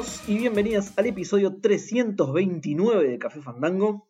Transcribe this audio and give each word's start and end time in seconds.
Bienvenidos 0.00 0.28
y 0.30 0.38
bienvenidas 0.38 0.98
al 0.98 1.06
episodio 1.08 1.60
329 1.60 3.06
de 3.06 3.18
Café 3.18 3.42
Fandango. 3.42 4.08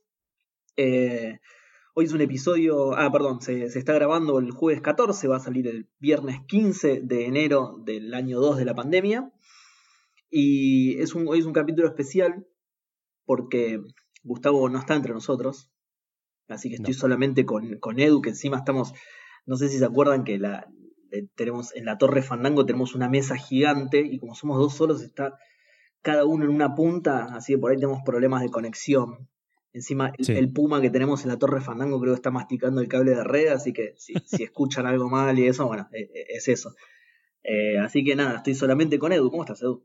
Eh, 0.77 1.41
hoy 1.95 2.05
es 2.05 2.13
un 2.13 2.21
episodio, 2.21 2.95
ah, 2.97 3.11
perdón, 3.11 3.41
se, 3.41 3.69
se, 3.71 3.81
está 3.81 3.95
grabando 3.95 4.39
el 4.39 4.53
jueves 4.53 4.83
14, 4.83 5.27
va 5.27 5.39
a 5.39 5.41
salir 5.41 5.67
el 5.67 5.89
viernes 5.99 6.43
15 6.47 7.01
de 7.01 7.27
enero 7.27 7.83
del 7.85 8.15
año 8.15 8.39
2 8.39 8.59
de 8.59 8.65
la 8.67 8.75
pandemia. 8.77 9.33
Y 10.31 10.97
es 11.01 11.17
un, 11.17 11.27
hoy 11.27 11.41
es 11.41 11.47
un 11.47 11.53
capítulo 11.53 11.89
especial 11.89 12.47
porque 13.25 13.81
Gustavo 14.23 14.69
no 14.69 14.79
está 14.79 14.95
entre 14.95 15.13
nosotros. 15.13 15.73
Así 16.47 16.69
que 16.69 16.77
estoy 16.77 16.95
No. 16.95 17.01
solamente 17.01 17.45
con, 17.45 17.81
con 17.81 17.99
Edu, 17.99 18.23
que 18.23 18.31
encima 18.31 18.59
estamos, 18.59 18.95
no 19.45 19.57
sé 19.57 19.69
si 19.69 19.79
se 19.79 19.87
acuerdan 19.87 20.23
que 20.23 20.39
la, 20.39 20.71
eh, 21.11 21.27
tenemos 21.35 21.75
en 21.75 21.85
la 21.85 21.99
Torre 21.99 22.23
Fandango 22.23 22.65
tenemos 22.65 22.95
una 22.95 23.09
mesa 23.09 23.35
gigante 23.37 23.99
y 23.99 24.21
como 24.21 24.37
somos 24.37 24.57
dos 24.57 24.75
solos 24.75 25.03
está 25.03 25.37
cada 26.03 26.25
uno 26.25 26.45
en 26.45 26.51
una 26.51 26.75
punta, 26.75 27.25
así 27.35 27.55
que 27.55 27.59
por 27.59 27.71
ahí 27.71 27.77
tenemos 27.77 28.01
problemas 28.05 28.43
de 28.43 28.51
conexión. 28.51 29.29
Encima 29.73 30.13
el, 30.19 30.25
Sí. 30.25 30.33
el 30.33 30.53
Puma 30.53 30.81
que 30.81 30.91
tenemos 30.91 31.23
en 31.23 31.29
la 31.29 31.39
Torre 31.39 31.61
Fandango 31.61 32.01
creo 32.01 32.13
que 32.15 32.17
está 32.19 32.31
masticando 32.33 32.81
el 32.81 32.89
cable 32.89 33.13
de 33.13 33.23
red, 33.23 33.49
así 33.49 33.73
que 33.73 33.95
si, 33.97 34.15
si 34.27 34.43
escuchan 34.43 34.87
algo 34.87 35.09
mal 35.09 35.39
y 35.39 35.47
eso, 35.47 35.67
bueno, 35.67 35.89
eh, 35.93 36.11
eh, 36.15 36.25
es 36.31 36.49
eso. 36.49 36.75
Eh, 37.43 37.79
así 37.79 38.03
que 38.05 38.17
nada, 38.17 38.37
estoy 38.39 38.55
solamente 38.55 38.99
con 38.99 39.13
Edu. 39.13 39.31
¿Cómo 39.31 39.45
estás, 39.45 39.63
Edu? 39.63 39.85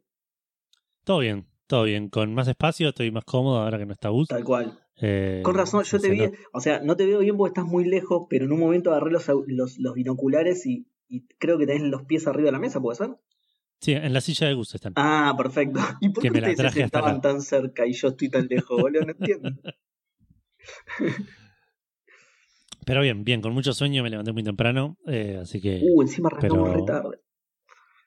Todo 1.04 1.20
bien, 1.20 1.48
todo 1.68 1.84
bien. 1.84 2.10
Con 2.10 2.34
más 2.34 2.48
espacio, 2.48 2.90
estoy 2.90 3.12
más 3.12 3.24
cómodo 3.26 3.60
ahora 3.60 3.78
que 3.78 3.86
no 3.86 3.94
está 3.94 4.10
Gus. 4.10 4.28
Tal 4.28 4.44
cual. 4.44 4.80
Eh, 5.02 5.42
Con 5.44 5.56
razón, 5.56 5.84
yo 5.84 6.00
te 6.00 6.10
vi, 6.10 6.22
o 6.54 6.62
sea, 6.62 6.80
no 6.80 6.96
te 6.96 7.06
veo 7.06 7.20
bien 7.20 7.36
porque 7.38 7.50
estás 7.50 7.66
muy 7.66 7.84
lejos, 7.86 8.28
pero 8.30 8.46
en 8.46 8.54
un 8.54 8.60
momento 8.62 8.92
agarré 8.92 9.12
los, 9.12 9.28
los, 9.48 9.78
los 9.78 9.94
binoculares 9.94 10.66
y, 10.66 10.88
y 11.10 11.28
creo 11.38 11.58
que 11.58 11.68
tenés 11.68 11.84
los 11.84 12.04
pies 12.04 12.28
arriba 12.28 12.46
de 12.46 12.52
la 12.54 12.60
mesa, 12.60 12.80
¿puede 12.82 12.96
ser? 12.98 13.10
Sí, 13.82 13.92
en 13.94 14.14
la 14.14 14.22
silla 14.22 14.48
de 14.48 14.54
Gus 14.56 14.74
están. 14.76 14.94
Ah, 14.96 15.34
perfecto. 15.38 15.80
¿Y 16.02 16.10
por 16.10 16.22
Que 16.24 16.30
qué 16.30 16.32
me 16.32 16.42
la 16.42 16.48
ustedes 16.50 16.58
traje 16.58 16.84
hasta 16.84 16.98
estaban 17.00 17.18
acá. 17.18 17.30
tan 17.30 17.42
cerca 17.42 17.86
y 17.86 17.94
yo 17.94 18.08
estoy 18.10 18.30
tan 18.30 18.48
lejos, 18.48 18.80
boludo? 18.82 19.04
No 19.06 19.12
entiendo. 19.12 19.50
Pero 22.86 23.02
bien, 23.02 23.24
bien, 23.24 23.42
con 23.42 23.54
mucho 23.54 23.74
sueño 23.74 24.04
me 24.04 24.10
levanté 24.12 24.32
muy 24.32 24.44
temprano, 24.44 24.98
eh, 25.08 25.40
así 25.42 25.60
que 25.60 25.80
Uh, 25.82 26.02
encima 26.04 26.30
arrancamos 26.30 26.70
pero- 26.70 26.74
re 26.74 26.84
tarde. 26.86 27.20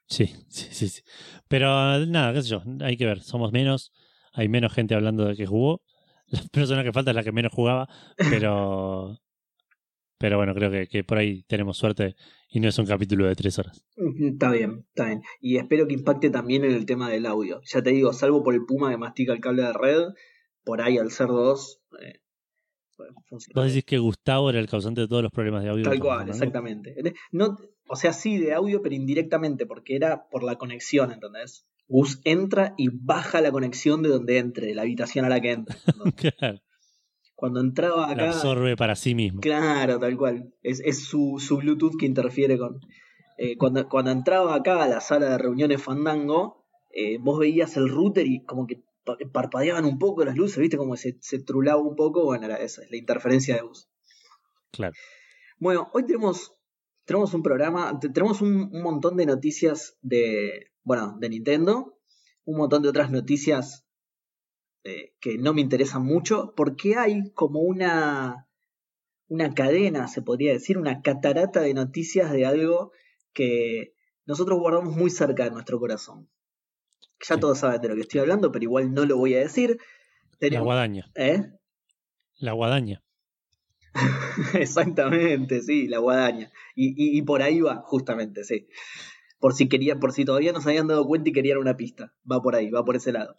sí, 0.07 0.27
sí, 0.49 0.69
sí, 0.71 0.89
sí. 0.89 1.03
Pero 1.49 2.07
nada, 2.07 2.33
qué 2.33 2.43
sé 2.43 2.49
yo, 2.49 2.63
hay 2.81 2.97
que 2.97 3.07
ver, 3.07 3.21
somos 3.21 3.51
menos, 3.53 3.93
hay 4.33 4.49
menos 4.49 4.73
gente 4.73 4.95
hablando 4.95 5.25
de 5.25 5.37
que 5.37 5.47
jugó. 5.47 5.83
La 6.31 6.43
persona 6.53 6.85
que 6.85 6.93
falta 6.93 7.11
es 7.11 7.17
la 7.17 7.25
que 7.25 7.33
menos 7.33 7.53
jugaba, 7.53 7.89
pero 8.31 9.19
pero 10.19 10.37
bueno, 10.37 10.55
creo 10.55 10.71
que, 10.71 10.87
que 10.89 11.05
por 11.05 11.19
ahí 11.19 11.45
tenemos 11.45 11.79
suerte 11.79 12.17
y 12.51 12.61
no 12.61 12.69
es 12.69 12.79
un 12.79 12.87
capítulo 12.87 13.27
de 13.27 13.37
tres 13.37 13.59
horas. 13.59 13.85
Está 14.21 14.51
bien, 14.51 14.87
está 14.89 15.07
bien. 15.07 15.23
Y 15.41 15.57
espero 15.57 15.87
que 15.87 15.95
impacte 15.95 16.31
también 16.31 16.65
en 16.65 16.73
el 16.73 16.87
tema 16.87 17.11
del 17.11 17.27
audio. 17.27 17.61
Ya 17.65 17.83
te 17.83 17.91
digo, 17.91 18.13
salvo 18.13 18.43
por 18.43 18.55
el 18.55 18.65
Puma 18.65 18.91
que 18.91 18.97
mastica 18.97 19.33
el 19.33 19.41
cable 19.41 19.63
de 19.63 19.73
red, 19.73 20.03
por 20.65 20.81
ahí 20.81 20.99
al 20.99 21.11
ser 21.11 21.29
dos, 21.29 21.81
eh, 22.03 22.21
bueno, 22.97 23.15
funciona. 23.29 23.61
Vos 23.61 23.73
decís 23.73 23.85
que 23.85 23.99
Gustavo 23.99 24.51
era 24.51 24.59
el 24.59 24.69
causante 24.69 25.03
de 25.03 25.09
todos 25.09 25.23
los 25.23 25.33
problemas 25.33 25.63
de 25.63 25.71
audio. 25.71 25.85
Tal 25.85 26.01
cual, 26.01 26.13
hablando? 26.21 26.33
exactamente. 26.33 26.95
No, 27.31 27.57
o 27.89 27.97
sea, 27.97 28.13
sí 28.13 28.39
de 28.39 28.55
audio, 28.55 28.83
pero 28.83 28.95
indirectamente, 28.95 29.67
porque 29.67 29.95
era 29.95 30.29
por 30.29 30.43
la 30.43 30.57
conexión, 30.57 31.13
¿entendés? 31.13 31.67
Gus 31.87 32.21
entra 32.25 32.75
y 32.77 32.89
baja 32.93 33.41
la 33.41 33.51
conexión 33.51 34.03
de 34.03 34.11
donde 34.11 34.39
entre, 34.39 34.67
de 34.67 34.75
la 34.75 34.83
habitación 34.83 35.25
a 35.25 35.29
la 35.29 35.41
que 35.41 35.53
entra. 35.53 35.77
Claro, 36.39 36.61
Cuando 37.41 37.61
entraba 37.61 38.11
acá. 38.11 38.31
absorbe 38.31 38.77
para 38.77 38.97
sí 38.97 39.15
mismo. 39.15 39.41
Claro, 39.41 40.01
tal 40.01 40.17
cual. 40.17 40.53
Es, 40.61 40.81
es 40.85 41.05
su, 41.05 41.37
su 41.39 41.59
Bluetooth 41.59 41.97
que 41.97 42.05
interfiere 42.07 42.59
con. 42.59 42.81
eh, 43.37 43.57
cuando, 43.57 43.89
cuando 43.89 44.11
entraba 44.11 44.57
acá 44.57 44.83
a 44.83 44.89
la 44.89 45.01
sala 45.01 45.31
de 45.31 45.39
reuniones 45.39 45.81
Fandango, 45.81 46.65
eh, 46.91 47.19
vos 47.21 47.39
veías 47.39 47.77
el 47.77 47.89
router 47.89 48.27
y 48.27 48.45
como 48.45 48.67
que 48.67 48.83
pa- 49.05 49.17
parpadeaban 49.33 49.85
un 49.85 50.01
poco 50.01 50.25
las 50.25 50.37
luces, 50.37 50.59
¿viste? 50.59 50.77
Como 50.77 50.97
se, 50.97 51.17
se 51.21 51.39
trulaba 51.39 51.81
un 51.81 51.95
poco. 51.95 52.25
Bueno, 52.25 52.47
era 52.47 52.57
esa, 52.57 52.83
es 52.83 52.91
la 52.91 52.97
interferencia 52.97 53.55
de 53.55 53.63
Gus. 53.63 53.89
Claro. 54.73 54.95
Bueno, 55.61 55.89
hoy 55.93 56.07
tenemos, 56.07 56.53
tenemos 57.05 57.35
un 57.35 57.43
programa, 57.45 58.01
te- 58.01 58.09
tenemos 58.09 58.43
un, 58.43 58.69
un 58.73 58.83
montón 58.83 59.17
de 59.17 59.27
noticias 59.27 59.97
de, 60.03 60.73
bueno, 60.83 61.17
de 61.21 61.29
Nintendo, 61.29 61.99
un 62.45 62.57
montón 62.57 62.83
de 62.83 62.89
otras 62.89 63.13
noticias 63.13 63.85
eh, 64.89 65.15
que 65.21 65.39
no 65.39 65.53
me 65.55 65.61
interesan 65.61 66.05
mucho, 66.05 66.55
porque 66.57 66.97
hay 66.97 67.31
como 67.33 67.61
una, 67.61 68.49
una 69.29 69.55
cadena, 69.55 70.09
se 70.09 70.23
podría 70.23 70.53
decir, 70.53 70.79
una 70.79 71.03
catarata 71.03 71.61
de 71.61 71.75
noticias 71.75 72.33
de 72.33 72.47
algo 72.47 72.93
que 73.33 73.95
nosotros 74.27 74.59
guardamos 74.59 74.97
muy 74.97 75.11
cerca 75.11 75.45
de 75.45 75.51
nuestro 75.51 75.79
corazón. 75.79 76.29
Ya 77.21 77.35
Sí. 77.35 77.41
todos 77.41 77.59
saben 77.59 77.81
de 77.81 77.89
lo 77.89 77.95
que 77.95 78.03
estoy 78.03 78.21
hablando, 78.21 78.51
pero 78.53 78.63
igual 78.65 78.93
no 78.95 79.05
lo 79.05 79.17
voy 79.17 79.35
a 79.35 79.39
decir. 79.41 79.79
La 80.41 80.61
guadaña. 80.61 81.11
¿Eh? 81.17 81.43
La 82.39 82.53
guadaña. 82.53 83.03
Exactamente, 84.55 85.61
sí, 85.63 85.89
la 85.89 85.99
guadaña. 85.99 86.51
Y, 86.75 86.89
y- 86.91 87.19
y 87.19 87.23
por 87.23 87.43
ahí 87.43 87.61
va, 87.61 87.83
justamente, 87.85 88.45
sí. 88.45 88.69
Por 89.41 89.55
si 89.55 89.69
quería, 89.69 89.99
por 89.99 90.13
si 90.13 90.25
todavía 90.25 90.53
no 90.53 90.61
se 90.61 90.71
habían 90.71 90.87
dado 90.89 91.07
cuenta 91.07 91.31
y 91.31 91.33
querían 91.33 91.59
una 91.59 91.77
pista. 91.77 92.15
Va 92.31 92.41
por 92.43 92.55
ahí, 92.55 92.71
va 92.71 92.85
por 92.85 92.97
ese 92.97 93.13
lado. 93.13 93.35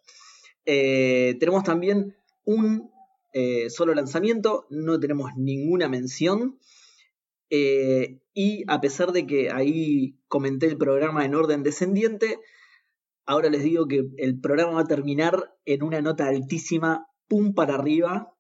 Eh, 0.66 1.38
tenemos 1.40 1.64
también 1.64 2.16
un 2.46 2.92
eh, 3.34 3.70
solo 3.70 3.94
lanzamiento, 3.94 4.66
no 4.70 5.00
tenemos 5.00 5.32
ninguna 5.36 5.88
mención. 5.88 6.60
Eh, 7.50 8.20
y 8.34 8.64
a 8.68 8.80
pesar 8.80 9.12
de 9.12 9.26
que 9.26 9.50
ahí 9.50 10.16
comenté 10.28 10.68
el 10.68 10.78
programa 10.78 11.26
en 11.26 11.36
orden 11.36 11.64
descendiente, 11.64 12.40
ahora 13.26 13.50
les 13.50 13.64
digo 13.64 13.88
que 13.88 14.08
el 14.18 14.40
programa 14.40 14.74
va 14.74 14.82
a 14.82 14.88
terminar 14.88 15.56
en 15.66 15.84
una 15.84 16.02
nota 16.02 16.28
altísima, 16.28 17.08
pum 17.28 17.54
para 17.54 17.76
arriba, 17.76 18.34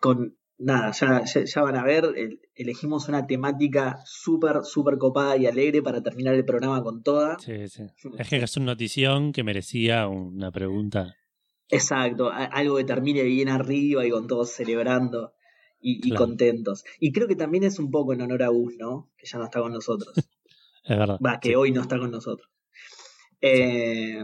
con 0.00 0.36
nada, 0.58 0.92
ya, 0.92 1.24
ya, 1.24 1.44
ya 1.44 1.62
van 1.62 1.76
a 1.76 1.84
ver, 1.84 2.04
el- 2.16 2.40
elegimos 2.54 3.08
una 3.08 3.26
temática 3.26 3.98
súper, 4.04 4.64
súper 4.64 4.98
copada 4.98 5.36
y 5.36 5.46
alegre 5.46 5.82
para 5.82 6.02
terminar 6.02 6.34
el 6.34 6.44
programa 6.44 6.82
con 6.82 7.02
toda. 7.02 7.38
Sí, 7.38 7.68
sí. 7.68 7.82
Es 8.18 8.28
que 8.28 8.36
es 8.36 8.56
una 8.56 8.66
notición 8.66 9.32
que 9.32 9.42
merecía 9.44 10.06
una 10.08 10.50
pregunta. 10.50 11.16
Exacto, 11.68 12.30
algo 12.30 12.76
que 12.76 12.84
termine 12.84 13.22
bien 13.22 13.48
arriba 13.48 14.06
y 14.06 14.10
con 14.10 14.26
todos 14.26 14.50
celebrando 14.50 15.32
y, 15.80 16.10
contentos. 16.14 16.84
Y 17.00 17.12
creo 17.12 17.26
que 17.28 17.36
también 17.36 17.64
es 17.64 17.78
un 17.78 17.90
poco 17.90 18.12
en 18.12 18.20
honor 18.22 18.42
a 18.42 18.48
Gus, 18.48 18.74
¿no? 18.78 19.10
Que 19.18 19.26
ya 19.26 19.38
no 19.38 19.44
está 19.44 19.60
con 19.60 19.72
nosotros. 19.72 20.14
Es 20.86 20.98
verdad. 20.98 21.18
Va, 21.24 21.40
que 21.40 21.48
Sí. 21.50 21.54
hoy 21.54 21.72
no 21.72 21.80
está 21.80 21.98
con 21.98 22.10
nosotros. 22.10 22.46
Eh, 23.40 24.22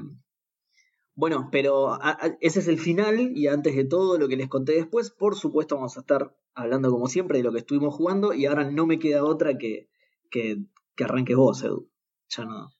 bueno, 1.20 1.48
pero 1.52 1.92
a- 1.92 1.98
a- 2.12 2.36
ese 2.40 2.60
es 2.60 2.68
el 2.68 2.78
final 2.78 3.32
y 3.36 3.46
antes 3.46 3.76
de 3.76 3.84
todo 3.84 4.18
lo 4.18 4.26
que 4.26 4.36
les 4.36 4.48
conté 4.48 4.72
después, 4.72 5.10
por 5.10 5.36
supuesto 5.36 5.74
vamos 5.76 5.96
a 5.96 6.00
estar 6.00 6.34
hablando 6.54 6.90
como 6.90 7.06
siempre 7.08 7.38
de 7.38 7.44
lo 7.44 7.52
que 7.52 7.58
estuvimos 7.58 7.94
jugando 7.94 8.32
y 8.32 8.46
ahora 8.46 8.70
no 8.70 8.86
me 8.86 8.98
queda 8.98 9.22
otra 9.24 9.58
que, 9.58 9.88
que, 10.30 10.58
que 10.96 11.04
arranques 11.04 11.36
vos, 11.36 11.62
Edu. 11.62 11.88
Ya 12.30 12.44
no. 12.46 12.70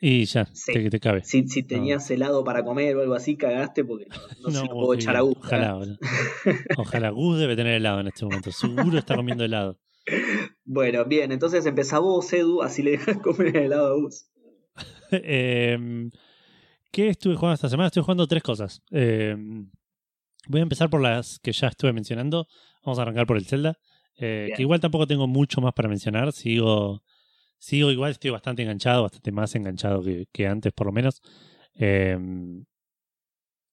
Y 0.00 0.24
ya, 0.24 0.46
Sí. 0.52 0.72
te, 0.72 0.90
te 0.90 1.00
cabe. 1.00 1.22
Si, 1.24 1.48
si 1.48 1.62
tenías 1.62 2.10
helado 2.10 2.44
para 2.44 2.64
comer 2.64 2.96
o 2.96 3.02
algo 3.02 3.14
así, 3.14 3.36
cagaste 3.36 3.84
porque 3.84 4.06
no, 4.08 4.16
no 4.42 4.50
se 4.60 4.66
lo 4.66 4.72
puedo 4.74 4.94
echar 4.94 5.16
a. 5.16 5.20
Gus. 5.20 5.36
Ojalá. 5.38 5.78
Ojalá. 6.78 7.10
Gus 7.10 7.38
debe 7.38 7.56
tener 7.56 7.74
helado 7.74 8.00
en 8.00 8.06
este 8.08 8.24
momento. 8.24 8.52
Seguro 8.52 8.98
está 8.98 9.16
comiendo 9.16 9.44
helado. 9.44 9.78
Bueno, 10.64 11.04
bien, 11.04 11.32
entonces 11.32 11.64
empezá 11.66 11.98
vos, 11.98 12.32
Edu, 12.32 12.62
así 12.62 12.82
le 12.82 12.92
dejas 12.92 13.18
comer 13.22 13.56
el 13.56 13.64
helado 13.64 13.86
a 13.92 13.96
Gus. 14.00 14.26
Eh, 15.10 15.78
¿Qué 16.92 17.08
estuve 17.08 17.34
jugando 17.36 17.54
esta 17.54 17.68
semana? 17.68 17.88
Estuve 17.88 18.04
jugando 18.04 18.26
tres 18.26 18.42
cosas. 18.42 18.82
Eh, 18.90 19.36
voy 20.48 20.60
a 20.60 20.62
empezar 20.62 20.88
por 20.88 21.00
las 21.02 21.38
que 21.40 21.52
ya 21.52 21.68
estuve 21.68 21.92
mencionando. 21.92 22.46
Vamos 22.84 22.98
a 22.98 23.02
arrancar 23.02 23.26
por 23.26 23.36
el 23.36 23.46
Zelda. 23.46 23.78
eh, 24.18 24.46
que 24.56 24.62
igual 24.62 24.80
tampoco 24.80 25.06
tengo 25.06 25.26
mucho 25.26 25.60
más 25.60 25.74
para 25.74 25.88
mencionar. 25.88 26.32
Sigo, 26.32 27.02
sigo 27.58 27.90
igual, 27.90 28.12
estoy 28.12 28.30
bastante 28.30 28.62
enganchado, 28.62 29.02
bastante 29.02 29.30
más 29.32 29.54
enganchado 29.54 30.02
que, 30.02 30.26
que 30.32 30.46
antes, 30.46 30.72
por 30.72 30.86
lo 30.86 30.92
menos. 30.92 31.20
Eh, 31.74 32.16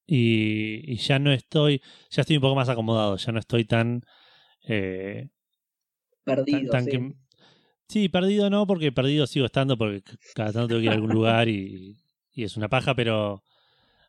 y, 0.06 0.92
y 0.92 0.96
ya 0.96 1.18
no 1.18 1.32
estoy, 1.32 1.80
ya 2.10 2.20
estoy 2.22 2.36
un 2.36 2.42
poco 2.42 2.56
más 2.56 2.68
acomodado, 2.68 3.16
ya 3.16 3.32
no 3.32 3.38
estoy 3.38 3.64
tan... 3.64 4.02
eh, 4.68 5.28
Perdido. 6.24 6.70
tan 6.70 6.84
sí. 6.84 6.90
que- 6.90 7.14
sí, 7.88 8.08
perdido 8.08 8.50
no, 8.50 8.66
porque 8.66 8.92
perdido 8.92 9.26
sigo 9.26 9.46
estando, 9.46 9.76
porque 9.78 10.02
cada 10.34 10.52
tanto 10.52 10.68
tengo 10.68 10.80
que 10.80 10.86
ir 10.86 10.90
a 10.90 10.94
algún 10.94 11.12
lugar 11.12 11.48
y, 11.48 11.96
y 12.34 12.44
es 12.44 12.56
una 12.56 12.68
paja, 12.68 12.94
pero, 12.94 13.42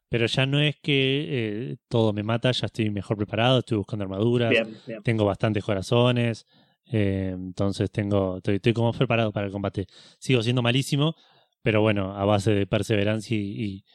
pero 0.09 0.25
ya 0.25 0.45
no 0.45 0.59
es 0.59 0.75
que 0.81 1.25
eh, 1.27 1.77
todo 1.87 2.13
me 2.13 2.23
mata, 2.23 2.51
ya 2.51 2.65
estoy 2.67 2.89
mejor 2.89 3.17
preparado, 3.17 3.59
estoy 3.59 3.77
buscando 3.77 4.03
armaduras, 4.03 4.49
Bien, 4.49 4.77
bien. 4.85 5.01
tengo 5.03 5.25
bastantes 5.25 5.63
corazones, 5.63 6.45
eh, 6.91 7.31
entonces 7.33 7.91
tengo, 7.91 8.37
estoy, 8.37 8.55
estoy 8.55 8.73
como 8.73 8.91
preparado 8.93 9.31
para 9.31 9.47
el 9.47 9.51
combate. 9.51 9.87
Sigo 10.19 10.41
siendo 10.43 10.61
malísimo, 10.61 11.15
pero 11.61 11.81
bueno, 11.81 12.15
a 12.15 12.25
base 12.25 12.51
de 12.53 12.67
perseverancia 12.67 13.35
y, 13.37 13.63
y, 13.63 13.85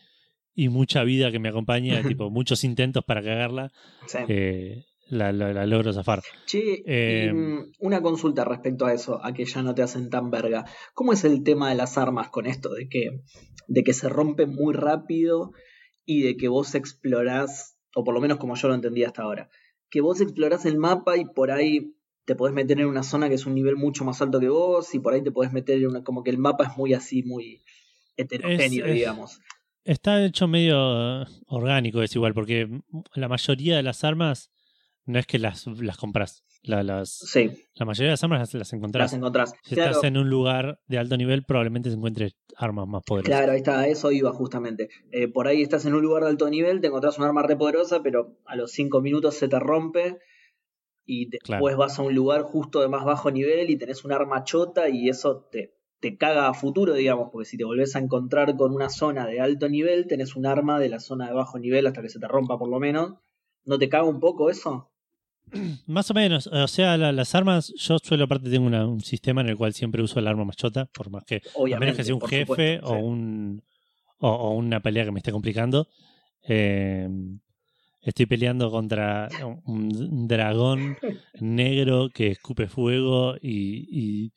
y 0.65 0.69
mucha 0.69 1.05
vida 1.05 1.31
que 1.31 1.39
me 1.39 1.49
acompaña, 1.49 2.03
tipo 2.07 2.31
muchos 2.31 2.65
intentos 2.65 3.05
para 3.05 3.23
cagarla, 3.23 3.71
Sí. 4.07 4.19
eh, 4.29 4.85
la, 5.11 5.33
la- 5.33 5.53
la 5.53 5.67
logro 5.67 5.93
zafar. 5.93 6.23
Che, 6.47 6.83
Eh, 6.87 7.29
y, 7.31 7.33
mm, 7.33 7.73
una 7.81 8.01
consulta 8.01 8.45
respecto 8.45 8.87
a 8.87 8.93
eso, 8.95 9.25
a 9.25 9.33
que 9.35 9.45
ya 9.45 9.63
no 9.63 9.75
te 9.75 9.83
hacen 9.83 10.11
tan 10.11 10.31
verga. 10.31 10.65
¿Cómo 10.95 11.13
es 11.13 11.25
el 11.25 11.43
tema 11.43 11.69
de 11.71 11.75
las 11.77 11.99
armas 11.99 12.29
con 12.31 12.47
esto? 12.47 12.71
De 12.75 12.89
que, 12.89 13.21
de 13.69 13.83
que 13.83 13.93
se 13.93 14.09
rompen 14.09 14.55
muy 14.55 14.75
rápido 14.75 15.53
y 16.05 16.23
de 16.23 16.37
que 16.37 16.49
vos 16.49 16.75
explorás, 16.75 17.77
o 17.95 18.05
por 18.05 18.15
lo 18.15 18.21
menos 18.21 18.39
como 18.39 18.55
yo 18.57 18.69
lo 18.69 18.75
entendí 18.75 19.05
hasta 19.05 19.23
ahora, 19.23 19.49
que 19.91 20.01
vos 20.01 20.21
explorás 20.21 20.65
el 20.67 20.77
mapa 20.79 21.17
y 21.17 21.25
por 21.25 21.51
ahí 21.51 21.95
te 22.25 22.35
podés 22.37 22.55
meter 22.55 22.79
en 22.81 22.87
una 22.87 23.03
zona 23.03 23.29
que 23.29 23.35
es 23.35 23.47
un 23.47 23.55
nivel 23.55 23.77
mucho 23.77 24.05
más 24.05 24.21
alto 24.23 24.39
que 24.39 24.49
vos 24.49 24.95
y 24.95 25.01
por 25.01 25.15
ahí 25.15 25.23
te 25.23 25.33
podés 25.33 25.53
meter 25.53 25.79
en 25.79 25.87
una, 25.89 26.05
como 26.05 26.23
que 26.23 26.31
el 26.31 26.39
mapa 26.39 26.65
es 26.67 26.77
muy 26.77 26.95
así, 26.95 27.23
muy 27.25 27.63
heterogéneo, 28.17 28.87
es- 28.87 28.95
digamos. 28.95 29.41
Está 29.85 30.23
hecho 30.25 30.47
medio 30.47 31.25
orgánico, 31.47 32.03
es 32.03 32.15
igual, 32.15 32.35
porque 32.35 32.69
la 33.15 33.29
mayoría 33.29 33.77
de 33.77 33.83
las 33.83 34.05
armas 34.05 34.51
no 35.07 35.19
es 35.19 35.27
que 35.27 35.39
las, 35.39 35.67
las 35.67 35.97
compras. 35.97 36.45
La, 36.63 36.83
las, 36.83 37.09
Sí, 37.11 37.51
la 37.75 37.87
mayoría 37.87 38.09
de 38.09 38.13
las 38.13 38.23
armas 38.25 38.39
las, 38.41 38.55
las 38.55 38.73
encontrás. 38.75 39.05
las 39.05 39.15
encontrás. 39.15 39.55
si 39.63 39.75
Claro. 39.75 39.91
estás 39.93 40.05
en 40.05 40.19
un 40.19 40.29
lugar 40.29 40.79
de 40.89 40.99
alto 40.99 41.17
nivel, 41.17 41.43
probablemente 41.45 41.89
se 41.91 41.97
encuentre 41.97 42.33
armas 42.57 42.87
más 42.87 43.03
poderosas. 43.03 43.35
Claro, 43.35 43.53
ahí 43.53 43.59
está, 43.59 43.81
a 43.81 43.87
eso 43.89 44.13
iba 44.13 44.31
justamente. 44.33 44.91
Eh, 45.11 45.27
por 45.29 45.49
ahí 45.49 45.63
estás 45.63 45.87
en 45.87 45.95
un 45.95 46.03
lugar 46.03 46.23
de 46.25 46.29
alto 46.31 46.51
nivel, 46.51 46.81
te 46.83 46.89
encontrás 46.89 47.19
un 47.19 47.25
arma 47.25 47.43
re 47.43 47.57
poderosa, 47.57 48.03
pero 48.03 48.37
a 48.45 48.57
los 48.57 48.73
5 48.73 49.01
minutos 49.01 49.37
se 49.37 49.49
te 49.49 49.59
rompe 49.59 50.19
y 51.07 51.31
después 51.31 51.59
Claro. 51.61 51.77
vas 51.79 51.99
a 51.99 52.03
un 52.03 52.15
lugar 52.15 52.43
justo 52.43 52.81
de 52.83 52.89
más 52.89 53.05
bajo 53.05 53.31
nivel 53.31 53.71
y 53.71 53.77
tenés 53.79 54.05
un 54.05 54.13
arma 54.13 54.45
chota 54.45 54.91
y 54.91 55.09
eso 55.09 55.49
te, 55.51 55.75
te 56.01 56.19
caga 56.19 56.47
a 56.49 56.55
futuro, 56.55 56.93
digamos, 56.95 57.31
porque 57.33 57.47
si 57.47 57.57
te 57.57 57.65
volvés 57.65 57.97
a 57.97 58.01
encontrar 58.01 58.55
con 58.57 58.73
una 58.75 58.91
zona 58.91 59.27
de 59.27 59.41
alto 59.41 59.69
nivel, 59.71 60.07
tenés 60.07 60.37
un 60.37 60.45
arma 60.47 60.79
de 60.79 60.91
la 60.91 61.01
zona 61.01 61.27
de 61.29 61.33
bajo 61.35 61.59
nivel 61.59 61.87
hasta 61.87 62.03
que 62.03 62.11
se 62.11 62.21
te 62.21 62.29
rompa 62.29 62.59
por 62.59 62.69
lo 62.69 62.79
menos. 62.79 63.15
¿No 63.65 63.79
te 63.79 63.89
caga 63.89 64.05
un 64.05 64.21
poco 64.21 64.51
eso? 64.51 64.90
Más 65.87 66.11
o 66.11 66.15
menos, 66.15 66.47
o 66.47 66.69
sea, 66.69 66.97
la- 66.97 67.13
las 67.13 67.35
armas, 67.35 67.73
yo 67.77 67.99
suelo 67.99 68.25
aparte 68.25 68.51
tengo 68.51 68.67
una- 68.67 68.87
un 68.87 69.01
sistema 69.01 69.41
en 69.41 69.49
el 69.49 69.57
cual 69.57 69.73
siempre 69.75 70.03
uso 70.03 70.19
el 70.21 70.27
arma 70.29 70.45
más 70.45 70.57
chota, 70.57 70.87
por 70.87 71.11
más 71.11 71.25
que, 71.25 71.43
a 71.75 71.79
menos 71.79 71.97
que 71.97 72.05
sea 72.05 72.15
un 72.15 72.21
jefe 72.23 72.45
supuesto, 72.79 72.87
o 72.87 72.95
sí. 72.97 73.03
un 73.03 73.63
o, 74.19 74.29
o 74.31 74.51
una 74.55 74.81
pelea 74.81 75.05
que 75.05 75.13
me 75.13 75.19
esté 75.21 75.33
complicando. 75.33 75.89
Eh, 76.47 77.09
estoy 78.03 78.27
peleando 78.27 78.71
contra 78.71 79.29
un, 79.65 80.27
dragón 80.29 80.97
negro 81.41 82.09
que 82.11 82.29
escupe 82.29 82.67
fuego 82.67 83.37
y, 83.41 83.87
y- 83.91 84.33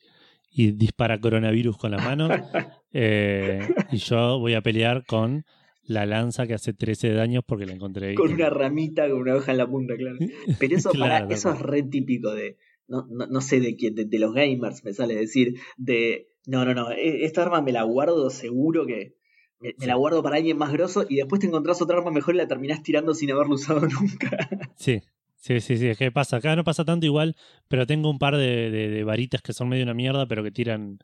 y 0.56 0.70
dispara 0.72 1.18
coronavirus 1.20 1.76
con 1.76 1.90
las 1.92 2.02
manos. 2.04 2.30
Eh, 2.96 3.66
y 3.90 3.96
yo 3.96 4.38
voy 4.38 4.54
a 4.54 4.60
pelear 4.60 5.04
con 5.04 5.44
la 5.86 6.06
lanza 6.06 6.46
que 6.46 6.54
hace 6.54 6.72
13 6.72 7.08
de 7.08 7.14
daños 7.14 7.44
porque 7.46 7.66
la 7.66 7.72
encontré 7.74 8.08
ahí. 8.08 8.14
Con 8.14 8.32
una 8.32 8.50
ramita, 8.50 9.08
con 9.08 9.20
una 9.20 9.34
hoja 9.36 9.52
en 9.52 9.58
la 9.58 9.66
punta, 9.68 9.96
claro. 9.96 10.16
Pero 10.58 10.76
eso, 10.76 10.90
Claro, 10.90 11.26
tal 11.26 11.32
eso 11.32 11.52
es 11.52 11.60
re 11.60 11.82
típico 11.82 12.34
de, 12.34 12.56
no, 12.88 13.06
no, 13.10 13.26
no 13.26 13.40
sé 13.40 13.60
de 13.60 13.76
quién, 13.76 13.94
de, 13.94 14.04
de 14.04 14.18
los 14.18 14.32
gamers 14.34 14.84
me 14.84 14.92
sale 14.92 15.14
decir, 15.14 15.54
de, 15.76 16.28
no, 16.46 16.64
no, 16.64 16.74
no, 16.74 16.90
e- 16.90 17.24
esta 17.24 17.42
arma 17.42 17.60
me 17.62 17.72
la 17.72 17.82
guardo 17.82 18.30
seguro 18.30 18.86
que, 18.86 19.14
me, 19.60 19.68
me 19.70 19.74
Sí. 19.78 19.86
la 19.86 19.94
guardo 19.94 20.22
para 20.22 20.36
alguien 20.36 20.56
más 20.58 20.72
grosso 20.72 21.04
y 21.08 21.16
después 21.16 21.40
te 21.40 21.46
encontrás 21.46 21.80
otra 21.82 21.98
arma 21.98 22.10
mejor 22.10 22.34
y 22.34 22.38
la 22.38 22.48
terminás 22.48 22.82
tirando 22.82 23.14
sin 23.14 23.30
haberla 23.30 23.54
usado 23.54 23.80
nunca. 24.00 24.48
Sí, 24.76 25.00
sí, 25.36 25.60
sí, 25.60 25.76
sí, 25.76 25.88
es 25.88 25.98
que 25.98 26.10
pasa. 26.12 26.36
Acá 26.38 26.56
no 26.56 26.64
pasa 26.64 26.84
tanto 26.84 27.06
igual, 27.06 27.36
pero 27.68 27.86
tengo 27.86 28.10
un 28.10 28.18
par 28.18 28.36
de, 28.36 28.70
de- 28.70 28.88
de 28.90 29.04
varitas 29.04 29.42
que 29.42 29.52
son 29.52 29.68
medio 29.68 29.84
una 29.84 29.94
mierda, 29.94 30.26
pero 30.26 30.42
que 30.42 30.50
tiran 30.50 30.98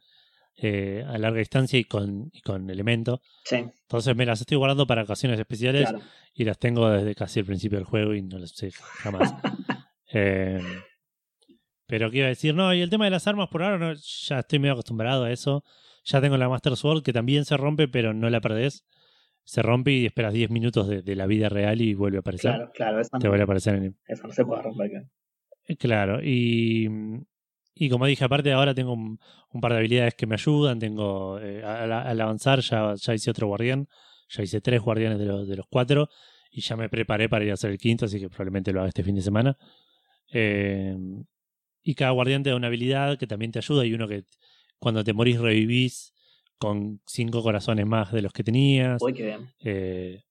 eh, 0.57 1.05
a 1.07 1.17
larga 1.19 1.39
distancia 1.39 1.79
y 1.79 1.85
con, 1.85 2.31
y 2.33 2.41
con 2.43 2.69
elemento. 2.71 3.21
Sí, 3.45 3.57
Entonces 3.57 4.15
me 4.17 4.27
las 4.27 4.41
estoy 4.41 4.57
guardando 4.57 4.87
para 4.87 5.03
ocasiones 5.03 5.39
especiales 5.39 5.89
claro. 5.89 6.05
y 6.35 6.45
las 6.45 6.59
tengo 6.59 6.89
desde 6.91 7.15
casi 7.15 7.41
el 7.41 7.47
principio 7.47 7.79
del 7.79 7.87
juego 7.87 8.15
y 8.15 8.23
no 8.23 8.39
las 8.39 8.51
sé 8.51 8.71
jamás. 8.73 9.33
Eh, 10.13 10.61
pero 11.87 12.11
qué 12.11 12.19
iba 12.19 12.27
a 12.27 12.31
decir, 12.31 12.53
no, 12.55 12.75
y 12.75 12.81
el 12.81 12.91
tema 12.91 13.05
de 13.05 13.13
las 13.13 13.27
armas 13.29 13.49
por 13.49 13.63
ahora 13.63 13.79
no, 13.79 13.93
ya 13.95 14.41
estoy 14.41 14.59
medio 14.59 14.73
acostumbrado 14.73 15.25
a 15.25 15.31
eso. 15.33 15.65
Ya 16.05 16.21
tengo 16.21 16.37
la 16.37 16.49
Master 16.49 16.77
Sword 16.77 17.03
que 17.05 17.13
también 17.13 17.45
se 17.45 17.57
rompe, 17.57 17.87
pero 17.89 18.13
no 18.15 18.29
la 18.31 18.41
perdés. 18.41 18.85
Se 19.45 19.63
rompe 19.63 19.93
y 19.93 20.07
esperas 20.07 20.33
10 20.33 20.51
minutos 20.51 20.89
de, 20.89 21.03
de 21.03 21.15
la 21.17 21.27
vida 21.27 21.49
real 21.49 21.81
y 21.81 21.95
vuelve 21.95 22.19
a 22.19 22.21
aparecer. 22.21 22.53
Claro, 22.53 22.71
claro, 22.75 23.01
esa 23.01 23.19
Te 23.19 23.25
no, 23.25 23.31
vuelve 23.31 23.43
a 23.43 23.45
aparecer 23.45 23.75
en, 23.77 23.97
esa 24.07 24.27
no 24.27 24.33
se 24.33 24.45
puede 24.45 24.63
romper 24.63 24.87
acá. 24.97 25.09
eh, 25.69 25.77
Claro, 25.77 26.21
y, 26.23 26.89
y 27.75 27.89
como 27.89 28.07
dije, 28.07 28.25
aparte 28.25 28.53
ahora 28.53 28.75
tengo 28.75 28.93
un, 28.93 29.19
un 29.53 29.61
par 29.61 29.73
de 29.73 29.79
habilidades 29.79 30.15
que 30.15 30.27
me 30.27 30.35
ayudan. 30.35 30.79
Tengo 30.79 31.39
eh, 31.41 31.63
al, 31.65 31.93
al 31.93 32.21
avanzar 32.21 32.61
ya, 32.61 32.95
ya 32.95 33.15
hice 33.15 33.31
otro 33.31 33.47
guardián, 33.47 33.89
ya 34.29 34.43
hice 34.43 34.61
tres 34.61 34.81
guardianes 34.83 35.19
de 35.19 35.25
los, 35.27 35.49
de 35.49 35.57
los 35.57 35.67
cuatro 35.71 36.09
y 36.51 36.61
ya 36.61 36.77
me 36.77 36.89
preparé 36.89 37.29
para 37.29 37.45
ir 37.45 37.51
a 37.53 37.55
hacer 37.55 37.71
el 37.71 37.79
quinto, 37.79 38.05
así 38.07 38.19
que 38.21 38.29
probablemente 38.29 38.73
lo 38.73 38.81
haga 38.81 38.89
este 38.89 39.03
fin 39.05 39.15
de 39.15 39.23
semana. 39.23 39.57
Eh, 40.33 40.97
y 41.83 41.95
cada 41.95 42.11
guardián 42.11 42.43
te 42.43 42.51
da 42.51 42.57
una 42.57 42.67
habilidad 42.67 43.19
que 43.19 43.27
también 43.27 43.53
te 43.53 43.59
ayuda. 43.61 43.87
Y 43.87 43.95
uno 43.95 44.07
que 44.09 44.25
cuando 44.79 45.03
te 45.05 45.13
morís 45.13 45.41
revivís 45.41 46.13
con 46.59 47.01
cinco 47.07 47.43
corazones 47.43 47.87
más 47.87 48.13
de 48.13 48.21
los 48.23 48.33
que 48.33 48.45
tenías, 48.45 49.01
Uy, 49.03 49.15
qué 49.15 49.25
bien. 49.25 49.49
eh, 49.61 50.23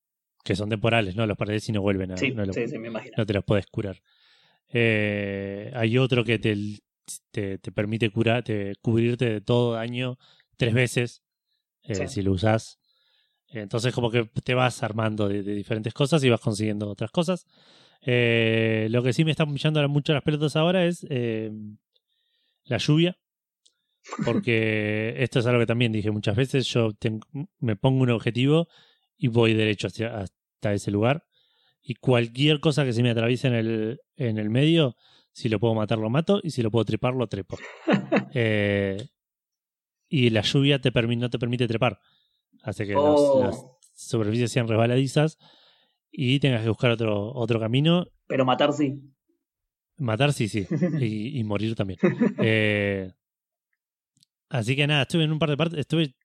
que 0.44 0.56
son 0.56 0.70
temporales, 0.70 1.16
¿no? 1.16 1.26
Los 1.26 1.38
perdés 1.38 1.68
y 1.70 1.72
no 1.72 1.82
vuelven 1.82 2.12
a... 2.12 2.18
Sí, 2.18 2.32
no 2.32 2.46
lo- 2.46 2.54
sí, 2.54 2.68
sí, 2.68 2.78
me 2.78 2.88
imagino. 2.88 3.16
no 3.18 3.26
te 3.26 3.34
los 3.34 3.44
puedes 3.44 3.66
curar. 3.68 4.02
Eh, 4.72 5.72
hay 5.74 5.98
otro 5.98 6.24
que 6.24 6.38
te, 6.40 6.56
te, 7.32 7.58
te 7.58 7.72
permite 7.72 8.10
curar, 8.12 8.44
te, 8.44 8.76
cubrirte 8.82 9.26
de 9.30 9.42
todo 9.42 9.74
daño 9.74 10.18
tres 10.58 10.74
veces 10.74 11.24
eh, 11.84 11.96
Sí. 11.96 12.08
si 12.08 12.22
lo 12.22 12.32
usas. 12.34 12.80
Entonces 13.48 13.94
como 13.94 14.12
que 14.12 14.30
te 14.44 14.54
vas 14.54 14.84
armando 14.84 15.28
de, 15.28 15.42
de 15.44 15.54
diferentes 15.56 15.94
cosas 15.94 16.24
y 16.24 16.30
vas 16.30 16.40
consiguiendo 16.42 16.88
otras 16.90 17.12
cosas. 17.12 17.46
Eh, 18.02 18.88
lo 18.92 19.04
que 19.04 19.14
sí 19.14 19.26
me 19.26 19.32
está 19.32 19.46
pillando 19.46 19.88
mucho 19.90 20.14
las 20.14 20.24
pelotas 20.24 20.56
ahora 20.56 20.86
es 20.86 21.06
eh, 21.10 21.52
la 22.66 22.78
lluvia. 22.78 23.18
Porque 24.26 25.16
esto 25.18 25.40
es 25.40 25.46
algo 25.46 25.60
que 25.60 25.66
también 25.66 25.92
dije 25.92 26.12
muchas 26.12 26.36
veces. 26.36 26.68
Yo 26.68 26.92
me 27.60 27.76
pongo 27.76 28.04
un 28.04 28.12
objetivo 28.12 28.68
y 29.18 29.28
voy 29.28 29.54
derecho 29.54 29.88
hacia, 29.88 30.18
hasta 30.18 30.74
ese 30.74 30.92
lugar. 30.92 31.26
Y 31.82 31.96
cualquier 31.96 32.60
cosa 32.60 32.86
que 32.86 32.94
se 32.94 33.02
me 33.04 33.10
atraviese 33.10 33.48
en 33.48 33.54
el, 33.56 34.02
en 34.16 34.38
el 34.38 34.50
medio, 34.50 34.96
si 35.40 35.50
lo 35.50 35.60
puedo 35.60 35.74
matar, 35.74 35.98
lo 35.98 36.10
mato. 36.10 36.40
Y 36.44 36.52
si 36.52 36.62
lo 36.62 36.70
puedo 36.72 36.86
trepar, 36.86 37.14
lo 37.16 37.28
trepo. 37.28 37.58
Eh, 38.34 39.08
y 40.10 40.30
la 40.32 40.42
lluvia 40.42 40.80
te 40.80 40.92
no 40.92 41.30
te 41.30 41.40
permite 41.40 41.68
trepar. 41.68 42.00
Hace 42.64 42.86
que 42.86 42.96
Oh. 42.96 43.40
las 43.42 43.64
superficies 43.96 44.52
sean 44.52 44.68
resbaladizas 44.68 45.38
y 46.12 46.40
tengas 46.40 46.62
que 46.64 46.70
buscar 46.70 46.92
otro, 46.92 47.32
otro 47.34 47.60
camino. 47.60 48.08
Pero 48.28 48.46
matar 48.46 48.74
sí. 48.74 49.00
Matar, 49.98 50.34
sí, 50.34 50.48
sí. 50.48 50.66
Y, 51.00 51.40
y 51.40 51.44
morir 51.44 51.76
también. 51.76 52.00
Eh, 52.40 53.12
así 54.50 54.76
que 54.76 54.88
nada, 54.88 55.04
estuve 55.04 55.24
en 55.24 55.32
un 55.32 55.40
par 55.40 55.50
de 55.50 55.58
partes. 55.58 55.80
Estuve. 55.80 56.16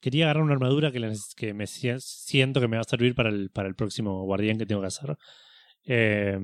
Quería 0.00 0.24
agarrar 0.26 0.44
una 0.44 0.54
armadura 0.54 0.90
que, 0.92 1.12
que 1.36 1.52
me 1.52 1.66
si- 1.66 1.90
siento 1.98 2.60
que 2.60 2.68
me 2.68 2.76
va 2.76 2.82
a 2.82 2.84
servir 2.84 3.14
para 3.14 3.28
el, 3.28 3.50
para 3.50 3.68
el 3.68 3.74
próximo 3.74 4.24
guardián 4.24 4.56
que 4.56 4.64
tengo 4.66 4.80
que 4.80 4.86
hacer. 4.86 5.16
Eh, 5.84 6.38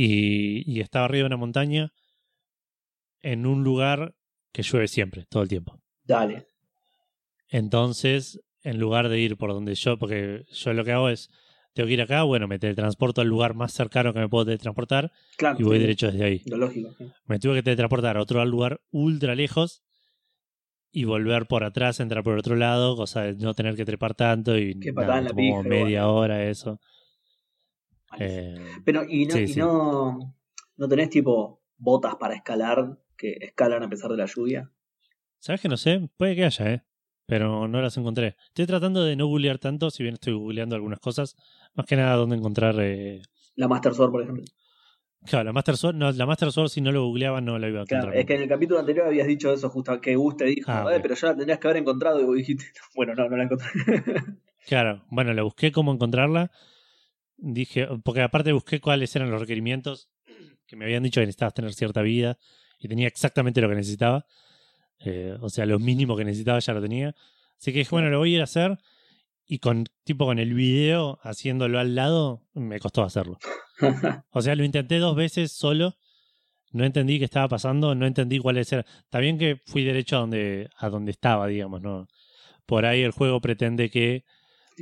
y, 0.00 0.62
y 0.70 0.80
estaba 0.80 1.06
arriba 1.06 1.22
de 1.24 1.26
una 1.26 1.36
montaña 1.36 1.92
en 3.20 3.46
un 3.46 3.64
lugar 3.64 4.14
que 4.52 4.62
llueve 4.62 4.86
siempre, 4.86 5.26
todo 5.28 5.42
el 5.42 5.48
tiempo. 5.48 5.80
Dale. 6.04 6.46
Entonces, 7.48 8.40
en 8.62 8.78
lugar 8.78 9.08
de 9.08 9.18
ir 9.18 9.36
por 9.36 9.52
donde 9.52 9.74
yo, 9.74 9.98
porque 9.98 10.44
yo 10.50 10.72
lo 10.72 10.84
que 10.84 10.92
hago 10.92 11.08
es, 11.08 11.30
tengo 11.74 11.88
que 11.88 11.94
ir 11.94 12.02
acá, 12.02 12.22
bueno, 12.22 12.46
me 12.46 12.58
teletransporto 12.58 13.20
al 13.22 13.28
lugar 13.28 13.54
más 13.54 13.72
cercano 13.72 14.12
que 14.12 14.20
me 14.20 14.28
puedo 14.28 14.44
teletransportar 14.46 15.10
Claro. 15.36 15.56
y 15.58 15.62
voy 15.64 15.76
sí, 15.76 15.80
derecho 15.82 16.06
desde 16.12 16.24
ahí. 16.24 16.42
Lo 16.46 16.58
lógico. 16.58 16.92
sí. 16.96 17.04
Me 17.26 17.38
tuve 17.38 17.56
que 17.56 17.62
teletransportar 17.64 18.16
a 18.16 18.22
otro 18.22 18.44
lugar 18.44 18.80
ultra 18.90 19.34
lejos 19.34 19.82
y 20.92 21.04
volver 21.04 21.46
por 21.46 21.64
atrás, 21.64 22.00
entrar 22.00 22.22
por 22.22 22.38
otro 22.38 22.56
lado, 22.56 22.96
cosa 22.96 23.22
de 23.22 23.34
no 23.34 23.54
tener 23.54 23.74
que 23.74 23.84
trepar 23.84 24.14
tanto 24.14 24.56
y 24.56 24.74
nada, 24.74 25.26
como 25.28 25.36
pija, 25.36 25.62
media 25.68 26.08
hora 26.08 26.44
eso. 26.44 26.80
Eh, 28.18 28.54
Pero, 28.84 29.04
¿y 29.08 29.26
no, 29.26 29.34
sí, 29.34 29.42
y 29.42 29.48
sí. 29.48 29.60
no, 29.60 30.34
no 30.76 30.88
tenés 30.88 31.10
tipo 31.10 31.60
botas 31.76 32.16
para 32.16 32.34
escalar 32.34 32.98
que 33.16 33.36
escalan 33.40 33.82
a 33.82 33.88
pesar 33.88 34.10
de 34.10 34.16
la 34.16 34.26
lluvia? 34.26 34.70
¿Sabes 35.38 35.60
que 35.60 35.68
no 35.68 35.76
sé? 35.76 36.08
Puede 36.16 36.34
que 36.34 36.44
haya, 36.44 36.72
¿eh? 36.72 36.82
Pero 37.26 37.68
no 37.68 37.80
las 37.82 37.96
encontré. 37.96 38.36
Estoy 38.48 38.66
tratando 38.66 39.04
de 39.04 39.14
no 39.14 39.26
googlear 39.26 39.58
tanto, 39.58 39.90
si 39.90 40.02
bien 40.02 40.14
estoy 40.14 40.32
googleando 40.32 40.74
algunas 40.76 40.98
cosas. 40.98 41.36
Más 41.74 41.86
que 41.86 41.96
nada 41.96 42.16
dónde 42.16 42.36
encontrar 42.36 42.74
eh, 42.80 43.20
La 43.54 43.68
Master 43.68 43.92
Sword, 43.94 44.10
por 44.10 44.22
ejemplo. 44.22 44.44
Claro, 45.26 45.44
la 45.44 45.52
Master 45.52 45.76
Sword, 45.76 45.96
no, 45.96 46.10
la 46.12 46.26
Master 46.26 46.50
Sword 46.52 46.68
si 46.70 46.80
no 46.80 46.90
lo 46.92 47.04
googleaba 47.04 47.40
no 47.40 47.58
la 47.58 47.68
iba 47.68 47.80
a 47.80 47.82
encontrar. 47.82 48.02
Claro, 48.04 48.18
es 48.18 48.24
que 48.24 48.34
en 48.36 48.42
el 48.42 48.48
capítulo 48.48 48.80
anterior 48.80 49.06
habías 49.08 49.26
dicho 49.26 49.52
eso, 49.52 49.68
justo 49.68 50.00
que 50.00 50.16
Gus 50.16 50.36
te 50.36 50.44
dijo, 50.46 50.70
Ah, 50.70 50.86
"Eh, 50.94 51.00
pero 51.02 51.14
ya 51.16 51.28
la 51.28 51.36
tendrías 51.36 51.58
que 51.58 51.66
haber 51.68 51.82
encontrado 51.82 52.20
y 52.20 52.24
vos 52.24 52.36
dijiste, 52.36 52.64
bueno, 52.96 53.14
no, 53.14 53.28
no 53.28 53.36
la 53.36 53.44
encontré. 53.44 53.68
Claro, 54.66 55.04
bueno, 55.10 55.32
la 55.32 55.42
busqué 55.42 55.72
cómo 55.72 55.92
encontrarla. 55.92 56.50
Dije, 57.38 57.86
porque 58.04 58.22
aparte 58.22 58.52
busqué 58.52 58.80
cuáles 58.80 59.14
eran 59.14 59.30
los 59.30 59.40
requerimientos 59.40 60.10
que 60.66 60.76
me 60.76 60.84
habían 60.84 61.04
dicho 61.04 61.20
que 61.20 61.26
necesitabas 61.26 61.54
tener 61.54 61.72
cierta 61.72 62.02
vida 62.02 62.36
y 62.78 62.88
tenía 62.88 63.06
exactamente 63.06 63.60
lo 63.60 63.68
que 63.68 63.76
necesitaba. 63.76 64.26
Eh, 65.00 65.36
o 65.40 65.48
sea, 65.48 65.64
lo 65.64 65.78
mínimo 65.78 66.16
que 66.16 66.24
necesitaba 66.24 66.58
ya 66.58 66.72
lo 66.72 66.82
tenía. 66.82 67.14
Así 67.60 67.72
que 67.72 67.78
dije, 67.80 67.90
bueno, 67.90 68.10
lo 68.10 68.18
voy 68.18 68.32
a 68.32 68.34
ir 68.36 68.40
a 68.40 68.44
hacer. 68.44 68.78
y 69.46 69.60
con 69.60 69.86
tipo 70.04 70.26
con 70.26 70.38
el 70.38 70.52
video 70.52 71.18
haciéndolo 71.22 71.78
al 71.78 71.94
lado, 71.94 72.42
me 72.54 72.78
costó 72.80 73.02
hacerlo. 73.02 73.38
o 74.30 74.42
sea, 74.42 74.54
lo 74.56 74.64
intenté 74.64 74.98
dos 74.98 75.16
veces 75.16 75.52
solo. 75.52 75.96
No 76.72 76.84
entendí 76.84 77.18
qué 77.18 77.24
estaba 77.24 77.48
pasando, 77.48 77.94
no 77.94 78.06
entendí 78.06 78.38
cuál 78.38 78.58
era. 78.58 78.80
Está 78.80 79.20
bien 79.20 79.38
que 79.38 79.62
fui 79.64 79.84
derecho 79.84 80.16
a 80.16 80.20
donde, 80.20 80.68
a 80.76 80.90
donde 80.90 81.12
estaba, 81.12 81.46
digamos, 81.46 81.80
¿no? 81.80 82.08
Por 82.66 82.84
ahí 82.84 83.02
el 83.02 83.12
juego 83.12 83.40
pretende 83.40 83.88
que 83.88 84.24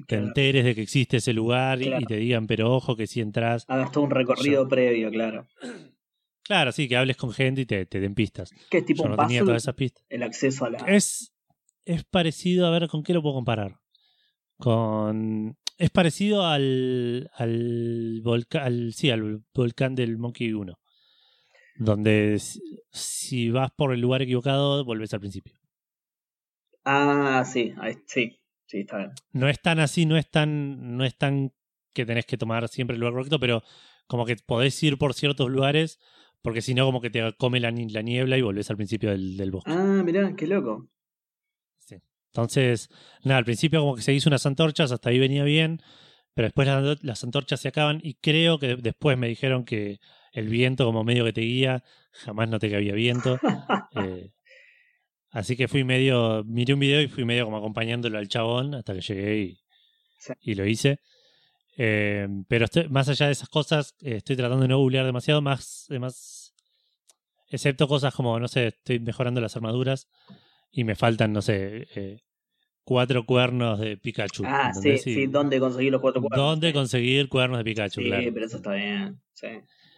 te 0.07 0.17
enteres 0.17 0.65
de 0.65 0.75
que 0.75 0.83
existe 0.83 1.19
ese 1.19 1.33
lugar 1.33 1.81
y 1.83 2.05
te 2.05 2.17
digan, 2.17 2.47
pero 2.47 2.75
ojo 2.75 2.97
que 2.97 3.07
si 3.07 3.21
entras. 3.21 3.65
Hagas 3.69 3.93
todo 3.93 4.05
un 4.05 4.11
recorrido 4.11 4.69
previo, 4.69 5.11
claro. 5.11 5.47
Claro, 6.43 6.71
sí, 6.71 6.87
que 6.87 6.97
hables 6.97 7.17
con 7.17 7.33
gente 7.33 7.63
y 7.63 7.67
te, 7.67 7.87
te 7.87 7.99
den 7.99 8.15
pistas. 8.15 8.53
¿Qué 8.71 8.81
tipo 8.81 9.03
Yo 9.03 9.09
no 9.09 9.17
tenía 9.17 9.41
todas 9.41 9.65
esas 9.65 9.75
pistas. 9.75 10.05
El 10.09 10.23
acceso 10.23 10.65
a 10.65 10.71
la. 10.71 10.79
Es, 10.87 11.35
es 11.85 12.05
parecido, 12.05 12.69
a 12.69 12.71
ver, 12.71 12.87
¿con 12.87 13.03
qué 13.03 13.13
lo 13.15 13.21
puedo 13.21 13.35
comparar? 13.35 13.81
Con. 14.57 15.59
Es 15.77 15.91
parecido 15.91 16.47
al. 16.47 17.29
al 17.35 18.21
volcán. 18.23 18.93
sí, 18.93 19.11
al 19.11 19.43
volcán 19.53 19.97
del 19.97 20.19
Monkey 20.19 20.53
1. 20.53 20.79
Donde 21.79 22.41
si 22.93 23.51
vas 23.51 23.73
por 23.73 23.93
el 23.93 24.01
lugar 24.01 24.23
equivocado, 24.23 24.85
volvés 24.85 25.13
al 25.15 25.21
principio. 25.21 25.59
Ah, 26.85 27.45
sí, 27.45 27.75
sí, 28.07 28.39
sí, 28.67 28.81
está 28.81 28.99
bien. 28.99 29.13
No 29.33 29.49
es 29.49 29.61
tan 29.61 29.81
así, 29.81 30.07
no 30.07 30.17
es 30.17 30.31
tan, 30.31 30.97
no 30.97 31.05
es 31.05 31.17
tan 31.17 31.53
que 31.93 32.05
tenés 32.05 32.27
que 32.27 32.37
tomar 32.37 32.69
siempre 32.69 32.95
el 32.95 33.01
lugar 33.01 33.15
correcto, 33.15 33.41
pero 33.41 33.63
como 34.07 34.27
que 34.27 34.37
podés 34.37 34.81
ir 34.83 34.99
por 34.99 35.15
ciertos 35.15 35.51
lugares, 35.51 35.99
porque 36.43 36.63
si 36.63 36.75
no, 36.75 36.85
como 36.85 37.01
que 37.01 37.11
te 37.11 37.33
come 37.39 37.59
la, 37.59 37.71
niebla 37.71 38.37
y 38.37 38.43
volvés 38.43 38.71
al 38.71 38.77
principio 38.77 39.11
del, 39.11 39.37
del 39.37 39.51
bosque. 39.51 39.71
Ah, 39.73 40.03
mirá, 40.05 40.37
qué 40.37 40.47
loco. 40.47 40.89
Sí. 41.79 41.97
Entonces, 42.27 42.91
nada, 43.25 43.39
al 43.39 43.45
principio 43.45 43.81
como 43.81 43.97
que 43.97 44.03
se 44.03 44.13
hizo 44.13 44.29
unas 44.29 44.45
antorchas, 44.47 44.93
hasta 44.93 45.09
ahí 45.09 45.19
venía 45.19 45.43
bien, 45.43 45.81
pero 46.35 46.49
después 46.49 46.69
las, 47.01 47.25
antorchas 47.25 47.61
se 47.61 47.69
acaban 47.69 47.99
y 48.03 48.15
creo 48.15 48.59
que 48.59 48.77
después 48.77 49.17
me 49.17 49.27
dijeron 49.27 49.65
que 49.65 50.01
el 50.33 50.49
viento 50.49 50.85
como 50.85 51.03
medio 51.03 51.25
que 51.25 51.33
te 51.33 51.41
guía, 51.41 51.83
jamás 52.13 52.51
noté 52.51 52.69
que 52.69 52.77
había 52.77 52.93
viento. 52.93 53.39
eh, 53.97 54.33
Así 55.37 55.55
que 55.55 55.69
fui 55.69 55.85
medio, 55.85 56.45
miré 56.45 56.73
un 56.73 56.81
video 56.81 57.03
y 57.03 57.09
fui 57.09 57.27
medio 57.27 57.45
como 57.45 57.59
acompañándolo 57.59 58.17
al 58.17 58.27
chabón 58.27 58.75
hasta 58.75 58.95
que 58.95 59.03
llegué 59.03 59.37
y, 59.37 59.59
y 60.41 60.55
lo 60.55 60.65
hice. 60.65 60.99
Eh, 61.77 62.27
pero 62.49 62.65
más 62.89 63.11
allá 63.11 63.27
de 63.27 63.33
esas 63.33 63.51
cosas, 63.51 63.95
eh, 64.01 64.17
estoy 64.17 64.35
tratando 64.35 64.63
de 64.63 64.69
no 64.69 64.79
googlear 64.79 65.05
demasiado, 65.05 65.43
más, 65.43 65.89
más, 66.01 66.55
excepto 67.51 67.87
cosas 67.87 68.15
como, 68.15 68.41
no 68.41 68.49
sé, 68.49 68.69
estoy 68.69 68.99
mejorando 68.99 69.43
las 69.43 69.55
armaduras 69.57 70.09
y 70.73 70.85
me 70.85 70.95
faltan, 70.95 71.35
no 71.35 71.43
sé, 71.43 71.87
eh, 71.95 72.23
cuatro 72.83 73.27
cuernos 73.27 73.79
de 73.79 73.99
Pikachu. 73.99 74.43
Ah, 74.47 74.73
sí, 74.73 74.97
sí, 74.97 75.27
¿dónde 75.27 75.61
conseguir 75.61 75.93
los 75.93 76.01
cuatro 76.01 76.23
cuernos? 76.23 76.47
¿Dónde 76.47 76.73
conseguir 76.73 77.29
cuernos 77.29 77.59
de 77.59 77.65
Pikachu? 77.65 78.01
Sí, 78.01 78.11
pero 78.33 78.47
eso 78.47 78.57
está 78.57 78.73
bien, 78.73 79.21
sí. 79.35 79.49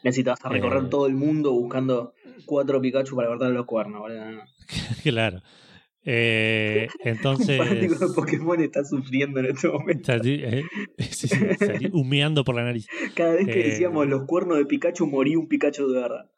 Necesitas 0.03 0.39
recorrer 0.43 0.89
todo 0.89 1.07
el 1.07 1.15
mundo 1.15 1.53
buscando 1.53 2.15
cuatro 2.47 2.81
Pikachu 2.81 3.17
para 3.17 3.29
cortar 3.29 3.51
los 3.51 3.67
cuernos, 3.67 4.03
¿verdad? 4.09 4.45
claro. 5.03 5.43
Eh, 6.11 6.89
entonces. 7.05 7.61
Un 7.61 7.81
de 7.81 8.15
Pokémon 8.15 8.61
está 8.61 8.83
sufriendo 8.85 9.41
en 9.41 9.47
este 9.47 9.69
momento. 9.69 10.13
Está, 10.13 10.27
eh, 10.27 10.65
humeando 11.93 12.45
por 12.45 12.55
la 12.55 12.65
nariz. 12.65 12.87
Cada 13.15 13.35
vez 13.35 13.47
que 13.47 13.63
decíamos 13.65 14.07
eh, 14.07 14.09
los 14.09 14.25
cuernos 14.25 14.57
de 14.57 14.65
Pikachu, 14.65 15.07
moría 15.07 15.39
un 15.39 15.49
Pikachu 15.49 15.87
de 15.89 16.01
verdad. 16.01 16.31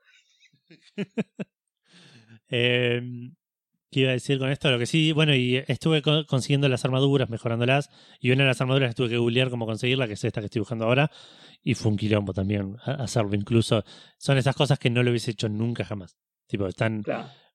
¿Qué 3.90 4.00
iba 4.00 4.10
a 4.10 4.12
decir 4.12 4.38
con 4.38 4.50
esto? 4.50 4.70
Lo 4.70 4.78
que 4.78 4.86
sí, 4.86 5.10
bueno, 5.10 5.34
y 5.34 5.56
estuve 5.66 6.00
consiguiendo 6.02 6.68
las 6.68 6.84
armaduras, 6.84 7.28
mejorándolas. 7.28 7.90
Y 8.20 8.30
una 8.30 8.44
de 8.44 8.48
las 8.48 8.60
armaduras 8.60 8.94
tuve 8.94 9.08
que 9.08 9.16
googlear 9.16 9.50
cómo 9.50 9.66
conseguirla, 9.66 10.06
que 10.06 10.12
es 10.12 10.22
esta 10.22 10.40
que 10.40 10.46
estoy 10.46 10.60
buscando 10.60 10.84
ahora. 10.84 11.10
Y 11.62 11.74
fue 11.74 11.90
un 11.90 11.96
quilombo 11.96 12.32
también 12.32 12.76
hacerlo. 12.84 13.34
Incluso 13.34 13.84
son 14.16 14.38
esas 14.38 14.54
cosas 14.54 14.78
que 14.78 14.90
no 14.90 15.02
lo 15.02 15.10
hubiese 15.10 15.32
hecho 15.32 15.48
nunca 15.48 15.84
jamás. 15.84 16.16
Tipo, 16.46 16.68
están. 16.68 17.02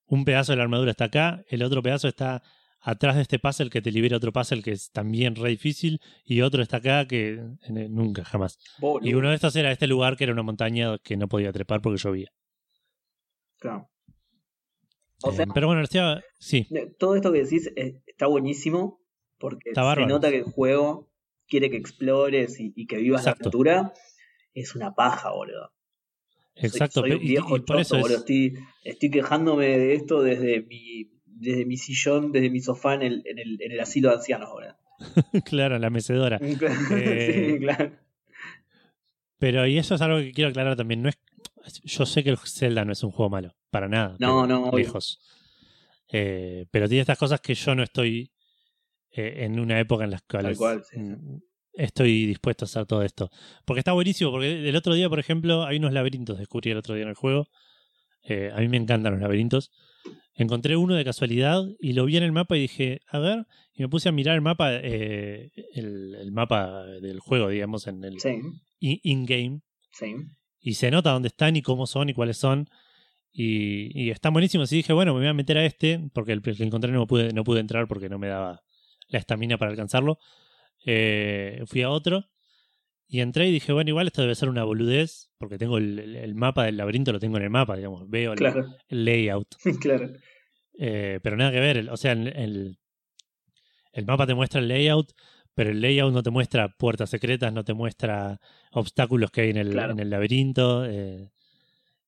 Un 0.07 0.25
pedazo 0.25 0.51
de 0.51 0.57
la 0.57 0.63
armadura 0.63 0.91
está 0.91 1.05
acá, 1.05 1.41
el 1.47 1.63
otro 1.63 1.81
pedazo 1.81 2.07
está 2.07 2.43
atrás 2.79 3.15
de 3.15 3.23
este 3.23 3.39
puzzle 3.39 3.71
que 3.71 3.81
te 3.81 3.91
libera 3.91 4.17
otro 4.17 4.31
puzzle 4.31 4.61
que 4.61 4.71
es 4.73 4.91
también 4.91 5.35
re 5.35 5.49
difícil. 5.49 5.99
Y 6.25 6.41
otro 6.41 6.61
está 6.61 6.77
acá 6.77 7.07
que 7.07 7.41
nunca, 7.69 8.25
jamás. 8.25 8.59
Y 9.01 9.13
uno 9.13 9.29
de 9.29 9.35
estos 9.35 9.55
era 9.55 9.71
este 9.71 9.87
lugar 9.87 10.17
que 10.17 10.25
era 10.25 10.33
una 10.33 10.43
montaña 10.43 10.97
que 10.99 11.15
no 11.15 11.29
podía 11.29 11.53
trepar 11.53 11.81
porque 11.81 11.97
llovía. 11.97 12.29
Claro. 13.57 13.89
Eh, 15.31 15.45
pero 15.53 15.67
bueno, 15.67 15.83
sí. 16.39 16.67
Todo 16.97 17.15
esto 17.15 17.31
que 17.31 17.43
decís 17.43 17.71
eh, 17.75 18.01
está 18.05 18.27
buenísimo 18.27 19.01
porque 19.37 19.71
se 19.73 20.05
nota 20.05 20.29
que 20.29 20.37
el 20.37 20.43
juego 20.43 21.11
quiere 21.47 21.69
que 21.69 21.77
explores 21.77 22.57
y, 22.59 22.85
que 22.87 22.97
vivas 22.97 23.25
la 23.25 23.31
aventura. 23.31 23.93
Es 24.53 24.75
una 24.75 24.93
paja, 24.93 25.31
boludo. 25.31 25.71
Exacto. 26.55 27.01
Soy, 27.01 27.11
un 27.11 27.19
viejo 27.19 27.65
por 27.65 27.81
eso 27.81 27.97
estoy, 27.97 28.57
estoy, 28.83 29.09
quejándome 29.11 29.77
de 29.77 29.93
esto 29.93 30.21
desde 30.21 30.61
mi, 30.61 31.11
desde 31.25 31.65
mi 31.65 31.75
sillón, 31.75 32.31
desde 32.31 32.49
mi 32.49 32.61
sofá 32.61 32.93
en 32.93 33.01
el, 33.01 33.23
en 33.25 33.39
el, 33.39 33.61
en 33.61 33.71
el 33.73 33.79
asilo 33.81 34.09
de 34.09 34.15
ancianos, 34.15 34.49
boludo. 34.49 34.77
claro, 35.45 35.77
la 35.77 35.89
mecedora. 35.89 36.39
sí, 36.39 36.55
eh, 36.91 37.57
claro. 37.61 37.91
Pero, 39.37 39.67
y 39.67 39.77
eso 39.77 39.95
es 39.95 40.01
algo 40.01 40.19
que 40.19 40.31
quiero 40.31 40.49
aclarar 40.49 40.77
también, 40.77 41.01
no 41.01 41.09
es 41.09 41.17
yo 41.83 42.05
sé 42.05 42.23
que 42.23 42.29
el 42.29 42.37
Zelda 42.37 42.85
no 42.85 42.91
es 42.91 43.03
un 43.03 43.11
juego 43.11 43.29
malo, 43.29 43.55
para 43.75 43.89
nada. 43.89 44.15
No, 44.19 44.47
no, 44.47 44.71
lejos. 44.71 45.19
Eh, 46.09 46.65
pero 46.71 46.87
tiene 46.87 47.01
estas 47.01 47.17
cosas 47.17 47.41
que 47.41 47.53
yo 47.55 47.75
no 47.75 47.83
estoy 47.83 48.31
eh, 49.11 49.43
en 49.43 49.59
una 49.59 49.77
época 49.81 50.05
en 50.05 50.11
la 50.11 50.21
cuales 50.21 50.57
mm, 50.93 51.39
estoy 51.73 52.25
dispuesto 52.25 52.63
a 52.63 52.67
hacer 52.67 52.85
todo 52.85 53.03
esto. 53.03 53.29
Porque 53.65 53.79
está 53.79 53.91
buenísimo, 53.91 54.31
porque 54.31 54.69
el 54.69 54.75
otro 54.77 54.93
día, 54.93 55.09
por 55.09 55.19
ejemplo, 55.19 55.65
hay 55.65 55.75
unos 55.75 55.91
laberintos, 55.91 56.37
descubrí 56.37 56.71
el 56.71 56.77
otro 56.77 56.95
día 56.95 57.03
en 57.03 57.09
el 57.09 57.15
juego. 57.15 57.49
Eh, 58.23 58.49
a 58.55 58.61
mí 58.61 58.69
me 58.69 58.77
encantan 58.77 59.11
los 59.11 59.21
laberintos. 59.21 59.71
Encontré 60.35 60.77
uno 60.77 60.95
de 60.95 61.03
casualidad 61.03 61.61
y 61.77 61.91
lo 61.91 62.05
vi 62.05 62.15
en 62.15 62.23
el 62.23 62.31
mapa 62.31 62.55
y 62.55 62.61
dije, 62.61 63.01
a 63.09 63.19
ver, 63.19 63.45
y 63.73 63.81
me 63.81 63.89
puse 63.89 64.07
a 64.07 64.13
mirar 64.13 64.35
el 64.35 64.41
mapa, 64.41 64.73
el, 64.73 65.51
el, 65.73 66.31
mapa 66.31 66.85
del 67.01 67.19
juego, 67.19 67.49
digamos, 67.49 67.87
en 67.87 68.05
el 68.05 68.15
in-game. 68.79 69.59
Sí 69.91 70.15
y 70.65 70.73
se 70.73 70.89
nota 70.89 71.11
dónde 71.11 71.27
están 71.27 71.55
y 71.55 71.61
cómo 71.61 71.85
son 71.85 72.09
y 72.09 72.15
cuáles 72.15 72.37
son. 72.37 72.67
Y, 73.37 73.91
y 73.93 74.11
están 74.11 74.31
buenísimos. 74.31 74.71
Y 74.71 74.77
dije, 74.77 74.93
bueno, 74.93 75.13
me 75.13 75.19
voy 75.19 75.27
a 75.27 75.33
meter 75.33 75.57
a 75.57 75.65
este, 75.65 76.09
porque 76.13 76.31
el, 76.31 76.41
que 76.41 76.63
encontré 76.63 76.91
no 76.91 77.05
pude, 77.05 77.33
no 77.33 77.43
pude 77.43 77.59
entrar 77.59 77.87
porque 77.87 78.07
no 78.07 78.17
me 78.17 78.27
daba 78.27 78.63
la 79.09 79.19
estamina 79.19 79.57
para 79.57 79.71
alcanzarlo. 79.71 80.19
Eh, 80.85 81.63
fui 81.65 81.81
a 81.81 81.89
otro 81.89 82.29
y 83.07 83.19
entré 83.19 83.49
y 83.49 83.51
dije, 83.51 83.73
bueno, 83.73 83.89
igual 83.89 84.07
esto 84.07 84.21
debe 84.21 84.35
ser 84.35 84.47
una 84.47 84.63
boludez, 84.63 85.29
porque 85.37 85.57
tengo 85.57 85.77
el, 85.77 86.33
mapa 86.35 86.63
del 86.63 86.77
laberinto, 86.77 87.11
lo 87.11 87.19
tengo 87.19 87.37
en 87.37 87.43
el 87.43 87.49
mapa, 87.49 87.75
digamos, 87.75 88.09
veo 88.09 88.33
el, 88.33 89.05
layout. 89.05 89.55
claro. 89.81 90.11
Eh, 90.77 91.19
pero 91.21 91.35
nada 91.35 91.51
que 91.51 91.59
ver, 91.59 91.89
o 91.89 91.97
sea, 91.97 92.13
el, 92.13 92.77
el 93.91 94.05
mapa 94.05 94.25
te 94.25 94.33
muestra 94.33 94.61
el 94.61 94.67
layout, 94.67 95.13
pero 95.53 95.71
el 95.71 95.81
layout 95.81 96.13
no 96.13 96.21
te 96.21 96.29
muestra 96.31 96.69
puertas 96.69 97.09
secretas, 97.09 97.53
no 97.53 97.63
te 97.63 97.73
muestra 97.73 98.39
obstáculos 98.71 99.31
que 99.31 99.41
hay 99.41 99.49
en 99.51 99.57
el, 99.57 99.77
en 99.77 99.99
el 99.99 100.09
laberinto. 100.09 100.85
Eh, 100.85 101.31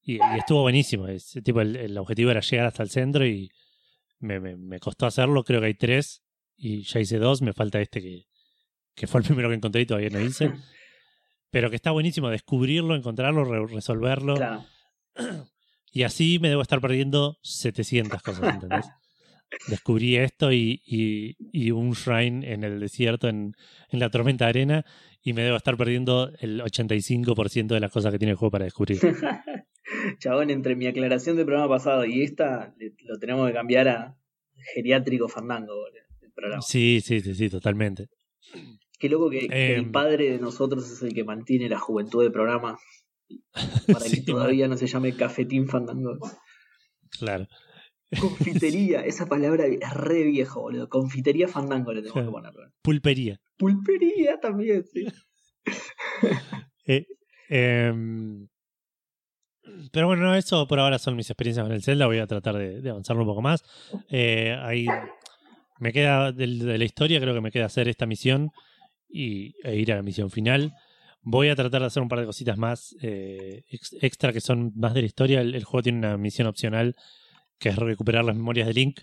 y, 0.07 0.19
estuvo 0.37 0.61
buenísimo. 0.61 1.07
Es, 1.07 1.37
tipo, 1.43 1.59
el, 1.59 1.97
objetivo 1.97 2.31
era 2.31 2.39
llegar 2.39 2.67
hasta 2.67 2.81
el 2.81 2.89
centro 2.89 3.27
y 3.27 3.51
me, 4.19 4.39
me, 4.39 4.79
costó 4.79 5.05
hacerlo. 5.05 5.43
Creo 5.43 5.59
que 5.59 5.67
hay 5.67 5.73
tres 5.73 6.23
y 6.55 6.83
ya 6.83 7.01
hice 7.01 7.17
dos. 7.17 7.41
Me 7.41 7.51
falta 7.51 7.81
este 7.81 8.01
que, 8.01 8.23
que 8.95 9.05
fue 9.05 9.19
el 9.19 9.25
primero 9.27 9.49
que 9.49 9.55
encontré 9.55 9.81
y 9.81 9.85
todavía 9.85 10.09
no 10.09 10.21
hice. 10.21 10.53
Pero 11.51 11.69
que 11.69 11.75
está 11.75 11.91
buenísimo 11.91 12.29
descubrirlo, 12.29 12.95
encontrarlo, 12.95 13.67
resolverlo. 13.67 14.35
Y 15.93 16.03
así 16.03 16.37
me 16.37 16.49
debo 16.49 16.61
estar 16.61 16.79
perdiendo 16.79 17.39
700 17.41 18.21
cosas, 18.21 18.53
¿entendés? 18.53 18.85
descubrí 19.67 20.17
esto 20.17 20.51
y, 20.51 20.81
y, 20.85 21.71
un 21.71 21.93
shrine 21.93 22.51
en 22.51 22.63
el 22.63 22.79
desierto, 22.79 23.29
en, 23.29 23.55
en, 23.89 23.99
la 23.99 24.09
tormenta 24.09 24.45
de 24.45 24.49
arena, 24.49 24.85
y 25.23 25.33
me 25.33 25.41
debo 25.43 25.57
estar 25.57 25.75
perdiendo 25.77 26.31
el 26.39 26.61
85% 26.61 27.67
de 27.67 27.79
las 27.79 27.91
cosas 27.91 28.11
que 28.11 28.19
tiene 28.19 28.31
el 28.31 28.37
juego 28.37 28.51
para 28.51 28.65
descubrir. 28.65 28.99
Chabón, 30.19 30.49
entre 30.49 30.75
mi 30.75 30.87
aclaración 30.87 31.35
del 31.35 31.45
programa 31.45 31.69
pasado 31.69 32.05
y 32.05 32.23
esta, 32.23 32.75
lo 33.05 33.19
tenemos 33.19 33.47
que 33.47 33.53
cambiar 33.53 33.87
a 33.87 34.17
geriátrico 34.73 35.27
Fandango, 35.27 35.73
el 36.21 36.31
programa. 36.31 36.61
Sí, 36.61 37.01
sí, 37.01 37.21
sí, 37.21 37.35
sí, 37.35 37.49
totalmente. 37.49 38.09
Qué 38.99 39.09
loco 39.09 39.29
que, 39.29 39.45
el 39.45 39.79
em. 39.79 39.91
padre 39.91 40.31
de 40.31 40.39
nosotros 40.39 40.89
es 40.91 41.01
el 41.03 41.13
que 41.13 41.23
mantiene 41.23 41.69
la 41.69 41.79
juventud 41.79 42.23
del 42.23 42.31
programa. 42.31 42.77
Para 43.91 44.05
que 44.09 44.21
todavía 44.25 44.67
no 44.67 44.77
se 44.77 44.87
llame 44.87 45.15
Cafetín 45.15 45.67
Fandango. 45.67 46.17
Claro. 47.19 47.47
Confitería, 48.19 49.01
esa 49.05 49.27
palabra 49.27 49.65
es 49.65 49.93
re 49.93 50.23
vieja, 50.23 50.59
boludo. 50.59 50.89
Confitería 50.89 51.47
fandango 51.47 51.93
le 51.93 52.01
tengo 52.01 52.15
que 52.15 52.31
poner. 52.31 52.53
Pulpería. 52.81 53.39
Pulpería 53.57 54.39
también, 54.39 54.83
sí. 54.83 55.05
Eh, 56.89 57.05
em, 57.49 58.47
pero 59.91 60.07
bueno, 60.07 60.35
eso 60.35 60.67
por 60.67 60.79
ahora 60.79 60.99
son 60.99 61.15
mis 61.15 61.29
experiencias 61.29 61.65
con 61.65 61.73
el 61.73 61.83
Zelda. 61.83 62.05
Voy 62.07 62.19
a 62.19 62.27
tratar 62.27 62.55
de, 62.57 62.89
avanzarlo 62.89 63.23
un 63.23 63.29
poco 63.29 63.41
más. 63.41 63.63
Eh, 64.09 64.57
hay 64.61 64.87
me 65.79 65.93
queda 65.93 66.31
de, 66.31 66.47
de 66.47 66.77
la 66.77 66.85
historia, 66.85 67.19
creo 67.19 67.33
que 67.33 67.41
me 67.41 67.51
queda 67.51 67.65
hacer 67.65 67.87
esta 67.87 68.05
misión 68.05 68.51
y, 69.09 69.55
e 69.63 69.75
ir 69.75 69.91
a 69.91 69.97
la 69.97 70.03
misión 70.03 70.29
final. 70.31 70.73
Voy 71.21 71.49
a 71.49 71.55
tratar 71.55 71.81
de 71.81 71.87
hacer 71.87 72.01
un 72.01 72.09
par 72.09 72.19
de 72.19 72.25
cositas 72.25 72.57
más 72.57 72.95
eh, 73.01 73.63
ex- 73.69 73.95
extra 74.01 74.33
que 74.33 74.41
son 74.41 74.71
más 74.75 74.93
de 74.93 75.01
la 75.01 75.07
historia. 75.07 75.41
El, 75.41 75.55
el 75.55 75.63
juego 75.63 75.83
tiene 75.83 75.99
una 75.99 76.17
misión 76.17 76.47
opcional 76.47 76.95
que 77.59 77.69
es 77.69 77.75
recuperar 77.75 78.23
las 78.23 78.35
memorias 78.35 78.67
de 78.67 78.73
Link, 78.73 79.01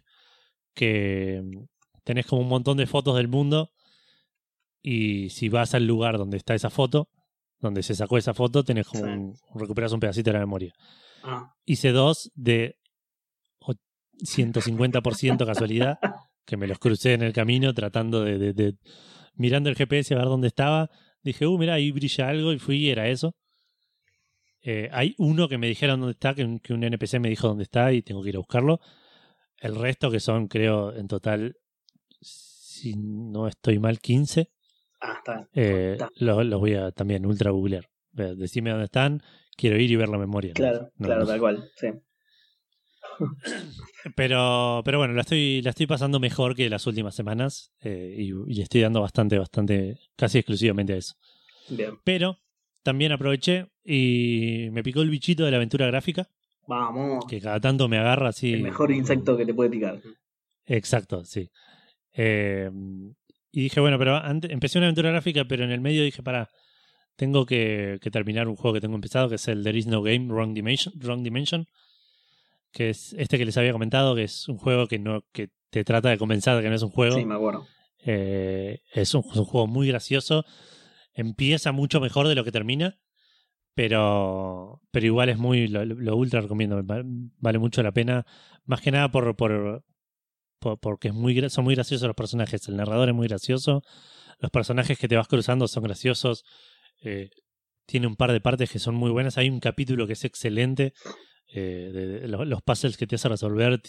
que 0.75 1.42
mm, 1.44 1.64
tenés 2.04 2.26
como 2.26 2.42
un 2.42 2.49
montón 2.49 2.76
de 2.76 2.87
fotos 2.87 3.16
del 3.16 3.28
mundo 3.28 3.71
y 4.83 5.30
si 5.30 5.49
vas 5.49 5.75
al 5.75 5.87
lugar 5.87 6.18
donde 6.18 6.37
está 6.37 6.54
esa 6.54 6.71
foto, 6.71 7.09
donde 7.64 7.83
se 7.83 7.94
sacó 7.94 8.16
esa 8.18 8.35
foto, 8.35 8.62
tenés 8.64 8.87
como 8.87 9.04
Sí. 9.04 9.11
un, 9.11 9.35
recuperas 9.54 9.92
un 9.92 10.00
pedacito 10.00 10.30
de 10.30 10.35
la 10.35 10.40
memoria. 10.40 10.73
Ah, 11.23 11.52
Hice 11.64 11.90
dos 11.92 12.30
de 12.35 12.76
o- 13.61 13.75
150% 14.23 15.47
casualidad, 15.47 15.99
que 16.44 16.56
me 16.56 16.66
los 16.66 16.78
crucé 16.78 17.14
en 17.14 17.23
el 17.23 17.33
camino 17.33 17.73
tratando 17.75 18.23
de, 18.23 18.38
de- 18.38 18.52
de- 18.52 18.75
mirando 19.35 19.68
el 19.71 19.76
GPS 19.76 20.14
a 20.14 20.18
ver 20.18 20.26
dónde 20.26 20.49
estaba. 20.49 20.90
Dije, 21.23 21.47
uh, 21.47 21.56
mira, 21.59 21.75
ahí 21.75 21.90
brilla 21.90 22.28
algo 22.28 22.52
y 22.52 22.59
fui 22.59 22.76
y 22.76 22.90
era 22.90 23.09
eso. 23.09 23.35
Eh, 24.62 24.88
hay 24.92 25.14
uno 25.18 25.49
que 25.49 25.59
me 25.59 25.66
dijeron 25.66 26.00
dónde 26.00 26.12
está, 26.12 26.35
que 26.35 26.44
un, 26.44 26.59
que 26.59 26.73
un 26.73 26.85
NPC 26.85 27.18
me 27.21 27.28
dijo 27.28 27.49
dónde 27.49 27.64
está 27.64 27.92
y 27.92 28.02
tengo 28.02 28.23
que 28.23 28.28
ir 28.30 28.37
a 28.37 28.40
buscarlo. 28.40 28.80
El 29.59 29.75
resto, 29.76 30.11
que 30.11 30.21
son, 30.21 30.49
creo, 30.49 30.94
en 30.94 31.06
total, 31.09 31.56
si 32.21 32.94
no 32.97 33.47
estoy 33.49 33.78
mal, 33.78 33.99
15, 34.00 34.50
ah, 35.04 35.14
está 35.18 35.34
bien. 35.37 35.49
eh, 35.54 35.92
Está. 35.92 36.08
los, 36.16 36.44
los 36.46 36.61
voy 36.61 36.75
a 36.75 36.90
también 36.90 37.25
ultra 37.26 37.50
googlear. 37.50 37.88
Decime 38.12 38.70
dónde 38.70 38.84
están, 38.87 39.23
quiero 39.56 39.76
ir 39.78 39.90
y 39.90 39.96
ver 39.96 40.08
la 40.08 40.18
memoria. 40.18 40.50
¿no? 40.50 40.54
Claro, 40.54 40.90
No, 40.99 41.06
claro, 41.06 41.20
no. 41.23 41.26
tal 41.26 41.40
cual. 41.40 41.70
Sí. 41.76 41.88
Pero, 44.16 44.82
pero 44.84 44.99
bueno, 44.99 45.14
la 45.14 45.23
estoy, 45.23 45.62
la 45.62 45.70
estoy 45.70 45.87
pasando 45.87 46.20
mejor 46.20 46.54
que 46.54 46.68
las 46.68 46.87
últimas 46.87 47.14
semanas 47.14 47.73
eh, 47.80 48.14
y, 48.18 48.32
y 48.49 48.61
estoy 48.61 48.80
dando 48.82 49.00
bastante, 49.00 49.38
bastante, 49.38 49.99
casi 50.16 50.38
exclusivamente 50.38 50.92
a 50.92 50.96
eso. 50.96 51.14
Bien. 51.70 51.99
Pero 52.04 52.38
también 52.82 53.12
aproveché 53.12 53.68
y 53.84 54.68
me 54.73 54.82
picó 54.82 55.00
el 55.02 55.11
bichito 55.11 55.44
de 55.44 55.50
la 55.50 55.56
aventura 55.56 55.87
gráfica, 55.87 56.28
Vamos. 56.66 57.25
que 57.26 57.40
cada 57.40 57.61
tanto 57.61 57.88
me 57.88 57.99
agarra 57.99 58.28
así. 58.28 58.52
El 58.54 58.62
mejor 58.62 58.90
insecto 58.92 59.37
que 59.37 59.46
te 59.46 59.54
puede 59.54 59.70
picar. 59.70 60.00
Exacto, 60.66 61.25
sí. 61.25 61.50
Eh, 62.12 62.70
y 63.54 63.62
dije, 63.62 63.80
bueno, 63.80 63.99
pero 63.99 64.16
antes, 64.16 64.50
empecé 64.50 64.78
una 64.78 64.87
aventura 64.87 65.11
gráfica, 65.11 65.44
pero 65.44 65.64
en 65.64 65.70
el 65.70 65.80
medio 65.80 66.02
dije, 66.04 66.23
para, 66.23 66.49
tengo 67.16 67.46
que, 67.46 67.99
que 68.00 68.11
terminar 68.11 68.49
un 68.49 68.56
juego 68.56 68.75
que 68.75 68.80
tengo 68.80 68.94
empezado, 68.94 69.28
que 69.28 69.37
es 69.37 69.46
el 69.49 69.62
There 69.62 69.78
Is 69.78 69.87
No 69.87 70.02
Game, 70.02 70.26
Wrong 70.28 70.54
Dimension, 70.54 70.92
Wrong 70.99 71.23
Dimension, 71.23 71.66
que 72.73 72.90
es 72.90 73.12
este 73.18 73.38
que 73.38 73.44
les 73.44 73.56
había 73.56 73.73
comentado, 73.73 74.14
que 74.16 74.25
es 74.25 74.49
un 74.49 74.58
juego 74.58 74.88
que 74.88 74.99
no 74.99 75.23
que 75.32 75.50
te 75.70 75.84
trata 75.84 76.08
de 76.11 76.18
convencer 76.18 76.56
de 76.56 76.62
que 76.62 76.68
no 76.68 76.75
es 76.75 76.82
un 76.82 76.90
juego. 76.90 77.16
Sí, 77.16 77.25
me 77.25 77.34
acuerdo. 77.34 77.66
Eh, 78.04 78.80
es, 78.92 79.14
un, 79.14 79.23
es 79.30 79.37
un 79.37 79.44
juego 79.44 79.66
muy 79.66 79.88
gracioso. 79.88 80.44
Empieza 81.14 81.70
mucho 81.73 82.00
mejor 82.00 82.26
de 82.28 82.34
lo 82.34 82.44
que 82.44 82.52
termina. 82.52 82.99
Pero, 83.75 84.80
pero 84.92 85.06
igual 85.06 85.28
es 85.30 85.38
muy. 85.38 85.66
Lo, 85.68 85.84
lo 85.84 86.16
ultra 86.16 86.40
recomiendo. 86.40 86.84
va- 86.87 87.02
Vale 87.04 87.58
mucho 87.58 87.82
la 87.82 87.92
pena. 87.92 88.25
Más 88.64 88.80
que 88.80 88.90
nada 88.92 89.11
por- 89.11 89.34
porque 90.80 91.09
es 91.09 91.14
muy, 91.14 91.49
son 91.50 91.64
muy 91.64 91.75
graciosos 91.75 92.06
los 92.06 92.16
personajes. 92.16 92.66
El 92.68 92.76
narrador 92.76 93.09
es 93.09 93.14
muy 93.14 93.28
gracioso. 93.28 93.83
Los 94.40 94.50
personajes 94.50 94.99
que 94.99 95.09
te 95.09 95.16
vas 95.16 95.28
cruzando 95.28 95.68
son 95.68 95.85
graciosos. 95.85 96.44
Eh, 97.02 97.30
tiene 97.87 98.06
un 98.06 98.16
par 98.16 98.33
de 98.33 98.40
partes 98.40 98.71
que 98.71 98.78
son 98.78 98.94
muy 98.94 99.11
buenas. 99.11 99.37
Hay 99.38 99.49
un 99.50 99.61
capítulo 99.61 100.06
que 100.06 100.14
es 100.14 100.25
excelente. 100.25 100.92
eh, 101.52 101.90
de, 101.92 102.06
de 102.21 102.28
los, 102.28 102.47
los 102.47 102.62
puzzles 102.62 102.97
que 102.97 103.06
te 103.06 103.14
hace 103.16 103.28
resolver 103.28 103.80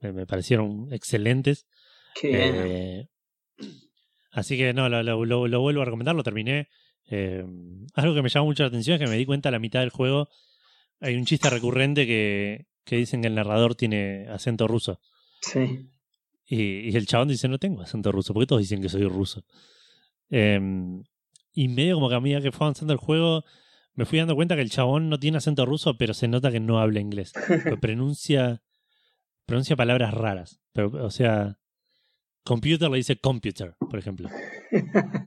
me- 0.00 0.12
me 0.12 0.26
parecieron 0.26 0.88
excelentes. 0.92 1.66
Qué. 2.20 2.30
Eh, 3.00 3.08
así 4.32 4.56
que 4.56 4.72
no, 4.72 4.88
lo, 4.88 5.02
lo- 5.02 5.24
lo- 5.24 5.48
lo 5.48 5.60
vuelvo 5.60 5.82
a 5.82 5.84
recomendar, 5.84 6.14
lo 6.14 6.22
terminé. 6.22 6.68
Eh, 7.08 7.44
algo 7.94 8.14
que 8.14 8.22
me 8.22 8.28
llamó 8.28 8.46
mucho 8.46 8.62
la 8.62 8.68
atención 8.68 8.94
es 8.96 9.00
que 9.00 9.10
me 9.10 9.16
di 9.16 9.24
cuenta 9.26 9.48
a 9.48 9.52
la 9.52 9.58
mitad 9.58 9.80
del 9.80 9.90
juego 9.90 10.28
hay 11.00 11.14
un 11.14 11.24
chiste 11.26 11.50
recurrente 11.50 12.06
que, 12.06 12.66
que 12.84 12.96
dicen 12.96 13.20
que 13.20 13.28
el 13.28 13.34
narrador 13.34 13.74
tiene 13.74 14.26
acento 14.28 14.66
ruso. 14.66 14.98
Sí. 15.40 15.88
Y, 16.46 16.90
y 16.90 16.96
el 16.96 17.06
chabón 17.06 17.28
dice, 17.28 17.48
no 17.48 17.58
tengo 17.58 17.82
acento 17.82 18.12
ruso, 18.12 18.32
porque 18.32 18.46
todos 18.46 18.62
dicen 18.62 18.80
que 18.80 18.88
soy 18.88 19.04
ruso. 19.04 19.44
Eh, 20.30 20.60
y 21.56 21.68
medio 21.68 21.94
como 21.94 22.10
que 22.10 22.14
a 22.14 22.20
medida 22.20 22.42
que 22.42 22.52
fue 22.52 22.66
avanzando 22.66 22.92
el 22.92 22.98
juego, 22.98 23.42
me 23.94 24.04
fui 24.04 24.18
dando 24.18 24.36
cuenta 24.36 24.54
que 24.56 24.60
el 24.60 24.70
chabón 24.70 25.08
no 25.08 25.18
tiene 25.18 25.38
acento 25.38 25.64
ruso, 25.64 25.96
pero 25.96 26.12
se 26.12 26.28
nota 26.28 26.52
que 26.52 26.60
no 26.60 26.78
habla 26.78 27.00
inglés. 27.00 27.32
Pero 27.64 27.80
pronuncia, 27.80 28.62
pronuncia 29.46 29.74
palabras 29.74 30.12
raras. 30.12 30.60
Pero, 30.72 30.90
o 31.02 31.10
sea, 31.10 31.58
computer 32.44 32.90
le 32.90 32.98
dice 32.98 33.16
computer, 33.16 33.74
por 33.78 33.98
ejemplo. 33.98 34.28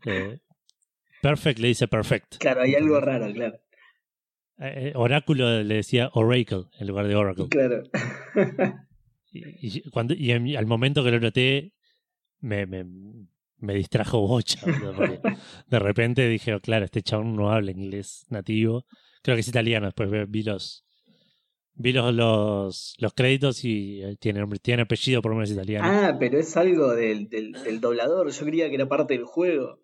Eh, 0.05 0.39
perfect 1.21 1.59
le 1.59 1.69
dice 1.69 1.87
perfect. 1.87 2.37
Claro, 2.37 2.61
hay 2.61 2.75
algo 2.75 2.99
raro, 3.01 3.33
claro. 3.33 3.57
Eh, 4.59 4.89
eh, 4.89 4.93
oráculo 4.95 5.63
le 5.63 5.75
decía 5.75 6.11
oracle 6.13 6.65
en 6.77 6.87
lugar 6.87 7.07
de 7.07 7.15
oracle. 7.15 7.47
Claro. 7.49 7.83
Y, 9.31 9.79
y 9.79 9.89
cuando, 9.89 10.13
y 10.13 10.31
en- 10.31 10.55
al 10.57 10.65
momento 10.65 11.03
que 11.03 11.11
lo 11.11 11.19
noté, 11.19 11.73
me, 12.39 12.65
me, 12.65 12.85
me 13.57 13.73
distrajo 13.73 14.19
bocha. 14.27 14.59
de 15.67 15.79
repente 15.79 16.27
dije, 16.27 16.53
oh, 16.55 16.59
claro, 16.61 16.85
este 16.85 17.01
chabón 17.01 17.35
no 17.35 17.51
habla 17.51 17.71
inglés 17.71 18.25
nativo. 18.29 18.85
Creo 19.21 19.35
que 19.35 19.41
es 19.41 19.47
italiano. 19.47 19.87
Después 19.87 20.09
vi 20.29 20.43
los 20.43 20.85
vi 21.81 21.93
los, 21.93 22.13
los, 22.13 22.95
los 22.99 23.13
créditos 23.13 23.63
y 23.63 24.01
eh, 24.03 24.15
tiene, 24.19 24.45
tiene 24.61 24.81
apellido 24.81 25.21
por 25.21 25.31
lo 25.31 25.37
menos 25.37 25.51
italiano. 25.51 25.87
Ah, 25.89 26.17
pero 26.19 26.37
es 26.39 26.57
algo 26.57 26.93
del, 26.93 27.29
del, 27.29 27.51
del 27.53 27.79
doblador. 27.79 28.31
Yo 28.31 28.45
creía 28.45 28.67
que 28.69 28.75
era 28.75 28.87
parte 28.89 29.13
del 29.13 29.23
juego. 29.23 29.79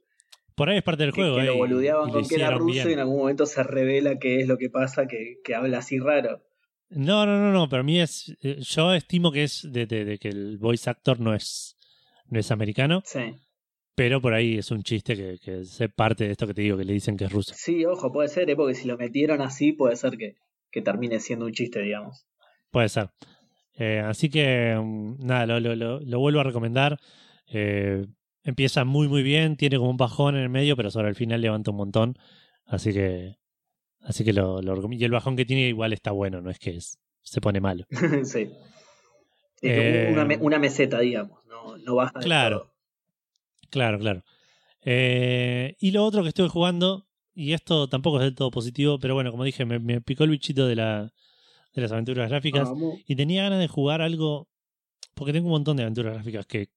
por 0.55 0.69
ahí 0.69 0.77
es 0.77 0.83
parte 0.83 1.03
del 1.03 1.13
Que, 1.13 1.21
juego. 1.21 1.35
que 1.37 1.43
eh, 1.43 1.45
lo 1.45 1.55
y- 1.55 1.57
boludeaban 1.57 2.09
con 2.11 2.27
que 2.27 2.35
era 2.35 2.51
ruso 2.51 2.73
bien. 2.73 2.89
y 2.89 2.93
en 2.93 2.99
algún 2.99 3.17
momento 3.19 3.45
se 3.45 3.63
revela 3.63 4.17
qué 4.19 4.39
es 4.41 4.47
lo 4.47 4.57
que 4.57 4.69
pasa, 4.69 5.07
que, 5.07 5.35
que 5.43 5.55
habla 5.55 5.77
así 5.77 5.99
raro. 5.99 6.41
No, 6.89 7.25
no, 7.25 7.39
no, 7.39 7.51
no, 7.51 7.67
pero 7.69 7.81
a 7.81 7.83
mí 7.83 7.99
es. 7.99 8.35
eh, 8.41 8.57
Yo 8.61 8.93
estimo 8.93 9.31
que 9.31 9.43
es 9.43 9.67
de, 9.71 9.85
de- 9.85 10.05
de 10.05 10.17
que 10.17 10.29
el 10.29 10.57
voice 10.57 10.89
actor 10.89 11.19
no 11.19 11.33
es, 11.33 11.77
no 12.29 12.39
es 12.39 12.51
americano, 12.51 13.01
Sí. 13.05 13.35
pero 13.95 14.21
por 14.21 14.33
ahí 14.33 14.57
es 14.57 14.71
un 14.71 14.83
chiste 14.83 15.15
que, 15.15 15.37
que 15.43 15.61
es 15.61 15.79
parte 15.95 16.25
de 16.25 16.31
esto 16.31 16.45
que 16.47 16.53
te 16.53 16.61
digo, 16.61 16.77
que 16.77 16.85
le 16.85 16.93
dicen 16.93 17.17
que 17.17 17.25
es 17.25 17.31
ruso. 17.31 17.53
Sí, 17.57 17.85
ojo, 17.85 18.11
puede 18.11 18.27
ser, 18.29 18.49
¿eh? 18.49 18.55
porque 18.55 18.75
si 18.75 18.87
lo 18.87 18.97
metieron 18.97 19.41
así, 19.41 19.73
puede 19.73 19.95
ser 19.95 20.17
que, 20.17 20.35
que 20.71 20.81
termine 20.81 21.19
siendo 21.19 21.45
un 21.45 21.53
chiste, 21.53 21.81
digamos. 21.81 22.25
Puede 22.71 22.89
ser. 22.89 23.09
Eh, 23.77 23.99
así 23.99 24.29
que, 24.29 24.75
mm, 24.81 25.25
nada, 25.25 25.45
lo, 25.47 25.59
lo, 25.59 25.75
lo, 25.75 25.99
lo 25.99 26.19
vuelvo 26.19 26.39
a 26.39 26.43
recomendar. 26.43 26.97
Eh, 27.47 28.05
empieza 28.43 28.85
muy, 28.85 29.07
muy 29.07 29.23
bien, 29.23 29.57
tiene 29.57 29.77
como 29.77 29.89
un 29.89 29.97
bajón 29.97 30.35
en 30.35 30.43
el 30.43 30.49
medio, 30.49 30.75
pero 30.77 30.91
sobre 30.91 31.09
el 31.09 31.15
final 31.15 31.41
levanta 31.41 31.71
un 31.71 31.77
montón. 31.77 32.17
Así 32.65 32.93
que, 32.93 33.35
así 34.05 34.23
que 34.23 34.31
lo, 34.33 34.61
lo 34.61 34.75
recomiendo. 34.75 35.03
Y 35.03 35.05
el 35.05 35.11
bajón 35.11 35.35
que 35.35 35.45
tiene 35.45 35.67
igual 35.67 35.91
está 35.93 36.11
bueno, 36.11 36.41
no 36.41 36.49
es 36.49 36.59
que 36.59 36.77
es- 36.77 36.97
se 37.21 37.41
pone 37.41 37.59
malo. 37.59 37.85
sí. 38.23 38.49
Eh, 39.61 40.09
una, 40.11 40.27
una 40.39 40.59
meseta, 40.59 40.99
digamos, 40.99 41.43
no, 41.47 41.77
no 41.77 41.95
baja 41.95 42.19
Claro. 42.19 42.59
todo. 42.59 42.73
Claro, 43.71 43.99
claro. 43.99 44.23
Eh, 44.83 45.75
y 45.79 45.91
lo 45.91 46.05
otro 46.05 46.21
que 46.21 46.29
estuve 46.29 46.49
jugando, 46.49 47.07
y 47.33 47.53
esto 47.53 47.89
tampoco 47.89 48.17
es 48.19 48.23
del 48.25 48.35
todo 48.35 48.51
positivo, 48.51 48.99
pero 48.99 49.15
bueno, 49.15 49.31
como 49.31 49.43
dije, 49.43 49.65
me, 49.65 49.79
me 49.79 50.01
picó 50.01 50.23
el 50.23 50.29
bichito 50.29 50.67
de, 50.67 50.75
la, 50.75 51.11
de 51.73 51.81
las 51.81 51.91
aventuras 51.91 52.29
gráficas. 52.29 52.69
Vamos. 52.69 52.99
Y 53.07 53.15
tenía 53.15 53.43
ganas 53.43 53.59
de 53.59 53.67
jugar 53.67 54.01
algo, 54.01 54.47
porque 55.15 55.33
tengo 55.33 55.47
un 55.47 55.53
montón 55.53 55.77
de 55.77 55.83
aventuras 55.83 56.13
gráficas 56.13 56.45
que, 56.45 56.69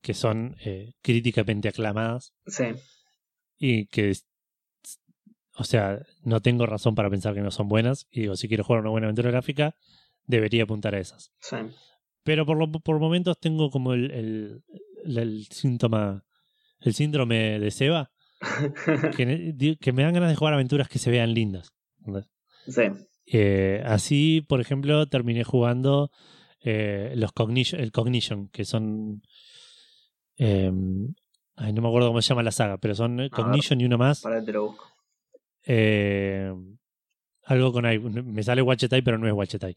que 0.00 0.14
son 0.14 0.56
eh, 0.64 0.92
críticamente 1.02 1.68
aclamadas 1.68 2.32
Sí, 2.46 2.64
y 3.58 3.86
que, 3.86 4.14
o 5.56 5.64
sea, 5.64 6.00
no 6.22 6.40
tengo 6.40 6.66
razón 6.66 6.94
para 6.94 7.10
pensar 7.10 7.34
que 7.34 7.40
no 7.42 7.50
son 7.50 7.68
buenas. 7.68 8.06
Y 8.10 8.20
digo, 8.22 8.36
si 8.36 8.48
quiero 8.48 8.64
jugar 8.64 8.80
una 8.82 8.90
buena 8.90 9.06
aventura 9.06 9.30
gráfica, 9.30 9.74
debería 10.26 10.62
apuntar 10.64 10.94
a 10.94 11.00
esas. 11.00 11.32
sí. 11.40 11.56
Pero 12.22 12.44
por, 12.44 12.58
lo- 12.58 12.70
por 12.70 12.98
momentos 13.00 13.38
tengo 13.40 13.70
como 13.70 13.94
el, 13.94 14.10
el, 14.10 14.62
el- 15.04 15.18
el 15.18 15.44
síntoma, 15.50 16.24
el 16.80 16.94
síndrome 16.94 17.58
de 17.58 17.70
Seba, 17.70 18.10
que, 19.16 19.76
que 19.80 19.92
me 19.92 20.02
dan 20.02 20.14
ganas 20.14 20.28
de 20.30 20.36
jugar 20.36 20.54
aventuras 20.54 20.88
que 20.88 20.98
se 20.98 21.10
vean 21.10 21.32
lindas. 21.34 21.72
sí. 22.66 22.82
Eh, 23.32 23.82
así, 23.86 24.44
por 24.48 24.60
ejemplo, 24.60 25.06
terminé 25.06 25.44
jugando 25.44 26.10
eh, 26.62 27.12
los 27.16 27.32
Cognition, 27.32 27.80
el 27.80 27.92
Cognition, 27.92 28.48
que 28.48 28.64
son. 28.64 29.22
eh, 30.36 30.70
ay, 31.56 31.72
no 31.72 31.82
me 31.82 31.88
acuerdo 31.88 32.08
cómo 32.08 32.20
se 32.22 32.28
llama 32.30 32.42
la 32.42 32.50
saga, 32.52 32.78
pero 32.78 32.94
son 32.94 33.20
eh, 33.20 33.22
ver. 33.24 33.30
Cognition 33.30 33.80
y 33.80 33.84
uno 33.84 33.98
más. 33.98 34.20
Para 34.22 34.44
te 34.44 34.52
lo 34.52 34.66
busco. 34.68 34.84
Eh, 35.64 36.52
algo 37.44 37.72
con. 37.72 37.84
Me 38.32 38.42
sale 38.42 38.62
Wachetai, 38.62 39.02
pero 39.02 39.18
no 39.18 39.26
es 39.26 39.32
Wachetai. 39.32 39.76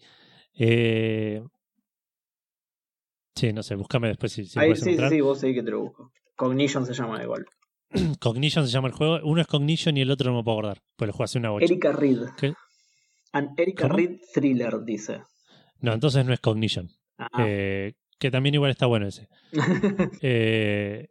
Eh, 0.55 1.43
sí, 3.35 3.53
no 3.53 3.63
sé, 3.63 3.75
búscame 3.75 4.07
después 4.09 4.31
si, 4.31 4.45
si 4.45 4.59
Ahí, 4.59 4.75
sí, 4.75 4.81
sí, 4.83 4.89
encontrar. 4.89 5.11
sí, 5.11 5.21
vos 5.21 5.39
seguí 5.39 5.55
que 5.55 5.63
te 5.63 5.71
lo 5.71 5.81
busco. 5.81 6.11
Cognition 6.35 6.85
se 6.85 6.93
llama 6.93 7.21
igual. 7.23 7.45
Cognition 8.19 8.65
se 8.65 8.71
llama 8.71 8.87
el 8.87 8.93
juego. 8.93 9.19
Uno 9.23 9.41
es 9.41 9.47
Cognition 9.47 9.97
y 9.97 10.01
el 10.01 10.11
otro 10.11 10.31
no 10.31 10.37
me 10.37 10.43
puedo 10.43 10.57
acordar. 10.59 10.81
Pues 10.95 11.07
lo 11.07 11.13
jugué 11.13 11.23
hace 11.25 11.39
una 11.39 11.49
bocha. 11.51 11.65
Erika 11.65 11.91
Reed. 11.91 12.21
¿Qué? 12.37 12.53
An 13.33 13.53
Erika 13.57 13.83
¿Cómo? 13.87 13.97
Reed 13.97 14.19
Thriller, 14.33 14.81
dice. 14.83 15.21
No, 15.79 15.93
entonces 15.93 16.25
no 16.25 16.33
es 16.33 16.39
Cognition. 16.39 16.89
Ah, 17.17 17.27
Eh, 17.39 17.93
que 18.19 18.31
también 18.31 18.55
igual 18.55 18.71
está 18.71 18.85
bueno 18.85 19.07
ese. 19.07 19.27
Eh, 20.21 21.07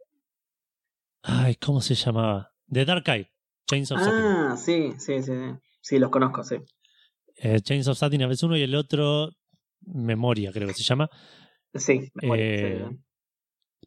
ay, 1.23 1.55
¿cómo 1.55 1.81
se 1.81 1.95
llamaba? 1.95 2.51
The 2.71 2.85
Dark 2.85 3.07
Eye. 3.07 3.29
Chains 3.67 3.91
of 3.91 3.99
Satin. 3.99 4.25
ah, 4.25 4.57
sí, 4.57 4.93
sí, 4.97 5.21
sí. 5.21 5.33
Sí, 5.81 5.99
los 5.99 6.09
conozco, 6.09 6.43
sí. 6.43 6.55
Eh, 7.37 7.59
Chains 7.61 7.87
of 7.87 7.97
Satin 7.97 8.21
es 8.21 8.43
uno 8.43 8.55
y 8.55 8.61
el 8.61 8.75
otro 8.75 9.31
Memoria, 9.85 10.51
creo 10.51 10.67
que 10.67 10.73
se 10.73 10.83
llama. 10.83 11.09
Sí, 11.73 12.09
memoria, 12.13 12.45
Eh, 12.45 12.85
sí. 12.89 12.97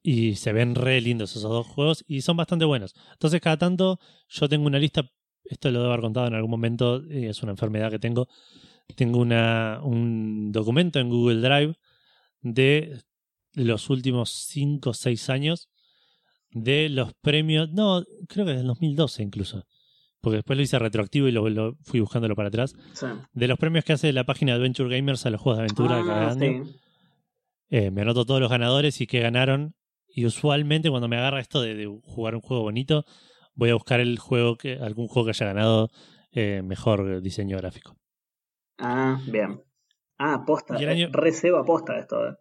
Y 0.02 0.36
se 0.36 0.52
ven 0.52 0.74
re 0.74 1.00
lindos 1.00 1.30
esos 1.30 1.50
dos 1.50 1.66
juegos 1.66 2.04
y 2.06 2.20
son 2.20 2.36
bastante 2.36 2.64
buenos. 2.64 2.94
Entonces, 3.12 3.40
cada 3.40 3.56
tanto 3.56 3.98
yo 4.28 4.48
tengo 4.48 4.66
una 4.66 4.78
lista, 4.78 5.08
esto 5.44 5.70
lo 5.70 5.80
debo 5.80 5.92
haber 5.92 6.02
contado 6.02 6.26
en 6.26 6.34
algún 6.34 6.50
momento, 6.50 7.02
y 7.08 7.26
es 7.26 7.42
una 7.42 7.52
enfermedad 7.52 7.90
que 7.90 7.98
tengo. 7.98 8.28
Tengo 8.94 9.18
una, 9.18 9.80
un 9.82 10.52
documento 10.52 11.00
en 11.00 11.08
Google 11.08 11.40
Drive 11.40 11.74
de 12.40 13.02
los 13.54 13.90
últimos 13.90 14.30
5 14.30 14.90
o 14.90 14.94
6 14.94 15.28
años 15.30 15.70
de 16.50 16.88
los 16.88 17.12
premios, 17.14 17.70
no, 17.72 18.02
creo 18.28 18.46
que 18.46 18.52
del 18.54 18.66
2012 18.66 19.22
incluso, 19.22 19.64
porque 20.20 20.36
después 20.36 20.56
lo 20.56 20.62
hice 20.62 20.78
retroactivo 20.78 21.28
y 21.28 21.32
lo, 21.32 21.48
lo 21.48 21.76
fui 21.82 22.00
buscándolo 22.00 22.34
para 22.36 22.48
atrás, 22.48 22.74
Sí. 22.94 23.06
de 23.32 23.48
los 23.48 23.58
premios 23.58 23.84
que 23.84 23.92
hace 23.92 24.12
la 24.12 24.24
página 24.24 24.54
Adventure 24.54 24.94
Gamers 24.94 25.26
a 25.26 25.30
los 25.30 25.40
juegos 25.40 25.58
de 25.58 25.64
aventura 25.64 25.96
de 25.98 26.04
cada 26.04 26.28
Ah, 26.28 26.30
año. 26.32 26.64
sí. 26.64 26.76
Eh, 27.68 27.90
me 27.90 28.02
anoto 28.02 28.24
todos 28.24 28.40
los 28.40 28.50
ganadores 28.50 29.00
y 29.00 29.06
qué 29.06 29.20
ganaron. 29.20 29.74
Y 30.08 30.24
usualmente 30.24 30.88
cuando 30.88 31.08
me 31.08 31.16
agarra 31.18 31.40
esto 31.40 31.60
de, 31.60 31.74
de 31.74 31.86
jugar 32.04 32.34
un 32.36 32.40
juego 32.40 32.62
bonito, 32.62 33.04
voy 33.54 33.70
a 33.70 33.74
buscar 33.74 33.98
el 34.00 34.18
juego 34.18 34.56
que, 34.56 34.74
algún 34.74 35.08
juego 35.08 35.26
que 35.26 35.30
haya 35.30 35.46
ganado 35.46 35.90
eh, 36.32 36.62
mejor 36.62 37.20
diseño 37.22 37.56
gráfico. 37.58 37.96
Ah, 38.78 39.20
bien. 39.26 39.60
Ah, 40.18 40.44
posta. 40.46 40.76
Año- 40.76 41.08
Receba 41.12 41.64
posta 41.64 41.98
esto. 41.98 42.28
eh. 42.28 42.34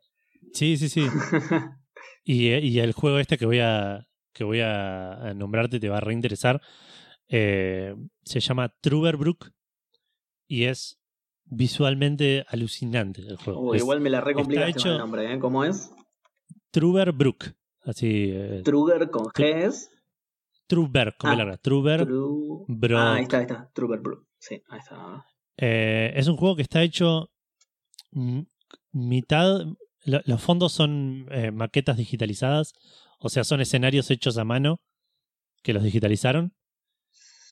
Sí, 0.53 0.77
sí, 0.77 0.89
sí. 0.89 1.05
Y, 2.23 2.49
eh, 2.49 2.59
y 2.61 2.79
el 2.79 2.93
juego 2.93 3.19
este 3.19 3.37
que 3.37 3.45
voy 3.45 3.59
a, 3.59 4.07
que 4.33 4.43
voy 4.43 4.61
a, 4.61 5.33
nombrarte 5.35 5.79
te 5.79 5.89
va 5.89 5.97
a 5.97 6.01
reinteresar. 6.01 6.61
Eh, 7.27 7.95
se 8.23 8.39
llama 8.39 8.73
Truberbrook 8.81 9.51
y 10.47 10.65
es 10.65 10.99
visualmente 11.45 12.45
alucinante 12.49 13.21
el 13.21 13.37
juego. 13.37 13.61
Uy, 13.61 13.77
Es 13.77 13.83
igual 13.83 14.01
me 14.01 14.09
la 14.09 14.21
recomplicaste 14.21 14.89
el 14.89 14.97
nombre, 14.97 15.31
¿eh? 15.33 15.39
¿Cómo 15.39 15.63
es? 15.63 15.91
Truberbrook. 16.71 17.45
Así. 17.83 18.29
eh, 18.33 18.61
Truger 18.63 19.09
con 19.09 19.25
G 19.25 19.65
es. 19.67 19.91
Truber, 20.67 21.15
con 21.19 21.29
Ah, 21.29 21.35
larga. 21.35 21.57
Truber. 21.57 22.05
Tru... 22.05 22.65
Brook. 22.67 22.99
Ah, 22.99 23.13
ahí 23.15 23.23
está, 23.23 23.37
ahí 23.37 23.43
está. 23.43 23.69
Truger 23.73 23.99
Brook. 23.99 24.25
Sí, 24.39 24.61
ahí 24.69 24.79
está. 24.79 25.25
Eh, 25.57 26.11
es 26.15 26.27
un 26.27 26.35
juego 26.37 26.55
que 26.55 26.63
está 26.63 26.81
hecho 26.81 27.29
mitad. 28.91 29.65
Lo- 30.05 30.21
los 30.25 30.41
fondos 30.41 30.71
son 30.73 31.27
eh, 31.31 31.51
maquetas 31.51 31.97
digitalizadas, 31.97 32.73
o 33.19 33.29
sea, 33.29 33.43
son 33.43 33.61
escenarios 33.61 34.09
hechos 34.11 34.37
a 34.37 34.43
mano 34.45 34.79
que 35.63 35.73
los 35.73 35.83
digitalizaron. 35.83 36.53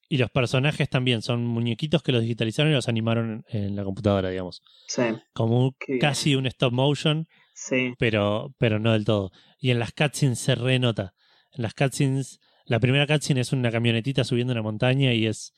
Y 0.09 0.17
los 0.17 0.29
personajes 0.29 0.89
también 0.89 1.21
son 1.21 1.45
muñequitos 1.45 2.03
que 2.03 2.11
los 2.11 2.21
digitalizaron 2.21 2.71
y 2.71 2.75
los 2.75 2.87
animaron 2.89 3.43
en, 3.47 3.75
la 3.75 3.83
computadora, 3.83 4.29
digamos. 4.29 4.61
Sí, 4.87 5.01
Como 5.33 5.65
un- 5.67 5.75
casi 5.99 6.35
un 6.35 6.45
stop 6.45 6.73
motion, 6.73 7.25
sí. 7.55 7.93
pero, 7.97 8.53
pero 8.59 8.79
no 8.79 8.91
del 8.91 9.05
todo. 9.05 9.31
Y 9.59 9.71
en 9.71 9.79
las 9.79 9.93
cutscenes 9.93 10.39
se 10.39 10.55
renota. 10.55 11.13
En 11.53 11.63
las 11.63 11.73
cutscenes, 11.73 12.39
la 12.65 12.79
primera 12.79 13.07
cutscene 13.07 13.41
es 13.41 13.53
una 13.53 13.71
camionetita 13.71 14.23
subiendo 14.23 14.53
una 14.53 14.61
montaña 14.61 15.13
y 15.13 15.25
es 15.25 15.53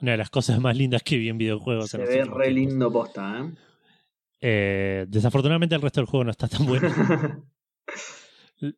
una 0.00 0.12
de 0.12 0.18
las 0.18 0.30
cosas 0.30 0.58
más 0.60 0.76
lindas 0.76 1.02
que 1.02 1.16
vi 1.18 1.28
en 1.28 1.38
videojuegos. 1.38 1.90
Se 1.90 1.98
en 1.98 2.02
ve 2.04 2.08
re 2.08 2.14
tiempos. 2.14 2.48
lindo 2.48 2.90
posta, 2.92 3.38
¿eh? 3.38 3.52
Eh, 4.40 5.04
desafortunadamente 5.08 5.74
el 5.74 5.82
resto 5.82 6.00
del 6.00 6.06
juego 6.08 6.24
no 6.24 6.30
está 6.30 6.48
tan 6.48 6.66
bueno. 6.66 6.88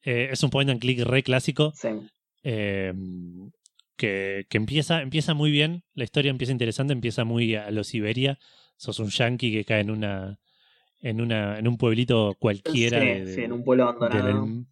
Eh, 0.05 0.29
es 0.31 0.41
un 0.45 0.51
point 0.51 0.71
and 0.71 0.81
click 0.81 1.01
re 1.01 1.25
clásico 1.25 1.73
sí. 1.75 1.89
eh, 2.45 2.93
que, 3.97 4.47
que 4.49 4.57
empieza, 4.57 5.03
empieza 5.03 5.35
muy 5.35 5.51
bien, 5.51 5.83
la 5.95 6.05
historia 6.05 6.31
empieza 6.31 6.53
interesante, 6.53 6.93
empieza 6.93 7.25
muy 7.25 7.57
a 7.57 7.69
lo 7.73 7.83
Siberia. 7.83 8.39
Sos 8.77 9.01
un 9.01 9.09
yankee 9.11 9.51
que 9.51 9.65
cae 9.65 9.81
en 9.81 9.91
una 9.91 10.39
en 11.01 11.21
una 11.21 11.59
en 11.59 11.67
un 11.67 11.79
pueblito 11.79 12.37
cualquiera 12.39 13.01
sí, 13.01 13.07
de- 13.07 13.25
de- 13.25 13.35
sí, 13.35 13.41
en 13.43 13.53
un 13.53 13.65
pueblo 13.65 13.87
del- 13.87 13.97
abandonado. 13.97 14.65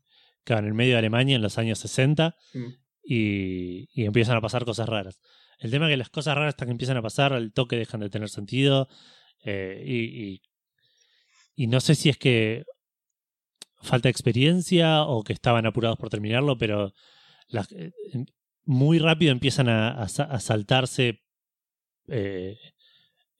claro, 0.44 0.60
en 0.62 0.66
el 0.68 0.74
medio 0.74 0.92
de 0.92 0.98
Alemania 0.98 1.34
en 1.34 1.42
los 1.42 1.58
años 1.58 1.80
60 1.80 2.36
Mm. 2.54 2.66
y, 3.02 3.88
y 3.92 4.04
empiezan 4.04 4.36
a 4.36 4.40
pasar 4.40 4.64
cosas 4.64 4.88
raras. 4.88 5.18
El 5.58 5.72
tema 5.72 5.86
es 5.86 5.92
que 5.92 5.96
las 5.96 6.10
cosas 6.10 6.36
raras 6.36 6.50
hasta 6.50 6.66
que 6.66 6.70
empiezan 6.72 6.96
a 6.96 7.02
pasar, 7.02 7.32
al 7.32 7.52
toque 7.52 7.74
dejan 7.76 7.98
de 8.00 8.10
tener 8.10 8.28
sentido. 8.28 8.88
eh, 9.44 9.82
y, 9.84 9.96
y, 10.34 10.42
y 11.62 11.66
no 11.66 11.80
sé 11.80 11.94
si 11.94 12.08
es 12.08 12.16
que 12.16 12.64
falta 13.82 14.08
experiencia 14.08 15.02
o 15.02 15.22
que 15.22 15.32
estaban 15.32 15.66
apurados 15.66 15.98
por 15.98 16.10
terminarlo, 16.10 16.56
pero 16.58 16.92
eh, 17.72 17.90
em- 18.12 18.26
muy 18.64 18.98
rápido 18.98 19.32
empiezan 19.32 19.68
a, 19.68 19.90
a 20.02 20.08
sa- 20.08 20.24
a 20.24 20.38
saltarse 20.40 21.20
eh, 22.08 22.56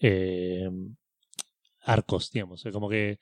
eh, 0.01 0.69
arcos, 1.83 2.31
digamos. 2.33 2.63
Como 2.73 2.89
que 2.89 3.19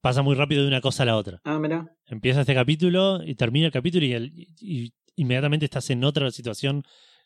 pasa 0.00 0.22
muy 0.22 0.34
rápido 0.34 0.62
de 0.62 0.68
una 0.68 0.80
cosa 0.80 1.02
a 1.02 1.06
la 1.06 1.16
otra 1.16 1.40
Ah, 1.44 1.58
mira. 1.58 1.86
empieza 2.06 2.40
este 2.42 2.54
capítulo 2.54 3.22
y 3.24 3.34
termina 3.34 3.66
el 3.66 3.72
capítulo 3.72 4.04
y, 4.06 4.12
el- 4.12 4.32
y- 4.36 4.48
y 4.60 4.92
inmediatamente 5.16 5.64
estás 5.64 5.90
en 5.90 6.04
otra 6.04 6.30
situación 6.30 6.82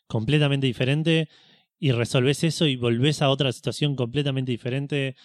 completamente 0.07 0.67
diferente 0.67 1.27
y 1.79 1.91
resolves 1.91 2.43
eso 2.43 2.65
y 2.67 2.75
volvés 2.75 3.21
a 3.21 3.29
otra 3.29 3.51
situación 3.51 3.95
completamente 3.95 4.51
diferente 4.51 5.15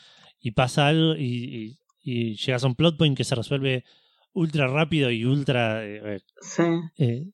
y 0.47 0.51
pasa 0.53 0.89
algo 0.89 1.17
y, 1.17 1.25
y- 1.25 1.79
y 2.07 2.37
llegas 2.37 2.63
a 2.65 2.67
un 2.67 2.75
plot 2.75 2.99
point 2.99 3.17
que 3.17 3.25
se 3.25 3.35
resuelve 3.35 3.83
ultra 4.35 4.67
rápido 4.69 5.11
y 5.11 5.25
ultra 5.25 5.85
eh, 5.87 6.21
Sí, 6.43 6.63
eh, 6.99 7.25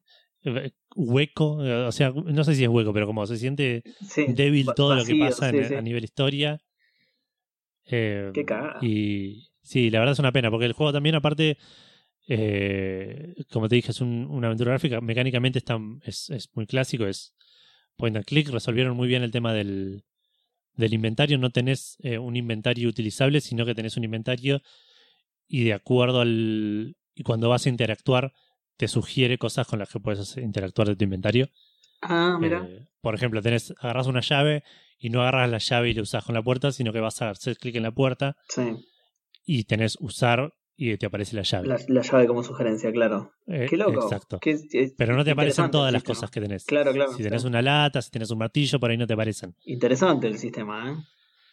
eh, 0.45 0.71
hueco, 0.95 1.65
eh, 1.65 1.75
o 1.87 1.93
sea, 1.93 2.11
no 2.11 2.45
sé 2.45 2.55
si 2.55 2.63
es 2.63 2.69
hueco, 2.71 2.93
pero 2.93 3.07
como 3.07 3.27
se 3.27 3.37
siente 3.37 3.83
sí. 4.01 4.27
débil 4.29 4.69
todo 4.77 4.95
lo 4.95 5.05
que 5.05 5.17
pasa 5.17 5.51
sí, 5.51 5.57
en- 5.57 5.65
sí. 5.69 5.75
a 5.75 5.83
nivel 5.83 6.05
historia. 6.05 6.61
Eh, 7.87 8.31
Qué 8.33 8.45
cagada. 8.45 8.79
y 8.81 9.49
sí, 9.63 9.91
la 9.91 9.99
verdad 9.99 10.13
es 10.13 10.19
una 10.21 10.31
pena, 10.33 10.51
porque 10.51 10.67
el 10.67 10.73
juego 10.75 10.93
también, 10.93 11.17
aparte, 11.17 11.59
eh, 12.29 13.35
como 13.51 13.69
te 13.69 13.75
dije, 13.77 13.91
es 13.91 14.01
un- 14.01 14.27
una 14.31 14.47
aventura 14.47 14.71
gráfica. 14.71 15.01
Mecánicamente 15.01 15.59
está, 15.59 15.79
es, 16.05 16.31
es 16.31 16.49
muy 16.55 16.67
clásico, 16.67 17.07
es 17.07 17.35
point 17.97 18.17
and 18.17 18.25
click. 18.27 18.49
Resolvieron 18.51 18.97
muy 18.97 19.09
bien 19.09 19.23
el 19.25 19.33
tema 19.33 19.53
del, 19.53 20.05
del 20.81 20.95
inventario. 20.95 21.39
No 21.39 21.51
tenés 21.51 21.97
eh, 22.01 22.19
un 22.19 22.37
inventario 22.37 22.89
utilizable, 22.89 23.41
sino 23.41 23.65
que 23.65 23.75
tenés 23.75 23.97
un 23.97 24.05
inventario 24.05 24.63
y 25.47 25.65
de 25.65 25.75
acuerdo 25.75 26.21
al. 26.21 26.97
Y 27.15 27.23
cuando 27.23 27.49
vas 27.49 27.67
a 27.67 27.69
interactuar, 27.69 28.33
te 28.77 28.89
sugiere 28.89 29.39
cosas 29.39 29.67
con 29.67 29.79
las 29.79 29.91
que 29.91 30.01
puedes 30.01 30.37
interactuar 30.37 30.89
de 30.89 30.97
tu 30.97 31.05
inventario. 31.05 31.51
Ah, 32.03 32.39
mira. 32.41 32.67
Eh, 32.69 32.89
por 33.01 33.15
ejemplo, 33.15 33.43
tenés, 33.43 33.75
agarras 33.79 34.07
una 34.07 34.21
llave 34.21 34.65
y 34.99 35.11
no 35.11 35.23
agarras 35.23 35.51
la 35.51 35.59
llave 35.59 35.91
y 35.91 35.95
la 35.95 36.03
usas 36.03 36.25
con 36.25 36.35
la 36.35 36.43
puerta, 36.43 36.73
sino 36.73 36.93
que 36.93 37.01
vas 37.01 37.21
a 37.23 37.31
hacer 37.31 37.57
clic 37.57 37.77
en 37.77 37.83
la 37.83 37.93
puerta 37.93 38.37
sí. 38.49 38.63
y 39.45 39.65
tenés 39.65 39.97
usar 40.01 40.55
y 40.83 40.97
te 40.97 41.05
aparece 41.07 41.37
la 41.37 41.43
llave. 41.43 41.69
La, 41.69 41.79
la 41.89 42.01
llave 42.01 42.27
como 42.27 42.43
sugerencia, 42.43 42.91
claro. 42.91 43.33
Eh, 43.47 43.67
Qué 43.69 43.77
loco. 43.77 44.03
Exacto. 44.03 44.39
Qué- 44.41 44.53
es- 44.73 44.95
Pero 44.97 45.15
no 45.15 45.25
te 45.25 45.33
aparecen 45.33 45.71
todas 45.71 45.93
las 45.93 46.03
cosas 46.03 46.31
que 46.31 46.41
tenés. 46.41 46.65
Claro, 46.65 46.93
claro. 46.95 47.13
Si 47.13 47.23
tenés 47.23 47.45
una 47.45 47.61
lata, 47.61 48.01
si 48.01 48.11
tenés 48.11 48.31
un 48.31 48.39
martillo, 48.39 48.81
por 48.81 48.91
ahí 48.91 48.97
no 48.97 49.07
te 49.07 49.13
aparecen. 49.13 49.55
Interesante 49.67 50.27
el 50.27 50.39
sistema, 50.39 50.91
¿eh? 50.91 50.97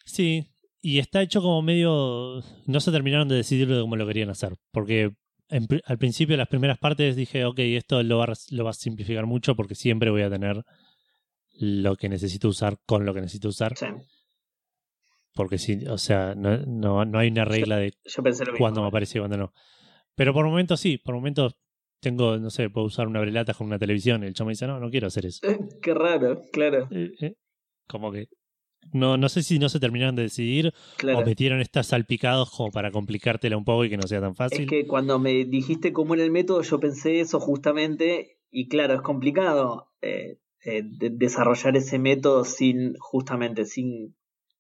Sí, 0.06 0.48
y 0.82 1.00
está 1.00 1.22
hecho 1.22 1.42
como 1.42 1.62
medio... 1.62 2.42
No 2.68 2.80
se 2.80 2.92
terminaron 2.92 3.28
de 3.28 3.36
decidir 3.36 3.68
de 3.68 3.82
cómo 3.82 3.98
lo 3.98 4.08
querían 4.08 4.30
hacer. 4.30 4.54
Porque 4.72 5.12
en 5.50 5.68
al 5.86 5.98
principio, 5.98 6.38
las 6.38 6.48
primeras 6.48 6.78
partes, 6.78 7.16
dije, 7.18 7.44
ok, 7.44 7.60
esto 7.60 8.02
lo 8.04 8.20
va, 8.20 8.32
lo 8.52 8.64
va 8.64 8.70
a 8.70 8.74
simplificar 8.74 9.26
mucho 9.26 9.56
porque 9.56 9.76
siempre 9.76 10.10
voy 10.10 10.22
a 10.22 10.30
tener 10.30 10.64
lo 11.60 11.96
que 11.96 12.08
necesito 12.08 12.48
usar 12.48 12.78
con 12.86 13.06
lo 13.06 13.14
que 13.14 13.22
necesito 13.22 13.50
usar. 13.50 13.76
Sí. 13.78 13.88
Porque 15.38 15.58
si, 15.60 15.86
o 15.88 15.98
sea, 15.98 16.34
no, 16.36 16.58
no, 16.66 17.06
no 17.06 17.20
hay 17.20 17.30
una 17.30 17.46
regla 17.46 17.78
de 17.78 17.94
Yo 18.04 18.24
cuándo 18.58 18.82
me 18.82 18.88
aparece 18.88 19.20
y 19.20 19.22
cuándo 19.22 19.38
no. 19.38 19.54
Pero 20.16 20.34
por 20.34 20.46
momentos 20.46 20.80
sí, 20.80 20.98
por 20.98 21.14
momentos 21.14 21.56
tengo, 22.02 22.38
no 22.38 22.50
sé, 22.50 22.70
puedo 22.72 22.88
usar 22.88 23.08
una 23.08 23.22
brelata 23.22 23.54
con 23.54 23.68
una 23.68 23.78
televisión. 23.78 24.24
Y 24.24 24.28
el 24.28 24.34
chamo 24.34 24.50
dice, 24.50 24.66
no, 24.66 24.80
no 24.80 24.90
quiero 24.90 25.08
hacer 25.08 25.28
eso. 25.28 25.48
Eh, 25.48 25.60
Qué 25.82 25.94
raro, 25.94 26.42
claro. 26.52 26.88
Eh, 26.92 27.12
eh, 27.22 27.36
como 27.88 28.12
que. 28.12 28.28
No, 28.94 29.18
no 29.18 29.28
sé 29.30 29.44
si 29.44 29.60
no 29.60 29.70
se 29.70 29.80
terminaron 29.80 30.16
de 30.16 30.24
decidir 30.24 30.74
claro. 30.98 31.20
o 31.20 31.26
metieron 31.26 31.60
estas 31.60 31.88
salpicados 31.88 32.50
como 32.50 32.72
para 32.72 32.90
complicártela 32.92 33.58
un 33.58 33.66
poco 33.66 33.86
y 33.86 33.90
que 33.90 33.98
no 33.98 34.08
sea 34.08 34.22
tan 34.22 34.36
fácil. 34.36 34.62
Es 34.62 34.68
que 34.68 34.88
cuando 34.88 35.20
me 35.20 35.46
dijiste 35.46 35.94
cómo 35.94 36.14
era 36.16 36.24
el 36.24 36.32
método, 36.32 36.62
yo 36.62 36.80
pensé 36.80 37.20
eso 37.20 37.40
justamente, 37.40 38.40
y 38.50 38.70
claro, 38.70 38.94
es 38.96 39.02
complicado 39.02 39.92
eh, 40.02 40.40
eh, 40.64 40.84
de- 40.84 41.10
desarrollar 41.10 41.76
ese 41.76 42.00
método 42.00 42.46
sin, 42.46 42.96
justamente, 42.98 43.66
sin 43.66 44.16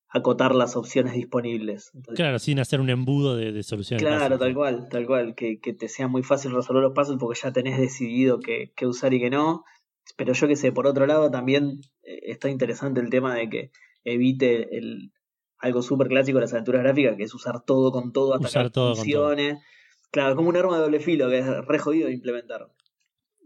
acotar 0.10 0.56
las 0.56 0.76
opciones 0.76 1.13
disponibles. 1.13 1.91
Entonces, 1.93 2.15
Claro, 2.15 2.39
sin 2.39 2.60
hacer 2.60 2.80
un 2.80 2.89
embudo 2.89 3.36
de, 3.36 3.52
de 3.52 3.63
soluciones. 3.63 4.02
claro, 4.04 4.20
básicas. 4.22 4.39
tal 4.39 4.54
cual, 4.56 4.88
tal 4.89 5.06
cual, 5.06 5.36
que, 5.36 5.60
que 5.60 5.74
te 5.74 5.89
sea 5.89 6.08
muy 6.08 6.24
fácil 6.24 6.52
resolver 6.54 6.84
los 6.84 6.93
pasos 6.93 7.17
porque 7.20 7.39
ya 7.41 7.52
tenés 7.52 7.78
decidido 7.78 8.39
qué, 8.39 8.72
qué 8.76 8.86
usar 8.88 9.13
y 9.13 9.20
qué 9.20 9.30
no. 9.30 9.63
Pero 10.15 10.34
yo 10.34 10.48
que 10.48 10.56
sé, 10.56 10.72
por 10.72 10.88
otro 10.88 11.06
lado 11.06 11.30
también 11.30 11.82
eh, 12.04 12.20
está 12.24 12.50
interesante 12.50 13.02
el 13.02 13.10
tema 13.10 13.36
de 13.36 13.50
que 13.50 13.72
evite 14.06 14.78
el, 14.78 15.12
algo 15.58 15.82
súper 15.82 16.08
clásico 16.08 16.38
de 16.38 16.43
las 16.46 16.54
aventuras 16.54 16.84
gráficas, 16.84 17.17
que 17.17 17.24
es 17.24 17.34
usar 17.34 17.63
todo 17.65 17.91
con 17.91 18.13
todo 18.13 18.34
hasta 18.34 18.48
Usar 18.48 18.65
que 18.67 18.72
todo 18.72 18.86
con 18.86 18.96
todo. 18.96 19.04
funcione. 19.04 19.60
Claro, 20.12 20.38
como 20.38 20.48
un 20.48 20.56
arma 20.56 20.78
de 20.78 20.84
doble 20.84 21.00
filo 21.02 21.30
que 21.30 21.39
es 21.39 21.46
re 21.46 21.80
jodido 21.80 22.08
de 22.08 22.13
implementar. 22.13 22.67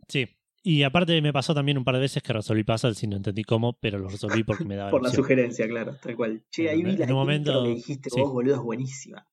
Sí. 0.08 0.28
Y 0.64 0.84
aparte 0.84 1.20
me 1.22 1.34
pasó 1.34 1.56
también 1.56 1.78
un 1.80 1.84
par 1.84 1.96
de 1.96 2.02
veces 2.02 2.22
que 2.22 2.34
resolví 2.34 2.64
puzzles 2.64 3.02
y 3.02 3.08
no 3.08 3.18
entendí 3.18 3.44
cómo, 3.44 3.74
pero 3.74 3.98
lo 3.98 4.10
resolví 4.10 4.44
porque 4.46 4.64
me 4.66 4.76
daba 4.76 4.92
Por 4.92 5.02
la 5.04 5.10
sugerencia, 5.10 5.68
claro, 5.68 5.96
tal 6.02 6.16
cual. 6.16 6.44
Che, 6.52 6.70
ahí 6.70 6.84
vi 6.84 6.92
la 6.98 7.06
intro 7.06 7.16
momento- 7.16 7.64
que 7.64 7.70
dijiste 7.70 8.10
sí. 8.10 8.20
vos, 8.20 8.32
boludo, 8.32 8.56
es 8.56 8.62
buenísima. 8.62 9.28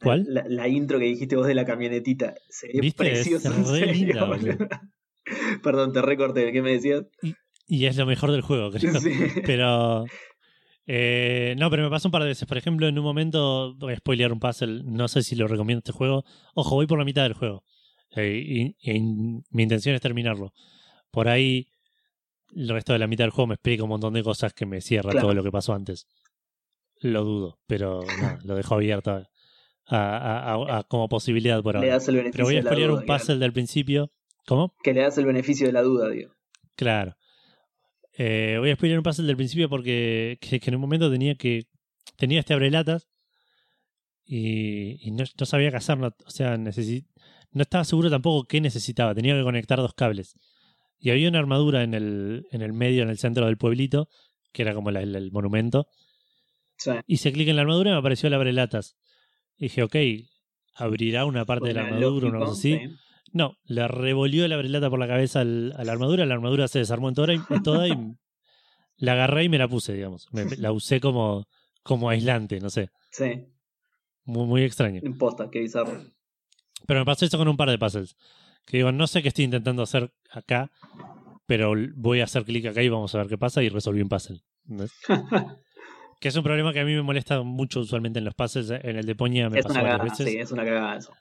¿Cuál? 0.00 0.24
La, 0.28 0.44
la 0.48 0.68
intro 0.68 0.98
que 0.98 1.06
dijiste 1.06 1.36
vos 1.36 1.46
de 1.46 1.54
la 1.54 1.64
camionetita. 1.66 2.34
Se 2.48 2.68
ve 2.68 2.80
¿Viste? 2.80 3.12
Es 3.12 3.24
preciosa. 3.24 3.48
en 3.56 3.64
re 3.66 3.92
linda. 3.92 4.28
Perdón, 5.62 5.92
te 5.92 6.00
recorté. 6.02 6.52
¿Qué 6.52 6.62
me 6.62 6.72
decías? 6.72 7.04
Y 7.66 7.84
es 7.84 7.96
lo 7.96 8.06
mejor 8.06 8.30
del 8.32 8.40
juego, 8.42 8.70
creo. 8.70 8.98
Sí. 9.00 9.12
Pero. 9.44 10.04
eh, 10.86 11.54
no, 11.58 11.68
pero 11.68 11.82
me 11.82 11.90
pasó 11.90 12.08
un 12.08 12.12
par 12.12 12.22
de 12.22 12.28
veces. 12.28 12.48
Por 12.48 12.56
ejemplo, 12.56 12.86
en 12.86 12.96
un 12.98 13.04
momento, 13.04 13.74
voy 13.74 13.92
a 13.92 13.96
spoilear 13.96 14.32
un 14.32 14.40
puzzle. 14.40 14.82
No 14.84 15.08
sé 15.08 15.22
si 15.22 15.34
lo 15.36 15.48
recomiendo 15.48 15.80
este 15.80 15.92
juego. 15.92 16.24
Ojo, 16.54 16.76
voy 16.76 16.86
por 16.86 16.98
la 16.98 17.04
mitad 17.04 17.24
del 17.24 17.34
juego. 17.34 17.64
Eh, 18.16 18.74
y, 18.80 18.90
y 18.90 19.00
mi 19.00 19.62
intención 19.62 19.94
es 19.94 20.00
terminarlo. 20.00 20.52
Por 21.10 21.28
ahí, 21.28 21.68
el 22.56 22.68
resto 22.68 22.92
de 22.92 22.98
la 22.98 23.06
mitad 23.06 23.24
del 23.24 23.30
juego 23.30 23.48
me 23.48 23.54
explica 23.54 23.82
un 23.82 23.90
montón 23.90 24.14
de 24.14 24.22
cosas 24.22 24.52
que 24.54 24.66
me 24.66 24.80
cierra 24.80 25.10
Claro. 25.10 25.26
todo 25.26 25.34
lo 25.34 25.42
que 25.42 25.50
pasó 25.52 25.74
antes. 25.74 26.06
Lo 27.00 27.22
dudo, 27.24 27.58
pero 27.66 28.00
nada, 28.36 28.38
lo 28.44 28.54
dejo 28.54 28.74
abierto 28.74 29.10
a, 29.10 29.28
a- 29.86 30.52
a- 30.54 30.78
a- 30.78 30.82
como 30.84 31.08
posibilidad 31.08 31.62
por 31.62 31.76
ahora. 31.76 31.98
Pero 32.04 32.44
voy 32.44 32.56
a 32.56 32.62
spoilear 32.62 32.90
un 32.90 33.04
puzzle 33.06 33.38
del 33.38 33.52
principio. 33.52 34.10
¿Cómo? 34.46 34.74
Que 34.82 34.94
le 34.94 35.02
das 35.02 35.18
el 35.18 35.26
beneficio 35.26 35.66
de 35.66 35.72
la 35.74 35.82
duda, 35.82 36.08
digo. 36.08 36.32
Claro. 36.74 37.16
Eh, 38.16 38.56
voy 38.58 38.70
a 38.70 38.74
spoiler 38.74 38.98
un 38.98 39.04
puzzle 39.04 39.26
del 39.26 39.36
principio 39.36 39.68
porque 39.68 40.38
que, 40.40 40.58
que 40.58 40.70
en 40.70 40.74
un 40.76 40.80
momento 40.80 41.10
tenía 41.10 41.34
que. 41.34 41.64
Tenía 42.16 42.40
este 42.40 42.54
abrelatas 42.54 43.08
y, 44.24 44.98
y 45.06 45.10
no, 45.12 45.24
no 45.38 45.46
sabía 45.46 45.70
qué 45.70 45.76
hacer. 45.76 45.98
no- 45.98 46.08
o 46.26 46.30
sea, 46.30 46.56
necesi- 46.56 47.06
no 47.52 47.62
estaba 47.62 47.84
seguro 47.84 48.10
tampoco 48.10 48.46
qué 48.46 48.60
necesitaba. 48.60 49.14
Tenía 49.14 49.34
que 49.36 49.42
conectar 49.42 49.78
dos 49.78 49.94
cables. 49.94 50.34
Y 50.98 51.10
había 51.10 51.28
una 51.28 51.38
armadura 51.38 51.82
en 51.82 51.94
el, 51.94 52.46
en 52.50 52.62
el 52.62 52.72
medio, 52.72 53.02
en 53.02 53.08
el 53.10 53.18
centro 53.18 53.46
del 53.46 53.56
pueblito, 53.56 54.08
que 54.52 54.62
era 54.62 54.74
como 54.74 54.90
la- 54.90 55.00
el, 55.02 55.14
el 55.14 55.30
monumento. 55.32 55.86
Sí. 56.76 56.90
Hice 57.06 57.32
clic 57.32 57.48
en 57.48 57.56
la 57.56 57.62
armadura 57.62 57.90
y 57.90 57.92
me 57.92 57.98
apareció 57.98 58.26
el 58.28 58.34
abrelatas. 58.34 58.96
Y 59.56 59.64
dije, 59.66 59.82
ok, 59.82 59.96
abrirá 60.74 61.24
una 61.24 61.44
parte 61.44 61.68
de 61.68 61.74
la 61.74 61.82
armadura, 61.82 62.26
una 62.28 62.38
lógico, 62.38 62.50
cosa 62.52 62.58
así. 62.60 62.78
sí. 62.78 62.94
No, 63.32 63.56
le 63.64 63.86
revolvió 63.88 64.44
el 64.44 64.52
abrelata 64.52 64.88
por 64.88 64.98
la 64.98 65.06
cabeza 65.08 65.40
al- 65.40 65.74
a 65.76 65.84
la 65.84 65.92
armadura, 65.92 66.24
la 66.26 66.34
armadura 66.34 66.66
se 66.68 66.78
desarmó 66.78 67.08
en 67.08 67.14
toda 67.14 67.34
y, 67.34 67.40
toda 67.62 67.88
y 67.88 67.92
la 68.96 69.12
agarré 69.12 69.44
y 69.44 69.48
me 69.48 69.58
la 69.58 69.68
puse, 69.68 69.92
digamos. 69.94 70.26
Me- 70.32 70.56
la 70.56 70.72
usé 70.72 71.00
como, 71.00 71.46
como 71.82 72.08
aislante, 72.10 72.58
no 72.60 72.70
sé. 72.70 72.90
Sí, 73.10 73.46
Muy, 74.24 74.46
muy 74.46 74.62
extraño. 74.62 75.00
imposta, 75.04 75.48
qué 75.50 75.60
bizarro. 75.60 76.02
Pero 76.86 77.00
me 77.00 77.06
pasó 77.06 77.24
eso 77.24 77.38
con 77.38 77.48
un 77.48 77.56
par 77.56 77.70
de 77.70 77.78
puzzles. 77.78 78.16
Que 78.64 78.78
digo, 78.78 78.92
no 78.92 79.06
sé 79.06 79.22
qué 79.22 79.28
estoy 79.28 79.44
intentando 79.44 79.82
hacer 79.82 80.12
acá, 80.30 80.70
pero 81.46 81.72
voy 81.96 82.20
a 82.20 82.24
hacer 82.24 82.44
clic 82.44 82.66
acá 82.66 82.82
y 82.82 82.88
vamos 82.88 83.14
a 83.14 83.18
ver 83.18 83.28
qué 83.28 83.38
pasa 83.38 83.62
y 83.62 83.68
resolví 83.68 84.02
un 84.02 84.08
puzzle. 84.08 84.40
que 86.20 86.28
es 86.28 86.36
un 86.36 86.42
problema 86.42 86.72
que 86.72 86.80
a 86.80 86.84
mí 86.84 86.94
me 86.94 87.02
molesta 87.02 87.42
mucho 87.42 87.80
usualmente 87.80 88.18
en 88.18 88.24
los 88.26 88.34
puzzles. 88.34 88.70
En 88.70 88.96
el 88.96 89.06
de 89.06 89.14
Poña 89.14 89.48
me 89.48 89.58
es 89.58 89.64
pasó 89.64 89.74
una 89.74 89.82
varias 89.82 89.98
cagada, 89.98 90.10
veces. 90.18 90.32
sí, 90.32 90.38
es 90.38 90.52
una 90.52 90.64
cagada 90.64 90.96
eso. 90.98 91.12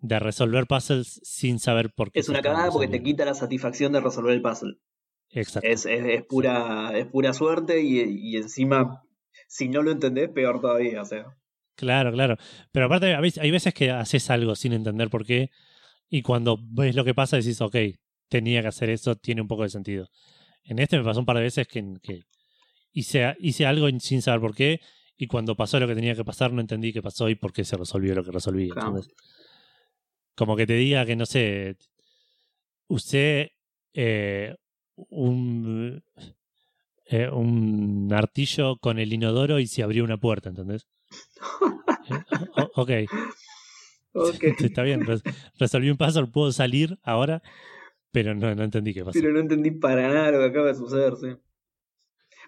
De 0.00 0.18
resolver 0.20 0.66
puzzles 0.66 1.20
sin 1.24 1.58
saber 1.58 1.90
por 1.92 2.12
qué. 2.12 2.20
Es 2.20 2.28
una 2.28 2.40
cagada 2.40 2.70
porque 2.70 2.88
te 2.88 3.02
quita 3.02 3.24
la 3.24 3.34
satisfacción 3.34 3.92
de 3.92 4.00
resolver 4.00 4.32
el 4.32 4.42
puzzle. 4.42 4.78
Exacto. 5.30 5.68
Es, 5.68 5.84
es, 5.86 6.04
es 6.06 6.24
pura, 6.24 6.96
es 6.96 7.06
pura 7.06 7.32
suerte 7.32 7.82
y, 7.82 8.00
y 8.00 8.36
encima, 8.36 9.02
si 9.48 9.68
no 9.68 9.82
lo 9.82 9.90
entendés, 9.90 10.30
peor 10.30 10.60
todavía. 10.60 11.02
O 11.02 11.04
sea, 11.04 11.26
Claro, 11.78 12.10
claro. 12.10 12.36
Pero 12.72 12.86
aparte, 12.86 13.14
hay 13.14 13.50
veces 13.52 13.72
que 13.72 13.92
haces 13.92 14.30
algo 14.30 14.56
sin 14.56 14.72
entender 14.72 15.08
por 15.10 15.24
qué. 15.24 15.50
Y 16.10 16.22
cuando 16.22 16.58
ves 16.60 16.96
lo 16.96 17.04
que 17.04 17.14
pasa, 17.14 17.36
decís, 17.36 17.60
ok, 17.60 17.76
tenía 18.28 18.62
que 18.62 18.66
hacer 18.66 18.90
eso, 18.90 19.14
tiene 19.14 19.42
un 19.42 19.46
poco 19.46 19.62
de 19.62 19.68
sentido. 19.68 20.08
En 20.64 20.80
este 20.80 20.98
me 20.98 21.04
pasó 21.04 21.20
un 21.20 21.26
par 21.26 21.36
de 21.36 21.44
veces 21.44 21.68
que, 21.68 21.94
que 22.02 22.24
hice, 22.92 23.36
hice 23.38 23.64
algo 23.64 23.88
sin 24.00 24.22
saber 24.22 24.40
por 24.40 24.56
qué. 24.56 24.80
Y 25.16 25.28
cuando 25.28 25.54
pasó 25.54 25.78
lo 25.78 25.86
que 25.86 25.94
tenía 25.94 26.16
que 26.16 26.24
pasar, 26.24 26.52
no 26.52 26.60
entendí 26.60 26.92
qué 26.92 27.00
pasó 27.00 27.28
y 27.28 27.36
por 27.36 27.52
qué 27.52 27.64
se 27.64 27.76
resolvió 27.76 28.12
lo 28.12 28.24
que 28.24 28.32
resolví. 28.32 28.70
Claro. 28.70 28.88
Entonces, 28.88 29.14
como 30.34 30.56
que 30.56 30.66
te 30.66 30.74
diga 30.74 31.06
que, 31.06 31.14
no 31.14 31.26
sé, 31.26 31.76
usé 32.88 33.52
eh, 33.94 34.56
un, 34.96 36.02
eh, 37.06 37.28
un 37.28 38.12
artillo 38.12 38.78
con 38.78 38.98
el 38.98 39.12
inodoro 39.12 39.60
y 39.60 39.68
se 39.68 39.84
abrió 39.84 40.02
una 40.02 40.16
puerta, 40.16 40.48
¿entendés? 40.48 40.88
Eh, 42.10 42.66
ok, 42.74 42.90
ok. 44.12 44.42
está 44.60 44.82
bien. 44.82 45.06
res- 45.06 45.22
resolví 45.58 45.90
un 45.90 45.96
puzzle, 45.96 46.26
puedo 46.26 46.52
salir 46.52 46.98
ahora, 47.02 47.42
pero 48.10 48.34
no, 48.34 48.54
no 48.54 48.64
entendí 48.64 48.94
qué 48.94 49.04
pasó. 49.04 49.18
Pero 49.20 49.32
no 49.32 49.40
entendí 49.40 49.70
para 49.72 50.08
nada 50.08 50.30
lo 50.30 50.38
que 50.38 50.44
acaba 50.46 50.68
de 50.68 50.74
suceder, 50.74 51.14
sí. 51.16 51.28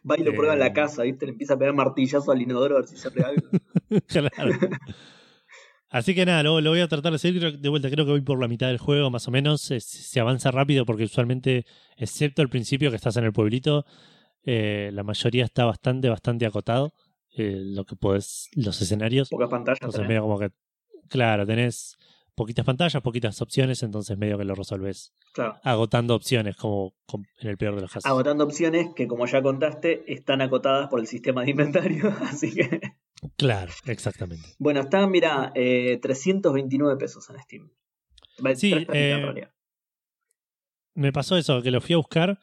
Va 0.09 0.19
y 0.19 0.25
lo 0.25 0.33
prueba 0.33 0.55
en 0.55 0.61
Eh. 0.61 0.65
la 0.65 0.73
casa, 0.73 1.03
¿viste? 1.03 1.27
Le 1.27 1.33
empieza 1.33 1.55
a 1.55 1.59
pegar 1.59 1.75
martillazo 1.75 2.33
al 2.33 2.41
inodoro 2.41 2.77
a 2.77 2.81
ver 2.81 2.89
si 2.89 2.97
se 2.97 3.09
algo. 3.09 3.49
Claro. 4.07 4.31
Así 5.91 6.15
que 6.15 6.25
nada, 6.25 6.45
lo, 6.45 6.61
lo 6.61 6.71
voy 6.71 6.81
a 6.81 6.87
tratar 6.89 7.13
de 7.13 7.19
seguir. 7.19 7.59
De 7.59 7.69
vuelta, 7.69 7.91
creo 7.91 8.05
que 8.05 8.13
voy 8.13 8.21
por 8.21 8.41
la 8.41 8.47
mitad 8.47 8.69
del 8.69 8.79
juego, 8.79 9.11
más 9.11 9.27
o 9.27 9.33
menos. 9.33 9.61
Se, 9.61 9.81
se 9.81 10.21
avanza 10.21 10.53
rápido 10.53 10.87
porque 10.87 11.03
usualmente, 11.05 11.67
excepto 11.97 12.41
al 12.43 12.49
principio 12.49 12.91
que 12.91 12.97
estás 12.97 13.17
en 13.17 13.25
el 13.25 13.33
pueblito, 13.33 13.85
eh, 14.45 14.91
la 14.95 15.03
mayoría 15.03 15.45
está 15.45 15.65
bastante, 15.65 16.09
bastante 16.09 16.47
acotado. 16.47 16.95
Eh, 17.37 17.57
lo 17.61 17.85
que 17.85 17.97
podés, 17.97 18.49
los 18.55 18.81
escenarios. 18.81 19.29
Pocas 19.29 19.49
pantallas. 19.51 19.79
Entonces 19.81 19.99
tenés. 20.01 20.09
medio 20.09 20.23
como 20.23 20.39
que, 20.39 20.51
claro, 21.09 21.47
tenés 21.47 21.97
poquitas 22.35 22.65
pantallas, 22.65 23.03
poquitas 23.03 23.41
opciones, 23.43 23.83
entonces 23.83 24.17
medio 24.17 24.39
que 24.39 24.45
lo 24.45 24.55
resolves 24.55 25.13
Claro. 25.33 25.59
agotando 25.63 26.15
opciones, 26.15 26.57
como 26.57 26.95
com- 27.07 27.25
en 27.39 27.49
el 27.49 27.59
peor 27.59 27.75
de 27.75 27.83
los 27.83 27.93
casos. 27.93 28.11
Agotando 28.11 28.45
opciones 28.45 28.89
que, 28.97 29.07
como 29.07 29.27
ya 29.27 29.43
contaste, 29.43 30.11
están 30.13 30.41
acotadas 30.41 30.89
por 30.89 31.01
el 31.01 31.07
sistema 31.07 31.45
de 31.45 31.51
inventario. 31.51 32.13
Así 32.23 32.55
que. 32.55 32.81
Claro, 33.37 33.71
exactamente. 33.87 34.49
Bueno, 34.59 34.81
está, 34.81 35.07
mira, 35.07 35.53
eh, 35.55 35.99
329 36.01 36.97
pesos 36.97 37.29
en 37.31 37.39
Steam. 37.41 37.71
Sí, 38.57 38.71
330 38.87 38.95
eh, 38.97 39.13
en 39.43 39.49
me 40.95 41.13
pasó 41.13 41.37
eso, 41.37 41.63
que 41.63 41.71
lo 41.71 41.81
fui 41.81 41.95
a 41.95 41.99
buscar. 41.99 42.39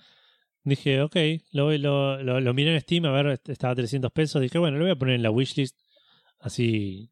Dije, 0.67 1.01
ok, 1.01 1.15
lo, 1.51 1.71
lo, 1.77 2.21
lo, 2.21 2.41
lo 2.41 2.53
miré 2.53 2.73
en 2.73 2.81
Steam, 2.81 3.05
a 3.05 3.11
ver, 3.11 3.39
estaba 3.47 3.71
a 3.71 3.75
300 3.75 4.11
pesos. 4.11 4.41
Dije, 4.41 4.57
bueno, 4.57 4.77
lo 4.77 4.83
voy 4.83 4.91
a 4.91 4.95
poner 4.97 5.15
en 5.15 5.23
la 5.23 5.31
wishlist. 5.31 5.79
Así, 6.39 7.09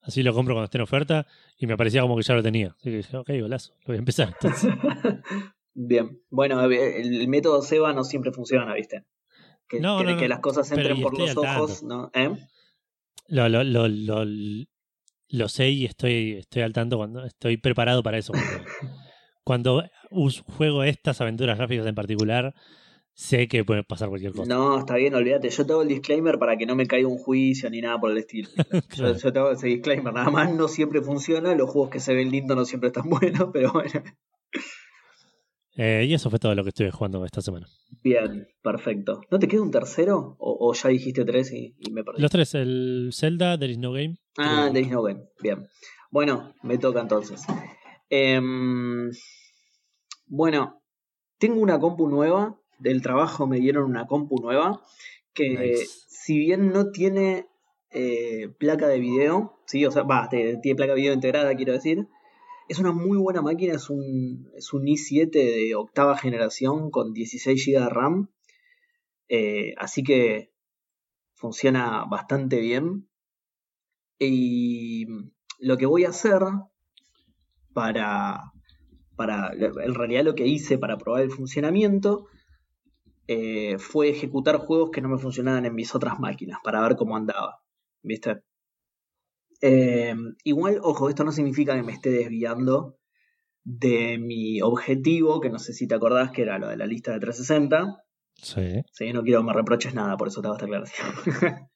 así 0.00 0.22
lo 0.22 0.32
compro 0.32 0.54
cuando 0.54 0.66
esté 0.66 0.78
en 0.78 0.82
oferta. 0.82 1.26
Y 1.58 1.66
me 1.66 1.76
parecía 1.76 2.02
como 2.02 2.16
que 2.16 2.22
ya 2.22 2.34
lo 2.34 2.42
tenía. 2.42 2.68
Así 2.78 2.90
que 2.90 2.96
dije, 2.98 3.16
ok, 3.16 3.30
golazo, 3.40 3.72
lo 3.80 3.86
voy 3.88 3.96
a 3.96 3.98
empezar. 3.98 4.28
Entonces, 4.40 4.72
Bien. 5.74 6.20
Bueno, 6.30 6.70
eh, 6.70 7.00
el 7.00 7.26
método 7.26 7.62
Seba 7.62 7.92
no 7.92 8.04
siempre 8.04 8.30
funciona, 8.30 8.72
¿viste? 8.74 9.04
Que, 9.68 9.80
No, 9.80 10.02
no, 10.04 10.12
no. 10.12 10.16
que 10.16 10.28
las 10.28 10.38
cosas 10.38 10.70
entren 10.70 11.02
por 11.02 11.18
los 11.18 11.34
tanto. 11.34 11.40
ojos, 11.40 11.82
¿no? 11.82 12.10
¿Eh? 12.14 12.30
lo, 13.26 13.48
lo, 13.48 13.64
lo, 13.64 13.88
lo, 13.88 14.24
lo 15.30 15.48
sé 15.48 15.68
y 15.70 15.84
estoy, 15.84 16.34
estoy 16.34 16.62
al 16.62 16.72
tanto 16.72 16.96
cuando 16.96 17.24
estoy 17.24 17.56
preparado 17.56 18.04
para 18.04 18.18
eso. 18.18 18.32
Cuando, 19.48 19.82
juego 20.56 20.84
estas 20.84 21.22
aventuras 21.22 21.56
gráficas 21.56 21.86
en 21.86 21.94
particular, 21.94 22.54
sé 23.14 23.48
que 23.48 23.64
puede 23.64 23.82
pasar 23.82 24.10
cualquier 24.10 24.32
cosa. 24.32 24.44
No, 24.52 24.78
está 24.78 24.96
bien, 24.96 25.14
olvídate. 25.14 25.48
Yo 25.48 25.64
te 25.64 25.72
hago 25.72 25.80
el 25.80 25.88
disclaimer 25.88 26.38
para 26.38 26.58
que 26.58 26.66
no 26.66 26.76
me 26.76 26.86
caiga 26.86 27.08
un 27.08 27.16
juicio 27.16 27.70
ni 27.70 27.80
nada 27.80 27.98
por 27.98 28.10
el 28.10 28.18
estilo. 28.18 28.50
Yo, 28.72 28.80
Claro. 28.88 29.16
yo 29.16 29.32
te 29.32 29.38
hago 29.38 29.50
ese 29.52 29.68
disclaimer. 29.68 30.12
Nada 30.12 30.30
más 30.30 30.54
no 30.54 30.68
siempre 30.68 31.00
funciona. 31.00 31.54
Los 31.54 31.70
juegos 31.70 31.88
que 31.88 31.98
se 31.98 32.12
ven 32.14 32.30
lindos 32.30 32.58
no 32.58 32.66
siempre 32.66 32.88
están 32.88 33.08
buenos, 33.10 33.48
pero 33.50 33.72
bueno. 33.72 34.02
Eh, 35.76 36.04
y 36.06 36.12
eso 36.12 36.28
fue 36.28 36.38
todo 36.38 36.54
lo 36.54 36.62
que 36.62 36.68
estuve 36.68 36.90
jugando 36.90 37.24
esta 37.24 37.40
semana. 37.40 37.66
Bien, 38.04 38.48
perfecto. 38.62 39.22
¿No 39.30 39.38
te 39.38 39.48
queda 39.48 39.62
un 39.62 39.70
tercero? 39.70 40.36
¿O, 40.38 40.68
o 40.68 40.74
ya 40.74 40.90
dijiste 40.90 41.24
tres 41.24 41.52
y, 41.52 41.74
y 41.78 41.90
me 41.92 42.04
perdí? 42.04 42.20
Los 42.20 42.30
tres, 42.30 42.54
el 42.54 43.10
Zelda, 43.14 43.58
There 43.58 43.72
is 43.72 43.78
no 43.78 43.92
game. 43.92 44.18
Ah, 44.36 44.68
There 44.70 44.84
is 44.84 44.90
no 44.92 45.02
game. 45.02 45.22
Bien. 45.42 45.66
Bueno, 46.10 46.52
me 46.62 46.76
toca 46.76 47.00
entonces. 47.00 47.44
Em, 48.10 49.10
bueno, 50.28 50.82
tengo 51.38 51.60
una 51.60 51.78
compu 51.78 52.08
nueva. 52.08 52.60
Del 52.78 53.02
trabajo 53.02 53.46
me 53.46 53.58
dieron 53.58 53.84
una 53.84 54.06
compu 54.06 54.40
nueva. 54.40 54.82
Que 55.34 55.50
Nice. 55.50 55.86
si 56.08 56.38
bien 56.38 56.72
no 56.72 56.90
tiene 56.90 57.48
eh, 57.90 58.48
placa 58.58 58.88
de 58.88 59.00
video, 59.00 59.58
sí, 59.66 59.84
o 59.86 59.90
sea, 59.90 60.02
va, 60.02 60.28
tiene 60.28 60.76
placa 60.76 60.92
de 60.92 61.00
video 61.00 61.12
integrada, 61.12 61.54
quiero 61.54 61.72
decir. 61.72 62.08
Es 62.68 62.78
una 62.78 62.92
muy 62.92 63.16
buena 63.16 63.40
máquina, 63.40 63.74
es 63.74 63.88
un, 63.88 64.50
es 64.54 64.72
un 64.74 64.84
i7 64.84 65.30
de 65.30 65.74
octava 65.74 66.18
generación 66.18 66.90
con 66.90 67.14
16 67.14 67.64
GB 67.64 67.80
de 67.80 67.88
RAM. 67.88 68.30
Eh, 69.28 69.74
así 69.78 70.02
que 70.02 70.52
funciona 71.34 72.04
bastante 72.04 72.60
bien. 72.60 73.08
Y 74.18 75.06
lo 75.58 75.78
que 75.78 75.86
voy 75.86 76.04
a 76.04 76.10
hacer 76.10 76.42
para, 77.72 78.52
para 79.18 79.50
en 79.52 79.94
realidad 79.94 80.24
lo 80.24 80.36
que 80.36 80.46
hice 80.46 80.78
para 80.78 80.96
probar 80.96 81.22
el 81.22 81.32
funcionamiento 81.32 82.28
eh, 83.26 83.76
fue 83.78 84.08
ejecutar 84.08 84.56
juegos 84.58 84.90
que 84.90 85.02
no 85.02 85.08
me 85.08 85.18
funcionaban 85.18 85.66
en 85.66 85.74
mis 85.74 85.94
otras 85.94 86.18
máquinas 86.20 86.60
para 86.62 86.80
ver 86.80 86.96
cómo 86.96 87.16
andaba. 87.16 87.60
¿Viste? 88.02 88.42
Eh, 89.60 90.14
igual, 90.44 90.78
ojo, 90.82 91.08
esto 91.08 91.24
no 91.24 91.32
significa 91.32 91.74
que 91.74 91.82
me 91.82 91.92
esté 91.92 92.10
desviando 92.10 92.96
de 93.64 94.18
mi 94.18 94.62
objetivo, 94.62 95.40
que 95.40 95.50
no 95.50 95.58
sé 95.58 95.72
si 95.72 95.88
te 95.88 95.96
acordás 95.96 96.30
que 96.30 96.42
era 96.42 96.58
lo 96.58 96.68
de 96.68 96.76
la 96.76 96.86
lista 96.86 97.12
de 97.12 97.20
360. 97.20 98.02
Sí. 98.34 98.82
Sí, 98.92 99.12
no 99.12 99.24
quiero 99.24 99.40
que 99.40 99.46
me 99.48 99.52
reproches 99.52 99.94
nada, 99.94 100.16
por 100.16 100.28
eso 100.28 100.40
te 100.40 100.46
hago 100.46 100.56
esta 100.56 100.66
aclaración. 100.66 101.08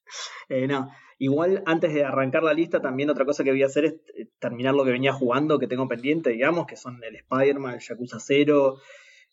eh, 0.48 0.68
no, 0.68 0.88
igual 1.22 1.62
antes 1.66 1.94
de 1.94 2.04
arrancar 2.04 2.42
la 2.42 2.52
lista, 2.52 2.82
también 2.82 3.08
otra 3.08 3.24
cosa 3.24 3.44
que 3.44 3.52
voy 3.52 3.62
a 3.62 3.66
hacer 3.66 3.84
es 3.84 3.92
eh, 4.16 4.26
terminar 4.40 4.74
lo 4.74 4.84
que 4.84 4.90
venía 4.90 5.12
jugando, 5.12 5.60
que 5.60 5.68
tengo 5.68 5.86
pendiente, 5.86 6.30
digamos, 6.30 6.66
que 6.66 6.76
son 6.76 7.00
el 7.04 7.14
Spider-Man, 7.14 7.74
el 7.74 7.80
Yakuza 7.80 8.18
0, 8.18 8.78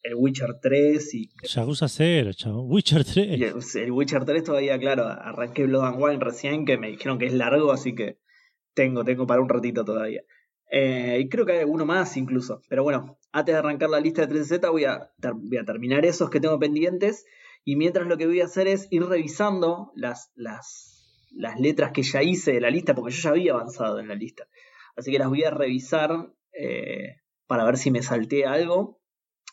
el 0.04 0.16
Witcher 0.16 0.60
3 0.62 1.14
y... 1.16 1.30
Yakuza 1.48 1.88
0, 1.88 2.32
chavo. 2.34 2.62
Witcher 2.62 3.04
3. 3.04 3.40
y 3.40 3.44
el, 3.44 3.56
el 3.84 3.92
Witcher 3.92 4.24
3 4.24 4.44
todavía, 4.44 4.78
claro, 4.78 5.08
arranqué 5.08 5.66
Blood 5.66 5.84
and 5.84 5.98
Wine 6.00 6.20
recién, 6.24 6.64
que 6.64 6.78
me 6.78 6.92
dijeron 6.92 7.18
que 7.18 7.26
es 7.26 7.34
largo, 7.34 7.72
así 7.72 7.96
que 7.96 8.20
tengo, 8.76 9.04
tengo 9.04 9.26
para 9.26 9.42
un 9.42 9.50
ratito 9.50 9.84
todavía. 9.84 10.22
Eh, 10.72 11.18
y 11.22 11.28
creo 11.28 11.48
que 11.48 11.54
hay 11.54 11.60
alguno 11.60 11.88
más 11.88 12.16
incluso. 12.18 12.62
Pero 12.70 12.84
bueno, 12.84 13.18
antes 13.32 13.56
de 13.56 13.60
arrancar 13.60 13.90
la 13.90 14.00
lista 14.00 14.28
de 14.28 14.36
3Z 14.36 14.70
voy 14.70 14.86
a, 14.86 15.12
voy 15.18 15.58
a 15.58 15.66
terminar 15.66 16.06
esos 16.06 16.30
que 16.30 16.40
tengo 16.40 16.60
pendientes. 16.60 17.26
Y 17.66 17.78
mientras 17.78 18.06
lo 18.06 18.18
que 18.18 18.28
voy 18.28 18.42
a 18.42 18.46
hacer 18.46 18.68
es 18.68 18.88
ir 18.92 19.04
revisando 19.04 19.92
las, 19.96 20.32
las, 20.36 20.99
las 21.32 21.60
letras 21.60 21.92
que 21.92 22.04
ya 22.04 22.24
hice 22.24 22.54
de 22.54 22.62
la 22.62 22.70
lista, 22.70 22.96
porque 22.96 23.14
yo 23.14 23.22
ya 23.22 23.30
había 23.30 23.54
avanzado 23.54 24.00
en 24.00 24.08
la 24.08 24.16
lista. 24.16 24.48
Así 24.96 25.12
que 25.12 25.20
las 25.20 25.30
voy 25.30 25.44
a 25.44 25.52
revisar 25.52 26.34
eh, 26.54 27.22
para 27.48 27.64
ver 27.66 27.78
si 27.78 27.92
me 27.92 28.02
salté 28.02 28.46
algo. 28.46 29.00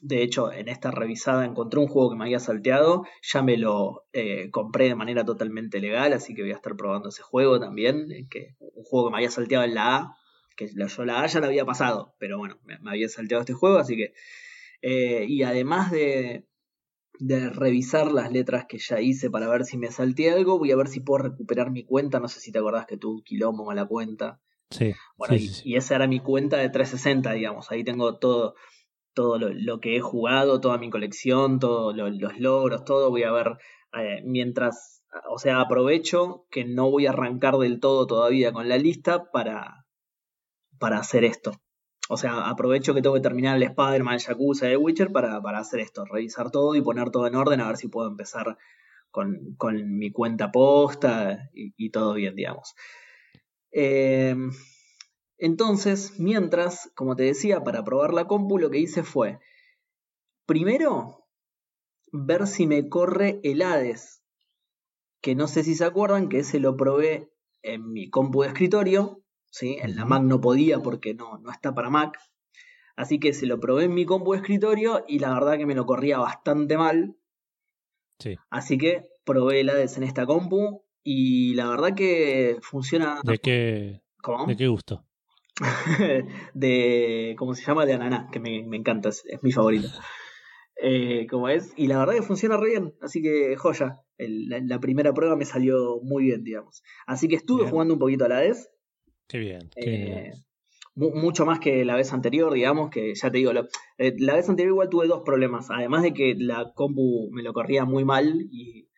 De 0.00 0.22
hecho, 0.22 0.52
en 0.52 0.68
esta 0.68 0.90
revisada 0.90 1.44
encontré 1.44 1.80
un 1.80 1.86
juego 1.86 2.10
que 2.10 2.16
me 2.16 2.24
había 2.24 2.38
salteado. 2.38 3.04
Ya 3.22 3.42
me 3.42 3.56
lo 3.56 4.04
eh, 4.12 4.50
compré 4.50 4.86
de 4.86 4.94
manera 4.94 5.24
totalmente 5.24 5.80
legal, 5.80 6.12
así 6.12 6.34
que 6.34 6.42
voy 6.42 6.52
a 6.52 6.56
estar 6.56 6.76
probando 6.76 7.08
ese 7.08 7.22
juego 7.22 7.58
también. 7.60 8.08
Que, 8.28 8.56
un 8.58 8.84
juego 8.84 9.06
que 9.06 9.12
me 9.12 9.18
había 9.18 9.30
salteado 9.30 9.64
en 9.64 9.74
la 9.74 9.96
A, 9.96 10.16
que 10.56 10.68
yo 10.68 11.04
la 11.04 11.22
A 11.22 11.26
ya 11.26 11.40
la 11.40 11.46
había 11.46 11.64
pasado, 11.64 12.14
pero 12.18 12.38
bueno, 12.38 12.58
me, 12.64 12.78
me 12.80 12.90
había 12.90 13.08
salteado 13.08 13.40
este 13.40 13.54
juego, 13.54 13.78
así 13.78 13.96
que... 13.96 14.12
Eh, 14.82 15.24
y 15.28 15.42
además 15.42 15.90
de, 15.90 16.46
de 17.18 17.50
revisar 17.50 18.12
las 18.12 18.30
letras 18.32 18.66
que 18.68 18.78
ya 18.78 19.00
hice 19.00 19.30
para 19.30 19.48
ver 19.48 19.64
si 19.64 19.78
me 19.78 19.90
salté 19.90 20.30
algo, 20.30 20.58
voy 20.58 20.72
a 20.72 20.76
ver 20.76 20.88
si 20.88 21.00
puedo 21.00 21.24
recuperar 21.24 21.70
mi 21.70 21.84
cuenta, 21.84 22.20
no 22.20 22.28
sé 22.28 22.40
si 22.40 22.52
te 22.52 22.58
acordás 22.58 22.86
que 22.86 22.96
tuve 22.96 23.16
un 23.16 23.22
quilombo 23.22 23.64
con 23.64 23.76
la 23.76 23.86
cuenta. 23.86 24.40
Sí. 24.70 24.92
Bueno, 25.16 25.36
sí, 25.36 25.44
y, 25.44 25.48
sí, 25.48 25.54
sí. 25.54 25.68
y 25.70 25.76
esa 25.76 25.96
era 25.96 26.06
mi 26.06 26.20
cuenta 26.20 26.58
de 26.58 26.68
360, 26.68 27.32
digamos, 27.32 27.70
ahí 27.70 27.84
tengo 27.84 28.18
todo, 28.18 28.54
todo 29.14 29.38
lo, 29.38 29.48
lo 29.48 29.80
que 29.80 29.96
he 29.96 30.00
jugado, 30.00 30.60
toda 30.60 30.78
mi 30.78 30.90
colección, 30.90 31.58
todos 31.58 31.96
lo, 31.96 32.10
los 32.10 32.38
logros, 32.38 32.84
todo, 32.84 33.10
voy 33.10 33.22
a 33.22 33.32
ver 33.32 33.58
eh, 33.98 34.20
mientras, 34.24 35.02
o 35.30 35.38
sea, 35.38 35.60
aprovecho 35.60 36.46
que 36.50 36.64
no 36.64 36.90
voy 36.90 37.06
a 37.06 37.10
arrancar 37.10 37.56
del 37.56 37.80
todo 37.80 38.06
todavía 38.06 38.52
con 38.52 38.68
la 38.68 38.76
lista 38.76 39.30
para, 39.30 39.86
para 40.78 40.98
hacer 40.98 41.24
esto. 41.24 41.52
O 42.08 42.16
sea, 42.16 42.48
aprovecho 42.48 42.94
que 42.94 43.02
tengo 43.02 43.16
que 43.16 43.20
terminar 43.20 43.56
el 43.56 43.64
Spider-Man, 43.64 44.14
el 44.14 44.20
Yakuza 44.20 44.68
y 44.68 44.72
el 44.72 44.78
Witcher 44.78 45.10
para, 45.10 45.40
para 45.42 45.58
hacer 45.58 45.80
esto, 45.80 46.04
revisar 46.04 46.50
todo 46.50 46.74
y 46.74 46.82
poner 46.82 47.10
todo 47.10 47.26
en 47.26 47.34
orden, 47.34 47.60
a 47.60 47.66
ver 47.66 47.76
si 47.76 47.88
puedo 47.88 48.08
empezar 48.08 48.56
con, 49.10 49.54
con 49.56 49.98
mi 49.98 50.12
cuenta 50.12 50.52
posta 50.52 51.50
y, 51.52 51.90
todo 51.90 52.14
bien, 52.14 52.36
digamos. 52.36 52.74
Eh, 53.72 54.36
entonces, 55.38 56.18
mientras, 56.18 56.90
como 56.94 57.16
te 57.16 57.24
decía, 57.24 57.64
para 57.64 57.84
probar 57.84 58.14
la 58.14 58.26
compu, 58.26 58.58
lo 58.58 58.70
que 58.70 58.78
hice 58.78 59.02
fue, 59.02 59.38
primero, 60.46 61.26
ver 62.12 62.46
si 62.46 62.66
me 62.66 62.88
corre 62.88 63.40
el 63.42 63.62
Hades, 63.62 64.22
que 65.20 65.34
no 65.34 65.48
sé 65.48 65.64
si 65.64 65.74
se 65.74 65.84
acuerdan, 65.84 66.28
que 66.28 66.38
ese 66.38 66.60
lo 66.60 66.76
probé 66.76 67.32
en 67.62 67.92
mi 67.92 68.08
compu 68.08 68.42
de 68.42 68.48
escritorio, 68.48 69.25
¿sí? 69.58 69.78
en 69.80 69.96
la 69.96 70.04
Mac 70.04 70.22
no 70.22 70.38
podía 70.40 70.80
porque 70.80 71.14
no, 71.14 71.38
no 71.38 71.50
está 71.50 71.74
para 71.74 71.88
Mac, 71.90 72.18
así 72.94 73.18
que 73.18 73.32
se 73.32 73.46
lo 73.46 73.58
probé 73.58 73.84
en 73.84 73.94
mi 73.94 74.04
compu 74.04 74.32
de 74.32 74.38
escritorio 74.38 75.04
y 75.08 75.18
la 75.18 75.32
verdad 75.32 75.56
que 75.56 75.64
me 75.66 75.74
lo 75.74 75.86
corría 75.86 76.18
bastante 76.18 76.76
mal, 76.76 77.16
Sí. 78.18 78.36
así 78.50 78.76
que 78.78 79.02
probé 79.24 79.60
el 79.60 79.70
Hades 79.70 79.96
en 79.96 80.02
esta 80.02 80.26
compu 80.26 80.82
y 81.02 81.54
la 81.54 81.68
verdad 81.68 81.94
que 81.94 82.58
funciona... 82.62 83.20
¿De 83.24 83.38
qué, 83.38 84.02
¿Cómo? 84.22 84.46
¿De 84.46 84.56
qué 84.56 84.68
gusto? 84.68 85.04
de. 86.54 87.34
¿Cómo 87.38 87.54
se 87.54 87.64
llama? 87.64 87.86
De 87.86 87.94
ananá, 87.94 88.28
que 88.30 88.40
me, 88.40 88.62
me 88.66 88.76
encanta, 88.76 89.08
es, 89.08 89.24
es 89.26 89.42
mi 89.42 89.52
favorito. 89.52 89.88
Eh, 90.78 91.26
como 91.30 91.48
es, 91.48 91.72
y 91.74 91.86
la 91.86 91.96
verdad 91.98 92.12
que 92.16 92.20
funciona 92.22 92.58
re 92.58 92.68
bien, 92.68 92.94
así 93.00 93.22
que 93.22 93.56
joya. 93.56 94.02
El- 94.18 94.50
la, 94.50 94.60
la 94.60 94.78
primera 94.78 95.14
prueba 95.14 95.34
me 95.34 95.46
salió 95.46 96.00
muy 96.02 96.24
bien, 96.24 96.44
digamos. 96.44 96.82
Así 97.06 97.28
que 97.28 97.36
estuve 97.36 97.60
Bien. 97.62 97.70
jugando 97.70 97.94
un 97.94 97.98
poquito 98.00 98.26
a 98.26 98.28
la 98.28 98.40
vez, 98.40 98.68
Qué 99.28 99.38
bien. 99.38 99.70
qué 99.74 99.90
bien. 99.90 100.18
eh, 100.18 100.32
mu- 100.94 101.14
mucho 101.14 101.44
más 101.46 101.58
que 101.60 101.84
la 101.84 101.96
vez 101.96 102.12
anterior, 102.12 102.52
digamos, 102.52 102.90
que 102.90 103.14
ya 103.14 103.30
te 103.30 103.38
digo, 103.38 103.52
lo- 103.52 103.68
eh, 103.98 104.14
la 104.18 104.34
vez 104.36 104.48
anterior 104.48 104.72
igual 104.72 104.88
tuve 104.88 105.06
dos 105.06 105.22
problemas, 105.24 105.70
además 105.70 106.02
de 106.02 106.14
que 106.14 106.34
la 106.38 106.72
compu 106.74 107.28
me 107.32 107.42
lo 107.42 107.52
corría 107.52 107.84
muy 107.84 108.04
mal 108.04 108.46
y, 108.50 108.88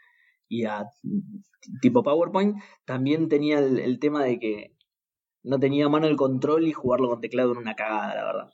y 0.48 0.64
a 0.64 0.84
tipo 1.82 2.02
PowerPoint, 2.02 2.56
también 2.84 3.28
tenía 3.28 3.58
el, 3.58 3.78
el 3.78 3.98
tema 3.98 4.24
de 4.24 4.38
que 4.38 4.74
no 5.42 5.58
tenía 5.58 5.88
mano 5.88 6.06
el 6.06 6.16
control 6.16 6.66
y 6.66 6.72
jugarlo 6.72 7.08
con 7.08 7.20
teclado 7.20 7.52
en 7.52 7.58
una 7.58 7.74
cagada, 7.74 8.14
la 8.14 8.24
verdad. 8.24 8.50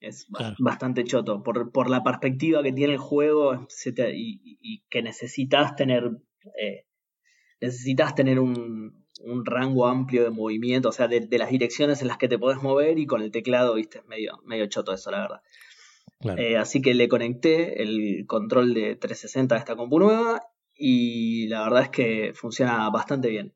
Es 0.00 0.26
Claro. 0.32 0.56
bastante 0.58 1.04
choto. 1.04 1.42
Por, 1.42 1.72
por 1.72 1.88
la 1.88 2.02
perspectiva 2.02 2.62
que 2.62 2.72
tiene 2.72 2.94
el 2.94 2.98
juego 2.98 3.66
te- 3.94 4.12
y 4.14 4.84
que 4.90 5.02
necesitas 5.02 5.76
tener. 5.76 6.10
eh, 6.60 6.84
necesitas 7.60 8.14
tener 8.14 8.38
un, 8.38 9.03
un 9.24 9.44
rango 9.44 9.86
amplio 9.86 10.24
de 10.24 10.30
movimiento, 10.30 10.88
o 10.90 10.92
sea, 10.92 11.08
de, 11.08 11.20
de 11.20 11.38
las 11.38 11.50
direcciones 11.50 12.02
en 12.02 12.08
las 12.08 12.18
que 12.18 12.28
te 12.28 12.38
podés 12.38 12.62
mover 12.62 12.98
y 12.98 13.06
con 13.06 13.22
el 13.22 13.30
teclado, 13.30 13.74
viste, 13.74 13.98
es 13.98 14.06
medio, 14.06 14.40
medio 14.44 14.66
choto 14.66 14.92
eso, 14.92 15.10
la 15.10 15.20
verdad. 15.20 15.40
Claro. 16.20 16.40
Eh, 16.40 16.56
así 16.56 16.80
que 16.80 16.94
le 16.94 17.08
conecté 17.08 17.82
el 17.82 18.24
control 18.26 18.72
de 18.74 18.96
360 18.96 19.54
a 19.54 19.58
esta 19.58 19.76
compu 19.76 19.98
nueva 19.98 20.42
y 20.74 21.48
la 21.48 21.64
verdad 21.64 21.82
es 21.82 21.88
que 21.90 22.32
funciona 22.34 22.88
bastante 22.90 23.28
bien. 23.28 23.54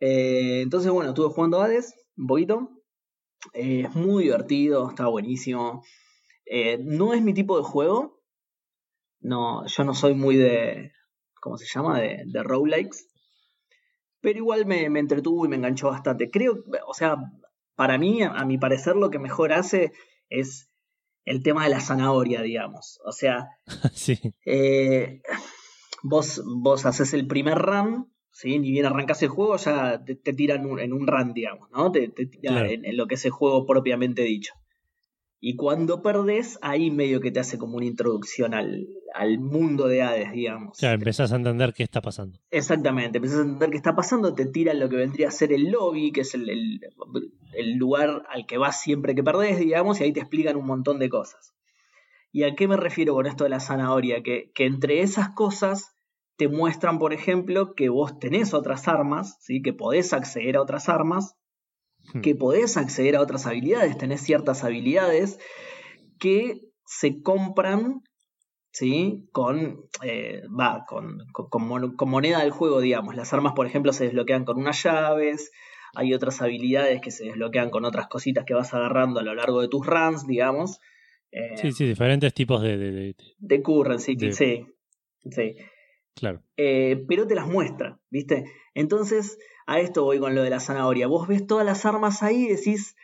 Eh, 0.00 0.62
entonces, 0.62 0.90
bueno, 0.90 1.10
estuve 1.10 1.32
jugando 1.32 1.60
Hades 1.60 1.94
un 2.16 2.26
poquito. 2.26 2.70
Eh, 3.52 3.82
es 3.86 3.94
muy 3.94 4.24
divertido, 4.24 4.88
está 4.88 5.06
buenísimo. 5.06 5.84
No 6.80 7.14
es 7.14 7.22
mi 7.22 7.34
tipo 7.34 7.56
de 7.56 7.64
juego. 7.64 8.20
No, 9.20 9.64
yo 9.66 9.84
no 9.84 9.94
soy 9.94 10.14
muy 10.14 10.36
de. 10.36 10.92
¿Cómo 11.40 11.56
se 11.56 11.66
llama? 11.66 12.00
De, 12.00 12.24
de 12.26 12.42
roguelikes. 12.42 13.06
Pero 14.22 14.38
igual 14.38 14.64
me, 14.66 14.88
me 14.88 15.00
entretuvo 15.00 15.44
y 15.44 15.48
me 15.48 15.56
enganchó 15.56 15.88
bastante. 15.88 16.30
Creo, 16.30 16.64
o 16.86 16.94
sea, 16.94 17.16
para 17.74 17.98
mí, 17.98 18.22
a, 18.22 18.44
mi 18.44 18.56
parecer, 18.56 18.96
lo 18.96 19.10
que 19.10 19.18
mejor 19.18 19.52
hace 19.52 19.92
es 20.30 20.70
el 21.24 21.42
tema 21.42 21.64
de 21.64 21.70
la 21.70 21.80
zanahoria, 21.80 22.40
digamos. 22.42 23.00
O 23.04 23.12
sea, 23.12 23.48
sí. 23.92 24.18
eh, 24.46 25.20
vos, 26.02 26.42
vos 26.46 26.86
haces 26.86 27.12
el 27.14 27.26
primer 27.26 27.58
run, 27.58 28.12
¿sí? 28.30 28.58
ni 28.58 28.70
bien 28.70 28.86
arrancas 28.86 29.22
el 29.22 29.28
juego, 29.28 29.56
ya 29.56 30.02
te, 30.04 30.14
te 30.14 30.32
tiran 30.32 30.64
un- 30.66 30.80
en 30.80 30.92
un 30.92 31.06
run, 31.06 31.34
digamos, 31.34 31.68
¿no? 31.70 31.90
Te, 31.92 32.08
te 32.08 32.26
tira 32.26 32.52
Claro. 32.52 32.68
en, 32.70 32.84
en 32.84 32.96
lo 32.96 33.06
que 33.06 33.16
es 33.16 33.24
el 33.24 33.30
juego 33.32 33.66
propiamente 33.66 34.22
dicho. 34.22 34.54
Y 35.40 35.56
cuando 35.56 36.02
perdés, 36.02 36.58
ahí 36.62 36.92
medio 36.92 37.20
que 37.20 37.32
te 37.32 37.40
hace 37.40 37.58
como 37.58 37.76
una 37.76 37.86
introducción 37.86 38.54
al, 38.54 38.86
al 39.14 39.38
mundo 39.38 39.86
de 39.88 40.02
Hades, 40.02 40.32
digamos. 40.32 40.78
Claro, 40.78 40.94
empezás 40.94 41.32
a 41.32 41.36
entender 41.36 41.72
qué 41.74 41.82
está 41.82 42.00
pasando. 42.00 42.38
Exactamente, 42.50 43.18
empezás 43.18 43.38
a 43.38 43.42
entender 43.42 43.70
qué 43.70 43.76
está 43.76 43.94
pasando, 43.94 44.34
te 44.34 44.46
tiran 44.46 44.78
lo 44.80 44.88
que 44.88 44.96
vendría 44.96 45.28
a 45.28 45.30
ser 45.30 45.52
el 45.52 45.70
lobby, 45.70 46.12
que 46.12 46.22
es 46.22 46.34
el, 46.34 46.48
el- 46.48 46.80
el 47.54 47.74
lugar 47.76 48.24
al 48.30 48.46
que 48.46 48.58
vas 48.58 48.80
siempre 48.80 49.14
que 49.14 49.22
perdés, 49.22 49.58
digamos, 49.58 50.00
y 50.00 50.04
ahí 50.04 50.12
te 50.12 50.20
explican 50.20 50.56
un 50.56 50.66
montón 50.66 50.98
de 50.98 51.08
cosas. 51.08 51.52
¿Y 52.32 52.44
a 52.44 52.54
qué 52.54 52.66
me 52.66 52.76
refiero 52.78 53.12
con 53.14 53.26
esto 53.26 53.44
de 53.44 53.50
la 53.50 53.60
zanahoria? 53.60 54.22
Que, 54.22 54.50
que 54.54 54.64
entre 54.64 55.02
esas 55.02 55.30
cosas 55.34 55.94
te 56.36 56.48
muestran, 56.48 56.98
por 56.98 57.12
ejemplo, 57.12 57.74
que 57.74 57.90
vos 57.90 58.18
tenés 58.18 58.54
otras 58.54 58.88
armas, 58.88 59.36
¿sí? 59.40 59.60
que 59.60 59.74
podés 59.74 60.12
acceder 60.14 60.56
a 60.56 60.62
otras 60.62 60.88
armas, 60.88 61.34
Hmm. 62.14 62.20
que 62.20 62.34
podés 62.34 62.76
acceder 62.76 63.14
a 63.14 63.20
otras 63.20 63.46
habilidades, 63.46 63.96
tenés 63.96 64.22
ciertas 64.22 64.64
habilidades 64.64 65.38
que 66.18 66.62
se 66.84 67.22
compran 67.22 68.02
¿sí? 68.72 69.28
Con, 69.32 69.86
eh, 70.02 70.42
va, 70.48 70.84
con, 70.88 71.18
con, 71.32 71.48
con 71.48 71.66
mon- 71.68 71.94
con 71.96 72.10
moneda 72.10 72.40
del 72.40 72.50
juego, 72.50 72.80
digamos. 72.80 73.14
Las 73.14 73.32
armas, 73.32 73.52
por 73.54 73.66
ejemplo, 73.66 73.92
se 73.92 74.04
desbloquean 74.04 74.44
con 74.44 74.58
unas 74.58 74.82
llaves. 74.82 75.52
Hay 75.94 76.14
otras 76.14 76.40
habilidades 76.42 77.00
que 77.00 77.10
se 77.10 77.24
desbloquean 77.24 77.70
con 77.70 77.84
otras 77.84 78.08
cositas 78.08 78.44
que 78.46 78.54
vas 78.54 78.72
agarrando 78.74 79.20
a 79.20 79.22
lo 79.22 79.34
largo 79.34 79.60
de 79.60 79.68
tus 79.68 79.86
runs, 79.86 80.26
digamos. 80.26 80.80
Eh, 81.30 81.56
Sí, 81.56 81.72
sí, 81.72 81.86
diferentes 81.86 82.32
tipos 82.34 82.62
de. 82.62 82.76
de- 82.78 82.92
de- 82.92 83.00
de- 83.14 83.16
De 83.38 83.62
currency, 83.62 84.16
de- 84.16 84.32
sí. 84.32 84.66
Sí. 85.30 85.56
claro. 86.14 86.42
Eh, 86.56 87.04
pero 87.08 87.26
te 87.26 87.34
las 87.34 87.46
muestra, 87.46 88.00
¿viste? 88.10 88.44
Entonces, 88.74 89.38
a 89.66 89.78
esto 89.80 90.02
voy 90.04 90.18
con 90.18 90.34
lo 90.34 90.42
de 90.42 90.50
la 90.50 90.60
zanahoria. 90.60 91.06
Vos 91.06 91.28
ves 91.28 91.46
todas 91.46 91.64
las 91.64 91.84
armas 91.86 92.22
ahí 92.22 92.44
y 92.44 92.48
decís, 92.48 92.96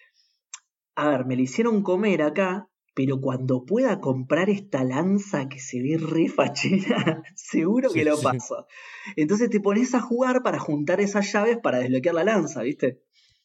a 0.97 1.09
ver, 1.11 1.27
me 1.27 1.37
la 1.37 1.43
hicieron 1.43 1.83
comer 1.83 2.23
acá, 2.23 2.68
pero 2.99 3.21
cuando 3.21 3.65
pueda 3.65 4.01
comprar 4.01 4.51
esta 4.51 4.83
lanza 4.83 5.49
que 5.49 5.61
se 5.61 5.81
ve 5.81 5.99
re 5.99 6.27
fachera, 6.29 7.23
seguro 7.37 7.91
que 7.93 8.05
lo 8.05 8.17
sí. 8.17 8.25
paso. 8.25 8.67
Entonces 9.15 9.51
te 9.51 9.61
pones 9.61 9.95
a 9.95 10.01
jugar 10.01 10.43
para 10.43 10.59
juntar 10.59 11.01
esas 11.01 11.33
llaves 11.33 11.59
para 11.63 11.79
desbloquear 11.79 12.17
la 12.17 12.25
lanza, 12.25 12.63
¿viste? 12.63 13.01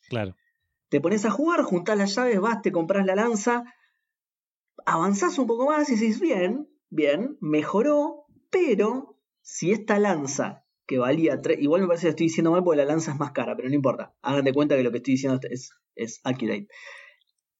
Claro. 0.10 0.36
Te 0.89 0.99
pones 0.99 1.24
a 1.26 1.30
jugar, 1.30 1.62
juntás 1.62 1.95
las 1.99 2.16
llaves, 2.16 2.39
vas, 2.39 2.64
te 2.64 2.72
compras 2.72 3.06
la 3.06 3.14
lanza, 3.14 3.64
avanzás 4.88 5.38
un 5.38 5.45
poco 5.45 5.68
más 5.68 5.88
y 5.89 5.97
decís, 5.97 6.20
bien, 6.20 6.68
bien, 6.89 7.38
mejoró, 7.39 8.26
pero 8.49 9.20
si 9.43 9.72
esta 9.72 9.99
lanza 9.99 10.66
que 10.88 10.97
valía 10.97 11.43
3, 11.43 11.60
igual 11.62 11.82
me 11.82 11.88
parece 11.88 12.08
que 12.08 12.10
estoy 12.10 12.26
diciendo 12.26 12.49
mal 12.49 12.64
porque 12.64 12.78
la 12.78 12.86
lanza 12.86 13.12
es 13.12 13.20
más 13.20 13.34
cara, 13.34 13.56
pero 13.56 13.70
no 13.70 13.76
importa, 13.76 14.16
hagan 14.24 14.45
de 14.45 14.54
cuenta 14.54 14.76
que 14.76 14.82
lo 14.82 14.89
que 14.89 14.97
estoy 14.97 15.14
diciendo 15.14 15.39
es, 15.47 15.74
es 15.93 16.22
accurate. 16.24 16.70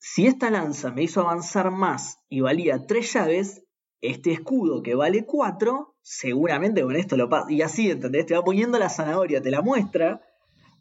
Si 0.06 0.28
esta 0.28 0.50
lanza 0.50 0.92
me 0.92 1.04
hizo 1.04 1.22
avanzar 1.22 1.72
más 1.72 2.20
y 2.28 2.42
valía 2.42 2.88
3 2.88 3.14
llaves, 3.14 3.64
este 4.02 4.34
escudo 4.34 4.84
que 4.84 4.96
vale 4.96 5.26
4, 5.26 5.96
seguramente 6.02 6.82
con 6.82 6.98
esto 6.98 7.16
lo 7.16 7.30
pasa. 7.30 7.50
Y 7.50 7.62
así, 7.62 7.90
¿entendés? 7.90 8.26
Te 8.26 8.36
va 8.36 8.44
poniendo 8.44 8.78
la 8.78 8.90
zanahoria, 8.90 9.42
te 9.42 9.50
la 9.50 9.62
muestra, 9.62 10.22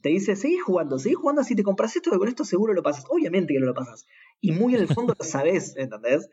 te 0.01 0.09
dice, 0.09 0.35
seguís 0.35 0.65
jugando, 0.65 0.99
seguís 0.99 1.19
jugando, 1.19 1.45
si 1.45 1.55
te 1.55 1.63
compras 1.63 1.95
esto, 1.95 2.11
que 2.11 2.19
con 2.19 2.27
esto 2.27 2.45
seguro 2.45 2.75
lo 2.75 2.83
pasas. 2.83 3.05
Obviamente 3.11 3.55
que 3.55 3.61
no 3.61 3.67
lo 3.67 3.75
pasas. 3.75 4.07
Y 4.41 4.51
muy 4.51 4.75
en 4.75 4.81
el 4.81 4.89
fondo 4.89 5.15
lo 5.17 5.25
sabes, 5.25 5.75
¿entendés? 5.77 6.29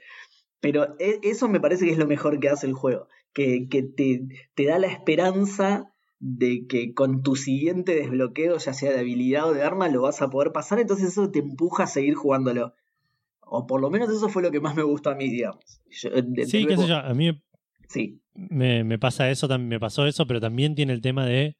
Pero 0.59 0.95
e, 0.97 1.19
eso 1.21 1.47
me 1.47 1.59
parece 1.59 1.85
que 1.85 1.91
es 1.91 1.99
lo 1.99 2.07
mejor 2.07 2.39
que 2.39 2.49
hace 2.49 2.65
el 2.65 2.73
juego. 2.73 3.07
Que, 3.33 3.67
que 3.69 3.83
te, 3.83 4.23
te 4.55 4.65
da 4.65 4.79
la 4.79 4.87
esperanza 4.87 5.93
de 6.19 6.65
que 6.67 6.93
con 6.93 7.23
tu 7.23 7.35
siguiente 7.35 7.95
desbloqueo, 7.95 8.57
ya 8.57 8.73
sea 8.73 8.91
de 8.91 8.99
habilidad 8.99 9.49
o 9.49 9.53
de 9.53 9.63
arma, 9.63 9.87
lo 9.87 10.01
vas 10.01 10.21
a 10.21 10.29
poder 10.29 10.51
pasar, 10.51 10.79
entonces 10.79 11.09
eso 11.09 11.31
te 11.31 11.39
empuja 11.39 11.83
a 11.83 11.87
seguir 11.87 12.15
jugándolo. 12.15 12.73
O 13.41 13.65
por 13.65 13.81
lo 13.81 13.89
menos 13.89 14.09
eso 14.09 14.29
fue 14.29 14.43
lo 14.43 14.51
que 14.51 14.59
más 14.59 14.75
me 14.75 14.83
gustó 14.83 15.09
a 15.09 15.15
mí, 15.15 15.29
digamos. 15.29 15.81
Eh, 16.03 16.45
sí, 16.45 16.65
qué 16.65 16.77
sé 16.77 16.87
yo, 16.87 16.97
a 16.97 17.13
mí 17.13 17.41
sí. 17.87 18.21
me, 18.33 18.83
me, 18.83 18.99
pasa 18.99 19.29
eso, 19.31 19.47
me 19.57 19.79
pasó 19.79 20.05
eso, 20.05 20.27
pero 20.27 20.39
también 20.39 20.75
tiene 20.75 20.93
el 20.93 21.01
tema 21.01 21.25
de... 21.25 21.55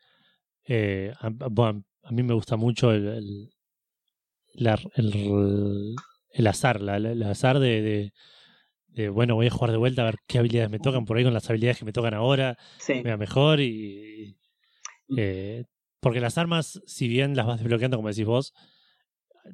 Eh, 0.66 1.14
a, 1.20 1.30
bueno, 1.30 1.84
a 2.04 2.12
mí 2.12 2.22
me 2.22 2.34
gusta 2.34 2.58
mucho 2.58 2.92
el, 2.92 3.50
el, 4.54 4.70
el, 4.96 5.96
el 6.32 6.48
azar, 6.48 6.82
el 6.82 7.24
azar 7.24 7.60
de, 7.60 8.12
de, 8.88 9.10
bueno, 9.10 9.36
voy 9.36 9.48
a 9.48 9.52
jugar 9.52 9.72
de 9.72 9.78
vuelta 9.78 10.02
a 10.02 10.06
ver 10.06 10.18
qué 10.28 10.40
habilidades 10.40 10.70
me 10.70 10.80
tocan 10.80 11.06
por 11.06 11.18
ahí 11.18 11.24
con 11.24 11.34
las 11.34 11.50
habilidades 11.50 11.80
que 11.80 11.86
me 11.86 11.94
tocan 11.94 12.14
ahora, 12.14 12.58
sí. 12.78 13.02
me 13.04 13.12
va 13.12 13.18
mejor 13.18 13.62
y, 13.62 14.36
eh, 15.18 15.66
porque 16.00 16.20
las 16.20 16.38
armas, 16.38 16.82
si 16.86 17.08
bien 17.08 17.36
las 17.36 17.46
vas 17.46 17.60
desbloqueando, 17.60 17.98
como 17.98 18.10
decís 18.10 18.26
vos, 18.26 18.54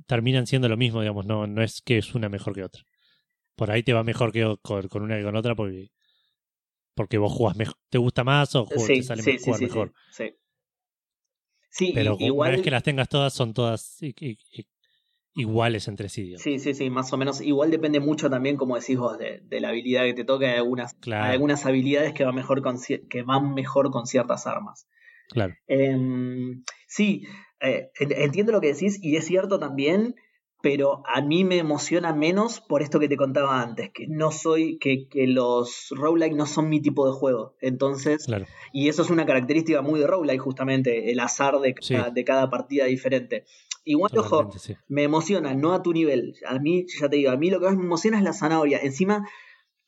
terminan 0.08 0.48
siendo 0.48 0.70
lo 0.70 0.78
mismo, 0.78 1.02
digamos, 1.02 1.26
no, 1.26 1.48
no 1.48 1.64
es 1.64 1.82
que 1.82 1.98
es 1.98 2.16
una 2.16 2.30
mejor 2.30 2.54
que 2.54 2.64
otra. 2.64 2.84
Por 3.56 3.72
ahí 3.72 3.84
te 3.84 3.94
va 3.94 4.04
mejor 4.04 4.32
que 4.32 4.56
con, 4.62 5.02
una 5.02 5.18
que 5.18 5.24
con 5.24 5.36
otra 5.36 5.56
porque, 5.56 5.92
porque 6.94 7.18
vos 7.18 7.32
jugás 7.32 7.56
mejor, 7.56 7.78
te 7.90 7.98
gusta 7.98 8.24
más 8.24 8.54
o 8.56 8.66
te 8.66 9.04
sale 9.04 9.24
mejor. 9.60 9.94
Sí, 11.70 11.92
Pero 11.94 12.16
igual... 12.20 12.50
una 12.50 12.56
vez 12.58 12.64
que 12.64 12.72
las 12.72 12.84
tengas 12.84 13.10
todas, 13.10 13.34
son 13.34 13.54
todas 13.54 14.00
iguales 15.36 15.90
entre 15.90 16.08
sí. 16.08 16.34
Sí, 16.38 16.60
sí, 16.60 16.74
sí, 16.74 16.90
más 16.90 17.12
o 17.12 17.18
menos. 17.18 17.42
Igual 17.42 17.70
depende 17.70 18.00
mucho 18.00 18.30
también, 18.30 18.56
como 18.56 18.76
decís 18.78 18.98
vos, 18.98 19.18
de, 19.18 19.44
la 19.60 19.70
habilidad 19.70 20.06
que 20.06 20.14
te 20.14 20.24
toca. 20.24 20.48
Hay 20.48 20.56
algunas, 20.56 20.96
algunas 21.12 21.66
habilidades 21.66 22.14
que 22.14 22.24
van, 22.24 22.36
mejor 22.36 22.62
con, 22.62 22.78
que 22.82 23.24
van 23.24 23.54
mejor 23.54 23.92
con 23.92 24.06
ciertas 24.06 24.48
armas. 24.48 24.88
Claro. 25.30 25.54
Em, 25.68 26.64
sí, 26.88 27.24
eh, 27.62 27.90
entiendo 28.00 28.52
lo 28.52 28.62
que 28.62 28.74
decís 28.74 29.00
y 29.02 29.16
es 29.16 29.26
cierto 29.26 29.60
también, 29.60 30.16
pero 30.62 31.04
a 31.06 31.22
mí 31.22 31.44
me 31.44 31.60
emociona 31.60 32.12
menos 32.12 32.60
por 32.60 32.82
esto 32.82 33.00
que 33.00 33.08
te 33.08 33.18
contaba 33.18 33.62
antes, 33.62 33.92
que 33.94 34.08
no 34.08 34.32
soy, 34.32 34.80
que, 34.80 35.08
que 35.08 35.28
los 35.28 35.90
roguelike 35.92 36.36
no 36.36 36.48
son 36.48 36.70
mi 36.70 36.82
tipo 36.82 37.06
de 37.06 37.14
juego. 37.14 37.56
Entonces, 37.62 38.26
y 38.74 38.90
eso 38.90 39.04
es 39.04 39.12
una 39.12 39.28
característica 39.28 39.84
muy 39.84 40.00
de 40.00 40.08
roguelike 40.08 40.42
justamente, 40.42 41.12
el 41.12 41.20
azar 41.20 41.60
de 41.60 41.76
cada, 41.76 42.10
de 42.10 42.24
cada 42.24 42.50
partida 42.50 42.86
diferente. 42.86 43.46
Igual, 43.84 44.12
ojo, 44.18 44.50
me 44.88 45.04
emociona, 45.04 45.54
no 45.54 45.74
a 45.74 45.84
tu 45.84 45.94
nivel. 45.94 46.34
A 46.48 46.58
mí, 46.58 46.88
ya 47.00 47.08
te 47.08 47.18
digo, 47.18 47.30
a 47.30 47.38
mí 47.38 47.52
lo 47.52 47.60
que 47.60 47.68
más 47.68 47.78
me 47.78 47.84
emociona 47.84 48.18
es 48.18 48.24
la 48.24 48.34
zanahoria. 48.34 48.80
Encima, 48.80 49.30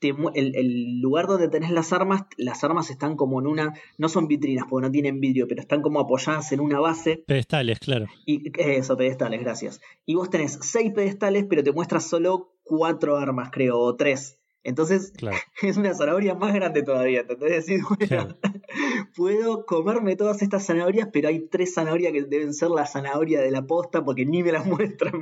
el, 0.01 0.99
lugar 1.01 1.27
donde 1.27 1.49
tenés 1.49 1.71
las 1.71 1.93
armas, 1.93 2.23
las 2.37 2.63
armas 2.63 2.89
están 2.89 3.15
como 3.15 3.39
en 3.39 3.47
una, 3.47 3.73
no 3.97 4.09
son 4.09 4.27
vitrinas 4.27 4.65
porque 4.69 4.87
no 4.87 4.91
tienen 4.91 5.19
vidrio, 5.19 5.47
pero 5.47 5.61
están 5.61 5.81
como 5.81 5.99
apoyadas 5.99 6.51
en 6.51 6.59
una 6.59 6.79
base. 6.79 7.23
Pedestales, 7.25 7.79
claro. 7.79 8.07
Y 8.25 8.51
eso, 8.59 8.97
pedestales, 8.97 9.39
gracias. 9.39 9.81
Y 10.05 10.15
vos 10.15 10.29
tenés 10.29 10.59
seis 10.61 10.91
pedestales, 10.93 11.45
pero 11.49 11.63
te 11.63 11.71
muestras 11.71 12.07
solo 12.07 12.53
cuatro 12.63 13.17
armas, 13.17 13.49
creo, 13.51 13.77
o 13.79 13.95
tres. 13.95 14.37
Entonces 14.67 15.13
es 15.61 15.77
una 15.77 15.93
zanahoria 15.93 16.35
más 16.35 16.53
grande 16.53 16.83
todavía. 16.83 17.21
¿Entendés? 17.21 17.65
Bueno, 17.87 18.35
puedo 19.15 19.65
comerme 19.65 20.17
todas 20.17 20.41
estas 20.41 20.65
zanahorias, 20.65 21.07
pero 21.11 21.29
hay 21.29 21.47
tres 21.47 21.73
zanahorias 21.73 22.11
que 22.11 22.23
deben 22.23 22.53
ser 22.53 22.69
la 22.69 22.85
zanahoria 22.85 23.39
de 23.39 23.51
la 23.51 23.65
posta 23.65 24.03
porque 24.03 24.25
ni 24.25 24.43
me 24.43 24.51
las 24.51 24.65
muestran. 24.65 25.21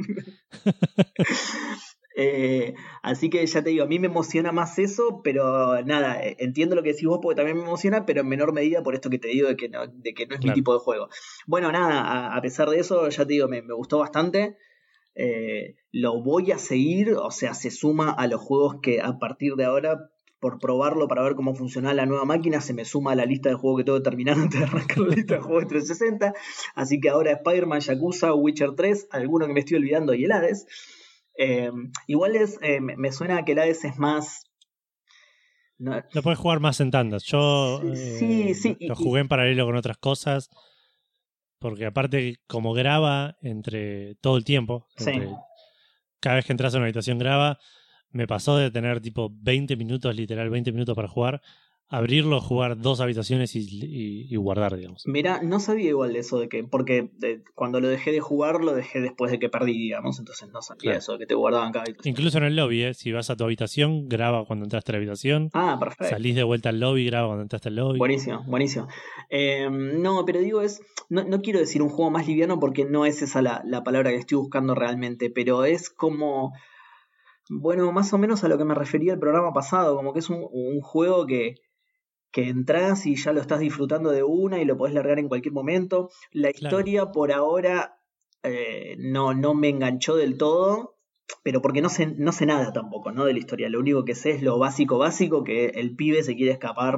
Eh, 2.18 2.76
así 3.04 3.30
que 3.30 3.46
ya 3.46 3.62
te 3.62 3.72
digo, 3.72 3.84
a 3.84 3.88
mí 3.88 4.00
me 4.00 4.08
emociona 4.08 4.54
más 4.54 4.80
eso, 4.80 5.20
pero 5.22 5.84
nada, 5.84 6.24
eh, 6.24 6.38
entiendo 6.40 6.76
lo 6.76 6.82
que 6.82 6.94
decís 6.94 7.06
vos 7.06 7.20
porque 7.22 7.36
también 7.36 7.58
me 7.58 7.64
emociona, 7.64 8.06
pero 8.06 8.22
en 8.22 8.30
menor 8.30 8.54
medida 8.54 8.82
por 8.82 8.96
esto 8.96 9.10
que 9.10 9.20
te 9.20 9.28
digo 9.28 9.50
de 9.50 9.58
que 9.58 9.68
no, 9.68 9.86
de 9.86 10.14
que 10.14 10.26
no 10.26 10.36
es 10.36 10.44
mi 10.44 10.54
tipo 10.54 10.74
de 10.74 10.80
juego. 10.80 11.10
Bueno, 11.46 11.72
nada, 11.74 12.34
a, 12.34 12.42
pesar 12.42 12.70
de 12.70 12.80
eso, 12.80 13.10
ya 13.10 13.26
te 13.26 13.34
digo, 13.34 13.50
me, 13.50 13.62
gustó 13.62 14.00
bastante. 14.00 14.58
Eh, 15.14 15.76
lo 15.92 16.22
voy 16.24 16.52
a 16.52 16.58
seguir, 16.58 17.14
o 17.14 17.32
sea, 17.32 17.54
se 17.54 17.70
suma 17.70 18.12
a 18.12 18.28
los 18.28 18.42
juegos 18.42 18.78
que 18.82 19.02
a 19.02 19.20
partir 19.20 19.56
de 19.56 19.66
ahora, 19.66 20.10
por 20.40 20.60
probarlo 20.60 21.08
para 21.10 21.24
ver 21.24 21.36
cómo 21.36 21.54
funciona 21.54 21.94
la 21.94 22.06
nueva 22.06 22.24
máquina, 22.24 22.62
se 22.62 22.74
me 22.74 22.86
suma 22.86 23.12
a 23.12 23.16
la 23.16 23.26
lista 23.26 23.50
de 23.50 23.56
juegos 23.56 23.80
que 23.80 23.86
tengo 23.86 23.98
que 23.98 24.04
terminar 24.04 24.38
antes 24.40 24.60
de 24.60 24.66
arrancar 24.66 25.00
la 25.00 25.16
lista 25.16 25.36
de 25.36 25.42
juegos 25.42 25.64
de 25.64 25.70
360. 25.70 26.34
Así 26.76 27.02
que 27.02 27.10
ahora 27.10 27.32
Spider-Man, 27.32 27.82
Yakuza, 27.82 28.34
Witcher 28.34 28.72
3, 28.74 29.10
alguno 29.12 29.48
que 29.48 29.54
me 29.54 29.60
estoy 29.60 29.78
olvidando 29.78 30.14
y 30.14 30.24
el 30.24 30.32
Hades. 30.32 30.66
Eh, 31.38 31.72
igual 32.08 32.36
es, 32.36 32.58
eh, 32.62 32.80
me 32.80 33.12
suena 33.12 33.44
que 33.46 33.54
el 33.54 33.60
Hades 33.60 33.84
es 33.86 33.98
más. 33.98 34.44
Lo 35.78 36.24
puedes 36.24 36.40
jugar 36.40 36.60
más 36.60 36.80
en 36.80 36.92
tandas. 36.92 37.24
Yo 37.24 37.82
sí, 37.94 38.50
eh, 38.50 38.56
sí, 38.56 38.78
lo 38.80 38.96
jugué 38.96 39.22
en 39.22 39.28
paralelo 39.28 39.66
con 39.66 39.76
otras 39.76 39.98
cosas. 39.98 40.50
Porque 41.60 41.86
aparte, 41.86 42.38
como 42.48 42.74
graba 42.74 43.38
entre 43.42 44.16
todo 44.16 44.38
el 44.38 44.46
tiempo, 44.46 44.88
cada 46.20 46.36
vez 46.36 46.46
que 46.46 46.54
entras 46.54 46.74
a 46.74 46.78
una 46.78 46.86
habitación 46.86 47.18
graba, 47.18 47.60
me 48.10 48.28
pasó 48.28 48.58
de 48.58 48.72
tener 48.72 49.02
tipo 49.02 49.30
20 49.34 49.76
minutos, 49.76 50.16
literal 50.16 50.50
20 50.50 50.72
minutos 50.72 50.96
para 50.96 51.08
jugar, 51.08 51.42
abrirlo, 51.88 52.42
jugar 52.42 52.78
dos 52.78 53.00
habitaciones 53.00 53.56
y, 53.56 54.36
guardar, 54.36 54.76
digamos. 54.76 55.04
Mira, 55.06 55.42
no 55.44 55.60
sabía 55.60 55.90
igual 55.90 56.14
de 56.14 56.20
eso 56.20 56.40
de 56.40 56.50
que, 56.50 56.64
porque 56.64 57.12
cuando 57.54 57.80
lo 57.80 57.88
dejé 57.88 58.12
de 58.12 58.20
jugar, 58.20 58.64
lo 58.64 58.74
dejé 58.74 59.02
después 59.02 59.32
de 59.32 59.40
que 59.40 59.50
perdí, 59.50 59.74
digamos, 59.74 60.20
entonces 60.20 60.50
no 60.52 60.62
sabía 60.62 60.96
eso 60.96 61.14
de 61.14 61.20
que 61.20 61.26
te 61.26 61.36
guardaban 61.36 61.72
cada 61.72 61.84
habitación. 61.84 62.12
Incluso 62.12 62.38
en 62.40 62.44
el 62.46 62.56
lobby, 62.56 62.84
¿eh? 62.84 62.94
si 62.94 63.12
vas 63.12 63.30
a 63.30 63.36
tu 63.36 63.44
habitación, 63.44 64.10
graba 64.10 64.46
cuando 64.46 64.66
entraste 64.66 64.92
a 64.92 64.94
la 64.94 64.98
habitación. 64.98 65.50
Ah, 65.54 65.78
perfecto. 65.80 66.10
Salís 66.10 66.36
de 66.36 66.44
vuelta 66.44 66.70
al 66.70 66.80
lobby, 66.80 67.06
graba 67.06 67.28
cuando 67.28 67.44
entraste 67.44 67.70
al 67.70 67.76
lobby. 67.76 68.00
Buenísimo, 68.00 68.44
buenísimo. 68.46 68.88
Em, 69.30 70.02
no, 70.02 70.26
pero 70.26 70.40
digo, 70.40 70.62
es, 70.62 70.82
no, 71.10 71.24
no, 71.24 71.42
quiero 71.42 71.60
decir 71.60 71.82
un 71.82 71.90
juego 71.90 72.12
más 72.12 72.28
liviano 72.28 72.60
porque 72.60 72.86
no 72.86 73.06
es 73.06 73.22
esa 73.22 73.42
la, 73.42 73.62
la 73.66 73.84
palabra 73.84 74.10
que 74.10 74.18
estoy 74.18 74.38
buscando 74.38 74.76
realmente, 74.76 75.30
pero 75.30 75.66
es 75.66 75.90
como... 75.90 76.54
Bueno, 77.48 77.92
más 77.92 78.12
o 78.12 78.18
menos 78.18 78.44
a 78.44 78.48
lo 78.48 78.58
que 78.58 78.66
me 78.66 78.74
refería 78.74 79.14
el 79.14 79.20
programa 79.20 79.54
pasado, 79.54 79.96
como 79.96 80.14
que 80.14 80.20
es 80.20 80.32
un, 80.32 80.48
un 80.52 80.82
juego 80.82 81.28
que, 81.28 81.54
que 82.36 82.50
entras 82.50 83.06
y 83.06 83.16
ya 83.16 83.32
lo 83.32 83.40
estás 83.40 83.62
disfrutando 83.62 84.12
de 84.12 84.22
una 84.22 84.62
y 84.62 84.66
lo 84.66 84.76
podés 84.76 84.94
largar 84.94 85.20
en 85.20 85.30
cualquier 85.30 85.54
momento. 85.54 86.10
La 86.34 86.50
historia 86.50 87.14
por 87.14 87.32
ahora 87.32 88.02
eh, 88.44 88.98
no, 89.00 89.34
no 89.34 89.54
me 89.54 89.70
enganchó 89.70 90.18
del 90.18 90.38
todo, 90.38 90.98
pero 91.44 91.62
porque 91.62 91.82
no 91.82 91.88
sé, 91.88 92.08
no 92.08 92.34
sé 92.34 92.46
nada 92.46 92.74
tampoco, 92.74 93.14
¿no? 93.14 93.24
De 93.24 93.32
la 93.32 93.40
historia. 93.40 93.70
Lo 93.70 93.80
único 93.80 94.04
que 94.04 94.16
sé 94.16 94.32
es 94.32 94.42
lo 94.42 94.60
básico, 94.60 94.98
básico, 94.98 95.46
que 95.46 95.68
el 95.68 95.96
pibe 95.96 96.24
se 96.24 96.36
quiere 96.36 96.52
escapar. 96.52 96.98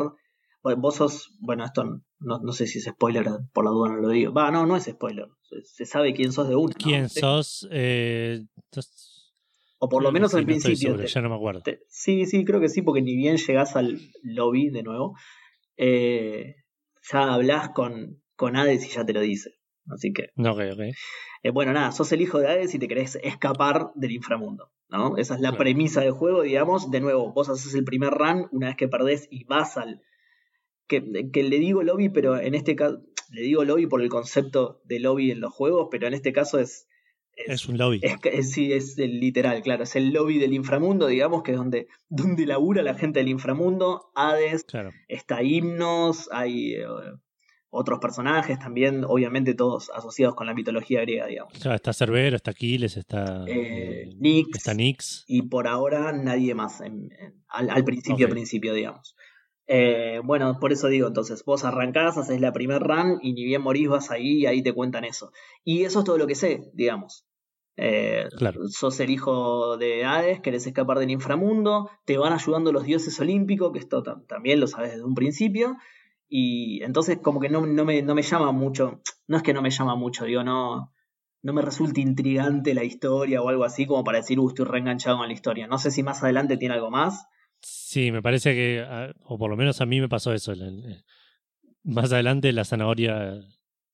Vos 0.64 0.96
sos, 0.96 1.38
bueno, 1.40 1.64
esto 1.66 1.84
no, 1.84 2.40
no 2.40 2.52
sé 2.52 2.66
si 2.66 2.80
es 2.80 2.86
spoiler, 2.86 3.28
por 3.54 3.64
la 3.64 3.70
duda 3.70 3.90
no 3.90 3.98
lo 3.98 4.10
digo. 4.10 4.34
Va, 4.34 4.50
no, 4.50 4.66
no 4.66 4.76
es 4.76 4.86
spoiler. 4.86 5.28
Se, 5.66 5.86
sabe 5.86 6.16
quién 6.16 6.32
sos 6.32 6.50
de 6.50 6.56
una. 6.56 6.74
¿Quién 6.74 7.10
sos? 7.10 7.68
Eh, 7.70 8.44
o 9.80 9.90
por 9.90 10.04
lo 10.04 10.12
menos 10.12 10.34
al 10.34 10.46
principio. 10.46 11.02
ya 11.04 11.22
no 11.22 11.30
me 11.30 11.36
acuerdo. 11.36 11.62
sí, 11.88 12.26
sí, 12.26 12.46
creo 12.46 12.60
que 12.60 12.70
sí, 12.70 12.82
porque 12.82 13.02
ni 13.02 13.16
bien 13.16 13.38
llegás 13.38 13.76
al 13.76 14.00
lobby 14.24 14.70
de 14.70 14.84
nuevo, 14.84 15.16
eh, 15.78 16.56
ya 17.12 17.34
hablas 17.34 17.70
con, 17.70 18.22
con 18.36 18.56
Hades 18.56 18.86
y 18.86 18.90
ya 18.90 19.06
te 19.06 19.14
lo 19.14 19.22
dice. 19.22 19.52
Así 19.90 20.12
que. 20.12 20.30
No, 20.36 20.52
ok, 20.54 20.62
ok. 20.74 20.80
Eh, 21.44 21.52
bueno, 21.52 21.74
nada, 21.74 21.92
sos 21.92 22.12
el 22.12 22.22
hijo 22.22 22.40
de 22.40 22.48
Hades 22.48 22.74
y 22.76 22.80
te 22.80 22.88
querés 22.88 23.18
escapar 23.24 23.92
del 23.96 24.12
inframundo. 24.12 24.72
¿no? 24.90 25.18
Esa 25.18 25.36
es 25.36 25.42
la 25.42 25.58
premisa 25.58 26.02
del 26.02 26.12
juego, 26.12 26.42
digamos. 26.42 26.92
De 26.92 27.00
nuevo, 27.00 27.32
vos 27.34 27.50
haces 27.50 27.74
el 27.76 27.84
primer 27.86 28.12
run, 28.12 28.48
una 28.52 28.68
vez 28.68 28.76
que 28.76 28.88
perdés 28.88 29.28
y 29.32 29.46
vas 29.46 29.78
al. 29.78 30.02
Que, 30.88 31.30
que 31.32 31.44
le 31.44 31.60
digo 31.60 31.84
lobby, 31.84 32.10
pero 32.10 32.40
en 32.40 32.56
este 32.56 32.76
caso. 32.76 33.02
Le 33.30 33.42
digo 33.42 33.66
lobby 33.66 33.88
por 33.88 34.02
el 34.02 34.08
concepto 34.08 34.82
de 34.86 35.02
lobby 35.02 35.32
en 35.32 35.42
los 35.42 35.54
juegos, 35.54 35.90
pero 35.92 36.08
en 36.08 36.14
este 36.14 36.32
caso 36.32 36.60
es 36.60 36.88
es, 37.46 37.68
un 37.70 37.78
lobby. 37.78 38.02
Es, 38.02 38.52
sí, 38.52 38.74
es 38.74 38.98
el 38.98 39.20
literal, 39.20 39.62
claro. 39.62 39.84
Es 39.84 39.96
el 39.96 40.12
lobby 40.12 40.40
del 40.40 40.54
inframundo, 40.54 41.08
digamos, 41.08 41.44
que 41.44 41.52
es 41.52 41.58
donde, 41.58 41.88
donde 42.10 42.46
labura 42.46 42.82
la 42.82 42.96
gente 42.96 43.20
del 43.20 43.30
inframundo. 43.30 44.12
Hades, 44.16 44.66
está 45.08 45.44
himnos, 45.44 46.30
hay. 46.32 46.76
otros 47.70 48.00
personajes 48.00 48.58
también, 48.60 49.04
obviamente 49.06 49.54
todos 49.54 49.92
asociados 49.94 50.36
con 50.36 50.48
la 50.48 50.54
mitología 50.54 51.02
griega, 51.02 51.28
digamos. 51.28 51.54
Claro, 51.60 51.76
está 51.76 51.94
Cerbero, 51.94 52.36
está 52.38 52.52
Aquiles, 52.52 52.98
está 52.98 53.44
Eh, 53.48 54.04
eh, 54.08 54.16
Nix. 54.18 54.58
está 54.58 54.74
Nix. 54.74 55.26
y 55.28 55.44
por 55.44 55.68
ahora 55.68 56.12
nadie 56.14 56.56
más 56.56 56.82
en- 56.82 57.12
en- 57.20 57.44
al, 57.50 57.70
al 57.70 57.84
principio, 57.84 58.26
Ok. 58.28 58.32
principio, 58.32 58.74
digamos. 58.74 59.16
Eh, 59.68 60.22
bueno, 60.24 60.58
por 60.62 60.72
eso 60.72 60.88
digo, 60.88 61.08
entonces, 61.10 61.44
vos 61.46 61.66
arrancás, 61.66 62.18
haces 62.18 62.40
la 62.40 62.54
primer 62.54 62.82
run 62.82 63.20
y 63.22 63.34
ni 63.34 63.44
bien 63.44 63.62
morís 63.62 63.90
vas 63.90 64.12
ahí 64.12 64.40
y 64.40 64.46
ahí 64.46 64.64
te 64.64 64.72
cuentan 64.74 65.04
eso. 65.04 65.32
Y 65.66 65.84
eso 65.84 66.00
es 66.00 66.06
todo 66.06 66.18
lo 66.18 66.26
que 66.26 66.36
sé, 66.36 66.72
digamos. 66.74 67.27
Eh, 67.78 68.28
Claro. 68.38 68.68
Sos 68.70 69.00
el 69.00 69.10
hijo 69.12 69.78
de 69.78 70.04
Hades, 70.04 70.42
querés 70.42 70.66
escapar 70.68 70.98
del 71.00 71.12
inframundo, 71.12 71.90
te 72.06 72.18
van 72.18 72.34
ayudando 72.34 72.72
los 72.72 72.84
dioses 72.86 73.20
olímpicos, 73.20 73.72
que 73.72 73.80
esto 73.80 74.04
tam- 74.04 74.26
también 74.28 74.60
lo 74.60 74.68
sabes 74.68 74.92
desde 74.92 75.04
un 75.06 75.14
principio. 75.16 75.78
Y 76.28 76.82
entonces 76.84 77.20
como 77.22 77.40
que 77.40 77.50
no, 77.50 77.66
no, 77.66 77.86
me, 77.86 78.02
no 78.02 78.14
me 78.16 78.24
llama 78.24 78.52
mucho, 78.52 79.02
no 79.28 79.38
es 79.38 79.44
que 79.44 79.54
no 79.54 79.62
me 79.62 79.70
llama 79.70 79.96
mucho, 79.96 80.26
digo, 80.26 80.44
no, 80.44 80.92
no 81.44 81.54
me 81.54 81.62
resulta 81.62 82.02
intrigante 82.02 82.74
la 82.74 82.84
historia 82.84 83.42
o 83.42 83.48
algo 83.50 83.64
así 83.64 83.86
como 83.86 84.04
para 84.04 84.18
decir, 84.18 84.40
uh, 84.40 84.48
estoy 84.50 84.66
reenganchado 84.66 85.18
con 85.20 85.28
la 85.28 85.34
historia. 85.34 85.68
No 85.68 85.78
sé 85.78 85.92
si 85.92 86.04
más 86.04 86.22
adelante 86.24 86.58
tiene 86.58 86.74
algo 86.76 86.90
más. 86.92 87.26
Sí, 87.62 88.12
me 88.12 88.22
parece 88.22 88.54
que, 88.56 88.84
ah, 88.86 89.14
o 89.24 89.38
por 89.38 89.50
lo 89.50 89.56
menos 89.56 89.80
a 89.82 89.86
mí 89.86 90.02
me 90.02 90.10
pasó 90.10 90.34
eso. 90.34 90.54
Más 91.84 92.12
adelante 92.12 92.52
la 92.52 92.66
zanahoria 92.66 93.40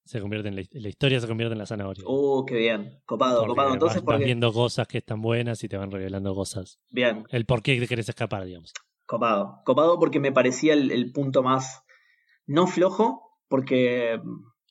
se 0.06 0.20
convierte 0.20 0.49
en 0.49 0.56
la, 0.56 0.64
la 0.72 0.89
historia 0.89 1.20
se 1.20 1.28
convierte 1.28 1.54
en 1.54 1.60
la 1.60 1.66
zanahoria. 1.66 2.04
Uh, 2.08 2.45
qué 2.45 2.56
bien, 2.56 3.01
copado, 3.06 3.39
Porque 3.39 3.49
copado. 3.49 3.74
Entonces, 3.74 4.04
vas, 4.04 4.20
viendo 4.20 4.51
cosas 4.51 4.88
que 4.88 4.97
están 4.99 5.22
buenas 5.22 5.64
y 5.64 5.68
te 5.70 5.78
van 5.78 5.91
revelando 5.91 6.34
cosas. 6.36 6.80
Bien, 6.89 7.24
El 7.30 7.45
por 7.45 7.62
qué 7.62 7.86
querés 7.88 8.10
escapar, 8.10 8.45
digamos. 8.45 8.74
copado. 9.06 9.62
Copado 9.66 9.99
porque 9.99 10.20
me 10.20 10.32
parecía 10.32 10.74
el, 10.74 10.91
el 10.91 11.12
punto 11.12 11.43
más, 11.43 11.84
no 12.45 12.68
flojo, 12.68 13.38
porque, 13.47 14.20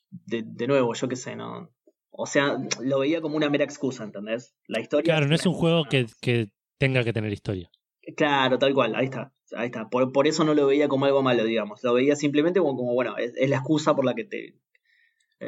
de, 0.09 0.43
de 0.45 0.67
nuevo, 0.67 0.93
yo 0.93 1.07
qué 1.07 1.15
sé, 1.15 1.35
no... 1.35 1.69
O 2.15 2.27
sea, 2.27 2.57
lo 2.79 2.99
veía 2.99 3.21
como 3.21 3.37
una 3.37 3.49
mera 3.49 3.63
excusa, 3.63 4.03
¿entendés? 4.03 4.55
La 4.67 4.79
historia... 4.79 5.15
Claro, 5.15 5.27
no 5.27 5.33
es 5.33 5.47
un 5.47 5.53
juego 5.53 5.85
que, 5.85 6.05
que 6.21 6.49
tenga 6.77 7.03
que 7.03 7.11
tener 7.11 7.33
historia. 7.33 7.71
Claro, 8.15 8.59
tal 8.59 8.73
cual, 8.75 8.93
ahí 8.93 9.05
está, 9.05 9.33
ahí 9.55 9.67
está. 9.67 9.89
Por, 9.89 10.11
por 10.11 10.27
eso 10.27 10.43
no 10.43 10.53
lo 10.53 10.67
veía 10.67 10.87
como 10.87 11.05
algo 11.05 11.23
malo, 11.23 11.43
digamos. 11.45 11.81
Lo 11.83 11.93
veía 11.93 12.15
simplemente 12.15 12.59
como, 12.59 12.75
como 12.75 12.93
bueno, 12.93 13.17
es, 13.17 13.33
es 13.35 13.49
la 13.49 13.55
excusa 13.55 13.95
por 13.95 14.05
la 14.05 14.13
que 14.13 14.25
te. 14.25 14.59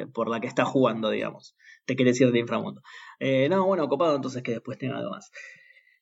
Eh, 0.01 0.07
por 0.07 0.29
la 0.29 0.39
que 0.39 0.47
estás 0.47 0.67
jugando, 0.67 1.09
digamos. 1.09 1.55
Te 1.85 1.95
querés 1.95 2.19
ir 2.21 2.31
de 2.31 2.39
inframundo. 2.39 2.81
Eh, 3.19 3.47
no, 3.49 3.65
bueno, 3.65 3.87
copado, 3.87 4.15
entonces 4.15 4.43
que 4.43 4.51
después 4.53 4.77
tenga 4.77 4.97
algo 4.97 5.11
más. 5.11 5.31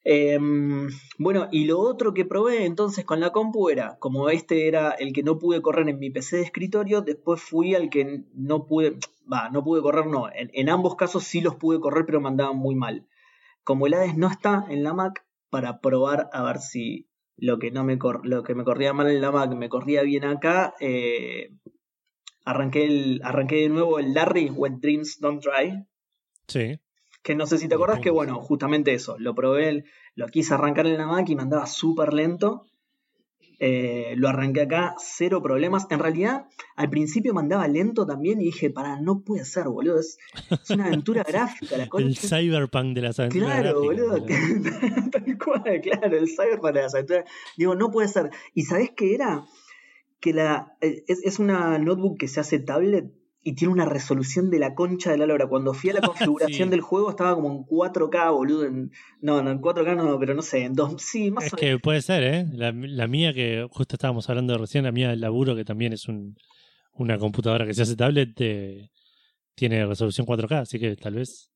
Em, 0.05 0.89
bueno, 1.17 1.47
y 1.51 1.65
lo 1.65 1.79
otro 1.79 2.13
que 2.13 2.25
probé 2.25 2.65
entonces 2.65 3.05
con 3.05 3.21
la 3.21 3.31
compu 3.31 3.69
era, 3.69 3.97
como 3.99 4.29
este 4.29 4.67
era 4.67 4.91
el 4.91 5.13
que 5.13 5.23
no 5.23 5.39
pude 5.39 5.61
correr 5.61 5.87
en 5.87 5.97
mi 5.99 6.09
PC 6.09 6.37
de 6.37 6.43
escritorio, 6.43 7.01
después 7.01 7.41
fui 7.41 7.73
al 7.73 7.89
que 7.89 8.23
no 8.33 8.65
pude, 8.67 8.97
va, 9.31 9.49
no 9.49 9.63
pude 9.63 9.81
correr, 9.81 10.07
no, 10.07 10.27
en, 10.33 10.69
ambos 10.69 10.95
casos 10.97 11.23
sí 11.23 11.39
los 11.39 11.55
pude 11.55 11.79
correr, 11.79 12.05
pero 12.05 12.19
me 12.19 12.31
muy 12.53 12.75
mal. 12.75 13.07
Como 13.63 13.87
el 13.87 13.93
Hades 13.93 14.17
no 14.17 14.27
está 14.29 14.65
en 14.69 14.83
la 14.83 14.93
Mac, 14.93 15.25
para 15.49 15.79
probar 15.79 16.29
a 16.33 16.43
ver 16.43 16.59
si 16.59 17.07
lo 17.37 17.57
que 17.59 17.71
no 17.71 17.83
me 17.83 17.97
cor- 17.97 18.25
lo 18.25 18.43
que 18.43 18.55
me 18.55 18.63
corría 18.65 18.93
mal 18.93 19.09
en 19.09 19.21
la 19.21 19.31
Mac 19.31 19.51
me 19.53 19.69
corría 19.69 20.01
bien 20.03 20.25
acá, 20.25 20.73
eh, 20.81 21.51
arranqué 22.45 22.85
el, 22.85 23.21
arranqué 23.23 23.55
de 23.57 23.69
nuevo 23.69 23.99
el 23.99 24.13
Larry 24.13 24.49
When 24.49 24.79
Dreams 24.79 25.19
Don't 25.19 25.43
Dry, 25.43 25.85
Sí. 26.47 26.79
que 27.21 27.35
no 27.35 27.45
sé 27.45 27.57
si 27.57 27.67
te 27.67 27.75
acordás 27.75 27.99
que 27.99 28.09
bueno, 28.09 28.39
justamente 28.41 28.93
eso, 28.93 29.15
lo 29.19 29.33
probé, 29.33 29.69
el- 29.69 29.85
lo 30.15 30.27
quise 30.27 30.53
arrancar 30.53 30.85
en 30.87 30.97
la 30.97 31.07
Mac 31.07 31.27
y 31.29 31.35
me 31.35 31.41
andaba 31.43 31.65
súper 31.65 32.13
lento. 32.13 32.65
Eh, 33.59 34.15
lo 34.17 34.27
arranqué 34.27 34.61
acá, 34.63 34.95
cero 34.99 35.41
problemas. 35.41 35.87
En 35.89 35.99
realidad, 35.99 36.47
al 36.75 36.89
principio 36.89 37.33
me 37.33 37.39
andaba 37.39 37.65
lento 37.67 38.05
también 38.05 38.41
y 38.41 38.45
dije, 38.45 38.69
para, 38.69 38.99
no 38.99 39.21
puede 39.21 39.45
ser, 39.45 39.65
boludo. 39.69 39.99
Es, 39.99 40.17
es 40.51 40.69
una 40.71 40.87
aventura 40.87 41.23
gráfica, 41.27 41.77
la 41.77 41.83
El 41.83 41.89
concha. 41.89 42.27
cyberpunk 42.27 42.93
de 42.93 43.01
las 43.01 43.19
aventuras 43.19 43.61
Claro, 43.61 43.81
boludo. 43.83 44.25
Tal 45.11 45.37
cual, 45.37 45.81
claro, 45.81 46.17
el 46.17 46.27
cyberpunk 46.27 46.73
de 46.73 46.81
las 46.81 46.93
aventuras. 46.93 47.25
Digo, 47.55 47.73
no 47.75 47.89
puede 47.89 48.09
ser. 48.09 48.31
¿Y 48.53 48.63
sabés 48.63 48.91
qué 48.97 49.15
era? 49.15 49.45
Que 50.23 50.31
la 50.33 50.77
eh, 50.79 51.03
es, 51.07 51.19
es 51.23 51.37
una 51.39 51.77
notebook 51.77 52.17
que 52.17 52.27
se 52.29 52.39
hace 52.39 52.59
tablet 52.59 53.11
y 53.45 53.55
tiene 53.55 53.73
una 53.73 53.83
resolución 53.85 54.49
de 54.49 54.57
la 54.59 54.73
concha 54.73 55.11
de 55.11 55.17
la 55.17 55.25
lora. 55.25 55.47
Cuando 55.49 55.73
fui 55.73 55.89
a 55.89 55.93
la 55.93 55.99
configuración 56.29 56.69
Sí. 56.69 56.71
del 56.71 56.79
juego 56.79 57.09
estaba 57.09 57.35
como 57.35 57.51
en 57.51 57.65
4K, 57.65 58.31
boludo. 58.31 58.65
en- 58.65 58.91
no, 59.19 59.41
no, 59.43 59.51
en 59.51 59.59
4K 59.59 59.95
no, 59.97 60.17
pero 60.17 60.33
no 60.33 60.41
sé, 60.41 60.63
en 60.63 60.73
dos, 60.75 61.01
sí, 61.01 61.29
más 61.29 61.45
Es 61.47 61.53
o 61.53 61.57
menos. 61.57 61.71
que 61.77 61.79
puede 61.79 62.01
ser, 62.01 62.23
¿eh? 62.23 62.45
La, 62.53 62.71
la 62.71 63.07
mía, 63.07 63.33
que 63.33 63.67
justo 63.69 63.97
estábamos 63.97 64.29
hablando 64.29 64.57
recién, 64.57 64.85
la 64.85 64.93
mía 64.93 65.09
del 65.09 65.19
laburo, 65.19 65.57
que 65.57 65.65
también 65.65 65.91
es 65.91 66.07
un, 66.07 66.37
una 66.93 67.17
computadora 67.17 67.65
que 67.65 67.73
se 67.73 67.81
hace 67.81 67.97
tablet, 67.97 68.29
eh, 68.39 68.89
tiene 69.55 69.85
resolución 69.85 70.25
4K, 70.25 70.61
así 70.61 70.79
que 70.79 70.95
tal 70.95 71.15
vez 71.15 71.51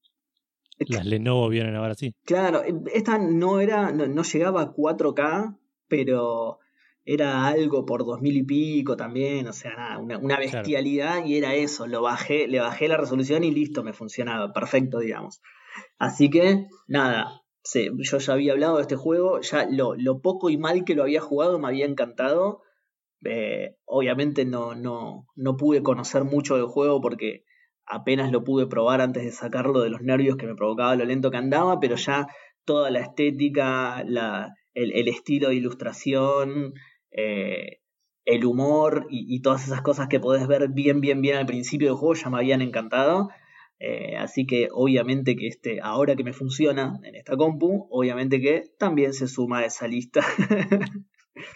las 0.90 1.06
Lenovo 1.06 1.48
vienen 1.50 1.76
ahora 1.76 1.96
sí. 1.96 2.14
Claro, 2.26 2.64
eh, 2.64 2.74
esta 2.94 3.18
no 3.18 3.62
era, 3.62 3.94
no, 3.94 4.08
no 4.08 4.24
llegaba 4.24 4.62
a 4.62 4.74
4K, 4.74 5.58
pero 5.88 6.60
era 7.10 7.48
algo 7.48 7.86
por 7.86 8.06
2000 8.06 8.36
y 8.36 8.44
pico 8.44 8.98
también, 8.98 9.48
o 9.48 9.54
sea, 9.54 9.74
nada, 9.76 9.98
una, 9.98 10.18
una 10.18 10.36
Claro. 10.36 10.52
bestialidad 10.52 11.26
y 11.26 11.38
era 11.38 11.56
eso, 11.56 11.88
lo 11.88 12.02
bajé, 12.02 12.48
le 12.50 12.60
bajé 12.60 12.90
la 12.90 12.98
resolución 12.98 13.46
y 13.46 13.52
listo, 13.52 13.82
me 13.82 13.94
funcionaba, 13.94 14.52
perfecto, 14.52 15.00
digamos. 15.00 15.42
Así 15.98 16.30
que, 16.30 16.68
nada, 16.88 17.42
sí, 17.64 17.90
yo 18.00 18.18
ya 18.18 18.34
había 18.34 18.52
hablado 18.52 18.76
de 18.76 18.82
este 18.82 18.98
juego, 18.98 19.40
ya 19.40 19.66
lo, 19.72 19.96
lo 19.96 20.22
poco 20.22 20.50
y 20.50 20.58
mal 20.58 20.84
que 20.84 20.96
lo 20.96 21.04
había 21.04 21.22
jugado 21.22 21.58
me 21.60 21.68
había 21.70 21.86
encantado. 21.86 22.62
Eh, 23.24 23.76
obviamente 23.86 24.44
no, 24.46 24.76
no, 24.76 25.28
no 25.36 25.56
pude 25.56 25.82
conocer 25.84 26.24
mucho 26.26 26.56
del 26.58 26.66
juego 26.68 27.00
porque 27.02 27.46
apenas 27.86 28.32
lo 28.34 28.44
pude 28.44 28.68
probar 28.68 29.00
antes 29.00 29.24
de 29.24 29.32
sacarlo 29.32 29.80
de 29.82 29.90
los 29.90 30.02
nervios 30.02 30.36
que 30.36 30.46
me 30.46 30.56
provocaba 30.56 30.96
lo 30.98 31.06
lento 31.06 31.32
que 31.32 31.38
andaba, 31.38 31.80
pero 31.80 31.96
ya 31.96 32.28
toda 32.66 32.92
la 32.92 33.00
estética, 33.00 34.04
la, 34.06 34.54
el, 34.74 34.92
el 34.94 35.08
estilo 35.08 35.50
de 35.50 35.56
ilustración, 35.56 36.74
eh, 37.18 37.82
el 38.24 38.46
humor 38.46 39.08
y, 39.10 39.34
y 39.36 39.42
todas 39.42 39.66
esas 39.68 39.82
cosas 39.82 40.08
que 40.08 40.20
podés 40.22 40.48
ver 40.48 40.70
bien, 40.70 41.02
bien, 41.02 41.22
bien 41.22 41.36
al 41.38 41.46
principio 41.46 41.88
del 41.90 41.98
juego 41.98 42.14
ya 42.16 42.30
me 42.30 42.38
habían 42.38 42.62
encantado. 42.62 43.30
Eh, 43.80 44.16
así 44.18 44.48
que 44.48 44.70
obviamente 44.74 45.36
que 45.36 45.48
este, 45.48 45.82
ahora 45.82 46.16
que 46.16 46.24
me 46.24 46.34
funciona 46.34 47.00
en 47.04 47.16
esta 47.16 47.38
compu, 47.38 47.88
obviamente 47.92 48.42
que 48.42 48.64
también 48.80 49.14
se 49.14 49.28
suma 49.28 49.60
a 49.60 49.66
esa 49.66 49.88
lista 49.88 50.22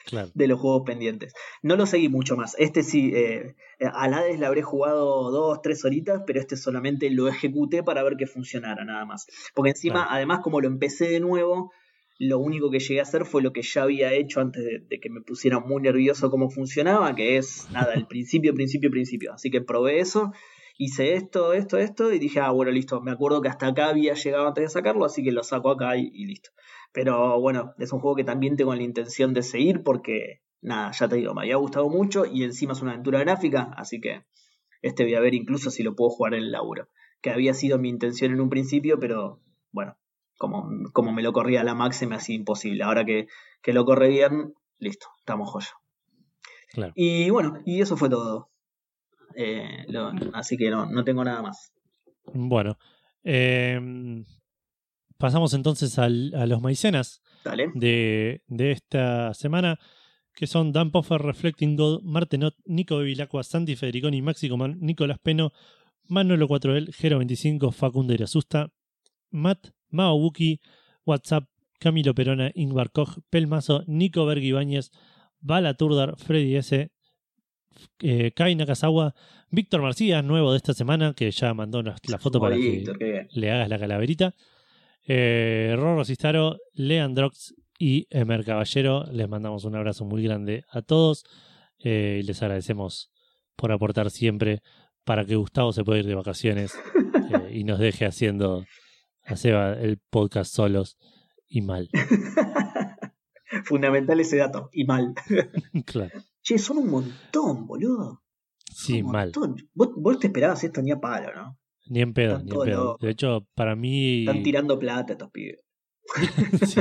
Claro. 0.05 0.29
de 0.35 0.47
los 0.47 0.59
juegos 0.59 0.83
pendientes. 0.85 1.33
No 1.63 1.75
lo 1.75 1.87
seguí 1.87 2.07
mucho 2.09 2.35
más. 2.37 2.55
Este 2.59 2.83
sí, 2.83 3.11
eh, 3.15 3.55
al 3.79 4.13
Hades 4.13 4.39
le 4.39 4.45
habré 4.45 4.61
jugado 4.61 5.31
dos, 5.31 5.61
tres 5.63 5.83
horitas, 5.83 6.21
pero 6.27 6.39
este 6.39 6.55
solamente 6.55 7.09
lo 7.09 7.27
ejecuté 7.27 7.81
para 7.81 8.03
ver 8.03 8.15
que 8.15 8.27
funcionara 8.27 8.85
nada 8.85 9.05
más. 9.05 9.25
Porque 9.55 9.71
encima, 9.71 9.95
Claro. 10.03 10.09
además, 10.11 10.39
como 10.43 10.61
lo 10.61 10.67
empecé 10.67 11.09
de 11.09 11.19
nuevo, 11.19 11.71
lo 12.19 12.39
único 12.39 12.69
que 12.69 12.79
llegué 12.79 12.99
a 12.99 13.03
hacer 13.03 13.25
fue 13.25 13.41
lo 13.41 13.51
que 13.53 13.61
ya 13.61 13.83
había 13.83 14.13
hecho 14.13 14.41
antes 14.41 14.63
de, 14.63 14.99
que 14.99 15.09
me 15.09 15.21
pusiera 15.21 15.59
muy 15.59 15.81
nervioso 15.81 16.29
cómo 16.29 16.49
funcionaba, 16.49 17.15
que 17.15 17.37
es 17.37 17.67
nada, 17.71 17.93
el 17.93 18.07
principio, 18.07 18.53
principio, 18.53 18.91
principio. 18.91 19.33
Así 19.33 19.49
que 19.49 19.61
probé 19.61 19.99
eso, 19.99 20.31
hice 20.77 21.15
esto, 21.15 21.53
esto, 21.53 21.77
esto, 21.77 22.13
y 22.13 22.19
dije, 22.19 22.39
ah, 22.39 22.51
bueno, 22.51 22.71
listo. 22.71 23.01
Me 23.01 23.11
acuerdo 23.11 23.41
que 23.41 23.49
hasta 23.49 23.67
acá 23.67 23.89
había 23.89 24.13
llegado 24.13 24.47
antes 24.47 24.63
de 24.63 24.69
sacarlo, 24.69 25.05
así 25.05 25.23
que 25.23 25.31
lo 25.31 25.43
saco 25.43 25.71
acá 25.71 25.97
y, 25.97 26.11
y 26.13 26.25
listo. 26.25 26.51
Pero 26.93 27.39
bueno, 27.39 27.73
es 27.79 27.91
un 27.91 27.99
juego 27.99 28.15
que 28.15 28.23
también 28.23 28.55
tengo 28.55 28.75
la 28.75 28.83
intención 28.83 29.33
de 29.33 29.43
seguir 29.43 29.81
porque, 29.83 30.41
nada, 30.61 30.91
ya 30.91 31.07
te 31.07 31.15
digo, 31.15 31.33
me 31.33 31.41
había 31.41 31.55
gustado 31.55 31.89
mucho 31.89 32.25
y 32.25 32.43
encima 32.43 32.73
es 32.73 32.81
una 32.81 32.91
aventura 32.91 33.19
gráfica, 33.19 33.71
así 33.77 33.99
que 34.01 34.25
este 34.81 35.03
voy 35.03 35.15
a 35.15 35.19
ver 35.19 35.33
incluso 35.33 35.71
si 35.71 35.83
lo 35.83 35.95
puedo 35.95 36.09
jugar 36.09 36.33
en 36.33 36.43
el 36.43 36.51
laburo. 36.51 36.89
Que 37.21 37.29
había 37.29 37.53
sido 37.53 37.77
mi 37.77 37.89
intención 37.89 38.31
en 38.31 38.41
un 38.41 38.49
principio, 38.49 38.99
pero 38.99 39.41
bueno, 39.71 39.95
como, 40.41 40.67
como 40.91 41.11
me 41.13 41.21
lo 41.21 41.31
corría 41.33 41.61
a 41.61 41.63
la 41.63 41.75
Max 41.75 41.97
se 41.97 42.07
me 42.07 42.15
hacía 42.15 42.35
imposible. 42.35 42.83
Ahora 42.83 43.05
que, 43.05 43.27
que 43.61 43.73
lo 43.73 43.85
corre 43.85 44.09
bien, 44.09 44.53
listo, 44.79 45.05
estamos 45.19 45.49
joya. 45.51 45.69
Claro. 46.73 46.93
Y 46.95 47.29
bueno, 47.29 47.59
y 47.65 47.79
eso 47.81 47.95
fue 47.95 48.09
todo. 48.09 48.49
Eh, 49.35 49.85
lo- 49.87 50.11
así 50.33 50.57
que 50.57 50.69
no, 50.71 50.87
no 50.87 51.03
tengo 51.03 51.23
nada 51.23 51.41
más. 51.43 51.71
Bueno. 52.33 52.77
eh, 53.23 53.79
pasamos 55.17 55.53
entonces 55.53 55.99
al- 55.99 56.33
a 56.35 56.47
los 56.47 56.59
maicenas 56.61 57.21
de, 57.75 58.41
de 58.47 58.71
esta 58.71 59.33
semana, 59.35 59.77
que 60.33 60.47
son 60.47 60.71
Dan 60.71 60.89
Poffer, 60.91 61.21
Reflecting 61.21 61.75
God, 61.75 62.01
Martenot, 62.03 62.55
Nico 62.65 62.97
Bevilacqua, 62.97 63.43
Santi 63.43 63.75
Federiconi, 63.75 64.21
Maxi 64.23 64.49
Coman, 64.49 64.77
Nicolás 64.79 65.19
Peno, 65.19 65.51
Manolo 66.07 66.47
4L, 66.47 66.91
Gero 66.93 67.19
25, 67.19 67.71
Facundo 67.71 68.13
Irasusta, 68.13 68.71
Matt, 69.29 69.67
Mao 69.91 70.17
Buki, 70.17 70.59
WhatsApp, 71.05 71.45
Camilo 71.79 72.13
Perona, 72.13 72.51
Ingvar 72.53 72.91
Koch, 72.91 73.19
Pelmazo, 73.29 73.83
Nico 73.87 74.25
Berg 74.25 74.43
Ibáñez, 74.43 74.91
Bala 75.39 75.73
Turdar, 75.73 76.15
Freddy 76.17 76.55
S., 76.55 76.91
eh, 78.01 78.31
Kai 78.35 78.55
Nakazawa, 78.55 79.15
Víctor 79.49 79.81
Marcía, 79.81 80.21
nuevo 80.21 80.51
de 80.51 80.57
esta 80.57 80.73
semana, 80.73 81.13
que 81.13 81.31
ya 81.31 81.53
mandó 81.53 81.81
la, 81.81 81.95
la 82.07 82.17
foto 82.19 82.39
para 82.39 82.55
que 82.55 82.61
Víctor, 82.61 82.97
le 83.31 83.51
hagas 83.51 83.69
la 83.69 83.79
calaverita. 83.79 84.35
Eh, 85.07 85.73
Rorro 85.77 86.05
Cistaro, 86.05 86.57
Leandrox 86.73 87.55
y 87.79 88.07
Emer 88.09 88.45
Caballero. 88.45 89.05
Les 89.11 89.27
mandamos 89.27 89.65
un 89.65 89.75
abrazo 89.75 90.05
muy 90.05 90.23
grande 90.23 90.63
a 90.69 90.81
todos 90.81 91.23
eh, 91.79 92.19
y 92.21 92.25
les 92.25 92.41
agradecemos 92.43 93.11
por 93.55 93.71
aportar 93.71 94.11
siempre 94.11 94.61
para 95.03 95.25
que 95.25 95.35
Gustavo 95.35 95.73
se 95.73 95.83
pueda 95.83 95.99
ir 95.99 96.05
de 96.05 96.15
vacaciones 96.15 96.73
eh, 97.33 97.53
y 97.53 97.63
nos 97.63 97.79
deje 97.79 98.05
haciendo 98.05 98.63
a 99.31 99.35
Seba 99.37 99.73
el 99.73 99.97
podcast 99.97 100.53
solos 100.53 100.97
y 101.47 101.61
mal. 101.61 101.89
Fundamental 103.65 104.19
ese 104.19 104.37
dato, 104.37 104.69
y 104.71 104.85
mal. 104.85 105.13
claro. 105.85 106.21
Che, 106.41 106.57
son 106.57 106.77
un 106.77 106.89
montón, 106.89 107.67
boludo. 107.67 108.23
Sí, 108.73 109.01
Un 109.01 109.11
mal. 109.11 109.31
Vos, 109.73 109.89
vos 109.95 110.19
te 110.19 110.27
esperabas 110.27 110.63
esto 110.63 110.81
ni 110.81 110.91
a 110.91 110.99
palo, 110.99 111.33
¿no? 111.35 111.57
Ni 111.87 112.01
en 112.01 112.13
pedo, 112.13 112.37
Están 112.37 112.45
ni 112.45 112.51
en 112.53 112.61
pedo. 112.61 112.83
locos. 112.85 113.01
De 113.01 113.09
hecho, 113.09 113.47
para 113.53 113.75
mí 113.75 114.21
Están 114.21 114.43
tirando 114.43 114.79
plata 114.79 115.13
estos 115.13 115.29
pibes. 115.31 115.59
Sí. 116.67 116.79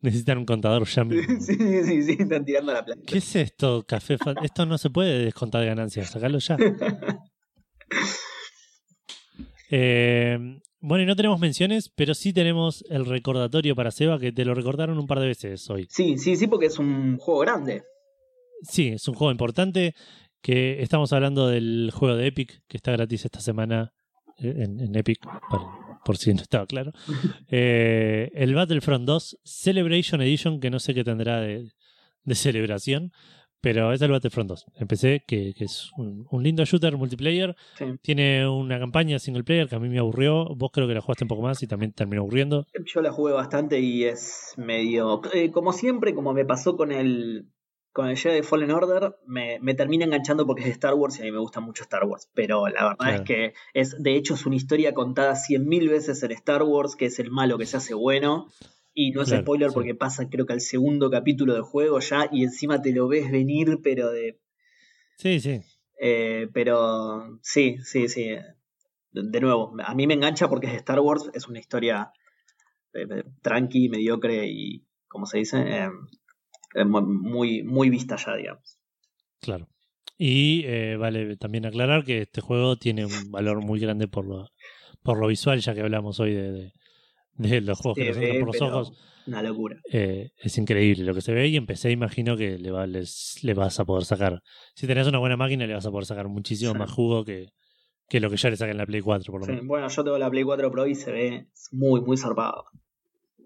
necesitan 0.00 0.38
un 0.38 0.44
contador 0.46 0.86
ya 0.86 1.02
mismo. 1.04 1.40
sí, 1.40 1.56
sí, 1.84 2.02
sí, 2.04 2.16
están 2.20 2.44
tirando 2.44 2.72
la 2.72 2.84
plata. 2.84 3.00
¿Qué 3.04 3.18
es 3.18 3.34
esto, 3.36 3.84
café? 3.86 4.16
Esto 4.42 4.66
no 4.66 4.78
se 4.78 4.90
puede 4.90 5.24
descontar 5.24 5.64
ganancias, 5.66 6.10
sacalo 6.10 6.38
ya. 6.38 6.56
Eh, 9.70 10.60
bueno, 10.80 11.02
y 11.04 11.06
no 11.06 11.16
tenemos 11.16 11.40
menciones, 11.40 11.90
pero 11.94 12.14
sí 12.14 12.32
tenemos 12.32 12.84
el 12.88 13.06
recordatorio 13.06 13.74
para 13.74 13.90
Seba, 13.90 14.18
que 14.18 14.32
te 14.32 14.44
lo 14.44 14.54
recordaron 14.54 14.98
un 14.98 15.06
par 15.06 15.20
de 15.20 15.26
veces 15.26 15.68
hoy. 15.70 15.86
Sí, 15.90 16.18
sí, 16.18 16.36
sí, 16.36 16.46
porque 16.46 16.66
es 16.66 16.78
un 16.78 17.18
juego 17.18 17.40
grande. 17.40 17.82
Sí, 18.62 18.88
es 18.88 19.06
un 19.08 19.14
juego 19.14 19.30
importante, 19.30 19.94
que 20.40 20.82
estamos 20.82 21.12
hablando 21.12 21.48
del 21.48 21.90
juego 21.92 22.16
de 22.16 22.26
Epic, 22.28 22.62
que 22.68 22.76
está 22.76 22.92
gratis 22.92 23.24
esta 23.24 23.40
semana 23.40 23.92
eh, 24.38 24.54
en, 24.56 24.80
en 24.80 24.94
Epic, 24.94 25.20
por, 25.50 25.62
por 26.04 26.16
si 26.16 26.32
no 26.32 26.42
estaba 26.42 26.66
claro. 26.66 26.92
Eh, 27.50 28.30
el 28.34 28.54
Battlefront 28.54 29.04
2 29.06 29.38
Celebration 29.42 30.20
Edition, 30.20 30.60
que 30.60 30.70
no 30.70 30.78
sé 30.78 30.94
qué 30.94 31.02
tendrá 31.02 31.40
de, 31.40 31.72
de 32.24 32.34
celebración, 32.34 33.12
pero 33.60 33.92
es 33.92 34.00
el 34.02 34.10
Battlefront 34.10 34.48
2. 34.48 34.66
Empecé, 34.76 35.22
que, 35.26 35.52
que 35.54 35.64
es 35.64 35.90
un, 35.96 36.26
un 36.30 36.42
lindo 36.42 36.64
shooter 36.64 36.96
multiplayer. 36.96 37.56
Sí. 37.76 37.84
Tiene 38.02 38.48
una 38.48 38.78
campaña 38.78 39.18
single 39.18 39.44
player 39.44 39.68
que 39.68 39.76
a 39.76 39.80
mí 39.80 39.88
me 39.88 39.98
aburrió. 39.98 40.46
Vos 40.54 40.70
creo 40.72 40.86
que 40.86 40.94
la 40.94 41.00
jugaste 41.00 41.24
un 41.24 41.28
poco 41.28 41.42
más 41.42 41.62
y 41.62 41.66
también 41.66 41.92
terminó 41.92 42.22
aburriendo. 42.22 42.66
Yo 42.86 43.00
la 43.00 43.10
jugué 43.12 43.32
bastante 43.32 43.80
y 43.80 44.04
es 44.04 44.54
medio. 44.56 45.20
eh, 45.34 45.50
como 45.50 45.72
siempre, 45.72 46.14
como 46.14 46.32
me 46.32 46.44
pasó 46.44 46.76
con 46.76 46.92
el. 46.92 47.48
Con 47.90 48.06
el 48.06 48.16
Jedi 48.16 48.42
Fallen 48.42 48.70
Order, 48.70 49.16
me, 49.26 49.58
me 49.60 49.74
termina 49.74 50.04
enganchando 50.04 50.46
porque 50.46 50.60
es 50.62 50.66
de 50.68 50.72
Star 50.72 50.94
Wars 50.94 51.18
y 51.18 51.22
a 51.22 51.24
mí 51.24 51.32
me 51.32 51.38
gusta 51.40 51.58
mucho 51.58 51.82
Star 51.82 52.04
Wars. 52.04 52.30
Pero 52.32 52.68
la 52.68 52.84
verdad 52.84 52.96
Claro. 52.98 53.14
es 53.16 53.20
que 53.22 53.52
es, 53.74 53.96
de 54.00 54.14
hecho, 54.14 54.34
es 54.34 54.46
una 54.46 54.54
historia 54.54 54.94
contada 54.94 55.34
cien 55.34 55.66
mil 55.66 55.88
veces 55.88 56.22
en 56.22 56.30
Star 56.30 56.62
Wars, 56.62 56.94
que 56.94 57.06
es 57.06 57.18
el 57.18 57.32
malo 57.32 57.58
que 57.58 57.66
se 57.66 57.78
hace 57.78 57.94
bueno. 57.94 58.46
Y 59.00 59.12
no 59.12 59.22
es 59.22 59.28
Claro, 59.28 59.42
spoiler 59.42 59.68
sí. 59.68 59.74
porque 59.74 59.94
pasa, 59.94 60.28
creo 60.28 60.44
que 60.44 60.54
al 60.54 60.60
segundo 60.60 61.08
capítulo 61.08 61.54
del 61.54 61.62
juego 61.62 62.00
ya, 62.00 62.28
y 62.32 62.42
encima 62.42 62.82
te 62.82 62.92
lo 62.92 63.06
ves 63.06 63.30
venir, 63.30 63.78
pero 63.80 64.10
de 64.10 64.40
Sí, 65.16 65.38
sí. 65.40 65.60
Eh, 66.00 66.48
pero 66.52 67.38
sí, 67.42 67.76
sí, 67.84 68.08
sí. 68.08 68.24
De, 69.12 69.22
de 69.34 69.40
nuevo, 69.40 69.72
a 69.84 69.94
mí 69.94 70.06
me 70.08 70.14
engancha 70.14 70.48
porque 70.48 70.66
es 70.66 70.72
de 70.72 70.78
Star 70.78 70.98
Wars, 70.98 71.30
es 71.32 71.46
una 71.46 71.60
historia 71.60 72.10
eh, 72.92 73.06
eh, 73.08 73.24
tranqui, 73.40 73.88
mediocre 73.88 74.46
y, 74.48 74.84
¿cómo 75.06 75.26
se 75.26 75.38
dice? 75.38 75.58
Eh, 76.74 76.84
mu- 76.84 77.02
muy, 77.02 77.62
muy 77.62 77.90
vista 77.90 78.16
ya, 78.16 78.34
digamos. 78.36 78.78
Claro. 79.40 79.68
Y 80.18 80.64
vale 80.96 81.36
también 81.36 81.66
aclarar 81.66 82.04
que 82.04 82.22
este 82.22 82.40
juego 82.40 82.74
tiene 82.76 83.06
un 83.06 83.30
valor 83.30 83.64
muy 83.64 83.78
grande 83.78 84.08
por 84.08 84.26
lo, 84.26 84.48
por 85.04 85.18
lo 85.20 85.28
visual, 85.28 85.60
ya 85.60 85.74
que 85.74 85.82
hablamos 85.82 86.18
hoy 86.18 86.34
de, 86.34 86.50
de- 86.50 86.72
de 87.38 87.60
los 87.62 87.78
juegos 87.78 87.96
que 87.98 88.08
nos 88.08 88.16
entran 88.16 88.38
por 88.40 88.46
los 88.48 88.60
ojos. 88.62 88.92
Una 89.26 89.42
locura. 89.42 89.76
Eh, 89.92 90.30
es 90.38 90.56
increíble 90.58 91.04
lo 91.04 91.14
que 91.14 91.20
se 91.20 91.32
ve 91.34 91.48
y 91.48 91.56
empecé, 91.56 91.90
imagino 91.90 92.36
que 92.36 92.58
le, 92.58 92.70
va- 92.70 92.86
les- 92.86 93.38
le 93.42 93.52
vas 93.54 93.78
a 93.78 93.84
poder 93.84 94.04
sacar. 94.04 94.42
Si 94.74 94.86
tenés 94.86 95.06
una 95.06 95.18
buena 95.18 95.36
máquina, 95.36 95.66
le 95.66 95.74
vas 95.74 95.84
a 95.86 95.90
poder 95.90 96.06
sacar 96.06 96.28
muchísimo 96.28 96.72
Sí. 96.72 96.78
más 96.78 96.90
jugo 96.90 97.24
que, 97.24 97.50
que 98.08 98.20
lo 98.20 98.30
que 98.30 98.36
ya 98.38 98.48
le 98.48 98.56
saca 98.56 98.70
en 98.72 98.78
la 98.78 98.86
Play 98.86 99.02
4, 99.02 99.30
por 99.30 99.40
lo 99.42 99.46
Sí, 99.46 99.52
menos. 99.52 99.66
bueno, 99.66 99.88
yo 99.88 100.02
tengo 100.04 100.16
la 100.18 100.30
Play 100.30 100.44
4 100.44 100.70
Pro 100.70 100.86
y 100.86 100.94
se 100.94 101.12
ve 101.12 101.46
muy, 101.72 102.00
muy 102.00 102.16
zarpado. 102.16 102.64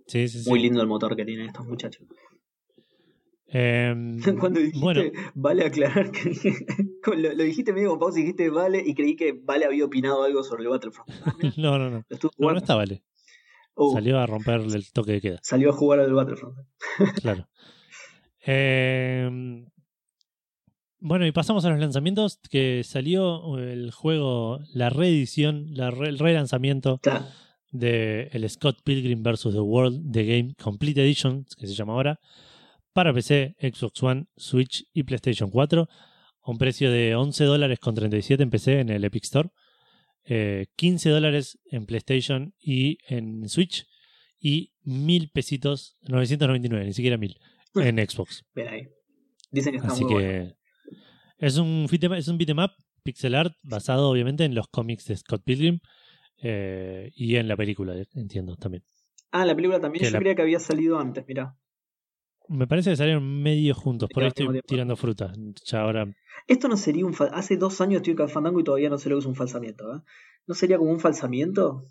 Sí, 0.06 0.28
sí, 0.28 0.42
sí. 0.44 0.48
Muy 0.50 0.60
lindo 0.60 0.80
el 0.80 0.86
motor 0.86 1.16
que 1.16 1.24
tienen 1.24 1.46
estos 1.46 1.66
muchachos. 1.66 2.06
Cuando 4.40 4.60
dijiste, 4.60 4.80
bueno, 4.80 5.02
vale 5.34 5.66
aclarar 5.66 6.10
que 6.10 6.32
lo, 7.16 7.34
lo 7.34 7.42
dijiste 7.42 7.72
medio 7.72 7.90
con 7.90 7.98
pausa 7.98 8.18
dijiste 8.18 8.48
vale 8.48 8.82
y 8.84 8.94
creí 8.94 9.14
que 9.14 9.32
vale 9.32 9.66
había 9.66 9.84
opinado 9.84 10.22
algo 10.22 10.42
sobre 10.42 10.62
el 10.62 10.70
Battlefront. 10.70 11.10
No, 11.58 11.78
no, 11.78 11.90
no. 11.90 12.04
No, 12.38 12.50
no 12.52 12.56
está 12.58 12.74
vale. 12.76 13.02
Uh, 13.74 13.92
Salió 13.94 14.18
a 14.18 14.26
romperle 14.26 14.76
el 14.76 14.90
toque 14.92 15.12
de 15.12 15.20
queda. 15.20 15.38
salió 15.42 15.70
a 15.70 15.72
jugar 15.72 16.00
al 16.00 16.12
Battlefront. 16.12 16.58
Claro. 17.22 17.48
Eh, 18.44 19.64
bueno, 20.98 21.26
y 21.26 21.32
pasamos 21.32 21.64
a 21.64 21.70
los 21.70 21.80
lanzamientos. 21.80 22.38
Que 22.50 22.82
salió 22.84 23.58
el 23.58 23.90
juego, 23.90 24.60
la 24.74 24.90
reedición, 24.90 25.66
la 25.74 25.90
re- 25.90 26.08
el 26.08 26.18
relanzamiento 26.18 26.98
Claro. 26.98 27.24
de 27.70 28.28
el 28.32 28.48
Scott 28.50 28.78
Pilgrim 28.84 29.22
vs. 29.22 29.52
The 29.52 29.60
World 29.60 30.12
The 30.12 30.24
Game 30.24 30.54
Complete 30.62 31.02
Edition, 31.02 31.44
que 31.58 31.66
se 31.66 31.74
llama 31.74 31.94
ahora, 31.94 32.20
para 32.92 33.12
PC, 33.14 33.56
Xbox 33.60 34.02
One, 34.02 34.26
Switch 34.36 34.84
y 34.92 35.02
PlayStation 35.04 35.50
4, 35.50 35.88
a 36.44 36.50
un 36.50 36.58
precio 36.58 36.90
de 36.90 37.14
11 37.14 37.44
dólares 37.44 37.78
con 37.80 37.94
37 37.94 38.42
en 38.42 38.50
PC 38.50 38.80
en 38.80 38.90
el 38.90 39.04
Epic 39.04 39.24
Store, 39.24 39.48
eh, 40.24 40.66
15 40.76 41.10
dólares 41.10 41.58
en 41.70 41.86
PlayStation 41.86 42.54
y 42.60 42.98
en 43.08 43.48
Switch, 43.48 43.86
y 44.38 44.72
1000 44.82 45.30
pesitos, 45.30 45.96
999, 46.02 46.84
ni 46.86 46.92
siquiera 46.92 47.16
1000, 47.16 47.36
en 47.76 47.96
Xbox. 48.08 48.44
Ven 48.54 48.68
ahí. 48.68 48.88
Dicen 49.50 49.72
que 49.72 49.76
está 49.78 49.88
Así 49.92 50.04
muy 50.04 50.14
que 50.14 50.20
bueno. 50.38 50.54
es 51.38 51.56
un 51.58 51.86
beat'em- 51.88 52.16
es 52.16 52.28
un 52.28 52.38
beat'em 52.38 52.58
up 52.58 52.70
pixel 53.02 53.34
art 53.34 53.54
basado 53.62 54.08
obviamente 54.08 54.44
en 54.44 54.54
los 54.54 54.68
cómics 54.68 55.06
de 55.06 55.16
Scott 55.16 55.42
Pilgrim 55.44 55.80
eh, 56.42 57.10
y 57.14 57.36
en 57.36 57.48
la 57.48 57.56
película, 57.56 57.94
entiendo 58.14 58.56
también. 58.56 58.84
Ah, 59.30 59.44
la 59.44 59.54
película 59.54 59.80
también. 59.80 60.00
que 60.00 60.06
Yo 60.06 60.12
la- 60.12 60.18
creía 60.20 60.34
que 60.34 60.42
había 60.42 60.58
salido 60.60 60.98
antes, 60.98 61.24
mira. 61.26 61.56
Me 62.48 62.66
parece 62.66 62.90
que 62.90 62.96
salieron 62.96 63.42
medio 63.42 63.74
juntos, 63.74 64.08
por 64.12 64.22
ahí 64.22 64.28
estoy 64.28 64.46
tiempo. 64.48 64.66
tirando 64.66 64.96
fruta. 64.96 65.32
Ya 65.64 65.80
ahora. 65.82 66.06
Esto 66.48 66.68
no 66.68 66.76
sería 66.76 67.06
un. 67.06 67.14
fa- 67.14 67.26
Hace 67.32 67.56
dos 67.56 67.80
años 67.80 67.98
estoy 67.98 68.14
con 68.14 68.28
Fandango 68.28 68.60
y 68.60 68.64
todavía 68.64 68.90
no 68.90 68.98
sé 68.98 69.08
lo 69.08 69.16
que 69.16 69.20
es 69.20 69.26
un 69.26 69.34
falsamiento. 69.34 69.96
¿eh? 69.96 70.00
¿No 70.46 70.54
sería 70.54 70.76
como 70.78 70.90
un 70.90 71.00
falsamiento? 71.00 71.86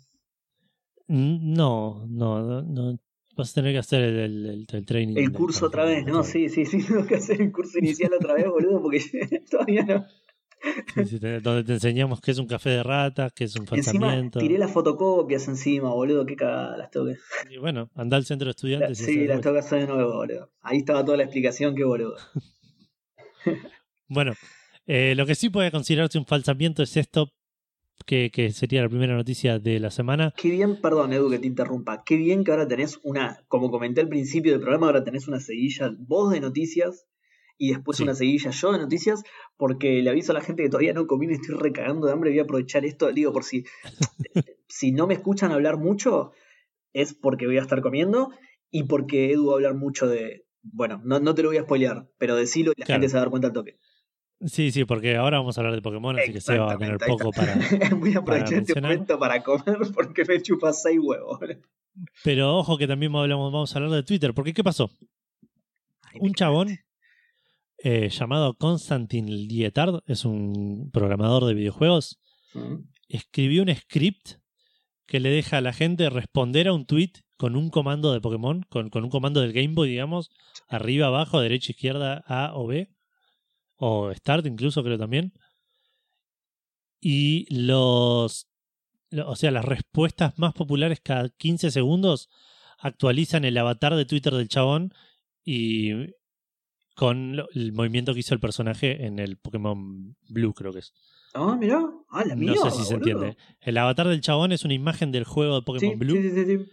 No, 1.08 2.06
no, 2.08 2.62
no. 2.62 2.98
Vas 3.36 3.50
a 3.50 3.54
tener 3.54 3.72
que 3.72 3.78
hacer 3.78 4.02
el, 4.02 4.18
el- 4.46 4.66
el- 4.70 4.86
training. 4.86 5.16
El 5.16 5.32
curso 5.32 5.66
otra 5.66 5.84
vez, 5.84 6.04
¿no? 6.06 6.22
Sí, 6.22 6.48
sí, 6.48 6.64
sí. 6.66 6.82
Tengo 6.86 7.06
que 7.06 7.16
hacer 7.16 7.40
el 7.40 7.50
curso 7.52 7.78
inicial 7.78 8.12
otra 8.14 8.34
vez, 8.34 8.46
boludo, 8.46 8.82
porque 8.82 9.00
todavía 9.50 9.84
no. 9.84 10.04
Sí, 10.94 11.04
sí, 11.06 11.18
te- 11.20 11.40
donde 11.40 11.64
te 11.64 11.72
enseñamos 11.74 12.20
qué 12.20 12.30
es 12.30 12.38
un 12.38 12.46
café 12.46 12.70
de 12.70 12.82
ratas, 12.82 13.32
qué 13.32 13.44
es 13.44 13.56
un 13.56 13.66
Encima 13.72 14.06
falsamiento. 14.06 14.38
tiré 14.38 14.58
las 14.58 14.70
fotocopias 14.70 15.48
encima, 15.48 15.90
boludo. 15.92 16.24
Qué 16.26 16.36
cagada. 16.36 16.76
Las 16.76 16.90
tengo 16.90 17.06
que. 17.06 17.16
Y 17.50 17.58
bueno, 17.58 17.90
anda 17.94 18.16
al 18.16 18.24
centro 18.24 18.46
de 18.46 18.50
estudiantes. 18.52 19.00
y 19.00 19.04
sí, 19.04 19.26
las 19.26 19.44
hacer 19.44 19.80
de 19.80 19.86
nuevo, 19.86 20.14
boludo. 20.14 20.50
Ahí 20.60 20.78
estaba 20.78 21.04
toda 21.04 21.16
la 21.16 21.24
explicación, 21.24 21.74
qué 21.74 21.84
boludo. 21.84 22.16
Bueno, 24.08 24.34
eh, 24.86 25.14
lo 25.16 25.26
que 25.26 25.34
sí 25.34 25.48
puede 25.48 25.70
considerarse 25.70 26.18
un 26.18 26.26
falsamiento 26.26 26.82
es 26.82 26.96
esto, 26.96 27.30
que, 28.04 28.30
que 28.30 28.52
sería 28.52 28.82
la 28.82 28.88
primera 28.88 29.14
noticia 29.14 29.58
de 29.58 29.80
la 29.80 29.90
semana. 29.90 30.34
Qué 30.36 30.50
bien, 30.50 30.80
perdón 30.80 31.12
Edu 31.12 31.30
que 31.30 31.38
te 31.38 31.46
interrumpa, 31.46 32.02
qué 32.04 32.16
bien 32.16 32.44
que 32.44 32.50
ahora 32.50 32.68
tenés 32.68 32.98
una, 33.04 33.42
como 33.48 33.70
comenté 33.70 34.00
al 34.02 34.08
principio 34.08 34.52
del 34.52 34.60
programa, 34.60 34.86
ahora 34.88 35.02
tenés 35.04 35.28
una 35.28 35.40
seguilla 35.40 35.92
vos 35.98 36.30
de 36.32 36.40
noticias 36.40 37.06
y 37.64 37.68
después 37.70 37.96
Sí. 37.98 38.02
una 38.02 38.14
seguilla 38.16 38.50
yo 38.50 38.72
de 38.72 38.78
noticias, 38.78 39.22
porque 39.56 40.02
le 40.02 40.10
aviso 40.10 40.32
a 40.32 40.34
la 40.34 40.40
gente 40.40 40.64
que 40.64 40.68
todavía 40.68 40.92
no 40.94 41.06
comí 41.06 41.26
y 41.28 41.34
estoy 41.34 41.54
recagando 41.56 42.08
de 42.08 42.12
hambre, 42.12 42.30
voy 42.30 42.40
a 42.40 42.42
aprovechar 42.42 42.84
esto, 42.84 43.12
digo, 43.12 43.32
por 43.32 43.44
si, 43.44 43.64
si 44.68 44.90
no 44.90 45.06
me 45.06 45.14
escuchan 45.14 45.52
hablar 45.52 45.76
mucho, 45.78 46.32
es 46.92 47.14
porque 47.14 47.46
voy 47.46 47.58
a 47.58 47.62
estar 47.62 47.80
comiendo 47.80 48.30
y 48.70 48.82
porque 48.84 49.30
Edu 49.30 49.46
va 49.46 49.52
a 49.52 49.56
hablar 49.56 49.74
mucho 49.76 50.08
de, 50.08 50.44
bueno, 50.62 51.00
no, 51.04 51.20
no 51.20 51.34
te 51.36 51.42
lo 51.44 51.50
voy 51.50 51.58
a 51.58 51.62
spoilear, 51.62 52.08
pero 52.18 52.34
decilo 52.34 52.72
y 52.76 52.80
la 52.80 52.86
Claro. 52.86 52.96
gente 53.00 53.08
se 53.10 53.14
va 53.14 53.20
a 53.20 53.24
dar 53.26 53.30
cuenta 53.30 53.46
al 53.48 53.54
toque. 53.54 53.78
Sí, 54.44 54.72
sí, 54.72 54.84
porque 54.84 55.14
ahora 55.14 55.38
vamos 55.38 55.56
a 55.56 55.60
hablar 55.60 55.76
de 55.76 55.82
Pokémon, 55.82 56.18
así 56.18 56.32
que 56.32 56.40
se 56.40 56.58
va 56.58 56.72
a 56.72 56.78
tener 56.78 56.98
poco 56.98 57.30
para. 57.30 57.54
voy 57.96 58.12
a 58.14 58.18
aprovechar 58.18 58.54
este 58.54 58.80
momento 58.80 59.16
para 59.20 59.40
comer 59.44 59.78
porque 59.94 60.24
me 60.24 60.42
chupa 60.42 60.72
seis 60.72 60.98
huevos. 61.00 61.38
Pero 62.24 62.56
ojo 62.56 62.76
que 62.76 62.88
también 62.88 63.14
hablamos, 63.14 63.52
vamos 63.52 63.72
a 63.72 63.78
hablar 63.78 63.92
de 63.92 64.02
Twitter, 64.02 64.34
porque 64.34 64.52
¿qué 64.52 64.64
pasó? 64.64 64.90
Un 66.18 66.34
chabón 66.34 66.76
eh, 67.84 68.08
llamado 68.10 68.54
Constantin 68.54 69.26
Lietard, 69.26 70.02
es 70.06 70.24
un 70.24 70.90
programador 70.92 71.44
de 71.46 71.54
videojuegos, 71.54 72.20
escribió 73.08 73.62
un 73.62 73.74
script 73.74 74.34
que 75.06 75.20
le 75.20 75.30
deja 75.30 75.58
a 75.58 75.60
la 75.60 75.72
gente 75.72 76.08
responder 76.10 76.68
a 76.68 76.72
un 76.72 76.86
tweet 76.86 77.12
con 77.36 77.56
un 77.56 77.70
comando 77.70 78.12
de 78.12 78.20
Pokémon, 78.20 78.62
con, 78.68 78.88
con 78.88 79.02
un 79.04 79.10
comando 79.10 79.40
del 79.40 79.52
Game 79.52 79.74
Boy, 79.74 79.88
digamos, 79.90 80.30
arriba, 80.68 81.08
abajo, 81.08 81.40
derecha, 81.40 81.72
izquierda, 81.72 82.22
A 82.26 82.52
o 82.54 82.66
B, 82.66 82.88
o 83.76 84.12
Start 84.14 84.46
incluso 84.46 84.84
creo 84.84 84.96
también. 84.98 85.32
Y 87.00 87.52
los, 87.52 88.46
lo- 89.10 89.28
o 89.28 89.36
sea, 89.36 89.50
las 89.50 89.64
respuestas 89.64 90.38
más 90.38 90.54
populares 90.54 91.00
cada 91.00 91.28
15 91.30 91.70
segundos 91.70 92.28
actualizan 92.78 93.44
el 93.44 93.58
avatar 93.58 93.96
de 93.96 94.04
Twitter 94.04 94.32
del 94.34 94.48
chabón 94.48 94.92
y, 95.44 95.90
con 96.94 97.36
lo- 97.36 97.48
el 97.54 97.72
movimiento 97.72 98.12
que 98.14 98.20
hizo 98.20 98.34
el 98.34 98.40
personaje 98.40 99.04
en 99.06 99.18
el 99.18 99.36
Pokémon 99.36 100.16
Blue, 100.28 100.52
creo 100.54 100.72
que 100.72 100.80
es. 100.80 100.92
Ah, 101.34 101.56
mirá. 101.58 101.82
Ah, 102.10 102.24
la 102.24 102.34
No 102.34 102.40
mierda, 102.40 102.70
sé 102.70 102.78
si 102.78 102.84
se 102.84 102.94
entiende. 102.94 103.36
El 103.60 103.78
avatar 103.78 104.08
del 104.08 104.20
chabón 104.20 104.52
es 104.52 104.64
una 104.64 104.74
imagen 104.74 105.12
del 105.12 105.24
juego 105.24 105.56
de 105.56 105.62
Pokémon 105.62 105.98
Blue 105.98 106.16
sí, 106.16 106.30
sí, 106.30 106.44
sí, 106.44 106.44
sí. 106.58 106.66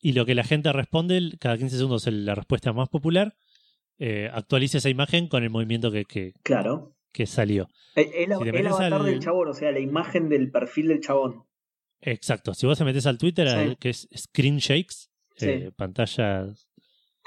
y 0.00 0.12
lo 0.12 0.24
que 0.24 0.34
la 0.36 0.44
gente 0.44 0.72
responde, 0.72 1.32
cada 1.40 1.58
15 1.58 1.76
segundos 1.76 2.06
es 2.06 2.12
la 2.14 2.34
respuesta 2.36 2.72
más 2.72 2.88
popular, 2.88 3.36
eh, 3.98 4.30
actualiza 4.32 4.78
esa 4.78 4.88
imagen 4.90 5.26
con 5.26 5.42
el 5.42 5.50
movimiento 5.50 5.90
que, 5.90 6.04
que, 6.04 6.32
Claro. 6.44 6.94
que 7.12 7.26
salió. 7.26 7.68
El, 7.96 8.04
el- 8.14 8.32
Si 8.38 8.42
te 8.44 8.48
el 8.50 8.52
metes 8.52 8.66
avatar 8.72 8.92
al- 9.00 9.06
del 9.06 9.18
chabón, 9.18 9.48
o 9.48 9.54
sea, 9.54 9.72
la 9.72 9.80
imagen 9.80 10.28
del 10.28 10.52
perfil 10.52 10.86
del 10.88 11.00
chabón. 11.00 11.42
Exacto. 12.00 12.54
Si 12.54 12.64
vos 12.66 12.78
te 12.78 12.84
metes 12.84 13.06
al 13.06 13.18
Twitter, 13.18 13.48
al- 13.48 13.76
que 13.78 13.90
es 13.90 14.08
Screen 14.16 14.58
Shakes, 14.58 15.08
eh, 15.40 15.72
pantalla, 15.76 16.46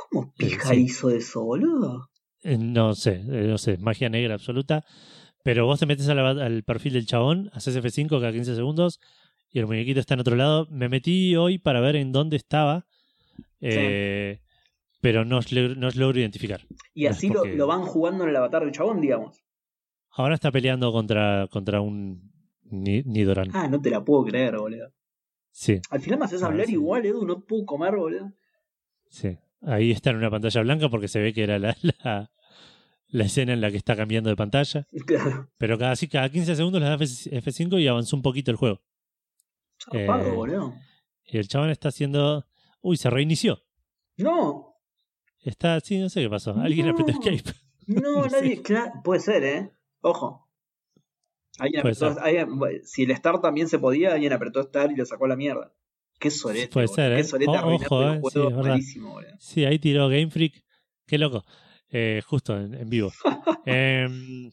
¿Cómo 0.09 0.27
Eh, 0.27 0.33
pija 0.37 0.73
hizo 0.73 1.09
eso, 1.11 1.43
boludo? 1.43 2.09
Eh, 2.43 2.57
no 2.57 2.93
sé, 2.95 3.15
eh, 3.27 3.47
no 3.47 3.57
sé, 3.57 3.77
magia 3.77 4.09
negra 4.09 4.33
absoluta. 4.35 4.83
Pero 5.43 5.65
vos 5.65 5.79
te 5.79 5.85
metes 5.87 6.07
al, 6.07 6.63
perfil 6.63 6.93
del 6.93 7.07
chabón, 7.07 7.49
haces 7.53 7.75
F5 7.75 8.09
cada 8.19 8.31
15 8.31 8.55
segundos 8.55 8.99
y 9.51 9.57
el 9.59 9.65
muñequito 9.67 9.99
está 9.99 10.13
en 10.13 10.19
otro 10.19 10.35
lado. 10.35 10.67
Me 10.69 10.87
metí 10.87 11.35
hoy 11.35 11.57
para 11.57 11.79
ver 11.81 11.95
en 11.95 12.11
dónde 12.11 12.37
estaba, 12.37 12.85
eh, 13.59 14.39
pero 15.01 15.25
no 15.25 15.37
os, 15.39 15.51
logro, 15.51 15.75
no 15.75 15.87
os 15.87 15.95
logro 15.95 16.19
identificar. 16.19 16.61
Y 16.93 17.07
así 17.07 17.27
lo, 17.29 17.39
porque- 17.41 17.55
lo 17.55 17.65
van 17.67 17.81
jugando 17.83 18.23
en 18.23 18.29
el 18.29 18.35
avatar 18.35 18.63
del 18.63 18.71
chabón, 18.71 19.01
digamos. 19.01 19.43
Ahora 20.11 20.35
está 20.35 20.51
peleando 20.51 20.91
contra, 20.91 21.47
contra 21.49 21.81
un 21.81 22.29
Ni- 22.65 23.01
Nidoran. 23.03 23.49
Ah, 23.53 23.67
no 23.67 23.81
te 23.81 23.89
la 23.89 24.03
puedo 24.03 24.23
creer, 24.25 24.57
boludo. 24.57 24.93
Sí, 25.51 25.81
Al 25.89 25.99
final 26.01 26.19
me 26.19 26.25
haces 26.25 26.43
Ah, 26.43 26.47
hablar 26.47 26.67
sí. 26.67 26.73
igual, 26.73 27.05
Edu, 27.05 27.25
no 27.25 27.41
puedo 27.41 27.65
comer, 27.65 27.95
boludo. 27.95 28.31
sí. 29.09 29.37
Ahí 29.61 29.91
está 29.91 30.09
en 30.09 30.17
una 30.17 30.29
pantalla 30.31 30.61
blanca 30.61 30.89
porque 30.89 31.07
se 31.07 31.19
ve 31.21 31.33
que 31.33 31.43
era 31.43 31.59
la, 31.59 31.75
la, 32.03 32.31
la 33.07 33.23
escena 33.25 33.53
en 33.53 33.61
la 33.61 33.69
que 33.71 33.77
está 33.77 33.95
cambiando 33.95 34.29
de 34.29 34.35
pantalla. 34.35 34.87
Claro. 35.05 35.49
Pero 35.57 35.77
cada, 35.77 35.95
sí, 35.95 36.07
cada 36.07 36.29
15 36.29 36.55
segundos 36.55 36.81
le 36.81 36.87
da 36.87 36.95
F- 36.95 37.05
F5 37.41 37.79
y 37.81 37.87
avanzó 37.87 38.15
un 38.15 38.21
poquito 38.21 38.51
el 38.51 38.57
juego. 38.57 38.81
Eh, 39.93 40.07
boludo. 40.35 40.73
Y 41.25 41.37
el 41.37 41.47
chabón 41.47 41.69
está 41.69 41.89
haciendo. 41.89 42.45
Uy, 42.81 42.97
se 42.97 43.09
reinició. 43.09 43.63
No, 44.17 44.67
Está, 45.43 45.79
sí, 45.79 45.97
no 45.97 46.07
sé 46.09 46.21
qué 46.21 46.29
pasó. 46.29 46.53
Alguien 46.59 46.85
No. 46.87 46.93
apretó 46.93 47.11
escape. 47.11 47.57
no, 47.87 48.23
No 48.23 48.29
sé. 48.29 48.41
nadie. 48.41 48.61
Claro, 48.61 48.91
puede 49.03 49.19
ser, 49.21 49.43
¿eh? 49.43 49.71
Ojo. 50.01 50.47
Alguien 51.57 51.81
apretó- 51.81 52.17
alguien- 52.19 52.49
si 52.85 53.03
el 53.03 53.11
Star 53.11 53.41
también 53.41 53.67
se 53.67 53.79
podía, 53.79 54.13
alguien 54.13 54.33
apretó 54.33 54.61
Star 54.61 54.91
y 54.91 54.95
lo 54.95 55.05
sacó 55.05 55.25
a 55.25 55.29
la 55.29 55.35
mierda. 55.35 55.73
Qué 56.21 56.29
sorete. 56.31 56.67
Puede 56.67 56.87
ser, 56.87 57.15
Qué 57.15 57.19
¿eh? 57.21 57.23
sorete 57.23 57.49
O- 57.51 57.55
arruinarte 57.55 57.85
ojo, 57.95 58.11
eh, 58.13 58.21
sí, 58.31 58.39
malísimo. 58.53 59.19
Sí, 59.39 59.65
ahí 59.65 59.79
tiró 59.79 60.07
Game 60.07 60.29
Freak. 60.29 60.63
Qué 61.07 61.17
loco. 61.17 61.43
Eh, 61.89 62.21
justo 62.25 62.55
en, 62.57 62.73
en 62.75 62.89
vivo. 62.89 63.11
Em, 63.65 64.51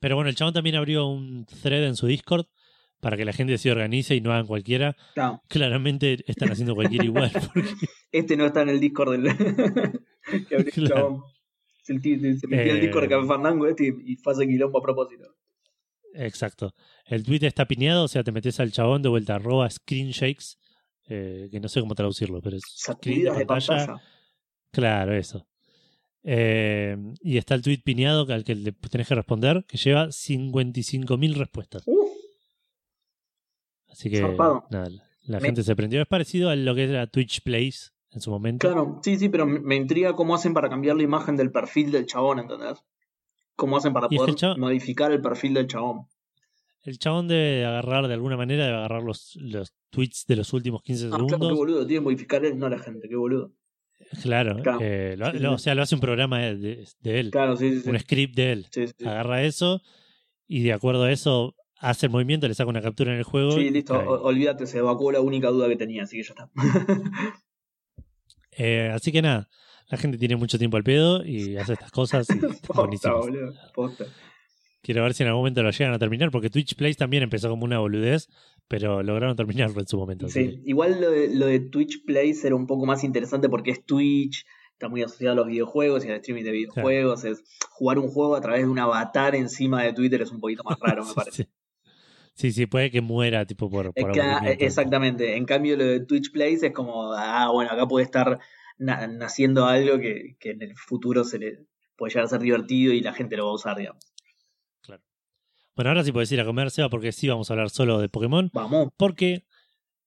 pero 0.00 0.14
bueno, 0.14 0.30
el 0.30 0.36
chabón 0.36 0.54
también 0.54 0.76
abrió 0.76 1.06
un 1.08 1.44
thread 1.44 1.84
en 1.84 1.96
su 1.96 2.06
Discord 2.06 2.46
para 3.00 3.16
que 3.16 3.24
la 3.24 3.32
gente 3.32 3.58
se 3.58 3.70
organice 3.70 4.14
y 4.14 4.20
no 4.20 4.32
hagan 4.32 4.46
cualquiera. 4.46 4.96
No, 5.16 5.42
Claramente 5.48 6.24
están 6.26 6.50
haciendo 6.52 6.74
cualquiera 6.74 7.04
igual. 7.04 7.30
porque- 7.54 7.68
este 8.12 8.36
no 8.36 8.46
está 8.46 8.62
en 8.62 8.68
el 8.70 8.80
Discord 8.80 9.12
del. 9.20 9.36
que 10.48 10.54
abrió 10.54 10.72
el 10.76 10.88
chabón. 10.88 11.22
Se, 11.82 11.94
metió 11.94 12.14
en 12.14 12.24
el 12.26 12.38
Eh, 12.52 12.80
Discord 12.80 13.02
de 13.02 13.08
Café 13.08 13.26
Fandango 13.26 13.66
este 13.66 13.86
y, 13.88 14.12
y 14.12 14.16
fue 14.16 14.32
a 14.32 14.36
hacer 14.36 14.46
quilombo 14.46 14.78
a 14.78 14.82
propósito. 14.82 15.24
Exacto. 16.14 16.74
El 17.06 17.22
tweet 17.24 17.40
está 17.46 17.66
pineado, 17.66 18.04
o 18.04 18.08
sea, 18.08 18.24
te 18.24 18.32
metes 18.32 18.58
al 18.60 18.72
chabón 18.72 19.02
de 19.02 19.08
vuelta, 19.08 19.34
arroba 19.36 19.68
screenshakes, 19.70 20.56
eh, 21.08 21.48
que 21.50 21.60
no 21.60 21.68
sé 21.68 21.80
cómo 21.80 21.94
traducirlo, 21.94 22.40
pero 22.42 22.56
es 22.56 22.62
screen 22.76 23.36
de 23.36 23.46
pantalla. 23.46 24.00
Claro, 24.72 25.14
eso. 25.14 25.46
Eh, 26.24 26.96
y 27.22 27.38
está 27.38 27.54
el 27.54 27.62
tweet 27.62 27.80
pineado 27.84 28.26
al 28.32 28.44
que 28.44 28.54
le 28.54 28.72
tenés 28.72 29.08
que 29.08 29.14
responder, 29.14 29.64
que 29.66 29.78
lleva 29.78 30.08
55.000 30.10 31.34
respuestas. 31.34 31.82
Uf, 31.86 32.10
Así 33.90 34.10
que, 34.10 34.18
Zarpado. 34.20 34.64
nada, 34.70 34.88
la 35.26 35.40
Me- 35.40 35.46
gente 35.46 35.62
se 35.62 35.74
prendió. 35.74 36.00
Es 36.02 36.06
parecido 36.08 36.50
a 36.50 36.56
lo 36.56 36.74
que 36.74 36.84
era 36.84 37.06
Twitch 37.06 37.42
Plays 37.42 37.94
en 38.10 38.20
su 38.20 38.30
momento. 38.30 38.66
claro, 38.68 39.00
sí, 39.02 39.16
sí, 39.18 39.28
pero 39.28 39.46
me 39.46 39.76
intriga 39.76 40.14
cómo 40.14 40.34
hacen 40.34 40.54
para 40.54 40.68
cambiar 40.68 40.96
la 40.96 41.02
imagen 41.02 41.36
del 41.36 41.50
perfil 41.50 41.90
del 41.90 42.06
chabón, 42.06 42.38
¿entendés? 42.40 42.78
Cómo 43.58 43.76
hacen 43.76 43.92
para 43.92 44.08
poder 44.08 44.36
chabón- 44.36 44.60
modificar 44.60 45.10
el 45.10 45.20
perfil 45.20 45.52
del 45.54 45.66
chabón. 45.66 46.06
El 46.84 46.96
chabón 46.98 47.26
debe 47.26 47.64
agarrar 47.66 48.06
de 48.06 48.14
alguna 48.14 48.36
manera, 48.36 48.64
debe 48.66 48.78
agarrar 48.78 49.02
los, 49.02 49.34
los 49.42 49.74
tweets 49.90 50.26
de 50.28 50.36
los 50.36 50.52
últimos 50.52 50.80
15 50.82 51.06
Ah, 51.06 51.08
claro, 51.08 51.26
qué 51.26 51.30
segundos. 51.34 51.58
boludo, 51.58 51.86
tiene 51.86 52.00
que 52.00 52.04
modificar 52.04 52.44
él, 52.44 52.56
no 52.56 52.68
la 52.68 52.78
gente, 52.78 53.08
qué 53.08 53.16
boludo. 53.16 53.50
Claro, 54.22 54.62
Claro. 54.62 54.78
eh, 54.80 55.16
lo- 55.18 55.32
Sí, 55.32 55.38
lo- 55.40 55.48
sí. 55.50 55.54
o 55.56 55.58
sea, 55.58 55.74
lo 55.74 55.82
hace 55.82 55.96
un 55.96 56.00
programa 56.00 56.38
de, 56.38 56.56
de- 56.56 56.88
de 57.00 57.20
él, 57.20 57.30
Claro, 57.32 57.56
sí, 57.56 57.72
sí, 57.74 57.80
sí. 57.80 57.90
un 57.90 57.98
script 57.98 58.36
de 58.36 58.52
él. 58.52 58.66
Agarra 59.04 59.42
eso 59.42 59.82
y 60.46 60.62
de 60.62 60.72
acuerdo 60.72 61.02
a 61.02 61.10
eso 61.12 61.56
hace 61.80 62.06
el 62.06 62.12
movimiento, 62.12 62.46
le 62.46 62.54
saca 62.54 62.70
una 62.70 62.80
captura 62.80 63.12
en 63.12 63.18
el 63.18 63.24
juego. 63.24 63.50
Sí, 63.52 63.70
listo, 63.70 63.94
o- 63.98 64.22
olvídate, 64.22 64.66
se 64.68 64.78
evacuó 64.78 65.10
la 65.12 65.20
única 65.20 65.48
duda 65.50 65.68
que 65.68 65.76
tenía, 65.76 66.04
así 66.04 66.16
que 66.16 66.22
ya 66.22 66.30
está. 66.32 66.50
Eh, 68.60 68.90
así 68.92 69.12
que 69.12 69.22
nada, 69.22 69.48
la 69.88 69.98
gente 69.98 70.18
tiene 70.18 70.36
mucho 70.36 70.58
tiempo 70.58 70.76
al 70.76 70.84
pedo 70.84 71.24
y 71.24 71.56
hace 71.56 71.72
estas 71.74 71.90
cosas 71.90 72.28
y 72.30 72.38
posta, 72.66 73.12
boludo, 73.12 73.54
posta. 73.74 74.04
Quiero 74.82 75.02
ver 75.02 75.14
si 75.14 75.22
en 75.22 75.28
algún 75.28 75.40
momento 75.40 75.62
lo 75.62 75.70
llegan 75.70 75.92
a 75.92 75.98
terminar, 75.98 76.30
porque 76.30 76.50
Twitch 76.50 76.76
Plays 76.76 76.96
también 76.96 77.22
empezó 77.22 77.48
como 77.50 77.64
una 77.64 77.78
boludez, 77.78 78.28
pero 78.68 79.02
lograron 79.02 79.36
terminarlo 79.36 79.80
en 79.80 79.86
su 79.86 79.98
momento. 79.98 80.26
así 80.26 80.44
Sí, 80.44 80.62
igual 80.66 81.00
lo 81.00 81.10
de, 81.10 81.34
lo 81.34 81.46
de 81.46 81.60
Twitch 81.60 82.04
Plays 82.04 82.44
era 82.44 82.54
un 82.54 82.66
poco 82.66 82.86
más 82.86 83.02
interesante 83.02 83.48
porque 83.48 83.70
es 83.72 83.84
Twitch, 83.84 84.46
está 84.72 84.88
muy 84.88 85.02
asociado 85.02 85.32
a 85.32 85.36
los 85.36 85.46
videojuegos 85.48 86.04
y 86.04 86.08
al 86.08 86.16
streaming 86.16 86.44
de 86.44 86.52
videojuegos. 86.52 87.24
Es 87.24 87.42
jugar 87.70 87.98
un 87.98 88.08
juego 88.08 88.36
a 88.36 88.40
través 88.40 88.62
de 88.62 88.68
un 88.68 88.78
avatar 88.78 89.34
encima 89.34 89.82
de 89.82 89.92
Twitter 89.92 90.22
es 90.22 90.30
un 90.30 90.40
poquito 90.40 90.62
más 90.64 90.78
raro, 90.80 91.04
me 91.04 91.12
parece. 91.14 91.44
sí. 91.44 91.48
sí, 92.34 92.52
sí, 92.52 92.66
puede 92.66 92.90
que 92.90 93.00
muera 93.00 93.44
tipo 93.46 93.68
por, 93.68 93.92
por 93.92 94.04
aburrimiento. 94.04 94.64
exactamente. 94.64 95.36
En 95.36 95.44
cambio, 95.44 95.76
lo 95.76 95.84
de 95.84 96.00
Twitch 96.00 96.30
Plays 96.30 96.62
es 96.62 96.72
como, 96.72 97.12
ah, 97.14 97.50
bueno, 97.52 97.72
acá 97.72 97.88
puede 97.88 98.04
estar 98.04 98.38
na- 98.78 99.06
naciendo 99.06 99.66
algo 99.66 99.98
que, 99.98 100.36
que 100.40 100.50
en 100.50 100.62
el 100.62 100.76
futuro 100.76 101.24
se 101.24 101.38
le 101.38 101.66
puede 101.96 102.10
llegar 102.12 102.24
a 102.24 102.28
ser 102.28 102.40
divertido 102.40 102.92
y 102.92 103.00
la 103.00 103.12
gente 103.12 103.36
lo 103.36 103.46
va 103.46 103.50
a 103.52 103.54
usar, 103.54 103.76
digamos. 103.76 104.04
Bueno, 105.76 105.90
ahora 105.90 106.02
sí 106.02 106.10
puedes 106.10 106.32
ir 106.32 106.40
a 106.40 106.44
comer, 106.44 106.72
Seba, 106.72 106.88
porque 106.88 107.12
sí 107.12 107.28
vamos 107.28 107.48
a 107.50 107.52
hablar 107.52 107.70
solo 107.70 108.00
de 108.00 108.08
Pokémon. 108.08 108.50
Vamos. 108.52 108.88
Porque 108.96 109.44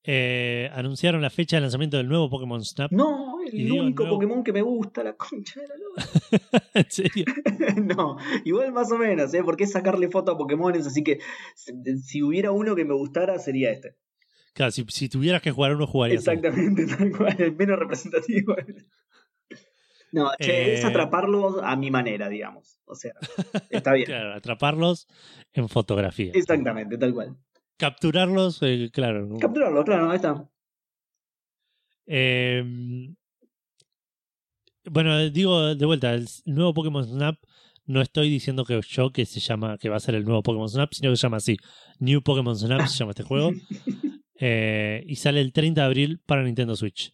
eh, 0.04 0.68
anunciaron 0.74 1.22
la 1.22 1.30
fecha 1.30 1.56
de 1.56 1.62
lanzamiento 1.62 1.96
del 1.96 2.08
nuevo 2.08 2.28
Pokémon 2.28 2.62
Snap. 2.62 2.92
No, 2.92 3.38
el 3.40 3.72
único 3.72 4.02
nuevo- 4.02 4.16
Pokémon 4.18 4.44
que 4.44 4.52
me 4.52 4.60
gusta, 4.60 5.02
la 5.02 5.14
concha 5.16 5.60
de 5.62 5.68
la 5.68 5.74
lora. 5.76 6.04
¿En 6.74 6.90
serio? 6.90 7.24
no, 7.96 8.18
igual 8.44 8.70
más 8.72 8.92
o 8.92 8.98
menos, 8.98 9.32
¿eh? 9.32 9.42
Porque 9.42 9.64
es 9.64 9.72
sacarle 9.72 10.10
foto 10.10 10.32
a 10.32 10.36
Pokémones, 10.36 10.86
así 10.86 11.02
que 11.02 11.20
si 12.02 12.22
hubiera 12.22 12.50
uno 12.52 12.74
que 12.76 12.84
me 12.84 12.92
gustara 12.94 13.38
sería 13.38 13.70
este. 13.70 13.96
Claro, 14.54 14.70
si, 14.70 14.84
si 14.88 15.08
tuvieras 15.08 15.40
que 15.42 15.50
jugar 15.50 15.74
uno, 15.74 15.86
jugarías. 15.86 16.20
Exactamente, 16.26 16.86
tal 16.96 17.10
cual, 17.16 17.36
el 17.38 17.56
menos 17.56 17.78
representativo. 17.78 18.56
No, 20.14 20.30
che, 20.38 20.74
es 20.74 20.84
Eh. 20.84 20.86
atraparlos 20.86 21.56
a 21.62 21.74
mi 21.74 21.90
manera, 21.90 22.28
digamos. 22.28 22.78
O 22.84 22.94
sea, 22.94 23.12
está 23.70 23.92
bien. 23.94 24.04
Claro, 24.04 24.34
atraparlos 24.34 25.08
en 25.54 25.70
fotografía. 25.70 26.32
Exactamente, 26.34 26.98
tal 26.98 27.14
cual. 27.14 27.36
Capturarlos, 27.78 28.58
eh, 28.60 28.90
claro. 28.92 29.26
Capturarlo, 29.40 29.82
claro, 29.84 30.10
ahí 30.10 30.16
está. 30.16 30.46
Eh, 32.06 32.62
bueno, 34.84 35.30
digo 35.30 35.74
de 35.74 35.86
vuelta, 35.86 36.12
el 36.12 36.26
nuevo 36.44 36.74
Pokémon 36.74 37.04
Snap 37.06 37.36
no 37.86 38.02
estoy 38.02 38.28
diciendo 38.28 38.66
que 38.66 38.80
yo 38.86 39.12
que 39.12 39.24
se 39.24 39.40
llama, 39.40 39.78
que 39.78 39.88
va 39.88 39.96
a 39.96 40.00
ser 40.00 40.14
el 40.14 40.24
nuevo 40.24 40.42
Pokémon 40.42 40.68
Snap, 40.68 40.92
sino 40.92 41.10
que 41.10 41.16
se 41.16 41.22
llama 41.22 41.38
así. 41.38 41.56
New 42.00 42.20
Pokémon 42.22 42.54
Snap 42.54 42.86
se 42.86 42.98
llama 42.98 43.12
este 43.12 43.22
juego. 43.22 43.52
Eh, 44.44 45.04
y 45.06 45.14
sale 45.16 45.40
el 45.40 45.52
30 45.52 45.82
de 45.82 45.86
abril 45.86 46.20
para 46.26 46.42
Nintendo 46.42 46.74
Switch. 46.74 47.12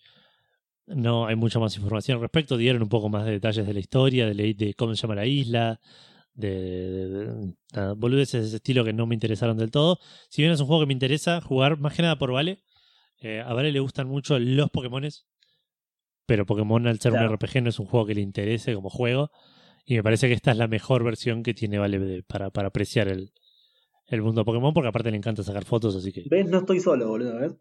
No 0.87 1.26
hay 1.26 1.37
mucha 1.37 1.59
más 1.59 1.76
información 1.76 2.16
al 2.16 2.22
respecto. 2.22 2.57
Dieron 2.57 2.81
un 2.83 2.89
poco 2.89 3.11
más 3.11 3.26
de 3.26 3.33
detalles 3.33 3.66
de 3.66 3.74
la 3.74 3.81
historia, 3.81 4.26
de, 4.26 4.35
la- 4.35 4.55
de 4.57 4.72
cómo 4.74 4.95
se 4.95 5.03
llama 5.03 5.14
la 5.16 5.26
isla, 5.26 5.79
de, 6.33 6.49
de- 6.51 7.09
de- 7.11 7.55
nada, 7.74 7.93
boludeces 7.93 8.41
de 8.41 8.47
ese 8.47 8.57
estilo 8.57 8.83
que 8.85 8.95
no 8.95 9.07
me 9.07 9.14
interesaron 9.14 9.59
del 9.59 9.70
todo. 9.70 9.99
Si 10.31 10.41
bien 10.41 10.53
es 10.53 10.61
un 10.61 10.66
juego 10.68 10.81
que 10.83 10.87
me 10.87 10.95
interesa 10.95 11.41
jugar, 11.43 11.79
más 11.79 11.95
que 11.95 12.01
nada 12.03 12.16
por 12.16 12.33
Vale. 12.33 12.62
Eh, 13.20 13.41
a 13.45 13.53
Vale 13.53 13.72
le 13.72 13.81
gustan 13.81 14.09
mucho 14.09 14.39
los 14.39 14.70
Pokémones, 14.70 15.26
pero 16.24 16.47
Pokémon 16.47 16.87
al 16.87 16.99
ser 17.01 17.12
Claro. 17.12 17.26
un 17.29 17.35
RPG 17.35 17.62
no 17.62 17.68
es 17.68 17.79
un 17.79 17.87
juego 17.87 18.07
que 18.07 18.14
le 18.14 18.22
interese 18.22 18.74
como 18.74 18.89
juego. 18.89 19.31
Y 19.85 19.97
me 19.97 20.03
parece 20.03 20.29
que 20.29 20.35
esta 20.35 20.53
es 20.53 20.57
la 20.57 20.68
mejor 20.68 21.05
versión 21.05 21.43
que 21.43 21.53
tiene 21.53 21.79
Vale 21.79 22.22
para, 22.22 22.49
para 22.51 22.68
apreciar 22.68 23.09
el, 23.09 23.33
el 24.09 24.23
mundo 24.23 24.45
Pokémon, 24.45 24.73
porque 24.75 24.89
aparte 24.89 25.11
le 25.11 25.17
encanta 25.17 25.43
sacar 25.43 25.65
fotos, 25.65 25.95
así 25.97 26.13
que... 26.13 26.25
¿Ves? 26.31 26.47
No 26.49 26.59
estoy 26.59 26.81
solo, 26.81 27.09
boludo, 27.09 27.39
¿ves? 27.39 27.53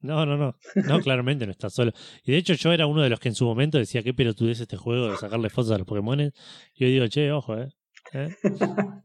No, 0.00 0.24
no, 0.24 0.36
no. 0.36 0.54
No, 0.86 1.00
claramente 1.02 1.44
no 1.44 1.52
estás 1.52 1.74
solo. 1.74 1.92
Y 2.24 2.32
de 2.32 2.38
hecho 2.38 2.54
yo 2.54 2.72
era 2.72 2.86
uno 2.86 3.02
de 3.02 3.10
los 3.10 3.18
que 3.20 3.28
en 3.28 3.34
su 3.34 3.44
momento 3.44 3.78
decía 3.78 4.02
qué 4.02 4.14
pelotudez 4.14 4.60
este 4.60 4.76
juego 4.76 5.10
de 5.10 5.16
sacarle 5.16 5.50
fotos 5.50 5.72
a 5.72 5.78
los 5.78 5.86
Pokémon. 5.86 6.20
Y 6.20 6.30
yo 6.76 6.86
digo, 6.86 7.06
che, 7.08 7.32
ojo, 7.32 7.56
eh. 7.58 7.68
¿Eh? 8.12 8.28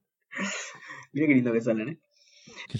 Mira 1.14 1.28
qué 1.28 1.34
lindo 1.34 1.52
que 1.52 1.62
salen, 1.62 1.90
¿eh? 1.90 2.00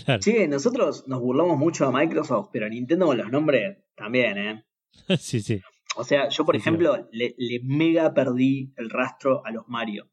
Claro. 0.06 0.20
Che, 0.22 0.48
nosotros 0.48 1.08
nos 1.08 1.20
burlamos 1.20 1.58
mucho 1.58 1.86
a 1.86 1.92
Microsoft, 1.92 2.50
pero 2.52 2.70
Nintendo 2.70 3.08
con 3.08 3.18
los 3.18 3.32
nombres 3.32 3.78
también, 3.96 4.38
¿eh? 4.38 4.64
Sí, 5.20 5.42
sí. 5.42 5.60
O 5.96 6.04
sea, 6.04 6.30
yo 6.30 6.46
por 6.46 6.56
Sí, 6.56 6.62
sí. 6.62 6.68
ejemplo 6.70 7.08
le, 7.12 7.36
le 7.38 7.60
mega 7.64 8.14
perdí 8.14 8.74
el 8.78 8.90
rastro 8.90 9.46
a 9.46 9.52
los 9.52 9.68
Mario. 9.68 10.10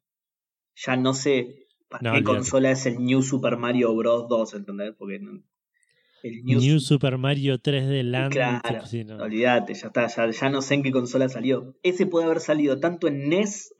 Ya 0.75 0.95
no 0.95 1.13
sé 1.13 1.67
para 1.91 2.01
No, 2.11 2.17
qué 2.17 2.23
consola 2.23 2.71
es 2.71 2.85
el 2.87 3.03
New 3.03 3.21
Super 3.21 3.57
Mario 3.57 3.93
Bros. 3.95 4.27
2, 4.29 4.53
¿entendés? 4.55 4.93
Porque 4.97 5.15
el 5.17 6.43
New, 6.43 6.59
New 6.59 6.79
Super 6.79 7.17
Mario 7.17 7.59
3D 7.59 8.03
Land. 8.03 8.31
Claro, 8.33 8.85
sí, 8.85 9.03
no. 9.03 9.17
Olvídate, 9.17 9.73
ya 9.73 9.87
está, 9.87 10.07
ya, 10.07 10.29
ya 10.31 10.49
no 10.49 10.61
sé 10.61 10.75
en 10.75 10.83
qué 10.83 10.91
consola 10.91 11.27
salió. 11.29 11.75
Ese 11.83 12.05
puede 12.07 12.25
haber 12.25 12.39
salido 12.39 12.79
tanto 12.79 13.07
en 13.07 13.29
NES 13.29 13.73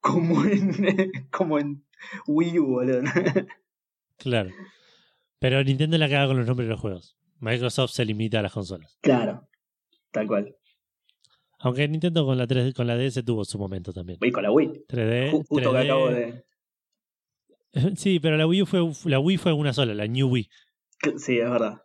como 0.00 0.44
en, 0.44 1.12
como 1.30 1.58
en 1.58 1.84
Wii 2.26 2.58
U, 2.58 2.66
boludo. 2.66 3.02
Claro. 4.16 4.50
Pero 5.38 5.62
Nintendo 5.62 5.98
la 5.98 6.08
caga 6.08 6.28
con 6.28 6.38
los 6.38 6.46
nombres 6.46 6.66
de 6.68 6.72
los 6.72 6.80
juegos. 6.80 7.16
Microsoft 7.40 7.92
se 7.92 8.04
limita 8.04 8.40
a 8.40 8.42
las 8.42 8.52
consolas. 8.52 8.98
claro, 9.00 9.48
tal 10.10 10.26
cual. 10.26 10.56
Aunque 11.60 11.86
Nintendo 11.88 12.24
con 12.24 12.38
la 12.38 12.46
3 12.46 12.72
con 12.74 12.86
la 12.86 12.96
DS 12.96 13.24
tuvo 13.24 13.44
su 13.44 13.58
momento 13.58 13.92
también. 13.92 14.18
Voy 14.20 14.30
con 14.30 14.42
la 14.44 14.50
Wii. 14.52 14.84
3D. 14.88 15.30
Ju- 15.32 15.44
Justo 15.48 15.54
que 15.72 15.78
3D. 15.78 15.84
acabo 15.84 16.08
de. 16.10 16.44
Sí, 17.96 18.18
pero 18.20 18.36
la 18.36 18.46
Wii 18.46 18.62
U 18.62 18.66
fue 18.66 18.80
la 19.10 19.18
Wii 19.20 19.36
fue 19.38 19.52
una 19.52 19.72
sola, 19.72 19.94
la 19.94 20.06
New 20.06 20.28
Wii. 20.28 20.48
Sí, 21.18 21.38
es 21.38 21.50
verdad. 21.50 21.82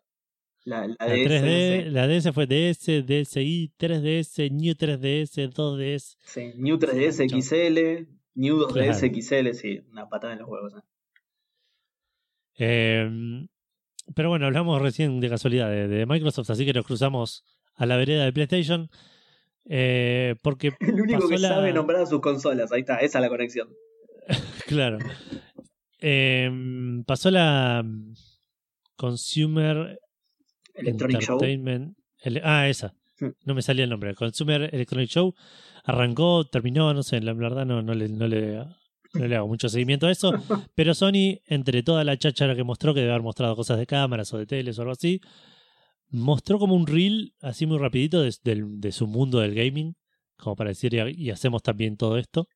La, 0.65 0.87
la 0.87 0.95
La 0.99 1.07
DS, 1.13 1.25
3D, 1.27 1.83
sí. 1.83 1.89
la 1.89 2.07
DS 2.07 2.31
fue 2.33 2.47
DS, 2.47 2.85
DSi, 3.05 3.73
3DS, 3.77 4.49
New 4.51 4.73
3DS, 4.75 5.51
2DS. 5.53 6.15
Sí, 6.23 6.51
New 6.55 6.77
3DS 6.77 7.27
Chao. 7.29 7.41
XL, 7.41 8.07
New 8.35 8.57
2DS 8.59 8.71
Claro. 8.71 8.93
XL, 9.53 9.53
sí, 9.59 9.81
una 9.91 10.07
patada 10.07 10.33
en 10.33 10.39
los 10.39 10.47
huevos. 10.49 10.73
¿eh? 10.73 10.81
Eh, 12.57 13.45
pero 14.15 14.29
bueno, 14.29 14.45
hablamos 14.45 14.81
recién 14.81 15.19
de 15.19 15.29
casualidad 15.29 15.69
de, 15.69 15.87
de 15.87 16.05
Microsoft, 16.05 16.49
así 16.49 16.65
que 16.65 16.73
nos 16.73 16.85
cruzamos 16.85 17.43
a 17.75 17.85
la 17.85 17.97
vereda 17.97 18.23
de 18.25 18.33
PlayStation. 18.33 18.89
eh, 19.65 20.35
porque, 20.43 20.71
El 20.79 21.01
único 21.01 21.27
que 21.27 21.37
la- 21.37 21.49
sabe 21.49 21.73
nombrar 21.73 22.01
a 22.01 22.05
sus 22.05 22.21
consolas, 22.21 22.71
ahí 22.71 22.81
está, 22.81 22.97
esa 22.99 23.19
es 23.19 23.21
la 23.21 23.29
conexión. 23.29 23.69
claro, 24.67 24.99
eh, 26.05 26.51
pasó 27.07 27.31
la 27.31 27.81
mm, 27.83 28.13
Consumer 28.97 29.99
Electronic 30.75 31.21
Show. 31.21 31.35
Entertainment. 31.35 31.97
ele- 32.21 32.41
ah, 32.43 32.67
esa. 32.67 32.93
No 33.45 33.53
me 33.55 33.61
salía 33.61 33.85
el 33.85 33.89
nombre. 33.89 34.13
Consumer 34.15 34.69
Electronic 34.73 35.09
Show. 35.09 35.33
Arrancó, 35.85 36.45
terminó, 36.45 36.93
no 36.93 37.03
sé, 37.03 37.21
la 37.21 37.33
verdad 37.33 37.65
no, 37.65 37.81
no, 37.81 37.93
le, 37.93 38.09
no, 38.09 38.27
le, 38.27 38.65
no 39.13 39.27
le 39.27 39.35
hago 39.35 39.47
mucho 39.47 39.69
seguimiento 39.69 40.07
a 40.07 40.11
eso. 40.11 40.31
Pero 40.75 40.93
Sony, 40.93 41.39
entre 41.45 41.83
toda 41.83 42.03
la 42.03 42.17
cháchara 42.17 42.53
que 42.55 42.63
mostró, 42.65 42.93
que 42.93 42.99
debe 42.99 43.13
haber 43.13 43.23
mostrado 43.23 43.55
cosas 43.55 43.77
de 43.77 43.85
cámaras 43.85 44.33
o 44.33 44.37
de 44.37 44.45
teles 44.45 44.77
o 44.77 44.81
algo 44.81 44.91
así, 44.91 45.21
mostró 46.09 46.59
como 46.59 46.75
un 46.75 46.85
reel 46.85 47.33
así 47.41 47.65
muy 47.65 47.77
rapidito 47.77 48.21
de, 48.21 48.91
su 48.91 49.07
mundo 49.07 49.39
del 49.39 49.55
gaming, 49.55 49.95
como 50.37 50.57
para 50.57 50.71
decir, 50.71 50.93
y, 50.93 50.99
y 51.27 51.29
hacemos 51.29 51.63
también 51.63 51.95
todo 51.95 52.17
esto. 52.17 52.47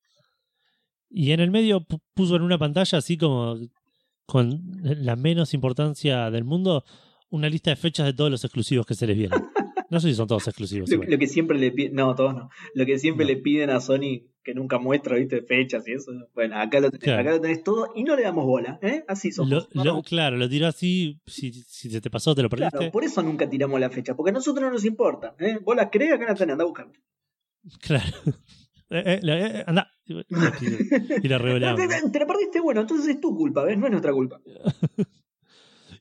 Y 1.10 1.32
en 1.32 1.40
el 1.40 1.52
medio 1.52 1.82
pu- 1.82 2.02
puso 2.14 2.36
en 2.36 2.42
una 2.42 2.58
pantalla 2.58 2.98
así 2.98 3.18
como 3.18 3.58
con 4.26 4.62
la 4.82 5.16
menos 5.16 5.54
importancia 5.54 6.30
del 6.30 6.44
mundo 6.44 6.84
una 7.30 7.50
lista 7.50 7.70
de 7.70 7.76
fechas 7.78 8.06
de 8.06 8.14
todos 8.14 8.30
los 8.32 8.44
exclusivos 8.44 8.86
que 8.86 8.94
se 8.96 9.08
les 9.08 9.18
vienen. 9.18 9.40
No 9.90 10.02
sé 10.02 10.10
si 10.10 10.16
son 10.16 10.28
todos 10.28 10.46
exclusivos. 10.46 10.90
Lo, 10.90 11.18
que 11.18 11.28
siempre 11.28 11.58
le 11.58 11.72
piden, 11.72 11.94
no, 11.94 12.14
todos 12.14 12.36
no. 12.36 12.50
Lo 12.74 12.86
que 12.86 13.00
siempre 13.00 13.26
No. 13.26 13.32
le 13.32 13.38
piden 13.38 13.70
a 13.70 13.80
Sony, 13.80 14.28
que 14.44 14.54
nunca 14.54 14.80
muestra, 14.80 15.16
viste, 15.16 15.42
fechas 15.44 15.88
y 15.88 15.94
eso. 15.94 16.12
Bueno, 16.36 16.58
acá 16.60 16.82
lo, 16.82 16.92
tenés, 16.92 17.04
Claro. 17.06 17.22
acá 17.22 17.32
lo 17.32 17.40
tenés 17.40 17.64
todo 17.64 17.94
y 17.96 18.04
no 18.04 18.18
le 18.18 18.24
damos 18.24 18.46
bola, 18.46 18.80
¿eh? 18.82 19.06
Así 19.08 19.32
somos. 19.32 19.70
Lo- 19.74 20.02
claro, 20.04 20.36
lo 20.36 20.50
tiró 20.50 20.68
así, 20.68 21.22
si, 21.26 21.54
si 21.54 21.90
se 21.90 22.02
te 22.02 22.10
pasó 22.10 22.36
te 22.36 22.44
lo 22.44 22.50
perdiste. 22.50 22.78
claro, 22.80 22.92
por 22.92 23.06
eso 23.06 23.24
nunca 23.24 23.50
tiramos 23.50 23.80
la 23.80 23.90
fecha, 23.90 24.14
porque 24.14 24.32
a 24.32 24.34
nosotros 24.34 24.62
no 24.66 24.72
nos 24.74 24.84
importa, 24.84 25.38
¿eh? 25.40 25.58
Vos 25.64 25.78
las 25.78 25.88
crees, 25.90 26.12
acá 26.16 26.26
la 26.26 26.36
tenés, 26.36 26.52
anda 26.52 26.66
a 26.66 26.68
buscar. 26.68 26.92
Claro. 27.80 28.12
Eh, 28.90 29.04
eh, 29.06 29.20
eh, 29.24 29.64
anda. 29.68 29.92
Y, 30.08 31.28
la 31.28 31.38
revelamos. 31.38 31.80
Te 32.12 32.20
la 32.20 32.26
perdiste, 32.28 32.62
bueno, 32.62 32.82
entonces 32.82 33.08
es 33.16 33.20
tu 33.22 33.36
culpa, 33.36 33.64
¿ves? 33.64 33.78
No 33.78 33.86
es 33.88 33.92
nuestra 33.92 34.14
culpa. 34.14 34.40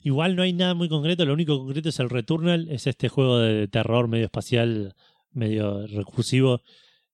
Igual 0.03 0.37
no 0.37 0.43
hay 0.43 0.53
nada 0.53 0.75
muy 0.75 0.89
concreto, 0.89 1.25
lo 1.25 1.33
único 1.33 1.59
concreto 1.59 1.89
es 1.89 1.99
el 1.99 2.11
Returnal, 2.11 2.69
es 2.71 2.87
este 2.87 3.09
juego 3.09 3.39
de 3.39 3.67
terror 3.67 4.07
medio 4.09 4.27
espacial, 4.27 4.95
medio 5.33 5.87
recursivo, 5.89 6.61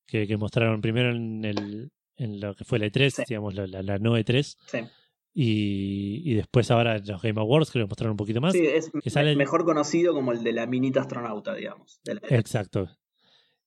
que, 0.06 0.26
que 0.26 0.36
mostraron 0.36 0.80
primero 0.82 1.10
en, 1.10 1.44
el, 1.44 1.90
en 2.16 2.40
lo 2.40 2.54
que 2.54 2.64
fue 2.64 2.78
la 2.78 2.86
E3, 2.86 3.10
Sí. 3.10 3.22
digamos, 3.28 3.54
la, 3.54 3.66
la, 3.66 3.82
la 3.82 3.98
no 3.98 4.18
E3, 4.18 4.42
Sí, 4.66 4.78
y, 5.32 6.30
y 6.30 6.34
después 6.34 6.70
ahora 6.70 6.96
en 6.96 7.06
los 7.06 7.22
Game 7.22 7.40
Awards, 7.40 7.70
creo 7.70 7.86
que 7.86 7.90
mostraron 7.90 8.10
un 8.12 8.16
poquito 8.18 8.42
más. 8.42 8.52
sí 8.52 8.66
es 8.66 8.90
que 9.02 9.08
sale 9.08 9.30
el- 9.30 9.38
mejor 9.38 9.64
conocido 9.64 10.12
como 10.12 10.32
el 10.32 10.42
de 10.42 10.52
la 10.52 10.66
minita 10.66 11.00
astronauta, 11.00 11.54
digamos. 11.54 12.00
de 12.04 12.16
la- 12.16 12.20
Exacto. 12.28 12.90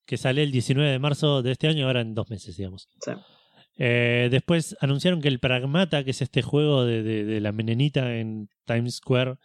Que 0.05 0.17
sale 0.17 0.43
el 0.43 0.51
19 0.51 0.91
de 0.91 0.99
marzo 0.99 1.41
de 1.41 1.51
este 1.51 1.67
año, 1.67 1.87
ahora 1.87 2.01
en 2.01 2.13
dos 2.13 2.29
meses, 2.29 2.55
digamos. 2.57 2.87
sí. 3.01 3.11
Eh, 3.77 4.29
después 4.31 4.77
anunciaron 4.79 5.21
que 5.21 5.27
el 5.27 5.39
Pragmata, 5.39 6.05
que 6.05 6.11
es 6.11 6.21
este 6.21 6.41
juego 6.41 6.85
de, 6.85 7.03
de- 7.03 7.25
de 7.25 7.41
la 7.41 7.51
menenita 7.51 8.15
en 8.15 8.47
Times 8.65 8.95
Square, 8.97 9.35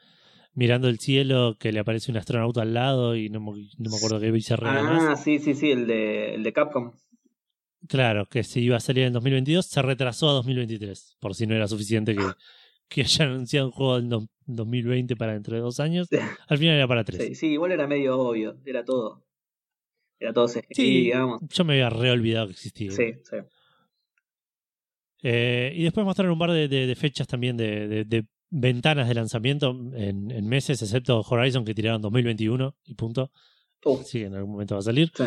mirando 0.55 0.87
el 0.89 1.01
cielo, 1.01 1.57
que 1.59 1.73
le 1.73 1.81
aparece 1.81 2.13
un 2.13 2.17
astronauta 2.17 2.63
al 2.63 2.73
lado 2.73 3.17
y 3.17 3.29
no, 3.29 3.41
me- 3.41 3.69
no 3.79 3.91
me 3.91 3.97
acuerdo 3.97 4.21
qué 4.21 4.31
dice 4.31 4.55
Ah, 4.63 4.83
más. 4.85 5.25
sí, 5.25 5.41
sí, 5.41 5.55
sí, 5.55 5.73
el 5.73 5.87
de, 5.89 6.35
el 6.37 6.45
de 6.45 6.53
Capcom. 6.53 6.93
Claro, 7.89 8.27
que 8.27 8.45
se 8.45 8.61
iba 8.61 8.77
a 8.77 8.81
salir 8.81 9.05
en 9.05 9.13
2022, 9.15 9.67
se 9.67 9.83
retrasó 9.83 10.29
a 10.29 10.33
2023, 10.35 11.17
por 11.19 11.35
si 11.35 11.47
no 11.49 11.55
era 11.57 11.67
suficiente 11.67 12.15
que, 12.15 12.23
que 12.89 13.01
hayan 13.01 13.31
anunciado 13.31 13.67
un 13.67 13.73
juego 13.73 13.99
en 13.99 14.09
do- 14.11 14.29
2020 14.47 15.17
para 15.17 15.33
dentro 15.33 15.57
de 15.57 15.63
dos 15.63 15.81
años. 15.81 16.07
Al 16.49 16.59
final 16.59 16.77
era 16.77 16.87
para 16.87 17.03
tres. 17.03 17.21
Sí, 17.27 17.35
sí, 17.35 17.47
igual 17.49 17.73
era 17.73 17.87
medio 17.89 18.17
obvio, 18.19 18.59
era 18.65 18.85
todo. 18.85 19.25
Era 20.21 20.33
todo 20.35 20.47
CGI, 20.47 20.67
Sí, 20.75 20.83
digamos. 21.05 21.41
yo 21.49 21.65
me 21.65 21.73
había 21.73 21.91
reolvidado 21.91 22.47
que 22.47 22.53
existía. 22.53 22.91
Sí, 22.93 23.15
sí. 23.25 23.37
Eh, 25.23 25.73
y 25.75 25.83
después 25.83 26.05
mostraron 26.07 26.33
un 26.33 26.39
par 26.39 26.51
de, 26.53 26.69
de- 26.69 26.87
de 26.87 26.95
fechas 26.95 27.27
también 27.27 27.57
de, 27.57 28.25
ventanas 28.51 29.07
de 29.09 29.15
lanzamiento 29.15 29.71
en, 29.95 30.31
en 30.31 30.47
meses, 30.49 30.81
excepto 30.83 31.21
Horizon 31.21 31.65
que 31.65 31.75
tiraron 31.75 32.01
2021 32.03 32.77
y 32.85 32.95
punto. 32.95 33.31
Uh, 33.85 33.99
que 34.11 34.25
en 34.27 34.35
algún 34.35 34.53
momento 34.53 34.75
va 34.75 34.81
a 34.81 34.83
salir. 34.83 35.11
sí. 35.15 35.25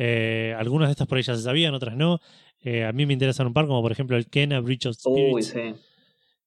Eh, 0.00 0.54
algunas 0.56 0.86
de 0.88 0.92
estas 0.92 1.08
por 1.08 1.18
ahí 1.18 1.24
ya 1.24 1.34
se 1.34 1.42
sabían, 1.42 1.74
otras 1.74 1.96
no. 1.96 2.20
Eh, 2.60 2.84
a 2.84 2.92
mí 2.92 3.04
me 3.06 3.12
interesan 3.14 3.48
un 3.48 3.52
par, 3.52 3.66
como 3.66 3.82
por 3.82 3.90
ejemplo 3.90 4.16
el 4.16 4.28
Kena 4.28 4.60
Breach 4.60 4.86
of 4.86 4.96
Uy, 5.06 5.42
Spirits, 5.42 5.48
sí. 5.48 5.82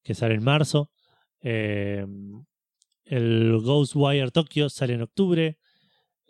que 0.02 0.14
sale 0.14 0.34
en 0.36 0.42
marzo. 0.44 0.90
El 3.04 3.58
Ghostwire 3.62 4.30
Tokyo 4.30 4.70
sale 4.70 4.94
en 4.94 5.02
octubre. 5.02 5.58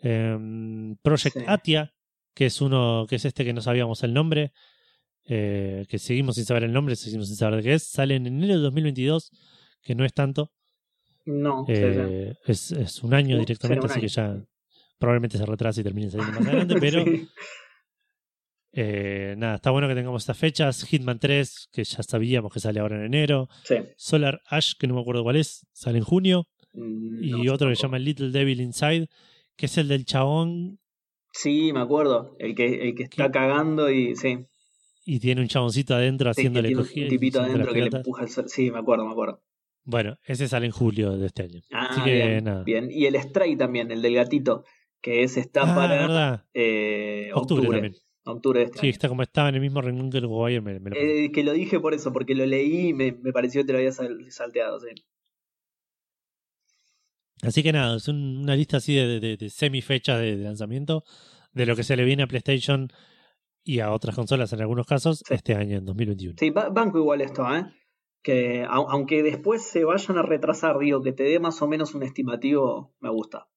Eh, 0.03 0.95
Project 1.01 1.37
Sí. 1.37 1.43
Atia, 1.47 1.93
que 2.35 2.45
es 2.47 2.61
uno, 2.61 3.05
que 3.09 3.15
es 3.15 3.25
este 3.25 3.43
que 3.45 3.53
no 3.53 3.61
sabíamos 3.61 4.03
el 4.03 4.13
nombre, 4.13 4.51
eh, 5.25 5.85
que 5.87 5.97
seguimos 5.99 6.35
sin 6.35 6.45
saber 6.45 6.63
el 6.65 6.73
nombre, 6.73 6.95
seguimos 6.95 7.27
sin 7.27 7.37
saber 7.37 7.57
de 7.57 7.63
qué 7.63 7.73
es, 7.75 7.83
sale 7.83 8.15
en 8.15 8.27
enero 8.27 8.55
de 8.55 8.59
2022, 8.59 9.31
que 9.81 9.95
no 9.95 10.03
es 10.05 10.13
tanto, 10.13 10.51
No, 11.25 11.65
sí, 11.65 11.73
sí. 11.75 11.81
eh, 11.83 12.33
es, 12.45 12.71
es 12.71 13.01
un 13.03 13.13
año 13.13 13.37
directamente, 13.39 13.85
un 13.85 13.91
así 13.91 14.01
que 14.01 14.07
ya 14.09 14.43
probablemente 14.97 15.37
se 15.37 15.45
retrase 15.45 15.81
y 15.81 15.83
termine 15.83 16.09
saliendo 16.11 16.39
más 16.39 16.49
adelante, 16.49 16.75
pero 16.81 17.05
eh, 18.75 19.35
nada, 19.37 19.55
está 19.55 19.69
bueno 19.71 19.87
que 19.87 19.95
tengamos 19.95 20.23
estas 20.23 20.37
fechas, 20.37 20.83
Hitman 20.85 21.19
3, 21.19 21.69
que 21.71 21.83
ya 21.83 22.01
sabíamos 22.03 22.51
que 22.51 22.59
sale 22.59 22.79
ahora 22.79 22.97
en 22.97 23.03
enero, 23.05 23.47
Sí. 23.63 23.75
Solar 23.95 24.41
Ash, 24.47 24.73
que 24.79 24.87
no 24.87 24.95
me 24.95 25.01
acuerdo 25.01 25.23
cuál 25.23 25.35
es, 25.35 25.67
sale 25.71 25.99
en 25.99 26.03
junio, 26.03 26.47
Mm, 26.75 27.23
y 27.23 27.49
otro 27.49 27.69
que 27.69 27.75
se 27.75 27.83
llama 27.83 27.99
Little 27.99 28.31
Devil 28.31 28.59
Inside, 28.59 29.07
que 29.55 29.65
es 29.67 29.77
el 29.77 29.87
del 29.87 30.05
chabón 30.05 30.79
Sí, 31.31 31.73
me 31.73 31.79
acuerdo. 31.79 32.35
El 32.39 32.53
que, 32.55 32.89
el 32.89 32.95
que 32.95 33.03
está 33.03 33.31
cagando 33.31 33.89
y. 33.89 34.15
Sí. 34.15 34.37
y 35.05 35.19
tiene 35.19 35.41
un 35.41 35.47
chaboncito 35.47 35.95
adentro 35.95 36.31
Sí, 36.33 36.41
haciéndole 36.41 36.67
tiene 36.69 36.81
un 36.83 37.09
tipito 37.09 37.41
adentro 37.41 37.73
que 37.73 37.81
le 37.81 37.87
empuja 37.97 38.23
el 38.23 38.29
sol. 38.29 38.45
Sí, 38.47 38.69
me 38.71 38.77
acuerdo, 38.79 39.05
me 39.05 39.11
acuerdo. 39.13 39.41
Bueno, 39.83 40.17
ese 40.25 40.47
sale 40.47 40.67
en 40.67 40.71
julio 40.71 41.17
de 41.17 41.25
este 41.25 41.43
año. 41.43 41.61
Ah, 41.71 41.87
Así 41.89 42.01
que 42.03 42.13
bien, 42.13 42.43
nada. 42.43 42.63
bien. 42.63 42.87
Y 42.91 43.05
el 43.07 43.15
Stray 43.21 43.55
también, 43.57 43.89
el 43.91 44.01
del 44.01 44.13
gatito, 44.15 44.63
que 45.01 45.23
ese 45.23 45.39
está 45.41 45.63
Ah, 45.63 45.75
para 45.75 46.45
eh, 46.53 47.31
Octubre, 47.33 47.61
octubre. 47.67 47.77
también. 47.81 47.95
Octubre 48.25 48.59
de 48.59 48.65
este 48.67 48.79
Sí, 48.79 48.85
año. 48.85 48.91
está 48.91 49.09
como 49.09 49.23
estaba 49.23 49.49
en 49.49 49.55
el 49.55 49.61
mismo 49.61 49.81
rincón 49.81 50.09
que 50.09 50.19
el 50.19 50.25
Uruguay, 50.25 50.61
me, 50.61 50.79
me 50.79 50.91
lo 50.91 50.95
pasé. 50.95 51.25
Eh, 51.25 51.31
que 51.33 51.43
lo 51.43 51.51
dije 51.51 51.79
por 51.81 51.93
eso, 51.93 52.13
porque 52.13 52.35
lo 52.35 52.45
leí 52.45 52.89
y 52.89 52.93
me, 52.93 53.11
me 53.11 53.33
pareció 53.33 53.61
que 53.61 53.65
te 53.67 53.73
lo 53.73 53.79
había 53.79 53.91
sal- 53.91 54.25
salteado. 54.29 54.79
Sí. 54.79 54.87
Así 57.43 57.61
que 57.63 57.71
nada, 57.73 57.97
es 57.97 58.07
un- 58.07 58.37
una 58.43 58.55
lista 58.55 58.77
así 58.77 58.95
de, 58.95 59.19
de, 59.19 59.37
de 59.37 59.49
semifechas 59.49 60.19
de, 60.19 60.37
de 60.37 60.43
lanzamiento 60.43 61.03
de 61.53 61.65
lo 61.65 61.75
que 61.75 61.83
se 61.83 61.95
le 61.95 62.03
viene 62.05 62.23
a 62.23 62.27
PlayStation 62.27 62.89
y 63.63 63.79
a 63.79 63.91
otras 63.91 64.15
consolas 64.15 64.51
en 64.53 64.61
algunos 64.61 64.87
casos 64.87 65.19
Sí. 65.27 65.33
este 65.33 65.55
año, 65.55 65.77
en 65.77 65.85
2021. 65.85 66.35
Sí, 66.39 66.49
ba- 66.49 66.69
banco 66.69 66.97
igual 66.97 67.21
esto, 67.21 67.43
¿eh? 67.55 67.65
Que 68.21 68.63
au- 68.65 68.87
aunque 68.89 69.21
después 69.23 69.61
se 69.63 69.83
vayan 69.83 70.17
a 70.17 70.21
retrasar, 70.23 70.79
digo, 70.79 71.01
que 71.01 71.11
te 71.13 71.23
dé 71.23 71.39
más 71.39 71.61
o 71.61 71.67
menos 71.67 71.93
un 71.93 72.03
estimativo, 72.03 72.93
me 72.99 73.09
gusta. 73.09 73.47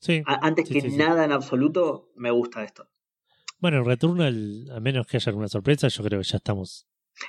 Sí. 0.00 0.22
A- 0.26 0.46
antes 0.46 0.68
Sí, 0.68 0.74
que 0.74 0.90
sí, 0.90 0.96
nada 0.96 1.24
en 1.24 1.32
absoluto, 1.32 2.10
me 2.16 2.30
gusta 2.30 2.64
esto. 2.64 2.88
Bueno, 3.60 3.78
el 3.78 3.84
Returnal, 3.86 4.70
a 4.74 4.80
menos 4.80 5.06
que 5.06 5.16
haya 5.18 5.30
alguna 5.30 5.48
sorpresa, 5.48 5.88
yo 5.88 6.02
creo 6.04 6.20
que 6.20 6.26
ya 6.28 6.36
estamos. 6.38 6.86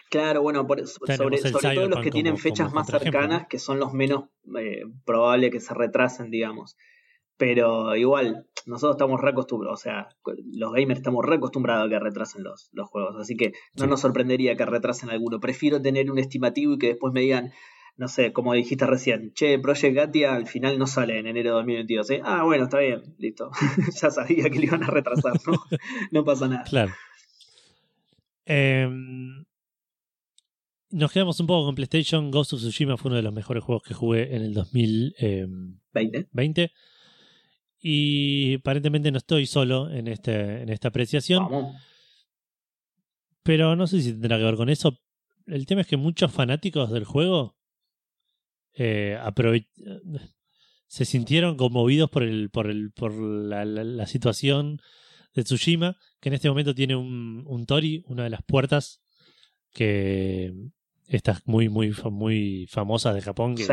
Claro, 0.10 0.42
bueno, 0.42 0.66
por, 0.66 0.86
sobre, 0.88 1.38
sobre 1.38 1.76
todo 1.76 1.88
los 1.90 2.00
que 2.00 2.12
tienen 2.12 2.34
como- 2.34 2.42
fechas 2.42 2.68
como 2.68 2.76
más 2.76 2.88
cercanas, 2.88 3.48
que 3.48 3.60
son 3.60 3.80
los 3.80 3.94
menos 3.94 4.26
eh, 4.60 4.84
probables 5.06 5.52
que 5.52 5.60
se 5.60 5.74
retrasen, 5.74 6.32
digamos. 6.32 6.76
Pero 7.38 7.96
igual, 7.98 8.48
nosotros 8.66 8.96
estamos 8.96 9.20
re 9.20 9.32
acostumbrados, 9.32 9.80
o 9.80 9.84
sea, 9.84 10.08
los 10.54 10.72
gamers 10.72 11.00
estamos 11.02 11.26
re 11.26 11.36
acostumbrados 11.36 11.86
a 11.86 11.90
que 11.90 12.00
retrasen 12.00 12.44
los, 12.44 12.70
los 12.72 12.88
juegos, 12.90 13.16
así 13.20 13.36
que 13.36 13.52
no 13.76 13.88
nos 13.88 14.00
sorprendería 14.02 14.56
que 14.56 14.66
retrasen 14.66 15.10
alguno. 15.10 15.40
Prefiero 15.42 15.82
tener 15.82 16.10
un 16.10 16.18
estimativo 16.18 16.74
y 16.74 16.78
que 16.78 16.88
después 16.88 17.14
me 17.14 17.20
digan, 17.22 17.52
no 17.98 18.08
sé, 18.08 18.32
como 18.34 18.54
dijiste 18.54 18.86
recién, 18.88 19.34
che, 19.34 19.60
Project 19.60 19.96
Gatia 19.96 20.34
al 20.34 20.48
final 20.48 20.80
no 20.80 20.88
sale 20.88 21.20
en 21.20 21.28
enero 21.28 21.50
de 21.52 21.56
2022. 21.56 22.10
¿eh? 22.12 22.22
Ah, 22.24 22.44
bueno, 22.44 22.64
está 22.66 22.80
bien, 22.80 23.02
listo. 23.18 23.52
ya 24.02 24.10
sabía 24.10 24.50
que 24.50 24.60
le 24.60 24.66
iban 24.66 24.84
a 24.84 24.88
retrasar, 24.88 25.34
¿no? 25.46 25.54
no 26.12 26.24
pasa 26.24 26.48
nada. 26.48 26.64
Claro. 26.64 26.94
Em, 28.46 29.45
nos 30.96 31.12
quedamos 31.12 31.40
un 31.42 31.48
poco 31.48 31.66
con 31.66 31.76
PlayStation. 31.76 32.32
Ghost 32.32 32.54
of 32.54 32.62
Tsushima 32.62 32.96
fue 32.96 33.10
uno 33.10 33.18
de 33.18 33.22
los 33.22 33.34
mejores 33.34 33.62
juegos 33.64 33.84
que 33.84 33.94
jugué 33.94 34.34
en 34.34 34.44
el 34.44 34.54
2020. 34.54 36.62
Em, 36.62 36.70
y 37.82 38.56
aparentemente 38.56 39.12
no 39.12 39.18
estoy 39.18 39.46
solo 39.46 39.92
en, 39.92 40.08
este, 40.08 40.62
en 40.62 40.70
esta 40.70 40.88
apreciación. 40.88 41.50
Pero 43.44 43.76
no 43.76 43.88
sé 43.88 44.02
si 44.02 44.12
tendrá 44.12 44.38
que 44.38 44.46
ver 44.46 44.56
con 44.56 44.70
eso. 44.70 44.98
El 45.48 45.66
tema 45.66 45.82
es 45.82 45.88
que 45.88 45.98
muchos 45.98 46.32
fanáticos 46.32 46.90
del 46.90 47.04
juego 47.04 47.58
eh, 48.74 49.20
se 50.88 51.04
sintieron 51.04 51.58
conmovidos 51.58 52.10
por, 52.10 52.24
el, 52.24 52.50
por, 52.50 52.70
el, 52.70 52.94
por 52.94 53.14
la, 53.14 54.08
situación 54.08 54.80
de 55.34 55.44
Tsushima, 55.44 55.98
que 56.22 56.30
en 56.30 56.36
este 56.36 56.48
momento 56.48 56.74
tiene 56.74 56.96
un, 56.96 57.44
un 57.46 57.66
Tori, 57.66 58.02
una 58.08 58.24
de 58.24 58.30
las 58.30 58.44
puertas 58.44 59.02
que 59.74 60.72
estas 61.08 61.46
muy, 61.46 61.70
muy, 61.70 61.94
muy 62.12 62.68
famosas 62.68 63.16
de 63.16 63.22
Japón, 63.22 63.56
que, 63.56 63.66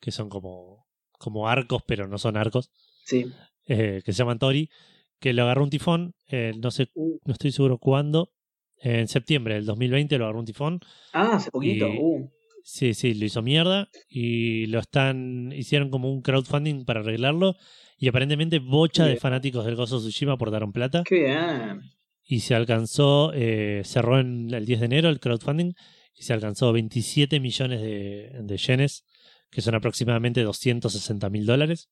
que 0.00 0.10
son 0.10 0.28
como, 0.28 0.86
como 1.18 1.48
arcos, 1.48 1.82
pero 1.86 2.08
no 2.08 2.18
son 2.18 2.36
arcos. 2.36 2.70
Sí. 3.04 3.26
Eh, 3.66 4.02
que 4.04 4.12
se 4.12 4.18
llaman 4.18 4.38
Tori, 4.38 4.70
que 5.18 5.32
lo 5.32 5.42
agarró 5.42 5.64
un 5.64 5.70
tifón, 5.70 6.14
eh, 6.28 6.52
no 6.58 6.70
sé, 6.70 6.88
uh. 6.94 7.18
no 7.24 7.32
estoy 7.32 7.52
seguro 7.52 7.78
cuándo, 7.78 8.32
en 8.78 9.08
septiembre 9.08 9.54
del 9.54 9.66
2020 9.66 10.16
lo 10.18 10.24
agarró 10.24 10.40
un 10.40 10.46
tifón. 10.46 10.80
Ah, 11.12 11.36
hace 11.36 11.50
poquito. 11.50 11.88
Uh. 11.88 12.30
Sí, 12.62 12.94
sí, 12.94 13.14
lo 13.14 13.24
hizo 13.24 13.42
mierda 13.42 13.88
y 14.08 14.66
lo 14.66 14.80
están, 14.80 15.52
hicieron 15.52 15.90
como 15.90 16.12
un 16.12 16.22
crowdfunding 16.22 16.84
para 16.84 17.00
arreglarlo 17.00 17.56
y 17.98 18.08
aparentemente 18.08 18.58
bocha 18.58 19.06
de 19.06 19.16
fanáticos 19.16 19.64
del 19.64 19.76
Gozo 19.76 19.98
Tsushima 19.98 20.32
aportaron 20.32 20.72
plata. 20.72 21.02
Qué 21.04 21.24
bien. 21.24 21.80
Y 22.22 22.40
se 22.40 22.54
alcanzó, 22.54 23.32
eh, 23.34 23.82
cerró 23.84 24.20
en 24.20 24.52
el 24.52 24.66
10 24.66 24.80
de 24.80 24.86
enero 24.86 25.08
el 25.08 25.20
crowdfunding 25.20 25.72
y 26.14 26.22
se 26.22 26.32
alcanzó 26.32 26.72
27 26.72 27.40
millones 27.40 27.80
de, 27.80 28.30
de 28.42 28.56
yenes, 28.56 29.04
que 29.50 29.60
son 29.60 29.74
aproximadamente 29.74 30.42
260 30.42 31.30
mil 31.30 31.46
dólares. 31.46 31.88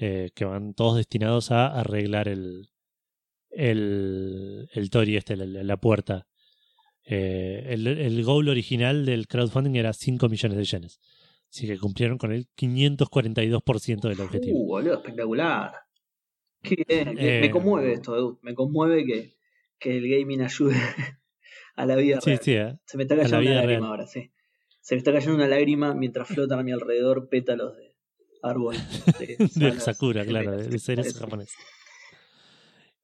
Eh, 0.00 0.30
que 0.32 0.44
van 0.44 0.74
todos 0.74 0.96
destinados 0.96 1.50
a 1.50 1.66
arreglar 1.66 2.28
el, 2.28 2.68
el, 3.50 4.68
el 4.72 4.90
Tori, 4.90 5.16
este, 5.16 5.36
la, 5.36 5.76
puerta. 5.76 6.28
Eh, 7.04 7.64
el, 7.70 7.84
el, 7.88 8.22
goal 8.22 8.48
original 8.48 9.04
del 9.04 9.26
crowdfunding 9.26 9.74
era 9.74 9.92
5 9.92 10.28
millones 10.28 10.56
de 10.56 10.64
yenes. 10.64 11.00
Así 11.50 11.66
que 11.66 11.78
cumplieron 11.78 12.16
con 12.16 12.30
el 12.30 12.46
542% 12.56 14.08
del 14.08 14.20
objetivo. 14.20 14.56
Uh, 14.56 14.66
boludo, 14.66 14.94
espectacular. 14.94 15.72
Qué 16.62 16.84
bien. 16.86 17.14
me 17.16 17.46
eh, 17.46 17.50
conmueve 17.50 17.94
esto, 17.94 18.16
Edu. 18.16 18.38
Me 18.42 18.54
conmueve 18.54 19.04
que, 19.04 19.36
que 19.80 19.96
el 19.96 20.08
gaming 20.08 20.42
ayude 20.42 20.76
a 21.78 21.86
la 21.86 21.96
vida 21.96 22.20
sí, 22.20 22.30
real. 22.30 22.40
Sí, 22.42 22.52
eh. 22.52 22.76
Se 22.84 22.96
me 22.96 23.04
está 23.04 23.16
cayendo 23.16 23.38
una 23.38 23.54
lágrima 23.54 23.88
ahora, 23.88 24.06
sí. 24.06 24.30
Se 24.80 24.94
me 24.94 24.98
está 24.98 25.12
cayendo 25.12 25.36
una 25.36 25.46
lágrima 25.46 25.94
mientras 25.94 26.28
flotan 26.28 26.58
a 26.58 26.62
mi 26.62 26.72
alrededor 26.72 27.28
pétalos 27.28 27.76
de, 27.76 27.94
árbol 28.42 28.76
de, 29.18 29.72
Sakura, 29.80 30.24
claro, 30.24 30.56
de, 30.56 30.78
seres 30.78 31.16
japoneses. 31.16 31.54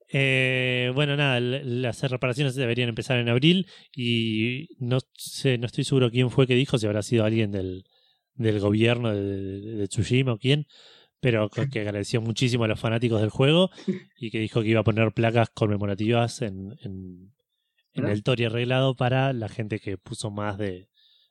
Eh, 0.08 0.92
bueno, 0.94 1.16
nada, 1.16 1.40
las 1.40 2.02
reparaciones 2.02 2.54
deberían 2.54 2.88
empezar 2.88 3.18
en 3.18 3.28
abril 3.28 3.66
y 3.94 4.68
no 4.78 4.98
sé, 5.14 5.58
no 5.58 5.66
estoy 5.66 5.84
seguro 5.84 6.10
quién 6.10 6.30
fue 6.30 6.46
que 6.46 6.54
dijo, 6.54 6.78
si 6.78 6.86
habrá 6.86 7.02
sido 7.02 7.24
alguien 7.24 7.50
del, 7.50 7.84
del 8.34 8.60
gobierno 8.60 9.14
de, 9.14 9.86
Tsushima 9.88 10.34
o 10.34 10.38
quién, 10.38 10.66
pero 11.20 11.48
que 11.48 11.80
agradeció 11.80 12.20
muchísimo 12.20 12.64
a 12.64 12.68
los 12.68 12.78
fanáticos 12.78 13.20
del 13.20 13.30
juego 13.30 13.70
y 14.18 14.30
que 14.30 14.38
dijo 14.38 14.62
que 14.62 14.68
iba 14.68 14.80
a 14.80 14.84
poner 14.84 15.12
placas 15.12 15.50
conmemorativas 15.50 16.42
en, 16.42 16.76
en, 16.82 17.34
el 17.95 18.22
Tori 18.22 18.45
arreglado 18.45 18.95
para 18.95 19.32
la 19.32 19.49
gente 19.49 19.78
que 19.80 19.97
puso 19.97 20.30
más 20.30 20.59
de, 20.59 20.88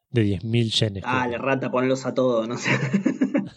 de 0.10 0.24
10.000 0.24 0.72
yenes. 0.72 1.04
Ah, 1.06 1.28
la 1.28 1.38
rata, 1.38 1.72
ponlos 1.72 2.06
a 2.06 2.14
todos, 2.14 2.48
no 2.48 2.58
sé. 2.58 2.72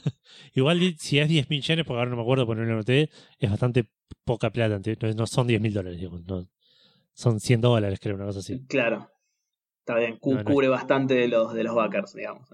Igual 0.55 0.81
si 0.99 1.19
es 1.19 1.29
10.000 1.29 1.63
yenes, 1.63 1.85
porque 1.85 1.99
ahora 1.99 2.11
no 2.11 2.17
me 2.17 2.23
acuerdo 2.23 2.47
ponerlo 2.47 2.73
en 2.73 2.79
noté, 2.79 3.11
es 3.39 3.51
bastante 3.51 3.89
poca 4.25 4.51
plata. 4.51 4.81
No 5.15 5.27
son 5.27 5.49
10.000 5.49 5.73
dólares, 5.73 5.99
digamos. 5.99 6.25
No, 6.27 6.49
son 7.13 7.41
100 7.41 7.61
dólares, 7.61 7.99
creo, 8.01 8.17
una 8.17 8.27
cosa 8.27 8.41
así. 8.41 8.65
Claro. 8.67 9.11
Está 9.81 9.99
bien, 9.99 10.19
cubre 10.19 10.69
bastante 10.69 11.15
de 11.15 11.29
los, 11.29 11.55
de 11.55 11.63
los 11.63 11.75
backers, 11.75 12.15
digamos. 12.15 12.49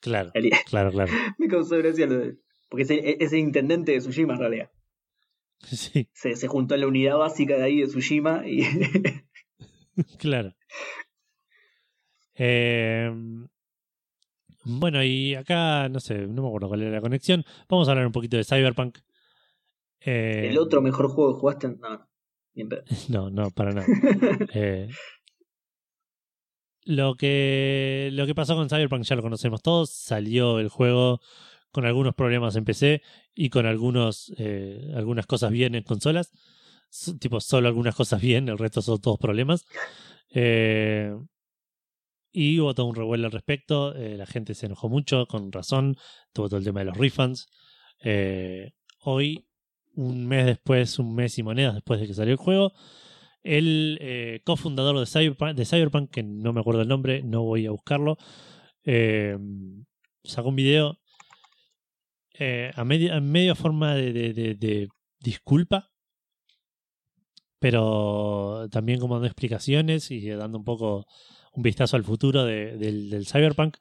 Claro, 0.00 0.30
claro, 0.66 0.92
claro. 0.92 1.12
me 1.38 1.48
causó 1.48 1.76
gracia 1.78 2.06
lo 2.06 2.18
de... 2.18 2.38
Porque 2.68 2.84
es 2.84 3.32
el, 3.32 3.38
intendente 3.38 3.92
de 3.92 3.98
Tsushima, 3.98 4.34
en 4.34 4.40
realidad. 4.40 4.70
Sí. 5.60 6.08
Se, 6.14 6.36
se 6.36 6.48
juntó 6.48 6.74
en 6.74 6.80
la 6.80 6.86
unidad 6.86 7.18
básica 7.18 7.56
de 7.56 7.64
ahí 7.64 7.80
de 7.80 7.86
Tsushima 7.86 8.46
y... 8.46 8.62
claro. 10.18 10.54
Eh, 12.34 13.10
bueno, 14.64 15.02
y 15.02 15.34
acá, 15.34 15.88
no 15.88 16.00
sé, 16.00 16.26
no 16.26 16.42
me 16.42 16.48
acuerdo 16.48 16.68
cuál 16.68 16.82
era 16.82 16.90
la 16.90 17.00
conexión. 17.00 17.44
Vamos 17.68 17.88
a 17.88 17.92
hablar 17.92 18.06
un 18.06 18.12
poquito 18.12 18.36
de 18.36 18.44
Cyberpunk. 18.44 18.98
¿El 20.00 20.58
otro 20.58 20.80
mejor 20.80 21.08
juego 21.08 21.34
que 21.34 21.40
jugaste? 21.40 21.68
No, 21.68 22.06
no, 23.08 23.30
no, 23.30 23.50
para 23.50 23.72
nada. 23.72 23.86
Eh, 24.54 24.88
lo, 26.84 27.14
que, 27.14 28.10
lo 28.12 28.26
que 28.26 28.34
pasó 28.34 28.56
con 28.56 28.68
Cyberpunk 28.68 29.04
ya 29.04 29.16
lo 29.16 29.22
conocemos 29.22 29.62
todos. 29.62 29.90
Salió 29.90 30.58
el 30.58 30.68
juego 30.68 31.20
con 31.72 31.86
algunos 31.86 32.14
problemas 32.14 32.56
en 32.56 32.64
PC 32.64 33.02
y 33.34 33.50
con 33.50 33.66
algunos, 33.66 34.32
eh, 34.38 34.92
algunas 34.94 35.26
cosas 35.26 35.52
bien 35.52 35.74
en 35.74 35.84
consolas. 35.84 36.32
Tipo, 37.20 37.40
solo 37.40 37.68
algunas 37.68 37.94
cosas 37.94 38.20
bien, 38.20 38.48
el 38.48 38.58
resto 38.58 38.82
son 38.82 39.00
todos 39.00 39.18
problemas. 39.18 39.64
Eh, 40.30 41.14
y 42.32 42.58
hubo 42.60 42.74
todo 42.74 42.86
un 42.86 42.96
revuelo 42.96 43.26
al 43.26 43.32
respecto. 43.32 43.94
Eh, 43.94 44.16
la 44.16 44.26
gente 44.26 44.54
se 44.54 44.66
enojó 44.66 44.88
mucho, 44.88 45.26
con 45.26 45.52
razón. 45.52 45.96
Tuvo 46.32 46.48
todo 46.48 46.58
el 46.58 46.64
tema 46.64 46.80
de 46.80 46.86
los 46.86 46.96
refunds. 46.96 47.48
Eh, 48.02 48.72
hoy, 48.98 49.46
un 49.94 50.26
mes 50.26 50.46
después, 50.46 50.98
un 50.98 51.14
mes 51.14 51.38
y 51.38 51.42
monedas 51.42 51.74
después 51.74 52.00
de 52.00 52.06
que 52.06 52.14
salió 52.14 52.32
el 52.32 52.38
juego, 52.38 52.72
el 53.42 54.40
cofundador 54.44 54.98
de 54.98 55.06
Cyberpunk, 55.64 56.10
que 56.10 56.22
no 56.22 56.52
me 56.52 56.60
acuerdo 56.60 56.82
el 56.82 56.88
nombre, 56.88 57.22
no 57.22 57.42
voy 57.42 57.66
a 57.66 57.70
buscarlo, 57.70 58.16
sacó 60.24 60.48
un 60.48 60.56
video 60.56 60.98
a, 62.74 62.84
media, 62.84 63.20
medio 63.20 63.54
forma 63.54 63.94
de, 63.94 64.32
de 64.32 64.88
disculpa 65.18 65.89
pero 67.60 68.68
también 68.70 68.98
como 68.98 69.14
dando 69.14 69.26
explicaciones 69.26 70.10
y 70.10 70.28
dando 70.30 70.58
un 70.58 70.64
poco 70.64 71.06
un 71.52 71.62
vistazo 71.62 71.96
al 71.96 72.04
futuro 72.04 72.44
del, 72.44 73.26
Cyberpunk, 73.26 73.76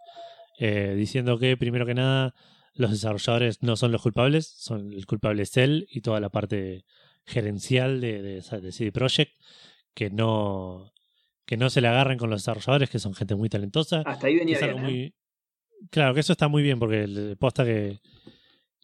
eh, 0.59 0.93
diciendo 0.95 1.39
que 1.39 1.57
primero 1.57 1.85
que 1.85 1.95
nada 1.95 2.35
los 2.73 2.91
desarrolladores 2.91 3.63
no 3.63 3.77
son 3.77 3.91
los 3.91 4.01
culpables, 4.01 4.47
son 4.47 4.91
el 4.93 5.05
culpable 5.05 5.43
es 5.43 5.55
él 5.57 5.87
y 5.89 6.01
toda 6.01 6.19
la 6.19 6.29
parte 6.29 6.85
gerencial 7.25 8.01
de, 8.01 8.21
de, 8.21 8.71
CD 8.71 8.91
Projekt, 8.91 9.33
que 9.93 10.09
no, 10.09 10.91
que 11.45 11.57
no 11.57 11.69
se 11.69 11.81
le 11.81 11.87
agarren 11.87 12.17
con 12.17 12.29
los 12.29 12.41
desarrolladores, 12.41 12.89
que 12.89 12.99
son 12.99 13.13
gente 13.13 13.35
muy 13.35 13.49
talentosa. 13.49 14.01
Hasta 14.05 14.27
ahí 14.27 14.35
venía 14.35 14.59
bien, 14.59 14.85
¿eh? 14.85 15.13
Claro, 15.89 16.13
que 16.13 16.19
eso 16.19 16.33
está 16.33 16.49
muy 16.49 16.63
bien, 16.63 16.79
porque 16.79 17.03
el, 17.03 17.37
posta 17.37 17.63
que, 17.63 17.99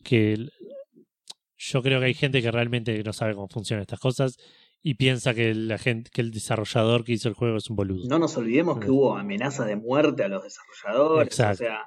que 0.04 0.48
yo 1.58 1.82
creo 1.82 2.00
que 2.00 2.06
hay 2.06 2.14
gente 2.14 2.42
que 2.42 2.52
realmente 2.52 3.04
no 3.04 3.12
sabe 3.12 3.34
cómo 3.34 3.50
funcionan 3.50 3.82
estas 3.82 4.00
cosas 4.00 4.38
y 4.88 4.94
piensa 4.94 5.34
que 5.34 5.56
la 5.56 5.80
gente, 5.80 6.12
que 6.14 6.22
el 6.22 6.30
desarrollador 6.30 7.04
que 7.04 7.14
hizo 7.14 7.28
el 7.28 7.34
juego 7.34 7.58
es 7.58 7.72
un 7.72 7.76
boludo. 7.76 8.08
No 8.08 8.20
nos 8.20 8.38
olvidemos 8.38 8.78
que 8.78 8.92
hubo 8.92 9.18
amenazas 9.18 9.66
de 9.66 9.76
muerte 9.76 10.24
a 10.24 10.28
los 10.28 10.44
desarrolladores. 10.44 11.28
Exacto. 11.28 11.64
O 11.64 11.68
sea. 11.68 11.80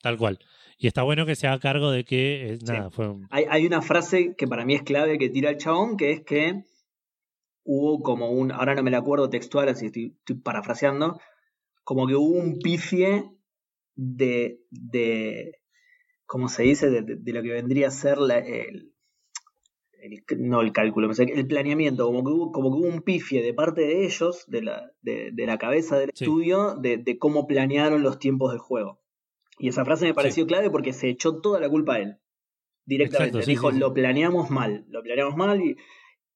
Tal 0.00 0.16
cual. 0.16 0.38
Y 0.78 0.86
está 0.86 1.02
bueno 1.02 1.26
que 1.26 1.34
se 1.34 1.48
haga 1.48 1.58
cargo 1.58 1.90
de 1.90 2.04
que 2.04 2.52
eh, 2.52 2.58
nada, 2.64 2.90
fue 2.92 3.12
hay, 3.30 3.44
hay, 3.50 3.66
una 3.66 3.82
frase 3.82 4.36
que 4.38 4.46
para 4.46 4.64
mí 4.64 4.76
es 4.76 4.84
clave 4.84 5.18
que 5.18 5.28
tira 5.30 5.50
el 5.50 5.56
chabón, 5.56 5.96
que 5.96 6.12
es 6.12 6.20
que 6.20 6.62
hubo 7.64 8.04
como 8.04 8.30
un, 8.30 8.52
ahora 8.52 8.76
no 8.76 8.84
me 8.84 8.92
la 8.92 8.98
acuerdo 8.98 9.28
textual, 9.28 9.68
así 9.68 9.86
estoy, 9.86 10.16
parafraseando, 10.44 11.20
como 11.82 12.06
que 12.06 12.14
hubo 12.14 12.38
un 12.38 12.60
pifie 12.60 13.24
de, 13.96 14.60
de 14.70 15.58
¿cómo 16.24 16.48
se 16.48 16.62
dice? 16.62 16.88
De, 16.88 17.02
de, 17.02 17.32
lo 17.32 17.42
que 17.42 17.50
vendría 17.50 17.88
a 17.88 17.90
ser 17.90 18.18
la, 18.18 18.38
el, 18.38 18.94
no 20.38 20.60
el 20.60 20.72
cálculo, 20.72 21.10
el 21.10 21.46
planeamiento, 21.46 22.06
como 22.06 22.24
que 22.24 22.30
hubo, 22.30 22.52
como 22.52 22.70
que 22.70 22.78
hubo 22.78 22.88
un 22.88 23.02
pifie 23.02 23.42
de 23.42 23.54
parte 23.54 23.82
de 23.82 24.04
ellos, 24.04 24.44
de 24.46 24.62
la, 24.62 24.92
de, 25.02 25.32
la 25.36 25.58
cabeza 25.58 25.98
del 25.98 26.10
estudio, 26.10 26.76
de, 26.76 27.18
cómo 27.18 27.46
planearon 27.46 28.02
los 28.02 28.18
tiempos 28.18 28.52
del 28.52 28.60
juego. 28.60 29.00
Y 29.58 29.68
esa 29.68 29.84
frase 29.84 30.06
me 30.06 30.14
pareció 30.14 30.46
clave 30.46 30.70
porque 30.70 30.92
se 30.92 31.08
echó 31.08 31.40
toda 31.40 31.60
la 31.60 31.68
culpa 31.68 31.94
a 31.94 31.98
él. 31.98 32.16
Directamente. 32.86 33.38
Exacto, 33.38 33.44
sí, 33.44 33.50
Dijo, 33.52 33.70
lo 33.70 33.92
planeamos 33.92 34.50
mal, 34.50 34.86
lo 34.88 35.02
planeamos 35.02 35.36
mal 35.36 35.60
y, 35.60 35.76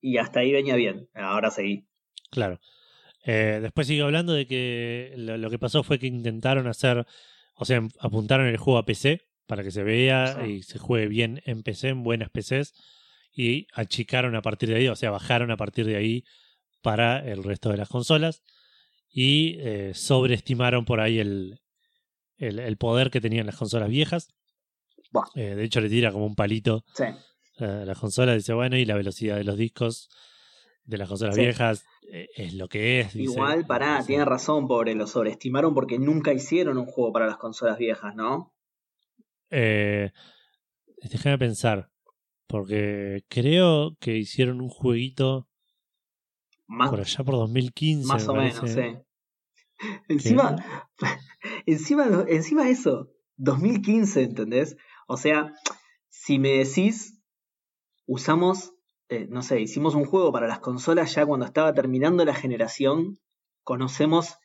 y 0.01 0.19
hasta 0.19 0.41
ahí 0.41 0.53
venía 0.53 0.77
bien. 0.77 1.09
Ahora 1.15 1.51
seguí. 1.51 1.87
Claro. 2.31 2.61
Eh, 3.25 3.61
después 3.63 3.87
sigue 3.87 4.03
hablando 4.03 4.35
de 4.35 4.47
que 4.47 5.15
lo, 5.17 5.39
lo 5.39 5.49
que 5.49 5.59
pasó 5.59 5.83
fue 5.83 5.99
que 5.99 6.07
intentaron 6.07 6.67
hacer, 6.67 7.07
o 7.55 7.65
sea, 7.65 7.83
apuntaron 7.99 8.47
el 8.47 8.59
juego 8.59 8.79
a 8.79 8.85
PC 8.85 9.23
para 9.47 9.63
que 9.63 9.71
se 9.71 9.83
vea 9.83 10.47
y 10.47 10.63
se 10.63 10.79
juegue 10.79 11.07
bien 11.07 11.43
en 11.47 11.63
PC, 11.63 11.89
en 11.89 12.03
buenas 12.03 12.31
PCs, 12.31 12.75
y 13.35 13.67
achicaron 13.75 14.37
a 14.37 14.43
partir 14.43 14.69
de 14.69 14.77
ahí, 14.77 14.89
o 14.89 14.97
sea, 14.97 15.11
bajaron 15.11 15.51
a 15.51 15.57
partir 15.57 15.87
de 15.87 15.97
ahí 15.97 16.25
para 16.83 17.19
el 17.19 17.43
resto 17.43 17.71
de 17.71 17.77
las 17.79 17.89
consolas 17.89 18.43
y 19.11 19.57
eh, 19.61 19.93
sobreestimaron 19.95 20.85
por 20.85 21.01
ahí 21.01 21.19
el, 21.19 21.61
el, 22.37 22.59
el 22.59 22.77
poder 22.77 23.11
que 23.11 23.21
tenían 23.21 23.47
las 23.47 23.57
consolas 23.57 23.89
viejas. 23.89 24.29
Eh, 25.35 25.55
de 25.55 25.65
hecho, 25.65 25.81
le 25.81 25.89
tira 25.89 26.11
como 26.13 26.27
un 26.27 26.35
palito 26.35 26.85
Sí. 26.95 27.05
a 27.59 27.67
la 27.85 27.95
consola, 27.95 28.35
dice, 28.35 28.53
bueno, 28.53 28.77
y 28.77 28.85
la 28.85 28.97
velocidad 28.97 29.37
de 29.37 29.45
los 29.45 29.57
discos 29.57 30.09
de 30.85 30.99
las 30.99 31.09
consolas 31.09 31.35
Sí. 31.37 31.41
viejas 31.41 31.85
eh, 32.13 32.29
es 32.37 32.55
lo 32.55 32.69
que 32.69 33.01
es. 33.01 33.15
dice. 33.15 33.33
Igual, 33.33 33.65
pará, 33.67 33.97
Dice, 33.97 34.09
tiene 34.09 34.25
razón, 34.25 34.67
pobre, 34.69 34.95
lo 34.95 35.07
sobreestimaron 35.07 35.73
porque 35.75 35.99
nunca 35.99 36.33
hicieron 36.33 36.79
un 36.79 36.87
juego 36.87 37.13
para 37.13 37.27
las 37.27 37.37
consolas 37.39 37.79
viejas, 37.79 38.15
¿no? 38.15 38.53
Eh, 39.51 40.11
déjame 41.11 41.39
pensar, 41.39 41.91
porque 42.47 43.23
creo 43.29 43.97
que 44.01 44.17
hicieron 44.17 44.61
un 44.61 44.69
jueguito 44.69 45.49
Más, 46.67 46.91
por 46.91 47.01
allá 47.01 47.25
por 47.25 47.35
2015. 47.35 48.09
más 48.09 48.29
o 48.29 48.35
menos, 48.35 48.71
sí. 48.71 48.81
Encima, 50.09 50.57
encima, 51.67 52.25
encima 52.29 52.69
eso, 52.69 53.11
2015, 53.37 54.23
¿entendés? 54.23 54.77
O 55.09 55.17
sea, 55.17 55.53
si 56.09 56.39
me 56.39 56.51
decís, 56.51 57.21
usamos, 58.07 58.75
eh, 59.09 59.27
no 59.29 59.43
sé, 59.43 59.61
hicimos 59.61 59.95
un 59.95 60.05
juego 60.05 60.33
para 60.33 60.47
las 60.47 60.61
consolas 60.61 61.15
ya 61.15 61.27
cuando 61.27 61.47
estaba 61.47 61.75
terminando 61.75 62.25
la 62.25 62.35
generación, 62.35 63.21
conocemos 63.63 64.37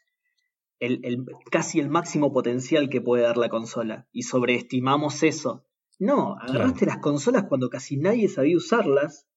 el, 0.80 1.00
el- 1.04 1.26
casi 1.52 1.80
el 1.80 1.90
máximo 1.90 2.34
potencial 2.34 2.90
que 2.90 3.02
puede 3.02 3.24
dar 3.24 3.38
la 3.38 3.50
consola 3.50 4.08
y 4.12 4.24
sobreestimamos 4.24 5.24
eso. 5.24 5.66
No, 6.00 6.36
agarraste 6.40 6.86
las 6.86 6.98
consolas 7.00 7.44
cuando 7.48 7.70
casi 7.70 7.98
nadie 7.98 8.28
sabía 8.30 8.56
usarlas 8.58 9.28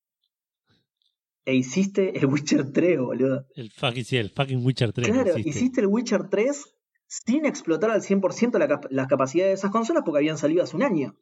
e 1.44 1.54
hiciste 1.54 2.16
el 2.18 2.26
Witcher 2.26 2.72
3, 2.72 2.98
boludo. 3.00 3.46
El 3.56 3.70
fucking, 3.72 4.04
sí, 4.04 4.16
el 4.16 4.30
fucking 4.30 4.64
Witcher 4.64 4.92
3. 4.92 5.08
Claro, 5.08 5.30
hiciste. 5.32 5.48
hiciste 5.48 5.80
el 5.80 5.88
Witcher 5.88 6.28
3 6.28 6.64
sin 7.08 7.44
explotar 7.46 7.90
al 7.90 8.00
100% 8.00 8.58
la 8.58 8.68
cap- 8.68 8.86
las 8.90 9.08
capacidades 9.08 9.50
de 9.50 9.54
esas 9.54 9.70
consolas 9.72 10.02
porque 10.04 10.18
habían 10.18 10.38
salido 10.38 10.62
hace 10.62 10.76
un 10.76 10.82
año. 10.84 11.16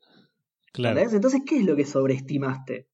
Claro. 0.73 0.97
¿entendés? 0.99 1.15
Entonces, 1.17 1.41
¿qué 1.47 1.57
es 1.59 1.65
lo 1.65 1.75
que 1.75 1.85
sobreestimaste? 1.87 2.87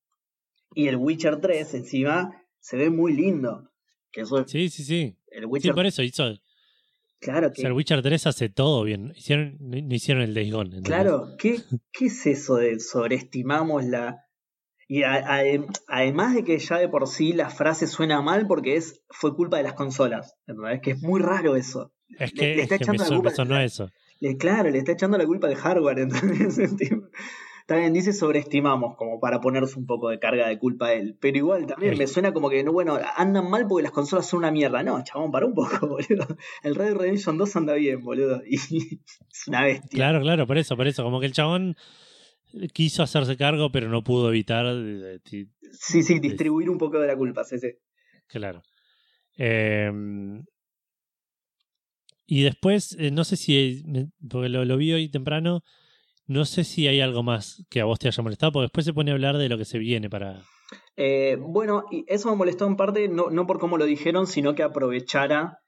Y 0.74 0.86
el 0.88 0.96
Witcher 0.96 1.40
3 1.40 1.74
encima 1.74 2.42
se 2.60 2.76
ve 2.76 2.90
muy 2.90 3.12
lindo. 3.12 3.70
Que 4.12 4.20
eso, 4.22 4.46
Sí, 4.46 4.68
sí, 4.70 4.84
sí. 4.84 5.16
el 5.28 5.40
Sí, 5.42 5.46
Witcher, 5.46 5.74
por 5.74 5.84
eso 5.86 6.02
hizo. 6.02 6.24
O 7.16 7.24
claro, 7.24 7.50
que, 7.52 7.62
sea, 7.62 7.68
el 7.68 7.74
Witcher 7.74 8.02
3 8.02 8.26
hace 8.26 8.48
todo 8.48 8.84
bien. 8.84 9.12
Hicieron, 9.16 9.56
no 9.60 9.94
hicieron 9.94 10.22
el 10.22 10.34
Days 10.34 10.52
Gone. 10.52 10.82
claro, 10.82 11.28
¿qué, 11.38 11.60
¿qué 11.92 12.06
es 12.06 12.26
eso 12.26 12.56
de 12.56 12.78
sobreestimamos 12.80 13.84
la... 13.84 14.22
Y 14.88 15.02
a- 15.02 15.14
a- 15.14 15.42
además 15.88 16.34
de 16.34 16.44
que 16.44 16.58
ya 16.58 16.78
de 16.78 16.88
por 16.88 17.08
sí 17.08 17.32
la 17.32 17.50
frase 17.50 17.86
suena 17.88 18.22
mal 18.22 18.46
porque 18.46 18.76
es 18.76 19.02
fue 19.08 19.34
culpa 19.34 19.56
de 19.56 19.64
las 19.64 19.72
consolas, 19.72 20.36
¿entendés? 20.46 20.80
Que 20.80 20.92
es 20.92 21.02
muy 21.02 21.20
raro 21.20 21.56
eso. 21.56 21.92
Es 22.18 22.32
le- 22.34 22.40
que, 22.40 22.46
le 22.46 22.52
es 22.54 22.62
está 22.70 22.78
que 22.78 22.84
me, 22.84 22.96
echando 22.96 23.02
la 23.02 23.08
culpa 23.16 23.30
me 23.30 23.34
sonó 23.36 23.54
a- 23.56 23.58
a 23.58 23.64
eso. 23.64 23.90
Le- 24.20 24.36
claro, 24.36 24.70
le 24.70 24.78
está 24.78 24.92
echando 24.92 25.18
la 25.18 25.26
culpa 25.26 25.48
al 25.48 25.56
hardware, 25.56 25.98
entonces 26.54 26.58
también 27.66 27.92
dice 27.92 28.12
sobreestimamos, 28.12 28.96
como 28.96 29.18
para 29.20 29.40
ponerse 29.40 29.78
un 29.78 29.86
poco 29.86 30.08
de 30.08 30.18
carga 30.18 30.48
de 30.48 30.58
culpa 30.58 30.86
a 30.86 30.92
él. 30.94 31.16
Pero 31.20 31.36
igual 31.36 31.66
también 31.66 31.98
me 31.98 32.06
suena 32.06 32.32
como 32.32 32.48
que, 32.48 32.62
no, 32.62 32.72
bueno, 32.72 32.98
andan 33.16 33.50
mal 33.50 33.66
porque 33.68 33.82
las 33.82 33.92
consolas 33.92 34.26
son 34.26 34.38
una 34.38 34.50
mierda. 34.52 34.82
No, 34.82 35.02
chabón, 35.04 35.30
para 35.32 35.46
un 35.46 35.54
poco, 35.54 35.68
boludo. 35.88 36.26
El 36.62 36.74
Red 36.76 36.86
Dead 36.86 36.96
Redemption 36.96 37.36
2 37.38 37.56
anda 37.56 37.74
bien, 37.74 38.02
boludo. 38.02 38.40
Y 38.48 38.54
es 38.56 39.48
una 39.48 39.64
bestia. 39.64 39.88
Claro, 39.90 40.20
claro, 40.20 40.46
por 40.46 40.58
eso, 40.58 40.76
por 40.76 40.86
eso. 40.86 41.02
Como 41.02 41.18
que 41.20 41.26
el 41.26 41.32
chabón 41.32 41.76
quiso 42.72 43.02
hacerse 43.02 43.36
cargo, 43.36 43.70
pero 43.72 43.88
no 43.88 44.02
pudo 44.04 44.28
evitar. 44.30 44.64
de- 44.74 45.20
Sí, 45.72 46.02
sí, 46.02 46.18
distribuir 46.20 46.70
un 46.70 46.78
poco 46.78 46.98
de 47.00 47.08
la 47.08 47.16
culpa, 47.16 47.44
sí, 47.44 47.58
sí. 47.58 47.72
Claro. 48.28 48.62
Eh, 49.36 49.90
y 52.26 52.42
después, 52.42 52.96
eh, 52.98 53.10
no 53.10 53.24
sé 53.24 53.36
si, 53.36 53.82
me- 53.86 54.08
porque 54.28 54.48
lo, 54.48 54.64
lo 54.64 54.76
vi 54.76 54.92
hoy 54.92 55.08
temprano, 55.08 55.62
no 56.26 56.44
sé 56.44 56.64
si 56.64 56.88
hay 56.88 57.00
algo 57.00 57.22
más 57.22 57.64
que 57.70 57.80
a 57.80 57.84
vos 57.84 57.98
te 57.98 58.08
haya 58.08 58.22
molestado, 58.22 58.52
porque 58.52 58.64
después 58.64 58.84
se 58.86 58.92
pone 58.94 59.10
a 59.10 59.14
hablar 59.14 59.36
de 59.38 59.48
lo 59.48 59.58
que 59.58 59.64
se 59.64 59.78
viene 59.78 60.08
para... 60.10 60.42
Eh, 60.96 61.36
bueno, 61.40 61.84
y 61.90 62.04
eso 62.08 62.30
me 62.30 62.36
molestó 62.36 62.66
en 62.66 62.76
parte, 62.76 63.08
no, 63.08 63.30
no 63.30 63.46
por 63.46 63.58
cómo 63.58 63.78
lo 63.78 63.84
dijeron, 63.84 64.26
sino 64.26 64.54
que 64.54 64.62
aprovechara 64.62 65.58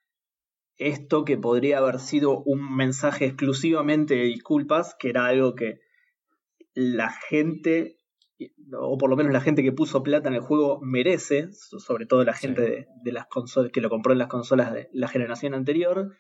esto 0.77 1.25
que 1.25 1.37
podría 1.37 1.79
haber 1.79 1.99
sido 2.01 2.43
un 2.45 2.75
mensaje 2.77 3.27
exclusivamente 3.27 4.15
de 4.15 4.23
disculpas, 4.25 4.95
que 4.99 5.11
era 5.11 5.27
algo 5.27 5.55
que 5.55 5.81
la 6.75 7.11
gente, 7.29 7.97
o 8.79 8.97
por 8.99 9.11
lo 9.11 9.17
menos 9.17 9.33
la 9.33 9.41
gente 9.41 9.63
que 9.63 9.73
puso 9.73 10.03
plata 10.03 10.29
en 10.29 10.35
el 10.37 10.41
juego, 10.41 10.81
merece, 10.83 11.49
so- 11.53 11.81
sobre 11.81 12.07
todo 12.07 12.25
la 12.25 12.35
gente 12.35 12.65
Sí. 12.65 12.71
de, 12.71 12.87
de 13.05 13.13
las 13.13 13.27
consolas 13.27 13.73
que 13.73 13.81
lo 13.81 13.91
compró 13.91 14.13
en 14.13 14.19
las 14.19 14.29
consolas 14.29 14.73
de 14.73 14.89
la 14.93 15.09
generación 15.09 15.55
anterior, 15.55 16.13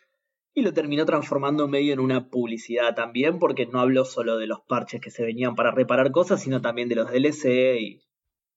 y 0.54 0.62
lo 0.62 0.72
terminó 0.72 1.04
transformando 1.06 1.68
medio 1.68 1.92
en 1.92 2.00
una 2.00 2.28
publicidad 2.28 2.94
también, 2.94 3.38
porque 3.38 3.66
no 3.66 3.80
habló 3.80 4.04
solo 4.04 4.38
de 4.38 4.46
los 4.46 4.60
parches 4.68 5.00
que 5.00 5.10
se 5.10 5.24
venían 5.24 5.54
para 5.54 5.70
reparar 5.70 6.10
cosas, 6.10 6.42
sino 6.42 6.60
también 6.60 6.88
de 6.88 6.96
los 6.96 7.10
DLC 7.10 7.76
y 7.80 8.00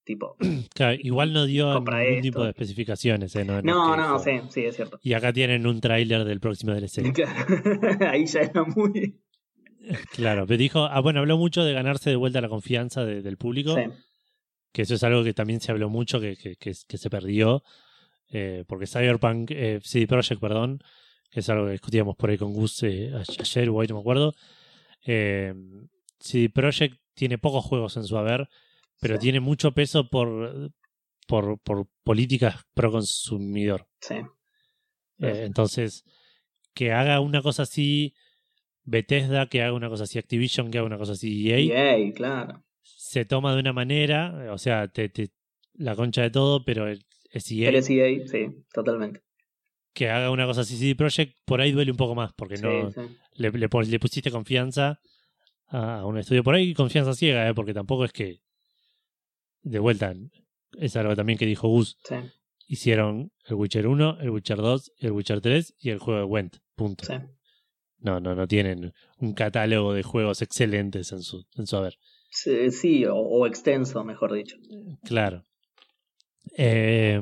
tipo. 0.03 0.35
Claro, 0.73 0.97
igual 1.01 1.33
no 1.33 1.45
dio 1.45 1.73
ningún 1.75 1.93
esto. 1.99 2.21
tipo 2.21 2.43
de 2.43 2.49
especificaciones. 2.49 3.35
¿eh? 3.35 3.45
No, 3.45 3.61
No, 3.61 3.95
no, 3.95 4.03
dijo- 4.03 4.19
sí, 4.19 4.31
sí, 4.49 4.65
es 4.65 4.75
cierto. 4.75 4.99
Y 5.03 5.13
acá 5.13 5.31
tienen 5.33 5.67
un 5.67 5.79
tráiler 5.81 6.23
del 6.23 6.39
próximo 6.39 6.73
DLC. 6.73 7.03
Claro. 7.13 7.45
Ahí 8.09 8.25
ya 8.25 8.39
era 8.41 8.63
muy. 8.63 9.19
Claro, 10.13 10.45
pero 10.47 10.57
dijo, 10.57 10.85
ah, 10.85 10.99
bueno, 11.01 11.19
habló 11.21 11.37
mucho 11.37 11.63
de 11.63 11.73
ganarse 11.73 12.09
de 12.11 12.15
vuelta 12.15 12.39
la 12.39 12.49
confianza 12.49 13.03
de- 13.03 13.21
del 13.21 13.37
público. 13.37 13.75
Sí, 13.75 13.81
que 14.71 14.83
eso 14.83 14.93
es 14.95 15.03
algo 15.03 15.23
que 15.23 15.33
también 15.33 15.59
se 15.59 15.71
habló 15.71 15.89
mucho, 15.89 16.19
que, 16.21 16.37
que, 16.37 16.55
que- 16.55 16.73
que 16.87 16.97
se 16.97 17.09
perdió, 17.09 17.63
eh, 18.29 18.63
porque 18.67 18.87
Cyberpunk, 18.87 19.51
eh, 19.51 19.79
CD 19.83 20.07
Projekt, 20.07 20.39
perdón, 20.39 20.81
es 21.39 21.49
algo 21.49 21.65
que 21.65 21.71
discutíamos 21.73 22.15
por 22.15 22.29
ahí 22.29 22.37
con 22.37 22.53
Gus 22.53 22.83
eh, 22.83 23.11
ayer 23.39 23.69
o 23.69 23.75
hoy, 23.75 23.87
no 23.87 23.95
me 23.95 24.01
acuerdo, 24.01 24.33
eh, 25.05 25.53
CD 26.19 26.49
Projekt 26.49 26.99
tiene 27.13 27.37
pocos 27.37 27.65
juegos 27.65 27.97
en 27.97 28.03
su 28.03 28.17
haber, 28.17 28.49
pero 28.99 29.15
Sí. 29.15 29.21
tiene 29.21 29.39
mucho 29.39 29.71
peso 29.71 30.09
por, 30.09 30.71
por, 31.27 31.59
por 31.59 31.87
políticas 32.03 32.63
pro 32.73 32.91
consumidor. 32.91 33.87
sí. 33.99 34.15
Eh, 35.19 35.43
entonces, 35.45 36.03
que 36.73 36.91
haga 36.93 37.19
una 37.19 37.41
cosa 37.43 37.63
así 37.63 38.15
Bethesda, 38.83 39.47
que 39.47 39.61
haga 39.61 39.73
una 39.73 39.89
cosa 39.89 40.03
así 40.05 40.17
Activision, 40.17 40.71
que 40.71 40.79
haga 40.79 40.87
una 40.87 40.97
cosa 40.97 41.11
así 41.13 41.51
EA, 41.51 41.59
Yay, 41.95 42.13
claro. 42.13 42.63
se 42.81 43.25
toma 43.25 43.53
de 43.53 43.59
una 43.59 43.73
manera, 43.73 44.51
o 44.51 44.57
sea, 44.57 44.87
te, 44.87 45.09
te- 45.09 45.29
la 45.75 45.95
concha 45.95 46.23
de 46.23 46.31
todo, 46.31 46.63
pero 46.65 46.87
el- 46.87 47.05
es 47.31 47.51
EA, 47.51 47.67
Eres 47.69 47.89
EA, 47.89 48.27
sí, 48.27 48.47
totalmente. 48.73 49.21
Que 49.93 50.09
haga 50.09 50.31
una 50.31 50.45
cosa 50.45 50.61
así 50.61 50.77
CD 50.77 50.95
Projekt, 50.95 51.37
por 51.45 51.61
ahí 51.61 51.71
duele 51.71 51.91
un 51.91 51.97
poco 51.97 52.15
más, 52.15 52.31
porque 52.33 52.57
Sí, 52.57 52.63
no 52.63 52.91
sí. 52.91 53.01
le, 53.33 53.51
le 53.51 53.69
pon- 53.69 53.89
le 53.89 53.99
pusiste 53.99 54.31
confianza 54.31 54.99
a 55.67 56.05
un 56.05 56.17
estudio 56.17 56.43
por 56.43 56.55
ahí, 56.55 56.73
confianza 56.73 57.13
ciega, 57.13 57.47
eh, 57.47 57.53
porque 57.53 57.73
tampoco 57.73 58.05
es 58.05 58.11
que, 58.13 58.41
de 59.63 59.79
vuelta, 59.79 60.13
es 60.77 60.95
algo 60.95 61.15
también 61.15 61.37
que 61.37 61.45
dijo 61.45 61.67
Gus, 61.67 61.97
Sí, 62.03 62.15
hicieron 62.67 63.31
el 63.45 63.55
Witcher 63.55 63.87
1, 63.87 64.19
el 64.21 64.29
Witcher 64.31 64.57
2, 64.57 64.91
el 64.97 65.11
Witcher 65.11 65.41
3 65.41 65.73
y 65.79 65.89
el 65.89 65.99
juego 65.99 66.19
de 66.19 66.25
Went, 66.25 66.57
punto. 66.75 67.05
No, 67.99 68.19
no, 68.19 68.33
no 68.33 68.47
tienen 68.47 68.93
un 69.19 69.33
catálogo 69.33 69.93
de 69.93 70.01
juegos 70.03 70.41
excelentes 70.41 71.11
en 71.11 71.21
su, 71.21 71.45
en 71.55 71.67
su 71.67 71.77
haber. 71.77 71.97
Sí, 72.31 72.71
sí, 72.71 73.05
o, 73.05 73.15
o 73.15 73.45
extenso, 73.45 74.03
mejor 74.03 74.33
dicho. 74.33 74.55
Claro. 75.03 75.45
Eh, 76.57 77.21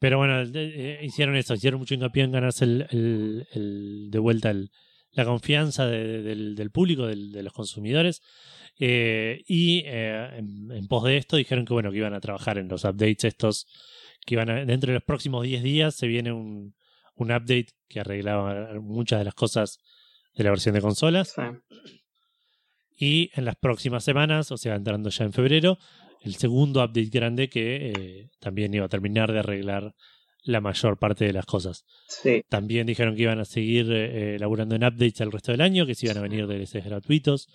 pero 0.00 0.18
bueno, 0.18 0.42
eh, 0.42 0.98
hicieron 1.04 1.36
eso, 1.36 1.54
hicieron 1.54 1.78
mucho 1.78 1.94
hincapié 1.94 2.24
en 2.24 2.32
ganarse 2.32 2.64
el, 2.64 2.86
el- 2.90 3.46
el- 3.52 4.10
de 4.10 4.18
vuelta 4.18 4.50
el- 4.50 4.70
la 5.12 5.24
confianza 5.24 5.86
de- 5.86 6.04
de- 6.06 6.22
del, 6.22 6.54
del 6.56 6.70
público, 6.72 7.06
del- 7.06 7.30
de 7.30 7.42
los 7.44 7.52
consumidores. 7.52 8.20
Eh, 8.78 9.42
y 9.46 9.82
eh, 9.86 10.28
en, 10.38 10.70
en 10.72 10.86
pos 10.88 11.04
de 11.04 11.16
esto 11.18 11.36
dijeron 11.36 11.64
que 11.64 11.72
bueno, 11.74 11.90
que 11.92 11.98
iban 11.98 12.14
a 12.14 12.20
trabajar 12.20 12.58
en 12.58 12.66
los 12.68 12.84
updates 12.84 13.24
estos, 13.24 13.66
que 14.26 14.34
iban 14.34 14.50
a, 14.50 14.64
dentro 14.64 14.88
de 14.88 14.94
los 14.94 15.04
próximos 15.04 15.44
10 15.44 15.62
días 15.62 15.94
se 15.94 16.06
viene 16.08 16.32
un, 16.32 16.74
un 17.16 17.26
update 17.30 17.68
que 17.88 18.00
arreglaba 18.00 18.80
muchas 18.80 19.18
de 19.20 19.24
las 19.26 19.34
cosas 19.34 19.78
de 20.34 20.44
la 20.44 20.50
versión 20.50 20.74
de 20.74 20.80
consolas. 20.80 21.34
Sí. 21.36 21.42
Y 22.98 23.30
en 23.34 23.44
las 23.44 23.56
próximas 23.56 24.04
semanas, 24.04 24.50
o 24.52 24.56
sea, 24.56 24.74
entrando 24.76 25.10
ya 25.10 25.24
en 25.24 25.32
febrero, 25.32 25.78
el 26.20 26.34
segundo 26.34 26.80
update 26.84 27.10
grande 27.10 27.48
que 27.48 27.88
eh, 27.90 28.30
también 28.40 28.72
iba 28.74 28.84
a 28.86 28.88
terminar 28.88 29.32
de 29.32 29.38
arreglar 29.40 29.94
la 30.42 30.60
mayor 30.60 30.98
parte 30.98 31.24
de 31.26 31.32
las 31.32 31.44
cosas. 31.46 31.84
Sí, 32.08 32.42
También 32.48 32.86
dijeron 32.86 33.14
que 33.14 33.22
iban 33.22 33.40
a 33.40 33.44
seguir 33.44 33.90
eh, 33.90 34.38
laburando 34.38 34.74
en 34.74 34.84
updates 34.84 35.20
el 35.20 35.32
resto 35.32 35.52
del 35.52 35.60
año, 35.60 35.84
que 35.86 35.94
se 35.94 36.06
iban 36.06 36.18
a 36.18 36.22
venir 36.22 36.46
DLCs 36.46 36.84
gratuitos, 36.86 37.48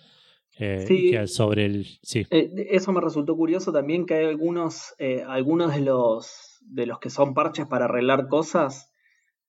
eh, 0.58 0.84
Sí. 0.86 1.08
y 1.08 1.10
que 1.10 1.26
sobre 1.26 1.66
el. 1.66 1.86
Sí, 2.02 2.26
Eh, 2.30 2.50
eso 2.70 2.92
me 2.92 3.00
resultó 3.00 3.36
curioso 3.36 3.72
también 3.72 4.06
que 4.06 4.14
hay 4.14 4.24
algunos, 4.26 4.94
eh, 4.98 5.22
algunos 5.26 5.74
de 5.74 5.80
los 5.80 6.60
de 6.68 6.86
los 6.86 6.98
que 6.98 7.10
son 7.10 7.34
parches 7.34 7.66
para 7.66 7.84
arreglar 7.84 8.26
cosas, 8.28 8.90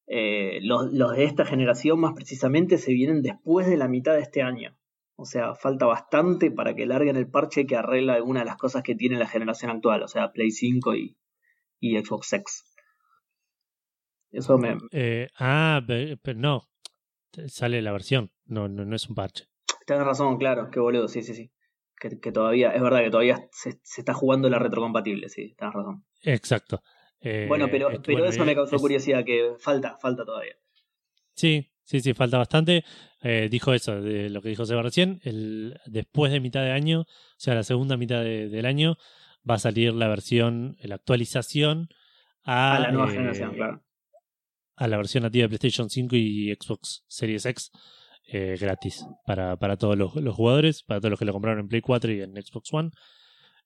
los, 0.08 0.94
los 0.94 1.12
de 1.18 1.24
esta 1.26 1.46
generación 1.46 2.00
más 2.00 2.14
precisamente 2.14 2.78
se 2.78 2.94
vienen 2.94 3.22
después 3.22 3.68
de 3.68 3.76
la 3.76 3.88
mitad 3.88 4.14
de 4.14 4.22
este 4.22 4.42
año. 4.42 4.77
O 5.20 5.26
sea, 5.26 5.56
falta 5.56 5.86
bastante 5.88 6.52
para 6.52 6.76
que 6.76 6.86
larguen 6.86 7.16
el 7.18 7.28
parche 7.30 7.66
que 7.66 7.76
arregla 7.76 8.14
algunas 8.14 8.42
de 8.44 8.46
las 8.46 8.58
cosas 8.58 8.84
que 8.84 8.94
tiene 8.96 9.18
la 9.18 9.28
generación 9.28 9.72
actual, 9.72 10.04
o 10.04 10.08
sea, 10.08 10.32
Play 10.32 10.52
5 10.52 10.96
y, 10.96 11.18
y 11.80 11.98
Xbox 11.98 12.34
X. 12.34 12.66
Eso 14.32 14.58
me... 14.58 14.78
Eh, 14.92 15.28
ah, 15.40 15.82
pe- 15.86 16.18
pero 16.22 16.38
no. 16.40 16.70
Sale 17.48 17.82
la 17.82 17.92
versión. 17.92 18.32
No, 18.46 18.68
no, 18.68 18.86
no 18.86 18.96
es 18.96 19.08
un 19.10 19.16
parche. 19.16 19.46
Tienes 19.86 20.06
razón, 20.06 20.38
claro, 20.38 20.70
qué 20.72 20.80
boludo, 20.80 21.08
sí, 21.08 21.22
sí, 21.24 21.34
sí. 21.34 21.52
Que, 22.00 22.20
que 22.20 22.32
todavía, 22.32 22.72
es 22.72 22.82
verdad 22.82 23.00
que 23.04 23.10
todavía 23.10 23.48
se, 23.52 23.80
se 23.84 24.02
está 24.02 24.14
jugando 24.14 24.50
la 24.50 24.60
retrocompatible, 24.60 25.30
sí, 25.30 25.56
tienes 25.58 25.74
razón. 25.74 26.06
Exacto. 26.22 26.84
Eh, 27.22 27.46
Bueno, 27.48 27.68
pero, 27.72 27.90
es 27.90 28.00
pero 28.02 28.18
bueno, 28.20 28.30
eso 28.30 28.46
me 28.46 28.54
causó 28.54 28.76
es- 28.76 28.82
curiosidad, 28.82 29.26
que 29.26 29.54
falta, 29.60 29.98
falta 29.98 30.24
todavía. 30.26 30.56
Sí, 31.34 31.72
sí, 31.88 32.02
sí, 32.02 32.14
falta 32.14 32.38
bastante. 32.38 32.84
Eh, 33.24 33.48
dijo 33.50 33.74
eso, 33.74 34.00
de 34.02 34.30
lo 34.30 34.42
que 34.42 34.50
dijo 34.50 34.66
Seba 34.66 34.82
recién. 34.84 35.20
El, 35.24 35.80
después 35.88 36.32
de 36.32 36.40
mitad 36.40 36.62
de 36.62 36.72
año, 36.72 37.02
o 37.02 37.06
sea, 37.38 37.56
la 37.56 37.64
segunda 37.64 37.98
mitad 37.98 38.22
de- 38.24 38.50
del 38.50 38.66
año, 38.68 38.98
va 39.50 39.56
a 39.56 39.60
salir 39.60 39.94
la 39.94 40.08
versión, 40.08 40.78
la 40.82 40.96
actualización 40.96 41.90
a, 42.44 42.76
A 42.76 42.80
la 42.80 42.92
nueva 42.92 43.10
eh, 43.10 43.14
generación, 43.16 43.54
claro. 43.56 43.82
a 44.76 44.88
la 44.88 44.98
versión 44.98 45.24
nativa 45.24 45.44
de 45.44 45.50
PlayStation 45.50 45.90
5 45.90 46.16
y 46.16 46.54
Xbox 46.54 47.04
Series 47.08 47.46
X 47.46 47.72
eh, 48.30 48.58
gratis 48.60 49.06
para, 49.26 49.56
para 49.58 49.78
todos 49.78 49.98
los, 49.98 50.16
los 50.16 50.36
jugadores, 50.36 50.84
para 50.84 51.00
todos 51.00 51.12
los 51.12 51.20
que 51.20 51.26
lo 51.26 51.32
compraron 51.34 51.62
en 51.62 51.68
Play 51.70 51.82
4 51.82 52.12
y 52.12 52.22
en 52.22 52.34
Xbox 52.36 52.74
One. 52.74 52.92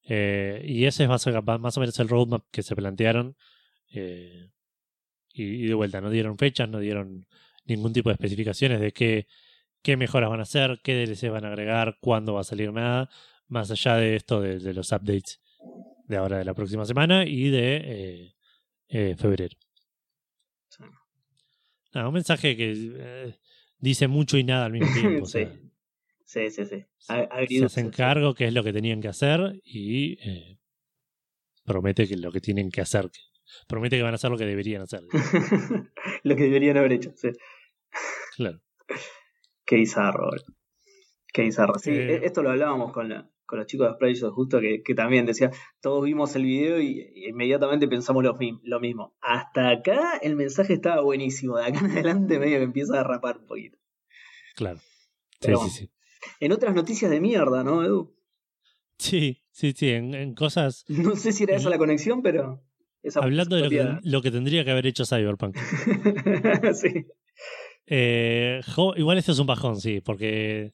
Y 0.03 0.85
ese 0.85 1.03
es 1.03 1.10
más, 1.10 1.26
o- 1.27 1.41
más 1.60 1.77
o 1.77 1.80
menos 1.80 1.99
el 1.99 2.10
roadmap 2.10 2.43
que 2.52 2.64
se 2.64 2.76
plantearon. 2.76 3.35
y, 5.34 5.43
y 5.43 5.65
de 5.68 5.73
vuelta, 5.73 6.02
no 6.02 6.10
dieron 6.10 6.38
fechas, 6.38 6.69
no 6.69 6.80
dieron 6.80 7.26
ningún 7.76 7.93
tipo 7.93 8.10
de 8.10 8.14
especificaciones 8.14 8.80
de 8.80 8.91
qué, 8.91 9.27
qué 9.81 9.98
mejoras 9.98 10.30
van 10.30 10.39
a 10.39 10.43
hacer, 10.43 10.80
qué 10.84 10.93
DLC 11.06 11.30
van 11.30 11.45
a 11.45 11.49
agregar, 11.49 11.98
cuándo 12.02 12.34
va 12.35 12.41
a 12.41 12.43
salir 12.45 12.72
nada, 12.72 13.10
más 13.48 13.72
allá 13.72 13.95
de 13.98 14.15
esto 14.15 14.41
de, 14.41 14.60
de 14.60 14.73
los 14.73 14.91
updates 14.91 15.39
de 16.07 16.18
ahora 16.18 16.38
de 16.39 16.45
la 16.45 16.53
próxima 16.53 16.85
semana 16.85 17.26
y 17.26 17.49
de 17.49 17.76
eh, 17.84 18.35
eh, 18.89 19.15
febrero. 19.18 19.56
Sí. 20.69 20.84
Nada, 21.93 22.07
un 22.07 22.14
mensaje 22.14 22.56
que 22.56 22.73
eh, 22.76 23.35
dice 23.80 24.07
mucho 24.07 24.38
y 24.38 24.43
nada 24.43 24.65
al 24.65 24.72
mismo 24.72 24.88
tiempo. 24.93 25.23
o 25.23 25.26
Sí. 25.26 25.39
sea, 25.39 25.52
Sí, 26.26 26.49
sí, 26.49 26.65
sí. 26.65 26.85
se- 26.98 27.65
hacen 27.65 27.89
cargo 27.89 28.34
que 28.34 28.45
es 28.45 28.53
lo 28.53 28.64
que 28.64 28.72
tenían 28.72 29.02
que 29.02 29.10
hacer 29.10 29.60
y 29.65 30.14
eh, 30.22 30.57
promete 31.65 32.07
que 32.07 32.15
lo 32.15 32.31
que 32.31 32.39
tienen 32.39 32.72
que 32.72 32.80
hacer, 32.80 33.10
que- 33.11 33.19
promete 33.68 33.98
que 33.98 34.03
van 34.03 34.14
a 34.14 34.15
hacer 34.15 34.31
lo 34.31 34.38
que 34.38 34.45
deberían 34.45 34.81
hacer. 34.81 35.02
Lo 36.23 36.35
que 36.35 36.43
deberían 36.43 36.77
haber 36.77 36.93
hecho, 36.93 37.11
sí. 37.18 37.30
Claro. 38.35 38.59
Qué 39.65 39.76
bizarro, 39.76 40.26
boludo. 40.26 40.45
Qué 41.34 41.43
bizarro. 41.43 41.77
Sí, 41.80 41.91
Eh. 41.91 42.15
e- 42.15 42.26
esto 42.26 42.43
lo 42.43 42.49
hablábamos 42.51 42.91
con, 42.91 43.09
la- 43.09 43.30
con 43.45 43.59
los 43.59 43.68
chicos 43.68 43.88
de 43.88 43.93
Sprayshot 43.95 44.34
justo 44.34 44.59
que, 44.59 44.81
que 44.84 44.95
también 44.95 45.26
decía, 45.26 45.51
todos 45.81 46.03
vimos 46.05 46.35
el 46.35 46.43
video 46.43 46.80
y, 46.80 47.11
y 47.13 47.27
inmediatamente 47.30 47.88
pensamos 47.88 48.23
lo, 48.23 48.35
mi- 48.35 48.59
lo 48.63 48.80
mismo. 48.80 49.15
Hasta 49.22 49.69
acá 49.69 50.18
el 50.22 50.35
mensaje 50.35 50.73
estaba 50.73 51.01
buenísimo, 51.01 51.57
de 51.57 51.65
acá 51.65 51.80
en 51.80 51.91
adelante 51.91 52.39
medio 52.39 52.57
que 52.57 52.63
empieza 52.63 52.93
a 52.95 52.97
derrapar 52.97 53.38
un 53.39 53.47
poquito. 53.47 53.77
Claro. 54.55 54.80
Sí, 54.80 55.38
Pero 55.41 55.57
sí, 55.57 55.61
bueno. 55.63 55.73
sí. 55.73 55.91
En 56.39 56.51
otras 56.51 56.76
noticias 56.76 57.09
de 57.11 57.19
mierda, 57.22 57.63
¿no, 57.63 57.84
Edu? 57.84 58.15
Sí, 58.97 59.41
sí, 59.51 59.73
sí, 59.76 59.89
en, 59.89 60.13
en 60.13 60.35
cosas. 60.35 60.85
No 60.89 61.15
sé 61.15 61.31
si 61.31 61.43
era 61.43 61.55
esa 61.55 61.69
la 61.69 61.77
conexión, 61.77 62.22
pero... 62.22 62.63
Esa 63.03 63.19
Hablando 63.22 63.55
de 63.55 63.63
lo 63.63 63.69
que, 63.69 63.97
lo 64.03 64.22
que 64.22 64.30
tendría 64.30 64.63
que 64.63 64.69
haber 64.72 64.85
hecho 64.85 65.05
Cyberpunk. 65.05 65.57
sí. 66.76 67.07
Eh, 67.86 68.62
igual 68.98 69.18
este 69.18 69.32
es 69.32 69.40
un 69.40 69.48
bajón, 69.48 69.80
sí, 69.82 70.02
porque 70.02 70.72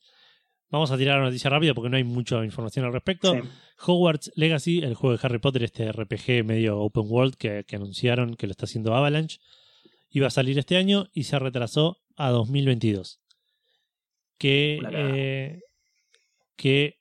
vamos 0.70 0.92
a 0.92 0.98
tirar 0.98 1.18
la 1.20 1.26
noticia 1.26 1.50
rápido 1.50 1.74
porque 1.74 1.90
no 1.90 1.98
hay 1.98 2.04
mucha 2.04 2.44
información 2.44 2.86
al 2.86 2.94
respecto. 2.94 3.34
sí. 3.34 3.42
Hogwarts 3.86 4.32
Legacy, 4.36 4.80
el 4.80 4.96
juego 4.96 5.16
de 5.16 5.20
Harry 5.26 5.38
Potter, 5.40 5.64
este 5.64 5.92
RPG 5.92 6.44
medio 6.44 6.80
open 6.80 7.04
world 7.08 7.36
que, 7.36 7.64
que 7.68 7.76
anunciaron 7.76 8.36
que 8.36 8.48
lo 8.48 8.52
está 8.52 8.66
haciendo 8.66 8.96
Avalanche, 8.96 9.40
iba 10.10 10.26
a 10.28 10.32
salir 10.32 10.58
este 10.58 10.78
año 10.78 11.08
y 11.14 11.26
se 11.26 11.38
retrasó 11.38 12.00
a 12.16 12.30
2022. 12.32 13.20
Que, 14.40 14.80
eh, 14.94 15.60
que 16.56 17.00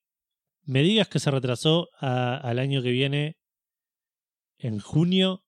me 0.65 0.83
digas 0.83 1.09
que 1.09 1.19
se 1.19 1.31
retrasó 1.31 1.89
a- 1.99 2.37
al 2.37 2.59
año 2.59 2.83
que 2.83 2.91
viene 2.91 3.37
en 4.59 4.81
junio, 4.81 5.43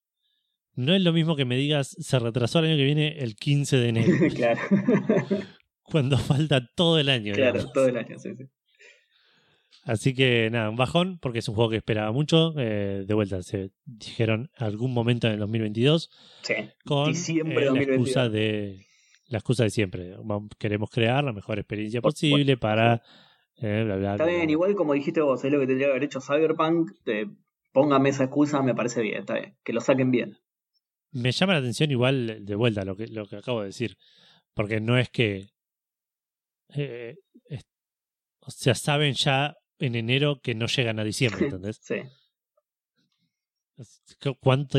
no 0.79 0.95
es 0.95 1.03
lo 1.03 1.13
mismo 1.13 1.37
que 1.37 1.45
me 1.45 1.57
digas 1.57 1.89
se 1.99 2.19
retrasó 2.19 2.59
al 2.61 2.67
año 2.67 2.77
que 2.77 2.85
viene 2.85 3.19
el 3.19 3.35
15 3.37 3.77
de 3.77 3.89
enero, 3.89 4.13
claro. 4.35 4.61
cuando 5.83 6.17
falta 6.19 6.67
todo 6.75 6.99
el 6.99 7.09
año. 7.09 7.35
claro, 7.35 7.53
digamos. 7.55 7.73
todo 7.73 7.89
el 7.89 7.97
año, 7.97 8.19
sí, 8.19 8.31
sí. 8.37 8.45
Así 9.85 10.13
que 10.15 10.51
nada, 10.51 10.69
un 10.69 10.77
bajón, 10.77 11.19
porque 11.19 11.39
es 11.39 11.49
un 11.49 11.55
juego 11.55 11.71
que 11.71 11.77
esperaba 11.79 12.13
mucho. 12.13 12.53
eh, 12.59 13.05
de 13.07 13.15
vuelta, 13.15 13.43
se 13.43 13.71
dijeron 13.87 14.51
algún 14.57 14.93
momento 14.93 15.27
en 15.29 15.35
el 15.35 15.39
2022 15.41 16.11
Sí. 16.43 16.55
con 16.85 17.13
Diciembre 17.13 17.57
eh, 17.57 17.61
la 17.61 17.71
2022. 17.71 17.97
excusa 18.09 18.29
de 18.29 18.87
la 19.29 19.39
excusa 19.39 19.65
de 19.65 19.71
siempre. 19.71 20.15
Queremos 20.59 20.91
crear 20.91 21.25
la 21.25 21.33
mejor 21.33 21.59
experiencia 21.59 22.03
posible 22.03 22.57
para 22.59 23.03
eh, 23.57 23.83
bla, 23.85 23.97
bla, 23.97 24.13
Está 24.13 24.25
bla, 24.25 24.33
bien, 24.35 24.51
igual 24.51 24.75
como 24.75 24.93
dijiste 24.93 25.21
vos, 25.23 25.43
es 25.45 25.51
lo 25.53 25.59
que 25.61 25.67
tendría 25.67 25.87
que 25.87 25.91
haber 25.93 26.05
hecho 26.05 26.21
Cyberpunk. 26.21 26.91
te- 27.05 27.29
póngame 27.73 28.11
esa 28.11 28.25
excusa, 28.25 28.63
me 28.63 28.75
parece 28.75 29.01
bien, 29.03 29.19
está 29.21 29.35
bien. 29.35 29.57
Que 29.65 29.73
lo 29.73 29.81
saquen 29.81 30.11
bien. 30.11 30.37
Me 31.13 31.33
llama 31.33 31.55
la 31.55 31.59
atención 31.61 31.91
igual 31.91 32.45
de 32.45 32.55
vuelta 32.55 32.85
lo 32.85 32.97
que, 32.97 33.07
lo 33.07 33.27
que 33.27 33.37
acabo 33.37 33.61
de 33.61 33.67
decir, 33.67 33.97
porque 34.55 34.81
no 34.81 34.99
es 34.99 35.09
que 35.11 35.49
eh, 36.75 37.17
es- 37.47 37.67
o 38.41 38.51
sea, 38.51 38.75
saben 38.75 39.15
ya 39.15 39.57
en 39.79 39.95
enero 39.95 40.41
que 40.43 40.55
no 40.55 40.67
llegan 40.67 40.99
a 41.01 41.05
diciembre, 41.05 41.41
¿entendés? 41.63 41.79
Sí. 41.83 41.97
¿Cuánto? 44.41 44.79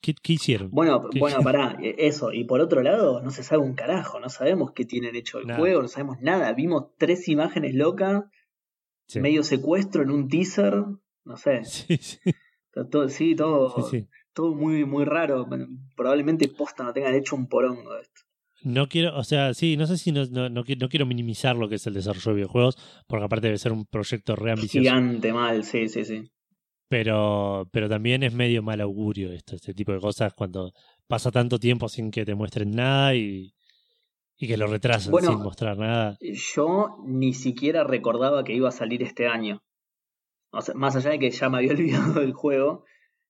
¿Qué, 0.00 0.14
qué 0.22 0.34
hicieron? 0.34 0.70
Bueno, 0.70 1.08
¿Qué- 1.10 1.18
bueno, 1.18 1.40
pará, 1.42 1.78
eh, 1.82 1.94
eso. 1.98 2.32
Y 2.32 2.44
por 2.44 2.60
otro 2.60 2.82
lado, 2.82 3.22
no 3.22 3.30
se 3.30 3.42
sabe 3.42 3.62
un 3.62 3.74
carajo, 3.74 4.20
no 4.20 4.28
sabemos 4.28 4.72
qué 4.72 4.84
tienen 4.84 5.16
hecho 5.16 5.38
el 5.38 5.46
Nada. 5.46 5.58
juego, 5.58 5.80
no 5.82 5.88
sabemos 5.88 6.20
nada. 6.20 6.52
Vimos 6.52 6.94
tres 6.98 7.26
imágenes 7.28 7.74
locas, 7.74 8.24
Sí. 9.06 9.20
medio 9.20 9.42
secuestro 9.42 10.02
en 10.02 10.10
un 10.10 10.28
teaser, 10.28 10.74
no 11.24 11.36
sé. 11.36 11.62
Sí, 11.64 11.96
sí, 11.96 12.18
todo- 12.90 13.08
sí, 13.08 13.34
todo, 13.34 13.88
sí, 13.90 13.98
sí. 14.00 14.08
Todo 14.34 14.54
muy, 14.54 14.84
muy 14.84 15.04
raro. 15.04 15.46
Probablemente 15.96 16.48
posta 16.48 16.84
no 16.84 16.92
tengan 16.92 17.14
hecho 17.14 17.36
un 17.36 17.48
porongo 17.48 17.94
de 17.94 18.02
esto. 18.02 18.20
No 18.62 18.88
quiero, 18.88 19.16
o 19.16 19.24
sea, 19.24 19.52
sí, 19.52 19.76
no 19.76 19.86
sé 19.86 19.98
si 19.98 20.10
no, 20.10 20.24
no, 20.26 20.48
no 20.48 20.64
quiero 20.64 21.06
minimizar 21.06 21.54
lo 21.54 21.68
que 21.68 21.74
es 21.74 21.86
el 21.86 21.94
desarrollo 21.94 22.30
de 22.30 22.34
videojuegos, 22.36 22.78
porque 23.06 23.24
aparte 23.24 23.48
debe 23.48 23.58
ser 23.58 23.72
un 23.72 23.84
proyecto 23.84 24.36
re 24.36 24.52
ambicioso. 24.52 24.82
Gigante 24.82 25.32
mal, 25.34 25.64
sí, 25.64 25.88
sí, 25.88 26.04
sí. 26.04 26.30
Pero, 26.88 27.68
pero 27.72 27.88
también 27.88 28.22
es 28.22 28.32
medio 28.32 28.62
mal 28.62 28.80
augurio 28.80 29.32
esto, 29.32 29.56
este 29.56 29.74
tipo 29.74 29.92
de 29.92 30.00
cosas 30.00 30.32
cuando 30.32 30.72
pasa 31.06 31.30
tanto 31.30 31.58
tiempo 31.58 31.88
sin 31.88 32.10
que 32.10 32.24
te 32.24 32.34
muestren 32.34 32.70
nada 32.70 33.14
y, 33.14 33.54
y 34.36 34.48
que 34.48 34.56
lo 34.56 34.66
retrasan 34.66 35.10
Bueno, 35.10 35.32
sin 35.32 35.42
mostrar 35.42 35.76
nada. 35.76 36.16
Yo 36.20 36.98
ni 37.06 37.34
siquiera 37.34 37.84
recordaba 37.84 38.44
que 38.44 38.54
iba 38.54 38.68
a 38.68 38.72
salir 38.72 39.02
este 39.02 39.26
año. 39.26 39.62
O 40.50 40.62
sea, 40.62 40.74
más 40.74 40.96
allá 40.96 41.10
de 41.10 41.18
que 41.18 41.30
ya 41.30 41.48
me 41.48 41.58
había 41.58 41.72
olvidado 41.74 42.20
del 42.20 42.32
juego, 42.32 42.84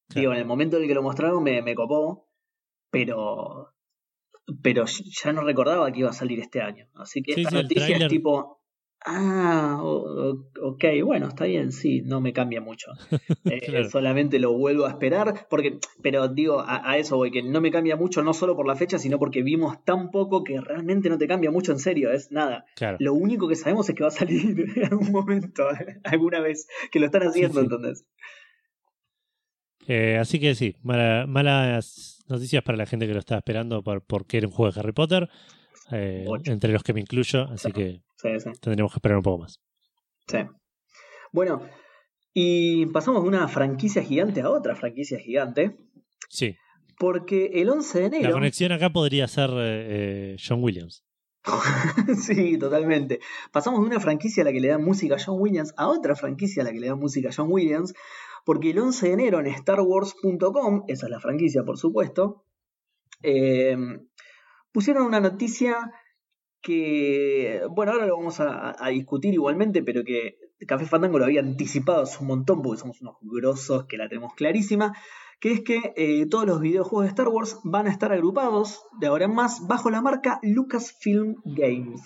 Claro. 0.09 0.21
digo, 0.21 0.33
en 0.33 0.39
el 0.39 0.47
momento 0.47 0.77
en 0.77 0.83
el 0.83 0.89
que 0.89 0.95
lo 0.95 1.03
mostraron 1.03 1.43
me, 1.43 1.63
me 1.63 1.75
copó, 1.75 2.29
pero 2.91 3.71
pero 4.63 4.85
ya 4.87 5.33
no 5.33 5.43
recordaba 5.43 5.91
que 5.91 6.01
iba 6.01 6.11
a 6.11 6.15
salir 6.15 6.39
este 6.41 6.61
año. 6.61 6.87
Así 6.95 7.23
que 7.23 7.33
Sí, 7.35 7.41
esta 7.43 7.51
sí, 7.51 7.63
noticia 7.63 7.97
es 7.97 8.09
tipo, 8.09 8.61
ah, 9.07 9.81
ok, 9.83 10.85
bueno, 11.03 11.29
está 11.29 11.47
bien, 11.47 11.73
sí, 11.73 12.03
no 12.03 12.21
me 12.21 12.33
cambia 12.33 12.61
mucho. 12.61 12.91
Eh, 13.47 13.61
Claro. 13.61 13.91
Solamente 13.91 14.39
lo 14.39 14.53
vuelvo 14.53 14.87
a 14.87 14.91
esperar, 14.91 15.47
porque, 15.51 15.79
pero 16.03 16.29
digo, 16.29 16.61
a, 16.61 16.91
a 16.91 16.97
eso 16.99 17.17
voy, 17.17 17.31
que 17.31 17.43
no 17.43 17.61
me 17.61 17.71
cambia 17.71 17.97
mucho, 17.97 18.23
no 18.23 18.33
solo 18.35 18.57
por 18.57 18.67
la 18.67 18.77
fecha, 18.77 18.99
sino 18.99 19.19
porque 19.19 19.43
vimos 19.43 19.83
tan 19.85 20.11
poco 20.11 20.45
que 20.45 20.61
realmente 20.61 21.09
no 21.09 21.19
te 21.19 21.27
cambia 21.29 21.51
mucho 21.51 21.73
en 21.73 21.79
serio, 21.79 22.11
es 22.13 22.31
nada. 22.31 22.65
Claro. 22.77 22.97
Lo 23.01 23.15
único 23.15 23.49
que 23.49 23.57
sabemos 23.57 23.89
es 23.89 23.95
que 23.95 24.03
va 24.03 24.09
a 24.09 24.13
salir 24.13 24.65
en 24.77 24.85
algún 24.85 25.11
momento, 25.13 25.65
alguna 26.05 26.41
vez, 26.41 26.67
que 26.91 27.01
lo 27.01 27.07
están 27.07 27.23
haciendo, 27.23 27.61
sí. 27.61 27.67
¿entendés? 27.67 28.07
Eh, 29.89 30.17
así 30.19 30.41
que 30.41 30.55
sí, 30.55 30.77
mala- 30.83 31.27
malas 31.27 32.23
noticias 32.29 32.63
para 32.63 32.79
la 32.79 32.87
gente 32.87 33.07
que 33.07 33.13
lo 33.13 33.19
estaba 33.19 33.39
esperando 33.39 33.83
por, 33.83 34.03
porque 34.03 34.39
era 34.39 34.47
un 34.47 34.53
juego 34.53 34.73
de 34.73 34.81
Harry 34.81 34.93
Potter, 34.93 35.29
eh, 35.91 36.25
entre 36.47 36.73
los 36.73 36.83
que 36.83 36.95
me 36.95 37.01
incluyo, 37.01 37.43
así 37.51 37.71
que 37.73 38.03
Sí, 38.17 38.41
sí, 38.41 38.51
tendremos 38.61 38.91
que 38.93 38.97
esperar 38.99 39.19
un 39.19 39.23
poco 39.23 39.39
más. 39.43 39.61
sí. 40.27 40.39
Bueno, 41.33 41.61
y 42.33 42.87
pasamos 42.87 43.23
de 43.23 43.29
una 43.29 43.49
franquicia 43.49 44.03
gigante 44.03 44.41
a 44.41 44.49
otra 44.51 44.75
franquicia 44.77 45.19
gigante, 45.19 45.77
Sí, 46.31 46.57
porque 46.99 47.51
el 47.55 47.69
11 47.69 47.99
de 48.03 48.11
la 48.11 48.17
enero... 48.19 48.33
conexión 48.35 48.73
acá 48.73 48.91
podría 48.91 49.29
ser 49.29 49.51
eh, 49.57 50.37
John 50.43 50.63
Williams. 50.63 51.05
sí, 52.23 52.57
totalmente. 52.57 53.21
Pasamos 53.53 53.81
de 53.81 53.87
una 53.87 54.01
franquicia 54.01 54.43
a 54.43 54.47
la 54.47 54.53
que 54.53 54.61
le 54.61 54.69
da 54.69 54.79
música 54.79 55.17
a 55.17 55.19
John 55.23 55.37
Williams 55.39 55.75
a 55.77 55.89
otra 55.89 56.17
franquicia 56.17 56.63
a 56.63 56.67
la 56.67 56.73
que 56.73 56.81
le 56.81 56.87
da 56.89 56.95
música 56.95 57.29
a 57.29 57.33
John 57.37 57.49
Williams, 57.51 57.93
porque 58.45 58.71
el 58.71 58.79
11 58.79 59.07
de 59.07 59.13
enero 59.13 59.41
en 59.41 59.55
StarWars.com, 59.55 60.85
esa 60.89 61.07
es 61.07 61.11
la 61.11 61.21
franquicia 61.21 61.65
por 61.65 61.79
supuesto, 61.79 62.45
eh, 63.23 63.77
pusieron 64.73 65.07
una 65.07 65.21
noticia 65.21 65.93
que, 66.65 67.61
bueno, 67.71 67.93
ahora 67.93 68.07
lo 68.07 68.17
vamos 68.17 68.41
a, 68.41 68.75
discutir 68.91 69.35
igualmente, 69.35 69.83
pero 69.83 70.03
que 70.03 70.39
Café 70.67 70.87
Fandango 70.87 71.19
lo 71.19 71.27
había 71.27 71.41
anticipado 71.41 72.03
hace 72.03 72.19
un 72.21 72.29
montón, 72.29 72.63
porque 72.63 72.81
somos 72.81 73.01
unos 73.03 73.17
grosos 73.21 73.85
que 73.85 73.99
la 73.99 74.09
tenemos 74.09 74.33
clarísima, 74.35 74.97
que 75.41 75.53
es 75.53 75.61
que 75.61 75.93
eh, 75.97 76.27
todos 76.27 76.47
los 76.47 76.61
videojuegos 76.61 77.05
de 77.05 77.11
Star 77.11 77.29
Wars 77.29 77.59
van 77.65 77.87
a 77.87 77.91
estar 77.91 78.13
agrupados 78.13 78.83
de 78.99 79.09
ahora 79.09 79.27
en 79.27 79.35
más 79.35 79.67
bajo 79.67 79.91
la 79.91 80.01
marca 80.01 80.41
Lucasfilm 80.43 81.37
Games. 81.45 82.01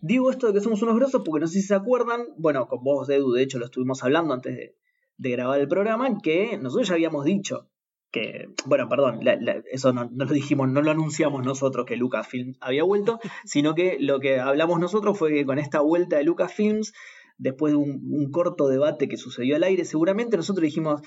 Digo 0.00 0.30
esto 0.30 0.48
de 0.48 0.54
que 0.54 0.60
somos 0.60 0.82
unos 0.82 0.96
grosos 0.96 1.22
porque 1.24 1.42
no 1.42 1.46
sé 1.46 1.60
si 1.60 1.66
se 1.68 1.76
acuerdan, 1.76 2.26
bueno, 2.36 2.66
con 2.66 2.82
vos, 2.82 3.08
Edu, 3.08 3.32
de 3.32 3.44
hecho 3.44 3.60
lo 3.60 3.66
estuvimos 3.66 4.02
hablando 4.02 4.34
antes 4.34 4.56
de, 4.56 4.76
de 5.16 5.30
grabar 5.30 5.60
el 5.60 5.68
programa, 5.68 6.08
que 6.22 6.58
nosotros 6.58 6.88
ya 6.88 6.94
habíamos 6.94 7.24
dicho 7.24 7.68
que, 8.12 8.48
bueno, 8.66 8.88
perdón, 8.88 9.20
eso 9.72 9.92
no, 9.92 10.08
lo 10.12 10.26
dijimos, 10.26 10.68
no 10.68 10.82
lo 10.82 10.90
anunciamos 10.90 11.44
nosotros 11.44 11.86
que 11.86 11.96
Lucasfilm 11.96 12.54
había 12.60 12.84
vuelto, 12.84 13.18
sino 13.44 13.74
que 13.74 13.96
lo 13.98 14.20
que 14.20 14.38
hablamos 14.38 14.78
nosotros 14.78 15.18
fue 15.18 15.32
que 15.32 15.46
con 15.46 15.58
esta 15.58 15.80
vuelta 15.80 16.16
de 16.16 16.24
Lucasfilms, 16.24 16.92
después 17.38 17.72
de 17.72 17.78
un, 17.78 18.30
corto 18.30 18.68
debate 18.68 19.08
que 19.08 19.16
sucedió 19.16 19.56
al 19.56 19.64
aire, 19.64 19.84
seguramente 19.84 20.36
nosotros 20.36 20.62
dijimos, 20.62 21.00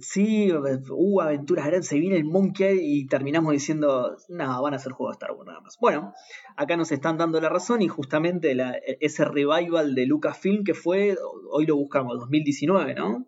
sí, 0.00 0.52
hubo 0.90 1.22
aventuras 1.22 1.66
grandes, 1.66 1.88
se 1.88 1.98
viene 1.98 2.16
el 2.16 2.24
Monkey 2.24 2.78
y 2.80 3.06
terminamos 3.06 3.52
diciendo, 3.52 4.16
no, 4.28 4.62
van 4.62 4.74
a 4.74 4.78
ser 4.78 4.92
juegos 4.92 5.14
de 5.14 5.24
Star 5.24 5.36
Wars 5.36 5.46
nada 5.46 5.60
más. 5.60 5.76
Bueno, 5.80 6.12
acá 6.56 6.76
nos 6.76 6.92
están 6.92 7.18
dando 7.18 7.40
la 7.40 7.48
razón 7.48 7.82
y 7.82 7.88
justamente 7.88 8.56
ese 9.00 9.24
revival 9.24 9.94
de 9.94 10.06
Lucasfilm 10.06 10.64
que 10.64 10.74
fue, 10.74 11.16
hoy 11.50 11.66
lo 11.66 11.76
buscamos, 11.76 12.18
2019, 12.18 12.94
¿no? 12.94 13.26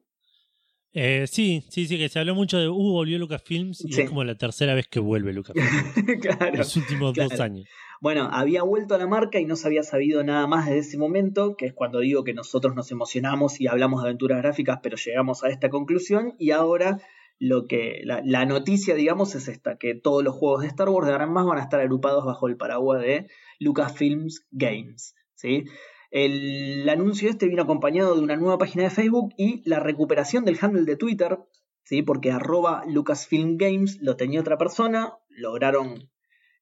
Eh, 1.00 1.28
sí, 1.28 1.64
sí, 1.68 1.86
sí, 1.86 1.96
que 1.96 2.08
se 2.08 2.18
habló 2.18 2.34
mucho 2.34 2.58
de, 2.58 2.68
uh, 2.68 2.74
volvió 2.74 3.20
Lucasfilms 3.20 3.84
y 3.84 4.00
es 4.00 4.08
como 4.08 4.24
la 4.24 4.34
tercera 4.34 4.74
vez 4.74 4.88
que 4.88 4.98
vuelve 4.98 5.32
Lucasfilms. 5.32 5.94
claro. 6.20 6.56
Los 6.56 6.76
últimos 6.76 7.14
dos 7.14 7.38
años. 7.38 7.68
Bueno, 8.00 8.28
había 8.32 8.64
vuelto 8.64 8.96
a 8.96 8.98
la 8.98 9.06
marca 9.06 9.38
y 9.38 9.44
no 9.44 9.54
se 9.54 9.68
había 9.68 9.84
sabido 9.84 10.24
nada 10.24 10.48
más 10.48 10.66
desde 10.66 10.80
ese 10.80 10.98
momento, 10.98 11.54
que 11.56 11.66
es 11.66 11.72
cuando 11.72 12.00
digo 12.00 12.24
que 12.24 12.34
nosotros 12.34 12.74
nos 12.74 12.90
emocionamos 12.90 13.60
y 13.60 13.68
hablamos 13.68 14.02
de 14.02 14.08
aventuras 14.08 14.42
gráficas, 14.42 14.80
pero 14.82 14.96
llegamos 14.96 15.44
a 15.44 15.50
esta 15.50 15.70
conclusión 15.70 16.34
y 16.36 16.50
ahora 16.50 16.98
lo 17.38 17.68
que 17.68 18.02
la, 18.02 18.44
noticia, 18.46 18.96
digamos, 18.96 19.36
es 19.36 19.46
esta, 19.46 19.78
que 19.78 19.94
todos 19.94 20.24
los 20.24 20.34
juegos 20.34 20.62
de 20.62 20.66
Star 20.66 20.88
Wars 20.88 21.06
de 21.06 21.12
ahora 21.12 21.26
en 21.26 21.32
más 21.32 21.46
van 21.46 21.58
a 21.58 21.62
estar 21.62 21.78
agrupados 21.78 22.24
bajo 22.24 22.48
el 22.48 22.56
paraguas 22.56 23.00
de 23.02 23.28
Lucasfilms 23.60 24.48
Games, 24.50 25.14
¿sí? 25.36 25.64
El 26.10 26.88
anuncio 26.88 27.28
este 27.28 27.48
vino 27.48 27.62
acompañado 27.62 28.14
de 28.14 28.22
una 28.22 28.36
nueva 28.36 28.56
página 28.56 28.84
de 28.84 28.90
Facebook 28.90 29.34
y 29.36 29.62
la 29.68 29.78
recuperación 29.78 30.46
del 30.46 30.58
handle 30.58 30.84
de 30.84 30.96
Twitter, 30.96 31.38
¿sí? 31.84 32.02
porque 32.02 32.32
arroba 32.32 32.84
Lucasfilm 32.86 33.58
Games 33.58 33.98
lo 34.00 34.16
tenía 34.16 34.40
otra 34.40 34.56
persona, 34.56 35.12
lograron, 35.28 36.10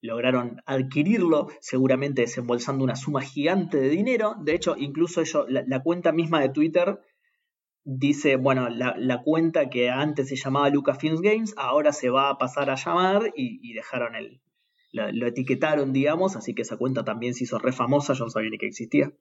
lograron 0.02 0.62
adquirirlo, 0.66 1.47
seguramente 1.60 2.23
desembolsando 2.23 2.82
una 2.82 2.97
suma 2.97 3.23
gigante 3.23 3.78
de 3.78 3.89
dinero. 3.89 4.35
De 4.43 4.56
hecho, 4.56 4.74
incluso 4.77 5.20
ellos, 5.20 5.47
la, 5.48 5.82
cuenta 5.82 6.10
misma 6.10 6.40
de 6.40 6.48
Twitter 6.48 6.98
dice, 7.85 8.35
bueno, 8.35 8.68
la, 8.68 9.23
cuenta 9.23 9.70
que 9.70 9.90
antes 9.90 10.28
se 10.28 10.35
llamaba 10.35 10.70
Lucasfilm 10.70 11.20
Games, 11.20 11.55
ahora 11.56 11.93
se 11.93 12.10
va 12.10 12.31
a 12.31 12.39
pasar 12.39 12.68
a 12.68 12.74
llamar 12.74 13.32
y, 13.36 13.73
dejaron 13.74 14.16
el... 14.16 14.40
Lo, 14.90 15.12
lo, 15.12 15.27
etiquetaron, 15.28 15.93
digamos, 15.93 16.35
así 16.35 16.52
que 16.55 16.62
esa 16.62 16.78
cuenta 16.78 17.05
también 17.05 17.35
se 17.35 17.44
hizo 17.44 17.59
re 17.59 17.73
famosa, 17.73 18.14
yo 18.14 18.24
no 18.24 18.31
sabía 18.31 18.51
ni 18.51 18.59
que 18.59 18.66
existía. 18.66 19.12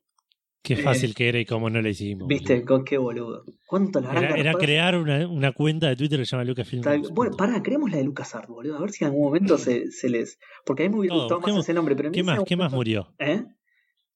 Qué 0.65 0.73
eh, 0.73 0.77
fácil 0.77 1.13
que 1.13 1.29
era 1.29 1.39
y 1.39 1.45
cómo 1.45 1.69
no 1.69 1.79
la 1.79 1.89
hicimos. 1.89 2.27
Viste, 2.27 2.65
con 2.65 2.83
qué 2.83 2.97
boludo. 2.97 3.45
¿Cuánto 3.67 4.01
la 4.01 4.11
Era, 4.13 4.35
era 4.35 4.53
crear 4.53 4.97
una, 4.97 5.27
una, 5.27 5.51
cuenta 5.51 5.87
de 5.89 5.95
Twitter 5.95 6.17
que 6.17 6.25
se 6.25 6.31
llama 6.31 6.43
Lucasfilm. 6.43 6.83
Bueno, 7.13 7.37
pará, 7.37 7.61
creemos 7.61 7.91
la 7.91 7.97
de 7.97 8.03
LucasArts, 8.03 8.47
boludo. 8.47 8.77
A 8.77 8.81
ver 8.81 8.89
si 8.89 9.03
en 9.03 9.11
algún 9.11 9.25
momento 9.25 9.57
se, 9.59 9.91
se 9.91 10.09
les. 10.09 10.39
Porque 10.65 10.83
a 10.83 10.89
mí 10.89 10.93
me 10.93 11.01
hubiera 11.01 11.17
gustado 11.17 11.39
más 11.39 11.55
ese 11.55 11.73
nombre. 11.75 11.95
Pero 11.95 12.11
¿Qué, 12.11 12.23
más, 12.23 12.39
¿Qué 12.43 12.55
más 12.55 12.71
murió? 12.71 13.13
¿Eh? 13.19 13.43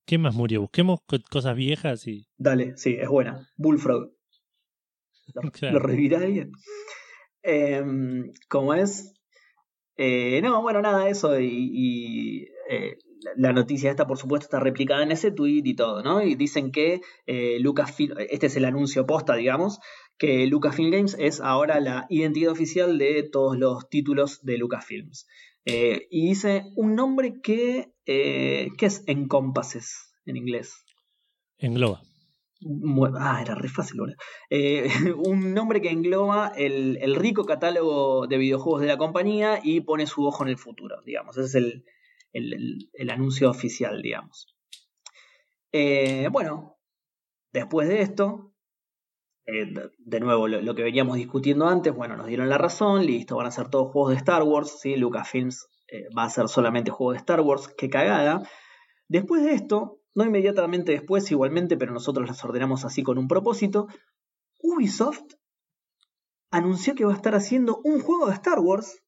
¿Qué 0.06 0.18
más 0.18 0.34
murió? 0.34 0.62
Busquemos 0.62 1.02
cosas 1.30 1.56
viejas 1.56 2.08
y. 2.08 2.28
Dale, 2.40 2.76
sí, 2.78 2.98
es 3.00 3.08
buena. 3.08 3.48
Bullfrog. 3.56 4.12
Lo, 5.72 5.80
revivirá 5.80 6.18
alguien. 6.18 6.52
Em, 7.44 8.34
¿Cómo 8.48 8.74
es? 8.74 9.14
Eh, 9.98 10.42
no, 10.42 10.64
bueno, 10.64 10.82
nada, 10.82 11.10
eso. 11.10 11.40
Y, 11.40 12.48
eh, 12.72 12.98
la 13.36 13.54
noticia 13.54 13.92
esta, 13.92 14.08
por 14.08 14.18
supuesto, 14.18 14.46
está 14.46 14.60
replicada 14.60 15.04
en 15.04 15.12
ese 15.12 15.32
tweet 15.32 15.64
y 15.66 15.76
todo, 15.76 16.04
¿no? 16.04 16.22
Y 16.22 16.36
dicen 16.36 16.72
que 16.72 17.02
eh, 17.26 17.58
Lucasfilm, 17.60 18.16
este 18.30 18.48
es 18.48 18.56
el 18.56 18.66
anuncio 18.66 19.06
posta, 19.06 19.36
digamos, 19.36 19.80
que 20.18 20.46
Lucasfilm 20.48 20.92
Games 20.92 21.16
es 21.20 21.42
ahora 21.42 21.80
la 21.80 22.06
identidad 22.10 22.52
oficial 22.52 22.98
de 22.98 23.24
todos 23.24 23.58
los 23.58 23.90
títulos 23.90 24.44
de 24.44 24.58
Lucasfilms. 24.58 25.28
Eh, 25.66 26.08
y 26.10 26.30
dice 26.30 26.72
un 26.76 26.96
nombre 26.96 27.42
que, 27.42 27.94
eh, 28.06 28.70
¿qué 28.78 28.86
es 28.86 29.04
Encompasses 29.08 30.14
en 30.26 30.38
inglés? 30.38 30.86
Engloba. 31.58 32.02
Ah, 33.18 33.42
era 33.42 33.56
re 33.56 33.70
fácil, 33.70 34.00
eh, 34.50 34.90
un 35.16 35.54
nombre 35.54 35.80
que 35.80 35.92
engloba 35.92 36.52
el, 36.58 36.98
el, 37.02 37.16
rico 37.16 37.46
catálogo 37.46 38.28
de 38.28 38.38
videojuegos 38.38 38.82
de 38.82 38.88
la 38.88 38.98
compañía 38.98 39.62
y 39.64 39.80
pone 39.80 40.08
su 40.08 40.26
ojo 40.26 40.44
en 40.44 40.50
el 40.50 40.58
futuro, 40.58 41.02
digamos. 41.06 41.38
Ese 41.38 41.48
es 41.48 41.56
el, 41.56 41.86
el, 42.34 43.10
anuncio 43.10 43.50
oficial, 43.50 44.02
digamos. 44.02 44.48
Eh, 45.72 46.28
bueno, 46.32 46.78
después 47.52 47.88
de 47.88 48.02
esto, 48.02 48.54
eh, 49.46 49.74
de 49.98 50.20
nuevo 50.20 50.48
lo, 50.48 50.76
que 50.76 50.84
veníamos 50.84 51.18
discutiendo 51.18 51.68
antes, 51.68 51.94
bueno, 51.94 52.18
nos 52.18 52.28
dieron 52.28 52.50
la 52.50 52.58
razón, 52.58 53.06
listo, 53.06 53.36
van 53.36 53.48
a 53.48 53.52
ser 53.52 53.70
todos 53.70 53.92
juegos 53.92 54.12
de 54.12 54.18
Star 54.18 54.44
Wars, 54.44 54.80
¿sí? 54.80 54.96
Lucasfilms 54.96 55.68
eh, 55.88 56.08
va 56.16 56.24
a 56.24 56.30
ser 56.30 56.48
solamente 56.48 56.92
juegos 56.92 57.16
de 57.16 57.20
Star 57.20 57.42
Wars, 57.42 57.68
qué 57.78 57.90
cagada. 57.90 58.44
Después 59.08 59.44
de 59.44 59.54
esto, 59.54 60.02
no 60.14 60.26
inmediatamente 60.26 60.92
después 60.92 61.30
igualmente, 61.32 61.78
pero 61.78 61.94
nosotros 61.94 62.28
las 62.28 62.44
ordenamos 62.44 62.86
así 62.86 63.04
con 63.04 63.18
un 63.18 63.28
propósito, 63.28 63.88
Ubisoft 64.62 65.34
anunció 66.52 66.96
que 66.96 67.06
va 67.06 67.14
a 67.14 67.16
estar 67.16 67.36
haciendo 67.36 67.80
un 67.84 68.02
juego 68.02 68.28
de 68.28 68.34
Star 68.34 68.60
Wars 68.60 69.04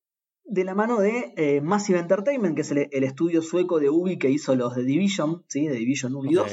de 0.46 0.64
la 0.64 0.76
mano 0.76 1.00
de 1.00 1.34
eh, 1.38 1.62
Massive 1.62 2.00
Entertainment, 2.00 2.56
que 2.56 2.62
es 2.62 2.72
el, 2.72 3.04
estudio 3.04 3.42
sueco 3.42 3.80
de 3.80 3.90
Ubi 3.90 4.18
que 4.18 4.30
hizo 4.30 4.56
los 4.56 4.76
de 4.76 4.84
Division, 4.84 5.44
¿sí? 5.48 5.68
de 5.68 5.76
Division 5.76 6.16
Ubi 6.16 6.34
2. 6.34 6.52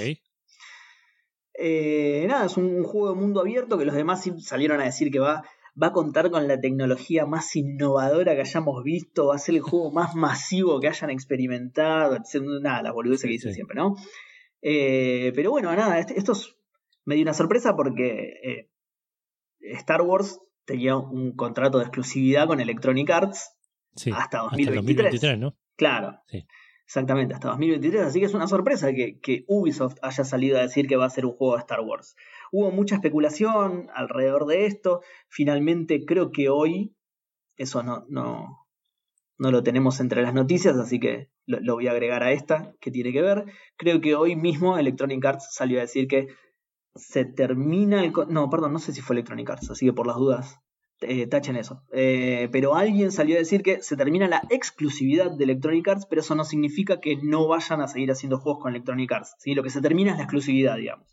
Eh, 1.60 2.24
nada, 2.28 2.46
es 2.46 2.56
un, 2.56 2.84
juego 2.84 3.08
de 3.12 3.20
mundo 3.20 3.40
abierto 3.40 3.76
que 3.76 3.84
los 3.84 3.94
de 3.94 4.04
Massive 4.04 4.40
salieron 4.40 4.80
a 4.80 4.84
decir 4.84 5.10
que 5.10 5.18
va, 5.18 5.42
va 5.80 5.88
a 5.88 5.92
contar 5.92 6.30
con 6.30 6.46
la 6.46 6.60
tecnología 6.60 7.26
más 7.26 7.56
innovadora 7.56 8.34
que 8.34 8.42
hayamos 8.42 8.84
visto, 8.84 9.28
va 9.28 9.34
a 9.34 9.38
ser 9.38 9.56
el 9.56 9.62
juego 9.62 9.90
más 9.92 10.14
masivo 10.14 10.78
que 10.80 10.88
hayan 10.88 11.10
experimentado, 11.10 12.16
nada, 12.60 12.82
la 12.82 12.92
boludeces 12.92 13.24
que 13.24 13.32
dicen 13.32 13.54
siempre, 13.54 13.76
¿no? 13.76 13.96
Eh, 14.62 15.32
pero 15.34 15.50
bueno, 15.50 15.74
nada, 15.74 15.98
este, 15.98 16.18
esto 16.18 16.32
es 16.32 16.54
medio 17.04 17.22
una 17.22 17.34
sorpresa 17.34 17.74
porque 17.74 18.68
Star 19.60 20.02
Wars 20.02 20.40
tenía 20.64 20.96
un 20.96 21.34
contrato 21.34 21.78
de 21.78 21.84
exclusividad 21.84 22.46
con 22.46 22.60
Electronic 22.60 23.10
Arts 23.10 23.57
hasta 24.14 24.38
2023. 24.38 25.38
¿no? 25.38 25.56
Claro. 25.76 26.20
Exactamente, 26.88 27.34
hasta 27.34 27.48
2023. 27.48 28.02
Así 28.02 28.18
que 28.18 28.24
es 28.24 28.32
una 28.32 28.48
sorpresa 28.48 28.92
que, 28.94 29.44
Ubisoft 29.46 29.98
haya 30.00 30.24
salido 30.24 30.58
a 30.58 30.62
decir 30.62 30.88
que 30.88 30.96
va 30.96 31.04
a 31.04 31.10
ser 31.10 31.26
un 31.26 31.32
juego 31.32 31.54
de 31.54 31.60
Star 31.60 31.80
Wars. 31.80 32.16
Hubo 32.50 32.70
mucha 32.70 32.94
especulación 32.94 33.88
alrededor 33.94 34.46
de 34.46 34.64
esto. 34.64 35.02
Finalmente 35.28 36.06
creo 36.06 36.32
que 36.32 36.48
hoy, 36.48 36.96
eso 37.58 37.82
no, 37.82 38.06
no, 38.08 38.66
no 39.36 39.50
lo 39.50 39.62
tenemos 39.62 40.00
entre 40.00 40.22
las 40.22 40.32
noticias, 40.32 40.78
así 40.78 40.98
que 40.98 41.30
lo, 41.44 41.74
voy 41.74 41.88
a 41.88 41.90
agregar 41.90 42.22
a 42.22 42.32
esta 42.32 42.74
que 42.80 42.90
tiene 42.90 43.12
que 43.12 43.20
ver. 43.20 43.44
Creo 43.76 44.00
que 44.00 44.14
hoy 44.14 44.34
mismo 44.34 44.78
Electronic 44.78 45.22
Arts 45.26 45.48
salió 45.52 45.78
a 45.78 45.82
decir 45.82 46.08
que 46.08 46.28
se 46.94 47.26
termina 47.26 48.02
el... 48.02 48.14
No, 48.30 48.48
perdón, 48.48 48.72
no 48.72 48.78
sé 48.78 48.94
si 48.94 49.02
fue 49.02 49.12
Electronic 49.12 49.50
Arts, 49.50 49.70
así 49.70 49.84
que 49.84 49.92
por 49.92 50.06
las 50.06 50.16
dudas 50.16 50.58
eh, 51.00 51.26
tachen 51.26 51.56
eso. 51.56 51.82
Eh, 51.92 52.48
pero 52.50 52.74
alguien 52.74 53.12
salió 53.12 53.36
a 53.36 53.38
decir 53.38 53.62
que 53.62 53.82
se 53.82 53.96
termina 53.96 54.26
la 54.26 54.42
exclusividad 54.50 55.30
de 55.30 55.44
Electronic 55.44 55.86
Arts, 55.86 56.06
pero 56.06 56.20
eso 56.20 56.34
no 56.34 56.44
significa 56.44 57.00
que 57.00 57.16
no 57.16 57.46
vayan 57.46 57.80
a 57.80 57.88
seguir 57.88 58.10
haciendo 58.10 58.38
juegos 58.38 58.62
con 58.62 58.74
Electronic 58.74 59.12
Arts. 59.12 59.36
¿sí? 59.38 59.54
Lo 59.54 59.62
que 59.62 59.70
se 59.70 59.80
termina 59.80 60.12
es 60.12 60.16
la 60.16 60.24
exclusividad, 60.24 60.76
digamos. 60.76 61.06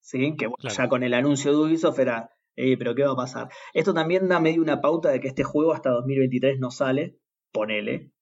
¿Sí? 0.00 0.34
Que 0.36 0.48
ya 0.68 0.88
con 0.88 1.02
el 1.02 1.14
anuncio 1.14 1.50
de 1.50 1.58
Ubisoft 1.58 1.98
era, 1.98 2.30
eh, 2.56 2.76
pero 2.76 2.94
¿qué 2.94 3.04
va 3.04 3.12
a 3.12 3.16
pasar? 3.16 3.48
Esto 3.74 3.94
también 3.94 4.28
da 4.28 4.40
medio 4.40 4.62
una 4.62 4.80
pauta 4.80 5.10
de 5.10 5.20
que 5.20 5.28
este 5.28 5.44
juego 5.44 5.72
hasta 5.72 5.90
2023 5.90 6.58
no 6.58 6.70
sale, 6.70 7.18
ponele. 7.52 8.12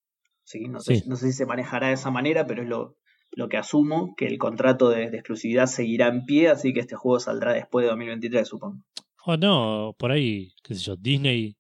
¿sí? 0.45 0.69
No, 0.69 0.81
Sé, 0.81 1.03
no 1.07 1.17
sé 1.17 1.27
si 1.27 1.33
se 1.33 1.47
manejará 1.47 1.89
de 1.89 1.95
esa 1.95 2.11
manera, 2.11 2.47
pero 2.47 2.63
es 2.63 2.69
lo, 2.69 2.97
lo 3.33 3.49
que 3.49 3.57
asumo, 3.57 4.15
que 4.17 4.27
el 4.27 4.39
contrato 4.39 4.91
de, 4.91 5.11
de 5.11 5.19
exclusividad 5.19 5.67
seguirá 5.67 6.09
en 6.09 6.25
pie, 6.25 6.49
así 6.49 6.73
que 6.73 6.81
este 6.81 6.97
juego 6.97 7.21
saldrá 7.21 7.53
después 7.53 7.85
de 7.85 7.89
2023, 7.91 8.47
supongo. 8.47 8.83
O 9.31 9.37
no, 9.37 9.95
por 9.99 10.11
ahí, 10.11 10.55
qué 10.65 10.75
sé 10.75 10.81
yo, 10.81 10.97
Disney 10.97 11.55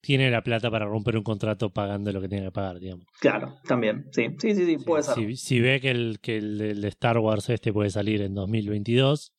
tiene 0.00 0.30
la 0.30 0.42
plata 0.42 0.70
para 0.70 0.86
romper 0.86 1.18
un 1.18 1.22
contrato 1.22 1.68
pagando 1.68 2.10
lo 2.12 2.18
que 2.22 2.30
tiene 2.30 2.46
que 2.46 2.50
pagar, 2.50 2.80
digamos. 2.80 3.04
Claro, 3.20 3.58
también, 3.66 4.06
sí, 4.10 4.28
sí, 4.38 4.54
sí, 4.54 4.64
sí 4.64 4.78
puede 4.78 5.02
ser. 5.02 5.14
Si, 5.16 5.36
si, 5.36 5.60
ve 5.60 5.82
que 5.82 5.90
el, 5.90 6.18
que 6.22 6.38
el 6.38 6.80
de 6.80 6.88
Star 6.88 7.18
Wars 7.18 7.50
este 7.50 7.74
puede 7.74 7.90
salir 7.90 8.22
en 8.22 8.34
2022, 8.34 9.34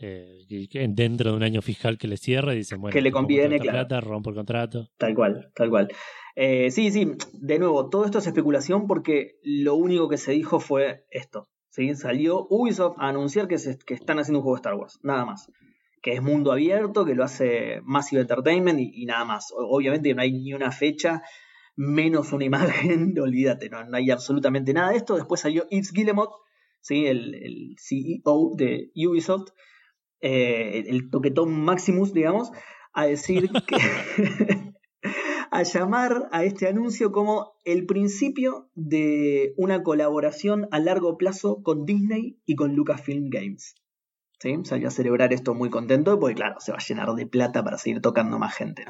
eh, 0.00 0.46
dentro 0.88 1.32
de 1.32 1.36
un 1.36 1.42
año 1.42 1.60
fiscal 1.60 1.98
que 1.98 2.08
le 2.08 2.16
cierre, 2.16 2.54
dicen, 2.54 2.80
bueno, 2.80 2.94
que 2.94 3.02
le 3.02 3.12
conviene, 3.12 3.60
claro. 3.60 3.80
plata, 3.80 4.00
rompo 4.00 4.30
el 4.30 4.36
contrato. 4.36 4.88
Tal 4.96 5.14
cual, 5.14 5.50
tal 5.54 5.68
cual. 5.68 5.88
Eh, 6.34 6.70
sí, 6.70 6.90
sí, 6.90 7.12
de 7.34 7.58
nuevo, 7.58 7.90
todo 7.90 8.06
esto 8.06 8.20
es 8.20 8.26
especulación 8.26 8.86
porque 8.86 9.32
lo 9.42 9.74
único 9.74 10.08
que 10.08 10.16
se 10.16 10.32
dijo 10.32 10.60
fue 10.60 11.04
esto. 11.10 11.46
¿sí? 11.68 11.94
Salió 11.94 12.46
Ubisoft 12.48 12.96
a 13.00 13.08
anunciar 13.08 13.48
que, 13.48 13.58
se, 13.58 13.76
que 13.76 13.92
están 13.92 14.18
haciendo 14.18 14.38
un 14.38 14.44
juego 14.44 14.56
de 14.56 14.60
Star 14.60 14.76
Wars, 14.76 14.98
nada 15.02 15.26
más. 15.26 15.50
Que 16.02 16.14
es 16.14 16.22
mundo 16.22 16.52
abierto, 16.52 17.04
que 17.04 17.14
lo 17.14 17.24
hace 17.24 17.80
Massive 17.84 18.22
Entertainment 18.22 18.80
y, 18.80 19.04
nada 19.06 19.24
más. 19.24 19.52
Obviamente 19.56 20.14
no 20.14 20.22
hay 20.22 20.32
ni 20.32 20.54
una 20.54 20.70
fecha, 20.70 21.22
menos 21.76 22.32
una 22.32 22.44
imagen, 22.52 23.18
olvídate, 23.18 23.68
no, 23.68 23.84
no 23.84 23.96
hay 23.96 24.10
absolutamente 24.10 24.72
nada 24.72 24.90
de 24.90 24.98
esto. 24.98 25.16
Después 25.16 25.40
salió 25.40 25.66
Yves 25.70 25.92
Guillemot, 25.92 26.30
¿sí? 26.80 27.06
el, 27.06 27.34
el 27.34 27.76
CEO 27.78 28.52
de 28.56 28.90
Ubisoft, 28.94 29.50
eh, 30.20 30.84
el 30.86 31.10
toquetón 31.10 31.52
Maximus, 31.64 32.12
digamos, 32.12 32.50
a 32.92 33.06
decir 33.06 33.50
que. 33.66 33.76
a 35.50 35.62
llamar 35.62 36.28
a 36.32 36.44
este 36.44 36.68
anuncio 36.68 37.12
como 37.12 37.52
el 37.64 37.86
principio 37.86 38.70
de 38.74 39.54
una 39.56 39.82
colaboración 39.82 40.68
a 40.70 40.78
largo 40.78 41.16
plazo 41.16 41.62
con 41.62 41.84
Disney 41.84 42.38
y 42.44 42.54
con 42.54 42.74
Lucasfilm 42.74 43.30
Games. 43.30 43.74
¿Sí? 44.40 44.56
Salió 44.64 44.88
a 44.88 44.92
celebrar 44.92 45.32
esto 45.32 45.54
muy 45.54 45.68
contento 45.68 46.18
porque, 46.18 46.36
claro, 46.36 46.60
se 46.60 46.70
va 46.72 46.78
a 46.78 46.84
llenar 46.86 47.12
de 47.14 47.26
plata 47.26 47.64
para 47.64 47.78
seguir 47.78 48.00
tocando 48.00 48.38
más 48.38 48.54
gente. 48.54 48.84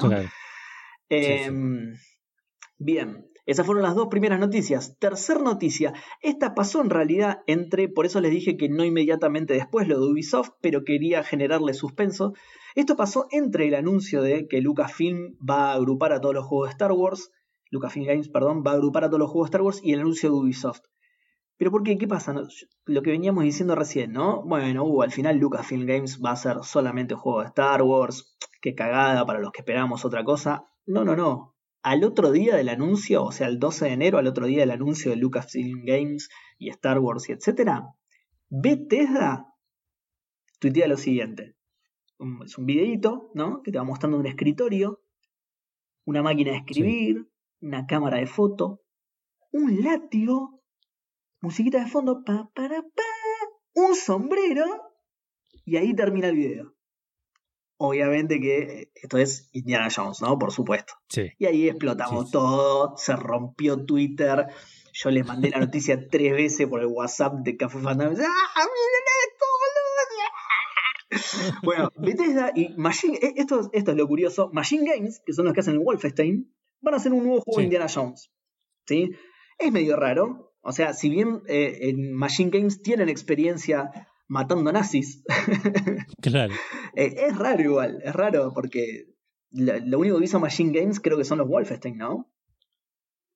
Em, 1.09 1.95
bien, 2.77 3.25
esas 3.47 3.65
fueron 3.65 3.81
las 3.83 3.95
dos 3.95 4.09
primeras 4.09 4.39
noticias. 4.39 4.95
Tercer 4.99 5.41
noticia, 5.41 5.93
esta 6.21 6.53
pasó 6.53 6.81
en 6.81 6.91
realidad 6.91 7.39
entre, 7.47 7.89
por 7.89 8.05
eso 8.05 8.21
les 8.21 8.29
dije 8.29 8.57
que 8.57 8.69
no 8.69 8.85
inmediatamente 8.85 9.55
después 9.55 9.87
lo 9.87 9.99
de 9.99 10.11
Ubisoft, 10.11 10.51
pero 10.61 10.83
quería 10.83 11.23
generarle 11.23 11.73
suspenso. 11.73 12.33
Esto 12.75 12.95
pasó 12.95 13.25
entre 13.31 13.67
el 13.67 13.73
anuncio 13.73 14.21
de 14.21 14.47
que 14.47 14.61
Lucasfilm 14.61 15.35
va 15.37 15.71
a 15.71 15.73
agrupar 15.73 16.13
a 16.13 16.21
todos 16.21 16.35
los 16.35 16.45
juegos 16.45 16.67
de 16.67 16.73
Star 16.73 16.91
Wars, 16.91 17.31
Lucasfilm 17.71 18.05
Games, 18.05 18.29
perdón, 18.29 18.63
va 18.65 18.71
a 18.71 18.75
agrupar 18.75 19.05
a 19.05 19.07
todos 19.07 19.19
los 19.19 19.31
juegos 19.31 19.47
de 19.47 19.49
Star 19.49 19.61
Wars 19.63 19.81
y 19.83 19.93
el 19.93 20.01
anuncio 20.01 20.29
de 20.29 20.35
Ubisoft. 20.35 20.81
Pero 21.59 21.71
¿por 21.71 21.83
qué? 21.83 21.97
¿Qué 21.97 22.07
pasa? 22.07 22.33
Lo 22.85 23.01
que 23.03 23.11
veníamos 23.11 23.43
diciendo 23.43 23.75
recién, 23.75 24.13
¿no? 24.13 24.41
Bueno, 24.43 24.85
uh, 24.85 25.03
al 25.03 25.11
final 25.11 25.37
Lucasfilm 25.37 25.85
Games 25.85 26.19
va 26.23 26.31
a 26.31 26.35
ser 26.35 26.63
solamente 26.63 27.13
juego 27.13 27.41
de 27.41 27.47
Star 27.47 27.83
Wars, 27.83 28.35
qué 28.61 28.73
cagada 28.73 29.25
para 29.25 29.39
los 29.39 29.51
que 29.51 29.61
esperamos 29.61 30.05
otra 30.05 30.23
cosa. 30.23 30.63
No, 30.87 31.03
no, 31.03 31.15
no 31.15 31.55
al 31.81 32.03
otro 32.03 32.31
día 32.31 32.55
del 32.55 32.69
anuncio, 32.69 33.23
o 33.23 33.31
sea, 33.31 33.47
el 33.47 33.59
12 33.59 33.85
de 33.85 33.91
enero, 33.91 34.17
al 34.17 34.27
otro 34.27 34.45
día 34.45 34.59
del 34.59 34.71
anuncio 34.71 35.11
de 35.11 35.17
Lucasfilm 35.17 35.85
Games 35.85 36.29
y 36.57 36.69
Star 36.69 36.99
Wars 36.99 37.29
y 37.29 37.33
etcétera, 37.33 37.95
Bethesda 38.49 39.53
tuitea 40.59 40.87
lo 40.87 40.97
siguiente. 40.97 41.55
Es 42.43 42.57
un 42.57 42.65
videito, 42.65 43.31
¿no? 43.33 43.61
Que 43.63 43.71
te 43.71 43.77
va 43.77 43.85
mostrando 43.85 44.17
un 44.17 44.25
escritorio, 44.25 45.01
una 46.05 46.21
máquina 46.21 46.51
de 46.51 46.57
escribir, 46.57 47.29
una 47.61 47.85
cámara 47.85 48.17
de 48.17 48.27
foto, 48.27 48.81
un 49.51 49.81
látigo, 49.81 50.58
musiquita 51.41 51.83
de 51.83 51.89
fondo, 51.89 52.23
pa, 52.23 52.49
para, 52.53 52.81
pa, 52.81 53.03
un 53.73 53.95
sombrero, 53.95 54.65
y 55.65 55.77
ahí 55.77 55.93
termina 55.95 56.29
el 56.29 56.35
video 56.35 56.79
obviamente 57.79 58.39
que 58.39 58.91
esto 58.93 59.17
es 59.17 59.49
Indiana 59.53 59.87
Jones, 59.93 60.21
¿no? 60.21 60.37
Por 60.37 60.51
supuesto. 60.51 60.93
Sí. 61.07 61.31
Y 61.39 61.45
ahí 61.45 61.69
explotamos 61.69 62.29
todo, 62.29 62.95
se 62.97 63.15
rompió 63.15 63.85
Twitter. 63.85 64.47
Yo 64.93 65.09
les 65.09 65.25
mandé 65.25 65.49
la 65.49 65.59
noticia 65.59 66.07
tres 66.11 66.33
veces 66.33 66.67
por 66.67 66.81
el 66.81 66.87
WhatsApp 66.87 67.35
de 67.35 67.57
Café 67.57 67.79
Fantasma. 67.79 68.25
¡Ah, 68.25 68.65
miren 68.65 69.05
esto, 69.27 69.45
boludo! 69.61 69.89
bueno, 71.63 71.91
Bethesda 71.97 72.51
y 72.53 72.75
Machine... 72.75 73.17
Eh, 73.17 73.33
esto, 73.37 73.69
esto 73.71 73.91
es 73.91 73.97
lo 73.97 74.07
curioso. 74.07 74.49
Machine 74.51 74.93
Games, 74.93 75.21
que 75.25 75.33
son 75.33 75.45
los 75.45 75.53
que 75.53 75.61
hacen 75.61 75.75
el 75.75 75.79
Wolfenstein, 75.79 76.53
van 76.81 76.93
a 76.93 76.97
hacer 76.97 77.13
un 77.13 77.23
nuevo 77.23 77.41
juego 77.41 77.59
de 77.59 77.63
Indiana 77.63 77.87
Jones. 77.93 78.29
¿Sí? 78.85 79.09
Es 79.57 79.71
medio 79.71 79.95
raro. 79.95 80.48
O 80.69 80.71
sea, 80.71 80.93
si 80.93 81.09
bien 81.09 81.41
eh, 81.47 81.89
en 81.89 82.13
Machine 82.13 82.51
Games 82.51 82.83
tienen 82.83 83.09
experiencia 83.09 83.89
matando 84.27 84.71
nazis. 84.71 85.23
Claro. 86.21 86.53
Eh, 86.95 87.15
es 87.27 87.35
raro 87.35 87.63
igual, 87.63 88.01
es 88.03 88.13
raro 88.13 88.51
porque 88.53 89.07
lo, 89.51 89.97
único 89.97 90.19
que 90.19 90.25
hizo 90.25 90.39
Machine 90.39 90.77
Games 90.79 90.99
creo 90.99 91.17
que 91.17 91.23
son 91.23 91.39
los 91.39 91.47
Wolfenstein, 91.47 91.97
¿no? 91.97 92.29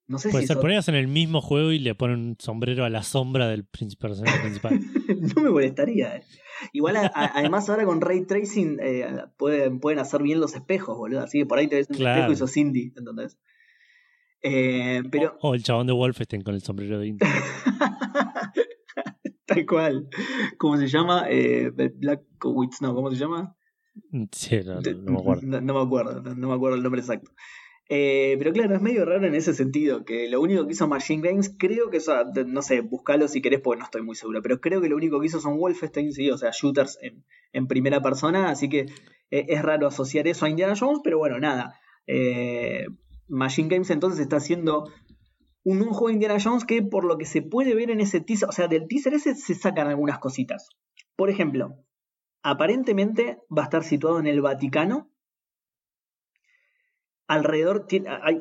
No 0.06 0.20
sé 0.20 0.30
Puede 0.30 0.44
si 0.44 0.54
ser, 0.54 0.58
son... 0.58 0.96
en 0.96 1.02
el 1.02 1.08
mismo 1.08 1.42
juego 1.42 1.72
y 1.72 1.80
le 1.80 1.96
ponen 1.96 2.20
un 2.20 2.36
sombrero 2.38 2.86
a 2.86 2.92
la 2.92 3.02
sombra 3.02 3.48
del 3.48 3.66
personaje 3.66 4.40
principal. 4.42 4.80
no 5.36 5.42
me 5.42 5.50
molestaría. 5.50 6.18
Eh. 6.18 6.24
Igual, 6.72 6.98
además, 7.16 7.68
ahora 7.68 7.86
con 7.86 8.00
ray 8.00 8.28
tracing 8.28 8.78
eh, 8.80 9.08
pueden, 9.38 9.80
pueden 9.80 9.98
hacer 9.98 10.22
bien 10.22 10.40
los 10.40 10.54
espejos, 10.54 10.96
boludo. 10.96 11.22
Así 11.22 11.40
que 11.40 11.46
por 11.48 11.58
ahí 11.58 11.68
te 11.68 11.78
ves 11.78 11.90
un 11.90 11.96
espejo 11.96 12.32
y 12.32 12.36
sos 12.36 12.52
Cindy, 12.52 12.94
¿entendés? 12.96 13.40
Pero... 14.44 15.38
O, 15.42 15.56
el 15.56 15.64
chabón 15.64 15.88
de 15.88 15.94
Wolfenstein 15.94 16.44
con 16.44 16.56
el 16.56 16.62
sombrero 16.62 17.00
de 17.00 17.08
Indy. 17.08 17.26
Tal 19.46 19.66
cual. 19.66 20.10
¿Cómo 20.58 20.78
se 20.78 20.88
llama? 20.88 21.26
Eh, 21.30 21.72
Blackowitz, 21.96 22.82
no, 22.82 22.94
¿cómo 22.94 23.10
se 23.10 23.18
llama? 23.18 23.56
Mm, 24.12 24.24
sí, 24.32 24.60
no, 24.66 24.80
me 24.82 25.20
acuerdo. 25.20 25.62
No, 25.62 25.74
me 25.74 25.82
acuerdo, 25.82 26.22
no, 26.22 26.48
me 26.48 26.54
acuerdo 26.54 26.78
el 26.78 26.84
nombre 26.84 27.02
exacto. 27.02 27.32
Eh, 27.90 28.36
pero 28.40 28.54
claro, 28.54 28.76
es 28.76 28.82
medio 28.82 29.06
raro 29.06 29.28
en 29.28 29.36
ese 29.36 29.54
sentido, 29.54 30.06
que 30.06 30.30
lo 30.30 30.42
único 30.42 30.66
que 30.66 30.72
hizo 30.72 30.88
Machine 30.88 31.28
Games, 31.28 31.54
creo 31.60 31.90
que 31.90 31.98
eso, 31.98 32.16
no 32.48 32.62
sé, 32.62 32.82
buscalo 32.82 33.28
si 33.28 33.42
querés 33.42 33.60
porque 33.60 33.80
no 33.80 33.86
estoy 33.86 34.02
muy 34.02 34.16
seguro, 34.16 34.42
pero 34.42 34.62
creo 34.62 34.82
que 34.82 34.90
lo 34.90 34.96
único 34.96 35.20
que 35.20 35.28
hizo 35.28 35.40
son 35.40 35.58
Wolfenstein, 35.58 36.14
sí, 36.14 36.32
o 36.32 36.38
sea, 36.38 36.52
shooters 36.52 36.98
en, 37.02 37.26
en 37.52 37.68
primera 37.68 38.02
persona, 38.02 38.50
así 38.50 38.70
que 38.70 38.86
eh, 39.32 39.46
es 39.50 39.62
raro 39.62 39.88
asociar 39.88 40.28
eso 40.28 40.46
a 40.46 40.50
Indiana 40.50 40.76
Jones, 40.80 41.02
pero 41.04 41.18
bueno, 41.18 41.40
nada. 41.40 41.80
Eh, 42.08 42.86
Machine 43.34 43.68
Games 43.68 43.90
entonces 43.90 44.20
está 44.20 44.38
haciendo 44.38 44.92
un 45.64 45.80
nuevo 45.80 45.94
juego 45.94 46.10
de 46.10 46.14
Indiana 46.14 46.38
Jones 46.42 46.66
que 46.66 46.84
por 46.84 47.04
lo 47.04 47.18
que 47.18 47.26
se 47.26 47.42
puede 47.42 47.74
ver 47.74 47.90
en 47.90 48.00
ese 48.00 48.22
teaser, 48.22 48.48
o 48.48 48.52
sea, 48.52 48.68
del 48.68 48.88
teaser 48.88 49.16
ese 49.16 49.34
se 49.34 49.56
sacan 49.56 49.88
algunas 49.88 50.20
cositas. 50.20 50.70
Por 51.16 51.32
ejemplo, 51.32 51.74
aparentemente 52.44 53.40
va 53.56 53.64
a 53.64 53.66
estar 53.66 53.84
situado 53.84 54.20
en 54.20 54.28
el 54.28 54.42
Vaticano. 54.42 55.10
Alrededor 57.28 57.88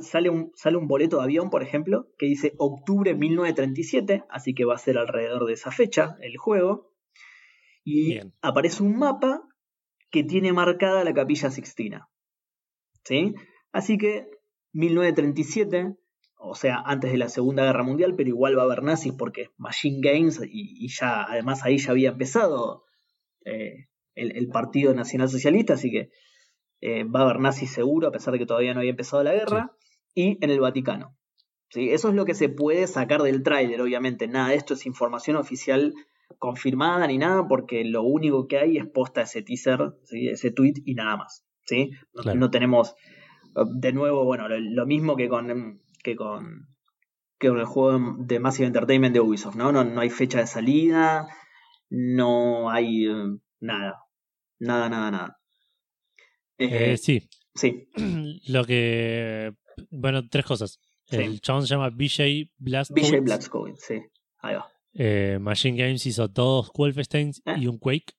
sale, 0.01 0.29
un, 0.29 0.53
sale 0.57 0.77
un 0.77 0.89
boleto 0.89 1.19
de 1.19 1.23
avión, 1.23 1.49
por 1.49 1.63
ejemplo, 1.63 2.09
que 2.19 2.27
dice 2.27 2.53
octubre 2.59 3.15
1937, 3.15 4.25
así 4.29 4.55
que 4.55 4.67
va 4.67 4.75
a 4.75 4.79
ser 4.79 4.99
alrededor 4.99 5.47
de 5.47 5.55
esa 5.55 5.71
fecha 5.71 6.17
el 6.21 6.37
juego. 6.37 6.93
Y 7.85 8.19
aparece 8.43 8.83
un 8.83 8.99
mapa 8.99 9.49
que 10.11 10.23
tiene 10.23 10.53
marcada 10.53 11.03
la 11.03 11.15
capilla 11.15 11.51
Sixtina. 11.51 12.11
¿Sí? 13.05 13.35
Así 13.73 13.97
que 13.97 14.29
1937 14.73 15.97
o 16.45 16.57
sea, 16.57 16.83
antes 16.85 17.13
de 17.13 17.19
la 17.19 17.29
Segunda 17.29 17.65
Guerra 17.65 17.85
Mundial, 17.85 18.15
pero 18.17 18.29
igual 18.29 18.59
va 18.59 18.63
a 18.63 18.65
haber 18.65 18.83
nazis 18.83 19.13
porque 19.13 19.51
Machine 19.59 20.01
Games 20.01 20.41
y, 20.45 20.89
ya, 20.89 21.23
además 21.23 21.65
ahí 21.65 21.79
ya 21.79 21.93
había 21.93 22.11
empezado 22.11 22.85
eh, 23.45 23.87
el, 24.17 24.49
Partido 24.49 24.93
Nacional 24.93 25.29
Socialista, 25.29 25.75
así 25.75 25.91
que 25.91 26.11
eh, 26.81 27.05
va 27.05 27.21
a 27.21 27.23
haber 27.25 27.39
nazis 27.39 27.71
seguro, 27.71 28.09
a 28.09 28.11
pesar 28.11 28.33
de 28.33 28.41
que 28.41 28.47
todavía 28.47 28.75
no 28.75 28.81
había 28.81 28.91
empezado 28.91 29.23
la 29.23 29.33
guerra, 29.33 29.73
y 30.15 30.37
en 30.45 30.51
el 30.51 30.59
Vaticano. 30.59 31.17
¿sí? 31.71 31.91
Eso 31.91 32.09
es 32.09 32.15
lo 32.15 32.25
que 32.25 32.35
se 32.35 32.49
puede 32.49 32.89
sacar 32.89 33.23
del 33.23 33.45
tráiler, 33.45 33.81
obviamente. 33.81 34.27
Nada 34.27 34.49
de 34.49 34.57
esto 34.57 34.75
es 34.75 34.85
información 34.85 35.37
oficial 35.37 35.95
confirmada 36.39 37.07
ni 37.07 37.19
nada, 37.19 37.47
porque 37.47 37.85
lo 37.85 38.03
único 38.03 38.49
que 38.49 38.59
hay 38.59 38.79
es 38.79 38.87
posta 38.87 39.23
ese 39.23 39.43
teaser, 39.43 39.93
ese 40.11 40.51
tweet 40.51 40.75
y 40.85 40.95
nada 40.95 41.17
más. 41.17 41.45
¿sí? 41.67 41.93
No, 42.35 42.51
tenemos, 42.51 42.97
de 43.55 43.93
nuevo, 43.93 44.25
bueno, 44.25 44.49
lo 44.49 44.87
mismo 44.87 45.17
que 45.17 45.29
con 45.29 45.81
que 46.03 46.17
con, 46.17 46.69
que 47.39 47.49
con 47.49 47.59
el 47.59 47.67
juego 47.67 48.17
de 48.19 48.41
Massive 48.41 48.67
Entertainment 48.67 49.15
de 49.15 49.21
Ubisoft, 49.21 49.57
¿no? 49.57 49.73
No, 49.73 49.85
no 49.85 50.01
hay 50.01 50.11
fecha 50.11 50.39
de 50.39 50.47
salida, 50.47 51.29
no 51.91 52.71
hay 52.71 53.07
eh, 53.07 53.39
nada, 53.61 54.05
nada, 54.59 54.89
nada, 54.89 55.11
nada. 55.11 55.41
Eh, 56.59 56.97
sí. 56.97 57.29
Sí. 57.55 57.89
Lo 58.49 58.65
que. 58.65 59.53
Bueno, 59.91 60.29
tres 60.29 60.45
cosas. 60.45 60.81
El 61.09 61.41
chabón 61.41 61.67
se 61.67 61.75
llama 61.75 61.91
BJ 61.91 62.51
Blazkowicz. 62.57 63.11
BJ 63.11 63.21
Blazkowicz, 63.21 63.81
sí. 63.81 64.03
Ahí 64.39 64.55
va. 64.55 64.73
Eh, 64.95 65.39
Machine 65.41 65.77
Games 65.77 66.07
hizo 66.07 66.29
dos 66.29 66.71
Wolfenstein 66.75 67.33
y 67.57 67.67
un 67.67 67.79
Quake. 67.79 68.15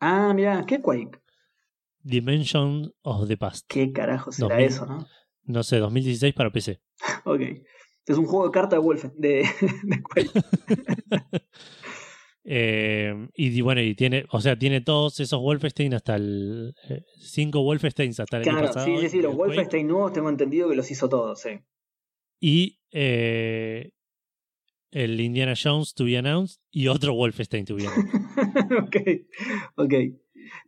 Ah, 0.00 0.32
mira, 0.34 0.64
¿qué 0.66 0.80
Quake? 0.80 1.21
Dimension 2.02 2.92
of 3.02 3.28
the 3.28 3.36
Past. 3.36 3.66
¿Qué 3.68 3.92
carajo 3.92 4.32
será 4.32 4.60
eso, 4.60 4.86
no? 4.86 5.06
No 5.44 5.62
sé, 5.62 5.78
2016 5.78 6.34
para 6.34 6.50
PC. 6.50 6.80
ok. 7.24 7.40
Es 8.06 8.18
un 8.18 8.26
juego 8.26 8.46
de 8.46 8.52
cartas 8.52 8.78
de 8.80 8.84
Wolf, 8.84 9.04
de, 9.16 9.44
de 9.84 10.02
Eh, 12.44 13.28
y 13.34 13.60
bueno, 13.60 13.80
y 13.80 13.94
tiene, 13.94 14.24
o 14.32 14.40
sea, 14.40 14.58
tiene 14.58 14.80
todos 14.80 15.20
esos 15.20 15.40
Wolfenstein 15.40 15.94
hasta 15.94 16.16
el. 16.16 16.74
eh, 16.88 17.04
cinco 17.20 17.62
Wolfensteins 17.62 18.18
hasta 18.18 18.38
el 18.38 18.42
año 18.42 18.52
Claro, 18.52 18.66
pasado. 18.66 18.86
sí, 18.86 18.96
sí, 19.00 19.08
sí, 19.10 19.22
los. 19.22 19.36
Wolfenstein 19.36 19.86
nuevos 19.86 20.12
tengo 20.12 20.28
entendido 20.28 20.68
que 20.68 20.74
los 20.74 20.90
hizo 20.90 21.08
todos, 21.08 21.40
sí. 21.40 21.50
Y 22.40 22.80
eh, 22.90 23.92
el 24.90 25.20
Indiana 25.20 25.54
Jones 25.60 25.94
to 25.94 26.04
be 26.04 26.18
announced 26.18 26.60
y 26.72 26.88
otro 26.88 27.14
Wolfenstein 27.14 27.64
to 27.64 27.76
be 27.76 27.86
announced. 27.86 28.12
ok, 28.82 28.96
ok. 29.76 29.94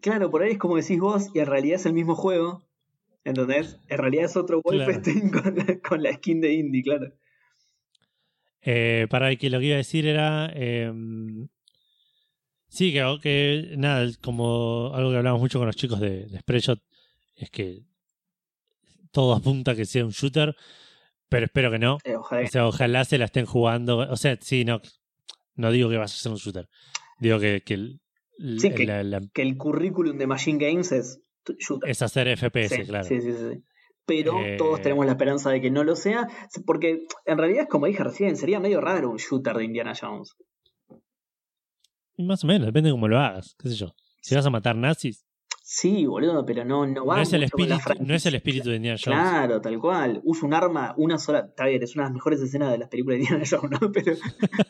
Claro, 0.01 0.31
por 0.31 0.43
ahí 0.43 0.53
es 0.53 0.59
como 0.59 0.77
decís 0.77 0.99
vos, 1.01 1.29
y 1.35 1.39
en 1.41 1.47
realidad 1.47 1.77
es 1.77 1.87
el 1.87 1.93
mismo 1.95 2.15
juego. 2.15 2.63
¿Entendés? 3.25 3.79
En 3.89 3.99
realidad 3.99 4.27
es 4.27 4.37
otro 4.37 4.61
Claro. 4.63 4.85
Wolfenstein 4.85 5.31
con, 5.31 5.57
la, 5.57 5.81
con 5.81 6.03
la 6.03 6.13
skin 6.13 6.41
de 6.41 6.53
Indie, 6.55 6.83
claro. 6.83 7.13
Eh, 8.63 9.07
para 9.11 9.35
que 9.37 9.51
lo 9.51 9.59
que 9.61 9.67
iba 9.67 9.75
a 9.75 9.79
decir 9.79 10.07
era. 10.07 10.51
eh, 10.55 10.93
sí, 12.69 12.93
que, 12.93 13.19
que 13.23 13.75
nada, 13.77 14.07
como 14.23 14.93
algo 14.95 15.11
que 15.11 15.17
hablamos 15.19 15.41
mucho 15.41 15.59
con 15.59 15.67
los 15.67 15.77
chicos 15.77 16.01
de, 16.01 16.27
de 16.27 16.39
Spreadshot, 16.41 16.81
es 17.37 17.51
que 17.51 17.83
todo 19.11 19.33
apunta 19.35 19.73
a 19.73 19.75
que 19.75 19.85
sea 19.85 20.05
un 20.05 20.11
shooter, 20.11 20.55
pero 21.29 21.47
espero 21.47 21.71
que 21.71 21.79
no. 21.79 21.99
Eh, 22.05 22.17
ojalá 22.17 22.45
O 22.45 22.49
sea, 22.49 22.67
ojalá 22.67 23.05
se 23.05 23.19
la 23.19 23.27
estén 23.27 23.47
jugando. 23.47 23.99
O 23.99 24.17
sea, 24.17 24.37
sí, 24.41 24.65
no. 24.65 24.81
No 25.57 25.71
digo 25.71 25.89
que 25.89 25.97
vas 25.99 26.13
a 26.13 26.17
ser 26.19 26.33
un 26.33 26.39
shooter. 26.39 26.69
Digo 27.21 27.39
que, 27.39 27.63
que 27.65 27.97
que- 28.75 28.87
la- 28.87 29.03
la- 29.05 29.21
que 29.33 29.43
el 29.43 29.57
currículum 29.57 30.19
de 30.19 30.27
Machine 30.27 30.59
Games 30.65 30.93
es 30.93 31.21
shooter. 31.59 31.91
es 31.91 32.03
hacer 32.03 32.29
FPS, 32.29 32.77
sí, 32.77 32.83
claro. 32.85 33.05
sí, 33.05 33.21
sí, 33.21 33.33
sí. 33.33 33.63
Pero 34.07 34.39
Eh, 34.39 34.57
todos 34.59 34.83
tenemos 34.83 35.07
la 35.07 35.13
esperanza 35.13 35.51
de 35.51 35.61
que 35.63 35.71
no 35.71 35.83
lo 35.83 35.97
sea, 35.97 36.29
porque 36.67 37.07
en 37.25 37.39
realidad, 37.39 37.67
como 37.71 37.87
dije 37.87 38.05
recién, 38.05 38.37
sería 38.37 38.61
medio 38.61 38.81
raro 38.83 39.11
un 39.11 39.17
shooter 39.17 39.57
de 39.57 39.65
Indiana 39.65 39.95
Jones. 39.99 40.35
Más 42.19 42.45
o 42.45 42.47
menos, 42.47 42.67
depende 42.67 42.89
de 42.89 42.93
cómo 42.93 43.09
lo 43.09 43.19
hagas, 43.19 43.57
qué 43.59 43.69
sé 43.69 43.75
yo. 43.77 43.95
Si 44.21 44.35
vas 44.35 44.47
a 44.47 44.51
matar 44.51 44.77
nazis, 44.77 45.25
Sí, 45.67 46.05
boludo, 46.05 46.45
pero 46.45 46.63
no, 46.63 46.87
no 46.87 47.07
va 47.07 47.17
no 47.17 47.23
es, 47.23 47.33
el 47.33 47.43
espíritu, 47.43 47.75
no 48.01 48.15
es 48.15 48.27
el 48.27 48.35
espíritu 48.35 48.69
de 48.69 48.77
Indiana 48.77 48.99
Jones. 49.03 49.19
Claro, 49.19 49.61
tal 49.63 49.79
cual. 49.79 50.21
Usa 50.23 50.47
un 50.47 50.53
arma, 50.53 50.93
una 50.99 51.17
sola. 51.17 51.47
Está 51.49 51.65
bien, 51.65 51.83
es 51.83 51.95
una 51.95 52.05
de 52.05 52.09
las 52.11 52.15
mejores 52.15 52.43
escenas 52.43 52.71
de 52.71 52.77
las 52.77 52.91
películas 52.91 53.17
de 53.17 53.23
Indiana 53.23 53.45
Jones, 53.51 53.81
¿no? 53.81 53.91
Pero, 53.93 54.15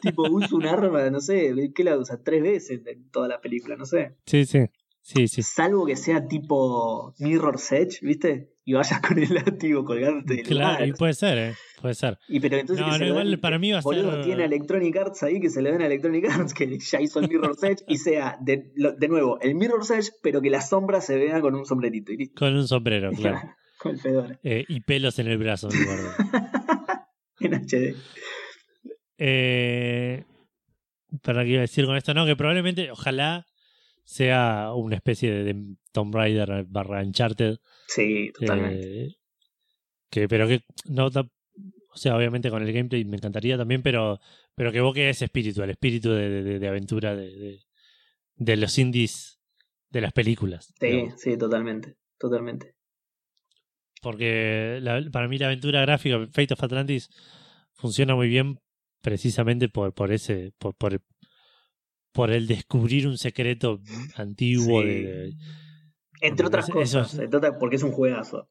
tipo, 0.00 0.22
usa 0.30 0.56
un 0.56 0.66
arma, 0.66 1.10
no 1.10 1.18
sé, 1.18 1.52
¿qué 1.74 1.82
la 1.82 1.98
usa? 1.98 2.22
Tres 2.22 2.44
veces 2.44 2.86
en 2.86 3.10
toda 3.10 3.26
la 3.26 3.40
película, 3.40 3.74
no 3.74 3.86
sé. 3.86 4.14
Sí, 4.24 4.44
sí. 4.44 4.66
Sí, 5.06 5.28
sí. 5.28 5.43
Salvo 5.43 5.85
que 5.85 5.97
sea 5.97 6.26
tipo 6.26 7.14
Mirror's 7.18 7.70
Edge, 7.72 7.98
¿viste? 8.01 8.55
Y 8.64 8.72
vayas 8.72 9.02
con 9.02 9.18
el 9.18 9.35
látigo 9.35 9.85
colgante 9.85 10.36
del 10.36 10.47
Claro, 10.47 10.86
y 10.86 10.93
puede 10.94 11.12
ser, 11.12 11.36
¿eh? 11.36 11.55
Puede 11.82 11.94
ser. 11.94 12.18
Y 12.26 12.40
pero 12.40 12.56
entonces 12.56 12.86
No, 12.86 12.98
que 12.98 13.06
igual 13.09 13.31
den- 13.32 13.40
para 13.40 13.59
mí 13.59 13.70
va 13.70 13.81
a 13.81 13.82
ser- 13.82 14.22
tiene 14.24 14.47
Electronic 14.47 14.97
Arts 14.97 15.22
ahí 15.22 15.40
que 15.40 15.51
se 15.51 15.60
le 15.60 15.72
den 15.72 15.82
a 15.82 15.86
Electronic 15.86 16.24
Arts 16.31 16.55
que 16.55 16.78
ya 16.78 17.02
hizo 17.02 17.20
el 17.20 17.28
Mirror's 17.28 17.62
Edge 17.62 17.85
y 17.86 17.98
sea 17.98 18.39
de, 18.40 18.72
lo- 18.76 18.93
de 18.93 19.09
nuevo 19.09 19.39
el 19.43 19.55
Mirror's 19.56 19.90
Edge 19.90 20.09
pero 20.22 20.40
que 20.40 20.48
la 20.48 20.62
sombra 20.62 21.02
se 21.02 21.16
vea 21.18 21.43
con 21.43 21.55
un 21.55 21.66
sombrerito 21.66 22.10
y 22.12 22.16
listo. 22.16 22.39
Con 22.39 22.56
un 22.56 22.66
sombrero, 22.66 23.10
claro. 23.12 23.40
con 23.78 23.93
el 23.93 24.01
fedora 24.01 24.40
Eh, 24.43 24.64
y 24.66 24.81
pelos 24.81 25.18
en 25.18 25.26
el 25.26 25.36
brazo, 25.36 25.68
en 25.70 25.82
lugar 25.82 25.98
de- 27.40 27.47
en 27.47 27.55
HD. 27.55 27.94
Eh, 29.18 30.24
para 31.22 31.44
qué 31.44 31.51
iba 31.51 31.59
a 31.59 31.62
decir 31.62 31.85
con 31.85 31.97
esto, 31.97 32.14
no, 32.14 32.24
que 32.24 32.36
probablemente, 32.36 32.90
ojalá 32.90 33.44
sea 34.05 34.72
una 34.74 34.97
especie 34.97 35.31
de, 35.32 35.44
de 35.44 35.76
Tomb 35.93 36.14
Raider 36.14 36.64
barra 36.68 37.02
Uncharted. 37.02 37.56
Sí, 37.89 38.31
totalmente. 38.39 39.05
eh, 39.06 39.16
que, 40.10 40.28
pero 40.28 40.47
que 40.47 40.62
no 40.86 41.06
o 41.06 41.97
sea, 41.97 42.16
obviamente 42.16 42.51
con 42.51 42.62
el 42.62 42.72
gameplay 42.72 43.05
me 43.05 43.16
encantaría 43.16 43.56
también, 43.56 43.82
pero, 43.82 44.20
pero 44.55 44.72
que 44.72 44.78
evoque 44.78 45.09
ese 45.09 45.26
espíritu, 45.26 45.62
el 45.62 45.70
espíritu 45.70 46.10
de, 46.10 46.43
de- 46.43 46.59
de 46.59 46.68
aventura 46.68 47.14
de, 47.14 47.31
de, 47.36 47.60
de 48.36 48.56
los 48.56 48.76
indies 48.78 49.39
de 49.90 50.01
las 50.01 50.12
películas. 50.12 50.74
sí, 50.81 50.86
digamos. 50.86 51.20
sí, 51.20 51.36
totalmente. 51.36 51.97
Totalmente. 52.18 52.74
Porque 54.02 54.78
la- 54.82 55.02
para 55.10 55.28
mí 55.28 55.39
la 55.39 55.47
aventura 55.47 55.81
gráfica 55.82 56.18
Fate 56.32 56.55
of 56.55 56.62
Atlantis 56.62 57.10
funciona 57.74 58.14
muy 58.14 58.28
bien 58.28 58.59
precisamente 59.01 59.68
por, 59.68 59.93
por 59.94 60.12
ese 60.12 60.52
por, 60.59 60.74
por, 60.74 61.01
por 62.14 62.30
el 62.30 62.46
descubrir 62.46 63.06
un 63.08 63.18
secreto 63.18 63.80
antiguo 64.16 64.80
Sí. 64.82 64.88
de, 64.88 65.02
de- 65.02 65.32
Entre 66.20 66.46
otras 66.46 66.70
cosas, 66.70 67.12
es- 67.12 67.18
entre 67.20 67.36
otras- 67.38 67.56
porque 67.60 67.76
es 67.76 67.82
un 67.82 67.92
juegazo. 67.92 68.48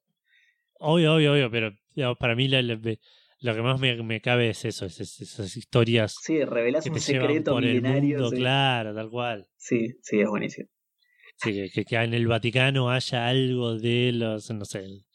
obvio 0.80 1.16
obvio 1.16 1.32
obvio 1.34 1.50
pero 1.50 1.72
digamos, 1.96 2.18
para 2.18 2.36
mí 2.36 2.48
la- 2.50 2.62
la- 2.62 2.78
me- 2.78 3.00
lo 3.40 3.56
que 3.56 3.62
más 3.62 3.80
me, 3.80 4.02
me 4.04 4.20
cabe 4.22 4.50
es 4.50 4.66
eso 4.66 4.86
es, 4.86 5.00
es- 5.00 5.22
esas 5.22 5.56
historias 5.56 6.16
Sí, 6.22 6.44
revelás 6.44 6.84
que 6.84 6.90
un 6.90 6.96
te 6.96 7.00
secreto 7.02 7.58
milenario. 7.58 8.18
mundo 8.20 8.30
sí. 8.32 8.36
claro 8.38 8.94
tal 8.94 9.10
cual 9.10 9.48
sí, 9.58 9.96
sí, 10.02 10.20
es 10.20 10.28
buenísimo. 10.28 10.68
Sí, 11.38 11.52
que, 11.54 11.70
que, 11.72 11.86
que 11.86 11.96
en 11.96 12.14
el 12.14 12.28
Vaticano 12.28 12.92
haya 12.92 13.28
algo 13.28 13.78
de 13.80 14.12
los 14.14 14.52
no 14.52 14.66
sé 14.66 14.80
el, 14.86 15.06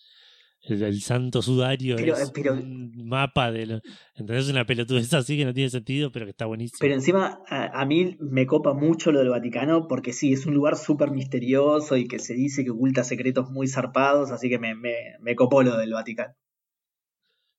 el- 0.69 0.83
el 0.83 1.01
santo 1.01 1.43
sudario 1.43 1.97
Pero- 1.97 2.15
es 2.15 2.31
pero- 2.31 2.53
un 2.55 2.93
mapa 3.07 3.51
de 3.51 3.67
lo, 3.67 3.81
entonces 4.15 4.51
una 4.51 4.65
pelotudez 4.67 5.13
así 5.15 5.37
que 5.37 5.45
no 5.45 5.55
tiene 5.55 5.71
sentido 5.71 6.11
pero 6.13 6.27
que 6.27 6.31
está 6.31 6.47
buenísimo 6.47 6.79
Pero 6.81 6.95
encima 6.95 7.41
a, 7.49 7.81
a 7.81 7.85
mí 7.87 8.17
me 8.21 8.47
copa 8.47 8.75
mucho 8.75 9.13
lo 9.13 9.19
del 9.21 9.31
Vaticano 9.31 9.87
porque 9.89 10.13
sí, 10.13 10.33
es 10.33 10.47
un 10.47 10.55
lugar 10.55 10.77
súper 10.77 11.11
misterioso 11.11 11.97
y 11.97 12.07
que 12.07 12.19
se 12.19 12.35
dice 12.35 12.65
que 12.65 12.71
oculta 12.71 13.05
secretos 13.05 13.51
muy 13.51 13.69
zarpados, 13.69 14.31
así 14.31 14.49
que 14.49 14.59
me, 14.59 14.75
me, 14.75 14.95
me 15.21 15.35
copó 15.35 15.63
lo 15.63 15.77
del 15.77 15.93
Vaticano. 15.93 16.35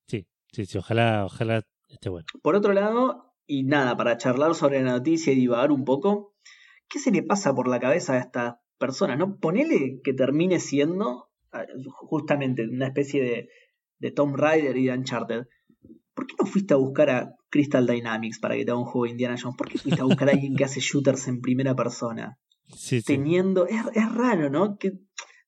Sí, 0.08 0.26
sí, 0.52 0.66
sí, 0.66 0.78
ojalá, 0.78 1.26
ojalá 1.26 1.64
esté 1.88 2.10
bueno. 2.10 2.26
Por 2.42 2.56
otro 2.56 2.74
lado, 2.74 3.34
y 3.48 3.64
nada, 3.64 3.96
para 3.98 4.18
charlar 4.18 4.54
sobre 4.56 4.82
la 4.84 4.92
noticia 4.92 5.34
y 5.34 5.36
divagar 5.36 5.72
un 5.72 5.84
poco, 5.86 6.36
¿qué 6.88 7.00
se 7.00 7.12
le 7.12 7.24
pasa 7.24 7.54
por 7.56 7.68
la 7.68 7.80
cabeza 7.80 8.14
a 8.14 8.20
esta 8.20 8.62
persona? 8.78 9.16
¿No? 9.16 9.38
Ponele 9.40 10.00
que 10.04 10.14
termine 10.14 10.60
siendo 10.60 11.29
justamente 12.02 12.68
una 12.68 12.88
especie 12.88 13.24
de, 13.24 13.50
de 14.00 14.12
Tomb 14.12 14.36
Raider 14.36 14.76
y 14.78 14.86
de 14.86 14.94
Uncharted. 14.94 15.44
¿Por 16.14 16.28
qué 16.28 16.36
no 16.40 16.46
fuiste 16.46 16.74
a 16.74 16.78
buscar 16.78 17.10
a 17.10 17.36
Crystal 17.50 17.88
Dynamics 17.88 18.40
para 18.40 18.56
que 18.56 18.66
te 18.66 18.72
haga 18.72 18.80
un 18.80 18.86
juego 18.86 19.06
de 19.06 19.12
Indiana 19.12 19.36
Jones? 19.42 19.56
¿Por 19.58 19.70
qué 19.70 19.78
fuiste 19.78 20.02
a 20.02 20.06
buscar 20.06 20.30
a 20.30 20.32
alguien 20.34 20.56
que 20.56 20.66
hace 20.66 20.80
shooters 20.82 21.28
en 21.28 21.40
primera 21.42 21.76
persona? 21.76 22.38
Sí, 22.76 23.00
sí. 23.00 23.06
Teniendo. 23.06 23.66
Es, 23.68 23.82
es 23.96 24.14
raro, 24.14 24.50
¿no? 24.50 24.78
Que, 24.78 24.92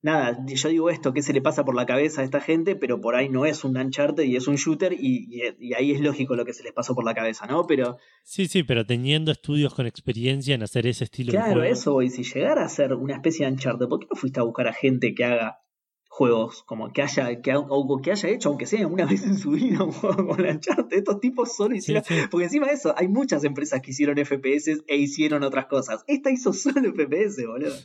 nada, 0.02 0.38
yo 0.48 0.70
digo 0.70 0.90
esto, 0.90 1.12
¿qué 1.14 1.22
se 1.22 1.34
le 1.34 1.42
pasa 1.42 1.66
por 1.66 1.76
la 1.76 1.86
cabeza 1.86 2.22
a 2.22 2.24
esta 2.24 2.40
gente? 2.40 2.76
Pero 2.78 3.02
por 3.02 3.16
ahí 3.16 3.28
no 3.28 3.46
es 3.46 3.66
un 3.66 3.78
Uncharted 3.78 4.24
y 4.24 4.38
es 4.38 4.48
un 4.48 4.56
shooter, 4.56 4.94
y, 4.94 5.28
y- 5.30 5.42
y 5.60 5.74
ahí 5.74 5.92
es 5.92 6.00
lógico 6.00 6.36
lo 6.38 6.46
que 6.46 6.54
se 6.54 6.64
les 6.64 6.72
pasó 6.74 6.96
por 6.96 7.04
la 7.04 7.14
cabeza, 7.14 7.46
¿no? 7.48 7.68
Pero. 7.68 7.98
Sí, 8.24 8.48
sí, 8.48 8.64
pero 8.64 8.86
teniendo 8.86 9.32
estudios 9.32 9.74
con 9.74 9.86
experiencia 9.88 10.56
en 10.56 10.64
hacer 10.64 10.88
ese 10.88 11.04
estilo 11.04 11.34
de 11.34 11.38
Claro, 11.38 11.54
juego. 11.60 11.72
eso, 11.74 11.92
voy. 11.94 12.10
Si 12.10 12.24
llegara 12.24 12.64
a 12.64 12.70
ser 12.70 12.94
una 12.94 13.16
especie 13.16 13.46
de 13.46 13.52
Uncharted, 13.52 13.88
¿por 13.90 14.00
qué 14.00 14.08
no 14.10 14.16
fuiste 14.18 14.40
a 14.40 14.44
buscar 14.44 14.68
a 14.70 14.74
gente 14.74 15.14
que 15.14 15.26
haga 15.26 15.58
juegos 16.14 16.64
como 16.64 16.92
que 16.92 17.02
haya, 17.02 17.42
que, 17.42 17.54
o 17.56 18.02
que 18.02 18.12
haya 18.12 18.28
hecho, 18.30 18.50
aunque 18.50 18.66
sea 18.66 18.86
una 18.86 19.06
vez 19.12 19.24
en 19.24 19.38
su 19.38 19.52
vida, 19.52 19.82
un 19.84 19.94
juego 19.94 20.28
con 20.28 20.46
Uncharted? 20.46 20.98
Estos 20.98 21.22
tipos 21.22 21.56
solo 21.56 21.74
hicieron. 21.76 22.04
sí. 22.04 22.16
Porque 22.30 22.46
encima 22.46 22.68
de 22.68 22.74
eso, 22.74 22.94
hay 22.98 23.08
muchas 23.08 23.46
empresas 23.46 23.82
que 23.82 23.92
hicieron 23.92 24.18
FPS 24.18 24.84
e 24.88 24.98
hicieron 24.98 25.42
otras 25.44 25.68
cosas. 25.68 26.04
Esta 26.08 26.30
hizo 26.30 26.52
solo 26.52 26.92
FPS, 26.94 27.46
boludo. 27.48 27.76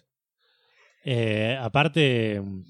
Eh, 1.04 1.56
aparte, 1.60 2.40
mm, 2.40 2.62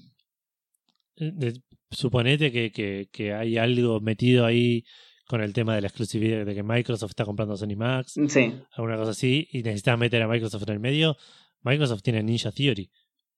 de- 1.17 1.61
suponete 1.89 2.51
que, 2.51 2.71
que, 2.71 3.09
que 3.11 3.33
hay 3.33 3.57
algo 3.57 3.99
metido 3.99 4.45
ahí 4.45 4.83
con 5.27 5.41
el 5.41 5.53
tema 5.53 5.73
de 5.75 5.81
la 5.81 5.87
exclusividad, 5.87 6.45
de 6.45 6.53
que 6.53 6.63
Microsoft 6.63 7.11
está 7.11 7.25
comprando 7.25 7.57
Sony 7.57 7.75
Max, 7.75 8.13
Sí, 8.29 8.53
alguna 8.73 8.95
cosa 8.95 9.11
así, 9.11 9.47
y 9.51 9.63
necesitas 9.63 9.97
meter 9.97 10.21
a 10.21 10.27
Microsoft 10.27 10.63
en 10.67 10.73
el 10.75 10.79
medio. 10.79 11.17
Microsoft 11.63 12.01
tiene 12.03 12.21
Ninja 12.23 12.51
Theory, 12.51 12.89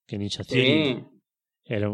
que 0.06 0.18
Ninja 0.18 0.44
Theory 0.44 1.04
era 1.70 1.90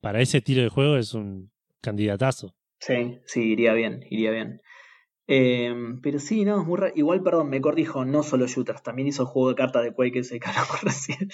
para 0.00 0.20
ese 0.22 0.38
estilo 0.38 0.62
de 0.62 0.68
juego 0.70 0.96
es 0.96 1.12
un 1.14 1.50
candidatazo. 1.82 2.54
sí, 2.78 3.18
sí, 3.26 3.42
iría 3.52 3.74
bien, 3.74 4.04
iría 4.10 4.30
bien. 4.30 4.62
Eh, 5.26 5.72
pero 6.02 6.18
sí, 6.18 6.44
no, 6.44 6.60
es 6.60 6.66
muy 6.66 6.78
raro. 6.78 6.92
Igual, 6.96 7.22
perdón, 7.22 7.50
me 7.50 7.60
corrijo, 7.60 8.04
no 8.04 8.22
solo 8.22 8.46
shooters, 8.46 8.82
también 8.82 9.08
hizo 9.08 9.22
el 9.22 9.28
juego 9.28 9.50
de 9.50 9.54
cartas 9.54 9.84
de 9.84 9.92
Quake 9.92 10.20
ese 10.20 10.40
que 10.40 10.48
hablamos 10.48 10.80
recién. 10.82 11.28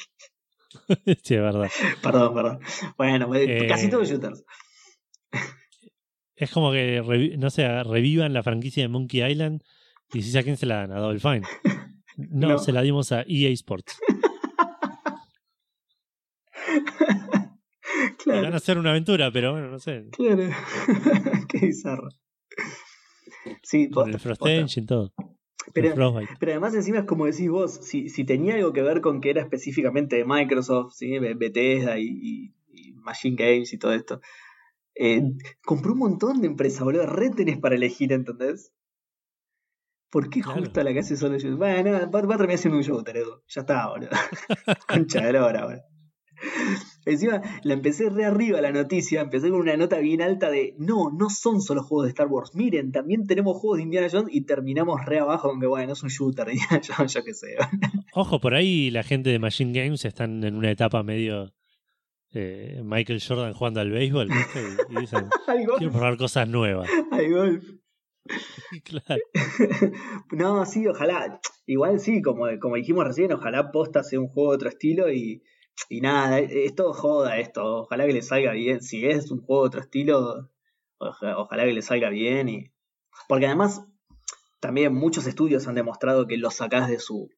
sí, 1.22 1.34
es 1.34 1.40
verdad. 1.40 1.70
perdón, 2.02 2.34
perdón. 2.34 2.60
Bueno, 2.98 3.34
Eh, 3.34 3.66
casi 3.68 3.88
todos 3.88 4.08
shooters. 4.10 4.44
Es 6.34 6.50
como 6.50 6.72
que, 6.72 7.34
no 7.38 7.48
sé, 7.48 7.82
revivan 7.84 8.34
la 8.34 8.42
franquicia 8.42 8.82
de 8.82 8.88
Monkey 8.88 9.22
Island 9.24 9.62
y 10.12 10.20
si 10.22 10.36
a 10.36 10.42
quién 10.42 10.56
se 10.58 10.66
la 10.66 10.76
dan, 10.86 10.92
a 10.92 10.98
Double 11.00 11.20
Fine. 11.26 11.42
No, 12.18 12.48
No. 12.48 12.58
se 12.58 12.72
la 12.72 12.82
dimos 12.82 13.12
a 13.12 13.24
EA 13.26 13.48
Sports. 13.50 13.98
Van 18.06 18.14
claro, 18.18 18.52
a 18.52 18.56
hacer 18.56 18.78
una 18.78 18.90
aventura, 18.90 19.30
pero 19.30 19.52
bueno, 19.52 19.68
no 19.68 19.78
sé. 19.78 20.06
claro. 20.12 20.42
Qué 21.48 21.66
bizarro. 21.66 22.08
Sí, 23.62 23.90
Con 23.90 24.06
el 24.06 24.12
posta, 24.12 24.18
Frost 24.18 24.40
posta. 24.40 24.54
Engine, 24.54 24.86
todo. 24.86 25.12
Pero, 25.74 25.94
pero 26.38 26.52
además 26.52 26.74
encima 26.74 26.98
es 27.00 27.04
como 27.04 27.26
decís 27.26 27.50
vos, 27.50 27.74
si, 27.82 28.08
si 28.08 28.24
tenía 28.24 28.54
algo 28.54 28.72
que 28.72 28.82
ver 28.82 29.00
con 29.00 29.20
que 29.20 29.30
era 29.30 29.42
específicamente 29.42 30.16
de 30.16 30.24
Microsoft, 30.24 30.94
¿sí? 30.94 31.18
Be- 31.18 31.34
Bethesda 31.34 31.98
y, 31.98 32.06
y- 32.06 32.54
y 32.68 32.92
Machine 32.94 33.36
Games 33.36 33.72
y 33.72 33.78
todo 33.78 33.92
esto, 33.92 34.20
eh, 34.94 35.22
compró 35.64 35.92
un 35.92 35.98
montón 35.98 36.40
de 36.40 36.46
empresas, 36.46 36.82
boludo, 36.84 37.06
re 37.06 37.30
tenés 37.30 37.58
para 37.58 37.74
elegir, 37.74 38.12
¿entendés? 38.12 38.72
¿Por 40.10 40.30
qué 40.30 40.40
Claro. 40.40 40.60
justo 40.60 40.82
la 40.82 40.92
que 40.92 41.00
hace 41.00 41.16
solo 41.16 41.36
shooter? 41.36 41.56
Bueno, 41.58 41.92
va, 42.10 42.22
va 42.22 42.34
a 42.34 42.38
terminar 42.38 42.58
siendo 42.58 42.78
un 42.78 42.84
shooter, 42.84 43.16
Edu. 43.16 43.42
Ya 43.48 43.60
está, 43.62 43.88
boludo. 43.88 44.10
Concha 44.88 45.20
de 45.26 45.32
la 45.32 45.44
hora, 45.46 45.64
boludo. 45.64 45.82
Encima 47.06 47.40
la 47.62 47.74
empecé 47.74 48.10
re 48.10 48.24
arriba 48.24 48.60
la 48.60 48.72
noticia, 48.72 49.20
empecé 49.20 49.48
con 49.48 49.60
una 49.60 49.76
nota 49.76 49.98
bien 50.00 50.20
alta 50.20 50.50
de 50.50 50.74
no, 50.76 51.10
no 51.10 51.30
son 51.30 51.62
solo 51.62 51.84
juegos 51.84 52.06
de 52.06 52.10
Star 52.10 52.26
Wars, 52.26 52.56
miren, 52.56 52.90
también 52.90 53.28
tenemos 53.28 53.56
juegos 53.58 53.76
de 53.76 53.84
Indiana 53.84 54.08
Jones 54.10 54.34
y 54.34 54.40
terminamos 54.40 55.04
re 55.06 55.20
abajo 55.20 55.48
con 55.48 55.60
que 55.60 55.68
bueno, 55.68 55.92
es 55.92 56.02
un 56.02 56.08
shooter 56.08 56.46
de 56.46 56.52
Indiana 56.54 56.82
Jones, 56.84 57.14
yo 57.14 57.22
qué 57.22 57.32
sé. 57.32 57.56
Ojo, 58.12 58.40
por 58.40 58.54
ahí 58.54 58.90
la 58.90 59.04
gente 59.04 59.30
de 59.30 59.38
Machine 59.38 59.72
Games 59.72 60.04
están 60.04 60.42
en 60.42 60.56
una 60.56 60.72
etapa 60.72 61.04
medio 61.04 61.54
eh, 62.32 62.82
Michael 62.84 63.22
Jordan 63.26 63.52
jugando 63.54 63.80
al 63.80 63.90
béisbol, 63.92 64.28
¿viste? 64.28 64.60
Y, 64.90 64.96
y 64.96 65.00
dicen, 65.00 65.28
quiero 65.78 65.92
probar 65.92 66.16
cosas 66.16 66.48
nuevas. 66.48 66.90
al 67.12 67.30
golf. 67.30 67.64
claro. 68.82 69.22
no, 70.32 70.66
sí, 70.66 70.88
ojalá. 70.88 71.40
Igual 71.66 72.00
sí, 72.00 72.20
como, 72.20 72.46
como 72.60 72.74
dijimos 72.74 73.04
recién, 73.04 73.32
ojalá 73.32 73.70
posta 73.70 74.02
sea 74.02 74.18
un 74.18 74.26
juego 74.26 74.50
de 74.50 74.56
otro 74.56 74.68
estilo 74.70 75.12
y, 75.12 75.44
y 75.88 76.00
nada, 76.00 76.38
es 76.38 76.74
todo 76.74 76.92
joda 76.92 77.38
esto. 77.38 77.82
Ojalá 77.82 78.06
que 78.06 78.12
le 78.12 78.22
salga 78.22 78.52
bien. 78.52 78.82
Si 78.82 79.04
es 79.06 79.30
un 79.30 79.40
juego 79.42 79.62
de 79.62 79.66
otro 79.68 79.80
estilo, 79.80 80.50
oja- 80.98 81.38
ojalá 81.38 81.64
que 81.64 81.72
le 81.72 81.82
salga 81.82 82.08
bien. 82.10 82.48
y 82.48 82.72
Porque 83.28 83.46
además, 83.46 83.84
también 84.60 84.94
muchos 84.94 85.26
estudios 85.26 85.66
han 85.68 85.74
demostrado 85.74 86.26
que 86.26 86.36
lo 86.38 86.50
sacás 86.50 86.88
de 86.88 86.98
su. 86.98 87.30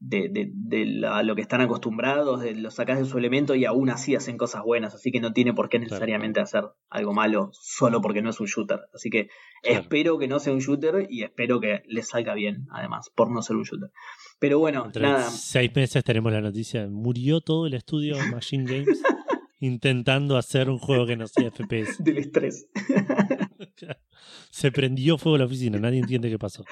de, 0.00 0.28
de, 0.28 0.52
de 0.54 0.86
la- 0.86 1.24
lo 1.24 1.34
que 1.34 1.40
están 1.42 1.60
acostumbrados, 1.60 2.40
de, 2.42 2.54
lo 2.54 2.70
sacás 2.70 3.00
de 3.00 3.04
su 3.04 3.18
elemento 3.18 3.56
y 3.56 3.64
aún 3.64 3.90
así 3.90 4.14
hacen 4.14 4.36
cosas 4.38 4.62
buenas. 4.62 4.94
Así 4.94 5.10
que 5.10 5.18
no 5.18 5.32
tiene 5.32 5.52
por 5.54 5.68
qué 5.68 5.80
necesariamente 5.80 6.38
hacer 6.38 6.62
algo 6.88 7.12
malo 7.12 7.50
solo 7.52 8.00
porque 8.00 8.22
no 8.22 8.30
es 8.30 8.38
un 8.38 8.46
shooter. 8.46 8.82
Así 8.94 9.10
que 9.10 9.28
Claro. 9.62 9.80
espero 9.80 10.18
que 10.20 10.28
no 10.28 10.38
sea 10.38 10.52
un 10.52 10.60
shooter 10.60 11.08
y 11.10 11.24
espero 11.24 11.58
que 11.58 11.82
le 11.86 12.02
salga 12.04 12.34
bien, 12.34 12.68
además, 12.70 13.10
por 13.12 13.28
no 13.32 13.42
ser 13.42 13.56
un 13.56 13.64
shooter. 13.64 13.90
Pero 14.38 14.58
bueno, 14.58 14.86
Entre 14.86 15.02
nada. 15.02 15.30
seis 15.30 15.70
meses 15.74 16.04
tenemos 16.04 16.32
la 16.32 16.40
noticia. 16.40 16.86
Murió 16.88 17.40
todo 17.40 17.66
el 17.66 17.74
estudio 17.74 18.16
Machine 18.30 18.64
Games 18.64 19.02
intentando 19.60 20.36
hacer 20.36 20.70
un 20.70 20.78
juego 20.78 21.06
que 21.06 21.16
no 21.16 21.26
sea 21.26 21.50
FPS. 21.50 21.98
Del 22.04 22.18
estrés. 22.18 22.68
Se 24.50 24.70
prendió 24.70 25.18
fuego 25.18 25.38
la 25.38 25.44
oficina, 25.46 25.78
nadie 25.78 25.98
entiende 25.98 26.30
qué 26.30 26.38
pasó. 26.38 26.64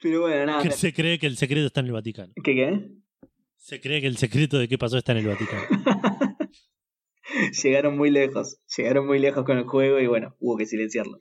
Pero 0.00 0.22
bueno, 0.22 0.46
nada. 0.46 0.62
Que 0.62 0.70
se 0.70 0.92
cree 0.92 1.18
que 1.18 1.26
el 1.26 1.36
secreto 1.36 1.66
está 1.66 1.80
en 1.80 1.86
el 1.86 1.92
Vaticano. 1.92 2.32
¿Qué 2.42 2.54
qué? 2.54 2.90
Se 3.56 3.80
cree 3.80 4.00
que 4.00 4.06
el 4.06 4.16
secreto 4.16 4.58
de 4.58 4.68
qué 4.68 4.78
pasó 4.78 4.96
está 4.98 5.12
en 5.12 5.18
el 5.18 5.26
Vaticano. 5.26 5.62
Llegaron 7.62 7.96
muy 7.96 8.10
lejos. 8.10 8.60
Llegaron 8.76 9.06
muy 9.06 9.18
lejos 9.18 9.44
con 9.44 9.58
el 9.58 9.64
juego 9.64 10.00
y 10.00 10.06
bueno, 10.06 10.36
hubo 10.38 10.56
que 10.56 10.66
silenciarlo. 10.66 11.18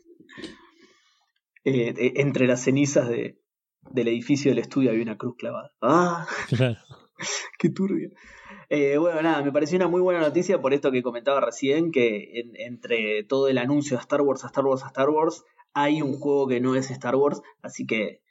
Eh, 1.63 1.93
eh, 1.97 2.13
entre 2.17 2.47
las 2.47 2.63
cenizas 2.63 3.09
de, 3.09 3.39
del 3.91 4.07
edificio 4.09 4.51
del 4.51 4.59
estudio 4.59 4.89
había 4.91 5.03
una 5.03 5.17
cruz 5.17 5.35
clavada. 5.37 5.71
¡Ah! 5.81 6.27
Claro. 6.49 6.77
Qué 7.59 7.69
turbio. 7.69 8.11
Eh, 8.69 8.97
bueno, 8.97 9.21
nada, 9.21 9.41
me 9.43 9.51
pareció 9.51 9.77
una 9.77 9.87
muy 9.87 10.01
buena 10.01 10.19
noticia 10.19 10.59
por 10.61 10.73
esto 10.73 10.91
que 10.91 11.01
comentaba 11.01 11.39
recién, 11.41 11.91
que 11.91 12.39
en- 12.39 12.55
entre 12.55 13.23
todo 13.23 13.47
el 13.47 13.57
anuncio 13.57 13.95
de 13.97 14.01
Star 14.01 14.21
Wars 14.21 14.43
a 14.43 14.47
Star 14.47 14.65
Wars 14.65 14.83
a 14.83 14.87
Star 14.87 15.09
Wars, 15.09 15.43
hay 15.73 16.01
un 16.01 16.13
juego 16.19 16.47
que 16.47 16.59
no 16.59 16.75
es 16.75 16.91
Star 16.91 17.15
Wars, 17.15 17.41
así 17.61 17.85
que 17.85 18.21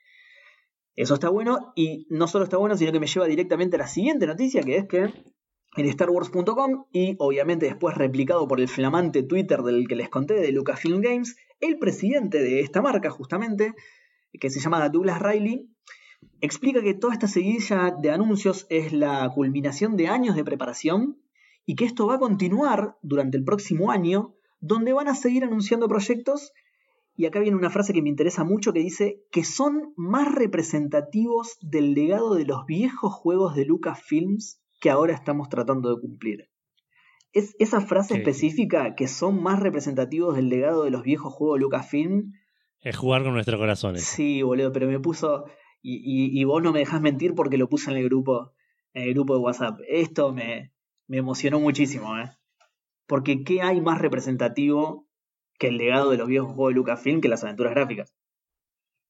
eso 0.95 1.15
está 1.15 1.29
bueno. 1.31 1.73
Y 1.75 2.07
no 2.11 2.29
solo 2.29 2.45
está 2.45 2.57
bueno, 2.59 2.77
sino 2.77 2.93
que 2.93 3.01
me 3.01 3.07
lleva 3.07 3.27
directamente 3.27 3.77
a 3.77 3.81
la 3.81 3.89
siguiente 3.89 4.27
noticia, 4.27 4.63
que 4.63 4.77
es 4.77 4.87
que 4.87 5.09
en 5.79 5.93
StarWars.com 5.93 6.87
y 6.93 7.17
obviamente 7.19 7.67
después 7.67 7.95
replicado 7.97 8.49
por 8.49 8.61
el 8.61 8.69
flamante 8.69 9.23
Twitter 9.23 9.61
del 9.63 9.87
que 9.89 9.97
les 9.97 10.09
conté 10.09 10.35
de 10.35 10.51
Lucasfilm 10.53 11.01
Games, 11.03 11.37
el 11.61 11.79
presidente 11.79 12.39
de 12.43 12.61
esta 12.61 12.81
marca 12.83 13.11
justamente, 13.11 13.75
que 14.33 14.51
se 14.51 14.61
llama 14.61 14.89
Douglas 14.89 15.21
Riley, 15.21 15.69
explica 16.41 16.83
que 16.83 16.95
toda 16.95 17.13
esta 17.15 17.29
seguidilla 17.29 17.95
de 18.01 18.11
anuncios 18.11 18.67
es 18.71 18.93
la 18.93 19.31
culminación 19.35 19.97
de 19.97 20.09
años 20.09 20.37
de 20.37 20.45
preparación 20.45 21.19
y 21.65 21.75
que 21.75 21.85
esto 21.85 22.07
va 22.07 22.17
a 22.17 22.19
continuar 22.19 22.97
durante 23.03 23.37
el 23.37 23.45
próximo 23.45 23.91
año, 23.91 24.35
donde 24.61 24.93
van 24.93 25.09
a 25.09 25.15
seguir 25.15 25.45
anunciando 25.45 25.89
proyectos. 25.89 26.53
Y 27.17 27.25
acá 27.27 27.41
viene 27.41 27.57
una 27.57 27.71
frase 27.71 27.93
que 27.93 28.03
me 28.03 28.09
interesa 28.11 28.45
mucho 28.45 28.73
que 28.73 28.81
dice 28.81 29.23
que 29.33 29.43
son 29.43 29.95
más 29.97 30.33
representativos 30.35 31.57
del 31.61 31.95
legado 31.95 32.35
de 32.35 32.45
los 32.45 32.67
viejos 32.67 33.13
juegos 33.15 33.55
de 33.57 33.65
Lucasfilms 33.65 34.61
que 34.81 34.91
ahora 34.91 35.15
estamos 35.15 35.49
tratando 35.49 35.95
de 35.95 36.01
cumplir. 36.01 36.51
Es 37.33 37.55
esa 37.59 37.81
frase 37.81 38.15
Sí. 38.15 38.21
específica 38.21 38.95
que 38.95 39.09
son 39.09 39.43
más 39.43 39.61
representativos 39.61 40.37
del 40.37 40.49
legado 40.49 40.85
de 40.85 40.91
los 40.91 41.03
viejos 41.03 41.33
juegos 41.33 41.57
de 41.59 41.63
Lucasfilm 41.63 42.33
Es 42.87 42.97
jugar 42.97 43.25
con 43.25 43.33
nuestros 43.35 43.59
corazones. 43.59 44.05
Sí, 44.05 44.43
boludo, 44.43 44.71
pero 44.73 44.87
me 44.87 45.01
puso. 45.01 45.47
Y, 45.83 45.97
y- 45.97 46.41
y 46.41 46.45
vos 46.45 46.63
no 46.63 46.73
me 46.73 46.79
dejás 46.79 47.01
mentir 47.01 47.35
porque 47.35 47.59
lo 47.59 47.69
puse 47.69 47.91
en 47.91 47.97
el 47.97 48.05
grupo, 48.05 48.53
en 48.95 49.03
el 49.09 49.15
grupo 49.15 49.35
de 49.35 49.41
WhatsApp. 49.41 49.81
Esto 49.89 50.33
me, 50.33 50.73
me 51.09 51.17
emocionó 51.17 51.59
muchísimo, 51.59 52.17
¿eh? 52.17 52.31
Porque 53.07 53.43
¿qué 53.43 53.61
hay 53.63 53.81
más 53.81 54.01
representativo 54.01 55.09
que 55.59 55.69
el 55.69 55.79
legado 55.79 56.11
de 56.11 56.17
los 56.19 56.29
viejos 56.29 56.53
juegos 56.55 56.71
de 56.71 56.75
Lucasfilm 56.77 57.21
que 57.21 57.29
las 57.29 57.43
aventuras 57.43 57.73
gráficas? 57.75 58.15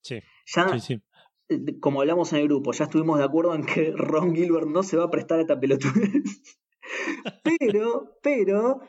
Sí, 0.03 0.21
Ya, 0.55 0.69
sí, 0.71 0.81
sí. 0.81 1.03
eh, 1.51 1.79
como 1.81 2.01
hablamos 2.01 2.33
en 2.33 2.39
el 2.41 2.47
grupo, 2.49 2.73
ya 2.73 2.85
estuvimos 2.85 3.19
de 3.19 3.25
acuerdo 3.25 3.55
en 3.55 3.65
que 3.67 3.93
Ron 3.95 4.35
Gilbert 4.35 4.69
no 4.69 4.83
se 4.85 4.97
va 4.97 5.05
a 5.05 5.11
prestar 5.11 5.39
a 5.39 5.43
esta 5.43 5.61
pelotudez. 5.61 6.23
pero, 7.59 8.17
pero, 8.23 8.81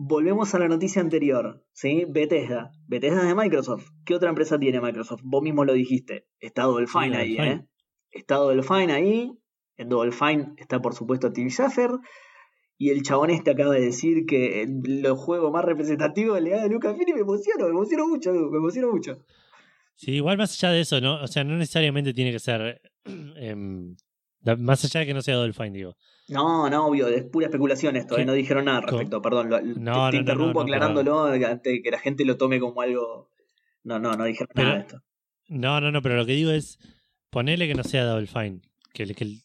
volvemos 0.00 0.54
a 0.54 0.60
la 0.60 0.68
noticia 0.68 1.02
anterior, 1.02 1.64
¿sí? 1.72 2.06
Bethesda. 2.08 2.70
Bethesda 2.86 3.22
es 3.22 3.26
de 3.28 3.34
Microsoft. 3.34 3.88
¿Qué 4.04 4.14
otra 4.14 4.28
empresa 4.28 4.56
tiene 4.58 4.80
Microsoft? 4.80 5.22
Vos 5.24 5.42
mismo 5.42 5.64
lo 5.64 5.72
dijiste. 5.72 6.28
Está 6.38 6.62
Double 6.62 6.86
Sí, 6.86 6.92
Fine 6.92 7.16
Double 7.18 7.20
ahí. 7.20 7.36
¿eh? 7.50 7.66
Está 8.12 8.36
Double 8.36 8.62
Fine 8.62 8.92
ahí. 8.92 9.32
En 9.76 9.88
Double 9.88 10.12
Fine 10.12 10.54
está, 10.56 10.80
por 10.80 10.94
supuesto, 10.94 11.32
Tim 11.32 11.48
Schafer. 11.50 11.90
Y 12.78 12.90
el 12.90 13.02
chabón 13.02 13.30
este 13.30 13.50
acaba 13.50 13.74
de 13.74 13.80
decir 13.80 14.24
que 14.24 14.62
el- 14.62 15.02
los 15.02 15.18
juegos 15.18 15.50
más 15.52 15.64
representativos 15.64 16.36
del 16.36 16.44
legado 16.44 16.62
de 16.62 16.68
Lucasfilm 16.70 17.14
me 17.16 17.20
emociono, 17.22 17.64
me 17.64 17.70
emociono 17.72 18.06
mucho, 18.06 18.32
me 18.32 18.56
emociono 18.58 18.92
mucho. 18.92 19.18
Sí, 19.96 20.12
igual 20.12 20.38
más 20.38 20.52
allá 20.54 20.72
de 20.74 20.80
eso, 20.82 21.00
¿no? 21.00 21.20
O 21.20 21.26
sea, 21.26 21.42
no 21.42 21.56
necesariamente 21.56 22.14
tiene 22.14 22.30
que 22.30 22.38
ser. 22.38 22.80
em, 23.04 23.96
más 24.58 24.84
allá 24.84 25.00
de 25.00 25.06
que 25.06 25.14
no 25.14 25.22
sea 25.22 25.34
Double 25.34 25.52
Fine, 25.52 25.72
digo. 25.72 25.96
No, 26.28 26.68
no, 26.68 26.86
obvio, 26.86 27.08
es 27.08 27.24
pura 27.24 27.46
especulación 27.46 27.96
esto, 27.96 28.16
¿Qué? 28.16 28.22
eh, 28.22 28.24
no 28.26 28.32
dijeron 28.34 28.66
nada 28.66 28.78
al 28.78 28.84
respecto, 28.88 29.22
perdón, 29.22 29.48
lo- 29.50 29.60
No, 29.60 29.72
te, 29.74 29.80
no, 29.80 30.10
te 30.10 30.16
no, 30.16 30.20
interrumpo 30.20 30.60
no, 30.60 30.64
aclarándolo 30.64 31.24
antes 31.24 31.72
de 31.72 31.82
que 31.82 31.90
la 31.90 31.98
gente 31.98 32.24
lo 32.24 32.36
tome 32.36 32.60
como 32.60 32.80
algo... 32.82 33.30
No, 33.84 33.98
no, 33.98 34.12
no 34.12 34.24
dijeron 34.24 34.48
Pero- 34.54 34.66
nada 34.68 34.78
de 34.78 34.84
esto. 34.86 35.02
No, 35.48 35.80
no, 35.80 35.90
no, 35.90 36.02
pero 36.02 36.16
lo 36.16 36.26
que 36.26 36.32
digo 36.32 36.50
es. 36.50 36.78
Ponele 37.30 37.66
que 37.66 37.74
no 37.74 37.82
sea 37.82 38.04
Double 38.04 38.26
Fine. 38.26 38.60
Que, 38.92 39.06
que 39.14 39.24
el- 39.24 39.40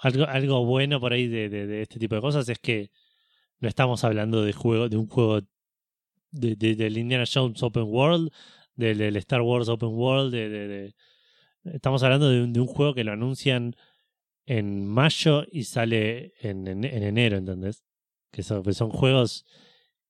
algo, 0.00 0.24
algo 0.26 0.64
bueno 0.66 1.00
por 1.00 1.12
ahí 1.12 1.26
de, 1.26 1.48
de- 1.48 1.66
de 1.66 1.82
este 1.82 1.98
tipo 1.98 2.14
de 2.14 2.20
cosas 2.20 2.48
es 2.48 2.58
que 2.58 2.90
no 3.60 3.68
estamos 3.68 4.04
hablando 4.04 4.42
de 4.42 4.52
juego, 4.52 4.88
de 4.88 4.96
un 4.98 5.06
juego 5.06 5.40
de, 6.30 6.54
de- 6.56 6.76
del 6.76 6.98
Indiana 6.98 7.24
Jones 7.32 7.62
Open 7.62 7.84
World, 7.84 8.30
del, 8.76 8.98
del 8.98 9.16
Star 9.16 9.40
Wars 9.40 9.68
Open 9.68 9.88
World, 9.90 10.32
de, 10.32 10.48
de- 10.48 10.68
de- 10.68 10.94
estamos 11.74 12.02
hablando 12.02 12.28
de 12.28 12.42
un, 12.42 12.52
de 12.52 12.60
un 12.60 12.66
juego 12.66 12.94
que 12.94 13.04
lo 13.04 13.12
anuncian 13.12 13.74
en 14.48 14.86
mayo 14.86 15.44
y 15.50 15.64
sale 15.64 16.32
en, 16.40 16.66
en- 16.66 16.84
en 16.84 17.02
enero, 17.02 17.36
¿entendés? 17.36 17.82
Que 18.32 18.42
son, 18.42 18.62
que 18.62 18.72
son 18.72 18.90
juegos 18.90 19.44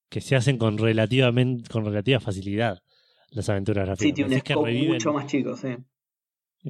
que 0.09 0.21
se 0.21 0.35
hacen 0.35 0.57
con 0.57 0.77
relativamente 0.77 1.69
con 1.69 1.85
relativa 1.85 2.19
facilidad 2.19 2.79
las 3.31 3.47
aventuras 3.49 3.85
gráficas. 3.85 4.07
Sí, 4.07 4.13
tiene 4.13 4.33
un 4.35 4.39
scope 4.41 4.69
reviven- 4.71 4.93
mucho 4.93 5.13
más 5.13 5.27
chico, 5.27 5.55
sí. 5.55 5.69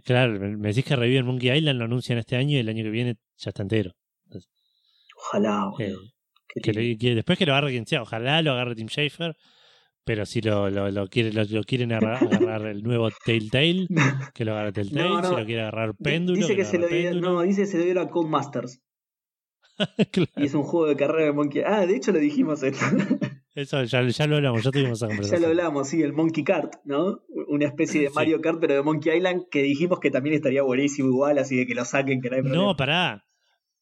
Claro, 0.04 0.40
me 0.40 0.58
me 0.58 0.68
decís 0.70 0.86
que 0.86 0.96
reviven 0.96 1.26
Monkey 1.26 1.50
Island, 1.58 1.80
lo 1.80 1.86
anuncian 1.86 2.18
este 2.20 2.36
año 2.36 2.58
y 2.58 2.60
el 2.60 2.70
año 2.70 2.84
que 2.84 2.90
viene 2.92 3.16
ya 3.38 3.50
está 3.50 3.64
entero. 3.64 3.94
Ojalá, 5.18 5.70
boludo. 5.72 6.04
Eh, 6.56 6.62
que, 6.62 6.98
que 6.98 7.16
después 7.16 7.38
que 7.38 7.46
lo 7.46 7.54
agarre 7.54 7.72
quien 7.72 7.86
sea, 7.86 8.02
ojalá 8.02 8.42
lo 8.42 8.52
agarre 8.52 8.76
Tim 8.76 8.88
Schafer, 8.88 9.36
pero 10.04 10.26
si 10.26 10.42
lo, 10.42 10.70
lo, 10.70 10.90
lo 10.92 11.08
quiere, 11.08 11.32
lo, 11.34 11.44
lo 11.44 11.64
quieren 11.64 11.92
agarrar, 11.94 12.24
agarrar 12.34 12.68
el 12.68 12.84
nuevo 12.84 13.10
Telltale, 13.26 13.88
que 14.34 14.46
lo 14.46 14.54
agarre 14.54 14.72
Telltale, 14.72 15.10
No, 15.10 15.22
no. 15.22 15.30
si 15.30 15.36
lo 15.36 15.46
quiere 15.46 15.62
agarrar 15.62 15.96
Péndulo, 15.96 16.40
dice 16.40 16.56
que, 16.56 16.66
se 16.66 16.78
lo 16.80 16.88
dio, 16.88 17.14
no, 17.16 17.42
dice 17.42 17.62
que 17.62 17.68
se 17.68 17.78
lo 17.78 17.84
dio 17.86 18.02
a 18.02 18.10
Codemasters. 18.10 18.82
Claro, 20.12 20.30
Y 20.36 20.44
es 20.46 20.54
un 20.54 20.64
juego 20.64 20.88
de 20.88 20.98
carrera 20.98 21.26
de 21.26 21.32
Monkey. 21.32 21.64
Ah, 21.66 21.86
de 21.86 21.96
hecho 21.96 22.12
lo 22.12 22.20
dijimos 22.20 22.62
esto. 22.64 22.86
Eso 23.56 23.84
ya, 23.84 24.08
ya 24.08 24.28
lo 24.28 24.36
hablamos, 24.38 24.64
ya 24.64 24.72
tuvimos 24.72 25.02
esa 25.02 25.22
ya 25.22 25.40
lo 25.40 25.48
hablamos, 25.48 25.90
sí, 25.90 26.02
el 26.02 26.14
Monkey 26.14 26.44
Kart, 26.44 26.76
¿no? 26.86 27.22
Una 27.48 27.66
especie 27.66 28.02
de 28.02 28.08
Sí. 28.08 28.14
Mario 28.16 28.40
Kart, 28.42 28.60
pero 28.62 28.76
de 28.76 28.84
Monkey 28.84 29.18
Island, 29.18 29.44
que 29.50 29.64
dijimos 29.64 30.00
que 30.00 30.12
también 30.12 30.36
estaría 30.36 30.62
buenísimo 30.64 31.10
igual, 31.10 31.40
así 31.40 31.58
de 31.58 31.66
que 31.66 31.76
lo 31.76 31.84
saquen, 31.84 32.22
que 32.22 32.30
no 32.30 32.36
hay 32.38 32.42
problema. 32.44 32.64
No, 32.64 32.76
pará. 32.78 33.26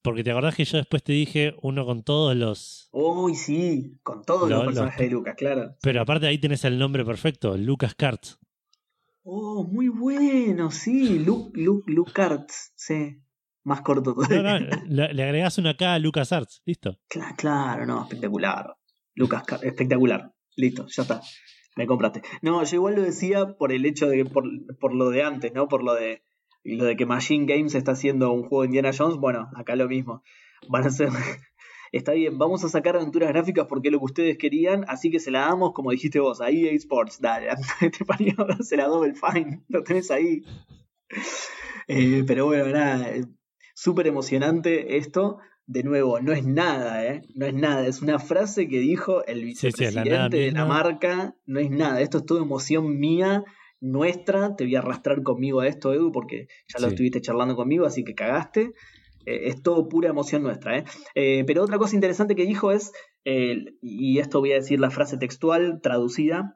Porque 0.08 0.24
te 0.24 0.32
acordás 0.32 0.56
que 0.56 0.64
yo 0.64 0.78
después 0.78 1.04
te 1.04 1.12
dije 1.12 1.54
uno 1.62 1.86
con 1.86 2.02
todos 2.02 2.34
los. 2.34 2.88
Uy, 2.94 3.36
sí, 3.36 4.00
con 4.04 4.24
todos 4.24 4.50
Lo- 4.50 4.56
los 4.56 4.66
los- 4.68 4.74
personajes 4.74 5.00
de 5.02 5.10
Lucas, 5.12 5.36
claro. 5.36 5.76
Pero 5.82 6.00
aparte 6.02 6.28
ahí 6.28 6.38
tenés 6.38 6.64
el 6.64 6.80
nombre 6.80 7.04
perfecto, 7.04 7.58
Lucas 7.58 7.94
Kart. 7.94 8.24
Oh, 9.24 9.66
muy 9.66 9.90
bueno, 9.90 10.72
sí, 10.72 11.20
Luke, 11.20 11.60
Luke, 11.60 11.92
Luke 11.92 12.14
sí. 12.76 13.22
Más 13.66 13.82
corto 13.82 14.16
No, 14.18 14.26
todavía. 14.26 14.60
no, 14.62 14.68
le, 14.88 15.14
le 15.14 15.24
agregás 15.24 15.58
una 15.58 15.76
K 15.76 15.96
a 15.96 16.00
Lucas 16.00 16.32
Arts, 16.32 16.62
listo. 16.66 16.98
Cla- 17.10 17.36
Claro, 17.36 17.86
no, 17.86 18.04
espectacular. 18.04 18.78
Lucas, 19.14 19.44
espectacular. 19.62 20.32
Listo, 20.56 20.86
ya 20.88 21.02
está. 21.04 21.22
Me 21.76 21.86
compraste. 21.86 22.22
No, 22.42 22.64
yo 22.64 22.76
igual 22.78 22.96
lo 22.96 23.02
decía 23.02 23.58
por 23.58 23.74
el 23.74 23.86
hecho 23.86 24.08
de, 24.08 24.24
por, 24.24 24.46
por 24.80 24.96
lo 24.96 25.10
de 25.10 25.24
antes, 25.24 25.52
¿no? 25.54 25.68
Por 25.68 25.84
lo 25.84 25.96
de, 25.96 26.24
lo 26.76 26.86
de 26.86 26.96
que 26.96 27.06
Machine 27.06 27.46
Games 27.46 27.76
está 27.76 27.94
haciendo 27.94 28.32
un 28.32 28.44
juego 28.44 28.62
de 28.62 28.68
Indiana 28.68 28.92
Jones. 28.98 29.18
Bueno, 29.18 29.50
acá 29.56 29.76
lo 29.76 29.88
mismo. 29.88 30.24
Van 30.70 30.86
a 30.86 30.90
ser 30.90 31.10
está 31.92 32.14
bien, 32.14 32.38
vamos 32.38 32.64
a 32.64 32.70
sacar 32.70 32.96
aventuras 32.96 33.30
gráficas 33.30 33.66
porque 33.68 33.90
es 33.90 33.92
lo 33.92 34.00
que 34.00 34.06
ustedes 34.06 34.38
querían, 34.38 34.86
así 34.88 35.10
que 35.10 35.20
se 35.20 35.32
la 35.32 35.42
damos, 35.42 35.74
como 35.74 35.92
dijiste 35.92 36.20
vos, 36.20 36.42
a 36.42 36.50
EA 36.50 36.72
Sports, 36.74 37.20
dale, 37.22 37.50
te 37.98 38.06
parió, 38.06 38.36
se 38.62 38.78
la 38.78 38.88
Double 38.88 39.14
Fine, 39.14 39.64
lo 39.68 39.84
tenés 39.84 40.12
ahí. 40.12 40.44
Eh, 41.88 42.24
pero 42.28 42.46
bueno, 42.46 42.68
nada, 42.68 43.10
eh, 43.12 43.26
súper 43.74 44.08
emocionante 44.08 44.98
esto. 44.98 45.40
De 45.70 45.84
nuevo, 45.84 46.22
no 46.22 46.32
es 46.32 46.46
nada, 46.46 47.06
¿eh? 47.06 47.24
No 47.36 47.46
es 47.46 47.54
nada, 47.54 47.86
es 47.86 48.02
una 48.02 48.20
frase 48.20 48.70
que 48.70 48.80
dijo 48.80 49.26
el 49.26 49.44
vicepresidente 49.44 50.38
de 50.38 50.52
la 50.54 50.66
marca, 50.66 51.36
no 51.46 51.60
es 51.60 51.70
nada, 51.70 52.00
esto 52.00 52.20
es 52.20 52.26
toda 52.26 52.42
emoción 52.42 52.98
mía, 52.98 53.44
nuestra, 53.80 54.56
te 54.56 54.64
voy 54.64 54.76
a 54.76 54.80
arrastrar 54.80 55.24
conmigo 55.24 55.62
a 55.62 55.68
esto, 55.68 55.94
Edu, 55.94 56.12
porque 56.12 56.48
ya 56.68 56.80
lo 56.80 56.88
estuviste 56.88 57.22
charlando 57.22 57.56
conmigo, 57.56 57.86
así 57.86 58.04
que 58.04 58.16
cagaste. 58.16 58.74
Eh, 59.26 59.50
es 59.50 59.62
todo 59.62 59.90
pura 59.90 60.10
emoción 60.10 60.44
nuestra. 60.44 60.78
¿eh? 60.78 60.86
¿eh? 61.16 61.44
pero 61.46 61.64
otra 61.64 61.78
cosa 61.78 61.96
interesante 61.96 62.36
que 62.36 62.46
dijo 62.46 62.72
es, 62.72 62.92
y 63.24 64.20
esto 64.20 64.40
voy 64.40 64.54
a 64.54 64.56
decir 64.56 64.80
la 64.80 64.90
frase 64.90 65.18
textual 65.18 65.82
traducida, 65.82 66.56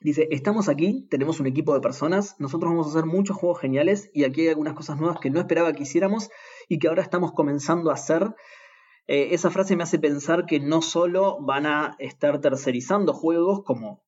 dice, 0.00 0.28
estamos 0.30 0.68
aquí, 0.68 1.06
tenemos 1.10 1.40
un 1.40 1.46
equipo 1.46 1.74
de 1.74 1.80
personas, 1.80 2.36
nosotros 2.38 2.70
vamos 2.70 2.86
a 2.86 2.90
hacer 2.90 3.06
muchos 3.06 3.36
juegos 3.36 3.60
geniales 3.60 4.10
y 4.12 4.24
aquí 4.24 4.42
hay 4.42 4.48
algunas 4.48 4.74
cosas 4.74 4.98
nuevas 4.98 5.18
que 5.20 5.30
no 5.30 5.40
esperaba 5.40 5.72
que 5.72 5.82
hiciéramos 5.82 6.30
y 6.68 6.78
que 6.78 6.88
ahora 6.88 7.02
estamos 7.02 7.32
comenzando 7.32 7.90
a 7.90 7.94
hacer. 7.94 8.34
Eh, 9.06 9.34
esa 9.34 9.50
frase 9.50 9.76
me 9.76 9.82
hace 9.82 9.98
pensar 9.98 10.46
que 10.46 10.60
no 10.60 10.82
solo 10.82 11.38
van 11.40 11.66
a 11.66 11.96
estar 11.98 12.40
tercerizando 12.40 13.12
juegos 13.12 13.62
como 13.64 14.02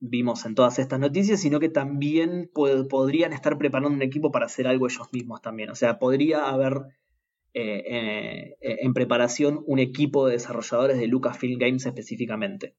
vimos 0.00 0.44
en 0.44 0.54
todas 0.54 0.78
estas 0.78 1.00
noticias, 1.00 1.40
sino 1.40 1.60
que 1.60 1.68
también 1.68 2.50
podrían 2.52 3.32
estar 3.32 3.58
preparando 3.58 3.90
un 3.90 4.02
equipo 4.02 4.30
para 4.30 4.46
hacer 4.46 4.66
algo 4.66 4.86
ellos 4.86 5.08
mismos 5.12 5.42
también. 5.42 5.70
O 5.70 5.74
sea, 5.74 5.98
podría 5.98 6.48
haber 6.48 6.82
eh, 7.54 8.54
eh, 8.60 8.76
en 8.82 8.92
preparación 8.92 9.62
un 9.66 9.78
equipo 9.78 10.26
de 10.26 10.34
desarrolladores 10.34 10.98
de 10.98 11.06
Lucasfilm 11.06 11.58
Games 11.58 11.86
específicamente. 11.86 12.76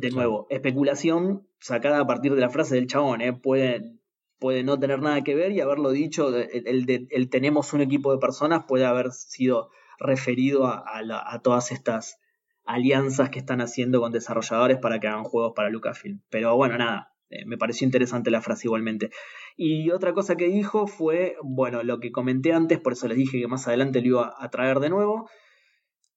De 0.00 0.10
nuevo, 0.10 0.46
especulación 0.50 1.46
sacada 1.60 2.00
a 2.00 2.06
partir 2.06 2.34
de 2.34 2.40
la 2.40 2.50
frase 2.50 2.74
del 2.74 2.86
chabón, 2.86 3.20
¿eh? 3.20 3.32
puede, 3.32 3.98
puede 4.38 4.64
no 4.64 4.78
tener 4.78 5.00
nada 5.00 5.22
que 5.22 5.34
ver 5.34 5.52
y 5.52 5.60
haberlo 5.60 5.90
dicho, 5.90 6.36
el, 6.36 7.08
el, 7.10 7.30
tenemos 7.30 7.72
un 7.72 7.82
equipo 7.82 8.12
de 8.12 8.18
personas 8.18 8.64
puede 8.66 8.84
haber 8.84 9.12
sido 9.12 9.70
referido 9.98 10.66
a, 10.66 10.84
a, 10.86 11.42
todas 11.42 11.72
estas 11.72 12.18
alianzas 12.66 13.30
que 13.30 13.38
están 13.38 13.60
haciendo 13.60 14.00
con 14.00 14.12
desarrolladores 14.12 14.78
para 14.78 14.98
que 15.00 15.08
hagan 15.08 15.24
juegos 15.24 15.52
para 15.54 15.70
Lucasfilm. 15.70 16.20
Pero 16.30 16.56
bueno, 16.56 16.76
nada, 16.76 17.14
eh, 17.30 17.44
me 17.46 17.56
pareció 17.56 17.84
interesante 17.84 18.30
la 18.30 18.42
frase 18.42 18.66
igualmente. 18.66 19.10
Y 19.56 19.90
otra 19.90 20.12
cosa 20.12 20.36
que 20.36 20.48
dijo 20.48 20.86
fue, 20.86 21.36
bueno, 21.42 21.82
lo 21.82 21.98
que 21.98 22.12
comenté 22.12 22.52
antes, 22.52 22.78
por 22.78 22.92
eso 22.92 23.08
les 23.08 23.16
dije 23.16 23.40
que 23.40 23.48
más 23.48 23.66
adelante 23.66 24.00
lo 24.00 24.06
iba 24.06 24.34
a 24.36 24.50
traer 24.50 24.80
de 24.80 24.90
nuevo, 24.90 25.28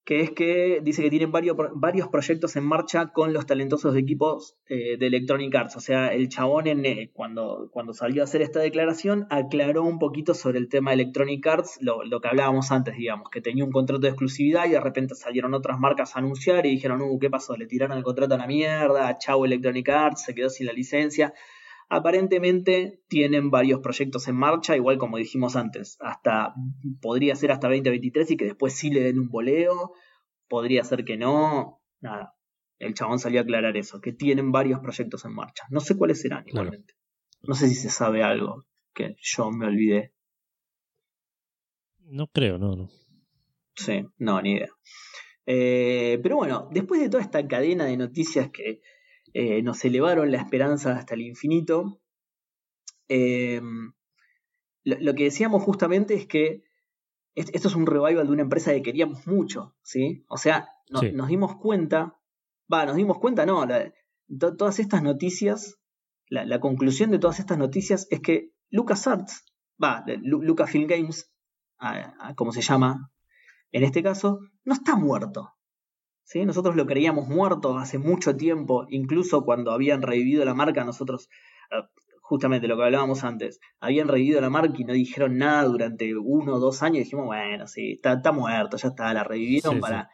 que 0.03 0.21
es 0.21 0.31
que 0.31 0.79
dice 0.81 1.03
que 1.03 1.09
tienen 1.09 1.31
varios, 1.31 1.55
varios 1.75 2.07
proyectos 2.07 2.55
en 2.55 2.63
marcha 2.63 3.11
con 3.13 3.31
los 3.31 3.45
talentosos 3.45 3.95
equipos 3.95 4.55
eh, 4.67 4.97
de 4.97 5.07
Electronic 5.07 5.53
Arts. 5.53 5.75
O 5.75 5.79
sea, 5.79 6.07
el 6.07 6.29
chabón 6.29 6.67
en, 6.67 6.85
eh, 6.85 7.11
cuando, 7.13 7.69
cuando 7.71 7.93
salió 7.93 8.23
a 8.23 8.25
hacer 8.25 8.41
esta 8.41 8.59
declaración 8.59 9.27
aclaró 9.29 9.83
un 9.83 9.99
poquito 9.99 10.33
sobre 10.33 10.57
el 10.57 10.67
tema 10.67 10.91
de 10.91 11.03
Electronic 11.03 11.45
Arts, 11.45 11.77
lo, 11.81 12.03
lo, 12.03 12.21
que 12.21 12.27
hablábamos 12.27 12.71
antes, 12.71 12.97
digamos, 12.97 13.29
que 13.29 13.41
tenía 13.41 13.63
un 13.63 13.71
contrato 13.71 14.01
de 14.01 14.09
exclusividad 14.09 14.65
y 14.65 14.71
de 14.71 14.81
repente 14.81 15.15
salieron 15.15 15.53
otras 15.53 15.79
marcas 15.79 16.15
a 16.15 16.19
anunciar 16.19 16.65
y 16.65 16.71
dijeron, 16.71 17.01
uh, 17.01 17.19
¿qué 17.19 17.29
pasó? 17.29 17.55
Le 17.55 17.67
tiraron 17.67 17.97
el 17.97 18.03
contrato 18.03 18.33
a 18.33 18.37
la 18.37 18.47
mierda, 18.47 19.17
chau 19.17 19.45
Electronic 19.45 19.89
Arts, 19.89 20.23
se 20.23 20.33
quedó 20.33 20.49
sin 20.49 20.65
la 20.65 20.73
licencia. 20.73 21.33
Aparentemente 21.91 23.01
tienen 23.07 23.49
varios 23.49 23.79
proyectos 23.79 24.27
en 24.27 24.35
marcha, 24.35 24.75
igual 24.75 24.99
como 24.99 25.17
dijimos 25.17 25.55
antes, 25.55 25.97
hasta 26.01 26.53
podría 27.01 27.35
ser 27.35 27.51
hasta 27.51 27.67
2023 27.67 28.29
y 28.29 28.37
que 28.37 28.45
después 28.45 28.73
sí 28.73 28.91
le 28.91 29.01
den 29.01 29.19
un 29.19 29.29
boleo, 29.29 29.93
podría 30.47 30.83
ser 30.83 31.03
que 31.03 31.17
no, 31.17 31.81
nada. 31.99 32.35
El 32.77 32.93
chabón 32.93 33.17
salió 33.17 33.39
a 33.39 33.43
aclarar 33.43 33.75
eso, 33.75 33.99
que 34.01 34.13
tienen 34.13 34.51
varios 34.51 34.79
proyectos 34.81 35.25
en 35.25 35.33
marcha. 35.33 35.63
No 35.71 35.79
sé 35.79 35.97
cuáles 35.97 36.21
serán 36.21 36.47
igualmente. 36.47 36.93
No 37.41 37.55
sé 37.55 37.67
si 37.67 37.75
se 37.75 37.89
sabe 37.89 38.23
algo 38.23 38.65
que 38.93 39.15
yo 39.19 39.49
me 39.49 39.65
olvidé. 39.65 40.13
No 42.05 42.27
creo, 42.27 42.59
no, 42.59 42.75
no. 42.75 42.89
Sí, 43.75 44.05
no, 44.17 44.41
ni 44.41 44.53
idea. 44.53 44.69
Eh, 45.45 46.19
pero 46.21 46.35
bueno, 46.35 46.69
después 46.71 47.01
de 47.01 47.09
toda 47.09 47.23
esta 47.23 47.47
cadena 47.47 47.85
de 47.85 47.97
noticias 47.97 48.51
que 48.51 48.81
eh, 49.33 49.61
nos 49.61 49.83
elevaron 49.85 50.31
la 50.31 50.37
esperanza 50.37 50.97
hasta 50.97 51.15
el 51.15 51.21
infinito. 51.21 52.01
Eh, 53.07 53.61
lo, 54.83 55.15
que 55.15 55.23
decíamos 55.25 55.63
justamente 55.63 56.13
es 56.13 56.27
que 56.27 56.63
esto 57.35 57.67
es 57.67 57.75
un 57.75 57.85
revival 57.85 58.25
de 58.27 58.33
una 58.33 58.41
empresa 58.41 58.73
que 58.73 58.81
queríamos 58.81 59.25
mucho, 59.27 59.75
¿sí? 59.81 60.25
O 60.27 60.37
sea, 60.37 60.69
nos 60.89 61.27
dimos 61.27 61.55
cuenta, 61.55 62.19
va, 62.71 62.85
nos 62.85 62.95
dimos 62.95 63.19
cuenta, 63.19 63.45
no, 63.45 63.65
todas 64.57 64.79
estas 64.79 65.03
noticias, 65.03 65.79
la, 66.27 66.59
conclusión 66.59 67.11
de 67.11 67.19
todas 67.19 67.39
estas 67.39 67.57
noticias 67.57 68.07
es 68.09 68.19
que 68.19 68.51
LucasArts, 68.69 69.45
va, 69.81 70.03
Lucasfilm 70.21 70.87
Games, 70.87 71.31
como 72.35 72.51
se 72.51 72.61
llama 72.61 73.11
en 73.71 73.83
este 73.83 74.03
caso, 74.03 74.39
no 74.63 74.73
está 74.73 74.95
muerto. 74.95 75.53
Nosotros 76.35 76.75
lo 76.75 76.85
creíamos 76.85 77.27
muerto 77.27 77.77
hace 77.77 77.97
mucho 77.97 78.35
tiempo, 78.35 78.85
incluso 78.89 79.43
cuando 79.43 79.71
habían 79.71 80.01
revivido 80.01 80.45
la 80.45 80.53
marca, 80.53 80.83
nosotros, 80.83 81.29
eh, 81.71 81.81
justamente 82.21 82.67
lo 82.67 82.77
que 82.77 82.83
hablábamos 82.83 83.23
antes, 83.23 83.59
habían 83.79 84.07
revivido 84.07 84.39
la 84.39 84.49
marca 84.49 84.75
y 84.77 84.83
no 84.83 84.93
dijeron 84.93 85.37
nada 85.37 85.63
durante 85.63 86.15
uno 86.15 86.55
o 86.55 86.59
dos 86.59 86.83
años 86.83 86.97
y 86.97 87.03
dijimos, 87.05 87.25
bueno, 87.25 87.67
sí, 87.67 87.99
está, 88.03 88.31
muerto, 88.31 88.77
ya 88.77 88.89
está, 88.89 89.13
la 89.13 89.23
revivieron 89.23 89.79
para, 89.79 90.09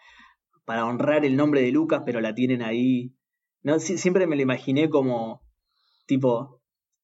para 0.64 0.86
honrar 0.86 1.26
el 1.26 1.36
nombre 1.36 1.62
de 1.62 1.72
Lucas, 1.72 2.04
pero 2.06 2.22
la 2.22 2.34
tienen 2.34 2.62
ahí. 2.62 3.14
No, 3.62 3.80
siempre 3.80 4.28
me 4.28 4.36
lo 4.36 4.42
imaginé 4.42 4.90
como, 4.90 5.42
tipo, 6.06 6.62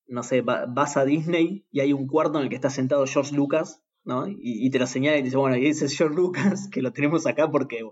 no 0.07 0.23
sé, 0.23 0.41
vas 0.41 0.97
a 0.97 1.05
Disney 1.05 1.65
y 1.71 1.79
hay 1.79 1.93
un 1.93 2.07
cuarto 2.07 2.37
en 2.37 2.43
el 2.43 2.49
que 2.49 2.55
está 2.55 2.69
sentado 2.69 3.05
George 3.07 3.35
Lucas, 3.35 3.83
¿no? 4.03 4.25
Y, 4.27 4.69
te 4.69 4.79
lo 4.79 4.87
señala 4.87 5.17
y 5.17 5.21
te 5.21 5.25
dice, 5.25 5.37
bueno, 5.37 5.57
y 5.57 5.67
ese 5.67 5.85
es 5.85 5.97
George 5.97 6.15
Lucas, 6.15 6.69
que 6.71 6.81
lo 6.81 6.91
tenemos 6.91 7.25
acá 7.25 7.49
porque 7.49 7.83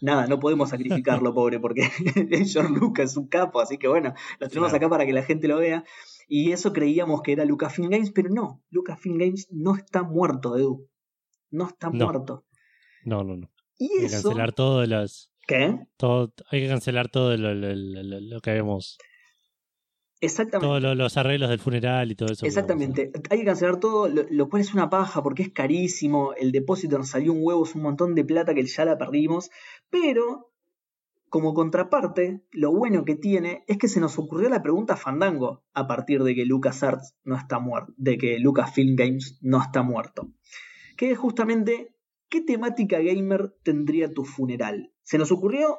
nada, 0.00 0.26
no 0.26 0.38
podemos 0.38 0.70
sacrificarlo, 0.70 1.34
pobre, 1.34 1.60
porque 1.60 1.82
George 2.46 2.72
Lucas 2.72 3.12
es 3.12 3.16
un 3.16 3.28
capo, 3.28 3.60
así 3.60 3.78
que 3.78 3.88
bueno, 3.88 4.14
lo 4.38 4.48
tenemos 4.48 4.72
acá 4.72 4.88
para 4.88 5.06
que 5.06 5.12
la 5.12 5.22
gente 5.22 5.48
lo 5.48 5.58
vea. 5.58 5.84
Y 6.28 6.52
eso 6.52 6.72
creíamos 6.72 7.22
que 7.22 7.32
era 7.32 7.44
Lucasfilm 7.44 7.88
Games, 7.88 8.12
pero 8.12 8.28
no, 8.28 8.62
Lucasfilm 8.70 9.16
Games 9.18 9.48
no 9.50 9.74
está 9.74 10.02
muerto, 10.02 10.56
Edu. 10.56 10.86
No 11.50 11.66
está 11.66 11.88
muerto. 11.88 12.44
No, 13.04 13.24
no, 13.24 13.36
no. 13.36 13.50
hay 13.80 13.88
que 13.88 14.10
cancelar 14.10 14.52
todo 14.52 14.80
de 14.80 14.88
las. 14.88 15.32
¿Qué? 15.46 15.78
Todo, 15.96 16.34
hay 16.50 16.60
que 16.60 16.68
cancelar 16.68 17.08
todo 17.08 17.34
lo, 17.38 17.54
lo 17.54 18.40
que 18.40 18.50
habíamos 18.50 18.98
Exactamente. 20.20 20.80
Todos 20.80 20.96
los 20.96 21.16
arreglos 21.16 21.48
del 21.48 21.60
funeral 21.60 22.10
y 22.10 22.16
todo 22.16 22.32
eso. 22.32 22.44
Exactamente. 22.44 23.12
Hay 23.30 23.38
que 23.38 23.44
cancelar 23.44 23.78
todo, 23.78 24.08
lo, 24.08 24.48
cual 24.48 24.62
es 24.62 24.74
una 24.74 24.90
paja 24.90 25.22
porque 25.22 25.42
es 25.44 25.50
carísimo. 25.50 26.34
El 26.34 26.50
depósito 26.50 26.98
nos 26.98 27.10
salió 27.10 27.32
un 27.32 27.40
huevo, 27.42 27.64
es 27.64 27.74
un 27.74 27.82
montón 27.82 28.14
de 28.14 28.24
plata 28.24 28.54
que 28.54 28.64
ya 28.64 28.84
la 28.84 28.98
perdimos. 28.98 29.50
Pero, 29.90 30.52
como 31.28 31.54
contraparte, 31.54 32.42
lo 32.50 32.72
bueno 32.72 33.04
que 33.04 33.16
tiene 33.16 33.64
es 33.66 33.78
que 33.78 33.88
se 33.88 34.00
nos 34.00 34.18
ocurrió 34.18 34.48
la 34.48 34.62
pregunta 34.62 34.96
Fandango 34.96 35.64
a 35.74 35.86
partir 35.86 36.22
de 36.22 36.34
que 36.34 36.44
LucasArts 36.44 37.16
no 37.24 37.36
está 37.36 37.58
muerto, 37.58 37.92
de 37.96 38.18
que 38.18 38.38
Lucasfilm 38.38 38.96
Games 38.96 39.38
no 39.42 39.60
está 39.60 39.82
muerto. 39.82 40.30
Que 40.96 41.10
es 41.10 41.18
justamente, 41.18 41.94
¿qué 42.28 42.40
temática 42.40 42.98
gamer 43.00 43.54
tendría 43.62 44.12
tu 44.12 44.24
funeral? 44.24 44.92
Se 45.02 45.18
nos 45.18 45.32
ocurrió 45.32 45.78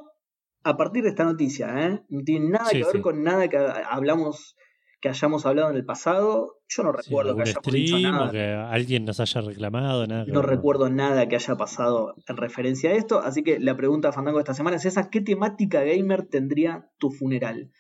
a 0.64 0.78
partir 0.78 1.04
de 1.04 1.10
esta 1.10 1.24
noticia, 1.24 1.88
¿eh? 1.88 2.04
No 2.10 2.24
tiene 2.24 2.50
nada 2.50 2.70
que 2.70 2.84
ver 2.84 3.02
con 3.02 3.24
nada 3.24 3.48
que 3.48 3.58
hablamos 3.58 4.56
que 5.02 5.10
hayamos 5.10 5.46
hablado 5.46 5.70
en 5.70 5.76
el 5.76 5.86
pasado. 5.86 6.58
Yo 6.68 6.84
no 6.84 6.92
recuerdo 6.92 7.36
que 7.36 7.44
hayamos 7.44 7.66
dicho 7.72 8.00
nada. 8.00 8.28
O 8.28 8.32
que 8.32 8.52
alguien 8.54 9.06
nos 9.06 9.20
haya 9.20 9.42
reclamado, 9.42 10.06
nada. 10.08 10.26
No 10.28 10.42
recuerdo 10.42 10.90
nada 10.90 11.28
que 11.28 11.36
haya 11.36 11.56
pasado 11.56 12.16
en 12.28 12.38
referencia 12.38 12.92
a 12.92 12.94
esto. 12.94 13.20
Así 13.20 13.44
que 13.44 13.60
la 13.60 13.76
pregunta 13.76 14.12
Fandango 14.12 14.38
de 14.38 14.44
esta 14.44 14.54
semana 14.54 14.78
es 14.78 14.86
esa: 14.86 15.10
¿qué 15.10 15.22
temática 15.22 15.84
gamer 15.84 16.28
tendría 16.28 16.90
tu 16.98 17.12
funeral? 17.12 17.72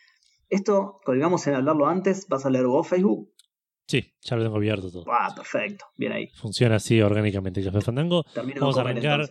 Esto, 0.50 1.00
colgamos 1.04 1.46
en 1.48 1.56
hablarlo 1.56 1.88
antes, 1.88 2.28
¿vas 2.28 2.46
a 2.46 2.50
leer 2.50 2.66
vos 2.66 2.88
Facebook? 2.88 3.32
Sí, 3.86 4.14
ya 4.22 4.36
lo 4.36 4.44
tengo 4.44 4.58
abierto 4.58 4.92
todo. 4.92 5.06
Ah, 5.12 5.34
perfecto, 5.36 5.86
bien 5.96 6.12
ahí. 6.12 6.28
Funciona 6.36 6.76
así 6.76 7.02
orgánicamente. 7.02 7.64
Café 7.64 7.82
Fandango. 7.82 8.24
Vamos 8.36 8.78
a 8.78 8.82
arrancar. 8.82 9.30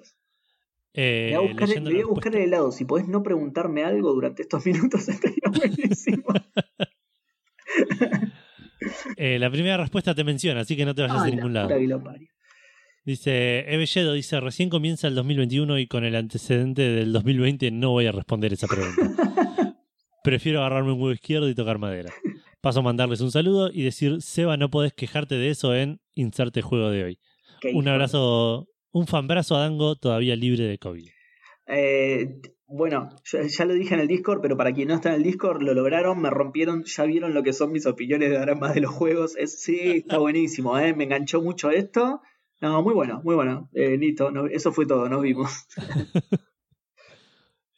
Eh, 0.95 1.33
voy 1.37 2.01
a 2.01 2.07
buscar, 2.07 2.35
el 2.35 2.43
helado. 2.43 2.73
Si 2.73 2.85
podés 2.85 3.07
no 3.07 3.23
preguntarme 3.23 3.85
algo 3.85 4.13
durante 4.13 4.43
estos 4.43 4.67
minutos, 4.67 5.09
estaría 5.09 5.43
buenísimo. 5.57 6.25
Eh, 9.17 9.41
la 9.41 9.51
primera 9.51 9.77
respuesta 9.77 10.15
te 10.15 10.23
menciona, 10.23 10.61
así 10.61 10.77
que 10.77 10.85
no 10.85 10.95
te 10.95 11.03
vayas 11.03 11.23
a 11.23 11.27
ningún 11.27 11.53
lado. 11.53 11.69
Dice, 13.05 13.65
Evelledo 13.73 14.13
dice, 14.13 14.39
recién 14.39 14.71
comienza 14.71 15.09
el 15.09 15.17
2021 15.17 15.79
y 15.79 15.87
con 15.89 16.05
el 16.05 16.15
antecedente 16.15 16.83
del 16.83 17.13
2020 17.13 17.71
no 17.73 17.91
voy 17.91 18.07
a 18.07 18.13
responder 18.13 18.53
esa 18.53 18.69
pregunta. 18.69 19.03
prefiero 20.23 20.61
agarrarme 20.61 20.93
un 20.93 21.01
huevo 21.01 21.13
izquierdo 21.13 21.49
y 21.49 21.55
tocar 21.55 21.79
madera. 21.79 22.13
Paso 22.61 22.81
a 22.81 22.83
mandarles 22.83 23.21
un 23.21 23.31
saludo 23.31 23.71
y 23.73 23.83
decir, 23.83 24.21
Seba, 24.21 24.57
no 24.57 24.69
podés 24.71 24.93
quejarte 24.93 25.37
de 25.37 25.51
eso 25.51 25.75
en 25.75 26.01
Inserte 26.15 26.61
Juego 26.61 26.91
de 26.91 27.05
hoy. 27.05 27.19
Un 27.73 27.89
abrazo, 27.89 28.69
un 28.93 29.07
fanbrazo 29.07 29.57
a 29.57 29.61
Dango 29.61 29.97
todavía 29.97 30.37
libre 30.37 30.65
de 30.65 30.79
COVID. 30.79 31.09
Eh, 31.67 32.41
bueno, 32.69 33.09
ya, 33.25 33.43
ya 33.47 33.65
lo 33.65 33.73
dije 33.75 33.95
en 33.95 34.01
el 34.01 34.09
Discord, 34.09 34.41
pero 34.43 34.57
para 34.57 34.73
quien 34.73 34.89
no 34.89 34.95
está 34.95 35.09
en 35.09 35.17
el 35.17 35.23
Discord, 35.23 35.63
lo 35.63 35.73
lograron, 35.75 36.21
me 36.21 36.31
rompieron, 36.31 36.85
ya 36.85 37.05
vieron 37.05 37.33
lo 37.35 37.43
que 37.43 37.53
son 37.55 37.73
mis 37.73 37.87
opiniones 37.87 38.31
de 38.31 38.39
dramas 38.39 38.75
de 38.75 38.83
los 38.83 38.91
juegos. 38.93 39.37
Es, 39.37 39.61
sí, 39.63 39.79
está 40.05 40.19
buenísimo, 40.19 40.79
¿eh? 40.79 40.95
me 40.95 41.05
enganchó 41.05 41.41
mucho 41.43 41.71
esto. 41.71 42.21
No, 42.61 42.83
muy 42.83 42.93
bueno, 42.93 43.21
muy 43.25 43.35
bueno. 43.35 43.71
Eh, 43.73 43.99
no- 44.33 44.47
eso 44.47 44.73
fue 44.73 44.87
todo, 44.87 45.09
nos 45.09 45.23
vimos. 45.23 45.67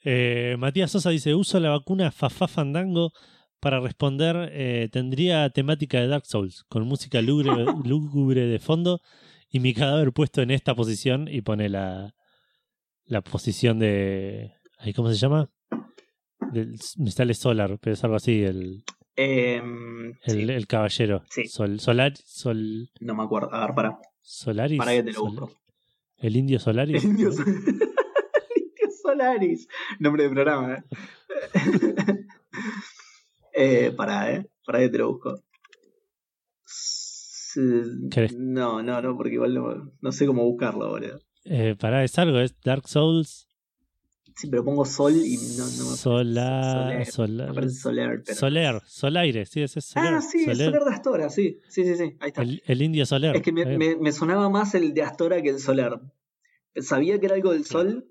Eh, 0.02 0.56
Matías 0.58 0.90
Sosa 0.92 1.10
dice, 1.10 1.34
uso 1.34 1.60
la 1.60 1.68
vacuna 1.68 2.10
Fafá 2.10 2.48
Fandango 2.48 3.12
para 3.60 3.80
responder, 3.80 4.48
eh, 4.52 4.88
tendría 4.90 5.50
temática 5.50 6.00
de 6.00 6.08
Dark 6.08 6.24
Souls, 6.24 6.64
con 6.70 6.84
música 6.86 7.20
lúgubre, 7.20 7.50
lúgubre 7.84 8.46
de 8.46 8.58
fondo 8.58 9.02
y 9.50 9.60
mi 9.60 9.74
cadáver 9.74 10.12
puesto 10.12 10.40
en 10.40 10.52
esta 10.52 10.74
posición 10.74 11.28
y 11.28 11.42
pone 11.42 11.68
la, 11.68 12.14
la 13.04 13.20
posición 13.20 13.78
de... 13.78 14.52
¿Cómo 14.96 15.10
se 15.10 15.16
llama? 15.16 15.48
Del, 16.52 16.76
me 16.98 17.10
sale 17.10 17.34
Solar, 17.34 17.78
pero 17.80 17.94
es 17.94 18.02
algo 18.04 18.16
así, 18.16 18.42
el, 18.42 18.82
Eh, 19.16 19.56
el, 20.24 20.46
sí, 20.46 20.52
el 20.52 20.66
caballero. 20.66 21.22
Sí. 21.30 21.46
Sol, 21.46 21.78
Solar, 21.80 22.12
Sol, 22.16 22.90
no 23.00 23.14
me 23.14 23.22
acuerdo. 23.22 23.52
A 23.54 23.66
ver, 23.66 23.74
para. 23.74 23.98
Solaris. 24.22 24.78
Para 24.78 24.92
que 24.92 25.02
te 25.02 25.12
lo 25.12 25.22
busco. 25.26 25.52
el 26.18 26.36
indio 26.36 26.58
Solaris. 26.58 27.02
El 27.04 27.10
Indio, 27.10 27.32
Sol- 27.32 27.44
El 27.46 28.62
Indio 28.62 28.88
Solaris. 29.02 29.68
Nombre 29.98 30.24
de 30.24 30.30
programa, 30.30 30.74
¿eh? 30.74 30.84
eh 33.52 33.92
para, 33.96 34.32
¿eh? 34.32 34.46
Para 34.64 34.78
que 34.80 34.88
te 34.88 34.98
lo 34.98 35.12
busco. 35.12 35.42
No, 38.36 38.82
no, 38.82 39.02
no, 39.02 39.16
porque 39.16 39.34
igual 39.34 39.54
no, 39.54 39.92
no 40.00 40.12
sé 40.12 40.26
cómo 40.26 40.44
buscarlo, 40.44 40.88
boludo. 40.88 41.18
Eh, 41.44 41.74
pará, 41.78 42.04
es 42.04 42.16
algo, 42.18 42.38
es 42.38 42.54
Dark 42.60 42.86
Souls. 42.88 43.48
Sí, 44.40 44.48
pero 44.48 44.64
pongo 44.64 44.86
sol 44.86 45.12
y 45.16 45.36
no, 45.58 45.64
no 45.64 45.90
me 45.90 45.96
Solar, 45.96 47.04
Soler. 47.04 47.12
Solar, 47.12 47.70
solar. 47.70 48.22
Pero... 48.24 48.38
Soler, 48.38 48.82
Solaire, 48.86 49.44
sí, 49.44 49.60
ese 49.62 49.80
es 49.80 49.84
Soler. 49.84 50.14
ah, 50.14 50.20
sí, 50.22 50.44
Soler. 50.44 50.66
Solar 50.66 50.84
de 50.84 50.90
Astora, 50.94 51.28
sí. 51.28 51.60
Sí, 51.68 51.84
sí, 51.84 51.94
sí, 51.96 52.16
ahí 52.20 52.28
está. 52.28 52.40
El, 52.42 52.62
el 52.64 52.80
indio 52.82 53.04
Soler. 53.04 53.36
Es 53.36 53.42
que 53.42 53.52
me, 53.52 53.66
me- 53.66 53.96
me 53.96 54.12
sonaba 54.12 54.48
más 54.48 54.74
el 54.74 54.94
de 54.94 55.02
Astora 55.02 55.42
que 55.42 55.50
el 55.50 55.58
Solar. 55.58 56.00
Sabía 56.76 57.18
que 57.20 57.26
era 57.26 57.34
algo 57.34 57.52
del 57.52 57.66
sol, 57.66 58.06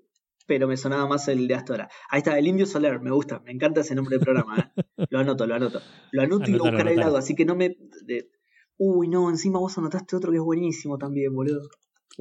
pero 0.46 0.68
me 0.68 0.76
sonaba 0.76 1.08
más 1.08 1.26
el 1.28 1.48
de 1.48 1.54
Astora. 1.54 1.88
Ahí 2.10 2.18
está, 2.18 2.38
el 2.38 2.46
Indio 2.46 2.66
Solar, 2.66 3.00
me 3.00 3.10
gusta, 3.10 3.40
me 3.40 3.50
encanta 3.50 3.80
ese 3.80 3.94
nombre 3.96 4.18
de 4.18 4.24
programa. 4.24 4.72
¿eh? 4.76 4.82
Lo 5.10 5.18
anoto, 5.18 5.46
lo 5.46 5.54
anoto. 5.56 5.80
Lo 6.12 6.22
anoto 6.22 6.44
y 6.50 6.52
lo 6.58 6.64
buscaré 6.70 6.90
al 6.90 6.96
lado, 7.06 7.16
así 7.16 7.34
que 7.34 7.44
no 7.44 7.56
me. 7.56 7.76
de- 8.04 8.30
Uy, 8.78 9.08
no, 9.08 9.28
encima 9.30 9.58
vos 9.58 9.76
anotaste 9.78 10.14
otro 10.14 10.30
que 10.30 10.36
es 10.38 10.42
buenísimo 10.44 10.96
también, 10.96 11.34
boludo. 11.34 11.62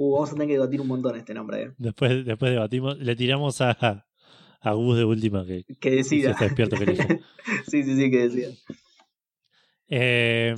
Uh, 0.01 0.13
vamos 0.13 0.29
a 0.29 0.33
tener 0.33 0.47
que 0.47 0.53
debatir 0.53 0.79
un 0.79 0.87
montón 0.87 1.17
este 1.17 1.33
nombre, 1.33 1.61
¿eh? 1.61 1.71
Después, 1.77 2.23
después 2.25 2.51
debatimos, 2.51 2.97
le 2.99 3.17
tiramos 3.17 3.59
a, 3.59 4.05
a 4.61 4.71
Gus 4.73 4.97
de 4.97 5.03
última 5.03 5.45
que 5.45 5.65
Que 5.81 5.89
si 6.05 6.21
decida. 6.21 6.31
está 6.31 6.45
despierto 6.45 6.77
que 6.77 6.85
sí, 7.67 7.83
sí, 7.83 7.95
sí, 7.97 8.09
que 8.09 8.29
decida. 8.29 8.49
Eh, 9.89 10.55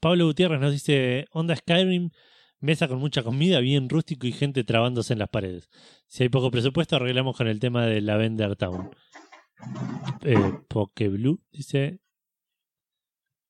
Pablo 0.00 0.26
Gutiérrez 0.26 0.60
nos 0.60 0.70
dice: 0.70 1.26
Onda 1.32 1.56
Skyrim, 1.56 2.10
mesa 2.60 2.86
con 2.86 2.98
mucha 3.00 3.24
comida, 3.24 3.58
bien 3.58 3.88
rústico 3.88 4.28
y 4.28 4.32
gente 4.32 4.62
trabándose 4.62 5.14
en 5.14 5.18
las 5.18 5.28
paredes. 5.28 5.68
Si 6.06 6.22
hay 6.22 6.28
poco 6.28 6.52
presupuesto, 6.52 6.94
arreglamos 6.94 7.36
con 7.36 7.48
el 7.48 7.58
tema 7.58 7.84
de 7.86 8.00
Lavender 8.00 8.54
Town. 8.54 8.90
Eh, 10.22 10.52
Pokeblue 10.68 11.38
dice. 11.50 11.98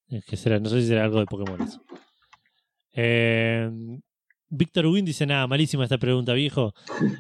Es 0.08 0.24
que 0.24 0.38
será, 0.38 0.58
no 0.58 0.70
sé 0.70 0.80
si 0.80 0.86
será 0.86 1.04
algo 1.04 1.18
de 1.20 1.26
Pokémon 1.26 1.60
eso. 1.60 1.84
Eh, 2.92 3.68
Víctor 4.48 4.86
Win 4.86 5.04
dice: 5.04 5.26
Nada, 5.26 5.46
malísima 5.46 5.84
esta 5.84 5.98
pregunta, 5.98 6.32
viejo. 6.32 6.74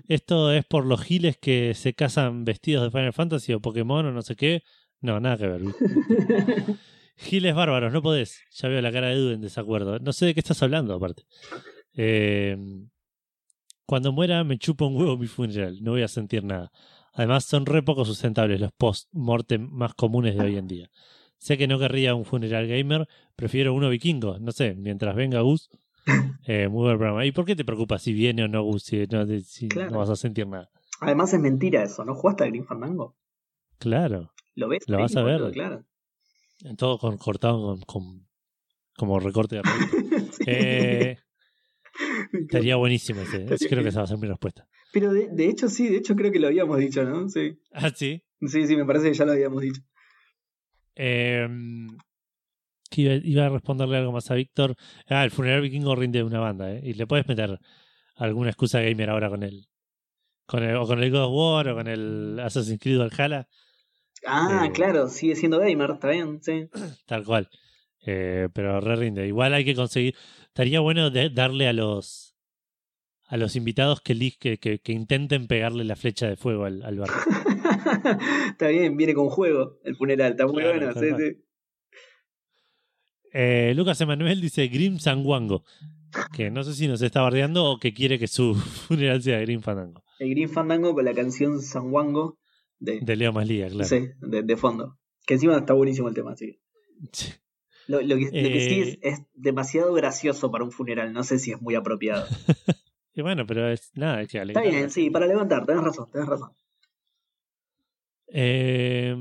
¿Esto 0.08 0.52
es 0.52 0.64
por 0.64 0.86
los 0.86 1.02
giles 1.02 1.36
que 1.38 1.74
se 1.74 1.94
casan 1.94 2.44
vestidos 2.44 2.84
de 2.84 2.90
Final 2.90 3.12
Fantasy 3.12 3.52
o 3.52 3.60
Pokémon 3.60 4.06
o 4.06 4.12
no 4.12 4.22
sé 4.22 4.36
qué? 4.36 4.62
No, 5.00 5.20
nada 5.20 5.36
que 5.36 5.46
ver. 5.46 5.62
Giles 7.16 7.54
bárbaros, 7.54 7.92
no 7.92 8.02
podés. 8.02 8.42
Ya 8.50 8.68
veo 8.68 8.80
la 8.82 8.92
cara 8.92 9.08
de 9.08 9.14
Edu 9.14 9.30
en 9.30 9.40
desacuerdo. 9.40 9.98
No 9.98 10.12
sé 10.12 10.26
de 10.26 10.34
qué 10.34 10.40
estás 10.40 10.62
hablando, 10.62 10.94
aparte. 10.94 11.24
Eh, 11.94 12.56
cuando 13.86 14.12
muera, 14.12 14.44
me 14.44 14.58
chupa 14.58 14.84
un 14.84 14.96
huevo 14.96 15.16
mi 15.16 15.26
funeral. 15.26 15.78
No 15.82 15.92
voy 15.92 16.02
a 16.02 16.08
sentir 16.08 16.44
nada. 16.44 16.70
Además, 17.14 17.44
son 17.44 17.64
re 17.64 17.82
poco 17.82 18.04
sustentables 18.04 18.60
los 18.60 18.72
post-mortem 18.72 19.68
más 19.70 19.94
comunes 19.94 20.36
de 20.36 20.44
hoy 20.44 20.56
en 20.56 20.66
día. 20.66 20.90
Sé 21.38 21.56
que 21.56 21.66
no 21.66 21.78
querría 21.78 22.14
un 22.14 22.24
funeral 22.24 22.66
gamer, 22.66 23.06
prefiero 23.36 23.72
uno 23.74 23.88
vikingo. 23.88 24.38
No 24.38 24.52
sé, 24.52 24.74
mientras 24.74 25.14
venga 25.14 25.40
Gus. 25.40 25.70
Eh, 26.46 26.68
muy 26.68 26.84
buen 26.84 26.96
programa. 26.98 27.26
¿Y 27.26 27.32
por 27.32 27.44
qué 27.44 27.56
te 27.56 27.64
preocupas 27.64 28.02
si 28.02 28.12
viene 28.12 28.44
o 28.44 28.48
no 28.48 28.62
no, 28.62 28.78
si 28.78 29.68
Claro. 29.68 29.90
no 29.90 29.98
vas 29.98 30.10
a 30.10 30.16
sentir 30.16 30.46
nada. 30.46 30.70
Además 31.00 31.32
es 31.34 31.40
mentira 31.40 31.82
eso, 31.82 32.04
¿no 32.04 32.14
jugaste 32.14 32.44
a 32.44 32.46
Green 32.46 32.64
Fandango? 32.64 33.16
Claro. 33.78 34.32
¿Lo 34.54 34.68
ves? 34.68 34.84
Lo 34.88 34.98
vas 34.98 35.16
a 35.16 35.22
ver. 35.22 35.50
Claro. 35.52 35.84
Todo 36.78 36.98
con, 36.98 37.18
cortado 37.18 37.76
con, 37.76 37.80
con- 37.82 38.26
como 38.96 39.20
recorte 39.20 39.56
de. 39.56 39.62
Sí. 40.32 40.44
Eh, 40.46 41.18
estaría 42.32 42.76
buenísimo 42.76 43.20
ese. 43.22 43.44
Ese 43.52 43.68
creo 43.68 43.82
que 43.82 43.88
esa 43.90 44.00
va 44.00 44.04
a 44.04 44.08
ser 44.08 44.18
mi 44.18 44.26
respuesta. 44.28 44.66
Pero 44.92 45.12
de, 45.12 45.28
de 45.28 45.48
hecho 45.48 45.68
sí, 45.68 45.88
de 45.88 45.96
hecho 45.98 46.14
creo 46.16 46.30
que 46.32 46.38
lo 46.38 46.46
habíamos 46.48 46.78
dicho, 46.78 47.04
¿no? 47.04 47.28
Sí. 47.28 47.58
Ah, 47.72 47.90
sí. 47.90 48.22
Sí, 48.42 48.66
sí, 48.66 48.76
me 48.76 48.84
parece 48.84 49.08
que 49.08 49.14
ya 49.14 49.24
lo 49.24 49.32
habíamos 49.32 49.62
dicho. 49.62 49.80
Eh, 50.94 51.46
que 52.96 53.02
iba, 53.02 53.14
iba 53.14 53.46
a 53.46 53.48
responderle 53.50 53.98
algo 53.98 54.12
más 54.12 54.30
a 54.30 54.34
Víctor. 54.34 54.74
Ah, 55.08 55.24
el 55.24 55.30
funeral 55.30 55.60
vikingo 55.62 55.94
rinde 55.94 56.22
una 56.22 56.40
banda, 56.40 56.72
¿eh? 56.72 56.80
Y 56.82 56.94
le 56.94 57.06
puedes 57.06 57.28
meter 57.28 57.58
alguna 58.16 58.48
excusa 58.50 58.80
gamer 58.80 59.10
ahora 59.10 59.28
con 59.30 59.42
el, 59.42 59.66
con 60.46 60.62
el. 60.62 60.76
O 60.76 60.86
con 60.86 61.02
el 61.02 61.10
God 61.10 61.24
of 61.24 61.32
War 61.34 61.68
o 61.68 61.74
con 61.76 61.86
el 61.88 62.38
Assassin's 62.40 62.80
Creed 62.80 62.98
Valhalla. 62.98 63.46
Ah, 64.26 64.64
Eh. 64.66 64.72
claro, 64.72 65.08
sigue 65.08 65.36
siendo 65.36 65.58
gamer, 65.60 65.90
está 65.92 66.08
bien, 66.10 66.40
sí. 66.42 66.68
Tal 67.06 67.24
cual. 67.24 67.48
Eh, 68.06 68.48
pero 68.52 68.80
re 68.80 68.96
rinde. 68.96 69.26
Igual 69.26 69.52
hay 69.54 69.64
que 69.64 69.74
conseguir. 69.74 70.14
Estaría 70.46 70.80
bueno 70.80 71.10
de- 71.10 71.30
darle 71.30 71.68
a 71.68 71.72
los. 71.72 72.34
A 73.28 73.36
los 73.36 73.56
invitados 73.56 74.00
que, 74.00 74.14
que, 74.38 74.56
que, 74.58 74.78
que 74.78 74.92
intenten 74.92 75.48
pegarle 75.48 75.82
la 75.82 75.96
flecha 75.96 76.28
de 76.28 76.36
fuego 76.36 76.64
al, 76.64 76.82
al 76.84 76.96
barco. 76.98 77.14
está 78.50 78.68
bien, 78.68 78.96
viene 78.96 79.14
con 79.14 79.28
juego 79.30 79.78
el 79.84 79.96
funeral, 79.96 80.30
está 80.32 80.46
muy 80.46 80.62
Claro, 80.62 80.78
bueno, 80.78 80.92
sí, 80.94 81.08
sí. 81.18 81.42
Eh, 83.32 83.72
Lucas 83.76 84.00
Emanuel 84.00 84.40
dice 84.40 84.66
Grim 84.68 84.98
Sanguango. 84.98 85.64
Que 86.34 86.50
no 86.50 86.64
sé 86.64 86.72
si 86.74 86.88
nos 86.88 87.02
está 87.02 87.20
bardeando 87.20 87.64
o 87.64 87.78
que 87.78 87.92
quiere 87.92 88.18
que 88.18 88.26
su 88.28 88.54
funeral 88.88 89.22
sea 89.22 89.40
Grim 89.40 89.60
Fandango. 89.60 90.02
El 90.18 90.30
Green 90.30 90.48
Fandango 90.48 90.94
con 90.94 91.04
la 91.04 91.12
canción 91.12 91.60
San 91.60 91.92
Wango 91.92 92.38
de, 92.78 93.00
De 93.00 93.16
Leo 93.16 93.32
Maslía, 93.32 93.68
claro. 93.68 93.84
sí, 93.88 94.08
de, 94.20 94.42
de 94.42 94.56
fondo. 94.56 94.98
Que 95.26 95.34
encima 95.34 95.56
está 95.58 95.74
buenísimo 95.74 96.08
el 96.08 96.14
tema, 96.14 96.34
sí. 96.36 96.58
Sí. 97.12 97.32
Lo, 97.88 98.00
lo 98.00 98.16
que, 98.16 98.24
lo 98.24 98.30
que 98.30 98.60
sí 98.68 98.80
es, 98.80 98.88
Eh. 98.94 98.98
es 99.02 99.20
demasiado 99.34 99.92
gracioso 99.92 100.50
para 100.50 100.64
un 100.64 100.72
funeral, 100.72 101.12
no 101.12 101.22
sé 101.22 101.38
si 101.38 101.52
es 101.52 101.60
muy 101.60 101.74
apropiado. 101.74 102.26
Y 103.18 103.22
bueno, 103.22 103.46
pero 103.46 103.66
es 103.70 103.90
nada, 103.94 104.20
es 104.20 104.28
que 104.28 104.36
Está 104.42 104.60
bien, 104.60 104.90
sí, 104.90 105.08
para 105.08 105.26
levantar, 105.26 105.64
tenés 105.64 105.82
razón, 105.82 106.10
tenés 106.12 106.28
razón. 106.28 106.50
Eh, 108.28 109.16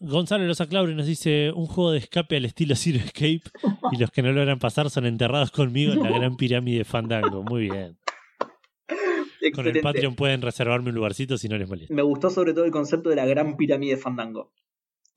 Gonzalo 0.00 0.46
Loza 0.46 0.66
Claure 0.66 0.94
nos 0.94 1.06
dice 1.06 1.52
un 1.54 1.66
juego 1.66 1.92
de 1.92 1.98
escape 1.98 2.38
al 2.38 2.46
estilo 2.46 2.74
Zero 2.74 2.98
Escape 2.98 3.42
y 3.92 3.98
los 3.98 4.10
que 4.10 4.22
no 4.22 4.32
logran 4.32 4.58
pasar 4.58 4.88
son 4.88 5.04
enterrados 5.04 5.50
conmigo 5.50 5.92
en 5.92 6.02
la 6.02 6.10
gran 6.10 6.36
pirámide 6.36 6.84
Fandango. 6.84 7.42
Muy 7.42 7.68
bien. 7.70 7.98
Con 9.54 9.66
el. 9.66 9.80
Patreon 9.80 10.14
pueden 10.14 10.40
reservarme 10.40 10.88
un 10.88 10.94
lugarcito 10.94 11.36
si 11.36 11.48
no 11.48 11.58
les 11.58 11.68
molesta. 11.68 11.94
Me 11.94 12.02
gustó 12.02 12.30
sobre 12.30 12.54
todo 12.54 12.64
el 12.64 12.70
concepto 12.70 13.10
de 13.10 13.16
la 13.16 13.26
gran 13.26 13.58
pirámide 13.58 13.98
Fandango. 13.98 14.52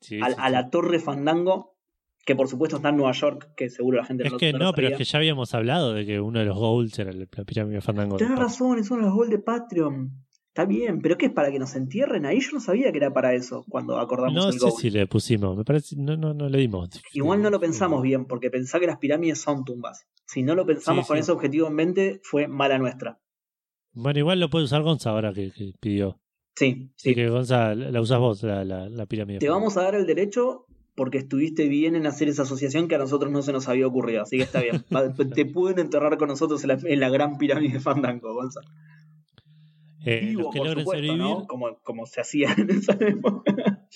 Sí, 0.00 0.20
a, 0.20 0.26
sí, 0.26 0.34
a 0.38 0.46
sí. 0.46 0.52
la 0.52 0.68
torre 0.68 0.98
Fandango, 0.98 1.76
que 2.26 2.36
por 2.36 2.48
supuesto 2.48 2.76
está 2.76 2.90
en 2.90 2.96
Nueva 2.98 3.12
York, 3.12 3.54
que 3.56 3.70
seguro 3.70 3.98
la 3.98 4.04
gente 4.04 4.26
Es 4.26 4.32
no 4.32 4.38
que 4.38 4.52
no 4.52 4.74
pero 4.74 4.88
es 4.88 4.98
que 4.98 5.04
ya 5.04 5.18
habíamos 5.18 5.54
hablado 5.54 5.94
de 5.94 6.04
que 6.04 6.20
uno 6.20 6.40
de 6.40 6.44
los 6.44 6.58
goals 6.58 6.98
era 6.98 7.12
la 7.12 7.26
pirámide 7.26 7.80
Fandango. 7.80 8.18
Del 8.18 8.36
razón, 8.36 8.78
es 8.78 8.90
uno 8.90 9.00
de 9.00 9.06
los 9.06 9.14
goals 9.14 9.30
de 9.30 9.38
Patreon. 9.38 10.23
Está 10.56 10.66
bien, 10.66 11.00
pero 11.02 11.18
¿qué 11.18 11.26
es 11.26 11.32
para 11.32 11.50
que 11.50 11.58
nos 11.58 11.74
entierren 11.74 12.26
ahí? 12.26 12.38
Yo 12.38 12.50
no 12.52 12.60
sabía 12.60 12.92
que 12.92 12.98
era 12.98 13.12
para 13.12 13.34
eso 13.34 13.64
cuando 13.68 13.98
acordamos 13.98 14.34
No 14.34 14.46
el 14.50 14.52
sé 14.52 14.60
goal. 14.60 14.72
si 14.80 14.88
le 14.90 15.08
pusimos, 15.08 15.56
me 15.56 15.64
parece, 15.64 15.96
no, 15.96 16.16
no, 16.16 16.32
no 16.32 16.48
le 16.48 16.58
dimos. 16.58 16.90
Igual 17.12 17.42
no 17.42 17.50
lo 17.50 17.58
pensamos 17.58 18.00
bien, 18.02 18.26
porque 18.26 18.50
pensá 18.50 18.78
que 18.78 18.86
las 18.86 18.98
pirámides 18.98 19.40
son 19.40 19.64
tumbas. 19.64 20.06
Si 20.26 20.44
no 20.44 20.54
lo 20.54 20.64
pensamos 20.64 21.06
Sí, 21.06 21.08
con 21.08 21.16
sí. 21.16 21.22
ese 21.22 21.32
objetivo 21.32 21.66
en 21.66 21.74
mente, 21.74 22.20
fue 22.22 22.46
mala 22.46 22.78
nuestra. 22.78 23.18
Bueno, 23.94 24.16
igual 24.20 24.38
lo 24.38 24.48
puede 24.48 24.66
usar 24.66 24.82
Gonza 24.82 25.10
ahora 25.10 25.32
que, 25.32 25.50
que 25.50 25.72
pidió. 25.80 26.20
Sí, 26.54 26.92
Así 26.94 27.08
sí. 27.08 27.14
que 27.16 27.28
Gonza, 27.28 27.74
la 27.74 28.00
usas 28.00 28.20
vos, 28.20 28.42
la, 28.44 28.64
la, 28.64 28.88
la 28.88 29.06
pirámide. 29.06 29.40
Te 29.40 29.48
vamos 29.48 29.76
a 29.76 29.82
dar 29.82 29.96
el 29.96 30.06
derecho 30.06 30.66
porque 30.94 31.18
estuviste 31.18 31.66
bien 31.66 31.96
en 31.96 32.06
hacer 32.06 32.28
esa 32.28 32.42
asociación 32.42 32.86
que 32.86 32.94
a 32.94 32.98
nosotros 32.98 33.32
no 33.32 33.42
se 33.42 33.52
nos 33.52 33.68
había 33.68 33.88
ocurrido, 33.88 34.22
así 34.22 34.36
que 34.36 34.44
está 34.44 34.60
bien. 34.60 34.84
Te 35.34 35.46
pueden 35.46 35.80
enterrar 35.80 36.16
con 36.16 36.28
nosotros 36.28 36.62
en 36.62 36.68
la, 36.68 36.78
en 36.84 37.00
la 37.00 37.08
gran 37.08 37.38
pirámide 37.38 37.80
Fandango, 37.80 38.32
Gonza. 38.34 38.60
Eh, 40.04 40.20
Vivo, 40.20 40.42
los 40.42 40.52
que 40.52 40.58
por 40.58 40.66
logren 40.66 40.84
supuesto, 40.84 41.06
sobrevivir, 41.06 41.18
¿no? 41.18 41.46
Como, 41.46 41.78
como 41.82 42.06
se 42.06 42.20
hacía 42.20 42.52
en 42.56 42.70
esa 42.70 42.92
época. 43.00 43.86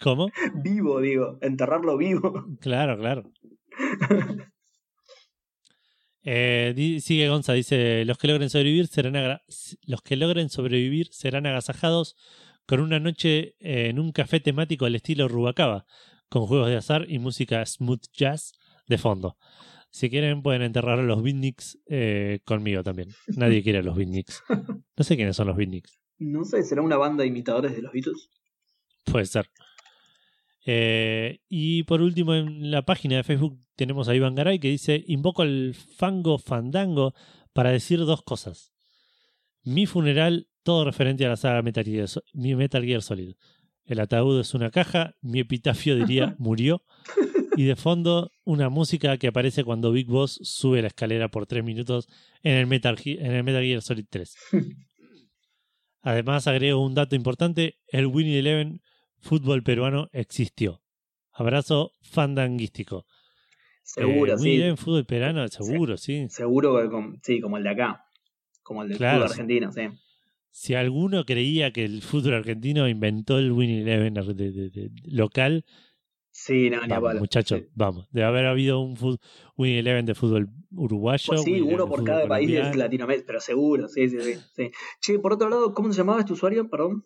¿Cómo? 0.00 0.30
Vivo, 0.54 1.00
digo, 1.00 1.38
enterrarlo 1.40 1.96
vivo. 1.96 2.44
Claro, 2.60 2.98
claro. 2.98 3.32
Eh, 6.30 6.98
sigue 7.00 7.30
Gonza, 7.30 7.54
dice, 7.54 8.04
los 8.04 8.18
que 8.18 8.28
logren 8.28 8.50
sobrevivir 8.50 8.88
serán 8.88 9.40
los 9.86 10.02
que 10.02 10.16
logren 10.16 10.50
sobrevivir 10.50 11.08
serán 11.10 11.46
agasajados 11.46 12.16
con 12.66 12.80
una 12.80 13.00
noche 13.00 13.54
eh, 13.60 13.88
en 13.88 13.98
un 13.98 14.12
café 14.12 14.38
temático 14.38 14.84
al 14.84 14.94
estilo 14.94 15.26
Rubacaba, 15.26 15.86
con 16.28 16.46
juegos 16.46 16.68
de 16.68 16.76
azar 16.76 17.06
y 17.08 17.18
música 17.18 17.64
smooth 17.64 18.02
jazz 18.12 18.52
de 18.86 18.98
fondo. 18.98 19.38
Si 19.90 20.10
quieren 20.10 20.42
pueden 20.42 20.62
enterrar 20.62 20.98
a 20.98 21.02
los 21.02 21.22
beatniks 21.22 21.78
eh, 21.86 22.40
conmigo 22.44 22.82
también. 22.82 23.08
Nadie 23.36 23.62
quiere 23.62 23.78
a 23.78 23.82
los 23.82 23.96
beatniks. 23.96 24.42
No 24.96 25.04
sé 25.04 25.16
quiénes 25.16 25.36
son 25.36 25.46
los 25.46 25.56
beatniks. 25.56 25.98
No 26.18 26.44
sé, 26.44 26.62
¿será 26.64 26.82
una 26.82 26.96
banda 26.96 27.22
de 27.22 27.28
imitadores 27.28 27.76
de 27.76 27.82
los 27.82 27.92
Beatles? 27.92 28.28
Puede 29.04 29.26
ser. 29.26 29.48
Eh, 30.66 31.40
y 31.48 31.84
por 31.84 32.02
último, 32.02 32.34
en 32.34 32.70
la 32.70 32.82
página 32.82 33.16
de 33.16 33.22
Facebook 33.22 33.58
tenemos 33.76 34.08
a 34.08 34.14
Iván 34.14 34.34
Garay 34.34 34.58
que 34.58 34.68
dice: 34.68 35.04
Invoco 35.06 35.42
al 35.42 35.74
fango 35.74 36.38
fandango 36.38 37.14
para 37.52 37.70
decir 37.70 38.00
dos 38.00 38.22
cosas. 38.22 38.72
Mi 39.62 39.86
funeral, 39.86 40.48
todo 40.62 40.84
referente 40.84 41.24
a 41.24 41.30
la 41.30 41.36
saga 41.36 41.62
Metal 41.62 41.84
Gear, 41.84 42.08
mi 42.34 42.54
Metal 42.54 42.84
Gear 42.84 43.02
Solid. 43.02 43.34
El 43.86 44.00
ataúd 44.00 44.40
es 44.40 44.52
una 44.54 44.70
caja, 44.70 45.14
mi 45.22 45.40
epitafio 45.40 45.96
diría 45.96 46.34
murió. 46.38 46.82
Y 47.58 47.64
de 47.64 47.74
fondo, 47.74 48.30
una 48.44 48.68
música 48.68 49.16
que 49.18 49.26
aparece 49.26 49.64
cuando 49.64 49.90
Big 49.90 50.06
Boss 50.06 50.38
sube 50.44 50.80
la 50.80 50.86
escalera 50.86 51.28
por 51.28 51.46
tres 51.46 51.64
minutos 51.64 52.06
en 52.44 52.54
el 52.54 52.68
Metal, 52.68 52.96
Ge- 52.96 53.18
en 53.18 53.32
el 53.32 53.42
Metal 53.42 53.64
Gear 53.64 53.82
Solid 53.82 54.06
3. 54.08 54.32
Además, 56.02 56.46
agrego 56.46 56.84
un 56.84 56.94
dato 56.94 57.16
importante: 57.16 57.78
el 57.88 58.06
Winnie 58.06 58.38
Eleven 58.38 58.80
fútbol 59.18 59.64
peruano 59.64 60.08
existió. 60.12 60.82
Abrazo 61.32 61.94
fandanguístico. 62.00 63.06
Seguro, 63.82 64.34
Eh, 64.34 64.38
sí. 64.38 64.42
Winnie 64.44 64.56
Eleven 64.58 64.76
fútbol 64.76 65.04
peruano, 65.04 65.48
seguro, 65.48 65.96
sí. 65.96 66.26
Seguro 66.28 66.76
que 66.88 67.18
sí, 67.24 67.40
como 67.40 67.56
el 67.56 67.64
de 67.64 67.70
acá. 67.70 68.04
Como 68.62 68.84
el 68.84 68.90
del 68.90 68.98
Claro, 68.98 69.16
fútbol 69.24 69.28
sí. 69.30 69.32
argentino, 69.40 69.72
sí. 69.72 69.80
Si 70.50 70.74
alguno 70.74 71.24
creía 71.24 71.72
que 71.72 71.84
el 71.84 72.02
fútbol 72.02 72.34
argentino 72.34 72.88
inventó 72.88 73.38
el 73.38 73.50
Winnie 73.50 73.82
Eleven 73.82 74.14
local, 75.06 75.64
Sí, 76.40 76.70
no, 76.70 76.76
ni 76.78 76.84
a 76.92 76.96
vamos, 76.96 77.08
palo. 77.08 77.20
muchachos, 77.20 77.58
Sí. 77.60 77.66
vamos. 77.74 78.06
Debe 78.12 78.26
haber 78.28 78.46
habido 78.46 78.78
un 78.80 78.96
Winnie 79.56 79.80
Eleven 79.80 80.06
de 80.06 80.14
fútbol 80.14 80.48
uruguayo. 80.70 81.24
Pues 81.26 81.42
sí, 81.42 81.60
uno 81.60 81.88
por 81.88 82.04
cada 82.04 82.28
país 82.28 82.48
de. 82.48 82.74
Latinoamérica, 82.76 83.26
pero 83.26 83.40
seguro, 83.40 83.88
sí, 83.88 84.08
sí, 84.08 84.20
sí, 84.20 84.34
sí. 84.54 84.70
Che, 85.00 85.18
por 85.18 85.32
otro 85.32 85.48
lado, 85.48 85.74
¿cómo 85.74 85.92
se 85.92 85.98
llamaba 85.98 86.20
este 86.20 86.32
usuario? 86.34 86.70
Perdón. 86.70 87.04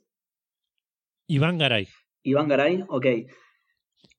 Iván 1.28 1.56
Garay. 1.56 1.88
Iván 2.22 2.46
Garay, 2.48 2.84
ok. 2.88 3.06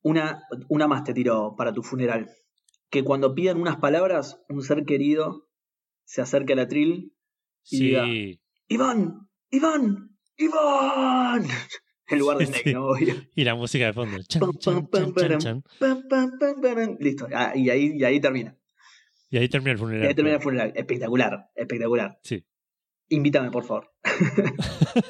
Una, 0.02 0.42
una 0.68 0.88
más 0.88 1.04
te 1.04 1.14
tiro 1.14 1.54
para 1.56 1.72
tu 1.72 1.82
funeral. 1.84 2.28
Que 2.90 3.04
cuando 3.04 3.34
pidan 3.36 3.60
unas 3.60 3.76
palabras, 3.76 4.40
un 4.48 4.62
ser 4.62 4.84
querido 4.84 5.48
se 6.04 6.22
acerque 6.22 6.52
al 6.54 6.58
atril 6.58 7.12
Y 7.70 7.76
Sí, 7.76 7.84
diga, 7.86 8.04
Iván, 8.68 9.28
Iván, 9.50 10.10
Iván. 10.36 11.44
En 12.10 12.18
lugar 12.18 12.38
de 12.38 12.46
Snake. 12.46 12.72
¿no? 12.74 12.88
Obvio. 12.88 13.14
y 13.34 13.44
la 13.44 13.54
música 13.54 13.86
de 13.86 13.92
fondo. 13.92 14.18
Listo. 16.98 17.28
Y, 17.54 17.70
ahí, 17.70 17.92
y 17.96 18.04
ahí 18.04 18.20
termina. 18.20 18.56
Y 19.30 19.38
ahí 19.38 19.48
termina 19.48 19.72
el 19.72 19.78
Y 19.78 19.80
funeral. 19.80 20.08
ahí 20.08 20.14
termina 20.14 20.36
el 20.36 20.42
funeral. 20.42 20.72
Espectacular, 20.76 21.48
espectacular. 21.54 22.18
Sí. 22.22 22.44
Invítame, 23.08 23.50
por 23.50 23.64
favor. 23.64 23.90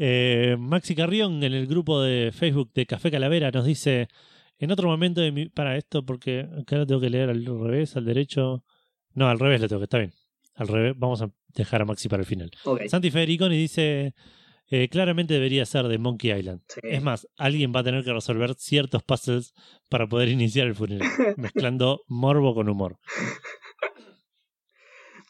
Eh, 0.00 0.54
Maxi 0.56 0.94
Carrión 0.94 1.42
en 1.42 1.52
el 1.52 1.66
grupo 1.66 2.00
de 2.00 2.30
Facebook 2.30 2.72
de 2.72 2.86
Café 2.86 3.10
Calavera 3.10 3.50
nos 3.50 3.64
dice, 3.66 4.06
en 4.60 4.70
otro 4.70 4.88
momento 4.88 5.20
de 5.20 5.32
mi... 5.32 5.48
Para 5.48 5.76
esto, 5.76 6.04
porque 6.06 6.46
acá 6.60 6.76
lo 6.76 6.86
tengo 6.86 7.00
que 7.00 7.10
leer 7.10 7.30
al 7.30 7.44
revés, 7.44 7.96
al 7.96 8.04
derecho. 8.04 8.64
No, 9.14 9.28
al 9.28 9.40
revés 9.40 9.60
lo 9.60 9.66
tengo 9.66 9.80
que, 9.80 9.84
está 9.86 9.98
bien. 9.98 10.12
Al 10.54 10.68
revés, 10.68 10.94
vamos 10.96 11.20
a 11.22 11.30
dejar 11.48 11.82
a 11.82 11.84
Maxi 11.84 12.08
para 12.08 12.20
el 12.20 12.26
final. 12.26 12.48
Ok. 12.64 12.82
Santi 12.86 13.10
Federiconi 13.10 13.56
dice, 13.56 14.14
eh, 14.70 14.88
claramente 14.88 15.34
debería 15.34 15.64
ser 15.66 15.88
de 15.88 15.98
Monkey 15.98 16.32
Island. 16.32 16.62
Sí. 16.68 16.80
Es 16.84 17.02
más, 17.02 17.26
alguien 17.36 17.72
va 17.74 17.80
a 17.80 17.84
tener 17.84 18.04
que 18.04 18.12
resolver 18.12 18.54
ciertos 18.54 19.02
puzzles 19.02 19.54
para 19.88 20.06
poder 20.06 20.28
iniciar 20.38 20.66
el 20.66 20.74
funeral, 20.74 21.08
mezclando 21.36 22.02
morbo 22.08 22.54
con 22.54 22.68
humor. 22.68 22.98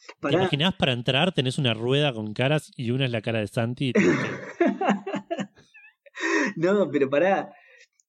¿Te 0.08 0.14
Pará. 0.20 0.38
imaginás 0.38 0.74
para 0.74 0.92
entrar 0.92 1.32
tenés 1.32 1.58
una 1.58 1.74
rueda 1.74 2.12
con 2.12 2.34
caras 2.34 2.72
y 2.76 2.90
una 2.90 3.04
es 3.04 3.12
la 3.12 3.20
cara 3.22 3.38
de 3.38 3.46
Santi? 3.46 3.90
y 3.90 3.92
no, 6.56 6.90
pero 6.90 7.08
pará. 7.08 7.52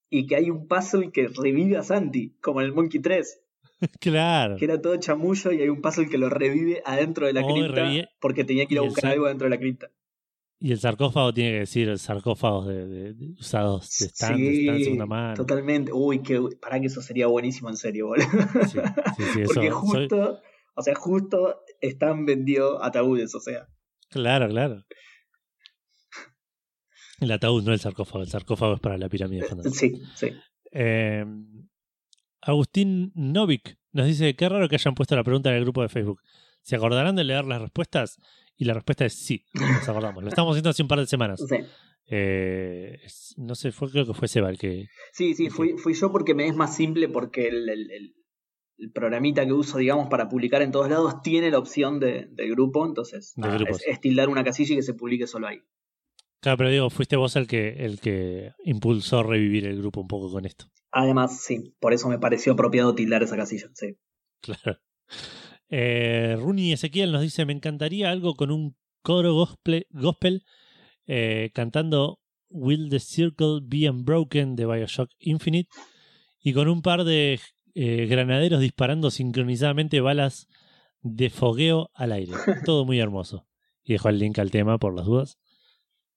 Y 0.10 0.26
que 0.26 0.36
hay 0.36 0.50
un 0.50 0.68
puzzle 0.68 1.12
que 1.12 1.28
revive 1.28 1.78
a 1.78 1.84
Santi, 1.84 2.36
como 2.42 2.62
en 2.62 2.68
el 2.68 2.74
Monkey 2.74 3.00
3, 3.00 3.42
claro. 4.00 4.56
que 4.58 4.66
era 4.66 4.82
todo 4.82 4.98
chamullo 4.98 5.52
y 5.52 5.62
hay 5.62 5.70
un 5.70 5.82
puzzle 5.82 6.10
que 6.10 6.18
lo 6.18 6.30
revive 6.30 6.82
adentro 6.84 7.28
de 7.28 7.34
la 7.34 7.42
Oh, 7.44 7.54
cripta 7.54 7.84
revive- 7.86 8.08
porque 8.20 8.44
tenía 8.44 8.66
que 8.66 8.74
ir 8.74 8.80
a 8.80 8.84
buscar 8.84 9.12
algo 9.12 9.28
dentro 9.28 9.46
de 9.46 9.52
la 9.52 9.60
cripta. 9.60 9.92
Y 10.62 10.74
el 10.74 10.80
sarcófago 10.80 11.34
tiene 11.34 11.52
que 11.52 11.60
decir 11.60 11.88
el 11.88 12.00
sarcófago 12.00 12.66
de, 12.66 12.86
de- 12.86 13.14
de- 13.14 13.32
usados 13.40 13.90
de 14.00 14.08
stand, 14.08 14.38
de 14.40 14.52
Sí, 14.52 14.62
stand 14.64 14.78
de 14.78 14.84
segunda 14.84 15.06
mano. 15.06 15.34
Totalmente. 15.36 15.92
Uy, 15.94 16.22
que 16.22 16.42
pará 16.62 16.80
que 16.82 16.88
eso 16.88 17.02
sería 17.02 17.28
buenísimo 17.28 17.70
en 17.70 17.78
serio, 17.78 18.08
boludo. 18.08 18.26
Sí, 18.68 18.80
sí, 19.16 19.24
sí, 19.34 19.42
eso. 19.44 19.54
Porque 19.54 19.70
soy- 19.70 19.72
justo, 19.72 20.40
o 20.76 20.82
sea, 20.84 20.96
justo 20.96 21.62
están 21.80 22.26
vendidos 22.26 22.78
ataúdes, 22.82 23.34
o 23.36 23.40
sea. 23.40 23.68
Claro, 24.10 24.50
claro. 24.50 24.84
El 27.22 27.32
ataúd, 27.32 27.64
no 27.64 27.74
el 27.74 27.80
sarcófago. 27.80 28.22
El 28.24 28.30
sarcófago 28.30 28.74
es 28.76 28.80
para 28.80 28.98
la 28.98 29.10
pirámide 29.10 29.44
fundamental. 29.44 29.74
Sí, 29.80 30.02
sí. 30.16 30.32
Eh, 30.72 31.26
Agustín 32.42 33.12
Novik 33.16 33.78
nos 33.92 34.06
dice: 34.08 34.36
Qué 34.36 34.48
raro 34.48 34.70
que 34.70 34.76
hayan 34.76 34.96
puesto 34.96 35.16
la 35.16 35.24
pregunta 35.24 35.50
en 35.50 35.56
el 35.58 35.64
grupo 35.64 35.82
de 35.82 35.90
Facebook. 35.90 36.22
¿Se 36.62 36.76
acordarán 36.76 37.16
de 37.16 37.24
leer 37.24 37.46
las 37.46 37.62
respuestas? 37.62 38.18
Y 38.60 38.66
la 38.66 38.74
respuesta 38.76 39.06
es 39.06 39.14
sí, 39.14 39.44
nos 39.54 39.88
acordamos. 39.90 40.22
Lo 40.22 40.30
estamos 40.30 40.52
haciendo 40.52 40.70
hace 40.70 40.82
un 40.84 40.88
par 40.90 41.00
de 41.00 41.08
semanas. 41.08 41.42
Sí, 41.48 41.56
Eh, 42.12 43.00
no 43.38 43.56
sé, 43.56 43.72
fue, 43.72 43.90
creo 43.90 44.06
que 44.06 44.14
fue 44.14 44.28
Seba 44.28 44.50
el 44.50 44.58
que. 44.58 44.86
sí, 45.14 45.34
sí, 45.34 45.50
fui, 45.50 45.78
fui 45.78 45.94
yo 45.94 46.12
porque 46.12 46.34
me 46.36 46.48
es 46.48 46.56
más 46.56 46.76
simple 46.76 47.08
porque 47.08 47.48
el, 47.48 47.70
el- 47.70 47.92
el- 47.92 48.16
el 48.78 48.92
programita 48.94 49.46
que 49.46 49.52
uso, 49.54 49.78
digamos, 49.78 50.08
para 50.10 50.30
publicar 50.30 50.62
en 50.62 50.72
todos 50.72 50.90
lados 50.90 51.22
tiene 51.22 51.52
la 51.52 51.60
opción 51.60 52.00
de, 52.00 52.28
del 52.32 52.52
grupo, 52.52 52.86
entonces 52.86 53.34
De 53.36 53.50
es, 53.70 53.84
es 53.86 54.00
tildar 54.00 54.30
una 54.30 54.44
casilla 54.44 54.74
y 54.74 54.78
que 54.78 54.84
se 54.84 54.94
publique 54.94 55.28
solo 55.28 55.48
ahí. 55.48 55.60
Claro, 56.42 56.58
pero 56.58 56.70
digo, 56.70 56.90
fuiste 56.90 57.18
vos 57.18 57.36
el 57.36 57.46
que, 57.48 57.86
el 57.86 58.00
que 58.00 58.54
impulsó 58.64 59.22
revivir 59.24 59.66
el 59.66 59.78
grupo 59.80 60.00
un 60.00 60.08
poco 60.08 60.32
con 60.32 60.46
esto. 60.46 60.66
Además, 60.92 61.42
sí, 61.42 61.76
por 61.82 61.94
eso 61.94 62.08
me 62.08 62.20
pareció 62.20 62.54
apropiado 62.54 62.96
tildar 62.96 63.22
esa 63.24 63.36
casilla, 63.36 63.70
sí. 63.74 63.98
Claro. 64.42 64.80
Eh, 65.70 66.36
Rooney 66.40 66.74
Ezequiel 66.74 67.12
nos 67.12 67.22
dice: 67.22 67.46
Me 67.46 67.54
encantaría 67.54 68.10
algo 68.12 68.36
con 68.36 68.52
un 68.52 68.76
coro 69.02 69.34
gospel, 69.34 69.86
gospel 69.92 70.44
eh, 71.08 71.52
cantando 71.54 72.20
Will 72.50 72.90
the 72.90 73.00
Circle 73.00 73.60
Be 73.64 73.90
Unbroken 73.90 74.56
de 74.56 74.66
Bioshock 74.66 75.10
Infinite 75.20 75.70
y 76.42 76.54
con 76.54 76.68
un 76.68 76.82
par 76.82 77.04
de 77.04 77.40
eh, 77.76 78.06
granaderos 78.08 78.60
disparando 78.62 79.12
sincronizadamente 79.12 80.02
balas 80.02 80.48
de 81.02 81.30
fogueo 81.30 81.90
al 81.94 82.12
aire. 82.12 82.34
Todo 82.66 82.86
muy 82.86 83.00
hermoso. 83.00 83.46
Y 83.84 83.94
dejo 83.94 84.10
el 84.10 84.20
link 84.20 84.38
al 84.40 84.52
tema 84.52 84.78
por 84.78 84.96
las 84.96 85.06
dudas. 85.06 85.38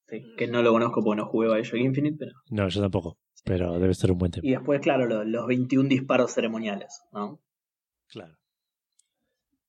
sí. 0.08 0.22
Que 0.36 0.46
no 0.48 0.62
lo 0.62 0.72
conozco 0.72 1.02
porque 1.04 1.20
no 1.22 1.26
jugué 1.28 1.52
Bioshock 1.54 1.78
Infinite, 1.80 2.16
pero. 2.18 2.32
No, 2.50 2.68
yo 2.68 2.80
tampoco. 2.80 3.18
Pero 3.44 3.78
debe 3.78 3.94
ser 3.94 4.12
un 4.12 4.18
buen 4.18 4.30
tema. 4.32 4.46
Y 4.46 4.52
después, 4.52 4.80
claro, 4.80 5.06
lo- 5.06 5.24
los 5.24 5.46
21 5.46 5.88
disparos 5.88 6.32
ceremoniales, 6.32 7.02
¿no? 7.12 7.40
Claro. 8.08 8.34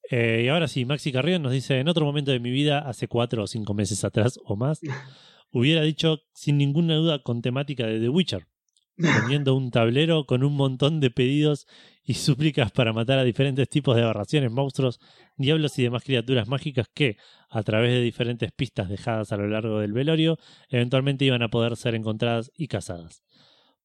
Eh, 0.09 0.43
y 0.45 0.47
ahora 0.49 0.67
sí, 0.67 0.85
Maxi 0.85 1.11
Carrión 1.11 1.41
nos 1.41 1.51
dice, 1.51 1.79
en 1.79 1.87
otro 1.87 2.05
momento 2.05 2.31
de 2.31 2.39
mi 2.39 2.51
vida, 2.51 2.79
hace 2.79 3.07
cuatro 3.07 3.43
o 3.43 3.47
cinco 3.47 3.73
meses 3.73 4.03
atrás 4.03 4.39
o 4.43 4.55
más, 4.55 4.81
hubiera 5.51 5.81
dicho 5.81 6.19
sin 6.33 6.57
ninguna 6.57 6.95
duda 6.95 7.23
con 7.23 7.41
temática 7.41 7.85
de 7.87 7.99
The 7.99 8.09
Witcher, 8.09 8.47
teniendo 8.95 9.55
un 9.55 9.71
tablero 9.71 10.25
con 10.25 10.43
un 10.43 10.55
montón 10.55 10.99
de 10.99 11.09
pedidos 11.09 11.67
y 12.03 12.15
súplicas 12.15 12.71
para 12.71 12.91
matar 12.91 13.17
a 13.19 13.23
diferentes 13.23 13.69
tipos 13.69 13.95
de 13.95 14.03
aberraciones, 14.03 14.51
monstruos, 14.51 14.99
diablos 15.37 15.79
y 15.79 15.83
demás 15.83 16.03
criaturas 16.03 16.47
mágicas 16.47 16.87
que, 16.93 17.17
a 17.49 17.63
través 17.63 17.91
de 17.91 18.01
diferentes 18.01 18.51
pistas 18.51 18.89
dejadas 18.89 19.31
a 19.31 19.37
lo 19.37 19.47
largo 19.47 19.79
del 19.79 19.93
velorio, 19.93 20.37
eventualmente 20.69 21.25
iban 21.25 21.43
a 21.43 21.49
poder 21.49 21.77
ser 21.77 21.95
encontradas 21.95 22.51
y 22.55 22.67
cazadas. 22.67 23.23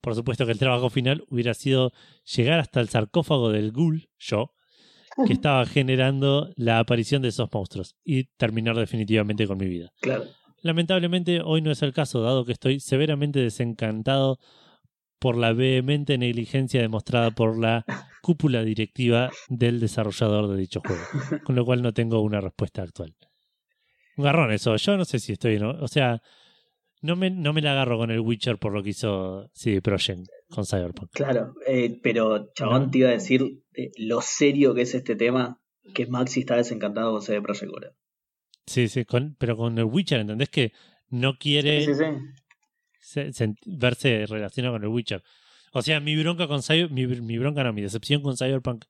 Por 0.00 0.14
supuesto 0.14 0.46
que 0.46 0.52
el 0.52 0.58
trabajo 0.58 0.90
final 0.90 1.24
hubiera 1.28 1.54
sido 1.54 1.92
llegar 2.24 2.60
hasta 2.60 2.80
el 2.80 2.88
sarcófago 2.88 3.50
del 3.50 3.72
ghoul, 3.72 4.08
yo, 4.18 4.52
que 5.26 5.32
estaba 5.32 5.64
generando 5.66 6.50
la 6.56 6.78
aparición 6.78 7.22
de 7.22 7.28
esos 7.28 7.48
monstruos 7.52 7.96
y 8.04 8.24
terminar 8.36 8.76
definitivamente 8.76 9.46
con 9.46 9.58
mi 9.58 9.66
vida. 9.66 9.90
Claro. 10.00 10.24
Lamentablemente 10.62 11.40
hoy 11.40 11.62
no 11.62 11.70
es 11.70 11.82
el 11.82 11.92
caso, 11.92 12.20
dado 12.22 12.44
que 12.44 12.52
estoy 12.52 12.80
severamente 12.80 13.40
desencantado 13.40 14.38
por 15.18 15.36
la 15.36 15.52
vehemente 15.52 16.18
negligencia 16.18 16.80
demostrada 16.80 17.30
por 17.30 17.58
la 17.58 17.84
cúpula 18.22 18.62
directiva 18.62 19.30
del 19.48 19.80
desarrollador 19.80 20.48
de 20.48 20.56
dicho 20.56 20.80
juego, 20.80 21.02
con 21.44 21.56
lo 21.56 21.64
cual 21.64 21.82
no 21.82 21.92
tengo 21.92 22.20
una 22.20 22.40
respuesta 22.40 22.82
actual. 22.82 23.14
Un 24.16 24.24
garrón 24.24 24.52
eso, 24.52 24.76
yo 24.76 24.96
no 24.96 25.04
sé 25.04 25.18
si 25.18 25.32
estoy, 25.32 25.58
¿no? 25.58 25.70
o 25.70 25.88
sea, 25.88 26.20
No 27.00 27.14
me, 27.16 27.30
no 27.30 27.52
me 27.52 27.60
la 27.62 27.72
agarro 27.72 27.96
con 27.98 28.10
el 28.10 28.20
Witcher 28.20 28.58
por 28.58 28.72
lo 28.72 28.82
que 28.82 28.90
hizo 28.90 29.48
CD 29.52 29.80
Projekt 29.80 30.26
con 30.50 30.64
Cyberpunk. 30.66 31.10
Claro, 31.12 31.54
eh, 31.66 31.98
pero 32.02 32.50
chabón 32.54 32.84
No. 32.86 32.90
te 32.90 32.98
iba 32.98 33.08
a 33.08 33.12
decir 33.12 33.62
eh, 33.74 33.90
lo 33.98 34.20
serio 34.20 34.74
que 34.74 34.82
es 34.82 34.94
este 34.94 35.14
tema, 35.14 35.60
que 35.94 36.06
Maxi 36.06 36.40
está 36.40 36.56
desencantado 36.56 37.12
con 37.12 37.22
CD 37.22 37.40
Projekt. 37.40 37.72
Sí, 38.66 38.88
sí, 38.88 39.04
con, 39.04 39.36
pero 39.38 39.56
con 39.56 39.78
el 39.78 39.84
Witcher, 39.84 40.20
¿entendés 40.20 40.48
que 40.50 40.72
no 41.08 41.38
quiere 41.38 41.80
Sí, 41.84 41.94
sí, 41.94 42.00
sí. 42.00 42.04
se- 43.00 43.32
se- 43.32 43.54
verse 43.64 44.26
relacionado 44.26 44.74
con 44.74 44.82
el 44.82 44.88
Witcher? 44.88 45.22
O 45.72 45.82
sea, 45.82 46.00
mi 46.00 46.16
bronca 46.16 46.48
con 46.48 46.62
Cyber, 46.62 46.90
mi, 46.90 47.06
mi 47.06 47.38
bronca 47.38 47.62
no, 47.62 47.72
mi 47.72 47.82
decepción 47.82 48.22
con 48.22 48.36
Cyberpunk 48.36 48.84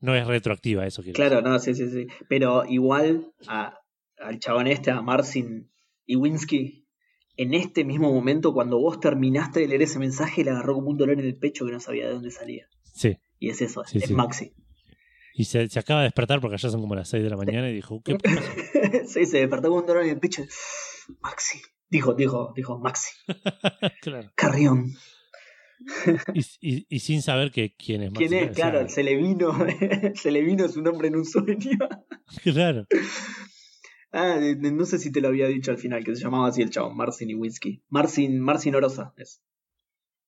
no 0.00 0.14
es 0.14 0.26
retroactiva, 0.26 0.86
eso 0.86 1.02
quiero 1.02 1.16
Claro, 1.16 1.40
no, 1.40 1.58
sí, 1.58 1.74
sí, 1.74 1.88
sí. 1.88 2.06
Pero 2.28 2.64
igual 2.68 3.32
a- 3.48 3.78
al 4.18 4.38
chabón 4.38 4.66
este, 4.66 4.90
a 4.90 5.00
Marcin 5.02 5.70
Iwinski, 6.06 6.85
en 7.36 7.54
este 7.54 7.84
mismo 7.84 8.12
momento, 8.12 8.52
cuando 8.54 8.78
vos 8.78 8.98
terminaste 9.00 9.60
de 9.60 9.68
leer 9.68 9.82
ese 9.82 9.98
mensaje, 9.98 10.42
le 10.44 10.50
agarró 10.50 10.74
como 10.74 10.88
un 10.88 10.96
dolor 10.96 11.18
en 11.18 11.24
el 11.26 11.36
pecho 11.36 11.66
que 11.66 11.72
no 11.72 11.80
sabía 11.80 12.06
de 12.06 12.12
dónde 12.14 12.30
salía. 12.30 12.66
Sí. 12.92 13.18
Y 13.38 13.50
es 13.50 13.60
eso, 13.60 13.82
Sí, 13.84 13.98
es 13.98 14.06
sí. 14.06 14.14
Maxi. 14.14 14.52
Y 15.34 15.44
se, 15.44 15.68
se 15.68 15.78
acaba 15.78 16.00
de 16.00 16.06
despertar 16.06 16.40
porque 16.40 16.56
ya 16.56 16.70
son 16.70 16.80
como 16.80 16.94
las 16.94 17.10
6 17.10 17.22
de 17.22 17.28
la 17.28 17.36
mañana 17.36 17.68
y 17.68 17.74
dijo, 17.74 18.00
¿qué 18.02 18.14
pasó? 18.18 18.40
sí, 19.06 19.26
se 19.26 19.38
despertó 19.38 19.68
con 19.68 19.80
un 19.80 19.86
dolor 19.86 20.04
en 20.04 20.10
el 20.10 20.18
pecho. 20.18 20.42
Maxi. 21.20 21.58
Dijo, 21.90 22.14
dijo, 22.14 22.52
dijo, 22.56 22.78
Maxi. 22.78 23.10
claro. 24.00 24.30
Carrión. 24.34 24.92
Y, 26.32 26.40
y- 26.62 26.86
y 26.88 26.98
sin 27.00 27.20
saber 27.20 27.50
que 27.50 27.74
quién 27.76 28.02
es 28.02 28.12
¿Quién 28.14 28.30
Maxi- 28.30 28.36
es? 28.36 28.50
o 28.50 28.54
sea, 28.54 28.70
Claro, 28.70 28.88
se 28.88 29.02
le 29.02 29.14
vino, 29.16 29.52
se 30.14 30.30
le 30.30 30.40
vino 30.42 30.66
su 30.68 30.80
nombre 30.80 31.08
en 31.08 31.16
un 31.16 31.26
sueño. 31.26 31.78
claro. 32.42 32.86
Ah, 34.12 34.38
no 34.58 34.84
sé 34.84 34.98
si 34.98 35.12
te 35.12 35.20
lo 35.20 35.28
había 35.28 35.46
dicho 35.46 35.70
al 35.70 35.78
final, 35.78 36.04
que 36.04 36.14
se 36.14 36.22
llamaba 36.22 36.48
así 36.48 36.62
el 36.62 36.70
chabón, 36.70 36.96
Marcin 36.96 37.30
Iwinski. 37.30 37.82
Marcin, 37.88 38.40
Marcin 38.40 38.74
Orosa 38.74 39.12
es. 39.16 39.42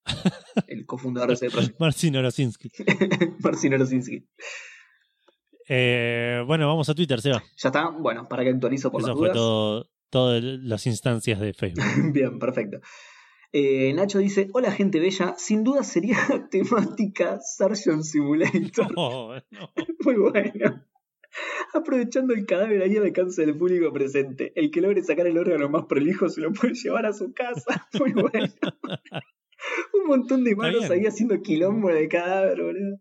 El 0.67 0.87
cofundador 0.87 1.29
de 1.29 1.35
ese 1.35 1.51
proyecto. 1.51 1.77
Marcin 1.79 2.17
Orosinski. 2.17 2.71
Marcin 3.41 3.75
Orosinski. 3.75 4.27
Eh, 5.69 6.43
bueno, 6.47 6.67
vamos 6.67 6.89
a 6.89 6.95
Twitter, 6.95 7.21
Seba. 7.21 7.43
¿Ya 7.57 7.69
está? 7.69 7.91
Bueno, 7.91 8.27
para 8.29 8.43
que 8.43 8.51
actualizo 8.51 8.91
por 8.91 9.03
Eso 9.03 9.09
las 9.09 9.19
fue 9.19 9.31
todo, 9.31 9.91
todas 10.11 10.43
las 10.43 10.87
instancias 10.87 11.41
de 11.41 11.53
Facebook. 11.53 11.85
Bien, 12.13 12.39
perfecto. 12.39 12.81
Eh, 13.53 13.93
Nacho 13.95 14.19
dice, 14.19 14.49
hola 14.53 14.71
gente 14.73 15.01
bella, 15.01 15.35
sin 15.39 15.65
duda 15.65 15.83
sería 15.83 16.19
temática 16.51 17.39
Surgeon 17.41 18.05
Simulator. 18.05 18.93
Oh, 18.97 19.35
no. 19.51 19.71
Muy 20.05 20.15
bueno. 20.17 20.85
Aprovechando 21.75 22.35
el 22.35 22.47
cadáver 22.47 22.83
ahí 22.83 22.97
al 22.97 23.05
alcance 23.05 23.45
del 23.45 23.57
público 23.57 23.93
presente. 23.93 24.53
El 24.55 24.71
que 24.71 24.81
logre 24.81 25.03
sacar 25.03 25.27
el 25.27 25.39
órgano 25.39 25.69
más 25.69 25.85
prolijo 25.87 26.29
se 26.29 26.41
lo 26.41 26.53
puede 26.53 26.75
llevar 26.75 27.07
a 27.07 27.13
su 27.13 27.33
casa. 27.33 27.89
Muy 27.99 28.13
bueno. 28.13 28.53
Un 29.93 30.07
montón 30.07 30.45
de 30.45 30.55
manos 30.57 30.91
ahí 30.91 31.05
haciendo 31.07 31.43
quilombo 31.43 31.91
el 31.91 32.09
cadáver, 32.09 32.63
boludo. 32.63 33.01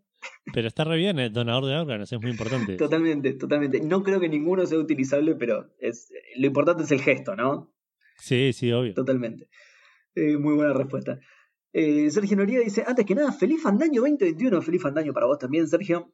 Pero 0.52 0.66
está 0.66 0.84
re 0.84 0.96
bien, 0.96 1.18
el 1.18 1.32
donador 1.32 1.66
de 1.66 1.76
órganos, 1.76 2.12
es 2.12 2.20
muy 2.20 2.32
importante. 2.32 2.76
Totalmente, 2.76 3.34
totalmente. 3.34 3.80
No 3.80 4.02
creo 4.02 4.18
que 4.18 4.28
ninguno 4.28 4.66
sea 4.66 4.78
utilizable, 4.78 5.36
pero 5.36 5.70
es, 5.78 6.12
lo 6.36 6.46
importante 6.46 6.82
es 6.82 6.90
el 6.90 7.00
gesto, 7.00 7.36
¿no? 7.36 7.72
Sí, 8.16 8.52
sí, 8.52 8.72
obvio. 8.72 8.94
Totalmente. 8.94 9.48
Eh, 10.14 10.36
muy 10.36 10.54
buena 10.54 10.72
respuesta. 10.72 11.20
Eh, 11.72 12.10
Sergio 12.10 12.36
Noriega 12.36 12.64
dice, 12.64 12.82
antes 12.86 13.04
que 13.04 13.14
nada, 13.14 13.30
feliz 13.32 13.62
Fandaño 13.62 14.00
2021. 14.00 14.62
Feliz 14.62 14.82
Fandaño 14.82 15.12
para 15.12 15.26
vos 15.26 15.38
también, 15.38 15.68
Sergio. 15.68 16.12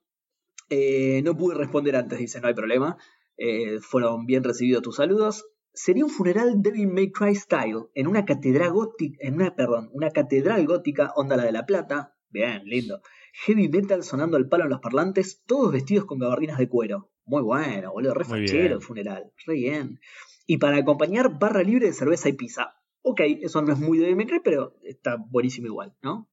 Eh, 0.70 1.22
no 1.24 1.36
pude 1.36 1.54
responder 1.54 1.96
antes, 1.96 2.18
dice, 2.18 2.40
no 2.40 2.48
hay 2.48 2.54
problema. 2.54 2.96
Eh, 3.36 3.80
fueron 3.80 4.26
bien 4.26 4.44
recibidos 4.44 4.82
tus 4.82 4.96
saludos. 4.96 5.46
Sería 5.72 6.04
un 6.04 6.10
funeral 6.10 6.62
Devil 6.62 6.86
May 6.86 7.10
Cry 7.10 7.34
style 7.34 7.86
en 7.94 8.06
una 8.06 8.24
catedral 8.24 8.70
gótica, 8.70 9.16
en 9.20 9.34
una, 9.34 9.56
perdón, 9.56 9.90
una 9.92 10.10
catedral 10.10 10.64
gótica, 10.66 11.12
onda 11.16 11.36
la 11.36 11.44
de 11.44 11.52
la 11.52 11.66
plata. 11.66 12.16
Bien, 12.30 12.64
lindo. 12.64 13.00
Heavy 13.44 13.68
metal 13.68 14.02
sonando 14.04 14.36
al 14.36 14.48
palo 14.48 14.64
en 14.64 14.70
los 14.70 14.80
parlantes, 14.80 15.42
todos 15.46 15.72
vestidos 15.72 16.04
con 16.04 16.18
gabardinas 16.18 16.58
de 16.58 16.68
cuero. 16.68 17.10
Muy 17.24 17.42
bueno, 17.42 17.92
boludo, 17.92 18.14
re 18.14 18.24
fachero 18.24 18.76
el 18.76 18.82
funeral. 18.82 19.32
Re 19.46 19.54
bien. 19.54 20.00
Y 20.46 20.58
para 20.58 20.76
acompañar, 20.76 21.38
barra 21.38 21.62
libre 21.62 21.86
de 21.86 21.92
cerveza 21.92 22.28
y 22.28 22.34
pizza. 22.34 22.74
Ok, 23.02 23.20
eso 23.42 23.62
no 23.62 23.72
es 23.72 23.78
muy 23.78 23.98
Devil 23.98 24.16
May 24.16 24.26
Cry, 24.26 24.40
pero 24.44 24.76
está 24.82 25.16
buenísimo 25.16 25.66
igual, 25.66 25.94
¿no? 26.02 26.30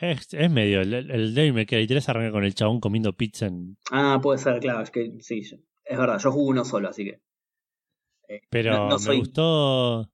Es, 0.00 0.32
es 0.34 0.50
medio, 0.50 0.80
el, 0.82 0.92
el 0.94 1.34
Devil 1.34 1.52
May 1.54 1.66
Cry 1.66 1.86
3 1.86 2.08
arranca 2.08 2.32
con 2.32 2.44
el 2.44 2.54
chabón 2.54 2.80
comiendo 2.80 3.12
pizza 3.14 3.46
en... 3.46 3.76
Ah, 3.90 4.18
puede 4.22 4.38
ser, 4.38 4.60
claro, 4.60 4.82
es 4.82 4.90
que 4.90 5.12
sí, 5.20 5.40
es 5.40 5.98
verdad, 5.98 6.18
yo 6.18 6.32
juego 6.32 6.48
uno 6.48 6.64
solo, 6.64 6.88
así 6.88 7.04
que. 7.04 7.20
eh, 8.28 8.40
Pero 8.50 8.72
no- 8.76 8.88
no 8.90 8.98
soy- 8.98 9.14
me 9.16 9.18
gustó... 9.20 10.10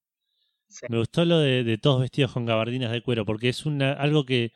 Sí. 0.69 0.87
Me 0.89 0.99
gustó 0.99 1.25
lo 1.27 1.39
de, 1.39 1.65
de 1.65 1.77
todos 1.79 2.01
vestidos 2.01 2.33
con 2.33 2.47
gabardinas 2.47 2.91
de 2.93 3.03
cuero, 3.03 3.27
porque 3.27 3.49
es 3.51 3.67
una, 3.67 3.93
algo 3.93 4.25
que, 4.25 4.53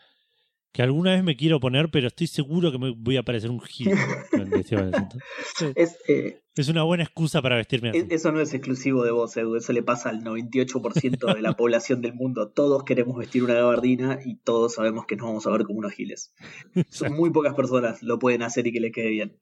que 0.73 0.83
alguna 0.83 1.13
vez 1.13 1.25
me 1.25 1.37
quiero 1.37 1.59
poner, 1.59 1.91
pero 1.91 2.09
estoy 2.09 2.27
seguro 2.27 2.71
que 2.71 2.79
me 2.79 2.91
voy 2.91 3.17
a 3.17 3.23
parecer 3.23 3.51
un 3.51 3.61
gil. 3.61 3.91
Es, 5.75 5.97
eh, 6.09 6.41
es 6.55 6.69
una 6.69 6.83
buena 6.83 7.05
excusa 7.05 7.41
para 7.43 7.57
vestirme 7.57 7.91
así. 7.91 7.99
es- 7.99 8.07
eso 8.11 8.33
no 8.33 8.41
es 8.41 8.53
exclusivo 8.55 9.05
de 9.05 9.11
vos, 9.11 9.37
Edu, 9.37 9.57
eso 9.57 9.73
le 9.73 9.83
pasa 9.83 10.11
al 10.11 10.23
98% 10.23 11.35
de 11.35 11.41
la 11.43 11.53
población 11.57 12.03
del 12.03 12.15
mundo. 12.15 12.51
Todos 12.51 12.85
queremos 12.85 13.17
vestir 13.19 13.43
una 13.43 13.55
gabardina 13.55 14.19
y 14.25 14.37
todos 14.37 14.75
sabemos 14.75 15.07
que 15.07 15.17
nos 15.17 15.27
vamos 15.27 15.47
a 15.47 15.51
ver 15.51 15.65
como 15.65 15.79
unos 15.79 15.93
giles. 15.93 16.33
Son 16.91 17.13
muy 17.15 17.31
pocas 17.31 17.55
personas 17.55 18.03
lo 18.03 18.19
pueden 18.19 18.43
hacer 18.43 18.67
y 18.67 18.73
que 18.73 18.81
le 18.81 18.93
quede 18.93 19.09
bien. 19.11 19.39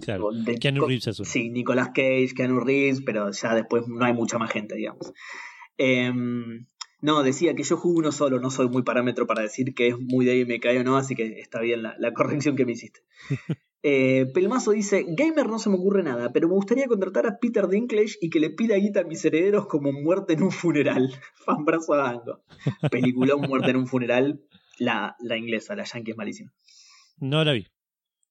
Claro. 0.00 0.30
De- 0.32 0.56
Keanu 0.56 0.86
Reeves 0.86 1.06
es 1.08 1.20
uno. 1.20 1.28
Sí, 1.28 1.50
Nicolas 1.50 1.88
Cage, 1.88 2.30
Keanu 2.34 2.60
Reeves, 2.60 3.02
pero 3.02 3.30
ya 3.30 3.54
después 3.54 3.86
no 3.86 4.04
hay 4.04 4.12
mucha 4.14 4.38
más 4.38 4.50
gente, 4.50 4.74
digamos. 4.76 5.12
Em, 5.76 6.66
no, 7.04 7.22
decía 7.22 7.54
que 7.54 7.64
yo 7.64 7.76
juego 7.76 7.98
uno 7.98 8.12
solo, 8.12 8.40
no 8.40 8.50
soy 8.50 8.70
muy 8.70 8.82
parámetro 8.82 9.26
para 9.26 9.42
decir 9.42 9.74
que 9.74 9.88
es 9.88 9.98
muy 9.98 10.24
de 10.24 10.46
me 10.46 10.58
cae 10.58 10.80
o 10.80 10.84
no, 10.84 10.96
así 10.96 11.14
que 11.14 11.38
está 11.38 11.60
bien 11.60 11.82
la, 11.82 11.94
la 11.98 12.14
corrección 12.14 12.56
que 12.56 12.64
me 12.64 12.72
hiciste. 12.72 13.00
Eh, 13.86 14.24
Pelmazo 14.32 14.70
dice, 14.70 15.04
gamer 15.06 15.46
no 15.46 15.58
se 15.58 15.68
me 15.68 15.76
ocurre 15.76 16.02
nada, 16.02 16.32
pero 16.32 16.48
me 16.48 16.54
gustaría 16.54 16.86
contratar 16.86 17.26
a 17.26 17.36
Peter 17.38 17.68
Dinklage 17.68 18.16
y 18.18 18.30
que 18.30 18.40
le 18.40 18.48
pida 18.48 18.76
guita 18.76 19.00
a 19.00 19.04
mis 19.04 19.22
herederos 19.26 19.66
como 19.66 19.92
muerte 19.92 20.32
en 20.32 20.42
un 20.42 20.50
funeral. 20.50 21.12
Fan 21.44 21.66
brazo 21.66 21.92
a 21.92 21.98
Dango. 21.98 22.42
Peliculón 22.90 23.42
Muerte 23.42 23.72
en 23.72 23.76
un 23.76 23.86
funeral, 23.86 24.40
la, 24.78 25.16
la 25.20 25.36
inglesa, 25.36 25.76
la 25.76 25.84
yankee 25.84 26.12
es 26.12 26.16
malísima. 26.16 26.50
No 27.18 27.44
la 27.44 27.52
vi, 27.52 27.66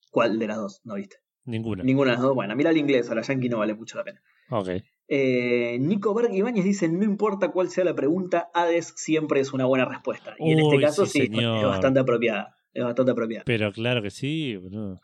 ¿Cuál 0.09 0.39
de 0.39 0.47
las 0.47 0.57
dos? 0.57 0.81
¿No 0.85 0.95
viste? 0.95 1.17
ninguna. 1.45 1.83
Ninguna 1.83 2.09
de 2.09 2.15
las 2.15 2.23
dos. 2.23 2.33
Bueno, 2.33 2.55
mira 2.55 2.71
la 2.71 2.79
inglesa, 2.79 3.13
la 3.13 3.21
yankee 3.21 3.49
no 3.49 3.59
vale 3.59 3.75
mucho 3.75 3.99
la 3.99 4.05
pena. 4.05 4.23
Ok. 4.49 4.69
Eh, 5.07 5.77
Nico 5.79 6.13
Berg 6.13 6.33
Ibáñez 6.33 6.63
dice: 6.63 6.89
No 6.89 7.03
importa 7.03 7.51
cuál 7.51 7.69
sea 7.69 7.83
la 7.83 7.93
pregunta, 7.93 8.49
Hades 8.53 8.93
siempre 8.95 9.41
es 9.41 9.53
una 9.53 9.65
buena 9.65 9.85
respuesta. 9.85 10.35
Y 10.39 10.53
en 10.53 10.59
este 10.59 10.79
caso, 10.79 11.05
sí, 11.05 11.29
es 11.31 11.63
bastante 11.63 11.99
apropiada. 11.99 12.55
Es 12.73 12.83
bastante 12.83 13.11
apropiada. 13.11 13.43
Pero 13.45 13.71
claro 13.71 14.01
que 14.01 14.09
sí, 14.09 14.55
boludo. 14.55 14.99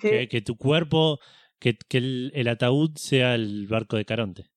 Que, 0.00 0.28
que 0.28 0.42
tu 0.42 0.56
cuerpo, 0.56 1.18
que, 1.58 1.76
que 1.88 1.98
el, 1.98 2.32
el 2.34 2.48
ataúd 2.48 2.90
sea 2.96 3.34
el 3.34 3.66
barco 3.66 3.96
de 3.96 4.04
Caronte. 4.04 4.50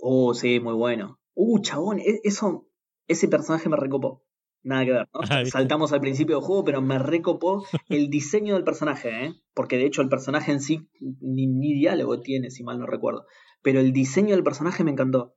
oh, 0.00 0.34
sí, 0.34 0.60
muy 0.60 0.74
bueno. 0.74 1.18
Uh, 1.34 1.60
chabón, 1.60 1.98
e- 1.98 2.20
eso, 2.22 2.68
ese 3.08 3.28
personaje 3.28 3.68
me 3.68 3.76
recopó. 3.76 4.24
Nada 4.62 4.84
que 4.84 4.92
ver, 4.92 5.08
¿no? 5.12 5.20
Ah. 5.28 5.44
Saltamos 5.44 5.92
al 5.92 6.00
principio 6.00 6.36
del 6.36 6.44
juego, 6.44 6.64
pero 6.64 6.80
me 6.80 6.98
recopó 6.98 7.64
el 7.88 8.08
diseño 8.08 8.54
del 8.54 8.64
personaje, 8.64 9.26
¿eh? 9.26 9.34
Porque 9.54 9.76
de 9.76 9.86
hecho 9.86 10.00
el 10.02 10.08
personaje 10.08 10.52
en 10.52 10.60
sí 10.60 10.88
ni, 11.20 11.46
ni 11.46 11.74
diálogo 11.74 12.20
tiene, 12.20 12.50
si 12.50 12.62
mal 12.64 12.78
no 12.78 12.86
recuerdo. 12.86 13.26
Pero 13.64 13.80
el 13.80 13.92
diseño 13.92 14.36
del 14.36 14.44
personaje 14.44 14.84
me 14.84 14.92
encantó. 14.92 15.34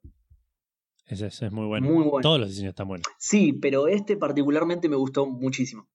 Ese, 1.07 1.27
ese 1.27 1.45
es 1.47 1.51
muy 1.51 1.65
bueno. 1.65 1.87
Muy 1.89 2.03
bueno. 2.03 2.21
Todos 2.21 2.39
los 2.41 2.49
diseños 2.49 2.71
están 2.71 2.89
buenos. 2.89 3.07
Sí, 3.17 3.53
pero 3.53 3.87
este 3.87 4.17
particularmente 4.17 4.89
me 4.89 4.97
gustó 4.97 5.25
muchísimo. 5.25 5.89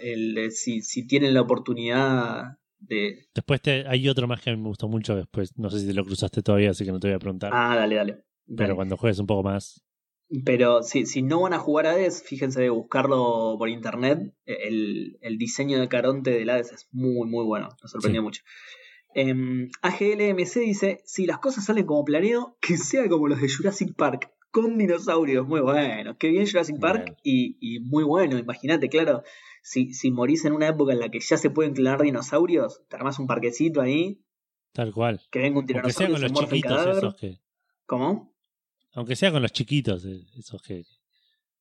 El, 0.00 0.50
si, 0.50 0.82
si 0.82 1.06
tienen 1.06 1.32
la 1.34 1.40
oportunidad 1.42 2.58
de. 2.80 3.28
Después 3.34 3.62
te, 3.62 3.86
hay 3.86 4.08
otro 4.08 4.26
más 4.26 4.40
que 4.40 4.50
a 4.50 4.56
mí 4.56 4.60
me 4.60 4.68
gustó 4.68 4.88
mucho. 4.88 5.14
Después, 5.16 5.56
no 5.56 5.70
sé 5.70 5.78
si 5.80 5.86
te 5.86 5.94
lo 5.94 6.04
cruzaste 6.04 6.42
todavía, 6.42 6.70
así 6.70 6.84
que 6.84 6.90
no 6.92 6.98
te 7.00 7.06
voy 7.08 7.14
a 7.14 7.20
preguntar. 7.20 7.52
Ah, 7.54 7.76
dale, 7.76 7.94
dale. 7.94 8.24
pero 8.56 8.74
cuando 8.74 8.96
juegues 8.96 9.20
un 9.20 9.26
poco 9.28 9.44
más. 9.44 9.84
Pero 10.44 10.82
si, 10.82 11.04
si 11.06 11.22
no 11.22 11.42
van 11.42 11.52
a 11.52 11.58
jugar 11.58 11.86
Hades, 11.86 12.22
fíjense 12.24 12.60
de 12.62 12.70
buscarlo 12.70 13.54
por 13.58 13.68
internet. 13.68 14.34
El, 14.46 15.18
el 15.20 15.38
diseño 15.38 15.78
de 15.78 15.88
Caronte 15.88 16.30
del 16.30 16.50
Hades 16.50 16.72
es 16.72 16.88
muy, 16.90 17.28
muy 17.28 17.44
bueno. 17.44 17.68
Me 17.82 17.88
sorprendió 17.88 18.20
Sí. 18.22 18.24
mucho. 18.24 18.42
Em, 19.14 19.68
AGLMC 19.82 20.60
dice: 20.60 21.00
Si 21.04 21.26
las 21.26 21.38
cosas 21.38 21.64
salen 21.64 21.86
como 21.86 22.04
planeo, 22.04 22.56
que 22.60 22.76
sea 22.76 23.08
como 23.08 23.28
los 23.28 23.40
de 23.40 23.48
Jurassic 23.48 23.94
Park, 23.94 24.32
con 24.50 24.78
dinosaurios. 24.78 25.46
Muy 25.46 25.60
bueno. 25.60 26.16
Qué 26.18 26.28
bien 26.28 26.46
Jurassic 26.46 26.78
Park 26.78 27.16
y, 27.22 27.56
y 27.60 27.80
muy 27.80 28.04
bueno. 28.04 28.38
Imagínate, 28.38 28.88
claro. 28.88 29.22
Si, 29.62 29.92
si 29.94 30.10
morís 30.10 30.44
en 30.44 30.52
una 30.54 30.68
época 30.68 30.92
en 30.92 31.00
la 31.00 31.08
que 31.08 31.20
ya 31.20 31.36
se 31.36 31.50
pueden 31.50 31.72
clonar 31.74 32.02
dinosaurios, 32.02 32.82
te 32.88 32.96
armás 32.96 33.18
un 33.18 33.26
parquecito 33.28 33.80
ahí, 33.80 34.20
Tal 34.72 34.92
cual. 34.92 35.20
que 35.30 35.38
venga 35.38 35.58
un 35.60 35.66
Aunque 35.70 35.92
sea 35.92 36.06
tiranosaurio, 36.08 36.14
con 36.14 36.22
los 36.22 36.32
chiquitos 36.50 36.96
esos 36.96 37.14
que. 37.14 37.38
¿Cómo? 37.86 38.34
Aunque 38.94 39.16
sea 39.16 39.30
con 39.32 39.42
los 39.42 39.52
chiquitos, 39.52 40.04
eh, 40.04 40.26
esos 40.36 40.60
que, 40.62 40.84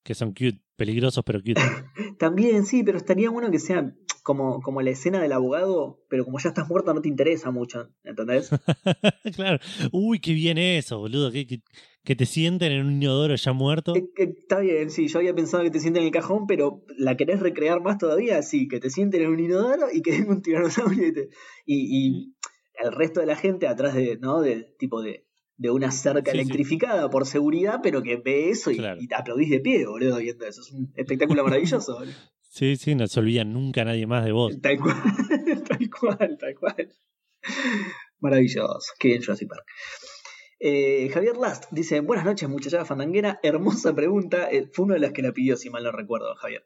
que 0.04 0.16
son 0.16 0.30
cute, 0.30 0.60
peligrosos 0.76 1.24
pero 1.26 1.40
cute. 1.40 1.62
También 2.20 2.66
sí, 2.66 2.84
pero 2.84 2.98
estaría 2.98 3.30
bueno 3.30 3.52
que 3.52 3.60
sea 3.60 3.94
como, 4.24 4.62
como 4.62 4.82
la 4.82 4.92
escena 4.92 5.20
del 5.22 5.32
abogado, 5.32 6.00
pero 6.10 6.26
como 6.26 6.38
ya 6.40 6.50
estás 6.50 6.68
muerto 6.70 6.94
no 6.94 7.02
te 7.02 7.10
interesa 7.10 7.50
mucho, 7.52 7.90
¿entendés? 8.04 8.50
claro. 9.36 9.60
Uy, 9.92 10.20
qué 10.20 10.34
bien 10.34 10.58
eso, 10.58 11.00
boludo. 11.00 11.32
Que, 11.32 11.48
que, 11.48 11.62
que 12.04 12.16
te 12.16 12.26
sienten 12.26 12.72
en 12.72 12.86
un 12.86 12.94
inodoro 12.94 13.36
ya 13.36 13.54
muerto. 13.54 13.96
Eh, 13.96 14.10
eh, 14.18 14.34
está 14.40 14.60
bien, 14.60 14.90
sí, 14.92 15.08
yo 15.08 15.20
había 15.20 15.34
pensado 15.34 15.64
que 15.64 15.72
te 15.72 15.80
sienten 15.80 16.02
en 16.02 16.08
el 16.08 16.14
cajón, 16.14 16.46
pero 16.48 16.84
¿la 16.98 17.18
querés 17.18 17.40
recrear 17.40 17.82
más 17.82 17.98
todavía? 17.98 18.42
Sí, 18.44 18.68
que 18.68 18.80
te 18.80 18.90
sienten 18.90 19.22
en 19.24 19.30
un 19.30 19.40
inodoro 19.40 19.88
y 19.92 20.02
que 20.02 20.12
venga 20.12 20.32
un 20.34 20.42
tiranosaurio 20.42 21.08
y, 21.08 21.14
te- 21.14 21.30
y, 21.66 22.08
y 22.10 22.36
el 22.84 22.92
resto 22.92 23.20
de 23.20 23.26
la 23.28 23.36
gente 23.36 23.68
atrás 23.68 23.94
de, 23.96 24.18
¿no? 24.18 24.42
Del 24.42 24.76
tipo 24.78 25.02
de, 25.02 25.26
de 25.62 25.70
una 25.70 25.92
cerca 25.92 26.32
Sí, 26.32 26.38
sí. 26.38 26.42
electrificada 26.42 27.10
por 27.10 27.26
seguridad, 27.28 27.80
pero 27.84 28.02
que 28.02 28.16
ve 28.18 28.50
eso 28.50 28.72
y, 28.72 28.78
Claro. 28.78 29.00
y 29.00 29.08
aplaudís 29.14 29.50
de 29.52 29.60
pie, 29.60 29.86
boludo, 29.86 30.18
viendo 30.18 30.46
eso. 30.46 30.62
Es 30.62 30.72
un 30.72 30.92
espectáculo 30.96 31.44
maravilloso, 31.44 32.00
boludo. 32.00 32.14
Sí, 32.54 32.76
sí, 32.76 32.96
no 32.96 33.08
se 33.08 33.18
olvida 33.22 33.46
nunca 33.46 33.86
nadie 33.86 34.06
más 34.08 34.26
de 34.26 34.34
vos. 34.34 34.60
Tal 34.62 34.78
cual, 34.78 34.96
tal 35.70 35.90
cual, 35.90 36.38
tal 36.38 36.56
cual. 36.60 36.92
Maravilloso. 38.20 38.92
Qué 39.00 39.08
bien 39.10 39.22
Jurassic 39.24 39.48
Park. 39.48 39.64
Eh, 40.60 41.10
Javier 41.14 41.38
Last 41.38 41.66
dice, 41.72 42.02
buenas 42.02 42.26
noches 42.26 42.50
muchachada 42.50 42.84
fandanguera, 42.86 43.40
hermosa 43.42 43.96
pregunta, 43.96 44.50
Eh, 44.52 44.70
fue 44.74 44.86
uno 44.86 44.96
de 44.96 45.00
los 45.00 45.12
que 45.12 45.22
la 45.22 45.32
pidió 45.32 45.56
si 45.58 45.70
mal 45.70 45.84
no 45.84 45.92
recuerdo 45.92 46.36
Javier. 46.36 46.66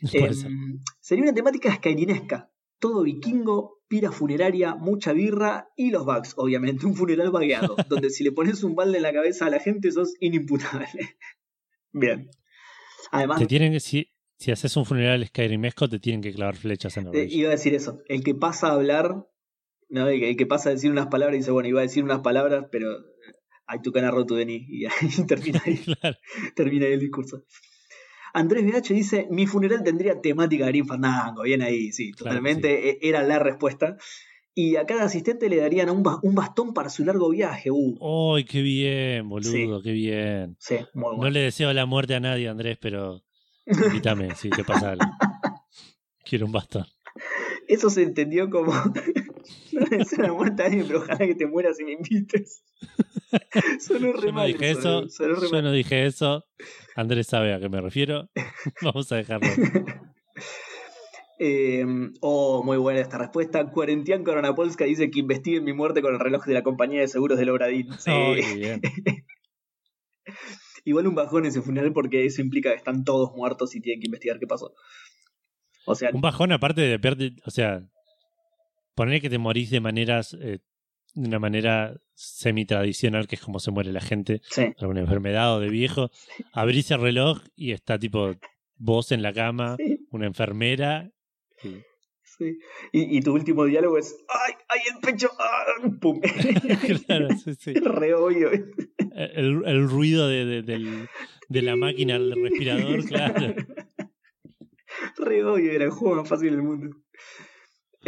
Em, 0.12 0.78
sería 1.00 1.24
una 1.24 1.34
temática 1.34 1.74
skyrinesca, 1.74 2.50
todo 2.78 3.02
vikingo, 3.02 3.80
pira 3.88 4.10
funeraria, 4.12 4.74
mucha 4.74 5.12
birra 5.12 5.68
y 5.76 5.90
los 5.90 6.04
bugs, 6.04 6.34
obviamente, 6.36 6.86
un 6.86 6.94
funeral 6.94 7.30
vagueado, 7.30 7.76
donde 7.88 8.10
si 8.10 8.24
le 8.24 8.32
pones 8.32 8.62
un 8.64 8.74
balde 8.74 8.96
en 8.98 9.02
la 9.04 9.12
cabeza 9.12 9.46
a 9.46 9.50
la 9.50 9.60
gente 9.60 9.90
sos 9.92 10.14
inimputable. 10.20 10.88
Bien. 11.92 12.28
Además, 13.12 13.38
Te 13.38 13.46
tienen 13.46 13.72
que, 13.72 13.80
si, 13.80 14.08
si 14.38 14.50
haces 14.50 14.76
un 14.76 14.84
funeral 14.84 15.24
Skyrimesco, 15.26 15.88
te 15.88 15.98
tienen 16.00 16.20
que 16.20 16.32
clavar 16.32 16.56
flechas 16.56 16.96
en 16.96 17.04
la 17.04 17.10
Eh, 17.10 17.12
rodilla. 17.22 17.36
iba 17.38 17.48
a 17.48 17.52
decir 17.52 17.74
eso. 17.74 18.00
El 18.08 18.22
que 18.24 18.34
pasa 18.34 18.68
a 18.68 18.72
hablar, 18.72 19.26
¿no? 19.88 20.08
el, 20.08 20.18
que, 20.20 20.30
el 20.30 20.36
que 20.36 20.46
pasa 20.46 20.68
a 20.70 20.72
decir 20.72 20.90
unas 20.90 21.06
palabras 21.06 21.38
dice, 21.38 21.50
bueno, 21.52 21.68
iba 21.68 21.80
a 21.80 21.84
decir 21.84 22.02
unas 22.04 22.20
palabras, 22.20 22.66
pero 22.72 22.88
hay 23.68 23.80
tu 23.82 23.92
cana 23.92 24.10
roto, 24.10 24.34
Denis. 24.34 24.66
Y 24.68 24.84
ahí 24.86 24.90
termina, 25.28 25.62
ahí, 25.64 25.76
Claro. 25.78 26.16
termina 26.56 26.86
ahí 26.86 26.92
el 26.92 27.00
discurso. 27.00 27.44
Andrés 28.36 28.64
BH 28.66 28.92
dice, 28.94 29.26
mi 29.30 29.46
funeral 29.46 29.82
tendría 29.82 30.20
temática 30.20 30.66
Green 30.66 30.86
Fandango. 30.86 31.42
Bien 31.42 31.62
ahí, 31.62 31.90
sí, 31.92 32.12
Claro, 32.12 32.28
totalmente 32.36 32.90
e- 32.90 32.98
era 33.02 33.22
la 33.22 33.38
respuesta. 33.38 33.96
Y 34.54 34.76
a 34.76 34.84
cada 34.86 35.04
asistente 35.04 35.48
le 35.48 35.56
darían 35.56 35.90
un, 35.90 36.02
ba- 36.02 36.18
un 36.22 36.34
bastón 36.34 36.72
para 36.74 36.88
su 36.90 37.04
largo 37.04 37.30
viaje. 37.30 37.70
Uh, 37.70 38.34
¡Ay, 38.36 38.44
qué 38.44 38.60
bien, 38.62 39.28
boludo! 39.28 39.82
¡Qué 39.82 39.92
bien! 39.92 40.56
sí, 40.58 40.76
muy 40.94 41.10
No 41.12 41.16
bueno. 41.16 41.30
le 41.30 41.40
deseo 41.40 41.72
la 41.72 41.86
muerte 41.86 42.14
a 42.14 42.20
nadie, 42.20 42.48
Andrés, 42.48 42.78
pero 42.80 43.22
invítame 43.66 44.34
si 44.36 44.50
te 44.50 44.64
pasa 44.64 44.90
algo. 44.92 45.04
Quiero 46.24 46.46
un 46.46 46.52
bastón. 46.52 46.84
Eso 47.68 47.90
se 47.90 48.02
entendió 48.02 48.48
como... 48.50 48.72
no 49.72 49.80
le 49.90 49.96
deseo 49.98 50.22
la 50.24 50.32
muerte 50.32 50.62
a 50.62 50.66
alguien, 50.66 50.86
pero 50.86 51.00
ojalá 51.00 51.18
que 51.26 51.34
te 51.34 51.46
mueras 51.46 51.80
y 51.80 51.84
me 51.84 51.92
invites. 51.92 52.62
Re 53.90 54.18
Yo 54.22 54.32
no 54.32 54.44
dije 54.44 54.70
eso, 54.70 55.06
Yo 55.06 55.50
mal. 55.50 55.64
no 55.64 55.72
dije 55.72 56.06
eso. 56.06 56.44
Andrés 56.94 57.26
sabe 57.26 57.52
a 57.54 57.60
qué 57.60 57.68
me 57.68 57.80
refiero. 57.80 58.28
Vamos 58.82 59.10
a 59.12 59.16
dejarlo. 59.16 59.48
Eh, 61.38 61.84
oh, 62.20 62.62
muy 62.64 62.78
buena 62.78 63.00
esta 63.00 63.18
respuesta. 63.18 63.70
Cuarentián 63.70 64.24
Coronapolska 64.24 64.84
dice 64.84 65.10
que 65.10 65.20
investiguen 65.20 65.64
mi 65.64 65.74
muerte 65.74 66.00
con 66.00 66.14
el 66.14 66.20
reloj 66.20 66.46
de 66.46 66.54
la 66.54 66.62
compañía 66.62 67.00
de 67.00 67.08
seguros 67.08 67.38
del 67.38 67.50
Obradín. 67.50 67.88
Sí. 67.98 68.10
Igual 70.84 71.08
un 71.08 71.14
bajón 71.14 71.44
ese 71.46 71.62
funeral 71.62 71.92
porque 71.92 72.24
eso 72.24 72.40
implica 72.40 72.70
que 72.70 72.76
están 72.76 73.04
todos 73.04 73.32
muertos 73.34 73.74
y 73.74 73.80
tienen 73.80 74.00
que 74.00 74.06
investigar 74.06 74.38
qué 74.38 74.46
pasó. 74.46 74.72
O 75.84 75.94
sea, 75.94 76.10
Un 76.12 76.20
bajón 76.20 76.52
aparte 76.52 76.80
de 76.80 76.98
pérdida, 76.98 77.36
o 77.44 77.50
sea, 77.50 77.82
poner 78.94 79.20
que 79.20 79.28
te 79.28 79.38
morís 79.38 79.70
de 79.70 79.80
maneras, 79.80 80.36
eh, 80.40 80.60
de 81.16 81.26
una 81.28 81.38
manera 81.38 81.96
semi-tradicional, 82.14 83.26
que 83.26 83.34
es 83.36 83.40
como 83.42 83.58
se 83.58 83.70
muere 83.72 83.92
la 83.92 84.00
gente, 84.00 84.40
sí. 84.50 84.72
alguna 84.78 85.00
enfermedad 85.00 85.56
o 85.56 85.60
de 85.60 85.68
viejo, 85.68 86.10
abrís 86.52 86.90
el 86.92 87.00
reloj 87.00 87.40
y 87.56 87.72
está 87.72 87.98
tipo 87.98 88.34
vos 88.76 89.10
en 89.12 89.22
la 89.22 89.32
cama, 89.32 89.76
Sí, 89.78 90.06
una 90.10 90.26
enfermera. 90.26 91.10
y- 91.64 91.80
sí. 92.22 92.58
Y, 92.92 93.16
y 93.16 93.20
tu 93.22 93.32
último 93.32 93.64
diálogo 93.64 93.96
es 93.98 94.14
¡Ay! 94.28 94.54
¡Ay, 94.68 94.80
el 94.94 95.00
pecho! 95.00 95.30
¡Ah! 95.38 95.64
¡Pum! 96.00 96.20
claro, 97.06 97.28
sí, 97.42 97.54
sí. 97.54 97.72
Re 97.74 98.14
obvio. 98.14 98.50
El, 98.52 99.62
el 99.66 99.88
ruido 99.88 100.28
de, 100.28 100.44
de- 100.44 100.62
del- 100.62 101.08
de 101.48 101.62
la 101.62 101.76
máquina 101.76 102.14
del 102.18 102.32
respirador, 102.42 103.04
claro. 103.06 103.54
Re 105.18 105.44
obvio, 105.44 105.72
era 105.72 105.84
el 105.84 105.90
juego 105.90 106.16
más 106.16 106.28
fácil 106.28 106.50
del 106.50 106.62
mundo. 106.62 106.96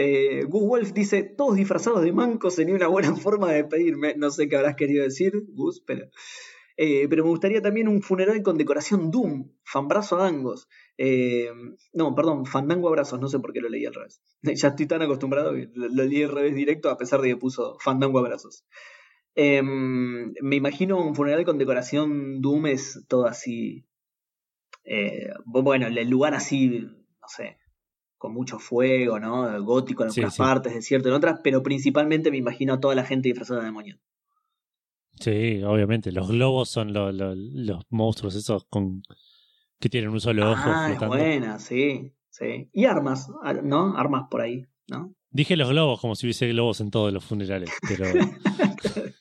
Eh, 0.00 0.44
Gus 0.44 0.62
Wolf 0.62 0.92
dice, 0.92 1.24
todos 1.24 1.56
disfrazados 1.56 2.02
de 2.02 2.12
manco 2.12 2.50
sería 2.50 2.74
una 2.76 2.86
buena 2.86 3.14
forma 3.16 3.50
de 3.50 3.62
despedirme. 3.62 4.14
No 4.16 4.30
sé 4.30 4.48
qué 4.48 4.56
habrás 4.56 4.76
querido 4.76 5.04
decir, 5.04 5.32
Gus, 5.48 5.82
pero... 5.84 6.06
Eh, 6.80 7.08
pero 7.08 7.24
me 7.24 7.30
gustaría 7.30 7.60
también 7.60 7.88
un 7.88 8.02
funeral 8.02 8.40
con 8.44 8.56
decoración 8.56 9.10
Doom, 9.10 9.50
fanbrazo 9.64 10.16
a 10.16 10.22
Dangos. 10.22 10.68
Eh, 10.96 11.50
no, 11.92 12.14
perdón, 12.14 12.46
fandango 12.46 12.86
abrazos, 12.86 13.18
no 13.18 13.28
sé 13.28 13.40
por 13.40 13.52
qué 13.52 13.60
lo 13.60 13.68
leí 13.68 13.84
al 13.84 13.94
revés. 13.94 14.22
Ya 14.54 14.68
estoy 14.68 14.86
tan 14.86 15.02
acostumbrado 15.02 15.54
que 15.54 15.68
lo, 15.74 15.88
leí 15.88 16.22
al 16.22 16.30
revés 16.30 16.54
directo 16.54 16.88
a 16.88 16.96
pesar 16.96 17.20
de 17.20 17.30
que 17.30 17.36
puso 17.36 17.76
fandango 17.80 18.20
abrazos. 18.20 18.64
Eh, 19.34 19.60
me 19.60 20.54
imagino 20.54 21.04
un 21.04 21.16
funeral 21.16 21.44
con 21.44 21.58
decoración 21.58 22.40
Doom 22.40 22.66
es 22.66 23.04
todo 23.08 23.26
así. 23.26 23.84
bueno, 25.46 25.88
el 25.88 26.08
lugar 26.08 26.34
así, 26.34 26.68
no 26.68 27.28
sé, 27.28 27.57
con 28.18 28.32
mucho 28.34 28.58
fuego, 28.58 29.18
¿no? 29.18 29.62
Gótico 29.64 30.02
en 30.04 30.10
Sí, 30.10 30.20
algunas 30.20 30.36
sí. 30.36 30.42
partes, 30.42 30.74
desierto 30.74 31.08
en 31.08 31.14
otras, 31.14 31.40
pero 31.42 31.62
principalmente 31.62 32.30
me 32.30 32.36
imagino 32.36 32.74
a 32.74 32.80
toda 32.80 32.94
la 32.94 33.04
gente 33.04 33.28
disfrazada 33.28 33.60
de 33.60 33.66
demonio. 33.66 33.98
Sí, 35.20 35.62
obviamente. 35.64 36.12
Los 36.12 36.28
globos 36.28 36.68
son 36.68 36.92
lo- 36.92 37.10
lo- 37.12 37.34
los 37.34 37.82
monstruos 37.90 38.34
esos 38.34 38.64
con 38.66 39.02
que 39.80 39.88
tienen 39.88 40.10
un 40.10 40.20
solo 40.20 40.50
ojo 40.52 40.70
ah, 40.70 40.90
es 40.92 40.98
buena, 41.08 41.58
sí, 41.58 42.12
sí. 42.30 42.68
Y 42.72 42.84
armas, 42.84 43.30
ah, 43.42 43.54
¿no? 43.54 43.96
Armas 43.96 44.24
por 44.30 44.40
ahí, 44.40 44.66
¿no? 44.88 45.14
Dije 45.30 45.56
los 45.56 45.68
globos 45.70 46.00
como 46.00 46.14
si 46.16 46.26
hubiese 46.26 46.48
globos 46.48 46.80
en 46.80 46.90
todos 46.90 47.12
los 47.12 47.24
funerales, 47.24 47.70
pero 47.86 48.12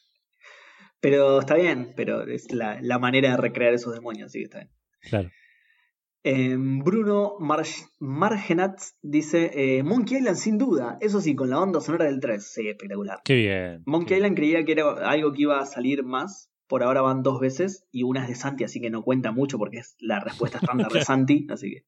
Pero 0.99 1.40
está 1.40 1.56
bien, 1.56 1.94
pero 1.95 2.24
es 2.24 2.52
la, 2.52 2.80
la 2.82 2.98
manera 2.99 3.32
de 3.32 3.38
recrear 3.38 3.74
esos 3.74 3.94
demonios, 3.94 4.32
sí 4.32 4.40
que 4.40 4.45
está 4.45 4.57
bien. 4.60 4.72
claro. 5.02 5.30
Eh, 6.30 6.56
Bruno 6.60 7.38
Marg- 7.40 7.90
Margenatz 7.99 8.95
dice: 9.02 9.52
eh, 9.54 9.84
Monkey 9.84 10.18
Island, 10.18 10.36
sin 10.38 10.58
duda. 10.58 10.98
Eso 10.99 11.22
sí, 11.22 11.36
con 11.36 11.49
la 11.49 11.58
banda 11.58 11.80
sonora 11.80 12.06
del 12.06 12.20
3. 12.20 12.45
Sí, 12.45 12.68
espectacular. 12.68 13.20
Qué 13.24 13.36
bien. 13.36 13.84
Monkey 13.86 14.08
qué 14.08 14.14
bien. 14.16 14.26
Island 14.34 14.38
creía 14.38 14.66
que 14.66 14.72
era 14.74 15.10
algo 15.10 15.32
que 15.32 15.44
iba 15.44 15.60
a 15.60 15.66
salir 15.66 16.04
más. 16.04 16.49
Por 16.68 16.84
ahora 16.84 17.02
van 17.02 17.24
dos 17.24 17.40
veces 17.40 17.86
y 17.94 18.04
una 18.04 18.24
es 18.24 18.28
de 18.28 18.36
Santi, 18.36 18.66
así 18.66 18.82
que 18.82 18.90
no 18.90 19.02
cuenta 19.04 19.32
mucho 19.32 19.58
porque 19.58 19.78
es 19.78 19.95
la 19.99 20.20
respuesta 20.20 20.58
estándar 20.58 20.91
de 20.91 21.06
Santi. 21.06 21.48
Así 21.49 21.72
que. 21.72 21.86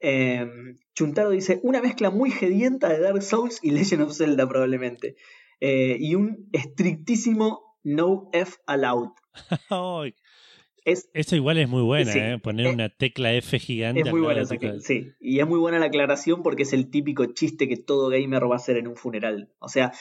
Eh, 0.00 0.46
Chuntaro 0.94 1.30
dice: 1.30 1.60
Una 1.62 1.82
mezcla 1.82 2.10
muy 2.10 2.30
gedienta 2.30 2.88
de 2.88 3.00
Dark 3.00 3.22
Souls 3.22 3.60
y 3.62 3.72
Legend 3.72 4.02
of 4.02 4.16
Zelda, 4.16 4.48
probablemente. 4.48 5.16
Eh, 5.60 5.96
y 6.00 6.14
un 6.14 6.48
estrictísimo 6.52 7.76
no 7.82 8.30
F 8.32 8.56
allowed. 8.66 9.10
Es, 10.84 11.08
Eso 11.14 11.34
igual 11.36 11.58
es 11.58 11.68
muy 11.68 11.82
buena, 11.82 12.12
Sí. 12.12 12.18
¿eh? 12.18 12.38
Poner 12.42 12.66
Eh, 12.66 12.70
una 12.70 12.88
tecla 12.90 13.32
F 13.32 13.58
gigante. 13.58 14.02
Es 14.02 14.10
muy 14.10 14.20
buena 14.20 14.42
esa 14.42 14.56
cabeza. 14.58 14.86
sí. 14.86 15.12
Y 15.20 15.40
es 15.40 15.46
muy 15.46 15.58
buena 15.58 15.78
la 15.78 15.86
aclaración 15.86 16.42
porque 16.42 16.64
es 16.64 16.72
el 16.74 16.90
típico 16.90 17.24
chiste 17.26 17.68
que 17.68 17.76
todo 17.76 18.08
gamer 18.10 18.44
va 18.50 18.54
a 18.54 18.56
hacer 18.56 18.76
en 18.76 18.88
un 18.88 18.96
funeral. 18.96 19.50
O 19.58 19.68
sea, 19.68 19.92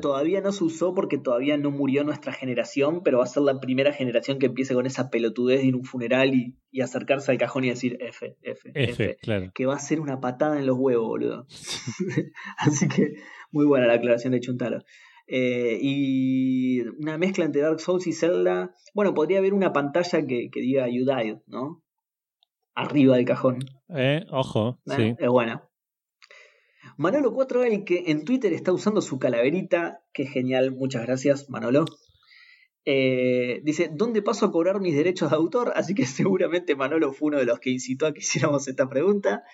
todavía 0.00 0.40
no 0.40 0.52
se 0.52 0.64
usó 0.64 0.94
porque 0.94 1.16
todavía 1.18 1.56
no 1.56 1.70
murió 1.70 2.04
nuestra 2.04 2.32
generación, 2.32 3.02
pero 3.02 3.18
va 3.18 3.24
a 3.24 3.28
ser 3.28 3.42
la 3.42 3.58
primera 3.60 3.92
generación 3.92 4.38
que 4.38 4.46
empiece 4.46 4.74
con 4.74 4.84
esa 4.86 5.08
pelotudez 5.10 5.60
de 5.60 5.66
ir 5.68 5.74
a 5.74 5.78
un 5.78 5.84
funeral 5.84 6.34
y, 6.34 6.56
y 6.70 6.82
acercarse 6.82 7.30
al 7.32 7.38
cajón 7.38 7.64
y 7.64 7.70
decir 7.70 7.96
F, 8.00 8.36
F, 8.42 8.70
F. 8.74 8.90
F, 9.04 9.16
claro. 9.22 9.50
Que 9.54 9.64
va 9.66 9.76
a 9.76 9.78
ser 9.80 10.00
una 10.00 10.20
patada 10.20 10.58
en 10.58 10.66
los 10.66 10.76
huevos, 10.78 11.06
boludo. 11.08 11.46
Así 12.58 12.88
que 12.88 13.14
muy 13.50 13.66
buena 13.66 13.86
la 13.86 13.94
aclaración 13.94 14.32
de 14.32 14.40
Chuntaro. 14.40 14.82
Eh, 15.30 15.78
y 15.80 16.80
una 16.80 17.18
mezcla 17.18 17.44
entre 17.44 17.60
Dark 17.60 17.80
Souls 17.80 18.06
y 18.06 18.14
Zelda. 18.14 18.74
Bueno, 18.94 19.12
podría 19.12 19.38
haber 19.38 19.52
una 19.52 19.72
pantalla 19.72 20.26
que, 20.26 20.48
que 20.50 20.60
diga 20.60 20.88
You 20.88 21.04
Died, 21.04 21.36
¿no? 21.46 21.82
Arriba 22.74 23.16
del 23.16 23.26
cajón. 23.26 23.58
Eh, 23.90 24.24
ojo, 24.30 24.78
¿eh? 24.86 24.92
sí. 24.96 25.14
Es 25.18 25.28
buena. 25.28 25.68
Manolo 26.96 27.32
4 27.32 27.62
el 27.64 27.84
que 27.84 28.04
en 28.06 28.24
Twitter 28.24 28.52
está 28.54 28.72
usando 28.72 29.02
su 29.02 29.18
calaverita. 29.18 30.02
Qué 30.12 30.26
genial, 30.26 30.72
muchas 30.72 31.06
gracias, 31.06 31.50
Manolo. 31.50 31.84
Eh, 32.86 33.60
dice, 33.64 33.90
¿dónde 33.92 34.22
paso 34.22 34.46
a 34.46 34.50
cobrar 34.50 34.80
mis 34.80 34.96
derechos 34.96 35.30
de 35.30 35.36
autor? 35.36 35.72
Así 35.76 35.94
que 35.94 36.06
seguramente 36.06 36.74
Manolo 36.74 37.12
fue 37.12 37.28
uno 37.28 37.38
de 37.38 37.44
los 37.44 37.60
que 37.60 37.70
incitó 37.70 38.06
a 38.06 38.14
que 38.14 38.20
hiciéramos 38.20 38.66
esta 38.66 38.88
pregunta. 38.88 39.44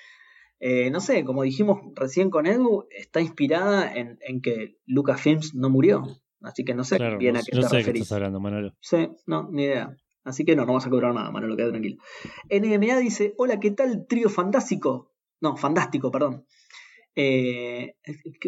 Eh, 0.60 0.90
no 0.90 1.00
sé, 1.00 1.24
como 1.24 1.42
dijimos 1.42 1.80
recién 1.94 2.30
con 2.30 2.46
Edu, 2.46 2.86
está 2.90 3.20
inspirada 3.20 3.92
en, 3.92 4.18
en 4.20 4.40
que 4.40 4.78
Lucasfilms 4.86 5.54
no 5.54 5.68
murió. 5.68 6.04
Así 6.40 6.64
que 6.64 6.74
no 6.74 6.84
sé 6.84 6.96
Claro, 6.96 7.18
bien 7.18 7.34
no, 7.34 7.40
a 7.40 7.42
qué 7.42 7.56
no 7.56 7.62
te 7.62 7.68
sé 7.68 7.92
qué 7.92 7.98
estás 7.98 8.12
hablando, 8.12 8.38
Manolo. 8.40 8.74
Sí, 8.80 9.08
no, 9.26 9.48
ni 9.50 9.64
idea. 9.64 9.96
Así 10.24 10.44
que 10.44 10.56
no, 10.56 10.64
no 10.64 10.74
vas 10.74 10.86
a 10.86 10.90
cobrar 10.90 11.14
nada, 11.14 11.30
Manolo, 11.30 11.56
queda 11.56 11.70
tranquilo. 11.70 11.96
NMA 12.50 12.98
dice, 12.98 13.34
hola, 13.36 13.60
¿qué 13.60 13.70
tal, 13.72 14.06
trío 14.06 14.28
fantástico? 14.30 15.12
No, 15.40 15.56
fantástico, 15.56 16.10
perdón. 16.10 16.46
Eh, 17.16 17.94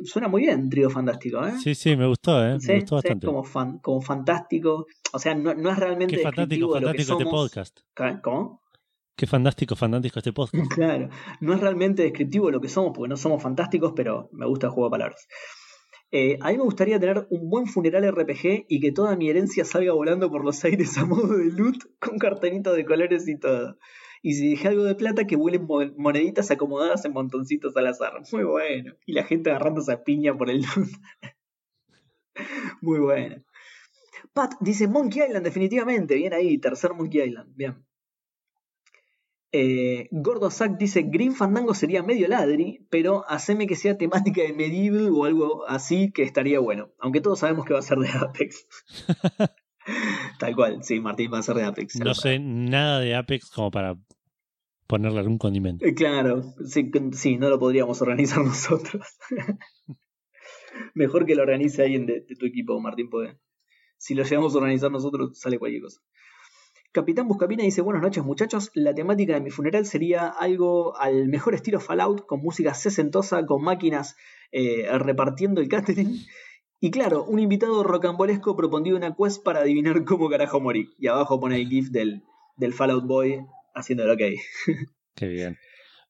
suena 0.04 0.28
muy 0.28 0.42
bien, 0.42 0.68
trío 0.68 0.90
fantástico, 0.90 1.46
¿eh? 1.46 1.52
Sí, 1.62 1.74
sí, 1.74 1.96
me 1.96 2.06
gustó, 2.06 2.44
¿eh? 2.44 2.58
me 2.66 2.76
gustó 2.76 2.96
bastante. 2.96 3.26
como, 3.26 3.44
fan, 3.44 3.78
como 3.78 4.00
fantástico. 4.00 4.86
O 5.12 5.18
sea, 5.18 5.34
no, 5.34 5.54
no 5.54 5.70
es 5.70 5.78
realmente. 5.78 6.16
Qué 6.16 6.22
fantástico, 6.22 6.72
fantástico 6.72 7.12
este 7.12 7.30
podcast. 7.30 7.80
¿Cómo? 8.22 8.62
Qué 9.16 9.26
fantástico, 9.26 9.74
fantástico 9.76 10.18
este 10.18 10.32
podcast. 10.32 10.52
Claro, 10.74 11.09
no 11.40 11.55
es 11.55 11.60
realmente 11.60 12.02
descriptivo 12.02 12.47
de 12.47 12.52
lo 12.52 12.60
que 12.60 12.68
somos, 12.68 12.93
porque 12.94 13.09
no 13.09 13.16
somos 13.16 13.43
fantásticos, 13.43 13.93
pero 13.97 14.28
me 14.32 14.47
gusta 14.47 14.66
el 14.66 14.72
juego 14.72 14.88
de 14.88 14.90
palabras. 14.90 15.26
Eh, 16.12 16.38
a 16.40 16.51
mí 16.51 16.59
me 16.59 16.64
gustaría 16.64 17.01
tener 17.01 17.26
un 17.30 17.48
buen 17.48 17.66
funeral 17.66 18.06
RPG 18.06 18.66
y 18.68 18.80
que 18.80 18.93
toda 18.93 19.16
mi 19.16 19.28
herencia 19.28 19.64
salga 19.64 19.93
volando 19.93 20.30
por 20.30 20.44
los 20.44 20.62
aires 20.64 20.97
a 20.98 21.06
modo 21.06 21.36
de 21.36 21.47
loot 21.47 21.78
con 21.98 22.18
cartelitos 22.18 22.76
de 22.76 22.84
colores 22.84 23.26
y 23.26 23.38
todo. 23.38 23.78
Y 24.22 24.34
si 24.34 24.51
dejé 24.51 24.68
algo 24.68 24.84
de 24.84 24.94
plata, 24.94 25.26
que 25.26 25.36
vuelen 25.36 25.66
moneditas 25.97 26.51
acomodadas 26.51 27.05
en 27.05 27.12
montoncitos 27.12 27.76
al 27.76 27.86
azar. 27.86 28.12
Muy 28.32 28.44
bueno. 28.44 28.94
Y 29.06 29.12
la 29.12 29.24
gente 29.24 29.51
agarrando 29.51 29.80
esa 29.80 30.05
piña 30.05 30.36
por 30.36 30.51
el 30.51 30.60
loot. 30.60 30.88
Muy 32.82 32.98
bueno. 32.98 33.43
Pat 34.32 34.55
dice 34.60 34.88
Monkey 34.88 35.22
Island, 35.22 35.44
definitivamente. 35.44 36.16
Bien 36.16 36.34
ahí, 36.34 36.59
tercer 36.59 36.93
Monkey 36.93 37.22
Island. 37.22 37.55
Bien. 37.56 37.85
Eh, 39.52 40.09
Gordo 40.10 40.51
Zack 40.51 40.77
dice, 40.77 41.02
Green 41.02 41.32
Fandango 41.32 41.74
sería 41.74 42.02
medio 42.02 42.28
ladri, 42.28 42.86
pero 42.90 43.24
haceme 43.28 43.66
que 43.66 43.77
sea 43.77 43.97
temática 43.97 44.43
de 44.43 44.52
Medieval 44.52 45.10
o 45.14 45.24
algo 45.24 45.66
así 45.68 46.10
que 46.12 46.23
estaría 46.23 46.59
bueno. 46.59 46.90
Aunque 46.98 47.20
todos 47.20 47.39
sabemos 47.39 47.64
que 47.64 47.73
va 47.73 47.78
a 47.78 47.82
ser 47.82 47.98
de 47.98 48.09
Apex. 48.09 48.66
Tal 50.39 50.55
cual, 50.55 50.82
sí, 50.82 51.01
Martín 51.01 51.32
va 51.32 51.39
a 51.39 51.43
ser 51.43 51.56
de 51.56 51.64
Apex. 51.64 51.97
No 52.01 52.14
sé 52.14 52.39
nada 52.39 53.01
de 53.01 53.14
Apex 53.14 53.51
como 53.51 53.70
para 53.70 53.97
ponerle 54.86 55.20
algún 55.20 55.39
condimento. 55.39 55.85
Eh, 55.85 55.94
claro, 55.94 56.43
sí, 56.64 56.90
sí, 57.12 57.39
no 57.39 57.48
lo 57.48 57.59
podríamos 57.59 58.01
organizar 58.02 58.39
nosotros. 58.44 59.18
Mejor 60.94 61.27
que 61.27 61.35
lo 61.35 61.43
organice 61.43 61.82
alguien 61.82 62.06
de, 62.06 62.20
tu 62.20 62.47
equipo, 62.47 62.78
Martín, 62.81 63.09
puede. 63.09 63.39
Si 63.98 64.14
lo 64.14 64.24
llevamos 64.24 64.55
a 64.55 64.59
organizar 64.59 64.90
nosotros, 64.90 65.39
sale 65.39 65.59
cualquier 65.59 65.82
cosa. 65.82 66.01
Capitán 66.97 67.28
Buscapina 67.28 67.62
dice, 67.62 67.82
buenas 67.82 68.02
noches 68.02 68.24
muchachos, 68.24 68.70
la 68.73 68.94
temática 68.94 69.35
de 69.35 69.43
mi 69.43 69.51
funeral 69.51 69.85
sería 69.85 70.28
algo 70.28 70.97
al 70.97 71.28
mejor 71.28 71.52
estilo 71.52 71.78
Fallout, 71.78 72.24
con 72.24 72.40
música 72.40 72.73
sesentosa, 72.73 73.44
con 73.44 73.62
máquinas 73.62 74.16
eh, 74.51 74.89
repartiendo 74.97 75.60
el 75.60 75.68
catering. 75.68 76.24
Y 76.81 76.90
claro, 76.90 77.23
un 77.24 77.39
invitado 77.39 77.82
rocambolesco 77.82 78.56
propondía 78.56 78.94
una 78.94 79.14
quest 79.14 79.44
para 79.44 79.60
adivinar 79.60 80.06
cómo 80.06 80.31
carajo 80.31 80.59
morí. 80.59 80.89
Y 80.98 81.09
abajo 81.09 81.39
pone 81.39 81.56
el 81.56 81.68
gif 81.68 81.90
del, 81.90 82.23
Fallout 82.73 83.05
Boy 83.05 83.44
haciendo 83.74 84.06
lo 84.06 84.16
que 84.16 84.36
Qué 85.14 85.28
bien. 85.28 85.59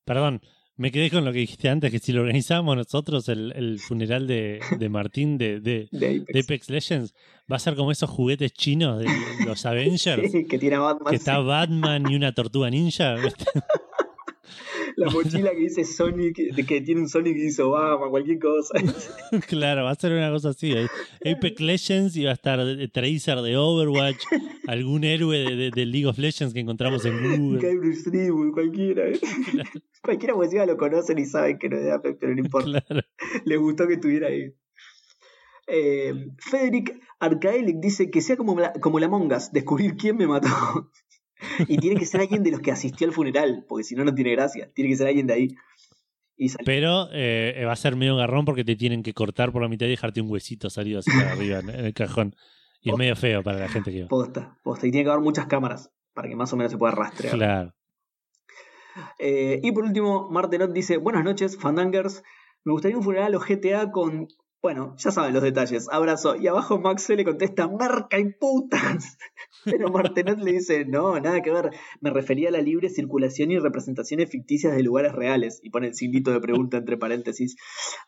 Perdón, 0.05 0.41
me 0.77 0.93
quedé 0.93 1.11
con 1.11 1.25
lo 1.25 1.33
que 1.33 1.39
dijiste 1.39 1.69
antes, 1.69 1.91
que 1.91 1.99
si 1.99 2.13
lo 2.13 2.21
organizábamos 2.21 2.77
nosotros, 2.77 3.29
el, 3.29 3.79
funeral 3.81 4.27
de, 4.27 4.61
Martín 4.91 5.39
de, 5.39 5.61
de, 5.91 6.25
Apex. 6.39 6.69
Legends, 6.69 7.15
va 7.51 7.57
a 7.57 7.59
ser 7.59 7.77
como 7.77 7.93
esos 7.93 8.11
juguetes 8.11 8.53
chinos 8.53 8.99
de 8.99 9.09
los 9.47 9.65
Avengers. 9.67 10.31
que 10.49 10.59
tiene 10.59 10.79
Batman. 10.79 11.11
Que 11.11 11.17
está 11.17 11.39
Batman 11.39 12.11
y 12.11 12.15
una 12.15 12.33
tortuga 12.33 12.71
ninja. 12.71 13.17
la 15.07 15.11
mochila 15.11 15.51
que 15.51 15.61
dice 15.61 15.85
Sonic, 15.85 16.37
que 16.67 16.81
tiene 16.81 17.03
un 17.03 17.09
Sonic 17.09 17.37
y 17.37 17.43
dice 17.43 17.63
Obama, 17.63 18.09
cualquier 18.09 18.39
cosa. 18.39 18.75
claro, 19.49 19.85
va 19.85 19.91
a 19.91 19.95
ser 19.95 20.13
una 20.13 20.31
cosa 20.31 20.51
así. 20.51 20.73
Apex 21.25 21.61
Legends 21.61 22.17
y 22.17 22.25
va 22.25 22.31
a 22.31 22.35
estar 22.35 22.59
Tracer 22.93 23.41
de 23.43 23.57
Overwatch, 23.57 24.25
algún 24.67 25.05
héroe 25.05 25.71
de, 25.71 25.87
League 25.87 26.07
of 26.07 26.19
Legends 26.19 26.55
que 26.55 26.61
encontramos 26.61 27.05
en 27.05 27.39
Google. 27.39 28.53
cualquiera. 28.53 29.09
¿eh? 29.09 29.21
Cualquiera 30.03 30.35
pues 30.35 30.51
ya 30.51 30.65
lo 30.65 30.77
conocen 30.77 31.19
y 31.19 31.27
saben 31.27 31.59
que 31.59 31.69
no 31.69 31.77
es 31.77 31.85
de 31.85 31.93
Apex, 31.93 32.17
pero 32.19 32.35
no 32.35 32.41
importa. 32.41 32.85
Le 33.45 33.57
gustó 33.57 33.87
que 33.87 33.95
estuviera 33.95 34.29
ahí. 34.29 34.55
Eh, 35.69 36.31
Federic 36.39 37.01
Arcaelic 37.19 37.81
dice 37.81 38.11
que 38.11 38.21
sea 38.21 38.37
como 38.37 38.59
la, 38.59 38.73
como 38.75 38.99
la 38.99 39.09
Mongas, 39.09 39.53
descubrir 39.53 39.97
quién 39.97 40.17
me 40.17 40.27
mató. 40.27 40.49
y 41.69 41.79
tiene 41.79 41.99
que 41.99 42.07
ser 42.07 42.21
alguien 42.21 42.43
de 42.43 42.51
los 42.51 42.61
que 42.61 42.73
asistió 42.73 43.07
al 43.07 43.13
funeral, 43.13 43.65
porque 43.69 43.85
si 43.85 43.95
no, 43.95 44.05
no 44.05 44.15
tiene 44.15 44.33
gracia. 44.33 44.71
Tiene 44.75 44.91
que 44.91 44.97
ser 44.97 45.09
alguien 45.09 45.27
de 45.27 45.35
ahí. 45.35 45.49
Pero 46.65 47.09
eh, 47.13 47.65
va 47.67 47.73
a 47.73 47.77
ser 47.77 47.97
medio 47.97 48.17
garrón 48.17 48.45
porque 48.45 48.65
te 48.65 48.77
tienen 48.77 49.03
que 49.03 49.15
cortar 49.15 49.53
por 49.53 49.63
la 49.63 49.69
mitad 49.69 49.87
y 49.87 49.91
dejarte 49.91 50.21
un 50.21 50.31
huesito 50.31 50.69
salido 50.69 50.99
así 50.99 51.11
para 51.11 51.33
arriba 51.33 51.61
en, 51.61 51.71
el 51.71 51.95
cajón. 51.95 52.37
Y 52.83 52.91
es 52.91 52.97
medio 52.97 53.17
feo 53.17 53.43
para 53.43 53.59
la 53.59 53.69
gente 53.69 53.91
que 53.91 54.03
va. 54.03 54.09
Posta, 54.09 54.59
posta. 54.63 54.87
Y 54.87 54.91
tiene 54.91 55.05
que 55.05 55.11
haber 55.11 55.25
muchas 55.25 55.47
cámaras 55.47 55.91
para 56.13 56.29
que 56.29 56.37
más 56.37 56.53
o 56.53 56.57
menos 56.57 56.73
se 56.73 56.79
pueda 56.79 56.95
rastrear. 56.95 57.35
Claro. 57.35 57.75
Eh, 59.19 59.61
y 59.63 59.73
por 59.73 59.85
último, 59.85 60.31
Martenot 60.31 60.73
dice: 60.73 60.99
Buenas 60.99 61.25
noches, 61.25 61.59
Fandangers. 61.59 62.23
Me 62.65 62.73
gustaría 62.73 62.97
un 62.97 63.03
funeral 63.03 63.35
o 63.35 63.41
GTA 63.41 63.91
con 63.91 64.29
bueno, 64.67 64.97
ya 64.99 65.13
saben 65.13 65.33
los 65.33 65.45
detalles. 65.45 65.89
Abrazo. 65.93 66.35
Y 66.35 66.49
abajo 66.49 66.79
Max 66.81 67.09
le 67.11 67.25
contesta, 67.25 67.69
marca 67.69 68.19
y 68.19 68.33
putas. 68.33 69.17
Pero 69.67 69.91
Martenet 69.91 70.39
le 70.39 70.53
dice, 70.53 70.85
no, 70.85 71.19
nada 71.21 71.43
que 71.43 71.51
ver. 71.51 71.71
Me 72.01 72.11
refería 72.11 72.49
a 72.49 72.53
la 72.53 72.63
libre 72.63 72.89
circulación 72.89 73.51
y 73.51 73.59
representaciones 73.59 74.31
ficticias 74.31 74.75
de 74.75 74.83
lugares 74.83 75.13
reales. 75.13 75.61
Y 75.63 75.71
pone 75.71 75.89
el 75.89 75.95
signito 75.95 76.31
de 76.33 76.41
pregunta 76.41 76.79
entre 76.79 76.97
paréntesis. 76.97 77.57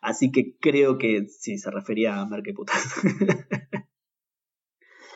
Así 0.01 0.31
que 0.31 0.55
creo 0.59 0.97
que 0.97 1.27
sí, 1.27 1.57
se 1.57 1.69
refería 1.69 2.21
a 2.21 2.29
y 2.45 2.53
putas. 2.53 2.83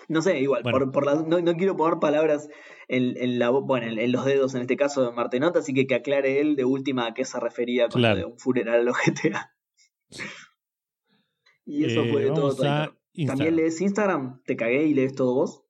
no 0.10 0.22
sé, 0.22 0.40
igual, 0.40 0.64
por, 0.64 1.28
no, 1.28 1.56
quiero 1.56 1.78
poner 1.78 2.00
palabras 2.00 2.50
en, 2.88 3.40
la, 3.40 3.50
bueno, 3.50 3.88
en, 3.88 4.12
los 4.12 4.26
dedos 4.26 4.54
en 4.56 4.62
este 4.62 4.76
caso 4.76 5.04
de 5.04 5.12
Martenot, 5.12 5.56
así 5.56 5.74
que 5.74 5.88
que 5.88 5.96
aclare 5.96 6.42
él 6.42 6.56
de 6.56 6.66
última 6.66 7.08
a 7.08 7.14
qué 7.14 7.26
se 7.26 7.40
refería 7.40 7.88
con 7.88 8.04
un 8.04 8.38
funeral 8.38 8.82
a 8.82 8.84
los 8.84 8.98
GTA. 8.98 9.56
Y 11.66 11.86
eso 11.86 12.04
fue 12.12 12.24
de 12.24 12.28
eh, 12.28 12.34
todo. 12.36 12.56
¿También 13.28 13.56
lees 13.56 13.80
Instagram? 13.80 14.42
¿Te 14.44 14.56
cagué 14.56 14.86
y 14.86 14.94
lees 14.94 15.16
todo 15.16 15.36
vos? 15.36 15.63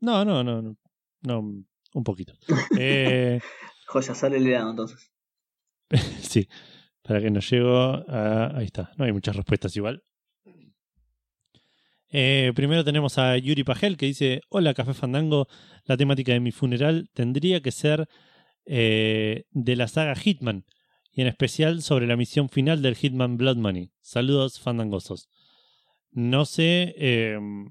No, 0.00 0.24
no, 0.24 0.42
no. 0.42 0.76
No, 1.22 1.38
un 1.40 2.04
poquito. 2.04 2.34
eh, 2.78 3.40
Joya, 3.86 4.14
sale 4.14 4.38
el 4.38 4.46
helado 4.46 4.70
entonces. 4.70 5.12
sí, 6.20 6.48
para 7.02 7.20
que 7.20 7.30
nos 7.30 7.48
llego 7.48 7.76
a... 7.76 8.56
Ahí 8.56 8.64
está, 8.66 8.92
no 8.96 9.04
hay 9.04 9.12
muchas 9.12 9.36
respuestas 9.36 9.76
igual. 9.76 10.02
Eh, 12.14 12.52
primero 12.54 12.84
tenemos 12.84 13.16
a 13.18 13.38
Yuri 13.38 13.64
Pagel 13.64 13.96
que 13.96 14.06
dice: 14.06 14.42
Hola, 14.50 14.74
Café 14.74 14.92
Fandango. 14.92 15.48
La 15.84 15.96
temática 15.96 16.32
de 16.32 16.40
mi 16.40 16.52
funeral 16.52 17.08
tendría 17.14 17.62
que 17.62 17.72
ser 17.72 18.06
eh, 18.66 19.44
de 19.50 19.76
la 19.76 19.88
saga 19.88 20.14
Hitman 20.14 20.66
y 21.10 21.22
en 21.22 21.26
especial 21.28 21.82
sobre 21.82 22.06
la 22.06 22.16
misión 22.16 22.48
final 22.50 22.82
del 22.82 22.96
Hitman 22.96 23.38
Blood 23.38 23.56
Money. 23.56 23.92
Saludos, 24.00 24.60
fandangosos. 24.60 25.28
No 26.10 26.44
sé 26.44 26.94
em, 26.98 27.70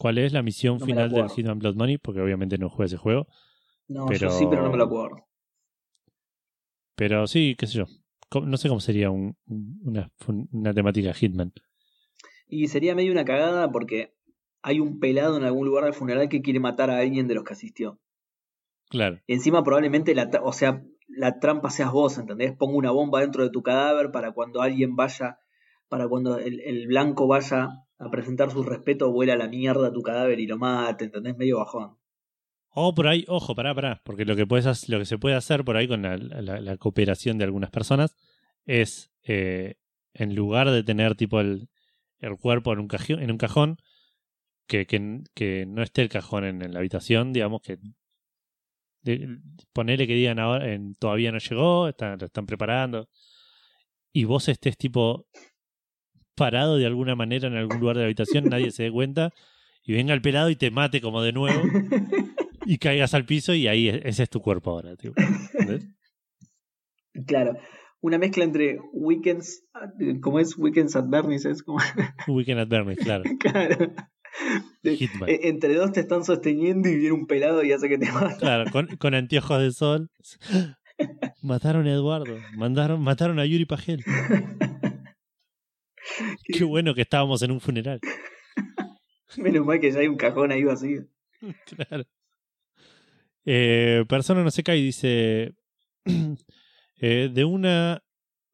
cuál 0.00 0.16
es 0.16 0.32
la 0.32 0.42
misión 0.42 0.80
final 0.80 1.10
del 1.10 1.28
Hitman 1.28 1.58
Blood 1.58 1.76
Money, 1.76 1.98
porque 1.98 2.22
obviamente 2.22 2.56
no 2.56 2.70
juego 2.70 2.84
ese 2.84 2.96
juego. 2.96 3.26
No, 3.86 4.06
pero... 4.06 4.18
yo 4.18 4.30
sí, 4.30 4.46
pero 4.48 4.62
no 4.62 4.70
me 4.70 4.78
lo 4.78 4.84
acuerdo. 4.84 5.28
Pero 6.94 7.26
sí, 7.26 7.54
qué 7.58 7.66
sé 7.66 7.74
yo. 7.78 7.84
No 8.42 8.56
sé 8.56 8.68
cómo 8.68 8.80
sería 8.80 9.10
una, 9.10 10.10
una 10.52 10.72
temática 10.72 11.12
Hitman. 11.12 11.52
Y 12.48 12.68
sería 12.68 12.94
medio 12.94 13.12
una 13.12 13.26
cagada 13.26 13.70
porque 13.70 14.14
hay 14.62 14.80
un 14.80 15.00
pelado 15.00 15.36
en 15.36 15.44
algún 15.44 15.66
lugar 15.66 15.84
del 15.84 15.92
funeral 15.92 16.30
que 16.30 16.40
quiere 16.40 16.60
matar 16.60 16.90
a 16.90 17.00
alguien 17.00 17.28
de 17.28 17.34
los 17.34 17.44
que 17.44 17.52
asistió. 17.52 18.00
Claro. 18.88 19.20
Encima 19.26 19.62
probablemente, 19.62 20.14
la, 20.14 20.30
o 20.42 20.52
sea, 20.54 20.82
la 21.08 21.40
trampa 21.40 21.68
seas 21.68 21.92
vos, 21.92 22.16
¿entendés? 22.16 22.56
Pongo 22.56 22.78
una 22.78 22.90
bomba 22.90 23.20
dentro 23.20 23.44
de 23.44 23.50
tu 23.50 23.62
cadáver 23.62 24.12
para 24.12 24.32
cuando 24.32 24.62
alguien 24.62 24.96
vaya, 24.96 25.40
para 25.88 26.08
cuando 26.08 26.38
el, 26.38 26.86
blanco 26.86 27.26
vaya 27.26 27.68
a 28.00 28.10
presentar 28.10 28.50
su 28.50 28.62
respeto, 28.62 29.12
vuela 29.12 29.36
la 29.36 29.46
mierda 29.46 29.88
a 29.88 29.92
tu 29.92 30.02
cadáver 30.02 30.40
y 30.40 30.46
lo 30.46 30.58
mate, 30.58 31.04
¿entendés? 31.04 31.36
Medio 31.36 31.58
bajón. 31.58 31.98
O 32.70 32.94
por 32.94 33.06
ahí, 33.08 33.24
ojo, 33.28 33.54
pará, 33.54 33.74
pará, 33.74 34.00
porque 34.04 34.24
lo 34.24 34.36
que, 34.36 34.46
puedes, 34.46 34.88
lo 34.88 34.98
que 34.98 35.04
se 35.04 35.18
puede 35.18 35.36
hacer 35.36 35.64
por 35.64 35.76
ahí 35.76 35.86
con 35.86 36.02
la, 36.02 36.76
cooperación 36.78 37.36
de 37.36 37.44
algunas 37.44 37.70
personas 37.70 38.16
es, 38.64 39.12
eh, 39.22 39.74
en 40.14 40.34
lugar 40.34 40.70
de 40.70 40.82
tener 40.82 41.14
tipo 41.14 41.40
el, 41.40 41.68
el 42.20 42.38
cuerpo 42.38 42.72
en 42.72 42.78
un, 42.78 42.88
cajón, 42.88 43.20
en 43.20 43.30
un 43.30 43.38
cajón, 43.38 43.76
que, 44.66 44.86
que, 44.86 45.22
que, 45.34 45.66
no 45.66 45.82
esté 45.82 46.02
el 46.02 46.08
cajón 46.08 46.44
en, 46.44 46.62
en 46.62 46.72
la 46.72 46.78
habitación, 46.78 47.32
digamos, 47.32 47.60
que 47.60 47.78
ponele 49.72 50.06
que 50.06 50.14
digan 50.14 50.38
ahora, 50.38 50.66
todavía 50.98 51.32
no 51.32 51.38
llegó, 51.38 51.88
están, 51.88 52.18
lo 52.18 52.26
están 52.26 52.46
preparando, 52.46 53.08
y 54.12 54.24
vos 54.24 54.48
estés 54.48 54.76
tipo 54.76 55.26
parado 56.40 56.78
de 56.78 56.86
alguna 56.86 57.14
manera 57.14 57.48
en 57.48 57.54
algún 57.54 57.80
lugar 57.80 57.96
de 57.96 58.00
la 58.00 58.06
habitación, 58.06 58.44
nadie 58.44 58.70
se 58.70 58.84
dé 58.84 58.90
cuenta, 58.90 59.30
y 59.84 59.92
venga 59.92 60.14
el 60.14 60.22
pelado 60.22 60.48
y 60.48 60.56
te 60.56 60.70
mate 60.70 61.02
como 61.02 61.20
de 61.20 61.32
nuevo, 61.32 61.60
y 62.64 62.78
caigas 62.78 63.12
al 63.12 63.26
piso 63.26 63.52
y 63.52 63.68
ahí 63.68 63.90
e, 63.90 64.00
ese 64.06 64.22
es 64.22 64.30
tu 64.30 64.40
cuerpo 64.40 64.70
ahora. 64.70 64.94
Claro, 67.26 67.58
una 68.00 68.16
mezcla 68.16 68.44
entre 68.44 68.78
Weekends, 68.94 69.66
¿cómo 70.22 70.40
es? 70.40 70.56
Weekends 70.56 70.96
at 70.96 71.04
Bernie's, 71.08 71.44
es 71.44 71.62
como... 71.62 71.78
Weekend 72.26 72.60
at 72.60 72.68
Bernie's, 72.68 73.00
claro. 73.00 73.24
claro. 73.38 73.92
E, 74.82 75.40
entre 75.42 75.74
dos 75.74 75.92
te 75.92 76.00
están 76.00 76.24
sosteniendo 76.24 76.88
y 76.88 76.96
viene 76.96 77.12
un 77.12 77.26
pelado 77.26 77.62
y 77.62 77.72
hace 77.72 77.90
que 77.90 77.98
te 77.98 78.10
mate. 78.10 78.38
Claro, 78.38 78.70
con, 78.72 78.86
con 78.96 79.14
anteojos 79.14 79.60
de 79.60 79.72
sol. 79.72 80.10
Mataron 81.42 81.86
a 81.86 81.92
Eduardo. 81.92 82.38
Mandaron, 82.56 83.02
mataron 83.02 83.38
a 83.38 83.44
Yuri 83.44 83.66
Pagel. 83.66 84.02
Qué 86.44 86.64
bueno 86.64 86.94
que 86.94 87.02
estábamos 87.02 87.42
en 87.42 87.50
un 87.50 87.60
funeral. 87.60 88.00
Menos 89.36 89.64
mal 89.64 89.80
que 89.80 89.92
ya 89.92 90.00
hay 90.00 90.08
un 90.08 90.16
cajón 90.16 90.52
ahí 90.52 90.64
vacío. 90.64 91.04
Claro. 91.76 92.04
Eh, 93.46 94.04
persona 94.08 94.44
no 94.44 94.50
se 94.50 94.62
cae 94.62 94.78
y 94.78 94.84
dice: 94.84 95.54
eh, 96.96 97.30
De 97.32 97.44
una 97.44 98.02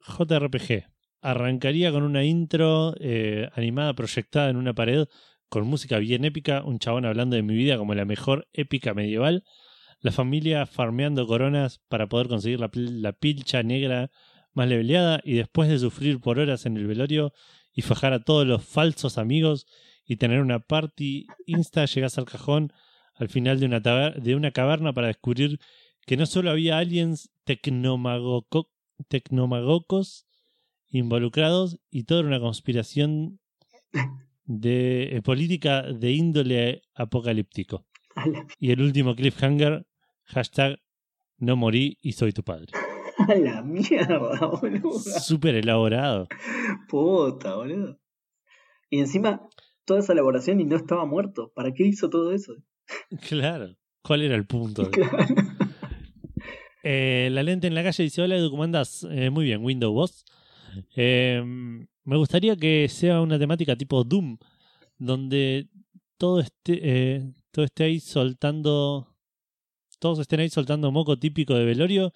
JRPG. 0.06 0.84
Arrancaría 1.20 1.90
con 1.90 2.04
una 2.04 2.22
intro 2.22 2.94
eh, 3.00 3.48
animada 3.54 3.94
proyectada 3.94 4.50
en 4.50 4.56
una 4.56 4.74
pared 4.74 5.06
con 5.48 5.66
música 5.66 5.98
bien 5.98 6.24
épica, 6.24 6.62
un 6.62 6.78
chabón 6.78 7.04
hablando 7.04 7.34
de 7.34 7.42
mi 7.42 7.54
vida 7.54 7.78
como 7.78 7.94
la 7.94 8.04
mejor 8.04 8.46
épica 8.52 8.94
medieval, 8.94 9.42
la 10.00 10.12
familia 10.12 10.66
farmeando 10.66 11.26
coronas 11.26 11.80
para 11.88 12.08
poder 12.08 12.28
conseguir 12.28 12.60
la 12.60 13.12
pilcha 13.12 13.62
negra 13.62 14.10
más 14.56 14.68
leveleada 14.68 15.20
y 15.22 15.34
después 15.34 15.68
de 15.68 15.78
sufrir 15.78 16.18
por 16.20 16.38
horas 16.38 16.66
en 16.66 16.76
el 16.76 16.86
velorio 16.86 17.32
y 17.72 17.82
fajar 17.82 18.12
a 18.12 18.24
todos 18.24 18.46
los 18.46 18.64
falsos 18.64 19.18
amigos 19.18 19.66
y 20.04 20.16
tener 20.16 20.40
una 20.40 20.60
party 20.60 21.26
insta, 21.46 21.84
llegas 21.84 22.16
al 22.18 22.24
cajón 22.24 22.72
al 23.14 23.28
final 23.28 23.60
de 23.60 23.66
una, 23.66 23.80
taber- 23.82 24.20
de 24.20 24.34
una 24.34 24.50
caverna 24.50 24.92
para 24.92 25.08
descubrir 25.08 25.58
que 26.06 26.16
no 26.16 26.26
solo 26.26 26.50
había 26.50 26.78
aliens 26.78 27.30
tecnomagoco- 27.44 28.70
tecnomagocos 29.08 30.26
involucrados 30.88 31.78
y 31.90 32.04
toda 32.04 32.22
una 32.22 32.40
conspiración 32.40 33.40
de 34.44 35.16
eh, 35.16 35.22
política 35.22 35.82
de 35.82 36.12
índole 36.12 36.82
apocalíptico. 36.94 37.84
Y 38.58 38.70
el 38.70 38.80
último 38.80 39.14
cliffhanger, 39.14 39.86
hashtag 40.24 40.78
no 41.38 41.56
morí 41.56 41.98
y 42.00 42.12
soy 42.12 42.32
tu 42.32 42.42
padre. 42.42 42.68
A 43.18 43.34
la 43.34 43.62
mierda, 43.62 44.46
boludo. 44.46 44.98
Súper 44.98 45.56
elaborado. 45.56 46.28
Puta, 46.88 47.54
boludo. 47.56 47.98
Y 48.90 49.00
encima, 49.00 49.48
toda 49.84 50.00
esa 50.00 50.12
elaboración 50.12 50.60
y 50.60 50.64
no 50.64 50.76
estaba 50.76 51.04
muerto. 51.06 51.52
¿Para 51.54 51.72
qué 51.72 51.86
hizo 51.86 52.10
todo 52.10 52.32
eso? 52.32 52.54
Claro. 53.28 53.76
¿Cuál 54.02 54.22
era 54.22 54.34
el 54.34 54.46
punto? 54.46 54.90
Claro. 54.90 55.34
Eh, 56.88 57.30
la 57.32 57.42
lente 57.42 57.66
en 57.66 57.74
la 57.74 57.82
calle 57.82 58.04
dice: 58.04 58.22
Hola, 58.22 58.36
Edu, 58.36 58.48
¿cómo 58.48 58.62
andás? 58.62 59.04
Eh, 59.10 59.28
muy 59.30 59.44
bien, 59.44 59.64
Windows 59.64 59.92
Boss. 59.92 60.24
Eh, 60.94 61.42
me 62.04 62.16
gustaría 62.16 62.54
que 62.54 62.88
sea 62.88 63.20
una 63.20 63.40
temática 63.40 63.74
tipo 63.74 64.04
Doom, 64.04 64.38
donde 64.96 65.66
todo 66.16 66.38
esté, 66.38 66.78
eh, 66.82 67.32
todo 67.50 67.64
esté 67.64 67.84
ahí 67.84 67.98
soltando. 67.98 69.15
Todos 69.98 70.18
estén 70.18 70.40
ahí 70.40 70.48
soltando 70.50 70.90
moco 70.92 71.18
típico 71.18 71.54
de 71.54 71.64
velorio 71.64 72.12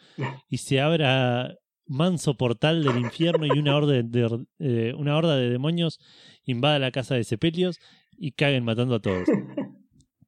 y 0.48 0.59
se 0.59 0.81
abra 0.81 1.55
manso 1.86 2.35
portal 2.35 2.85
del 2.85 2.98
infierno 3.01 3.47
y 3.47 3.59
una 3.59 3.74
horda 3.77 3.93
de, 3.94 4.02
de- 4.05 4.44
eh, 4.61 4.94
una 4.97 5.16
horda 5.16 5.36
de 5.36 5.51
demonios 5.51 5.98
invada 6.44 6.78
la 6.78 6.90
casa 6.93 7.15
de 7.16 7.24
Sepelios 7.24 7.78
y 8.16 8.32
caguen 8.32 8.65
matando 8.65 8.94
a 8.97 9.01
todos. 9.01 9.28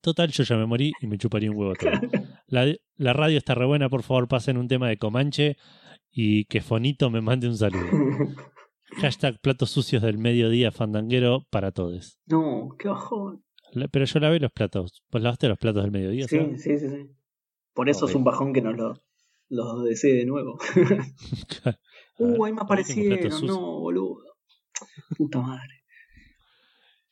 Total, 0.00 0.30
yo 0.32 0.42
ya 0.42 0.56
me 0.56 0.66
morí 0.66 0.92
y 1.00 1.06
me 1.06 1.18
chuparía 1.18 1.50
un 1.50 1.56
huevo 1.56 1.74
todo. 1.74 1.92
La, 2.48 2.66
la 2.96 3.12
radio 3.12 3.38
está 3.38 3.54
re 3.54 3.66
buena, 3.66 3.88
por 3.88 4.02
favor 4.02 4.26
pasen 4.26 4.56
un 4.56 4.66
tema 4.66 4.88
de 4.88 4.96
Comanche 4.96 5.56
y 6.10 6.44
que 6.46 6.60
Fonito 6.60 7.08
me 7.10 7.20
mande 7.20 7.46
un 7.48 7.56
saludo. 7.56 7.86
Hashtag 9.00 9.40
platos 9.40 9.70
sucios 9.70 10.02
del 10.02 10.18
mediodía 10.18 10.70
fandanguero 10.72 11.46
para 11.50 11.70
todos. 11.70 12.18
no, 12.26 12.70
qué 12.78 12.88
bajón. 12.88 13.44
Pero 13.90 14.04
yo 14.04 14.20
lavé 14.20 14.38
los 14.38 14.52
platos. 14.52 15.02
¿Vos 15.10 15.22
lavaste 15.22 15.48
los 15.48 15.56
platos 15.56 15.82
del 15.82 15.92
mediodía? 15.92 16.24
Sí, 16.28 16.36
Seba? 16.36 16.58
sí, 16.58 16.78
sí, 16.78 16.88
sí. 16.90 17.10
Por 17.74 17.88
eso 17.88 18.06
es 18.06 18.14
un 18.14 18.24
bajón 18.24 18.52
que 18.52 18.60
nos 18.60 18.76
lo, 18.76 19.02
lo 19.48 19.82
desee 19.82 20.14
de 20.14 20.26
nuevo. 20.26 20.58
Uh, 22.18 22.44
ahí 22.44 22.52
me 22.52 22.60
aparecieron, 22.60 23.46
no, 23.46 23.80
boludo. 23.80 24.22
Puta 25.16 25.40
madre. 25.40 25.82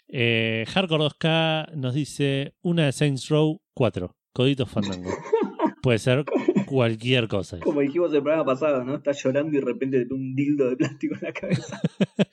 Eh, 0.06 0.64
Hardcore 0.68 1.04
2K 1.04 1.74
nos 1.74 1.94
dice 1.94 2.54
una 2.62 2.84
de 2.84 2.92
Saints 2.92 3.28
Row 3.28 3.60
4. 3.74 4.14
Coditos 4.32 4.70
fandango. 4.70 5.10
Puede 5.82 5.98
ser 5.98 6.24
cualquier 6.66 7.28
cosa. 7.28 7.58
Como 7.60 7.80
dijimos 7.80 8.12
el 8.12 8.22
programa 8.22 8.44
pasado, 8.44 8.84
¿no? 8.84 8.96
Estás 8.96 9.22
llorando 9.22 9.56
y 9.56 9.60
de 9.60 9.66
repente 9.66 10.04
te 10.04 10.14
un 10.14 10.34
dildo 10.34 10.68
de 10.68 10.76
plástico 10.76 11.14
en 11.14 11.20
la 11.22 11.32
cabeza. 11.32 11.80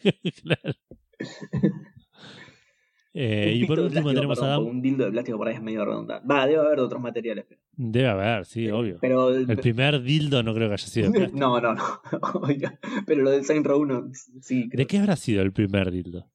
claro. 0.44 0.74
Eh, 3.20 3.52
y 3.56 3.66
por 3.66 3.80
último 3.80 4.14
tenemos 4.14 4.40
a 4.44 4.46
Adam. 4.54 4.68
Un 4.68 4.80
dildo 4.80 5.06
de 5.06 5.12
plástico 5.12 5.40
por 5.40 5.48
ahí 5.48 5.56
es 5.56 5.62
medio 5.64 5.84
redundante. 5.86 6.28
Va, 6.28 6.46
debe 6.46 6.60
haber 6.60 6.76
de 6.78 6.82
otros 6.84 7.02
materiales. 7.02 7.46
Pero, 7.50 7.62
Debe 7.76 8.08
haber, 8.10 8.46
sí, 8.46 8.70
obvio. 8.70 8.98
pero 9.02 9.30
El 9.36 9.58
primer 9.58 10.02
dildo 10.04 10.44
no 10.44 10.54
creo 10.54 10.68
que 10.68 10.74
haya 10.76 10.86
sido 10.88 11.10
de 11.12 11.18
plástico. 11.20 11.40
No, 11.40 11.60
no, 11.60 11.74
no. 11.74 11.84
Pero 13.08 13.22
lo 13.24 13.32
del 13.32 13.44
Saint 13.44 13.66
Row 13.66 13.82
1, 13.82 14.10
sí. 14.42 14.70
creo 14.70 14.78
¿De 14.78 14.86
qué 14.86 15.00
habrá 15.00 15.16
sido 15.16 15.42
el 15.42 15.52
primer 15.52 15.90
dildo? 15.90 16.28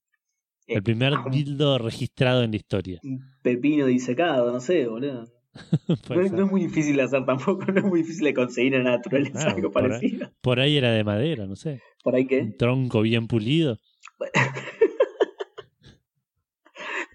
que- 0.67 0.75
El 0.75 0.83
primer 0.83 1.13
ah, 1.15 1.25
dildo 1.31 1.79
registrado 1.79 2.43
en 2.43 2.51
la 2.51 2.57
historia. 2.57 3.01
Pepino 3.43 3.87
disecado, 3.87 4.51
no 4.53 4.59
sé, 4.59 4.87
boludo. 4.89 5.27
No 6.11 6.21
es, 6.23 6.33
no 6.33 6.45
es 6.47 6.51
muy 6.51 6.63
difícil 6.63 6.97
de 6.97 7.03
hacer 7.03 7.25
tampoco, 7.27 7.65
no 7.71 7.79
es 7.79 7.85
muy 7.85 8.01
difícil 8.01 8.25
de 8.25 8.33
conseguir 8.35 8.75
en 8.75 8.85
la 8.85 8.93
naturaleza 8.93 9.39
Claro, 9.39 9.57
algo 9.57 9.71
por 9.71 9.83
ahí. 9.85 9.89
parecido. 9.91 10.31
Por 10.41 10.59
ahí 10.61 10.77
era 10.79 10.91
de 10.91 11.05
madera, 11.05 11.47
no 11.47 11.55
sé. 11.57 11.81
¿Por 12.03 12.15
ahí 12.17 12.27
qué? 12.27 12.41
Un 12.41 12.57
tronco 12.57 13.03
bien 13.03 13.27
pulido. 13.29 13.77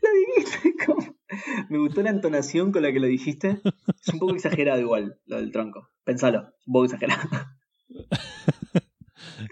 Lo 0.07 0.35
dijiste. 0.35 0.73
Me 1.69 1.77
gustó 1.77 2.01
la 2.01 2.09
entonación 2.09 2.71
con 2.71 2.83
la 2.83 2.91
que 2.91 2.99
lo 2.99 3.07
dijiste. 3.07 3.59
Es 4.01 4.13
un 4.13 4.19
poco 4.19 4.33
exagerado 4.35 4.79
igual, 4.79 5.19
lo 5.25 5.37
del 5.37 5.51
tronco. 5.51 5.89
Pensalo, 6.03 6.53
es 6.59 6.67
un 6.67 6.73
poco 6.73 6.85
exagerado. 6.85 7.29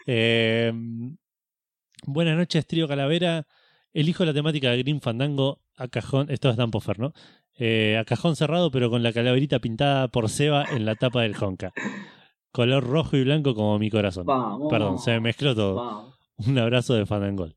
Eh, 0.07 0.71
buenas 2.05 2.37
noches, 2.37 2.67
Trío 2.67 2.87
Calavera. 2.87 3.47
Elijo 3.93 4.25
la 4.25 4.33
temática 4.33 4.69
de 4.69 4.83
Green 4.83 5.01
Fandango 5.01 5.61
a 5.77 5.87
cajón. 5.87 6.29
Esto 6.29 6.49
es 6.49 6.57
Dan 6.57 6.71
¿no? 6.97 7.13
Eh, 7.57 7.97
a 7.97 8.05
cajón 8.05 8.35
cerrado, 8.35 8.71
pero 8.71 8.89
con 8.89 9.03
la 9.03 9.13
calaverita 9.13 9.59
pintada 9.59 10.07
por 10.07 10.29
Seba 10.29 10.65
en 10.71 10.85
la 10.85 10.95
tapa 10.95 11.21
del 11.21 11.35
Honka. 11.39 11.71
Color 12.51 12.83
rojo 12.83 13.17
y 13.17 13.23
blanco 13.23 13.55
como 13.55 13.79
mi 13.79 13.89
corazón. 13.89 14.25
Vamos. 14.25 14.71
Perdón, 14.71 14.99
se 14.99 15.11
me 15.11 15.21
mezcló 15.21 15.55
todo. 15.55 15.75
Vamos. 15.75 16.15
Un 16.37 16.57
abrazo 16.57 16.93
de 16.93 17.05
Fandangol. 17.05 17.55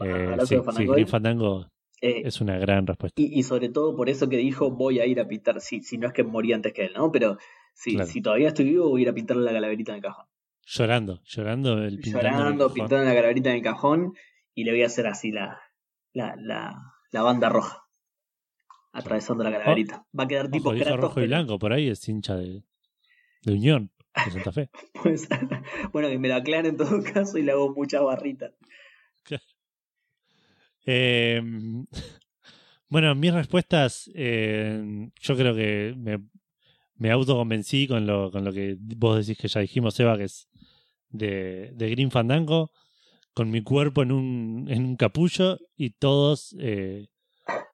Eh, 0.00 0.34
sí, 0.34 0.38
de 0.38 0.46
sí, 0.46 0.56
Fandango. 0.64 0.92
Green 0.92 1.08
Fandango 1.08 1.72
Eh, 2.02 2.22
es 2.26 2.40
una 2.40 2.58
gran 2.58 2.86
respuesta. 2.86 3.20
y, 3.22 3.38
y 3.38 3.42
sobre 3.44 3.68
todo 3.68 3.96
por 3.96 4.08
eso 4.10 4.28
que 4.28 4.36
dijo 4.36 4.70
voy 4.72 4.98
a 5.00 5.06
ir 5.06 5.20
a 5.20 5.26
pintar, 5.28 5.60
si, 5.60 5.82
si 5.82 5.96
no 5.98 6.08
es 6.08 6.12
que 6.12 6.24
morí 6.24 6.52
antes 6.52 6.72
que 6.72 6.86
él, 6.86 6.92
¿no? 6.96 7.10
Pero 7.12 7.38
si, 7.74 7.94
Claro. 7.94 8.10
si 8.10 8.20
todavía 8.20 8.48
estoy 8.48 8.64
vivo, 8.66 8.88
voy 8.90 9.00
a 9.00 9.04
ir 9.04 9.08
a 9.08 9.14
pintarle 9.14 9.44
la 9.44 9.52
calaverita 9.52 9.92
en 9.92 9.96
el 9.96 10.02
cajón. 10.02 10.26
Llorando, 10.66 11.20
llorando, 11.24 11.78
el 11.82 11.98
pintando 12.00 12.28
el 12.28 12.34
Llorando, 12.34 12.72
pintando 12.74 13.04
la 13.04 13.14
calaverita 13.14 13.50
en 13.50 13.56
el 13.56 13.62
cajón 13.62 14.12
y 14.54 14.64
le 14.64 14.72
voy 14.72 14.82
a 14.82 14.86
hacer 14.86 15.06
así 15.06 15.30
la, 15.32 15.60
la, 16.12 16.34
la, 16.36 16.74
la 17.12 17.22
banda 17.22 17.48
roja. 17.48 17.84
Atravesando 18.92 19.42
la 19.44 19.50
calaverita. 19.52 20.04
Va 20.18 20.24
a 20.24 20.28
quedar 20.28 20.50
tipo 20.50 20.68
Ojo, 20.70 20.78
Kratos, 20.78 21.00
rojo 21.00 21.20
y 21.22 21.26
blanco, 21.26 21.58
por 21.58 21.72
ahí 21.72 21.88
es 21.88 22.06
hincha 22.08 22.36
de, 22.36 22.62
de 23.42 23.52
Unión, 23.52 23.90
de 24.26 24.30
Santa 24.32 24.52
Fe. 24.52 24.68
puede 25.02 25.16
ser. 25.16 25.38
Bueno, 25.92 26.08
que 26.08 26.18
me 26.18 26.28
lo 26.28 26.34
aclare 26.34 26.68
en 26.68 26.76
todo 26.76 27.00
caso 27.02 27.38
y 27.38 27.42
le 27.42 27.52
hago 27.52 27.72
muchas 27.74 28.02
barritas. 28.02 28.52
Eh, 30.86 31.40
bueno, 32.88 33.14
mis 33.14 33.32
respuestas, 33.32 34.10
eh, 34.14 35.08
yo 35.20 35.36
creo 35.36 35.54
que 35.54 35.94
me, 35.96 36.18
me 36.96 37.10
autoconvencí 37.10 37.86
con 37.86 38.06
lo, 38.06 38.30
con 38.30 38.44
lo 38.44 38.52
que 38.52 38.76
vos 38.78 39.18
decís 39.26 39.40
que 39.40 39.48
ya 39.48 39.60
dijimos, 39.60 39.98
Eva, 40.00 40.16
que 40.18 40.24
es 40.24 40.48
de, 41.10 41.72
de 41.74 41.90
Green 41.90 42.10
Fandango, 42.10 42.70
con 43.34 43.50
mi 43.50 43.62
cuerpo 43.62 44.02
en 44.02 44.12
un, 44.12 44.66
en 44.68 44.84
un 44.84 44.96
capullo 44.96 45.58
y 45.76 45.90
todos 45.90 46.54
eh, 46.58 47.06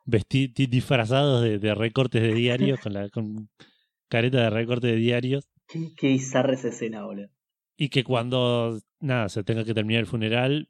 vesti- 0.06 0.52
di- 0.54 0.66
disfrazados 0.66 1.42
de, 1.42 1.58
de 1.58 1.74
recortes 1.74 2.22
de 2.22 2.32
diarios, 2.34 2.78
con, 2.80 2.92
la, 2.92 3.08
con 3.08 3.48
careta 4.08 4.38
de 4.42 4.50
recorte 4.50 4.86
de 4.86 4.96
diarios. 4.96 5.48
Qué, 5.66 5.92
qué 5.96 6.08
bizarra 6.08 6.54
esa 6.54 6.68
escena, 6.68 7.04
boludo. 7.04 7.28
Y 7.76 7.88
que 7.90 8.02
cuando, 8.04 8.80
nada, 9.00 9.28
se 9.28 9.44
tenga 9.44 9.64
que 9.64 9.74
terminar 9.74 10.00
el 10.00 10.06
funeral, 10.06 10.68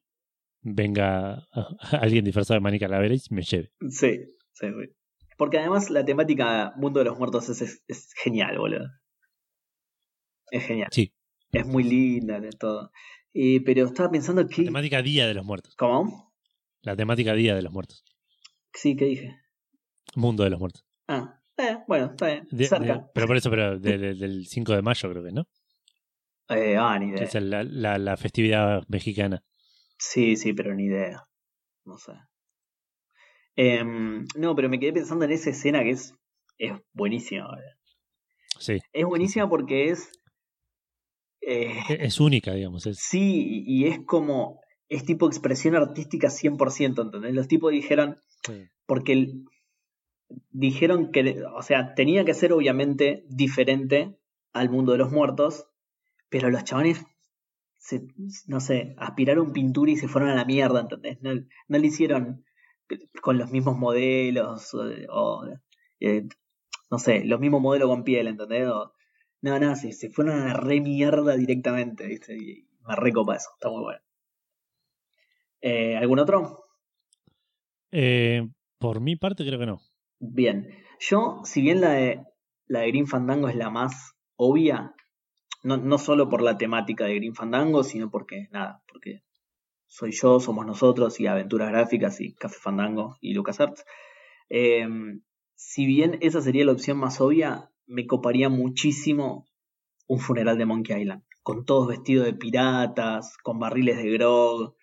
venga 0.62 1.47
alguien 2.01 2.24
disfrazado 2.24 2.56
de 2.56 2.60
Manica 2.62 2.86
Calavera 2.86 3.14
y 3.14 3.20
me 3.30 3.43
lleve. 3.43 3.72
Sí, 3.89 4.16
sí, 4.52 4.66
sí. 4.66 4.94
Porque 5.36 5.59
además 5.59 5.89
la 5.90 6.05
temática 6.05 6.72
Mundo 6.76 6.98
de 6.98 7.05
los 7.06 7.18
Muertos 7.18 7.48
es, 7.48 7.62
es, 7.62 7.82
es 7.86 8.12
genial, 8.22 8.59
boludo. 8.59 8.86
Es 10.51 10.64
genial. 10.64 10.89
Sí. 10.90 11.12
Es 11.52 11.66
muy 11.66 11.85
linda 11.85 12.40
de 12.40 12.51
todo. 12.51 12.90
Eh, 13.35 13.60
pero 13.64 13.86
estaba 13.86 14.10
pensando 14.10 14.43
La 14.43 14.48
que. 14.48 14.64
temática 14.64 15.02
Día 15.02 15.26
de 15.26 15.35
los 15.35 15.44
Muertos. 15.44 15.76
¿Cómo? 15.76 16.35
La 16.82 16.97
temática 16.97 17.35
Día 17.35 17.55
de 17.55 17.62
los 17.62 17.72
Muertos. 17.72 18.05
Sí, 18.72 18.97
¿qué 18.97 19.05
dije? 19.06 19.36
Mundo 20.14 20.44
de 20.44 20.51
los 20.51 20.59
Muertos. 20.59 20.85
Ah, 21.06 21.40
eh, 21.56 21.78
bueno, 21.86 22.06
está 22.06 22.26
bien. 22.26 22.48
De- 22.51 22.64
Cerca. 22.66 22.94
de- 22.94 23.05
pero 23.14 23.26
por 23.26 23.36
eso, 23.36 23.51
pero 23.51 23.78
de- 23.78 23.98
de- 23.98 24.14
del 24.14 24.47
5 24.47 24.72
de 24.74 24.82
mayo 24.82 25.10
creo 25.10 25.22
que, 25.24 25.32
¿no? 25.32 25.47
Eh, 26.48 26.76
ah, 26.78 26.98
ni 26.98 27.10
idea. 27.10 27.24
es 27.24 27.35
la, 27.35 27.62
la- 27.62 27.98
la 27.98 28.16
festividad 28.16 28.82
mexicana. 28.89 29.43
Sí, 29.98 30.36
sí, 30.36 30.52
pero 30.52 30.74
ni 30.74 30.84
idea. 30.84 31.24
No 31.84 31.98
sé. 31.98 32.12
Em, 33.56 34.24
no, 34.36 34.54
pero 34.54 34.68
me 34.68 34.78
quedé 34.78 34.92
pensando 34.92 35.24
en 35.24 35.32
esa 35.32 35.50
escena 35.50 35.82
que 35.82 35.90
es, 35.90 36.14
es 36.58 36.72
buenísima. 36.92 37.48
Sí. 38.58 38.78
Es 38.92 39.04
buenísima 39.04 39.48
porque 39.48 39.90
es 39.90 40.10
Eh, 41.40 41.80
E- 41.88 42.06
Es 42.06 42.20
única, 42.20 42.52
digamos. 42.52 42.86
Es, 42.86 42.98
sí, 42.98 43.62
y 43.66 43.86
es 43.86 44.00
como, 44.04 44.60
es 44.88 45.04
tipo 45.04 45.26
expresión 45.26 45.76
artística 45.76 46.30
100%, 46.30 47.02
¿entendés? 47.02 47.34
Los 47.34 47.48
tipos 47.48 47.72
dijeron, 47.72 48.18
porque 48.86 49.12
el- 49.12 49.44
dijeron 50.50 51.10
que, 51.12 51.42
o 51.54 51.62
sea, 51.62 51.94
tenía 51.94 52.24
que 52.24 52.34
ser 52.34 52.52
obviamente 52.52 53.24
diferente 53.28 54.18
al 54.52 54.68
mundo 54.68 54.92
de 54.92 54.98
los 54.98 55.10
muertos, 55.12 55.66
pero 56.28 56.50
los 56.50 56.64
chabones, 56.64 57.04
se, 57.89 58.06
no 58.47 58.60
sé, 58.60 58.94
aspiraron 58.98 59.52
pintura 59.52 59.90
y 59.90 59.97
se 59.97 60.09
fueron 60.09 60.31
a 60.31 60.35
la 60.35 60.44
mierda, 60.44 60.81
¿entendés? 60.81 61.19
No, 61.23 61.32
no 61.35 61.78
le 61.78 61.86
hicieron 61.86 62.44
con 63.23 63.39
los 63.39 63.51
mismos 63.51 63.77
modelos, 63.78 64.74
o, 64.74 64.82
o, 65.10 65.47
eh, 66.01 66.28
no 66.90 66.98
sé, 66.98 67.24
los 67.24 67.40
mismos 67.40 67.62
modelos 67.62 67.89
con 67.89 68.05
piel, 68.05 68.27
¿entendés? 68.28 68.69
O- 68.69 68.93
no, 69.40 69.59
no, 69.59 69.74
se, 69.77 69.93
se 69.93 70.10
fueron 70.10 70.40
a 70.40 70.47
la 70.48 70.55
re 70.55 70.81
mierda 70.81 71.36
directamente, 71.36 72.06
¿viste? 72.06 72.36
Y 72.36 72.69
me 72.86 72.97
recopa 72.97 73.36
eso, 73.36 73.51
está 73.56 73.70
muy 73.70 73.82
bueno. 73.82 74.01
Eh, 75.60 75.97
¿Algún 75.97 76.19
otro? 76.19 76.65
Eh, 77.90 78.47
por 78.78 79.01
mi 79.01 79.16
parte, 79.16 79.44
creo 79.47 79.59
que 79.59 79.66
no. 79.66 79.81
Bien. 80.20 80.74
Yo, 81.01 81.40
si 81.44 81.62
bien 81.62 81.81
la 81.81 81.90
de, 81.93 82.24
la 82.66 82.81
de 82.81 82.89
Green 82.89 83.06
Fandango 83.06 83.48
es 83.48 83.56
la 83.56 83.70
más 83.70 84.12
obvia, 84.36 84.94
no, 85.62 85.76
no 85.76 85.98
solo 85.98 86.28
por 86.28 86.43
la 86.43 86.56
temática 86.59 87.05
de 87.05 87.16
Green 87.16 87.35
Fandango, 87.35 87.82
sino 87.85 88.10
porque, 88.10 88.48
nada, 88.52 88.82
porque 88.90 89.22
soy 89.86 90.12
yo, 90.12 90.40
somos 90.40 90.66
nosotros, 90.66 91.18
y 91.20 91.26
Aventuras 91.26 91.70
Gráficas, 91.70 92.20
y 92.20 92.35
Café 92.35 92.56
Fandango, 92.60 93.16
y 93.20 93.35
LucasArts. 93.35 93.85
Eh, 94.51 94.86
si 95.55 95.86
bien 95.86 96.18
esa 96.20 96.40
sería 96.40 96.64
la 96.64 96.72
opción 96.72 96.98
más 96.98 97.20
obvia, 97.20 97.70
me 97.86 98.06
coparía 98.06 98.48
muchísimo 98.48 99.47
un 100.06 100.20
funeral 100.20 100.59
de 100.59 100.66
Monkey 100.66 101.02
Island, 101.02 101.22
con 101.43 101.64
todos 101.64 101.89
vestidos 101.89 102.26
de 102.26 102.35
piratas, 102.35 103.36
con 103.39 103.59
barriles 103.59 103.97
de 103.97 104.10
grog, 104.12 104.74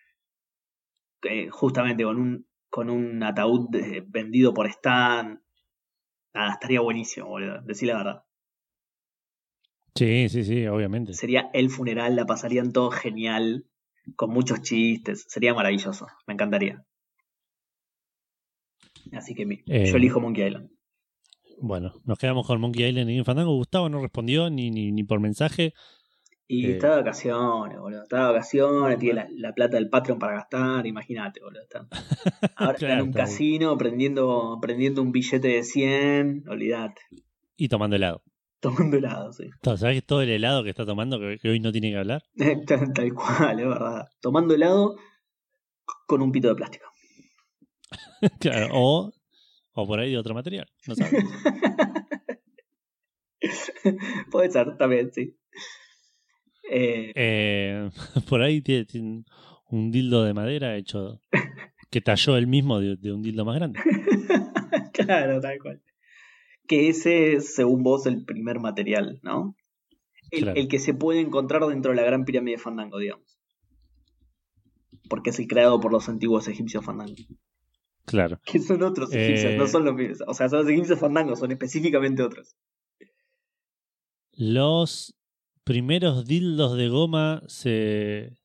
eh, 1.24 1.50
justamente 1.50 2.04
con 2.04 2.18
un, 2.20 2.48
con 2.70 2.90
un 2.90 3.24
ataúd 3.24 3.70
de- 3.70 4.04
vendido 4.08 4.54
por 4.54 4.68
Stan. 4.68 5.42
Nada, 6.34 6.52
estaría 6.52 6.82
buenísimo, 6.82 7.28
boludo. 7.28 7.62
Decí 7.64 7.86
la 7.86 7.98
verdad. 7.98 8.24
Sí, 9.96 10.28
sí, 10.30 10.44
sí, 10.44 10.68
obviamente. 10.68 11.14
Sería 11.14 11.50
el 11.54 11.70
funeral, 11.70 12.16
la 12.16 12.26
pasarían 12.26 12.74
todo 12.74 12.92
genial, 12.92 13.66
con 14.16 14.30
muchos 14.32 14.62
chistes. 14.62 15.26
Sería 15.30 15.54
maravilloso. 15.54 16.08
Me 16.28 16.34
encantaría. 16.34 16.86
Así 19.14 19.34
que 19.36 19.46
mi- 19.46 19.62
Eh, 19.68 19.86
yo 19.86 19.98
elijo 19.98 20.20
Monkey 20.20 20.46
Island. 20.48 20.70
Bueno, 21.62 21.94
nos 22.04 22.18
quedamos 22.20 22.46
con 22.46 22.60
Monkey 22.60 22.86
Island 22.90 23.10
y 23.10 23.24
Fandango. 23.24 23.56
Gustavo 23.56 23.88
no 23.88 24.02
respondió 24.02 24.50
ni, 24.50 24.70
ni, 24.72 24.92
ni 24.92 25.04
por 25.04 25.20
mensaje. 25.22 25.74
Y 26.48 26.68
eh, 26.68 26.72
está 26.74 26.90
de 26.92 26.98
vacaciones, 26.98 27.80
boludo. 27.80 28.04
Está 28.04 28.18
de 28.28 28.34
vacaciones, 28.34 29.00
tiene 29.00 29.16
la, 29.16 29.28
la 29.32 29.54
plata 29.54 29.78
del 29.78 29.90
Patreon 29.90 30.20
para 30.20 30.34
gastar, 30.34 30.86
imagínate, 30.86 31.40
boludo. 31.42 31.62
Está. 31.64 31.88
Ahora 32.58 32.74
está 32.78 32.94
en 32.94 33.02
un 33.02 33.10
está 33.10 33.20
bien. 33.20 33.26
casino 33.28 33.78
prendiendo, 33.78 34.60
prendiendo 34.62 35.02
un 35.02 35.12
billete 35.14 35.48
de 35.48 35.64
100, 35.64 36.44
olvidate. 36.50 37.02
Y 37.56 37.70
tomando 37.70 37.96
helado. 37.96 38.22
Tomando 38.66 38.98
helado, 38.98 39.32
sí. 39.32 39.48
¿Sabes 39.78 40.04
todo 40.06 40.22
el 40.24 40.30
helado 40.30 40.64
que 40.64 40.72
está 40.72 40.86
tomando 40.88 41.20
que, 41.20 41.38
que 41.40 41.50
hoy 41.50 41.60
no 41.60 41.72
tiene 41.72 41.92
que 41.92 41.98
hablar? 41.98 42.24
Tal, 42.66 42.66
tal 42.96 43.14
cual, 43.14 43.60
es 43.60 43.68
verdad. 43.68 44.08
Tomando 44.22 44.56
helado 44.56 44.96
con 46.08 46.22
un 46.24 46.32
pito 46.32 46.48
de 46.50 46.56
plástico. 46.56 46.86
Claro, 48.40 48.70
o, 48.72 49.12
o 49.74 49.88
por 49.88 50.00
ahí 50.00 50.10
de 50.12 50.18
otro 50.18 50.34
material. 50.34 50.68
No 50.88 50.96
sabes. 50.96 51.14
Puede 54.32 54.50
ser, 54.52 54.76
también, 54.78 55.12
sí. 55.14 55.38
Eh, 56.72 57.12
Eh, 57.16 57.90
por 58.28 58.42
ahí 58.42 58.62
tiene, 58.62 58.86
tiene 58.86 59.24
un 59.70 59.92
dildo 59.92 60.24
de 60.24 60.34
madera 60.34 60.76
hecho 60.76 61.22
que 61.92 62.02
talló 62.02 62.36
él 62.38 62.48
mismo 62.48 62.80
de, 62.80 62.96
de 62.96 63.14
un 63.14 63.22
dildo 63.22 63.46
más 63.46 63.56
grande. 63.58 63.80
claro, 64.94 65.40
tal 65.40 65.60
cual. 65.60 65.82
Que 66.68 66.90
ese 66.90 67.34
es, 67.34 67.54
según 67.56 67.84
vos, 67.84 68.06
el 68.06 68.26
primer 68.26 68.60
material, 68.60 69.20
¿no? 69.24 69.56
El, 70.32 70.44
Claro. 70.44 70.60
el 70.60 70.68
que 70.68 70.80
se 70.80 70.94
puede 70.94 71.20
encontrar 71.20 71.64
dentro 71.68 71.92
de 71.92 71.98
la 71.98 72.04
gran 72.04 72.26
pirámide 72.26 72.56
de 72.58 72.62
Fandango, 72.62 72.98
digamos. 72.98 73.38
Porque 75.10 75.30
es 75.30 75.40
el 75.40 75.48
creado 75.48 75.80
por 75.80 75.92
los 75.92 76.10
antiguos 76.10 76.48
egipcios 76.48 76.84
Fandango. 76.84 77.14
Claro. 78.06 78.40
Que 78.46 78.60
son 78.60 78.82
otros 78.84 79.14
egipcios, 79.14 79.54
Eh. 79.54 79.58
no 79.58 79.68
son 79.68 79.86
los 79.86 79.94
mismos. 79.96 80.24
O 80.28 80.34
sea, 80.34 80.50
son 80.50 80.60
los 80.60 80.70
egipcios 80.70 81.00
Fandango, 81.00 81.36
son 81.36 81.52
específicamente 81.52 82.24
otros. 82.24 82.56
Los 84.32 85.16
primeros 85.64 86.26
dildos 86.26 86.76
de 86.78 86.90
goma 86.90 87.42
se, 87.48 88.38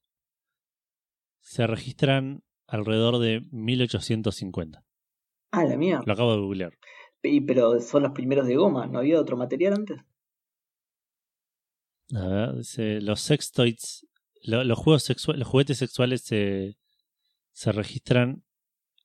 se 1.41 1.67
registran 1.67 2.43
alrededor 2.67 3.19
de 3.19 3.43
1850. 3.51 4.85
Ah, 5.53 5.65
la 5.65 5.77
mía. 5.77 6.01
Lo 6.07 6.13
acabo 6.13 6.33
de 6.35 6.41
googlear. 6.41 6.73
Y, 7.23 7.41
pero 7.43 7.81
son 7.81 8.03
los 8.05 8.13
primeros 8.13 8.47
de 8.47 8.57
goma, 8.57 8.87
¿no 8.87 8.99
había 8.99 9.21
otro 9.21 9.37
material 9.37 9.75
antes? 9.75 10.01
A 12.15 12.27
ver, 12.27 12.57
dice, 12.57 13.01
los 13.01 13.21
sextoys, 13.21 14.07
lo- 14.43 14.65
los 14.65 14.79
juegos 14.79 15.05
sexuales, 15.05 15.39
los 15.41 15.49
juguetes 15.49 15.79
sexuales 15.79 16.23
se, 16.23 16.77
se 17.53 17.73
registran 17.73 18.43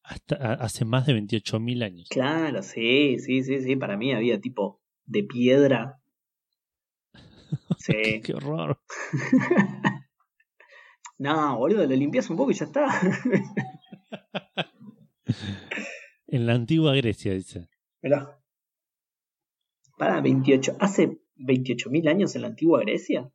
hasta 0.04 0.36
a- 0.36 0.54
hace 0.54 0.86
más 0.86 1.06
de 1.06 1.14
28.000 1.14 1.84
años. 1.84 2.08
Claro, 2.10 2.64
sí, 2.64 3.20
sí, 3.20 3.44
sí, 3.44 3.62
sí. 3.62 3.76
Para 3.76 3.98
mí 3.98 4.14
había 4.14 4.40
tipo 4.40 4.82
de 5.06 5.24
piedra. 5.24 6.00
Sí. 7.78 7.94
Qué 8.24 8.34
horror. 8.34 8.80
no, 11.18 11.58
boludo, 11.58 11.86
lo 11.86 11.96
limpias 11.96 12.30
un 12.30 12.38
poco 12.38 12.52
y 12.52 12.56
ya 12.56 12.66
está. 12.66 12.88
En 16.28 16.46
la 16.48 16.54
antigua 16.54 16.96
Grecia, 16.96 17.34
dice. 17.34 17.70
Mirá. 18.06 18.40
Para 19.98 20.22
28. 20.22 20.78
¿Hace 20.80 21.20
28.000 21.38 22.08
años 22.08 22.36
en 22.36 22.44
la 22.44 22.50
antigua 22.50 22.82
Grecia? 22.82 23.32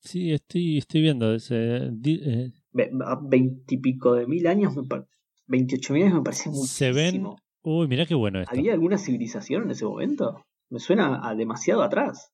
Sí, 0.00 0.30
estoy, 0.32 0.76
estoy 0.76 1.00
viendo. 1.00 1.32
Di- 1.32 2.20
eh, 2.22 2.52
Ve- 2.72 2.90
a 3.06 3.16
20 3.20 3.74
y 3.74 3.78
pico 3.78 4.12
de 4.14 4.26
mil 4.26 4.46
años, 4.46 4.76
me 4.76 4.84
pa- 4.84 5.08
28.000 5.46 6.02
años 6.04 6.16
me 6.16 6.22
parece 6.22 6.52
Se 6.52 6.92
ven- 6.92 7.22
muchísimo. 7.22 7.36
uy, 7.62 7.88
mirá 7.88 8.04
qué 8.04 8.14
bueno 8.14 8.40
esto. 8.40 8.54
¿Había 8.54 8.74
alguna 8.74 8.98
civilización 8.98 9.62
en 9.64 9.70
ese 9.70 9.86
momento? 9.86 10.44
Me 10.68 10.78
suena 10.78 11.26
a 11.26 11.34
demasiado 11.34 11.82
atrás. 11.82 12.30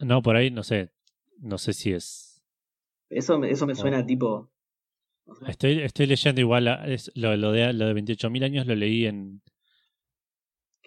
No, 0.00 0.22
por 0.22 0.34
ahí 0.34 0.50
no 0.50 0.64
sé. 0.64 0.90
No 1.38 1.56
sé 1.58 1.72
si 1.72 1.92
es. 1.92 2.42
Eso, 3.10 3.38
me- 3.38 3.50
eso 3.50 3.64
me 3.66 3.76
suena 3.76 3.98
a 3.98 4.06
tipo. 4.06 4.50
no 5.26 5.34
sé. 5.36 5.44
Estoy, 5.50 5.78
estoy 5.82 6.06
leyendo 6.06 6.40
igual. 6.40 6.66
a- 6.66 6.84
es- 6.88 7.12
lo, 7.14 7.36
lo 7.36 7.52
de, 7.52 7.72
lo 7.72 7.86
de 7.86 7.92
28.000 7.94 8.42
años 8.44 8.66
lo 8.66 8.74
leí 8.74 9.06
en, 9.06 9.40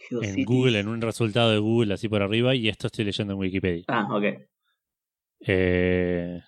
en. 0.10 0.44
Google, 0.46 0.80
en 0.80 0.88
un 0.88 1.02
resultado 1.02 1.52
de 1.52 1.60
Google, 1.60 1.94
así 1.94 2.10
por 2.10 2.22
arriba. 2.22 2.56
Y 2.56 2.70
esto 2.70 2.88
estoy 2.88 3.06
leyendo 3.06 3.34
en 3.34 3.40
Wikipedia. 3.40 3.84
Ah, 3.88 4.08
ok. 4.12 4.24
Eh, 5.48 6.42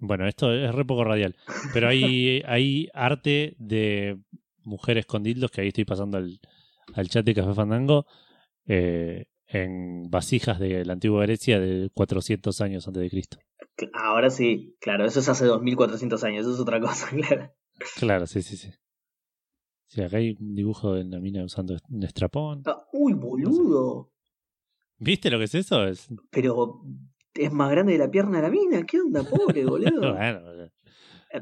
bueno, 0.00 0.26
esto 0.26 0.52
es 0.52 0.74
re 0.74 0.84
poco 0.84 1.04
radial. 1.04 1.36
Pero 1.72 1.88
hay, 1.88 2.42
hay 2.46 2.88
arte 2.92 3.54
de 3.58 4.18
mujeres 4.64 5.06
con 5.06 5.22
dildos 5.22 5.50
que 5.50 5.60
ahí 5.60 5.68
estoy 5.68 5.84
pasando 5.84 6.18
al, 6.18 6.40
al 6.94 7.08
chat 7.08 7.24
de 7.24 7.34
Café 7.34 7.54
Fandango. 7.54 8.06
eh, 8.66 9.26
en 9.52 10.10
vasijas 10.10 10.58
de 10.58 10.84
la 10.84 10.94
antigua 10.94 11.22
Grecia 11.22 11.60
de 11.60 11.90
400 11.92 12.60
años 12.62 12.88
antes 12.88 13.02
de 13.02 13.10
Cristo. 13.10 13.38
Ahora 13.92 14.30
sí, 14.30 14.76
claro, 14.80 15.04
eso 15.04 15.20
es 15.20 15.28
hace 15.28 15.44
2400 15.44 16.24
años, 16.24 16.46
eso 16.46 16.54
es 16.54 16.60
otra 16.60 16.80
cosa, 16.80 17.08
claro. 17.14 17.52
Claro, 17.96 18.26
sí, 18.26 18.42
sí, 18.42 18.56
sí. 18.56 18.70
Sí, 19.92 20.00
acá 20.00 20.16
hay 20.16 20.34
un 20.40 20.54
dibujo 20.54 20.94
de 20.94 21.04
la 21.04 21.20
mina 21.20 21.44
usando 21.44 21.76
un 21.90 22.02
estrapón. 22.02 22.62
Ah, 22.64 22.82
uy, 22.94 23.12
boludo. 23.12 24.10
¿Viste 24.98 25.30
lo 25.30 25.36
que 25.36 25.44
es 25.44 25.54
eso? 25.54 25.84
Es... 25.86 26.08
Pero 26.30 26.80
es 27.34 27.52
más 27.52 27.70
grande 27.70 27.92
de 27.92 27.98
la 27.98 28.10
pierna 28.10 28.38
de 28.38 28.42
la 28.44 28.50
mina, 28.50 28.84
¿qué 28.86 28.98
onda, 29.00 29.22
pobre, 29.22 29.64
boludo? 29.66 30.14
Bueno, 30.14 30.40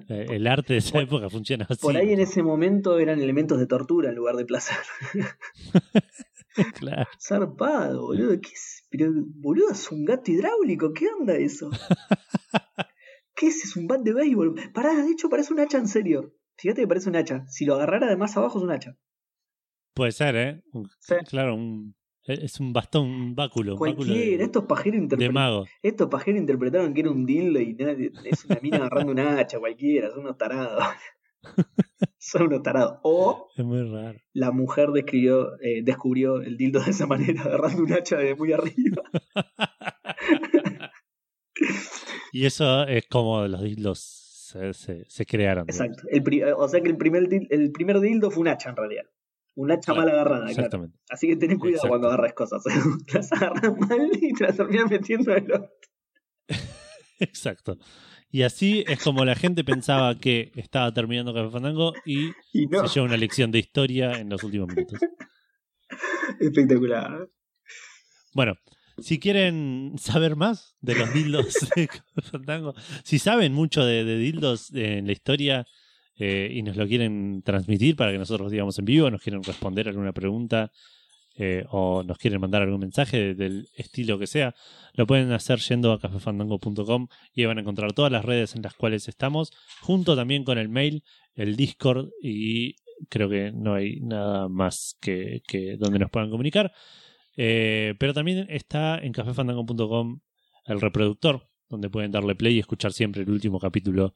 eh, 0.08 0.26
el 0.30 0.48
arte 0.48 0.72
de 0.72 0.78
esa 0.80 0.94
Por- 0.94 1.02
época 1.02 1.30
funciona 1.30 1.64
así. 1.68 1.80
Por 1.80 1.96
ahí 1.96 2.12
en 2.12 2.18
ese 2.18 2.42
momento 2.42 2.98
eran 2.98 3.20
elementos 3.20 3.56
de 3.60 3.68
tortura 3.68 4.08
en 4.08 4.16
lugar 4.16 4.34
de 4.34 4.44
placer. 4.46 4.76
Claro. 6.74 7.08
Zarpado, 7.18 8.02
boludo. 8.02 8.38
¿Qué 8.40 8.48
es? 8.52 8.84
Pero, 8.90 9.12
boludo, 9.14 9.70
es 9.70 9.90
un 9.92 10.04
gato 10.04 10.32
hidráulico. 10.32 10.92
¿Qué 10.92 11.06
onda 11.18 11.34
eso? 11.36 11.70
¿Qué 13.36 13.46
es? 13.46 13.64
Es 13.64 13.76
un 13.76 13.86
bat 13.86 14.00
de 14.02 14.12
béisbol. 14.12 14.56
Pará, 14.74 14.94
de 14.96 15.12
hecho 15.12 15.28
parece 15.30 15.52
un 15.54 15.60
hacha 15.60 15.78
en 15.78 15.86
serio. 15.86 16.34
Fíjate 16.60 16.82
que 16.82 16.88
parece 16.88 17.08
un 17.08 17.16
hacha. 17.16 17.44
Si 17.48 17.64
lo 17.64 17.74
agarrara 17.74 18.06
de 18.08 18.16
más 18.16 18.36
abajo 18.36 18.58
es 18.58 18.64
un 18.64 18.70
hacha. 18.70 18.96
Puede 19.94 20.12
ser, 20.12 20.36
¿eh? 20.36 20.62
Un- 20.72 20.88
Sí. 21.00 21.14
Claro, 21.28 21.54
un, 21.56 21.94
es 22.24 22.60
un 22.60 22.72
bastón, 22.72 23.06
un 23.08 23.34
báculo. 23.34 23.74
Un 23.74 23.80
báculo 23.80 23.96
Cualquiera. 24.06 24.38
de, 24.38 24.44
Estos 24.44 24.64
pajeros 24.66 24.98
interpretaron. 25.00 25.66
Estos 25.82 26.08
pajeros 26.08 26.40
interpretaron 26.40 26.94
que 26.94 27.00
era 27.00 27.10
un 27.10 27.26
dildo 27.26 27.60
y 27.60 27.74
nadie- 27.74 28.12
es 28.24 28.44
una 28.44 28.58
mina 28.62 28.76
agarrando 28.78 29.12
un 29.12 29.20
hacha, 29.20 29.58
cualquiera. 29.58 30.10
Son 30.10 30.20
unos 30.20 30.36
tarados. 30.38 30.84
Son 32.18 32.42
unos 32.42 32.62
tarados. 32.62 32.98
O 33.02 33.48
Es 33.56 33.64
muy 33.64 33.82
raro. 33.90 34.18
la 34.34 34.50
mujer 34.52 34.90
describió, 34.90 35.58
eh, 35.60 35.82
descubrió 35.82 36.42
el 36.42 36.56
dildo 36.58 36.80
de 36.80 36.90
esa 36.90 37.06
manera, 37.06 37.42
agarrando 37.42 37.82
un 37.82 37.92
hacha 37.94 38.16
de 38.18 38.34
muy 38.34 38.52
arriba. 38.52 39.02
Y 42.32 42.46
eso 42.46 42.84
es 42.86 43.06
como 43.08 43.46
los 43.48 43.62
dildos 43.62 44.19
se, 44.50 44.74
se, 44.74 45.04
se 45.08 45.26
crearon. 45.26 45.64
Exacto. 45.68 46.02
El 46.08 46.22
o 46.56 46.68
sea 46.68 46.80
que 46.80 46.88
el 46.88 46.96
primer, 46.96 47.28
el 47.50 47.72
primer 47.72 48.00
dildo 48.00 48.30
fue 48.30 48.42
un 48.42 48.48
hacha 48.48 48.70
en 48.70 48.76
realidad. 48.76 49.04
Un 49.54 49.70
hacha 49.70 49.92
Claro, 49.92 50.00
mal 50.00 50.08
agarrada, 50.10 50.38
claro. 50.46 50.50
Exactamente. 50.52 50.98
Así 51.08 51.28
que 51.28 51.36
ten 51.36 51.58
cuidado 51.58 51.76
Exacto. 51.76 51.88
cuando 51.88 52.08
agarres 52.08 52.32
cosas. 52.34 52.62
las 53.14 53.32
agarras 53.32 53.76
mal 53.78 54.10
y 54.20 54.32
te 54.32 54.44
las 54.44 54.56
terminas 54.56 54.90
metiendo 54.90 55.36
en 55.36 55.44
el 55.44 55.52
orto. 55.52 55.70
Exacto. 57.20 57.78
Y 58.32 58.42
así 58.42 58.84
es 58.86 59.02
como 59.02 59.24
la 59.24 59.34
gente 59.34 59.64
pensaba 59.64 60.16
que 60.18 60.52
estaba 60.54 60.92
terminando 60.92 61.34
Café 61.34 61.50
Fandango 61.50 61.92
y 62.04 62.30
Y 62.52 62.66
no, 62.66 62.86
se 62.86 62.94
lleva 62.94 63.06
una 63.06 63.16
lección 63.16 63.50
de 63.50 63.58
historia 63.58 64.12
en 64.12 64.30
los 64.30 64.42
últimos 64.44 64.68
minutos. 64.68 65.00
espectacular. 66.38 67.28
Bueno, 68.34 68.54
si 69.00 69.18
quieren 69.18 69.94
saber 69.98 70.36
más 70.36 70.76
de 70.80 70.94
los 70.96 71.12
dildos 71.12 71.54
de 71.76 71.88
Fandango, 72.22 72.74
si 73.04 73.18
saben 73.18 73.52
mucho 73.52 73.84
de, 73.84 74.04
de 74.04 74.18
dildos 74.18 74.72
en 74.74 75.06
la 75.06 75.12
historia 75.12 75.66
eh, 76.16 76.50
y 76.52 76.62
nos 76.62 76.76
lo 76.76 76.86
quieren 76.86 77.42
transmitir 77.44 77.96
para 77.96 78.12
que 78.12 78.18
nosotros 78.18 78.50
digamos 78.50 78.78
en 78.78 78.84
vivo, 78.84 79.10
nos 79.10 79.22
quieren 79.22 79.42
responder 79.42 79.88
alguna 79.88 80.12
pregunta 80.12 80.70
eh, 81.36 81.64
o 81.70 82.02
nos 82.02 82.18
quieren 82.18 82.40
mandar 82.40 82.62
algún 82.62 82.80
mensaje 82.80 83.16
de- 83.18 83.34
del 83.34 83.68
estilo 83.76 84.18
que 84.18 84.26
sea, 84.26 84.54
lo 84.94 85.06
pueden 85.06 85.32
hacer 85.32 85.58
yendo 85.60 85.92
a 85.92 86.00
cafefandango.com 86.00 87.08
y 87.34 87.40
ahí 87.40 87.46
van 87.46 87.58
a 87.58 87.60
encontrar 87.62 87.92
todas 87.92 88.12
las 88.12 88.24
redes 88.24 88.54
en 88.56 88.62
las 88.62 88.74
cuales 88.74 89.08
estamos, 89.08 89.52
junto 89.80 90.14
también 90.16 90.44
con 90.44 90.58
el 90.58 90.68
mail, 90.68 91.02
el 91.34 91.56
Discord 91.56 92.08
y 92.22 92.76
creo 93.08 93.30
que 93.30 93.52
no 93.52 93.72
hay 93.74 94.00
nada 94.00 94.48
más 94.48 94.96
que, 95.00 95.42
que 95.48 95.76
donde 95.78 95.98
nos 96.00 96.10
puedan 96.10 96.28
comunicar. 96.30 96.72
Eh, 97.36 97.94
pero 97.98 98.12
también 98.12 98.46
está 98.50 98.98
en 98.98 99.12
cafefandango.com 99.12 100.20
el 100.66 100.80
reproductor, 100.80 101.48
donde 101.68 101.88
pueden 101.90 102.10
darle 102.10 102.34
play 102.34 102.56
y 102.56 102.58
escuchar 102.58 102.92
siempre 102.92 103.22
el 103.22 103.30
último 103.30 103.58
capítulo 103.58 104.12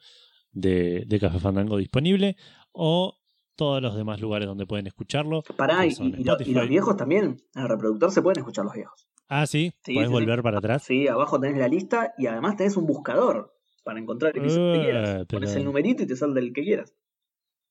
de, 0.52 1.04
de 1.06 1.20
Café 1.20 1.38
Fandango 1.38 1.76
disponible, 1.78 2.36
o 2.72 3.18
todos 3.56 3.80
los 3.80 3.96
demás 3.96 4.20
lugares 4.20 4.46
donde 4.48 4.66
pueden 4.66 4.86
escucharlo. 4.86 5.42
Pará, 5.56 5.86
y, 5.86 5.90
y 5.90 6.24
lo- 6.24 6.36
y 6.40 6.52
los 6.52 6.68
viejos 6.68 6.96
también. 6.96 7.36
En 7.54 7.62
el 7.62 7.68
reproductor 7.68 8.10
se 8.10 8.20
pueden 8.22 8.38
escuchar 8.38 8.64
los 8.64 8.74
viejos. 8.74 9.08
Ah, 9.28 9.46
sí, 9.46 9.72
Sí, 9.84 9.94
puedes 9.94 10.08
sí, 10.08 10.12
volver 10.12 10.42
para 10.42 10.58
atrás. 10.58 10.82
Sí, 10.82 11.08
abajo 11.08 11.40
tenés 11.40 11.56
la 11.58 11.68
lista 11.68 12.12
y 12.18 12.26
además 12.26 12.56
tenés 12.56 12.76
un 12.76 12.86
buscador 12.86 13.52
para 13.84 13.98
encontrar 14.00 14.32
el 14.36 14.42
episodio 14.42 14.74
que 14.74 14.80
quieras. 14.84 15.10
pero- 15.28 15.40
Pones 15.40 15.54
el 15.56 15.64
numerito 15.64 16.02
y 16.02 16.06
te 16.06 16.16
sale 16.16 16.40
el 16.40 16.52
que 16.52 16.62
quieras. 16.62 16.94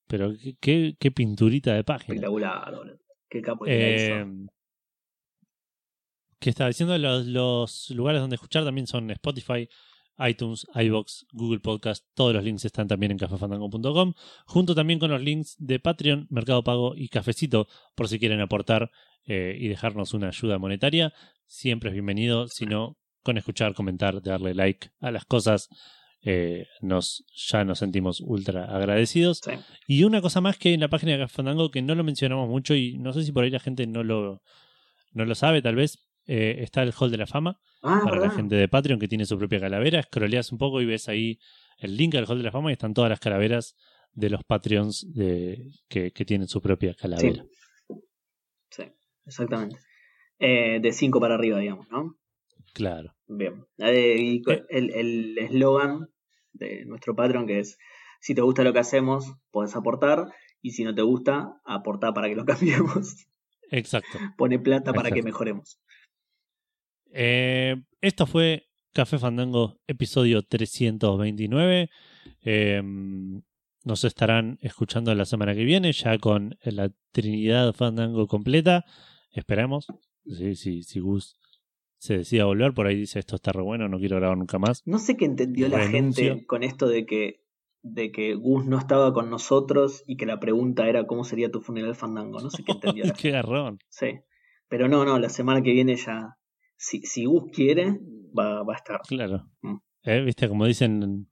Pero 0.07 0.31
qué, 0.41 0.55
qué- 0.59 0.95
qué 0.99 1.11
pinturita 1.11 1.73
de 1.73 1.83
página. 1.83 2.15
Espectacular, 2.15 2.75
boludo. 2.75 2.97
Qué 3.29 3.41
capo 3.41 3.65
Eh. 3.67 4.25
Que 6.43 6.49
estaba 6.49 6.67
diciendo 6.67 6.97
los, 6.97 7.25
los 7.25 7.89
lugares 7.91 8.19
donde 8.19 8.35
escuchar 8.35 8.65
también 8.65 8.85
son 8.85 9.09
Spotify, 9.11 9.69
iTunes, 10.19 10.67
iBox, 10.75 11.25
Google 11.31 11.61
Podcast. 11.61 12.05
Todos 12.13 12.33
los 12.33 12.43
links 12.43 12.65
están 12.65 12.87
también 12.87 13.13
en 13.13 13.17
cafefandango.com, 13.17 14.13
junto 14.45 14.75
también 14.75 14.99
con 14.99 15.09
los 15.09 15.21
links 15.21 15.55
de 15.57 15.79
Patreon, 15.79 16.27
Mercado 16.29 16.61
Pago 16.61 16.95
y 16.95 17.07
Cafecito, 17.07 17.67
por 17.95 18.09
si 18.09 18.19
quieren 18.19 18.41
aportar 18.41 18.91
eh, 19.25 19.55
y 19.57 19.69
dejarnos 19.69 20.13
una 20.13 20.27
ayuda 20.27 20.57
monetaria. 20.59 21.13
Siempre 21.45 21.89
es 21.89 21.93
bienvenido, 21.93 22.49
si 22.49 22.65
no, 22.65 22.97
con 23.23 23.37
escuchar, 23.37 23.73
comentar, 23.73 24.21
darle 24.21 24.53
like 24.53 24.89
a 24.99 25.11
las 25.11 25.23
cosas. 25.23 25.69
eh, 26.25 26.67
nos, 26.81 27.25
ya 27.35 27.63
nos 27.63 27.79
sentimos 27.79 28.21
ultra 28.21 28.65
agradecidos. 28.65 29.39
Sí. 29.43 29.51
Y 29.87 30.03
una 30.03 30.21
cosa 30.21 30.41
más 30.41 30.57
que 30.57 30.73
en 30.73 30.81
la 30.81 30.89
página 30.89 31.13
de 31.13 31.19
Café 31.19 31.35
Fandango 31.35 31.71
que 31.71 31.81
no 31.81 31.95
lo 31.95 32.03
mencionamos 32.03 32.49
mucho 32.49 32.75
y 32.75 32.97
no 32.97 33.13
sé 33.13 33.23
si 33.23 33.31
por 33.31 33.43
ahí 33.45 33.49
la 33.49 33.59
gente 33.59 33.87
no 33.87 34.03
lo, 34.03 34.41
no 35.13 35.25
lo 35.25 35.35
sabe, 35.35 35.61
tal 35.61 35.75
vez, 35.75 35.99
eh, 36.25 36.57
está 36.59 36.83
el 36.83 36.93
Hall 36.97 37.11
de 37.11 37.17
la 37.17 37.27
Fama 37.27 37.59
Ah, 37.81 37.99
para 38.03 38.15
¿verdad? 38.15 38.27
la 38.27 38.35
gente 38.35 38.55
de 38.55 38.67
Patreon 38.69 38.99
que 38.99 39.07
tiene 39.07 39.25
su 39.25 39.37
propia 39.37 39.59
calavera. 39.59 40.01
Scrolleas 40.01 40.51
un 40.51 40.57
poco 40.57 40.81
y 40.81 40.85
ves 40.85 41.09
ahí 41.09 41.37
el 41.79 41.97
link 41.97 42.15
al 42.15 42.25
Hall 42.25 42.37
de 42.37 42.43
la 42.45 42.51
Fama 42.51 42.69
y 42.69 42.73
están 42.73 42.93
todas 42.93 43.09
las 43.09 43.19
calaveras 43.19 43.75
de 44.13 44.29
los 44.29 44.43
Patreons 44.43 45.05
de, 45.13 45.71
que, 45.89 46.11
que 46.11 46.23
tienen 46.23 46.47
su 46.47 46.61
propia 46.61 46.93
calavera. 46.93 47.43
Sí, 48.69 48.83
exactamente. 49.25 49.77
Eh, 50.39 50.79
de 50.81 50.91
5 50.91 51.19
para 51.19 51.35
arriba, 51.35 51.59
digamos, 51.59 51.89
¿no? 51.89 52.15
Claro. 52.73 53.13
Bien. 53.27 53.65
Eh, 53.79 54.41
el 54.69 54.91
el 54.91 55.37
eslogan 55.37 56.07
de 56.53 56.85
nuestro 56.85 57.15
Patreon 57.15 57.47
que 57.47 57.59
es, 57.59 57.77
si 58.21 58.33
te 58.33 58.41
gusta 58.41 58.63
lo 58.63 58.71
que 58.73 58.79
hacemos, 58.79 59.33
puedes 59.51 59.75
aportar, 59.75 60.27
y 60.61 60.71
si 60.71 60.83
no 60.83 60.95
te 60.95 61.01
gusta, 61.01 61.59
aporta 61.65 62.13
para 62.13 62.29
que 62.29 62.35
lo 62.35 62.45
cambiemos. 62.45 63.27
Exacto. 63.71 64.19
Pone 64.37 64.59
plata 64.59 64.93
para 64.93 65.11
que 65.11 65.23
mejoremos. 65.23 65.81
Eh, 67.13 67.75
esto 68.01 68.25
fue 68.25 68.67
Café 68.91 69.19
Fandango, 69.19 69.79
episodio 69.87 70.41
329. 70.41 71.89
Eh, 72.41 72.81
nos 73.83 74.03
estarán 74.03 74.57
escuchando 74.61 75.13
la 75.13 75.25
semana 75.25 75.53
que 75.53 75.63
viene, 75.63 75.91
ya 75.91 76.17
con 76.17 76.57
la 76.63 76.91
Trinidad 77.11 77.73
Fandango 77.73 78.27
completa. 78.27 78.85
Esperamos. 79.31 79.87
Sí, 80.25 80.55
sí, 80.55 80.83
si 80.83 80.99
Gus 80.99 81.37
se 81.97 82.17
decida 82.17 82.45
volver, 82.45 82.73
por 82.73 82.87
ahí 82.87 82.95
dice 82.95 83.19
esto 83.19 83.35
está 83.35 83.51
re 83.51 83.61
bueno, 83.61 83.87
no 83.87 83.99
quiero 83.99 84.17
grabar 84.17 84.37
nunca 84.37 84.57
más. 84.57 84.81
No 84.85 84.99
sé 84.99 85.15
qué 85.15 85.25
entendió 85.25 85.69
la 85.69 85.87
gente 85.87 86.45
con 86.45 86.63
esto 86.63 86.87
de 86.87 87.05
que, 87.05 87.41
de 87.81 88.11
que 88.11 88.35
Gus 88.35 88.65
no 88.65 88.77
estaba 88.77 89.13
con 89.13 89.29
nosotros 89.29 90.03
y 90.07 90.17
que 90.17 90.25
la 90.25 90.39
pregunta 90.39 90.87
era 90.87 91.05
cómo 91.05 91.23
sería 91.23 91.51
tu 91.51 91.61
funeral 91.61 91.95
fandango. 91.95 92.41
No 92.41 92.49
sé 92.49 92.63
qué 92.63 92.73
entendió 92.73 93.03
la 93.03 93.09
gente. 93.11 93.21
Qué 93.21 93.31
garrón. 93.31 93.79
Sí. 93.89 94.19
Pero 94.67 94.87
no, 94.87 95.05
no, 95.05 95.19
la 95.19 95.29
semana 95.29 95.61
que 95.61 95.71
viene 95.71 95.95
ya. 95.95 96.37
Si, 96.83 97.01
si 97.03 97.23
Gus 97.23 97.49
quiere, 97.53 97.97
va, 98.37 98.61
va 98.63 98.73
a 98.73 98.75
estar. 98.75 98.99
Claro. 99.07 99.49
Mm. 99.61 99.77
Eh, 100.03 100.21
Viste, 100.21 100.49
como 100.49 100.65
dicen, 100.65 101.29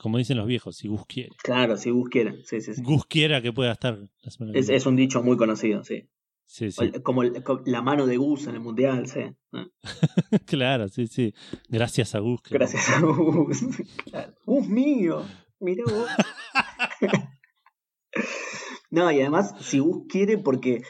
como 0.00 0.18
dicen 0.18 0.36
los 0.36 0.48
viejos, 0.48 0.76
si 0.76 0.88
Gus 0.88 1.06
quiere. 1.06 1.30
Claro, 1.44 1.76
si 1.76 1.90
Gus 1.90 2.08
quiere. 2.08 2.44
Sí, 2.44 2.60
sí, 2.60 2.74
sí. 2.74 2.82
Gus 2.82 3.06
quiera 3.06 3.40
que 3.40 3.52
pueda 3.52 3.70
estar 3.70 3.96
Es, 4.52 4.84
un 4.86 4.96
dicho 4.96 5.22
muy 5.22 5.36
conocido, 5.36 5.84
sí. 5.84 6.08
Sí, 6.44 6.72
sí. 6.72 6.90
Como 7.04 7.22
el- 7.22 7.44
la 7.66 7.82
mano 7.82 8.06
de 8.06 8.16
Gus 8.16 8.48
en 8.48 8.54
el 8.54 8.60
mundial, 8.60 9.06
sí. 9.06 9.20
Ah, 9.52 9.66
claro, 10.46 10.88
sí, 10.88 11.06
sí. 11.06 11.32
Gracias 11.68 12.16
a 12.16 12.18
Gus. 12.18 12.40
Gracias 12.50 12.88
a 12.90 13.00
Gus. 13.00 13.60
Claro. 14.10 14.34
Gus 14.44 14.68
mío. 14.68 15.24
Mira 15.60 15.84
vos. 15.86 16.08
no, 18.90 19.12
y 19.12 19.20
además, 19.20 19.54
si 19.60 19.78
Gus 19.78 20.06
quiere, 20.08 20.36
porque 20.38 20.82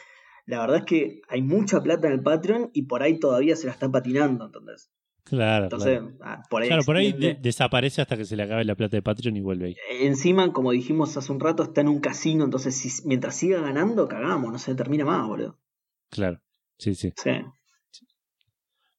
la 0.48 0.60
verdad 0.60 0.78
es 0.78 0.84
que 0.84 1.20
hay 1.28 1.42
mucha 1.42 1.82
plata 1.82 2.06
en 2.08 2.14
el 2.14 2.22
Patreon 2.22 2.70
y 2.72 2.82
por 2.82 3.02
ahí 3.02 3.18
todavía 3.20 3.54
se 3.54 3.66
la 3.66 3.72
está 3.74 3.90
patinando, 3.90 4.46
¿entendés? 4.46 4.90
Claro, 5.24 5.64
Entonces, 5.64 5.98
claro. 6.00 6.16
ah, 6.22 6.42
por 6.48 6.62
ahí. 6.62 6.68
Claro, 6.68 6.82
por 6.84 6.96
ahí 6.96 7.12
de- 7.12 7.34
desaparece 7.34 8.00
hasta 8.00 8.16
que 8.16 8.24
se 8.24 8.34
le 8.34 8.44
acabe 8.44 8.64
la 8.64 8.74
plata 8.74 8.96
de 8.96 9.02
Patreon 9.02 9.36
y 9.36 9.42
vuelve 9.42 9.66
ahí. 9.66 9.76
Encima, 10.00 10.50
como 10.54 10.72
dijimos 10.72 11.14
hace 11.18 11.30
un 11.30 11.38
rato, 11.38 11.62
está 11.64 11.82
en 11.82 11.88
un 11.88 12.00
casino, 12.00 12.44
entonces 12.44 12.74
si, 12.74 13.06
mientras 13.06 13.36
siga 13.36 13.60
ganando, 13.60 14.08
cagamos, 14.08 14.50
no 14.50 14.58
se 14.58 14.74
termina 14.74 15.04
más, 15.04 15.28
boludo. 15.28 15.58
Claro, 16.08 16.40
sí, 16.78 16.94
sí. 16.94 17.12
Sí. 17.14 17.30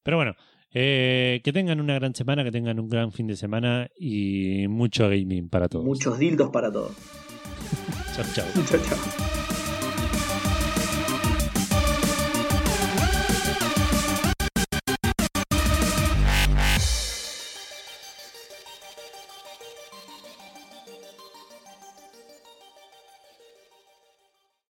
Pero 0.04 0.18
bueno, 0.18 0.36
eh, 0.72 1.42
que 1.44 1.52
tengan 1.52 1.82
una 1.82 1.96
gran 1.96 2.14
semana, 2.14 2.44
que 2.44 2.52
tengan 2.52 2.80
un 2.80 2.90
gran 2.90 3.12
fin 3.12 3.26
de 3.26 3.36
semana 3.36 3.90
y 3.98 4.68
mucho 4.68 5.10
gaming 5.10 5.50
para 5.50 5.68
todos. 5.68 5.84
Muchos 5.84 6.20
dildos 6.20 6.52
para 6.52 6.72
todos. 6.72 6.94
Chao, 8.16 8.26
chao. 8.36 8.46
Chao, 8.68 8.80
chao. 8.88 9.39